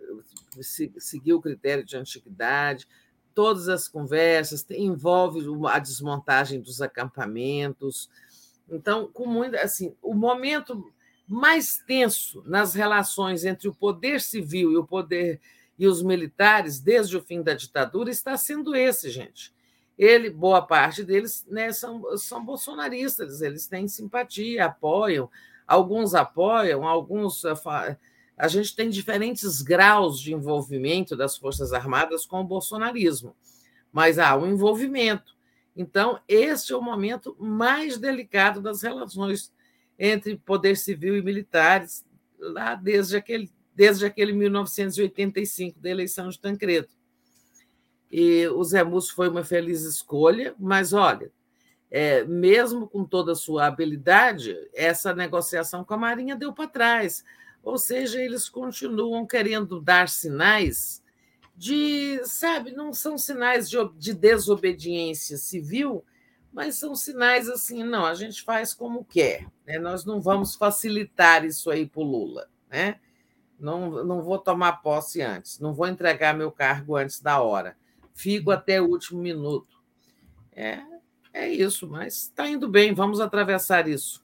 seguiu 0.99 1.37
o 1.37 1.43
critério 1.43 1.85
de 1.85 1.97
antiguidade, 1.97 2.89
todas 3.35 3.69
as 3.69 3.89
conversas, 3.89 4.65
envolve 4.71 5.41
a 5.69 5.79
desmontagem 5.79 6.61
dos 6.61 6.81
acampamentos. 6.81 8.09
Então, 8.69 9.09
com 9.13 9.27
muito, 9.27 9.57
assim, 9.57 9.95
o 10.03 10.15
momento 10.15 10.93
mais 11.27 11.79
tenso 11.87 12.43
nas 12.47 12.75
relações 12.75 13.45
entre 13.45 13.69
o 13.69 13.75
poder 13.75 14.21
civil 14.21 14.73
e 14.73 14.77
o 14.77 14.85
poder 14.85 15.41
e 15.79 15.87
os 15.87 16.03
militares 16.03 16.79
desde 16.79 17.17
o 17.17 17.23
fim 17.23 17.43
da 17.43 17.55
ditadura 17.55 18.11
está 18.11 18.37
sendo 18.37 18.75
esse, 18.77 19.11
gente. 19.11 19.53
Ele, 19.99 20.31
boa 20.31 20.63
parte 20.63 21.03
deles, 21.03 21.47
né, 21.49 21.73
são, 21.73 22.17
são 22.17 22.45
bolsonaristas, 22.45 23.41
eles 23.41 23.67
têm 23.67 23.89
simpatia, 23.89 24.67
apoiam 24.67 25.31
Alguns 25.67 26.15
apoiam, 26.15 26.87
alguns. 26.87 27.43
A 28.37 28.49
gente 28.49 28.75
tem 28.75 28.89
diferentes 28.89 29.63
graus 29.63 30.19
de 30.19 30.33
envolvimento 30.33 31.17
das 31.17 31.37
Forças 31.37 31.73
Armadas 31.73 32.27
com 32.27 32.41
o 32.41 32.45
bolsonarismo, 32.45 33.37
mas 33.93 34.19
há 34.19 34.37
um 34.37 34.47
envolvimento. 34.47 35.37
Então, 35.77 36.21
este 36.29 36.73
é 36.73 36.77
o 36.77 36.83
momento 36.83 37.37
mais 37.39 37.99
delicado 37.99 38.61
das 38.61 38.83
relações 38.83 39.53
entre 39.99 40.37
poder 40.37 40.77
civil 40.77 41.17
e 41.17 41.23
militares, 41.23 42.05
lá 42.39 42.75
desde 42.75 43.17
aquele, 43.17 43.51
desde 43.75 44.05
aquele 44.05 44.33
1985 44.33 45.81
da 45.81 45.91
eleição 45.91 46.29
de 46.29 46.39
Tancredo. 46.39 46.89
E 48.11 48.47
o 48.49 48.63
Zé 48.65 48.85
Múcio 48.85 49.15
foi 49.15 49.29
uma 49.29 49.45
feliz 49.45 49.83
escolha, 49.83 50.55
mas 50.59 50.93
olha, 50.93 51.33
é, 51.91 52.25
mesmo 52.25 52.87
com 52.87 53.05
toda 53.05 53.33
a 53.33 53.37
sua 53.37 53.67
habilidade, 53.67 54.57
essa 54.75 55.15
negociação 55.15 55.85
com 55.85 55.95
a 55.95 55.99
Marinha 55.99 56.37
deu 56.37 56.53
para 56.53 56.69
trás. 56.69 57.25
Ou 57.63 57.79
seja, 57.79 58.21
eles 58.21 58.49
continuam 58.49 59.27
querendo 59.27 59.81
dar 59.81 60.09
sinais 60.09 61.03
de, 61.57 62.21
sabe, 62.25 62.73
não 62.73 62.93
são 62.93 63.17
sinais 63.17 63.69
de, 63.71 63.77
de 63.97 64.15
desobediência 64.15 65.37
civil, 65.37 66.05
mas 66.53 66.77
são 66.77 66.95
sinais 66.95 67.49
assim, 67.49 67.83
não, 67.83 68.05
a 68.05 68.15
gente 68.15 68.43
faz 68.43 68.75
como 68.75 69.05
quer, 69.05 69.47
né? 69.67 69.79
nós 69.79 70.05
não 70.05 70.21
vamos 70.21 70.55
facilitar 70.55 71.45
isso 71.45 71.71
aí 71.71 71.87
para 71.87 72.01
o 72.01 72.05
Lula, 72.05 72.49
né? 72.69 73.01
Não, 73.59 74.05
não 74.05 74.23
vou 74.23 74.39
tomar 74.39 74.83
posse 74.83 75.23
antes, 75.23 75.61
não 75.61 75.73
vou 75.73 75.87
entregar 75.87 76.37
meu 76.37 76.51
cargo 76.51 76.97
antes 76.97 77.21
da 77.21 77.41
hora, 77.41 77.77
fico 78.13 78.51
até 78.51 78.83
o 78.83 78.89
último 78.89 79.21
minuto. 79.21 79.81
É, 80.51 80.83
é 81.33 81.49
isso, 81.49 81.89
mas 81.89 82.25
está 82.25 82.49
indo 82.49 82.69
bem, 82.69 82.93
vamos 82.93 83.21
atravessar 83.21 83.89
isso. 83.89 84.22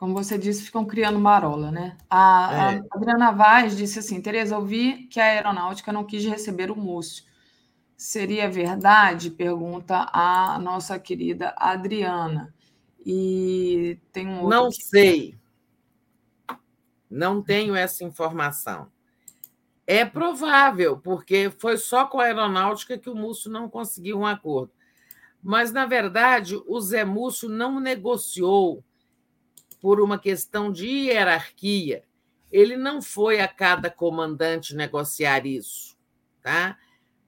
Como 0.00 0.14
você 0.14 0.38
disse, 0.38 0.62
ficam 0.62 0.86
criando 0.86 1.18
marola, 1.18 1.70
né? 1.70 1.94
A, 2.08 2.72
é. 2.72 2.82
a 2.90 2.96
Adriana 2.96 3.32
Vaz 3.32 3.76
disse 3.76 3.98
assim: 3.98 4.18
Tereza, 4.18 4.56
ouvi 4.56 5.06
que 5.08 5.20
a 5.20 5.24
aeronáutica 5.24 5.92
não 5.92 6.06
quis 6.06 6.24
receber 6.24 6.70
o 6.70 6.74
Múcio. 6.74 7.22
Seria 7.98 8.48
verdade? 8.48 9.30
Pergunta 9.30 10.08
a 10.10 10.58
nossa 10.58 10.98
querida 10.98 11.54
Adriana. 11.54 12.54
E 13.04 13.98
tem 14.10 14.26
um 14.26 14.36
outro. 14.36 14.48
Não 14.48 14.70
sei. 14.70 15.38
Não 17.10 17.42
tenho 17.42 17.76
essa 17.76 18.02
informação. 18.02 18.90
É 19.86 20.02
provável, 20.06 20.96
porque 20.96 21.52
foi 21.58 21.76
só 21.76 22.06
com 22.06 22.18
a 22.18 22.24
aeronáutica 22.24 22.96
que 22.96 23.10
o 23.10 23.14
Múcio 23.14 23.50
não 23.50 23.68
conseguiu 23.68 24.20
um 24.20 24.26
acordo. 24.26 24.72
Mas, 25.42 25.72
na 25.72 25.84
verdade, 25.84 26.58
o 26.66 26.80
Zé 26.80 27.04
Múcio 27.04 27.50
não 27.50 27.78
negociou 27.78 28.82
por 29.80 30.00
uma 30.00 30.18
questão 30.18 30.70
de 30.70 30.86
hierarquia. 30.86 32.04
Ele 32.50 32.76
não 32.76 33.00
foi 33.00 33.40
a 33.40 33.48
cada 33.48 33.90
comandante 33.90 34.74
negociar 34.74 35.46
isso, 35.46 35.96
tá? 36.42 36.76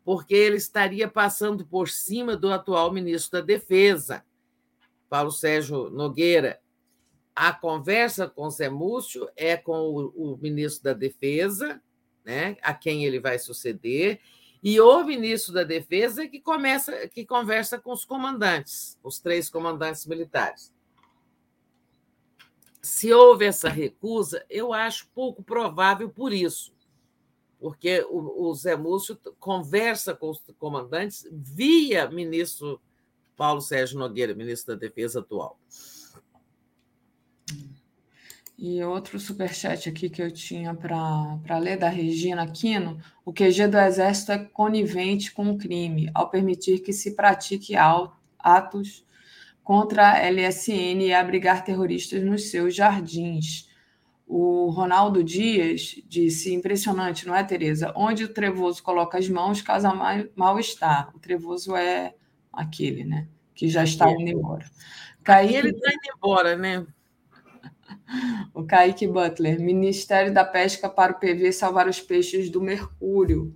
porque 0.04 0.34
ele 0.34 0.56
estaria 0.56 1.08
passando 1.08 1.64
por 1.64 1.88
cima 1.88 2.36
do 2.36 2.52
atual 2.52 2.92
ministro 2.92 3.40
da 3.40 3.46
Defesa, 3.46 4.24
Paulo 5.08 5.30
Sérgio 5.30 5.90
Nogueira. 5.90 6.60
A 7.34 7.52
conversa 7.52 8.28
com 8.28 8.50
Zé 8.50 8.68
Múcio 8.68 9.28
é 9.36 9.56
com 9.56 9.72
o, 9.72 10.32
o 10.34 10.38
ministro 10.38 10.84
da 10.84 10.92
Defesa, 10.92 11.80
né, 12.24 12.56
a 12.62 12.74
quem 12.74 13.04
ele 13.04 13.20
vai 13.20 13.38
suceder, 13.38 14.20
e 14.62 14.80
o 14.80 15.04
ministro 15.04 15.52
da 15.52 15.64
Defesa 15.64 16.28
que 16.28 16.40
começa, 16.40 17.08
que 17.08 17.24
conversa 17.24 17.80
com 17.80 17.92
os 17.92 18.04
comandantes, 18.04 18.98
os 19.02 19.18
três 19.18 19.48
comandantes 19.48 20.06
militares. 20.06 20.71
Se 22.82 23.12
houve 23.12 23.44
essa 23.44 23.68
recusa, 23.68 24.44
eu 24.50 24.72
acho 24.72 25.08
pouco 25.14 25.40
provável 25.40 26.10
por 26.10 26.32
isso, 26.32 26.74
porque 27.60 28.04
o, 28.10 28.48
o 28.48 28.54
Zé 28.54 28.74
Múcio 28.74 29.16
conversa 29.38 30.14
com 30.16 30.30
os 30.30 30.42
comandantes 30.58 31.24
via 31.30 32.10
ministro 32.10 32.80
Paulo 33.36 33.60
Sérgio 33.60 34.00
Nogueira, 34.00 34.34
ministro 34.34 34.74
da 34.74 34.80
Defesa 34.80 35.20
atual. 35.20 35.58
E 38.58 38.82
outro 38.82 39.18
superchat 39.18 39.88
aqui 39.88 40.10
que 40.10 40.22
eu 40.22 40.30
tinha 40.30 40.74
para 40.74 41.58
ler 41.58 41.76
da 41.76 41.88
Regina 41.88 42.42
Aquino: 42.42 43.00
o 43.24 43.32
QG 43.32 43.68
do 43.68 43.78
Exército 43.78 44.32
é 44.32 44.38
conivente 44.38 45.32
com 45.32 45.50
o 45.50 45.58
crime 45.58 46.10
ao 46.14 46.30
permitir 46.30 46.80
que 46.80 46.92
se 46.92 47.16
pratique 47.16 47.74
atos 48.38 49.04
contra 49.62 50.12
a 50.12 50.30
LSN 50.30 51.02
e 51.02 51.12
abrigar 51.14 51.64
terroristas 51.64 52.22
nos 52.22 52.50
seus 52.50 52.74
jardins. 52.74 53.70
O 54.26 54.70
Ronaldo 54.70 55.22
Dias 55.22 55.96
disse: 56.06 56.54
impressionante, 56.54 57.26
não 57.26 57.34
é, 57.34 57.44
Tereza? 57.44 57.92
Onde 57.94 58.24
o 58.24 58.32
Trevoso 58.32 58.82
coloca 58.82 59.18
as 59.18 59.28
mãos, 59.28 59.60
casa 59.60 59.92
mal 60.34 60.58
está. 60.58 61.10
O 61.14 61.18
Trevoso 61.18 61.76
é 61.76 62.14
aquele, 62.52 63.04
né? 63.04 63.28
Que 63.54 63.68
já 63.68 63.84
está 63.84 64.10
indo 64.10 64.30
embora. 64.30 64.64
Kaique... 65.22 65.54
Ele 65.54 65.70
está 65.70 65.90
indo 65.90 66.16
embora, 66.16 66.56
né? 66.56 66.86
O 68.54 68.64
Kaique 68.64 69.06
Butler, 69.06 69.60
Ministério 69.60 70.32
da 70.32 70.44
Pesca 70.44 70.88
para 70.88 71.12
o 71.12 71.20
PV 71.20 71.52
salvar 71.52 71.88
os 71.88 72.00
peixes 72.00 72.50
do 72.50 72.60
Mercúrio, 72.60 73.54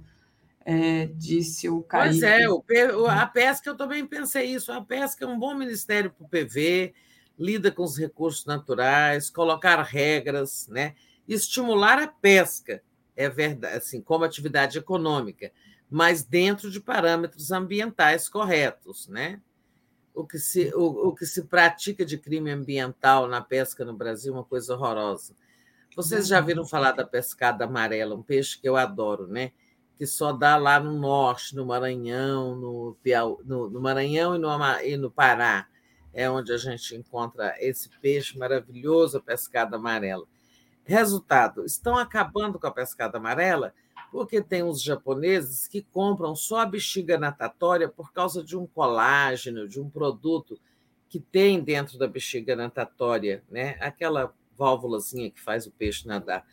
é, 0.69 1.07
disse 1.15 1.69
o 1.69 1.81
Kaique. 1.81 2.19
Pois 2.19 2.23
é, 2.25 2.49
o, 2.49 3.07
a 3.07 3.25
pesca, 3.25 3.71
eu 3.71 3.77
também 3.77 4.05
pensei 4.05 4.47
isso, 4.47 4.73
a 4.73 4.83
pesca 4.83 5.25
é 5.25 5.29
um 5.29 5.39
bom 5.39 5.55
ministério 5.55 6.11
para 6.11 6.27
o 6.27 6.29
PV, 6.29 6.93
lida 7.39 7.71
com 7.71 7.85
os 7.85 7.97
recursos 7.97 8.45
naturais, 8.45 9.31
colocar 9.31 9.81
regras, 9.81 10.67
né? 10.67 10.97
estimular 11.29 12.01
a 12.01 12.09
pesca, 12.09 12.83
é 13.15 13.29
verdade, 13.29 13.77
assim, 13.77 14.01
como 14.01 14.25
atividade 14.25 14.77
econômica, 14.77 15.53
mas 15.89 16.25
dentro 16.25 16.69
de 16.69 16.81
parâmetros 16.81 17.53
ambientais 17.53 18.29
corretos, 18.29 19.07
né? 19.07 19.41
o 20.13 20.27
que 20.27 20.39
se, 20.39 20.73
o, 20.75 21.09
o 21.09 21.15
que 21.15 21.27
se 21.27 21.45
pratica 21.45 22.05
de 22.05 22.19
crime 22.19 22.51
ambiental 22.51 23.29
na 23.29 23.41
pesca 23.41 23.85
no 23.85 23.95
Brasil 23.95 24.33
é 24.33 24.37
uma 24.39 24.45
coisa 24.45 24.75
horrorosa. 24.75 25.37
Vocês 25.95 26.27
já 26.27 26.41
viram 26.41 26.67
falar 26.67 26.93
da 26.93 27.05
pescada 27.05 27.67
amarela, 27.67 28.17
um 28.17 28.23
peixe 28.23 28.59
que 28.59 28.69
eu 28.69 28.77
adoro, 28.77 29.29
né? 29.29 29.53
Que 29.97 30.07
só 30.07 30.33
dá 30.33 30.57
lá 30.57 30.79
no 30.79 30.93
norte, 30.93 31.55
no 31.57 31.65
Maranhão, 31.65 32.55
no, 32.55 32.97
Piau, 33.03 33.41
no, 33.45 33.71
no 33.71 33.81
Maranhão 33.81 34.37
e 34.37 34.39
no, 34.39 34.49
e 34.83 34.97
no 34.97 35.11
Pará, 35.11 35.67
é 36.13 36.29
onde 36.31 36.53
a 36.53 36.57
gente 36.57 36.95
encontra 36.95 37.55
esse 37.59 37.89
peixe 38.01 38.39
maravilhoso, 38.39 39.19
a 39.19 39.21
pescada 39.21 39.77
amarela. 39.77 40.27
Resultado: 40.85 41.65
estão 41.65 41.97
acabando 41.97 42.59
com 42.59 42.67
a 42.67 42.71
pescada 42.71 43.19
amarela 43.19 43.75
porque 44.11 44.41
tem 44.41 44.63
os 44.63 44.81
japoneses 44.81 45.67
que 45.67 45.83
compram 45.83 46.35
só 46.35 46.61
a 46.61 46.67
bexiga 46.67 47.19
natatória 47.19 47.89
por 47.89 48.13
causa 48.13 48.43
de 48.43 48.57
um 48.57 48.67
colágeno, 48.67 49.69
de 49.69 49.81
um 49.81 49.91
produto 49.91 50.59
que 51.09 51.21
tem 51.21 51.63
dentro 51.63 51.99
da 51.99 52.07
bexiga 52.07 52.57
natatória, 52.57 53.43
né? 53.51 53.77
Aquela 53.81 54.33
válvulazinha 54.57 55.31
que 55.31 55.41
faz 55.41 55.67
o 55.67 55.71
peixe 55.71 56.07
nadar, 56.07 56.47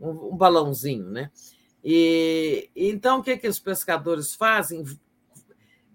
um, 0.00 0.32
um 0.32 0.36
balãozinho, 0.36 1.08
né? 1.08 1.30
E 1.84 2.70
então 2.74 3.18
o 3.18 3.22
que 3.22 3.36
que 3.36 3.46
os 3.46 3.58
pescadores 3.58 4.34
fazem? 4.34 4.82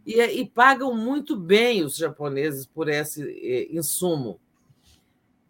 E, 0.05 0.21
e 0.21 0.45
pagam 0.45 0.93
muito 0.95 1.35
bem 1.35 1.83
os 1.83 1.95
japoneses 1.95 2.65
por 2.67 2.87
esse 2.87 3.23
eh, 3.23 3.67
insumo. 3.75 4.39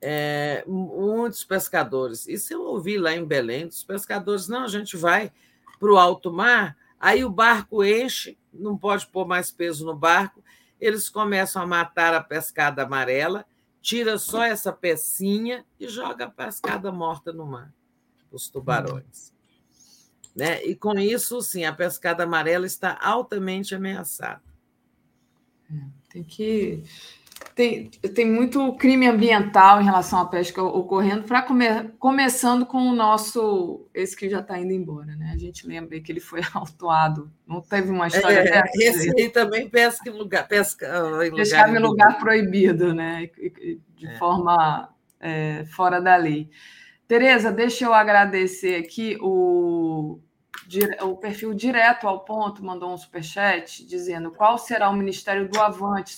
É, 0.01 0.63
muitos 0.65 1.43
pescadores. 1.43 2.25
Isso 2.25 2.53
eu 2.53 2.63
ouvi 2.63 2.97
lá 2.97 3.13
em 3.13 3.25
Belém, 3.25 3.65
os 3.65 3.83
pescadores, 3.83 4.47
não, 4.47 4.63
a 4.63 4.67
gente 4.69 4.95
vai 4.95 5.29
para 5.77 5.91
o 5.91 5.97
alto 5.97 6.31
mar, 6.31 6.77
aí 6.97 7.25
o 7.25 7.29
barco 7.29 7.83
enche, 7.83 8.37
não 8.53 8.77
pode 8.77 9.07
pôr 9.07 9.27
mais 9.27 9.51
peso 9.51 9.85
no 9.85 9.95
barco, 9.95 10.41
eles 10.79 11.09
começam 11.09 11.61
a 11.61 11.67
matar 11.67 12.13
a 12.13 12.23
pescada 12.23 12.83
amarela, 12.83 13.45
tira 13.81 14.17
só 14.17 14.43
essa 14.43 14.71
pecinha 14.71 15.65
e 15.77 15.87
joga 15.89 16.25
a 16.25 16.29
pescada 16.29 16.91
morta 16.93 17.33
no 17.33 17.45
mar, 17.45 17.73
os 18.31 18.47
tubarões. 18.49 19.33
Né? 20.35 20.63
E 20.63 20.75
com 20.75 20.97
isso, 20.97 21.41
sim, 21.41 21.65
a 21.65 21.73
pescada 21.73 22.23
amarela 22.23 22.65
está 22.65 22.97
altamente 23.01 23.75
ameaçada. 23.75 24.41
É, 25.71 25.75
tem 26.09 26.23
que 26.23 26.83
tem, 27.55 27.89
tem 27.89 28.25
muito 28.25 28.73
crime 28.73 29.07
ambiental 29.07 29.81
em 29.81 29.85
relação 29.85 30.19
à 30.19 30.25
pesca 30.25 30.61
ocorrendo, 30.63 31.23
para 31.23 31.41
come, 31.41 31.65
começando 31.99 32.65
com 32.65 32.77
o 32.77 32.95
nosso, 32.95 33.85
esse 33.93 34.15
que 34.15 34.29
já 34.29 34.39
está 34.39 34.57
indo 34.57 34.71
embora, 34.71 35.15
né? 35.15 35.31
A 35.33 35.37
gente 35.37 35.67
lembra 35.67 35.99
que 35.99 36.11
ele 36.11 36.19
foi 36.19 36.41
autuado, 36.53 37.31
não 37.47 37.61
teve 37.61 37.89
uma 37.89 38.07
história 38.07 38.39
é, 38.39 38.43
dessa? 38.43 38.71
Esse 38.75 39.13
aí 39.17 39.29
também 39.29 39.69
pesca 39.69 40.09
em 40.09 40.13
lugar, 40.13 40.47
pesca 40.47 40.85
em 40.85 41.29
lugar, 41.29 41.35
Pescava 41.35 41.75
em 41.75 41.79
lugar 41.79 42.17
proibido, 42.19 42.93
né? 42.93 43.29
De 43.95 44.07
é. 44.07 44.17
forma 44.17 44.89
é, 45.19 45.65
fora 45.65 45.99
da 45.99 46.15
lei. 46.15 46.49
Tereza, 47.09 47.51
deixa 47.51 47.85
eu 47.85 47.91
agradecer 47.91 48.75
aqui 48.75 49.17
o 49.19 50.21
o 51.01 51.17
perfil 51.17 51.55
direto 51.55 52.07
ao 52.07 52.23
ponto 52.23 52.63
mandou 52.63 52.93
um 52.93 52.97
superchat 52.97 53.83
dizendo 53.87 54.29
qual 54.29 54.59
será 54.59 54.87
o 54.91 54.95
Ministério 54.95 55.49
do 55.49 55.59
Avante. 55.59 56.15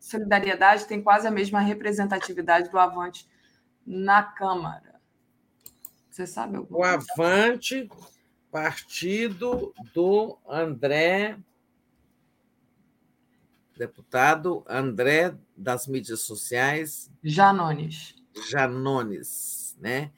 Solidariedade 0.00 0.86
tem 0.86 1.02
quase 1.02 1.28
a 1.28 1.30
mesma 1.30 1.60
representatividade 1.60 2.70
do 2.70 2.78
Avante 2.78 3.28
na 3.86 4.22
Câmara? 4.22 4.98
Você 6.08 6.26
sabe 6.26 6.56
alguma 6.56 6.78
O 6.78 6.82
Avante, 6.82 7.90
partido 8.50 9.74
do 9.92 10.38
André, 10.48 11.36
deputado 13.76 14.64
André 14.66 15.34
das 15.54 15.86
mídias 15.86 16.22
sociais. 16.22 17.12
Janones. 17.22 18.14
Janones, 18.48 19.76
né? 19.78 20.10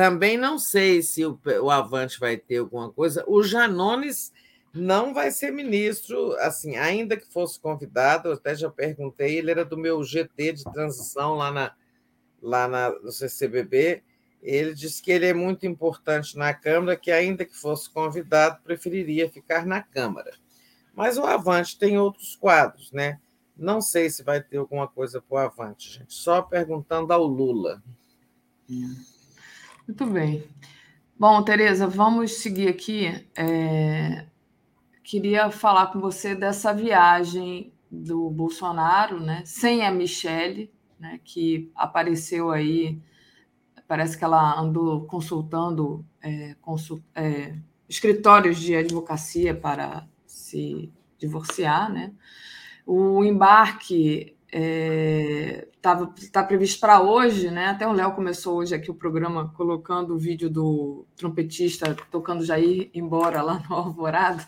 Também 0.00 0.38
não 0.38 0.58
sei 0.58 1.02
se 1.02 1.26
o, 1.26 1.38
o 1.62 1.70
Avante 1.70 2.18
vai 2.18 2.38
ter 2.38 2.56
alguma 2.56 2.90
coisa. 2.90 3.22
O 3.26 3.42
Janones 3.42 4.32
não 4.72 5.12
vai 5.12 5.30
ser 5.30 5.50
ministro, 5.50 6.32
assim, 6.38 6.74
ainda 6.76 7.18
que 7.18 7.30
fosse 7.30 7.60
convidado, 7.60 8.28
eu 8.30 8.32
até 8.32 8.54
já 8.54 8.70
perguntei, 8.70 9.36
ele 9.36 9.50
era 9.50 9.62
do 9.62 9.76
meu 9.76 10.02
GT 10.02 10.54
de 10.54 10.64
transição 10.64 11.34
lá, 11.34 11.50
na, 11.52 11.74
lá 12.40 12.66
na, 12.66 12.88
no 13.00 13.12
CCBB, 13.12 14.02
ele 14.42 14.72
disse 14.72 15.02
que 15.02 15.12
ele 15.12 15.26
é 15.26 15.34
muito 15.34 15.66
importante 15.66 16.34
na 16.34 16.54
Câmara, 16.54 16.96
que 16.96 17.10
ainda 17.10 17.44
que 17.44 17.54
fosse 17.54 17.90
convidado, 17.90 18.62
preferiria 18.64 19.28
ficar 19.28 19.66
na 19.66 19.82
Câmara. 19.82 20.32
Mas 20.94 21.18
o 21.18 21.26
Avante 21.26 21.78
tem 21.78 21.98
outros 21.98 22.36
quadros, 22.36 22.90
né? 22.90 23.20
Não 23.54 23.82
sei 23.82 24.08
se 24.08 24.22
vai 24.22 24.42
ter 24.42 24.56
alguma 24.56 24.88
coisa 24.88 25.20
para 25.20 25.34
o 25.34 25.38
Avante, 25.38 25.90
gente. 25.90 26.14
Só 26.14 26.40
perguntando 26.40 27.12
ao 27.12 27.22
Lula. 27.26 27.82
Muito 29.90 30.06
bem. 30.06 30.44
Bom, 31.18 31.42
Tereza, 31.42 31.88
vamos 31.88 32.34
seguir 32.34 32.68
aqui. 32.68 33.26
É 33.36 34.26
queria 35.10 35.50
falar 35.50 35.88
com 35.88 35.98
você 35.98 36.36
dessa 36.36 36.72
viagem 36.72 37.72
do 37.90 38.30
Bolsonaro, 38.30 39.18
né, 39.18 39.42
sem 39.44 39.84
a 39.84 39.90
Michelle, 39.90 40.70
né, 41.00 41.18
que 41.24 41.68
apareceu 41.74 42.52
aí, 42.52 43.02
parece 43.88 44.16
que 44.16 44.22
ela 44.22 44.56
andou 44.56 45.04
consultando 45.06 46.06
é, 46.22 46.54
consult, 46.62 47.02
é, 47.12 47.56
escritórios 47.88 48.60
de 48.60 48.76
advocacia 48.76 49.52
para 49.52 50.06
se 50.24 50.92
divorciar, 51.18 51.92
né? 51.92 52.12
O 52.86 53.24
embarque 53.24 54.36
está 54.52 55.92
é, 55.92 56.30
tá 56.32 56.42
previsto 56.42 56.80
para 56.80 57.00
hoje, 57.00 57.50
né? 57.50 57.66
Até 57.66 57.86
o 57.86 57.92
Léo 57.92 58.12
começou 58.12 58.56
hoje 58.58 58.74
aqui 58.74 58.90
o 58.90 58.94
programa 58.94 59.52
colocando 59.56 60.14
o 60.14 60.18
vídeo 60.18 60.50
do 60.50 61.06
trompetista 61.16 61.96
tocando 62.10 62.44
Jair 62.44 62.90
embora 62.92 63.42
lá 63.42 63.62
no 63.68 63.74
Alvorada. 63.74 64.46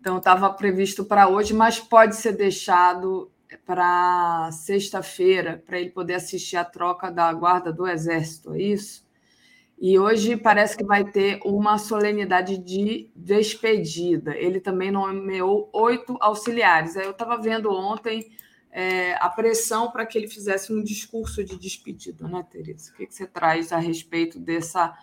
Então, 0.00 0.16
estava 0.16 0.48
previsto 0.50 1.04
para 1.04 1.28
hoje, 1.28 1.52
mas 1.52 1.78
pode 1.78 2.16
ser 2.16 2.32
deixado 2.32 3.30
para 3.66 4.50
sexta-feira, 4.52 5.62
para 5.66 5.78
ele 5.78 5.90
poder 5.90 6.14
assistir 6.14 6.56
a 6.56 6.64
troca 6.64 7.10
da 7.10 7.32
guarda 7.32 7.72
do 7.72 7.86
Exército, 7.86 8.54
é 8.54 8.62
isso? 8.62 9.04
E 9.78 9.98
hoje 9.98 10.36
parece 10.36 10.76
que 10.76 10.84
vai 10.84 11.04
ter 11.04 11.40
uma 11.42 11.78
solenidade 11.78 12.58
de 12.58 13.10
despedida. 13.16 14.36
Ele 14.36 14.60
também 14.60 14.90
nomeou 14.90 15.70
oito 15.72 16.18
auxiliares. 16.20 16.96
Eu 16.96 17.12
estava 17.12 17.40
vendo 17.40 17.72
ontem 17.72 18.30
é, 18.70 19.14
a 19.14 19.28
pressão 19.28 19.90
para 19.90 20.06
que 20.06 20.16
ele 20.16 20.28
fizesse 20.28 20.72
um 20.72 20.82
discurso 20.82 21.42
de 21.44 21.58
despedida, 21.58 22.28
né, 22.28 22.46
Tereza? 22.50 22.92
O 22.92 22.96
que, 22.96 23.06
que 23.06 23.14
você 23.14 23.26
traz 23.26 23.72
a 23.72 23.78
respeito 23.78 24.38
dessa 24.38 24.96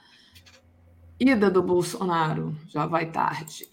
ida 1.19 1.49
do 1.49 1.61
Bolsonaro? 1.61 2.55
Já 2.67 2.85
vai 2.85 3.11
tarde. 3.11 3.69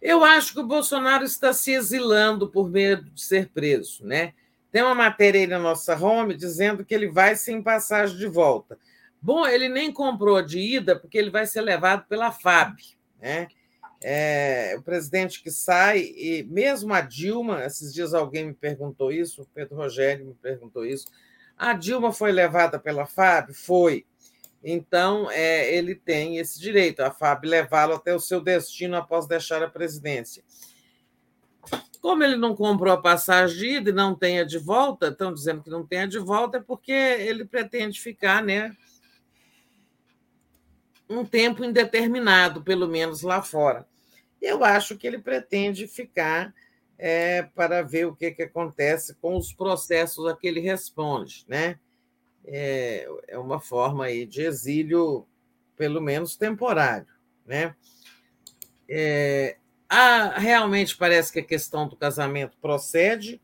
Eu 0.00 0.24
acho 0.24 0.54
que 0.54 0.60
o 0.60 0.66
Bolsonaro 0.66 1.24
está 1.24 1.52
se 1.52 1.70
exilando 1.72 2.48
por 2.48 2.68
medo 2.68 3.08
de 3.10 3.22
ser 3.22 3.50
preso, 3.50 4.04
né? 4.04 4.34
Tem 4.72 4.82
uma 4.82 4.94
matéria 4.94 5.40
aí 5.40 5.46
na 5.46 5.58
nossa 5.58 5.94
home 5.96 6.34
dizendo 6.34 6.84
que 6.84 6.94
ele 6.94 7.08
vai 7.08 7.36
sem 7.36 7.62
passagem 7.62 8.16
de 8.16 8.26
volta. 8.26 8.78
Bom, 9.20 9.46
ele 9.46 9.68
nem 9.68 9.92
comprou 9.92 10.42
de 10.42 10.58
ida 10.58 10.98
porque 10.98 11.16
ele 11.16 11.30
vai 11.30 11.46
ser 11.46 11.60
levado 11.60 12.06
pela 12.08 12.32
FAB, 12.32 12.78
né? 13.20 13.46
É, 14.02 14.74
o 14.76 14.82
presidente 14.82 15.42
que 15.42 15.50
sai, 15.50 16.00
e 16.00 16.44
mesmo 16.50 16.92
a 16.92 17.00
Dilma, 17.00 17.64
esses 17.64 17.94
dias 17.94 18.12
alguém 18.12 18.46
me 18.46 18.54
perguntou 18.54 19.12
isso, 19.12 19.42
o 19.42 19.46
Pedro 19.46 19.76
Rogério 19.76 20.26
me 20.26 20.34
perguntou 20.34 20.84
isso. 20.84 21.06
A 21.56 21.72
Dilma 21.72 22.12
foi 22.12 22.32
levada 22.32 22.78
pela 22.78 23.06
FAB? 23.06 23.52
Foi. 23.52 24.04
Então, 24.64 25.30
é, 25.30 25.74
ele 25.74 25.94
tem 25.94 26.38
esse 26.38 26.58
direito, 26.60 27.00
a 27.00 27.10
FAB 27.10 27.44
levá-lo 27.44 27.94
até 27.94 28.14
o 28.14 28.20
seu 28.20 28.40
destino 28.40 28.96
após 28.96 29.26
deixar 29.26 29.62
a 29.62 29.68
presidência. 29.68 30.42
Como 32.00 32.24
ele 32.24 32.36
não 32.36 32.54
comprou 32.56 32.92
a 32.92 33.00
passagem 33.00 33.56
de 33.56 33.66
ida 33.76 33.90
e 33.90 33.92
não 33.92 34.14
tem 34.14 34.40
a 34.40 34.44
de 34.44 34.58
volta, 34.58 35.08
estão 35.08 35.32
dizendo 35.32 35.62
que 35.62 35.70
não 35.70 35.86
tem 35.86 36.00
a 36.00 36.06
de 36.06 36.18
volta, 36.18 36.58
é 36.58 36.60
porque 36.60 36.92
ele 36.92 37.44
pretende 37.44 38.00
ficar 38.00 38.42
né, 38.42 38.76
um 41.08 41.24
tempo 41.24 41.64
indeterminado, 41.64 42.62
pelo 42.62 42.88
menos 42.88 43.22
lá 43.22 43.42
fora. 43.42 43.86
Eu 44.42 44.62
acho 44.64 44.98
que 44.98 45.06
ele 45.06 45.18
pretende 45.18 45.86
ficar 45.86 46.52
é, 46.98 47.42
para 47.54 47.80
ver 47.80 48.06
o 48.06 48.14
que, 48.14 48.30
que 48.32 48.42
acontece 48.42 49.14
com 49.14 49.36
os 49.36 49.52
processos 49.52 50.26
a 50.26 50.36
que 50.36 50.46
ele 50.46 50.60
responde, 50.60 51.44
né? 51.48 51.78
é, 52.44 53.08
é 53.28 53.38
uma 53.38 53.60
forma 53.60 54.06
aí 54.06 54.26
de 54.26 54.42
exílio, 54.42 55.26
pelo 55.76 56.00
menos 56.00 56.36
temporário. 56.36 57.06
Né? 57.46 57.74
É, 58.88 59.56
há, 59.88 60.38
realmente 60.38 60.96
parece 60.96 61.32
que 61.32 61.40
a 61.40 61.44
questão 61.44 61.88
do 61.88 61.96
casamento 61.96 62.56
procede, 62.60 63.40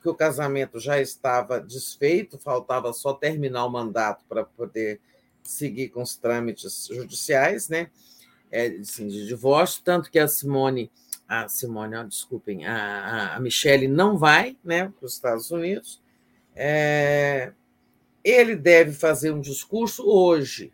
que 0.00 0.08
o 0.08 0.14
casamento 0.14 0.80
já 0.80 1.00
estava 1.00 1.60
desfeito, 1.60 2.38
faltava 2.38 2.92
só 2.92 3.12
terminar 3.12 3.64
o 3.64 3.70
mandato 3.70 4.24
para 4.28 4.44
poder 4.44 5.00
seguir 5.44 5.90
com 5.90 6.02
os 6.02 6.16
trâmites 6.16 6.88
judiciais, 6.90 7.68
né? 7.68 7.90
É, 8.52 8.66
assim, 8.66 9.08
de 9.08 9.26
divórcio, 9.26 9.82
tanto 9.82 10.10
que 10.10 10.18
a 10.18 10.28
Simone, 10.28 10.92
a 11.26 11.48
Simone, 11.48 11.96
oh, 11.96 12.04
desculpem, 12.04 12.66
a, 12.66 13.34
a 13.34 13.40
Michelle 13.40 13.88
não 13.88 14.18
vai 14.18 14.58
né, 14.62 14.92
para 14.98 15.06
os 15.06 15.14
Estados 15.14 15.50
Unidos. 15.50 16.02
É, 16.54 17.54
ele 18.22 18.54
deve 18.54 18.92
fazer 18.92 19.32
um 19.32 19.40
discurso 19.40 20.06
hoje. 20.06 20.70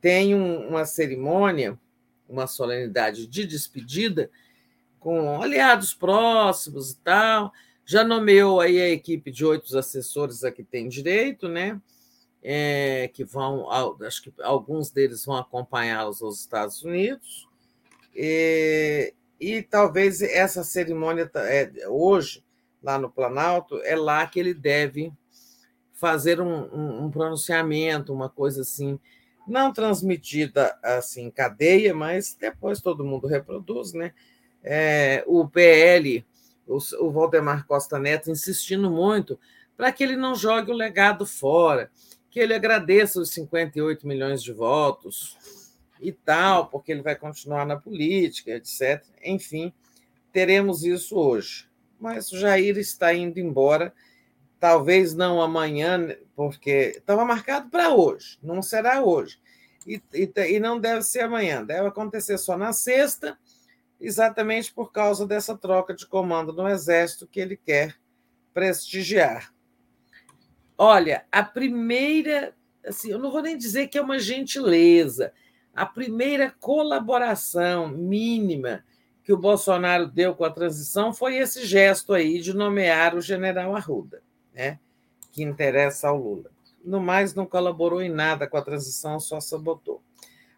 Tem 0.00 0.34
um, 0.34 0.68
uma 0.68 0.86
cerimônia, 0.86 1.78
uma 2.26 2.46
solenidade 2.46 3.26
de 3.26 3.46
despedida 3.46 4.30
com 4.98 5.40
aliados 5.42 5.92
próximos 5.92 6.92
e 6.92 6.96
tal. 6.96 7.52
Já 7.84 8.02
nomeou 8.02 8.60
aí 8.60 8.80
a 8.80 8.88
equipe 8.88 9.30
de 9.30 9.44
oito 9.44 9.76
assessores 9.76 10.44
a 10.44 10.50
que 10.50 10.62
tem 10.62 10.88
direito, 10.88 11.48
né? 11.48 11.80
É, 12.42 13.10
que 13.12 13.22
vão, 13.22 13.70
acho 13.70 14.22
que 14.22 14.32
alguns 14.42 14.90
deles 14.90 15.26
vão 15.26 15.36
acompanhá-los 15.36 16.22
aos 16.22 16.40
Estados 16.40 16.82
Unidos. 16.82 17.46
E, 18.14 19.14
e 19.38 19.62
talvez 19.62 20.22
essa 20.22 20.64
cerimônia 20.64 21.30
é, 21.34 21.70
hoje, 21.88 22.42
lá 22.82 22.98
no 22.98 23.10
Planalto, 23.10 23.78
é 23.84 23.94
lá 23.94 24.26
que 24.26 24.40
ele 24.40 24.54
deve 24.54 25.12
fazer 25.92 26.40
um, 26.40 26.64
um, 26.74 27.04
um 27.04 27.10
pronunciamento, 27.10 28.12
uma 28.12 28.30
coisa 28.30 28.62
assim, 28.62 28.98
não 29.46 29.72
transmitida 29.72 30.78
assim 30.82 31.24
em 31.26 31.30
cadeia, 31.30 31.94
mas 31.94 32.34
depois 32.40 32.80
todo 32.80 33.04
mundo 33.04 33.26
reproduz, 33.26 33.92
né? 33.92 34.14
É, 34.62 35.22
o 35.26 35.46
PL, 35.46 36.24
o, 36.66 36.78
o 37.00 37.10
Valdemar 37.10 37.66
Costa 37.66 37.98
Neto, 37.98 38.30
insistindo 38.30 38.90
muito 38.90 39.38
para 39.76 39.92
que 39.92 40.04
ele 40.04 40.16
não 40.16 40.34
jogue 40.34 40.70
o 40.70 40.74
legado 40.74 41.26
fora, 41.26 41.90
que 42.30 42.38
ele 42.38 42.54
agradeça 42.54 43.20
os 43.20 43.30
58 43.30 44.06
milhões 44.06 44.42
de 44.42 44.52
votos 44.52 45.36
e 46.00 46.12
tal, 46.12 46.68
porque 46.68 46.92
ele 46.92 47.02
vai 47.02 47.16
continuar 47.16 47.66
na 47.66 47.76
política, 47.76 48.52
etc. 48.52 49.04
Enfim, 49.24 49.72
teremos 50.32 50.84
isso 50.84 51.16
hoje. 51.16 51.68
Mas 51.98 52.30
o 52.32 52.38
Jair 52.38 52.78
está 52.78 53.12
indo 53.12 53.38
embora 53.38 53.92
talvez 54.60 55.14
não 55.14 55.40
amanhã, 55.40 56.14
porque 56.36 56.94
estava 56.96 57.24
marcado 57.24 57.70
para 57.70 57.94
hoje, 57.94 58.38
não 58.42 58.60
será 58.60 59.02
hoje. 59.02 59.40
E, 59.86 60.00
e, 60.12 60.30
e, 60.36 60.60
não 60.60 60.78
deve 60.78 61.02
ser 61.02 61.20
amanhã, 61.20 61.64
deve 61.64 61.88
acontecer 61.88 62.36
só 62.36 62.58
na 62.58 62.70
sexta, 62.72 63.38
exatamente 63.98 64.72
por 64.72 64.92
causa 64.92 65.26
dessa 65.26 65.56
troca 65.56 65.94
de 65.94 66.06
comando 66.06 66.52
no 66.52 66.68
Exército 66.68 67.26
que 67.26 67.40
ele 67.40 67.56
quer 67.56 67.96
prestigiar. 68.52 69.50
Olha, 70.82 71.26
a 71.30 71.42
primeira, 71.42 72.56
assim, 72.86 73.10
eu 73.10 73.18
não 73.18 73.30
vou 73.30 73.42
nem 73.42 73.54
dizer 73.54 73.88
que 73.88 73.98
é 73.98 74.00
uma 74.00 74.18
gentileza, 74.18 75.30
a 75.74 75.84
primeira 75.84 76.50
colaboração 76.58 77.86
mínima 77.86 78.82
que 79.22 79.30
o 79.30 79.36
Bolsonaro 79.36 80.06
deu 80.06 80.34
com 80.34 80.42
a 80.42 80.50
transição 80.50 81.12
foi 81.12 81.36
esse 81.36 81.66
gesto 81.66 82.14
aí 82.14 82.40
de 82.40 82.54
nomear 82.54 83.14
o 83.14 83.20
general 83.20 83.76
Arruda 83.76 84.22
né, 84.54 84.78
que 85.30 85.42
interessa 85.42 86.08
ao 86.08 86.16
Lula. 86.16 86.50
No 86.82 86.98
mais, 86.98 87.34
não 87.34 87.44
colaborou 87.44 88.00
em 88.00 88.08
nada 88.08 88.48
com 88.48 88.56
a 88.56 88.62
transição, 88.62 89.20
só 89.20 89.38
sabotou. 89.38 90.02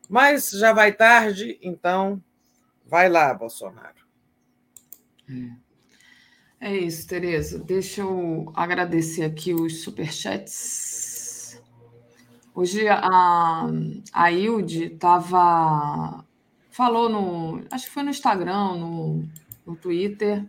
Mas 0.08 0.50
já 0.50 0.72
vai 0.72 0.92
tarde, 0.92 1.58
então 1.60 2.22
vai 2.86 3.08
lá, 3.08 3.34
Bolsonaro. 3.34 4.06
É 6.64 6.76
isso, 6.76 7.08
Tereza. 7.08 7.58
Deixa 7.58 8.02
eu 8.02 8.52
agradecer 8.54 9.24
aqui 9.24 9.52
os 9.52 9.82
superchats. 9.82 11.60
Hoje 12.54 12.86
a, 12.88 13.66
a 14.12 14.30
Hilde 14.30 14.84
estava. 14.84 16.24
falou 16.70 17.08
no. 17.08 17.64
acho 17.68 17.86
que 17.86 17.90
foi 17.90 18.04
no 18.04 18.10
Instagram, 18.10 18.76
no, 18.76 19.28
no 19.66 19.74
Twitter, 19.74 20.44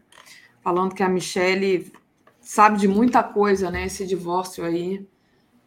falando 0.62 0.94
que 0.94 1.02
a 1.02 1.10
Michelle 1.10 1.92
sabe 2.40 2.78
de 2.78 2.88
muita 2.88 3.24
coisa, 3.24 3.72
né? 3.72 3.88
Esse 3.88 4.06
divórcio 4.06 4.64
aí 4.64 5.04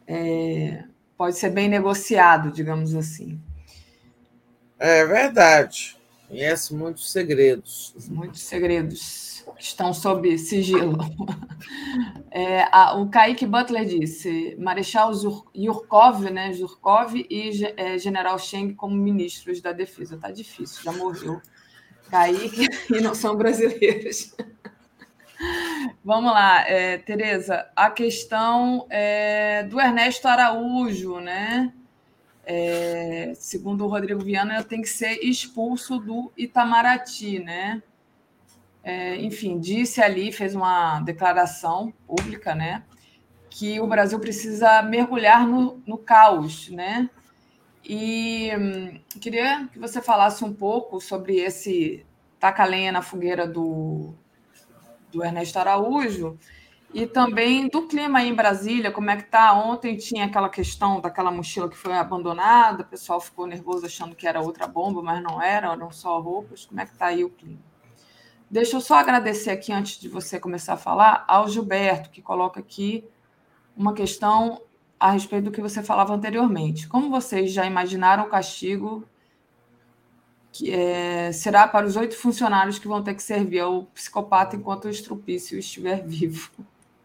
é, 0.06 0.84
pode 1.18 1.36
ser 1.36 1.50
bem 1.50 1.68
negociado, 1.68 2.52
digamos 2.52 2.94
assim. 2.94 3.40
É 4.78 5.04
verdade. 5.04 5.96
Conhece 6.28 6.72
muitos 6.72 7.10
segredos. 7.10 7.96
Muitos 8.08 8.42
segredos 8.42 9.35
estão 9.58 9.92
sob 9.92 10.36
sigilo. 10.38 10.96
É, 12.30 12.68
a, 12.70 12.94
o 12.94 13.08
Kaique 13.08 13.46
Butler 13.46 13.86
disse: 13.86 14.54
Marechal 14.58 15.10
Zurkov, 15.14 16.30
né, 16.30 16.52
Zurkov 16.52 17.14
e 17.14 17.64
é, 17.78 17.96
General 17.96 18.38
Cheng 18.38 18.74
como 18.74 18.94
ministros 18.94 19.62
da 19.62 19.72
Defesa. 19.72 20.18
Tá 20.18 20.30
difícil, 20.30 20.82
já 20.82 20.92
morreu. 20.92 21.40
Kaique 22.10 22.66
e 22.94 23.00
não 23.00 23.14
são 23.14 23.36
brasileiros. 23.36 24.36
Vamos 26.04 26.30
lá, 26.30 26.68
é, 26.68 26.98
Tereza. 26.98 27.70
A 27.74 27.90
questão 27.90 28.86
é 28.90 29.62
do 29.62 29.80
Ernesto 29.80 30.28
Araújo, 30.28 31.20
né? 31.20 31.72
É, 32.44 33.32
segundo 33.34 33.84
o 33.84 33.88
Rodrigo 33.88 34.22
Viana, 34.22 34.62
tem 34.62 34.82
que 34.82 34.88
ser 34.88 35.24
expulso 35.24 35.98
do 35.98 36.30
Itamaraty, 36.36 37.38
né? 37.38 37.82
É, 38.86 39.16
enfim, 39.16 39.58
disse 39.58 40.00
ali, 40.00 40.30
fez 40.30 40.54
uma 40.54 41.00
declaração 41.00 41.92
pública, 42.06 42.54
né? 42.54 42.84
Que 43.50 43.80
o 43.80 43.86
Brasil 43.88 44.20
precisa 44.20 44.80
mergulhar 44.82 45.44
no, 45.44 45.82
no 45.84 45.98
caos, 45.98 46.70
né? 46.70 47.10
E 47.84 48.50
hum, 48.56 49.00
queria 49.20 49.68
que 49.72 49.78
você 49.78 50.00
falasse 50.00 50.44
um 50.44 50.54
pouco 50.54 51.00
sobre 51.00 51.36
esse 51.38 52.06
taca 52.38 52.64
lenha 52.64 52.92
na 52.92 53.02
fogueira 53.02 53.46
do 53.46 54.14
do 55.12 55.24
Ernesto 55.24 55.58
Araújo, 55.58 56.38
e 56.94 57.06
também 57.06 57.68
do 57.68 57.86
clima 57.88 58.20
aí 58.20 58.28
em 58.28 58.34
Brasília, 58.34 58.92
como 58.92 59.10
é 59.10 59.16
que 59.16 59.24
está? 59.24 59.52
Ontem 59.54 59.96
tinha 59.96 60.26
aquela 60.26 60.48
questão 60.48 61.00
daquela 61.00 61.30
mochila 61.30 61.68
que 61.68 61.76
foi 61.76 61.94
abandonada, 61.94 62.82
o 62.82 62.86
pessoal 62.86 63.20
ficou 63.20 63.46
nervoso 63.46 63.86
achando 63.86 64.14
que 64.16 64.26
era 64.28 64.40
outra 64.40 64.66
bomba, 64.68 65.02
mas 65.02 65.22
não 65.22 65.42
era, 65.42 65.72
eram 65.72 65.90
só 65.92 66.20
roupas. 66.20 66.66
Como 66.66 66.80
é 66.80 66.86
que 66.86 66.92
está 66.92 67.06
aí 67.06 67.24
o 67.24 67.30
clima? 67.30 67.60
Deixa 68.50 68.76
eu 68.76 68.80
só 68.80 68.94
agradecer 68.94 69.50
aqui, 69.50 69.72
antes 69.72 69.98
de 69.98 70.08
você 70.08 70.38
começar 70.38 70.74
a 70.74 70.78
falar, 70.78 71.24
ao 71.26 71.48
Gilberto, 71.48 72.10
que 72.10 72.22
coloca 72.22 72.60
aqui 72.60 73.04
uma 73.76 73.92
questão 73.92 74.62
a 74.98 75.10
respeito 75.10 75.44
do 75.44 75.50
que 75.50 75.60
você 75.60 75.82
falava 75.82 76.14
anteriormente. 76.14 76.88
Como 76.88 77.10
vocês 77.10 77.52
já 77.52 77.66
imaginaram 77.66 78.24
o 78.24 78.28
castigo 78.28 79.06
que 80.52 80.72
é, 80.72 81.32
será 81.32 81.68
para 81.68 81.86
os 81.86 81.96
oito 81.96 82.16
funcionários 82.16 82.78
que 82.78 82.88
vão 82.88 83.02
ter 83.02 83.14
que 83.14 83.22
servir 83.22 83.60
ao 83.60 83.84
psicopata 83.86 84.56
enquanto 84.56 84.86
o 84.86 84.90
estrupício 84.90 85.58
estiver 85.58 86.02
vivo. 86.06 86.50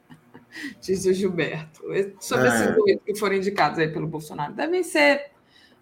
Diz 0.80 1.06
o 1.06 1.12
Gilberto. 1.12 1.82
Sobre 2.20 2.48
é. 2.48 2.50
esses 2.50 2.78
oito 2.78 3.04
que 3.04 3.16
foram 3.16 3.36
indicados 3.36 3.78
aí 3.78 3.90
pelo 3.90 4.08
Bolsonaro. 4.08 4.54
Devem 4.54 4.84
ser, 4.84 5.32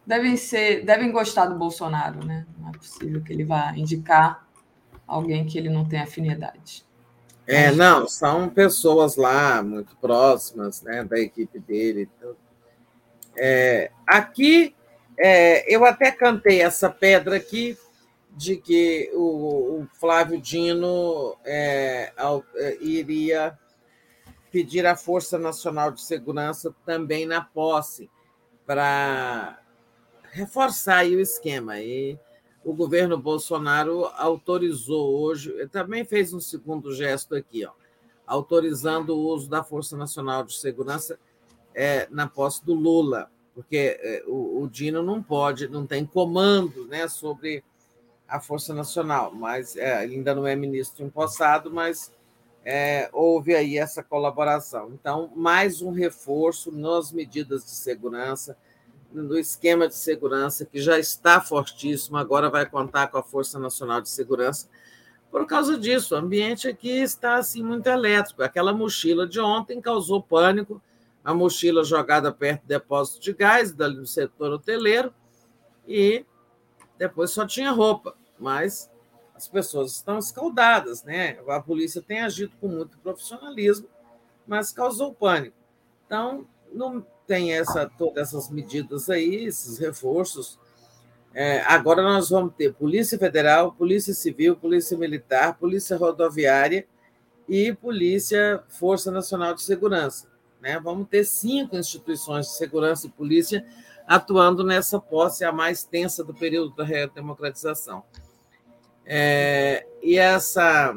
devem 0.04 0.36
ser, 0.36 0.84
devem 0.84 1.12
gostar 1.12 1.46
do 1.46 1.60
Bolsonaro, 1.60 2.26
né? 2.26 2.48
Não 2.58 2.70
é 2.70 2.72
possível 2.72 3.22
que 3.22 3.32
ele 3.32 3.44
vá 3.44 3.72
indicar 3.78 4.49
alguém 5.10 5.46
que 5.46 5.58
ele 5.58 5.70
não 5.70 5.84
tem 5.84 6.00
afinidade. 6.00 6.86
É, 7.48 7.72
não, 7.72 8.08
são 8.08 8.48
pessoas 8.48 9.16
lá 9.16 9.64
muito 9.64 9.96
próximas, 9.98 10.84
né, 10.84 11.04
da 11.04 11.20
equipe 11.20 11.60
dele. 11.60 12.08
É, 13.36 13.90
aqui 14.06 14.76
é, 15.18 15.74
eu 15.74 15.84
até 15.84 16.12
cantei 16.12 16.62
essa 16.62 16.90
pedra 16.90 17.38
aqui 17.38 17.78
de 18.38 18.56
que 18.56 19.12
o, 19.14 19.82
o 19.82 19.88
Flávio 20.00 20.40
Dino 20.40 21.36
é, 21.44 22.14
ao, 22.16 22.44
é, 22.56 22.78
iria 22.80 23.58
pedir 24.52 24.86
à 24.86 24.96
Força 24.96 25.38
Nacional 25.38 25.92
de 25.92 26.02
Segurança 26.02 26.74
também 26.86 27.26
na 27.26 27.42
posse 27.42 28.10
para 28.66 29.60
reforçar 30.32 31.06
o 31.06 31.20
esquema. 31.20 31.80
E 31.80 32.18
o 32.70 32.74
governo 32.74 33.18
Bolsonaro 33.18 34.06
autorizou 34.18 35.20
hoje, 35.22 35.54
também 35.68 36.04
fez 36.06 36.34
um 36.34 36.40
segundo 36.40 36.94
gesto 36.94 37.36
aqui, 37.36 37.66
ó, 37.66 37.72
autorizando 38.26 39.16
o 39.16 39.28
uso 39.28 39.50
da 39.50 39.64
Força 39.64 39.98
Nacional 39.98 40.44
de 40.44 40.54
Segurança 40.54 41.20
é, 41.74 42.08
na 42.10 42.28
posse 42.28 42.66
do 42.66 42.74
Lula 42.74 43.30
porque 43.60 44.00
é, 44.02 44.24
o, 44.26 44.62
o 44.64 44.70
Dino 44.70 45.04
não 45.04 45.22
pode, 45.22 45.68
não 45.68 45.86
tem 45.86 46.06
comando 46.06 46.86
né, 46.88 47.10
sobre 47.10 47.62
a 48.26 48.40
Força 48.40 48.74
Nacional, 48.74 49.36
mas 49.36 49.76
é, 49.76 49.98
ainda 49.98 50.34
não 50.34 50.48
é 50.48 50.56
ministro 50.56 51.04
empossado, 51.04 51.70
mas 51.70 52.10
é, 52.64 53.10
houve 53.12 53.54
aí 53.54 53.78
essa 53.78 54.02
colaboração. 54.02 54.92
Então, 54.94 55.30
mais 55.36 55.82
um 55.82 55.92
reforço 55.92 56.72
nas 56.72 57.12
medidas 57.12 57.66
de 57.66 57.72
segurança, 57.72 58.56
no 59.12 59.38
esquema 59.38 59.88
de 59.88 59.96
segurança, 59.96 60.66
que 60.66 60.82
já 60.82 61.00
está 61.00 61.42
fortíssimo, 61.42 62.18
agora 62.18 62.50
vai 62.50 62.66
contar 62.66 63.08
com 63.08 63.18
a 63.18 63.24
Força 63.24 63.58
Nacional 63.58 64.02
de 64.02 64.10
Segurança. 64.10 64.70
Por 65.32 65.46
causa 65.46 65.78
disso, 65.78 66.16
o 66.16 66.18
ambiente 66.18 66.68
aqui 66.68 66.90
está 66.90 67.36
assim 67.36 67.64
muito 67.64 67.88
elétrico. 67.88 68.44
Aquela 68.44 68.74
mochila 68.74 69.28
de 69.28 69.40
ontem 69.40 69.82
causou 69.82 70.22
pânico 70.22 70.82
a 71.24 71.34
mochila 71.34 71.84
jogada 71.84 72.32
perto 72.32 72.62
do 72.62 72.68
depósito 72.68 73.20
de 73.20 73.34
gás, 73.34 73.72
dali 73.72 73.98
no 73.98 74.08
setor 74.08 74.54
hoteleiro, 74.54 75.14
e 75.88 76.26
depois 76.98 77.32
só 77.32 77.46
tinha 77.46 77.72
roupa, 77.72 78.16
mas 78.40 78.90
as 79.36 79.48
pessoas 79.48 79.94
estão 79.94 80.18
escaldadas, 80.18 81.04
né? 81.04 81.40
A 81.48 81.60
polícia 81.60 82.02
tem 82.02 82.22
agido 82.22 82.54
com 82.60 82.68
muito 82.68 82.98
profissionalismo, 83.00 83.88
mas 84.48 84.72
causou 84.72 85.14
pânico. 85.14 85.56
Então, 86.06 86.48
não 86.74 87.06
tem 87.30 87.54
essa, 87.54 87.88
todas 87.88 88.30
essas 88.30 88.50
medidas 88.50 89.08
aí, 89.08 89.46
esses 89.46 89.78
reforços. 89.78 90.60
É, 91.32 91.62
agora 91.62 92.02
nós 92.02 92.32
vamos 92.32 92.56
ter 92.56 92.74
Polícia 92.74 93.20
Federal, 93.20 93.72
Polícia 93.72 94.16
Civil, 94.16 94.56
Polícia 94.56 94.98
Militar, 94.98 95.56
Polícia 95.60 95.96
Rodoviária 95.96 96.88
e 97.48 97.72
Polícia 97.72 98.64
Força 98.68 99.12
Nacional 99.12 99.54
de 99.54 99.62
Segurança. 99.62 100.28
Né? 100.60 100.80
Vamos 100.80 101.08
ter 101.08 101.24
cinco 101.24 101.78
instituições 101.78 102.48
de 102.48 102.54
segurança 102.54 103.06
e 103.06 103.12
polícia 103.12 103.64
atuando 104.08 104.64
nessa 104.64 105.00
posse 105.00 105.46
a 105.46 105.52
mais 105.52 105.84
tensa 105.84 106.24
do 106.24 106.34
período 106.34 106.76
da 106.76 106.84
redemocratização. 106.84 108.04
É, 109.06 109.86
e 110.02 110.18
essa. 110.18 110.96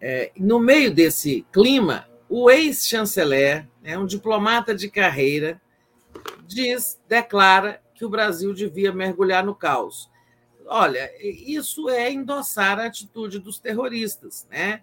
É, 0.00 0.30
no 0.36 0.60
meio 0.60 0.94
desse 0.94 1.44
clima, 1.50 2.06
o 2.28 2.48
ex-chanceler, 2.50 3.66
né, 3.84 3.96
um 3.96 4.06
diplomata 4.06 4.74
de 4.74 4.90
carreira, 4.90 5.60
diz, 6.46 7.00
declara 7.06 7.80
que 7.94 8.04
o 8.04 8.08
Brasil 8.08 8.52
devia 8.52 8.90
mergulhar 8.90 9.44
no 9.44 9.54
caos. 9.54 10.10
Olha, 10.66 11.12
isso 11.22 11.88
é 11.88 12.10
endossar 12.10 12.80
a 12.80 12.86
atitude 12.86 13.38
dos 13.38 13.60
terroristas, 13.60 14.48
né? 14.50 14.82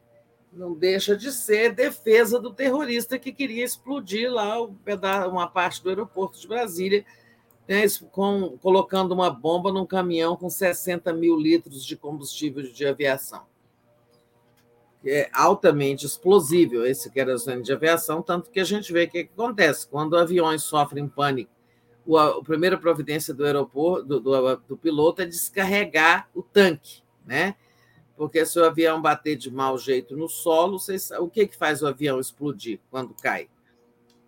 não 0.51 0.73
deixa 0.73 1.15
de 1.15 1.31
ser 1.31 1.73
defesa 1.73 2.39
do 2.39 2.53
terrorista 2.53 3.17
que 3.17 3.31
queria 3.31 3.63
explodir 3.63 4.30
lá 4.31 4.61
uma 5.27 5.47
parte 5.47 5.81
do 5.81 5.89
aeroporto 5.89 6.39
de 6.39 6.47
Brasília, 6.47 7.05
né, 7.67 7.83
com, 8.11 8.57
colocando 8.61 9.13
uma 9.13 9.30
bomba 9.30 9.71
num 9.71 9.85
caminhão 9.85 10.35
com 10.35 10.49
60 10.49 11.13
mil 11.13 11.38
litros 11.38 11.85
de 11.85 11.95
combustível 11.95 12.63
de 12.63 12.85
aviação. 12.85 13.45
É 15.05 15.30
altamente 15.33 16.05
explosível 16.05 16.85
esse 16.85 17.09
querosene 17.09 17.63
de 17.63 17.73
aviação, 17.73 18.21
tanto 18.21 18.51
que 18.51 18.59
a 18.59 18.63
gente 18.63 18.93
vê 18.93 19.05
o 19.05 19.09
que, 19.09 19.23
que 19.23 19.31
acontece. 19.33 19.88
Quando 19.88 20.15
aviões 20.15 20.61
sofrem 20.63 21.07
pânico, 21.07 21.51
o, 22.05 22.17
a 22.17 22.43
primeira 22.43 22.77
providência 22.77 23.33
do 23.33 23.43
aeroporto, 23.43 24.05
do, 24.05 24.19
do, 24.19 24.55
do 24.67 24.77
piloto 24.77 25.21
é 25.21 25.25
descarregar 25.25 26.30
o 26.35 26.43
tanque, 26.43 27.01
né? 27.25 27.55
porque 28.21 28.45
se 28.45 28.59
o 28.59 28.63
avião 28.63 29.01
bater 29.01 29.35
de 29.35 29.49
mau 29.49 29.80
jeito 29.80 30.15
no 30.15 30.30
solo, 30.30 30.77
vocês, 30.77 31.09
o 31.09 31.27
que, 31.27 31.47
que 31.47 31.57
faz 31.57 31.81
o 31.81 31.88
avião 31.88 32.19
explodir 32.19 32.80
quando 32.91 33.15
cai? 33.15 33.49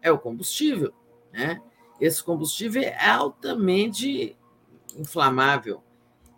É 0.01 0.11
o 0.11 0.17
combustível. 0.17 0.91
Né? 1.31 1.61
Esse 2.01 2.23
combustível 2.23 2.81
é 2.81 3.07
altamente 3.07 4.35
inflamável. 4.97 5.83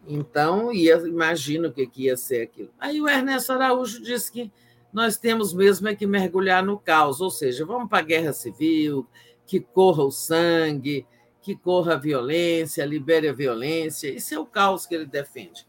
Então, 0.07 0.71
ia, 0.71 0.95
imagina 1.07 1.67
o 1.67 1.73
que, 1.73 1.87
que 1.87 2.03
ia 2.03 2.17
ser 2.17 2.43
aquilo. 2.43 2.69
Aí 2.79 3.01
o 3.01 3.07
Ernesto 3.07 3.51
Araújo 3.51 4.01
disse 4.01 4.31
que 4.31 4.51
nós 4.93 5.17
temos 5.17 5.53
mesmo 5.53 5.87
é 5.87 5.95
que 5.95 6.05
mergulhar 6.05 6.63
no 6.63 6.79
caos, 6.79 7.19
ou 7.19 7.29
seja, 7.29 7.65
vamos 7.65 7.89
para 7.89 7.99
a 7.99 8.01
guerra 8.01 8.31
civil, 8.31 9.07
que 9.45 9.59
corra 9.59 10.03
o 10.03 10.11
sangue, 10.11 11.05
que 11.41 11.55
corra 11.55 11.93
a 11.93 11.97
violência, 11.97 12.85
libere 12.85 13.27
a 13.27 13.33
violência. 13.33 14.09
Isso 14.09 14.33
é 14.33 14.39
o 14.39 14.45
caos 14.45 14.85
que 14.85 14.95
ele 14.95 15.05
defende. 15.05 15.67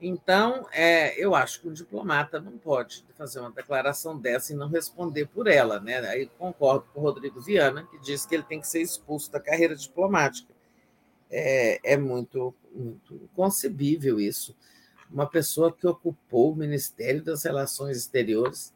Então, 0.00 0.66
é, 0.72 1.18
eu 1.18 1.34
acho 1.34 1.60
que 1.60 1.68
um 1.68 1.72
diplomata 1.72 2.40
não 2.40 2.58
pode 2.58 3.04
fazer 3.16 3.40
uma 3.40 3.50
declaração 3.50 4.18
dessa 4.18 4.52
e 4.52 4.56
não 4.56 4.68
responder 4.68 5.26
por 5.26 5.46
ela. 5.46 5.80
Né? 5.80 5.98
Aí 6.08 6.26
concordo 6.38 6.86
com 6.92 7.00
o 7.00 7.02
Rodrigo 7.02 7.40
Viana, 7.40 7.86
que 7.90 7.98
diz 8.00 8.26
que 8.26 8.34
ele 8.34 8.44
tem 8.44 8.60
que 8.60 8.68
ser 8.68 8.82
expulso 8.82 9.32
da 9.32 9.40
carreira 9.40 9.74
diplomática. 9.74 10.52
É, 11.30 11.92
é 11.92 11.96
muito, 11.96 12.54
muito 12.74 13.28
concebível 13.34 14.20
isso. 14.20 14.54
Uma 15.10 15.26
pessoa 15.26 15.72
que 15.72 15.86
ocupou 15.86 16.52
o 16.52 16.56
Ministério 16.56 17.22
das 17.22 17.44
Relações 17.44 17.96
Exteriores, 17.96 18.74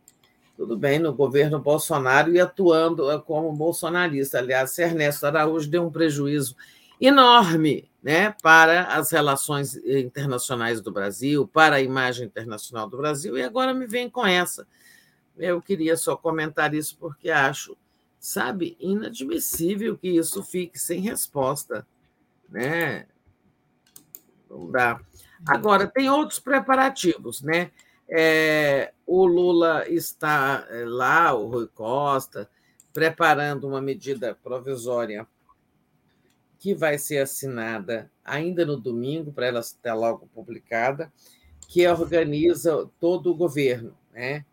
tudo 0.57 0.77
bem, 0.77 0.99
no 0.99 1.15
governo 1.15 1.59
Bolsonaro 1.59 2.33
e 2.33 2.41
atuando 2.41 3.11
eh, 3.11 3.19
como 3.21 3.53
bolsonarista. 3.53 4.39
Aliás, 4.39 4.77
Ernesto 4.79 5.27
Araújo 5.27 5.71
deu 5.71 5.87
um 5.87 5.91
prejuízo 5.91 6.57
enorme 7.01 7.89
né, 8.03 8.35
para 8.43 8.85
as 8.87 9.11
relações 9.11 9.77
internacionais 9.77 10.81
do 10.81 10.91
Brasil, 10.91 11.47
para 11.47 11.77
a 11.77 11.81
imagem 11.81 12.27
internacional 12.27 12.89
do 12.89 12.97
Brasil, 12.97 13.37
e 13.37 13.43
agora 13.43 13.73
me 13.73 13.87
vem 13.87 14.11
com 14.11 14.27
essa. 14.27 14.67
Eu 15.37 15.63
queria 15.63 15.97
só 15.97 16.17
comentar 16.17 16.75
isso 16.75 16.97
porque 16.99 17.31
acho, 17.31 17.77
sabe, 18.19 18.77
inadmissível 18.81 19.97
que 19.97 20.09
isso 20.09 20.43
fique 20.43 20.79
sem 20.79 21.01
resposta. 21.01 21.87
Né? 22.49 23.07
Não 24.49 24.71
dá. 24.71 25.01
Agora, 25.47 25.87
tem 25.87 26.09
outros 26.11 26.41
preparativos, 26.41 27.43
né? 27.43 27.71
É, 28.11 28.93
o 29.07 29.27
Lula 29.27 29.87
está 29.89 30.67
é, 30.71 30.85
lá, 30.85 31.35
o 31.35 31.47
Rui 31.47 31.69
Costa, 31.69 32.49
preparando 32.93 33.69
uma 33.69 33.83
medida 33.83 34.37
provisória 34.43 35.27
que 36.59 36.75
vai 36.75 36.99
ser 36.99 37.19
assinada 37.19 38.11
ainda 38.25 38.67
no 38.67 38.77
domingo, 38.77 39.33
para 39.33 39.47
ela 39.47 39.61
estar 39.61 39.95
logo 39.95 40.27
publicada, 40.35 41.13
que 41.69 41.87
organiza 41.87 42.89
todo 42.99 43.31
o 43.31 43.35
governo. 43.35 43.97
Né? 44.13 44.45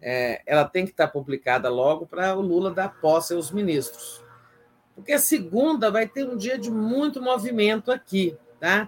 É, 0.00 0.40
ela 0.46 0.64
tem 0.64 0.84
que 0.84 0.92
estar 0.92 1.08
publicada 1.08 1.68
logo 1.68 2.06
para 2.06 2.34
o 2.34 2.40
Lula 2.40 2.70
dar 2.70 3.00
posse 3.00 3.34
aos 3.34 3.50
ministros. 3.50 4.24
Porque 4.94 5.18
segunda 5.18 5.90
vai 5.90 6.06
ter 6.06 6.24
um 6.24 6.36
dia 6.36 6.56
de 6.56 6.70
muito 6.70 7.20
movimento 7.20 7.90
aqui. 7.90 8.36
Tá? 8.58 8.86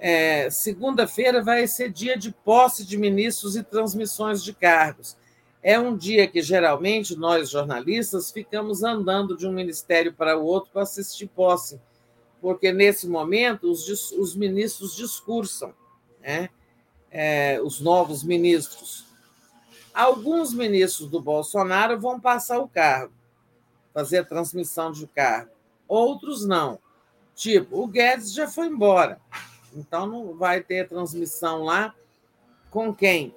É, 0.00 0.50
Segunda-feira 0.50 1.42
vai 1.42 1.66
ser 1.68 1.92
dia 1.92 2.16
de 2.16 2.32
posse 2.32 2.84
de 2.84 2.96
ministros 2.96 3.54
e 3.54 3.62
transmissões 3.62 4.42
de 4.42 4.52
cargos. 4.52 5.16
É 5.62 5.78
um 5.78 5.96
dia 5.96 6.26
que 6.26 6.40
geralmente 6.40 7.14
nós 7.14 7.50
jornalistas 7.50 8.30
ficamos 8.30 8.82
andando 8.82 9.36
de 9.36 9.46
um 9.46 9.52
ministério 9.52 10.12
para 10.12 10.36
o 10.38 10.44
outro 10.44 10.70
para 10.72 10.82
assistir 10.82 11.28
posse 11.28 11.78
porque 12.40 12.72
nesse 12.72 13.06
momento 13.06 13.70
os, 13.70 14.10
os 14.12 14.34
ministros 14.34 14.96
discursam, 14.96 15.74
né? 16.20 16.48
É, 17.10 17.60
os 17.62 17.80
novos 17.80 18.22
ministros. 18.22 19.04
Alguns 19.92 20.54
ministros 20.54 21.10
do 21.10 21.20
Bolsonaro 21.20 21.98
vão 22.00 22.20
passar 22.20 22.60
o 22.60 22.68
cargo, 22.68 23.12
fazer 23.92 24.18
a 24.18 24.24
transmissão 24.24 24.92
de 24.92 25.06
cargo, 25.08 25.50
outros 25.88 26.46
não. 26.46 26.78
Tipo, 27.34 27.82
o 27.82 27.88
Guedes 27.88 28.32
já 28.32 28.46
foi 28.46 28.68
embora, 28.68 29.20
então 29.74 30.06
não 30.06 30.34
vai 30.34 30.60
ter 30.60 30.88
transmissão 30.88 31.64
lá 31.64 31.94
com 32.70 32.94
quem? 32.94 33.34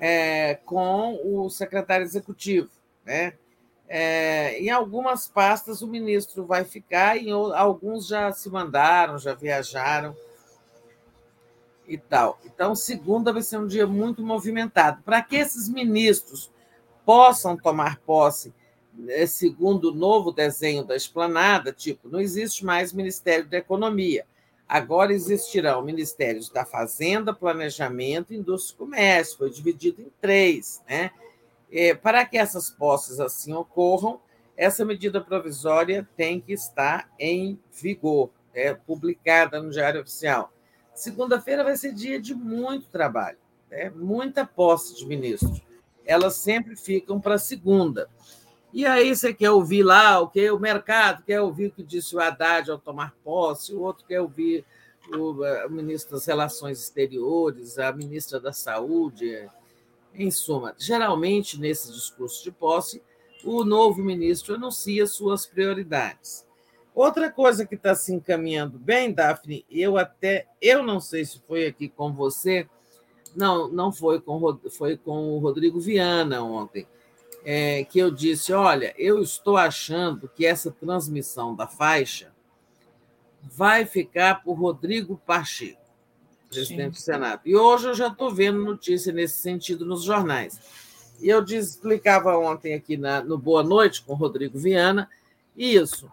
É, 0.00 0.54
com 0.64 1.18
o 1.24 1.50
secretário 1.50 2.04
executivo, 2.04 2.70
né? 3.04 3.34
É, 3.90 4.60
em 4.60 4.68
algumas 4.68 5.26
pastas 5.26 5.80
o 5.80 5.86
ministro 5.86 6.44
vai 6.44 6.64
ficar, 6.64 7.16
em 7.16 7.30
alguns 7.30 8.06
já 8.06 8.30
se 8.32 8.50
mandaram, 8.50 9.18
já 9.18 9.34
viajaram 9.34 10.14
e 11.86 11.96
tal. 11.96 12.38
Então, 12.44 12.74
segunda 12.74 13.32
vai 13.32 13.40
ser 13.42 13.56
um 13.56 13.66
dia 13.66 13.86
muito 13.86 14.22
movimentado. 14.22 15.02
Para 15.02 15.22
que 15.22 15.36
esses 15.36 15.70
ministros 15.70 16.50
possam 17.04 17.56
tomar 17.56 17.98
posse, 18.00 18.52
segundo 19.26 19.90
o 19.90 19.94
novo 19.94 20.30
desenho 20.30 20.84
da 20.84 20.94
esplanada, 20.94 21.72
tipo, 21.72 22.08
não 22.08 22.20
existe 22.20 22.64
mais 22.66 22.92
Ministério 22.92 23.46
da 23.46 23.56
Economia. 23.56 24.26
Agora 24.68 25.14
existirão 25.14 25.82
ministérios 25.82 26.50
da 26.50 26.64
Fazenda, 26.64 27.32
Planejamento, 27.32 28.34
Indústria 28.34 28.74
e 28.74 28.78
Comércio. 28.78 29.38
Foi 29.38 29.50
dividido 29.50 30.02
em 30.02 30.12
três, 30.20 30.82
né? 30.86 31.10
É, 31.72 31.94
para 31.94 32.24
que 32.26 32.36
essas 32.36 32.70
posses 32.70 33.18
assim 33.18 33.54
ocorram, 33.54 34.20
essa 34.56 34.84
medida 34.84 35.20
provisória 35.20 36.06
tem 36.16 36.40
que 36.40 36.52
estar 36.52 37.08
em 37.18 37.58
vigor, 37.72 38.30
é 38.52 38.74
publicada 38.74 39.62
no 39.62 39.70
Diário 39.70 40.00
Oficial. 40.00 40.52
Segunda-feira 40.94 41.62
vai 41.62 41.76
ser 41.76 41.94
dia 41.94 42.20
de 42.20 42.34
muito 42.34 42.88
trabalho, 42.88 43.38
né? 43.70 43.88
muita 43.90 44.44
posse 44.44 44.96
de 44.96 45.06
ministros. 45.06 45.62
Elas 46.04 46.34
sempre 46.34 46.74
ficam 46.74 47.20
para 47.20 47.38
segunda. 47.38 48.10
E 48.72 48.84
aí 48.84 49.14
você 49.14 49.32
quer 49.32 49.50
ouvir 49.50 49.82
lá 49.82 50.20
o 50.20 50.28
que 50.28 50.50
o 50.50 50.58
mercado 50.58 51.22
quer 51.24 51.40
ouvir 51.40 51.68
o 51.68 51.70
que 51.70 51.82
disse 51.82 52.14
o 52.14 52.20
Haddad 52.20 52.70
ao 52.70 52.78
tomar 52.78 53.14
posse, 53.24 53.74
o 53.74 53.80
outro 53.80 54.04
quer 54.06 54.20
ouvir 54.20 54.64
o, 55.12 55.42
o 55.66 55.70
ministro 55.70 56.12
das 56.12 56.26
Relações 56.26 56.78
Exteriores, 56.78 57.78
a 57.78 57.90
ministra 57.92 58.38
da 58.38 58.52
Saúde, 58.52 59.48
em 60.14 60.30
suma, 60.30 60.74
geralmente 60.78 61.58
nesse 61.58 61.92
discurso 61.92 62.42
de 62.42 62.50
posse, 62.50 63.02
o 63.44 63.64
novo 63.64 64.02
ministro 64.02 64.56
anuncia 64.56 65.06
suas 65.06 65.46
prioridades. 65.46 66.46
Outra 66.94 67.30
coisa 67.30 67.64
que 67.64 67.76
está 67.76 67.94
se 67.94 68.12
encaminhando 68.12 68.78
bem, 68.78 69.12
Daphne, 69.12 69.64
eu 69.70 69.96
até 69.96 70.46
eu 70.60 70.82
não 70.82 71.00
sei 71.00 71.24
se 71.24 71.40
foi 71.46 71.66
aqui 71.66 71.88
com 71.88 72.12
você, 72.12 72.68
não, 73.36 73.68
não 73.68 73.92
foi 73.92 74.20
com 74.20 74.58
foi 74.70 74.96
com 74.96 75.36
o 75.36 75.38
Rodrigo 75.38 75.78
Viana 75.78 76.42
ontem, 76.42 76.86
é, 77.50 77.82
que 77.82 77.98
eu 77.98 78.10
disse, 78.10 78.52
olha, 78.52 78.94
eu 78.98 79.22
estou 79.22 79.56
achando 79.56 80.28
que 80.28 80.44
essa 80.44 80.70
transmissão 80.70 81.56
da 81.56 81.66
faixa 81.66 82.30
vai 83.42 83.86
ficar 83.86 84.42
por 84.42 84.52
Rodrigo 84.52 85.16
Pacheco 85.24 85.80
presidente 86.50 86.84
Sim. 86.84 86.90
do 86.90 86.96
Senado. 86.98 87.40
E 87.46 87.56
hoje 87.56 87.88
eu 87.88 87.94
já 87.94 88.08
estou 88.08 88.30
vendo 88.30 88.62
notícia 88.62 89.14
nesse 89.14 89.38
sentido 89.38 89.86
nos 89.86 90.04
jornais. 90.04 90.60
E 91.22 91.30
eu 91.30 91.42
explicava 91.42 92.36
ontem 92.36 92.74
aqui 92.74 92.98
na, 92.98 93.22
no 93.22 93.38
Boa 93.38 93.62
Noite 93.62 94.02
com 94.02 94.12
o 94.12 94.16
Rodrigo 94.16 94.58
Viana 94.58 95.08
isso, 95.56 96.12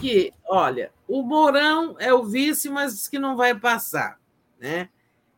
que, 0.00 0.32
olha, 0.48 0.92
o 1.08 1.20
Mourão 1.22 1.96
é 1.98 2.14
o 2.14 2.22
vice, 2.22 2.68
mas 2.68 2.94
diz 2.94 3.08
que 3.08 3.18
não 3.18 3.36
vai 3.36 3.58
passar. 3.58 4.20
Né? 4.60 4.88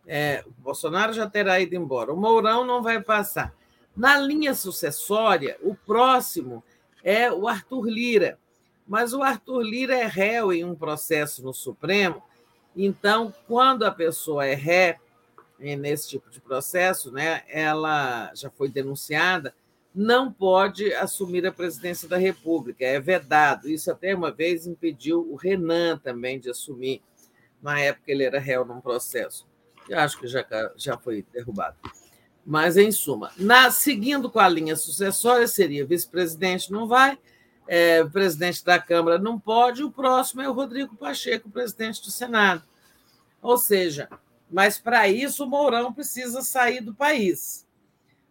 É, 0.06 0.44
o 0.46 0.62
Bolsonaro 0.62 1.14
já 1.14 1.26
terá 1.26 1.58
ido 1.58 1.74
embora. 1.74 2.12
O 2.12 2.16
Mourão 2.18 2.66
não 2.66 2.82
vai 2.82 3.00
passar. 3.00 3.56
Na 3.98 4.18
linha 4.18 4.54
sucessória, 4.54 5.58
o 5.60 5.74
próximo 5.74 6.64
é 7.04 7.30
o 7.30 7.46
Arthur 7.46 7.86
Lira. 7.86 8.38
Mas 8.86 9.12
o 9.12 9.22
Arthur 9.22 9.60
Lira 9.60 9.94
é 9.94 10.06
réu 10.06 10.50
em 10.50 10.64
um 10.64 10.74
processo 10.74 11.44
no 11.44 11.52
Supremo 11.52 12.22
então, 12.80 13.34
quando 13.48 13.82
a 13.82 13.90
pessoa 13.90 14.46
é 14.46 14.54
ré 14.54 15.00
nesse 15.58 16.08
tipo 16.10 16.30
de 16.30 16.40
processo, 16.40 17.10
né, 17.10 17.42
ela 17.48 18.32
já 18.36 18.48
foi 18.50 18.68
denunciada, 18.68 19.52
não 19.92 20.32
pode 20.32 20.94
assumir 20.94 21.44
a 21.44 21.50
presidência 21.50 22.08
da 22.08 22.16
República, 22.16 22.84
é 22.84 23.00
vedado. 23.00 23.68
Isso 23.68 23.90
até 23.90 24.14
uma 24.14 24.30
vez 24.30 24.64
impediu 24.64 25.28
o 25.28 25.34
Renan 25.34 25.98
também 25.98 26.38
de 26.38 26.48
assumir. 26.48 27.02
Na 27.60 27.80
época 27.80 28.12
ele 28.12 28.22
era 28.22 28.38
réu 28.38 28.64
num 28.64 28.80
processo. 28.80 29.44
Eu 29.88 29.98
acho 29.98 30.16
que 30.20 30.28
já, 30.28 30.46
já 30.76 30.96
foi 30.96 31.26
derrubado. 31.32 31.76
Mas, 32.50 32.78
em 32.78 32.90
suma, 32.90 33.30
na, 33.36 33.70
seguindo 33.70 34.30
com 34.30 34.38
a 34.38 34.48
linha 34.48 34.74
sucessória, 34.74 35.46
seria 35.46 35.84
vice-presidente 35.84 36.72
não 36.72 36.88
vai, 36.88 37.18
é, 37.66 38.02
presidente 38.04 38.64
da 38.64 38.78
Câmara 38.78 39.18
não 39.18 39.38
pode, 39.38 39.84
o 39.84 39.90
próximo 39.90 40.40
é 40.40 40.48
o 40.48 40.54
Rodrigo 40.54 40.96
Pacheco, 40.96 41.50
presidente 41.50 42.00
do 42.00 42.10
Senado. 42.10 42.62
Ou 43.42 43.58
seja, 43.58 44.08
mas 44.50 44.78
para 44.78 45.06
isso 45.08 45.44
o 45.44 45.46
Mourão 45.46 45.92
precisa 45.92 46.40
sair 46.40 46.80
do 46.80 46.94
país. 46.94 47.66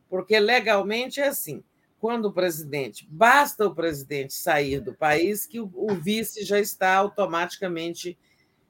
Porque 0.10 0.40
legalmente 0.40 1.22
é 1.22 1.28
assim: 1.28 1.64
quando 2.00 2.26
o 2.26 2.34
presidente, 2.34 3.08
basta 3.12 3.68
o 3.68 3.76
presidente 3.76 4.34
sair 4.34 4.80
do 4.80 4.96
país, 4.96 5.46
que 5.46 5.60
o, 5.60 5.72
o 5.76 5.94
vice 5.94 6.44
já 6.44 6.60
está 6.60 6.96
automaticamente 6.96 8.18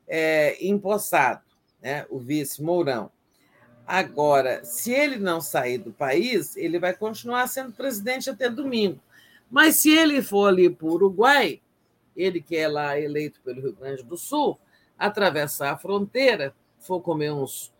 é, 0.05 0.57
empossado, 0.59 1.41
né? 1.81 2.05
o 2.09 2.19
vice 2.19 2.61
Mourão. 2.61 3.09
Agora, 3.87 4.65
se 4.65 4.91
ele 4.91 5.15
não 5.15 5.39
sair 5.39 5.77
do 5.77 5.93
país, 5.93 6.57
ele 6.57 6.77
vai 6.77 6.93
continuar 6.93 7.47
sendo 7.47 7.71
presidente 7.71 8.29
até 8.29 8.49
domingo. 8.49 8.99
Mas 9.49 9.77
se 9.77 9.89
ele 9.89 10.21
for 10.21 10.49
ali 10.49 10.69
para 10.69 10.87
o 10.87 10.91
Uruguai, 10.91 11.61
ele 12.13 12.41
que 12.41 12.57
é 12.57 12.67
lá 12.67 12.99
eleito 12.99 13.39
pelo 13.41 13.61
Rio 13.61 13.71
Grande 13.73 14.03
do 14.03 14.17
Sul, 14.17 14.59
atravessar 14.99 15.71
a 15.71 15.77
fronteira, 15.77 16.53
for 16.79 16.99
comer 16.99 17.31
uns, 17.31 17.71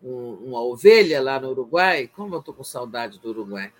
um, 0.00 0.34
uma 0.44 0.60
ovelha 0.60 1.20
lá 1.20 1.40
no 1.40 1.50
Uruguai, 1.50 2.06
como 2.14 2.36
eu 2.36 2.38
estou 2.38 2.54
com 2.54 2.62
saudade 2.62 3.18
do 3.18 3.30
Uruguai, 3.30 3.72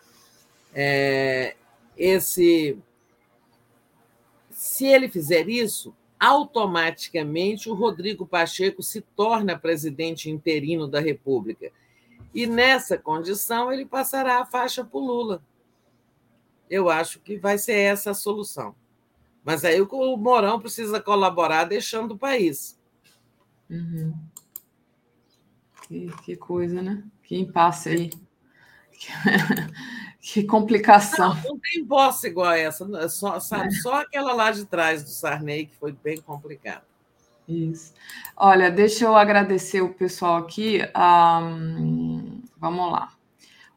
é, 0.74 1.54
esse, 1.96 2.76
se 4.50 4.86
ele 4.86 5.08
fizer 5.08 5.48
isso, 5.48 5.94
automaticamente 6.18 7.68
o 7.68 7.74
Rodrigo 7.74 8.26
Pacheco 8.26 8.82
se 8.82 9.00
torna 9.00 9.58
presidente 9.58 10.30
interino 10.30 10.86
da 10.86 11.00
República. 11.00 11.70
E 12.34 12.46
nessa 12.46 12.98
condição 12.98 13.72
ele 13.72 13.84
passará 13.86 14.40
a 14.40 14.46
faixa 14.46 14.84
para 14.84 14.98
o 14.98 15.06
Lula. 15.06 15.42
Eu 16.68 16.90
acho 16.90 17.20
que 17.20 17.36
vai 17.36 17.58
ser 17.58 17.74
essa 17.74 18.10
a 18.10 18.14
solução. 18.14 18.74
Mas 19.44 19.64
aí 19.64 19.80
o 19.80 20.16
Morão 20.16 20.58
precisa 20.58 21.00
colaborar 21.00 21.64
deixando 21.64 22.12
o 22.12 22.18
país. 22.18 22.78
Uhum. 23.70 24.12
Que, 25.86 26.10
que, 26.24 26.36
coisa, 26.36 26.82
né? 26.82 27.04
Que 27.22 27.38
impasse 27.38 27.88
aí. 27.88 28.10
Que, 30.26 30.42
complicação. 30.42 31.36
Não, 31.36 31.42
não, 31.50 31.58
tem 31.60 31.84
bossa 31.84 32.26
igual 32.26 32.48
a 32.48 32.58
essa. 32.58 32.84
É 32.98 33.08
só, 33.08 33.38
sabe, 33.38 33.68
é. 33.68 33.70
só 33.70 34.00
aquela 34.00 34.32
lá 34.32 34.50
de 34.50 34.64
trás 34.64 35.04
do 35.04 35.08
Sarney, 35.08 35.66
que 35.66 35.76
foi 35.76 35.92
bem 35.92 36.20
complicado. 36.20 36.82
Isso. 37.48 37.94
Olha, 38.36 38.68
deixa 38.68 39.04
eu 39.04 39.14
agradecer 39.14 39.82
o 39.82 39.94
pessoal 39.94 40.38
aqui. 40.38 40.80
Um, 40.96 42.42
vamos 42.56 42.90
lá. 42.90 43.12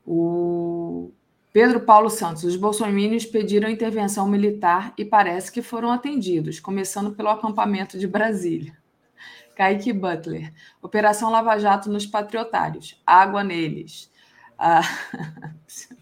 O 0.04 1.12
Pedro 1.54 1.82
Paulo 1.82 2.10
Santos. 2.10 2.44
Os 2.44 2.56
bolsominions 2.56 3.28
pediram 3.28 3.70
intervenção 3.70 4.28
militar 4.28 4.92
e 4.98 5.06
parece 5.06 5.52
que 5.52 5.62
foram 5.62 5.92
atendidos, 5.92 6.60
começando 6.60 7.12
pelo 7.12 7.30
acampamento 7.30 7.96
de 7.96 8.08
Brasília. 8.08 8.76
Kaique 9.56 9.94
Butler. 9.94 10.52
Operação 10.82 11.30
Lava 11.30 11.60
Jato 11.60 11.92
nos 11.92 12.08
patriotários. 12.08 13.00
Água 13.06 13.44
neles. 13.44 14.12
Ah, 14.58 14.82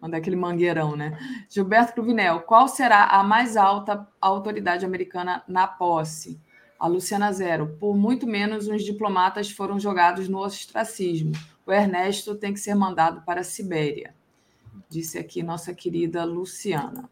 mandar 0.00 0.18
aquele 0.18 0.36
mangueirão, 0.36 0.96
né? 0.96 1.18
Gilberto 1.48 1.94
Cruvinel. 1.94 2.40
Qual 2.40 2.68
será 2.68 3.04
a 3.04 3.22
mais 3.22 3.56
alta 3.56 4.06
autoridade 4.20 4.84
americana 4.84 5.42
na 5.48 5.66
posse? 5.66 6.40
A 6.78 6.86
Luciana 6.86 7.32
Zero. 7.32 7.76
Por 7.78 7.96
muito 7.96 8.26
menos, 8.26 8.68
uns 8.68 8.82
diplomatas 8.82 9.50
foram 9.50 9.78
jogados 9.78 10.28
no 10.28 10.38
ostracismo. 10.38 11.32
O 11.66 11.72
Ernesto 11.72 12.34
tem 12.34 12.52
que 12.52 12.60
ser 12.60 12.74
mandado 12.74 13.22
para 13.22 13.40
a 13.40 13.44
Sibéria. 13.44 14.14
Disse 14.88 15.18
aqui 15.18 15.42
nossa 15.42 15.74
querida 15.74 16.24
Luciana. 16.24 17.08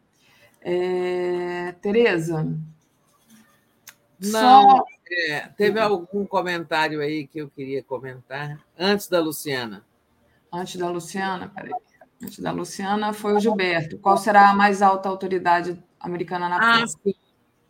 É... 0.60 1.72
Tereza. 1.80 2.44
Não. 4.20 4.30
Só 4.30 4.84
é, 5.28 5.40
teve 5.56 5.78
algum 5.78 6.24
comentário 6.24 7.00
aí 7.00 7.26
que 7.26 7.38
eu 7.38 7.50
queria 7.50 7.82
comentar 7.82 8.58
antes 8.78 9.08
da 9.08 9.20
Luciana? 9.20 9.84
Antes 10.50 10.76
da 10.76 10.88
Luciana, 10.88 11.48
peraí. 11.48 11.72
Antes 12.22 12.38
da 12.38 12.52
Luciana 12.52 13.12
foi 13.12 13.34
o 13.34 13.40
Gilberto. 13.40 13.98
Qual 13.98 14.16
será 14.16 14.50
a 14.50 14.54
mais 14.54 14.80
alta 14.80 15.08
autoridade 15.08 15.82
americana 15.98 16.48
na 16.48 16.82
ah, 16.82 16.86
sim. 16.86 17.14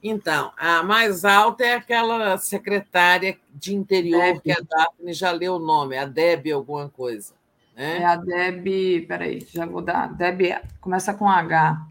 Então, 0.02 0.52
a 0.56 0.82
mais 0.82 1.24
alta 1.24 1.64
é 1.64 1.74
aquela 1.74 2.36
secretária 2.36 3.38
de 3.54 3.74
interior 3.74 4.20
Deb. 4.20 4.40
que 4.40 4.50
a 4.50 4.58
Daphne 4.60 5.12
já 5.12 5.30
leu 5.30 5.54
o 5.54 5.58
nome, 5.60 5.96
a 5.96 6.04
Deb 6.04 6.50
alguma 6.52 6.88
coisa. 6.88 7.34
Né? 7.76 7.98
É 7.98 8.04
a 8.04 8.16
Deb, 8.16 9.06
peraí, 9.06 9.46
já 9.48 9.64
vou 9.64 9.80
dar. 9.80 10.12
Deb 10.12 10.40
começa 10.80 11.14
com 11.14 11.28
H. 11.28 11.86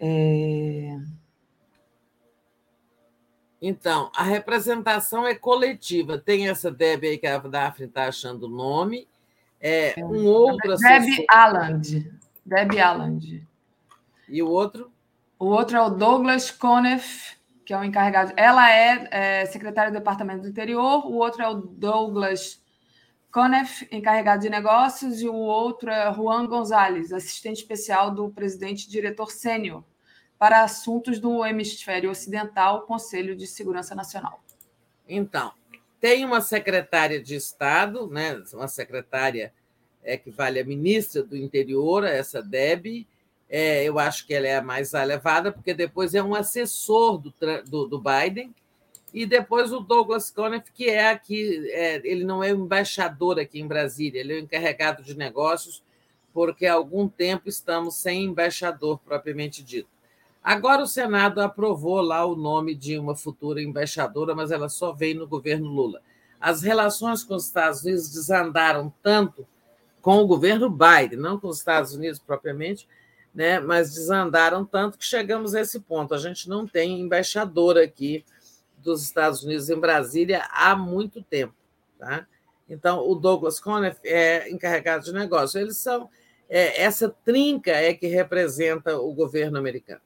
É... 0.00 0.98
Então, 3.60 4.10
a 4.16 4.24
representação 4.24 5.24
é 5.24 5.36
coletiva. 5.36 6.18
Tem 6.18 6.48
essa 6.48 6.68
Deb 6.68 7.04
aí 7.04 7.16
que 7.16 7.28
a 7.28 7.38
Daphne 7.38 7.86
está 7.86 8.06
achando 8.06 8.46
o 8.46 8.50
nome. 8.50 9.06
É, 9.62 9.98
é, 9.98 10.04
um 10.04 10.26
outro 10.26 10.76
Deb 10.76 11.24
Alland. 11.30 12.12
Deb 12.44 12.78
Alland. 12.80 13.46
E 14.28 14.42
o 14.42 14.48
outro? 14.48 14.90
O 15.38 15.46
outro 15.46 15.76
é 15.76 15.80
o 15.80 15.90
Douglas 15.90 16.50
Conniff, 16.50 17.36
que 17.64 17.72
é 17.72 17.78
o 17.78 17.84
encarregado. 17.84 18.32
Ela 18.36 18.70
é, 18.70 19.08
é 19.10 19.46
secretária 19.46 19.92
do 19.92 19.98
Departamento 19.98 20.42
do 20.42 20.48
Interior. 20.48 21.06
O 21.06 21.14
outro 21.14 21.42
é 21.42 21.48
o 21.48 21.54
Douglas 21.54 22.60
Conniff, 23.30 23.88
encarregado 23.92 24.42
de 24.42 24.50
negócios. 24.50 25.20
E 25.22 25.28
o 25.28 25.34
outro 25.34 25.90
é 25.90 26.12
Juan 26.12 26.46
Gonzalez, 26.46 27.12
assistente 27.12 27.58
especial 27.58 28.10
do 28.10 28.30
presidente 28.30 28.90
diretor 28.90 29.30
sênior 29.30 29.84
para 30.42 30.64
assuntos 30.64 31.20
do 31.20 31.46
hemisfério 31.46 32.10
ocidental, 32.10 32.82
Conselho 32.82 33.36
de 33.36 33.46
Segurança 33.46 33.94
Nacional. 33.94 34.42
Então, 35.08 35.52
tem 36.02 36.24
uma 36.24 36.40
secretária 36.40 37.22
de 37.22 37.36
Estado, 37.36 38.08
né, 38.08 38.42
uma 38.52 38.66
secretária 38.66 39.52
é, 40.02 40.16
que 40.16 40.32
vale 40.32 40.58
a 40.58 40.64
ministra 40.64 41.22
do 41.22 41.36
Interior, 41.36 42.02
essa 42.02 42.42
Deb, 42.42 43.06
é, 43.48 43.84
eu 43.84 44.00
acho 44.00 44.26
que 44.26 44.34
ela 44.34 44.48
é 44.48 44.56
a 44.56 44.62
mais 44.62 44.94
elevada, 44.94 45.52
porque 45.52 45.72
depois 45.72 46.12
é 46.12 46.20
um 46.20 46.34
assessor 46.34 47.18
do, 47.18 47.32
do, 47.68 47.86
do 47.86 48.02
Biden, 48.02 48.52
e 49.14 49.24
depois 49.24 49.72
o 49.72 49.78
Douglas 49.78 50.28
Conniff, 50.28 50.72
que 50.72 50.90
é 50.90 51.08
aqui, 51.08 51.70
é, 51.70 52.00
ele 52.02 52.24
não 52.24 52.42
é 52.42 52.50
embaixador 52.50 53.38
aqui 53.38 53.60
em 53.60 53.68
Brasília, 53.68 54.18
ele 54.18 54.32
é 54.32 54.36
o 54.36 54.40
encarregado 54.40 55.04
de 55.04 55.16
negócios, 55.16 55.84
porque 56.34 56.66
há 56.66 56.74
algum 56.74 57.06
tempo 57.06 57.48
estamos 57.48 57.94
sem 57.94 58.24
embaixador 58.24 58.98
propriamente 58.98 59.62
dito. 59.62 59.88
Agora 60.42 60.82
o 60.82 60.86
Senado 60.86 61.40
aprovou 61.40 62.00
lá 62.00 62.24
o 62.24 62.34
nome 62.34 62.74
de 62.74 62.98
uma 62.98 63.14
futura 63.14 63.62
embaixadora, 63.62 64.34
mas 64.34 64.50
ela 64.50 64.68
só 64.68 64.92
veio 64.92 65.20
no 65.20 65.28
governo 65.28 65.68
Lula. 65.68 66.02
As 66.40 66.62
relações 66.62 67.22
com 67.22 67.36
os 67.36 67.46
Estados 67.46 67.82
Unidos 67.82 68.10
desandaram 68.10 68.92
tanto 69.02 69.46
com 70.00 70.16
o 70.16 70.26
governo 70.26 70.68
Biden, 70.68 71.18
não 71.18 71.38
com 71.38 71.46
os 71.46 71.58
Estados 71.58 71.94
Unidos 71.94 72.18
propriamente, 72.18 72.88
né, 73.32 73.60
mas 73.60 73.94
desandaram 73.94 74.64
tanto 74.64 74.98
que 74.98 75.04
chegamos 75.04 75.54
a 75.54 75.60
esse 75.60 75.78
ponto. 75.78 76.12
A 76.12 76.18
gente 76.18 76.48
não 76.48 76.66
tem 76.66 77.00
embaixadora 77.00 77.84
aqui 77.84 78.24
dos 78.78 79.02
Estados 79.02 79.44
Unidos 79.44 79.70
em 79.70 79.78
Brasília 79.78 80.44
há 80.50 80.74
muito 80.74 81.22
tempo. 81.22 81.54
Tá? 81.98 82.26
Então, 82.68 83.08
o 83.08 83.14
Douglas 83.14 83.60
Conniff 83.60 84.00
é 84.04 84.50
encarregado 84.50 85.04
de 85.04 85.12
negócio. 85.12 85.60
Eles 85.60 85.76
são. 85.76 86.10
É, 86.48 86.82
essa 86.82 87.08
trinca 87.08 87.70
é 87.70 87.94
que 87.94 88.08
representa 88.08 88.98
o 88.98 89.14
governo 89.14 89.56
americano. 89.56 90.00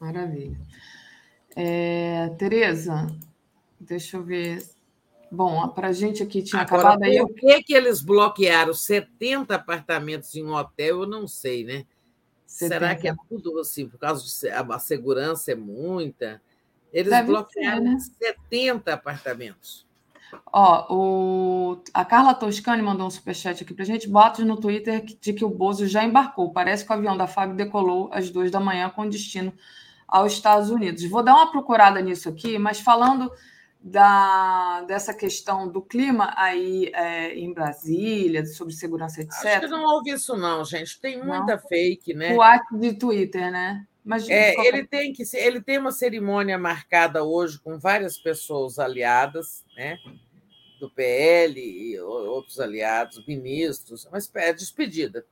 Maravilha. 0.00 0.58
É, 1.56 2.28
Tereza, 2.38 3.06
deixa 3.80 4.16
eu 4.16 4.22
ver. 4.22 4.62
Bom, 5.30 5.68
para 5.68 5.88
a 5.88 5.92
gente 5.92 6.22
aqui 6.22 6.42
tinha 6.42 6.62
Agora, 6.62 6.80
acabado 6.80 7.02
aí. 7.02 7.18
Por 7.18 7.34
que, 7.34 7.62
que 7.62 7.74
eles 7.74 8.00
bloquearam 8.00 8.72
70 8.72 9.54
apartamentos 9.54 10.34
em 10.34 10.44
um 10.44 10.54
hotel? 10.54 11.02
Eu 11.02 11.06
não 11.06 11.26
sei, 11.26 11.64
né? 11.64 11.84
70. 12.46 12.74
Será 12.74 12.96
que 12.96 13.08
é 13.08 13.14
tudo 13.28 13.58
assim, 13.58 13.86
por 13.86 13.98
causa 13.98 14.24
de 14.24 14.48
a 14.48 14.78
segurança 14.78 15.52
é 15.52 15.54
muita? 15.54 16.40
Eles 16.92 17.10
Deve 17.10 17.28
bloquearam 17.28 17.98
ser, 17.98 18.20
né? 18.20 18.34
70 18.50 18.94
apartamentos. 18.94 19.86
Ó, 20.52 20.94
o... 20.94 21.82
a 21.92 22.04
Carla 22.04 22.34
Toscani 22.34 22.82
mandou 22.82 23.06
um 23.06 23.10
superchat 23.10 23.62
aqui 23.62 23.74
para 23.74 23.82
a 23.82 23.86
gente. 23.86 24.08
Botos 24.08 24.44
no 24.44 24.56
Twitter 24.56 25.04
de 25.04 25.32
que 25.32 25.44
o 25.44 25.50
Bozo 25.50 25.86
já 25.86 26.04
embarcou. 26.04 26.52
Parece 26.52 26.84
que 26.84 26.90
o 26.90 26.94
avião 26.94 27.16
da 27.16 27.26
FAB 27.26 27.54
decolou 27.54 28.08
às 28.12 28.30
duas 28.30 28.50
da 28.50 28.60
manhã 28.60 28.88
com 28.90 29.08
destino 29.08 29.52
aos 30.08 30.32
Estados 30.32 30.70
Unidos. 30.70 31.04
Vou 31.04 31.22
dar 31.22 31.34
uma 31.34 31.52
procurada 31.52 32.00
nisso 32.00 32.28
aqui, 32.28 32.58
mas 32.58 32.80
falando 32.80 33.30
da, 33.80 34.82
dessa 34.82 35.14
questão 35.14 35.68
do 35.68 35.82
clima 35.82 36.32
aí 36.36 36.90
é, 36.94 37.34
em 37.34 37.52
Brasília, 37.52 38.44
sobre 38.46 38.74
segurança, 38.74 39.20
etc. 39.20 39.44
Acho 39.44 39.60
que 39.60 39.66
não 39.68 39.84
ouvi 39.84 40.10
isso, 40.10 40.36
não, 40.36 40.64
gente. 40.64 41.00
Tem 41.00 41.22
muita 41.22 41.56
não. 41.56 41.68
fake, 41.68 42.14
né? 42.14 42.34
O 42.34 42.42
ato 42.42 42.76
de 42.78 42.94
Twitter, 42.94 43.52
né? 43.52 43.86
Mas, 44.04 44.28
é, 44.28 44.54
qualquer... 44.54 44.74
ele 44.74 44.86
tem 44.86 45.12
que 45.12 45.22
ele 45.34 45.60
tem 45.60 45.78
uma 45.78 45.92
cerimônia 45.92 46.56
marcada 46.58 47.22
hoje 47.22 47.60
com 47.60 47.78
várias 47.78 48.16
pessoas 48.16 48.78
aliadas, 48.78 49.64
né? 49.76 49.98
Do 50.80 50.88
PL 50.90 51.60
e 51.60 52.00
outros 52.00 52.58
aliados, 52.58 53.24
ministros, 53.26 54.08
mas 54.10 54.30
é 54.34 54.52
despedida. 54.52 55.26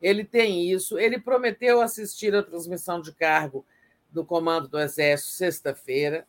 Ele 0.00 0.24
tem 0.24 0.70
isso. 0.70 0.98
Ele 0.98 1.18
prometeu 1.18 1.80
assistir 1.80 2.34
a 2.34 2.42
transmissão 2.42 3.00
de 3.00 3.12
cargo 3.12 3.66
do 4.16 4.24
Comando 4.24 4.66
do 4.66 4.80
Exército 4.80 5.34
sexta-feira. 5.34 6.26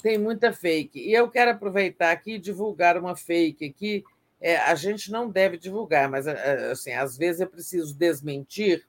Tem 0.00 0.16
muita 0.16 0.52
fake. 0.52 1.00
E 1.00 1.12
eu 1.12 1.28
quero 1.28 1.50
aproveitar 1.50 2.12
aqui 2.12 2.34
e 2.34 2.38
divulgar 2.38 2.96
uma 2.96 3.16
fake 3.16 3.72
que 3.72 4.04
é, 4.40 4.56
a 4.58 4.74
gente 4.74 5.10
não 5.10 5.28
deve 5.28 5.58
divulgar, 5.58 6.08
mas 6.08 6.26
é, 6.26 6.70
assim, 6.70 6.92
às 6.92 7.16
vezes 7.16 7.40
é 7.40 7.46
preciso 7.46 7.96
desmentir, 7.96 8.86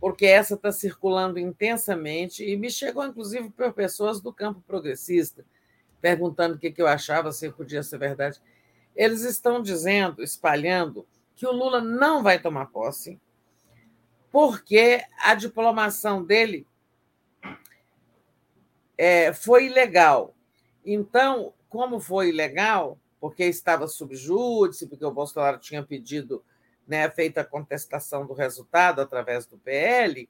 porque 0.00 0.24
essa 0.24 0.54
está 0.54 0.70
circulando 0.72 1.38
intensamente 1.38 2.44
e 2.44 2.56
me 2.56 2.70
chegou, 2.70 3.04
inclusive, 3.04 3.50
por 3.50 3.72
pessoas 3.72 4.20
do 4.20 4.32
campo 4.32 4.62
progressista, 4.66 5.44
perguntando 6.00 6.54
o 6.54 6.58
que, 6.58 6.70
que 6.70 6.80
eu 6.80 6.86
achava, 6.86 7.32
se 7.32 7.50
podia 7.50 7.82
ser 7.82 7.98
verdade. 7.98 8.40
Eles 8.94 9.22
estão 9.22 9.60
dizendo, 9.60 10.22
espalhando, 10.22 11.06
que 11.34 11.46
o 11.46 11.52
Lula 11.52 11.80
não 11.80 12.22
vai 12.22 12.38
tomar 12.38 12.66
posse, 12.66 13.20
porque 14.30 15.02
a 15.18 15.34
diplomação 15.34 16.24
dele 16.24 16.66
é, 18.96 19.32
foi 19.32 19.66
ilegal. 19.66 20.34
Então, 20.84 21.52
como 21.68 22.00
foi 22.00 22.28
ilegal, 22.28 22.98
porque 23.20 23.44
estava 23.44 23.88
subjúdice, 23.88 24.86
porque 24.86 25.04
o 25.04 25.10
Bolsonaro 25.10 25.58
tinha 25.58 25.82
pedido, 25.82 26.44
né, 26.86 27.10
feito 27.10 27.38
a 27.38 27.44
contestação 27.44 28.26
do 28.26 28.32
resultado 28.32 29.00
através 29.00 29.46
do 29.46 29.58
PL, 29.58 30.28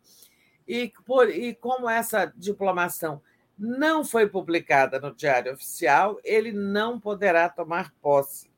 e, 0.66 0.92
por, 1.04 1.28
e 1.28 1.54
como 1.54 1.88
essa 1.88 2.32
diplomação 2.36 3.20
não 3.58 4.04
foi 4.04 4.28
publicada 4.28 4.98
no 5.00 5.14
Diário 5.14 5.52
Oficial, 5.52 6.18
ele 6.24 6.52
não 6.52 7.00
poderá 7.00 7.48
tomar 7.48 7.92
posse. 8.02 8.50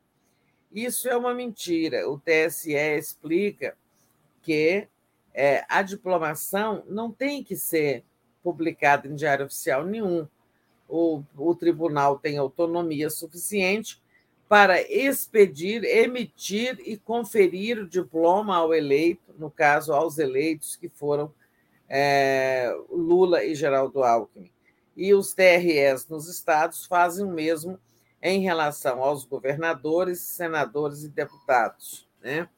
Isso 0.73 1.09
é 1.09 1.17
uma 1.17 1.35
mentira. 1.35 2.09
O 2.09 2.19
TSE 2.19 2.73
explica 2.73 3.77
que 4.43 4.89
é, 5.33 5.65
a 5.69 5.83
diplomação 5.83 6.83
não 6.89 7.13
tem 7.13 7.45
que 7.45 7.57
ser 7.57 8.05
publicada 8.49 9.07
em 9.07 9.15
diário 9.15 9.45
oficial 9.45 9.85
nenhum. 9.85 10.27
O, 10.89 11.23
o 11.37 11.55
tribunal 11.55 12.19
tem 12.19 12.39
autonomia 12.39 13.11
suficiente 13.11 14.01
para 14.49 14.81
expedir, 14.81 15.85
emitir 15.85 16.81
e 16.87 16.97
conferir 16.97 17.79
o 17.79 17.89
diploma 17.89 18.57
ao 18.57 18.73
eleito, 18.73 19.35
no 19.39 19.51
caso, 19.51 19.93
aos 19.93 20.17
eleitos 20.17 20.77
que 20.77 20.89
foram 20.89 21.31
é, 21.87 22.75
Lula 22.89 23.45
e 23.45 23.55
Geraldo 23.55 24.03
Alckmin. 24.03 24.51
E 24.97 25.13
os 25.13 25.35
TREs 25.35 26.09
nos 26.09 26.27
estados 26.27 26.87
fazem 26.87 27.27
o 27.27 27.31
mesmo 27.31 27.79
em 28.23 28.41
relação 28.41 29.03
aos 29.03 29.25
governadores, 29.25 30.21
senadores 30.21 31.05
e 31.05 31.09
deputados. 31.11 32.09
Né? 32.23 32.49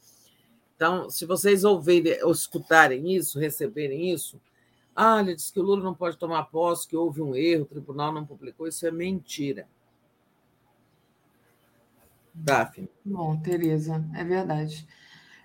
Então, 0.76 1.10
se 1.10 1.26
vocês 1.26 1.64
ouvirem 1.64 2.22
ou 2.22 2.30
escutarem 2.30 3.12
isso, 3.12 3.38
receberem 3.38 4.12
isso, 4.12 4.40
ah, 4.94 5.20
ele 5.20 5.34
disse 5.34 5.52
que 5.52 5.60
o 5.60 5.62
Lula 5.62 5.82
não 5.82 5.94
pode 5.94 6.18
tomar 6.18 6.44
posse, 6.44 6.86
que 6.86 6.96
houve 6.96 7.22
um 7.22 7.34
erro, 7.34 7.62
o 7.62 7.66
tribunal 7.66 8.12
não 8.12 8.26
publicou, 8.26 8.66
isso 8.66 8.86
é 8.86 8.90
mentira. 8.90 9.66
Daphne. 12.34 12.88
Bom, 13.04 13.36
Tereza, 13.36 14.04
é 14.14 14.24
verdade. 14.24 14.86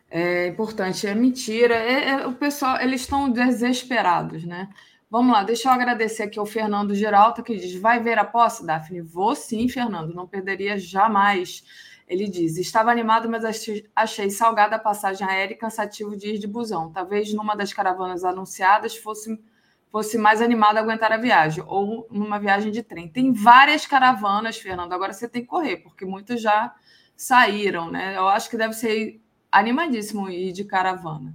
É 0.09 0.47
importante, 0.47 1.07
é 1.07 1.15
mentira. 1.15 1.75
É, 1.75 2.09
é, 2.09 2.27
o 2.27 2.33
pessoal, 2.33 2.79
eles 2.79 3.01
estão 3.01 3.29
desesperados, 3.29 4.45
né? 4.45 4.69
Vamos 5.09 5.33
lá, 5.33 5.43
deixa 5.43 5.69
eu 5.69 5.73
agradecer 5.73 6.23
aqui 6.23 6.39
ao 6.39 6.45
Fernando 6.45 6.95
Geralta, 6.95 7.43
que 7.43 7.55
diz: 7.55 7.75
vai 7.75 8.01
ver 8.01 8.17
a 8.17 8.25
posse, 8.25 8.65
Daphne? 8.65 9.01
Vou 9.01 9.35
sim, 9.35 9.67
Fernando, 9.69 10.13
não 10.13 10.27
perderia 10.27 10.77
jamais. 10.77 11.63
Ele 12.07 12.27
diz: 12.27 12.57
estava 12.57 12.91
animado, 12.91 13.29
mas 13.29 13.43
achei 13.95 14.29
salgada 14.29 14.75
a 14.75 14.79
passagem 14.79 15.27
aérea 15.27 15.53
e 15.53 15.57
cansativo 15.57 16.15
de 16.15 16.35
ir 16.35 16.37
de 16.37 16.47
busão. 16.47 16.91
Talvez 16.91 17.33
numa 17.33 17.55
das 17.55 17.73
caravanas 17.73 18.23
anunciadas 18.23 18.95
fosse, 18.95 19.39
fosse 19.91 20.17
mais 20.17 20.41
animado 20.41 20.77
aguentar 20.77 21.11
a 21.11 21.17
viagem, 21.17 21.63
ou 21.67 22.07
numa 22.11 22.39
viagem 22.39 22.71
de 22.71 22.83
trem. 22.83 23.09
Tem 23.09 23.33
várias 23.33 23.85
caravanas, 23.85 24.57
Fernando. 24.57 24.93
Agora 24.93 25.13
você 25.13 25.27
tem 25.27 25.41
que 25.41 25.47
correr, 25.47 25.77
porque 25.77 26.05
muitos 26.05 26.41
já 26.41 26.73
saíram, 27.15 27.89
né? 27.89 28.15
Eu 28.15 28.27
acho 28.27 28.49
que 28.49 28.57
deve 28.57 28.73
ser 28.73 29.19
animadíssimo 29.51 30.29
ir 30.29 30.51
de 30.51 30.63
caravana. 30.63 31.33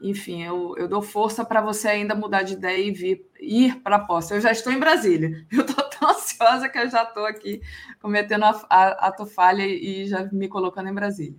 Enfim, 0.00 0.42
eu, 0.42 0.74
eu 0.76 0.88
dou 0.88 1.02
força 1.02 1.44
para 1.44 1.60
você 1.60 1.88
ainda 1.88 2.14
mudar 2.14 2.42
de 2.42 2.54
ideia 2.54 2.82
e 2.82 2.92
vir, 2.92 3.26
ir 3.40 3.80
para 3.82 3.96
a 3.96 4.00
posse. 4.00 4.32
Eu 4.32 4.40
já 4.40 4.52
estou 4.52 4.72
em 4.72 4.78
Brasília. 4.78 5.44
Eu 5.50 5.62
estou 5.62 5.87
ansiosa 6.08 6.68
que 6.68 6.78
eu 6.78 6.88
já 6.88 7.02
estou 7.02 7.26
aqui 7.26 7.60
cometendo 8.00 8.44
a, 8.44 8.66
a, 8.68 9.08
a 9.08 9.12
tofalha 9.12 9.66
e 9.66 10.06
já 10.06 10.24
me 10.32 10.48
colocando 10.48 10.88
em 10.88 10.94
Brasília. 10.94 11.38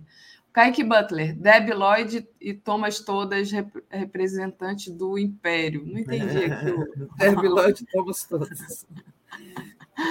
Kaique 0.52 0.82
Butler, 0.82 1.36
Deb 1.36 1.70
Lloyd 1.70 2.28
e 2.40 2.52
Thomas 2.52 2.98
Todas, 3.00 3.52
rep 3.52 3.70
representante 3.88 4.90
do 4.90 5.16
Império. 5.16 5.84
Não 5.86 5.98
entendi 5.98 6.44
aquilo. 6.44 6.84
Deb 7.16 7.38
Lloyd 7.44 7.82
e 7.82 7.86
Thomas 7.86 8.24
Todas. 8.24 8.84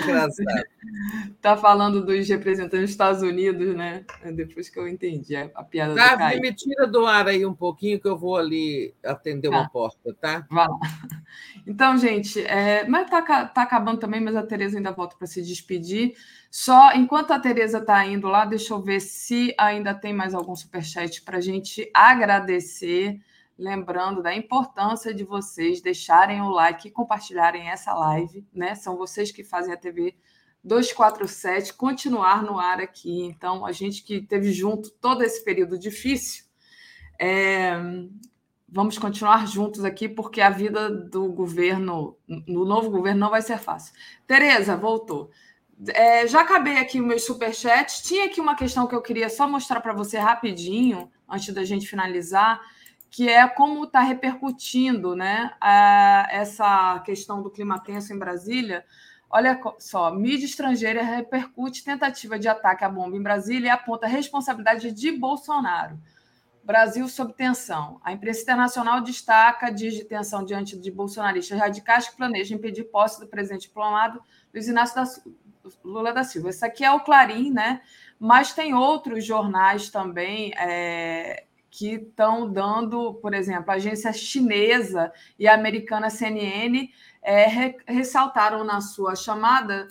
Engraçado. 0.03 0.63
Tá 1.41 1.57
falando 1.57 2.05
dos 2.05 2.27
representantes 2.29 2.81
dos 2.81 2.89
Estados 2.91 3.21
Unidos, 3.21 3.75
né? 3.75 4.05
É 4.21 4.31
depois 4.31 4.69
que 4.69 4.79
eu 4.79 4.87
entendi 4.87 5.35
a, 5.35 5.49
a 5.55 5.63
piada 5.63 5.95
tá, 5.95 6.13
do 6.13 6.17
Caio. 6.19 6.41
me 6.41 6.53
tira 6.53 6.87
do 6.87 7.05
ar 7.05 7.27
aí 7.27 7.45
um 7.45 7.53
pouquinho 7.53 7.99
que 7.99 8.07
eu 8.07 8.17
vou 8.17 8.37
ali 8.37 8.93
atender 9.03 9.49
tá. 9.49 9.57
uma 9.57 9.69
porta, 9.69 10.15
tá? 10.19 10.45
Vai 10.49 10.67
lá. 10.67 10.79
Então, 11.69 11.95
gente, 11.99 12.41
é, 12.47 12.83
mas 12.87 13.07
tá, 13.07 13.21
tá 13.45 13.61
acabando 13.61 13.99
também, 13.99 14.19
mas 14.19 14.35
a 14.35 14.41
Tereza 14.41 14.79
ainda 14.79 14.91
volta 14.91 15.15
para 15.15 15.27
se 15.27 15.39
despedir. 15.39 16.15
Só 16.49 16.93
enquanto 16.93 17.29
a 17.29 17.39
Tereza 17.39 17.77
está 17.77 18.03
indo 18.07 18.27
lá, 18.27 18.43
deixa 18.43 18.73
eu 18.73 18.81
ver 18.81 18.99
se 18.99 19.53
ainda 19.55 19.93
tem 19.93 20.11
mais 20.11 20.33
algum 20.33 20.55
superchat 20.55 21.21
para 21.21 21.37
a 21.37 21.41
gente 21.41 21.87
agradecer 21.93 23.21
lembrando 23.55 24.23
da 24.23 24.33
importância 24.33 25.13
de 25.13 25.23
vocês 25.23 25.79
deixarem 25.79 26.41
o 26.41 26.49
like 26.49 26.87
e 26.87 26.91
compartilharem 26.91 27.69
essa 27.69 27.93
live, 27.93 28.43
né? 28.51 28.73
São 28.73 28.97
vocês 28.97 29.31
que 29.31 29.43
fazem 29.43 29.71
a 29.71 29.77
TV 29.77 30.15
247 30.63 31.75
continuar 31.75 32.41
no 32.41 32.57
ar 32.57 32.81
aqui. 32.81 33.25
Então, 33.25 33.63
a 33.63 33.71
gente 33.71 34.03
que 34.03 34.21
teve 34.21 34.51
junto 34.51 34.89
todo 34.89 35.21
esse 35.21 35.43
período 35.43 35.77
difícil, 35.77 36.45
é, 37.19 37.73
vamos 38.71 38.97
continuar 38.97 39.47
juntos 39.47 39.83
aqui, 39.83 40.07
porque 40.07 40.41
a 40.41 40.49
vida 40.49 40.89
do 40.89 41.31
governo, 41.31 42.17
no 42.27 42.65
novo 42.65 42.89
governo, 42.89 43.19
não 43.19 43.29
vai 43.29 43.41
ser 43.41 43.57
fácil. 43.57 43.93
Tereza, 44.27 44.75
voltou. 44.75 45.29
É, 45.87 46.27
já 46.27 46.41
acabei 46.41 46.77
aqui 46.77 46.99
o 46.99 47.05
meu 47.05 47.19
superchat. 47.19 48.03
Tinha 48.03 48.25
aqui 48.25 48.41
uma 48.41 48.55
questão 48.55 48.87
que 48.87 48.95
eu 48.95 49.01
queria 49.01 49.29
só 49.29 49.47
mostrar 49.47 49.81
para 49.81 49.93
você 49.93 50.17
rapidinho, 50.17 51.09
antes 51.27 51.53
da 51.53 51.63
gente 51.63 51.87
finalizar 51.87 52.61
que 53.09 53.27
é 53.27 53.47
como 53.47 53.85
está 53.85 54.01
repercutindo 54.01 55.15
né, 55.15 55.51
a, 55.59 56.27
essa 56.29 56.99
questão 56.99 57.41
do 57.41 57.49
clima 57.49 57.79
tenso 57.79 58.13
em 58.13 58.19
Brasília. 58.19 58.85
Olha 59.29 59.59
só, 59.79 60.11
mídia 60.11 60.45
estrangeira 60.45 61.03
repercute 61.03 61.83
tentativa 61.83 62.37
de 62.37 62.47
ataque 62.47 62.83
à 62.83 62.89
bomba 62.89 63.15
em 63.15 63.21
Brasília 63.21 63.67
e 63.67 63.71
aponta 63.71 64.07
responsabilidade 64.07 64.91
de 64.91 65.11
Bolsonaro. 65.11 65.99
Brasil 66.63 67.07
sob 67.07 67.33
tensão. 67.33 67.99
A 68.03 68.11
imprensa 68.11 68.41
internacional 68.41 69.01
destaca 69.01 69.71
dias 69.71 69.93
de 69.93 70.03
tensão 70.03 70.43
diante 70.43 70.77
de 70.77 70.91
bolsonaristas 70.91 71.57
radicais 71.57 72.07
que 72.07 72.17
planejam 72.17 72.57
impedir 72.57 72.83
posse 72.85 73.19
do 73.19 73.27
presidente 73.27 73.63
diplomado 73.63 74.21
Luiz 74.53 74.67
Inácio 74.67 74.95
da, 74.95 75.03
Lula 75.83 76.13
da 76.13 76.23
Silva. 76.23 76.49
Esse 76.49 76.65
aqui 76.65 76.83
é 76.83 76.91
o 76.91 76.99
Clarim, 76.99 77.51
né? 77.51 77.81
Mas 78.19 78.53
tem 78.53 78.73
outros 78.73 79.25
jornais 79.25 79.89
também 79.89 80.51
é, 80.57 81.45
que 81.69 81.95
estão 81.95 82.51
dando, 82.51 83.13
por 83.15 83.33
exemplo, 83.33 83.71
a 83.71 83.75
agência 83.75 84.11
chinesa 84.11 85.11
e 85.37 85.47
a 85.47 85.53
americana 85.53 86.09
CNN 86.09 86.89
é, 87.21 87.45
re, 87.45 87.77
ressaltaram 87.87 88.63
na 88.63 88.81
sua 88.81 89.15
chamada 89.15 89.87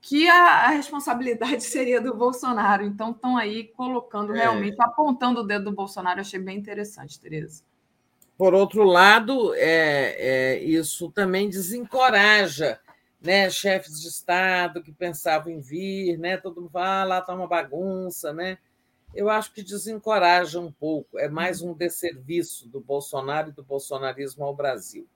que 0.00 0.28
a, 0.28 0.66
a, 0.66 0.68
responsabilidade 0.68 1.62
seria 1.64 2.00
do 2.00 2.14
Bolsonaro. 2.14 2.84
Então, 2.84 3.10
estão 3.10 3.36
aí 3.36 3.64
colocando 3.64 4.34
é. 4.34 4.40
realmente, 4.40 4.76
apontando 4.80 5.40
o 5.40 5.44
dedo 5.44 5.66
do 5.66 5.72
Bolsonaro. 5.72 6.18
Eu 6.18 6.22
achei 6.22 6.40
bem 6.40 6.58
interessante, 6.58 7.20
Tereza. 7.20 7.62
Por 8.36 8.54
outro 8.54 8.84
lado, 8.84 9.52
é, 9.54 10.14
é, 10.18 10.58
isso 10.62 11.10
também 11.10 11.48
desencoraja 11.48 12.78
né, 13.20 13.50
chefes 13.50 14.00
de 14.00 14.06
Estado 14.06 14.80
que 14.80 14.92
pensavam 14.92 15.52
em 15.52 15.58
vir, 15.58 16.16
né, 16.18 16.36
todo 16.36 16.60
mundo 16.60 16.70
fala, 16.70 17.00
ah, 17.00 17.04
lá 17.04 17.18
está 17.18 17.34
uma 17.34 17.48
bagunça, 17.48 18.32
né? 18.32 18.58
eu 19.14 19.28
acho 19.28 19.52
que 19.52 19.62
desencoraja 19.62 20.60
um 20.60 20.70
pouco. 20.70 21.18
É 21.18 21.28
mais 21.28 21.62
um 21.62 21.72
desserviço 21.72 22.68
do 22.68 22.80
Bolsonaro 22.80 23.50
e 23.50 23.52
do 23.52 23.62
bolsonarismo 23.62 24.44
ao 24.44 24.54
Brasil. 24.54 25.06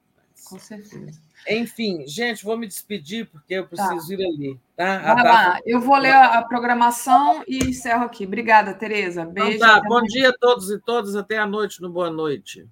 Com 0.48 0.58
certeza. 0.58 1.20
Enfim, 1.48 2.06
gente, 2.06 2.44
vou 2.44 2.56
me 2.56 2.66
despedir 2.66 3.28
porque 3.30 3.54
eu 3.54 3.68
tá. 3.68 3.88
preciso 3.88 4.08
tá. 4.08 4.14
ir 4.14 4.26
ali. 4.26 4.60
Tá? 4.76 5.14
Vai 5.14 5.24
lá, 5.24 5.60
eu 5.64 5.80
vou 5.80 5.96
ler 5.96 6.14
a 6.14 6.42
programação 6.42 7.42
e 7.46 7.58
encerro 7.58 8.04
aqui. 8.04 8.24
Obrigada, 8.26 8.74
Tereza. 8.74 9.22
Então 9.22 9.32
Beijo. 9.32 9.56
Então 9.56 9.80
tá. 9.80 9.88
Bom 9.88 10.02
dia 10.02 10.30
a 10.30 10.32
todos 10.32 10.70
e 10.70 10.78
todas. 10.78 11.14
Até 11.16 11.38
a 11.38 11.46
noite 11.46 11.80
no 11.80 11.90
Boa 11.90 12.10
Noite. 12.10 12.68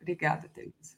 Obrigada, 0.00 0.48
Tereza. 0.52 0.94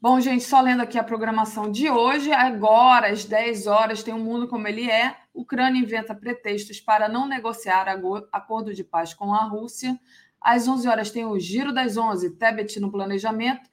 Bom, 0.00 0.20
gente, 0.20 0.44
só 0.44 0.60
lendo 0.60 0.80
aqui 0.80 0.96
a 0.96 1.02
programação 1.02 1.72
de 1.72 1.90
hoje. 1.90 2.32
Agora, 2.32 3.08
às 3.08 3.24
10 3.24 3.66
horas, 3.66 4.02
tem 4.02 4.14
o 4.14 4.16
um 4.16 4.22
mundo 4.22 4.46
como 4.46 4.68
ele 4.68 4.88
é. 4.88 5.16
Ucrânia 5.34 5.80
inventa 5.80 6.14
pretextos 6.14 6.80
para 6.80 7.08
não 7.08 7.26
negociar 7.26 7.86
acordo 8.32 8.72
de 8.72 8.84
paz 8.84 9.12
com 9.12 9.34
a 9.34 9.44
Rússia. 9.44 9.98
Às 10.40 10.68
11 10.68 10.88
horas 10.88 11.10
tem 11.10 11.24
o 11.24 11.38
Giro 11.38 11.72
das 11.72 11.96
11, 11.96 12.30
Tebet 12.36 12.78
no 12.78 12.92
planejamento, 12.92 13.68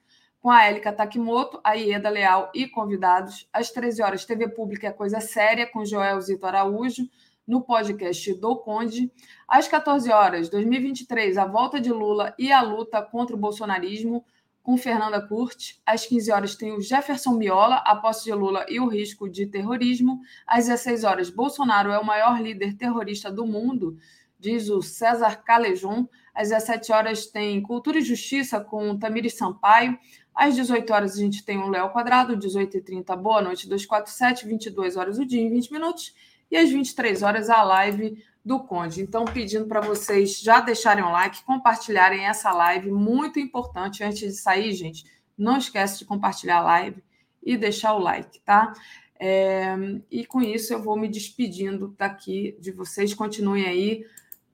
com 0.46 0.50
a 0.52 0.62
Élica 0.62 0.92
Takimoto, 0.92 1.58
a 1.64 1.72
Ieda 1.72 2.08
Leal 2.08 2.52
e 2.54 2.68
convidados. 2.68 3.48
Às 3.52 3.72
13 3.72 4.00
horas, 4.00 4.24
TV 4.24 4.48
Pública 4.48 4.86
é 4.86 4.92
Coisa 4.92 5.18
Séria, 5.18 5.66
com 5.66 5.84
Joel 5.84 6.20
Zito 6.20 6.46
Araújo, 6.46 7.02
no 7.44 7.62
podcast 7.62 8.32
do 8.34 8.54
Conde. 8.54 9.10
Às 9.48 9.66
14 9.66 10.08
horas, 10.12 10.48
2023, 10.48 11.36
a 11.36 11.46
volta 11.46 11.80
de 11.80 11.90
Lula 11.90 12.32
e 12.38 12.52
a 12.52 12.62
luta 12.62 13.02
contra 13.02 13.34
o 13.34 13.38
bolsonarismo, 13.40 14.24
com 14.62 14.76
Fernanda 14.76 15.20
Curti. 15.20 15.82
Às 15.84 16.06
15 16.06 16.30
horas 16.30 16.54
tem 16.54 16.72
o 16.72 16.80
Jefferson 16.80 17.32
Miola, 17.32 17.82
a 17.84 17.96
posse 17.96 18.22
de 18.22 18.32
Lula 18.32 18.64
e 18.68 18.78
o 18.78 18.86
risco 18.86 19.28
de 19.28 19.48
terrorismo. 19.48 20.20
Às 20.46 20.66
16 20.66 21.02
horas, 21.02 21.28
Bolsonaro 21.28 21.90
é 21.90 21.98
o 21.98 22.06
maior 22.06 22.40
líder 22.40 22.76
terrorista 22.76 23.32
do 23.32 23.44
mundo, 23.44 23.96
diz 24.38 24.68
o 24.68 24.80
César 24.80 25.42
Calejon. 25.42 26.06
Às 26.32 26.50
17 26.50 26.92
horas 26.92 27.26
tem 27.26 27.60
Cultura 27.62 27.98
e 27.98 28.02
Justiça 28.02 28.60
com 28.60 28.96
Tamires 28.96 29.36
Sampaio. 29.36 29.98
Às 30.36 30.54
18 30.54 30.92
horas 30.92 31.14
a 31.14 31.20
gente 31.20 31.42
tem 31.42 31.56
o 31.56 31.70
Léo 31.70 31.88
Quadrado, 31.88 32.36
18h30, 32.36 33.16
Boa 33.16 33.40
Noite 33.40 33.66
247, 33.66 34.46
22 34.46 34.98
horas 34.98 35.18
o 35.18 35.24
dia 35.24 35.40
em 35.40 35.48
20 35.48 35.72
minutos. 35.72 36.14
E 36.50 36.58
às 36.58 36.70
23 36.70 37.22
horas 37.22 37.48
a 37.48 37.62
live 37.62 38.22
do 38.44 38.60
Conde. 38.60 39.00
Então, 39.00 39.24
pedindo 39.24 39.66
para 39.66 39.80
vocês 39.80 40.38
já 40.38 40.60
deixarem 40.60 41.02
o 41.02 41.10
like, 41.10 41.42
compartilharem 41.42 42.26
essa 42.26 42.52
live, 42.52 42.92
muito 42.92 43.40
importante. 43.40 44.04
Antes 44.04 44.20
de 44.20 44.32
sair, 44.32 44.74
gente, 44.74 45.04
não 45.38 45.56
esquece 45.56 45.98
de 45.98 46.04
compartilhar 46.04 46.58
a 46.58 46.64
live 46.64 47.02
e 47.42 47.56
deixar 47.56 47.94
o 47.94 47.98
like, 47.98 48.38
tá? 48.40 48.74
É, 49.18 49.74
e 50.10 50.26
com 50.26 50.42
isso 50.42 50.74
eu 50.74 50.82
vou 50.82 50.98
me 50.98 51.08
despedindo 51.08 51.94
daqui 51.96 52.54
de 52.60 52.70
vocês. 52.70 53.14
Continuem 53.14 53.64
aí 53.64 54.04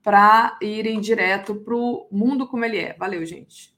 para 0.01 0.57
irem 0.61 1.01
direto 1.01 1.55
para 1.55 1.75
o 1.75 2.07
mundo 2.09 2.47
como 2.47 2.63
ele 2.63 2.77
é. 2.77 2.93
Valeu, 2.93 3.25
gente. 3.25 3.73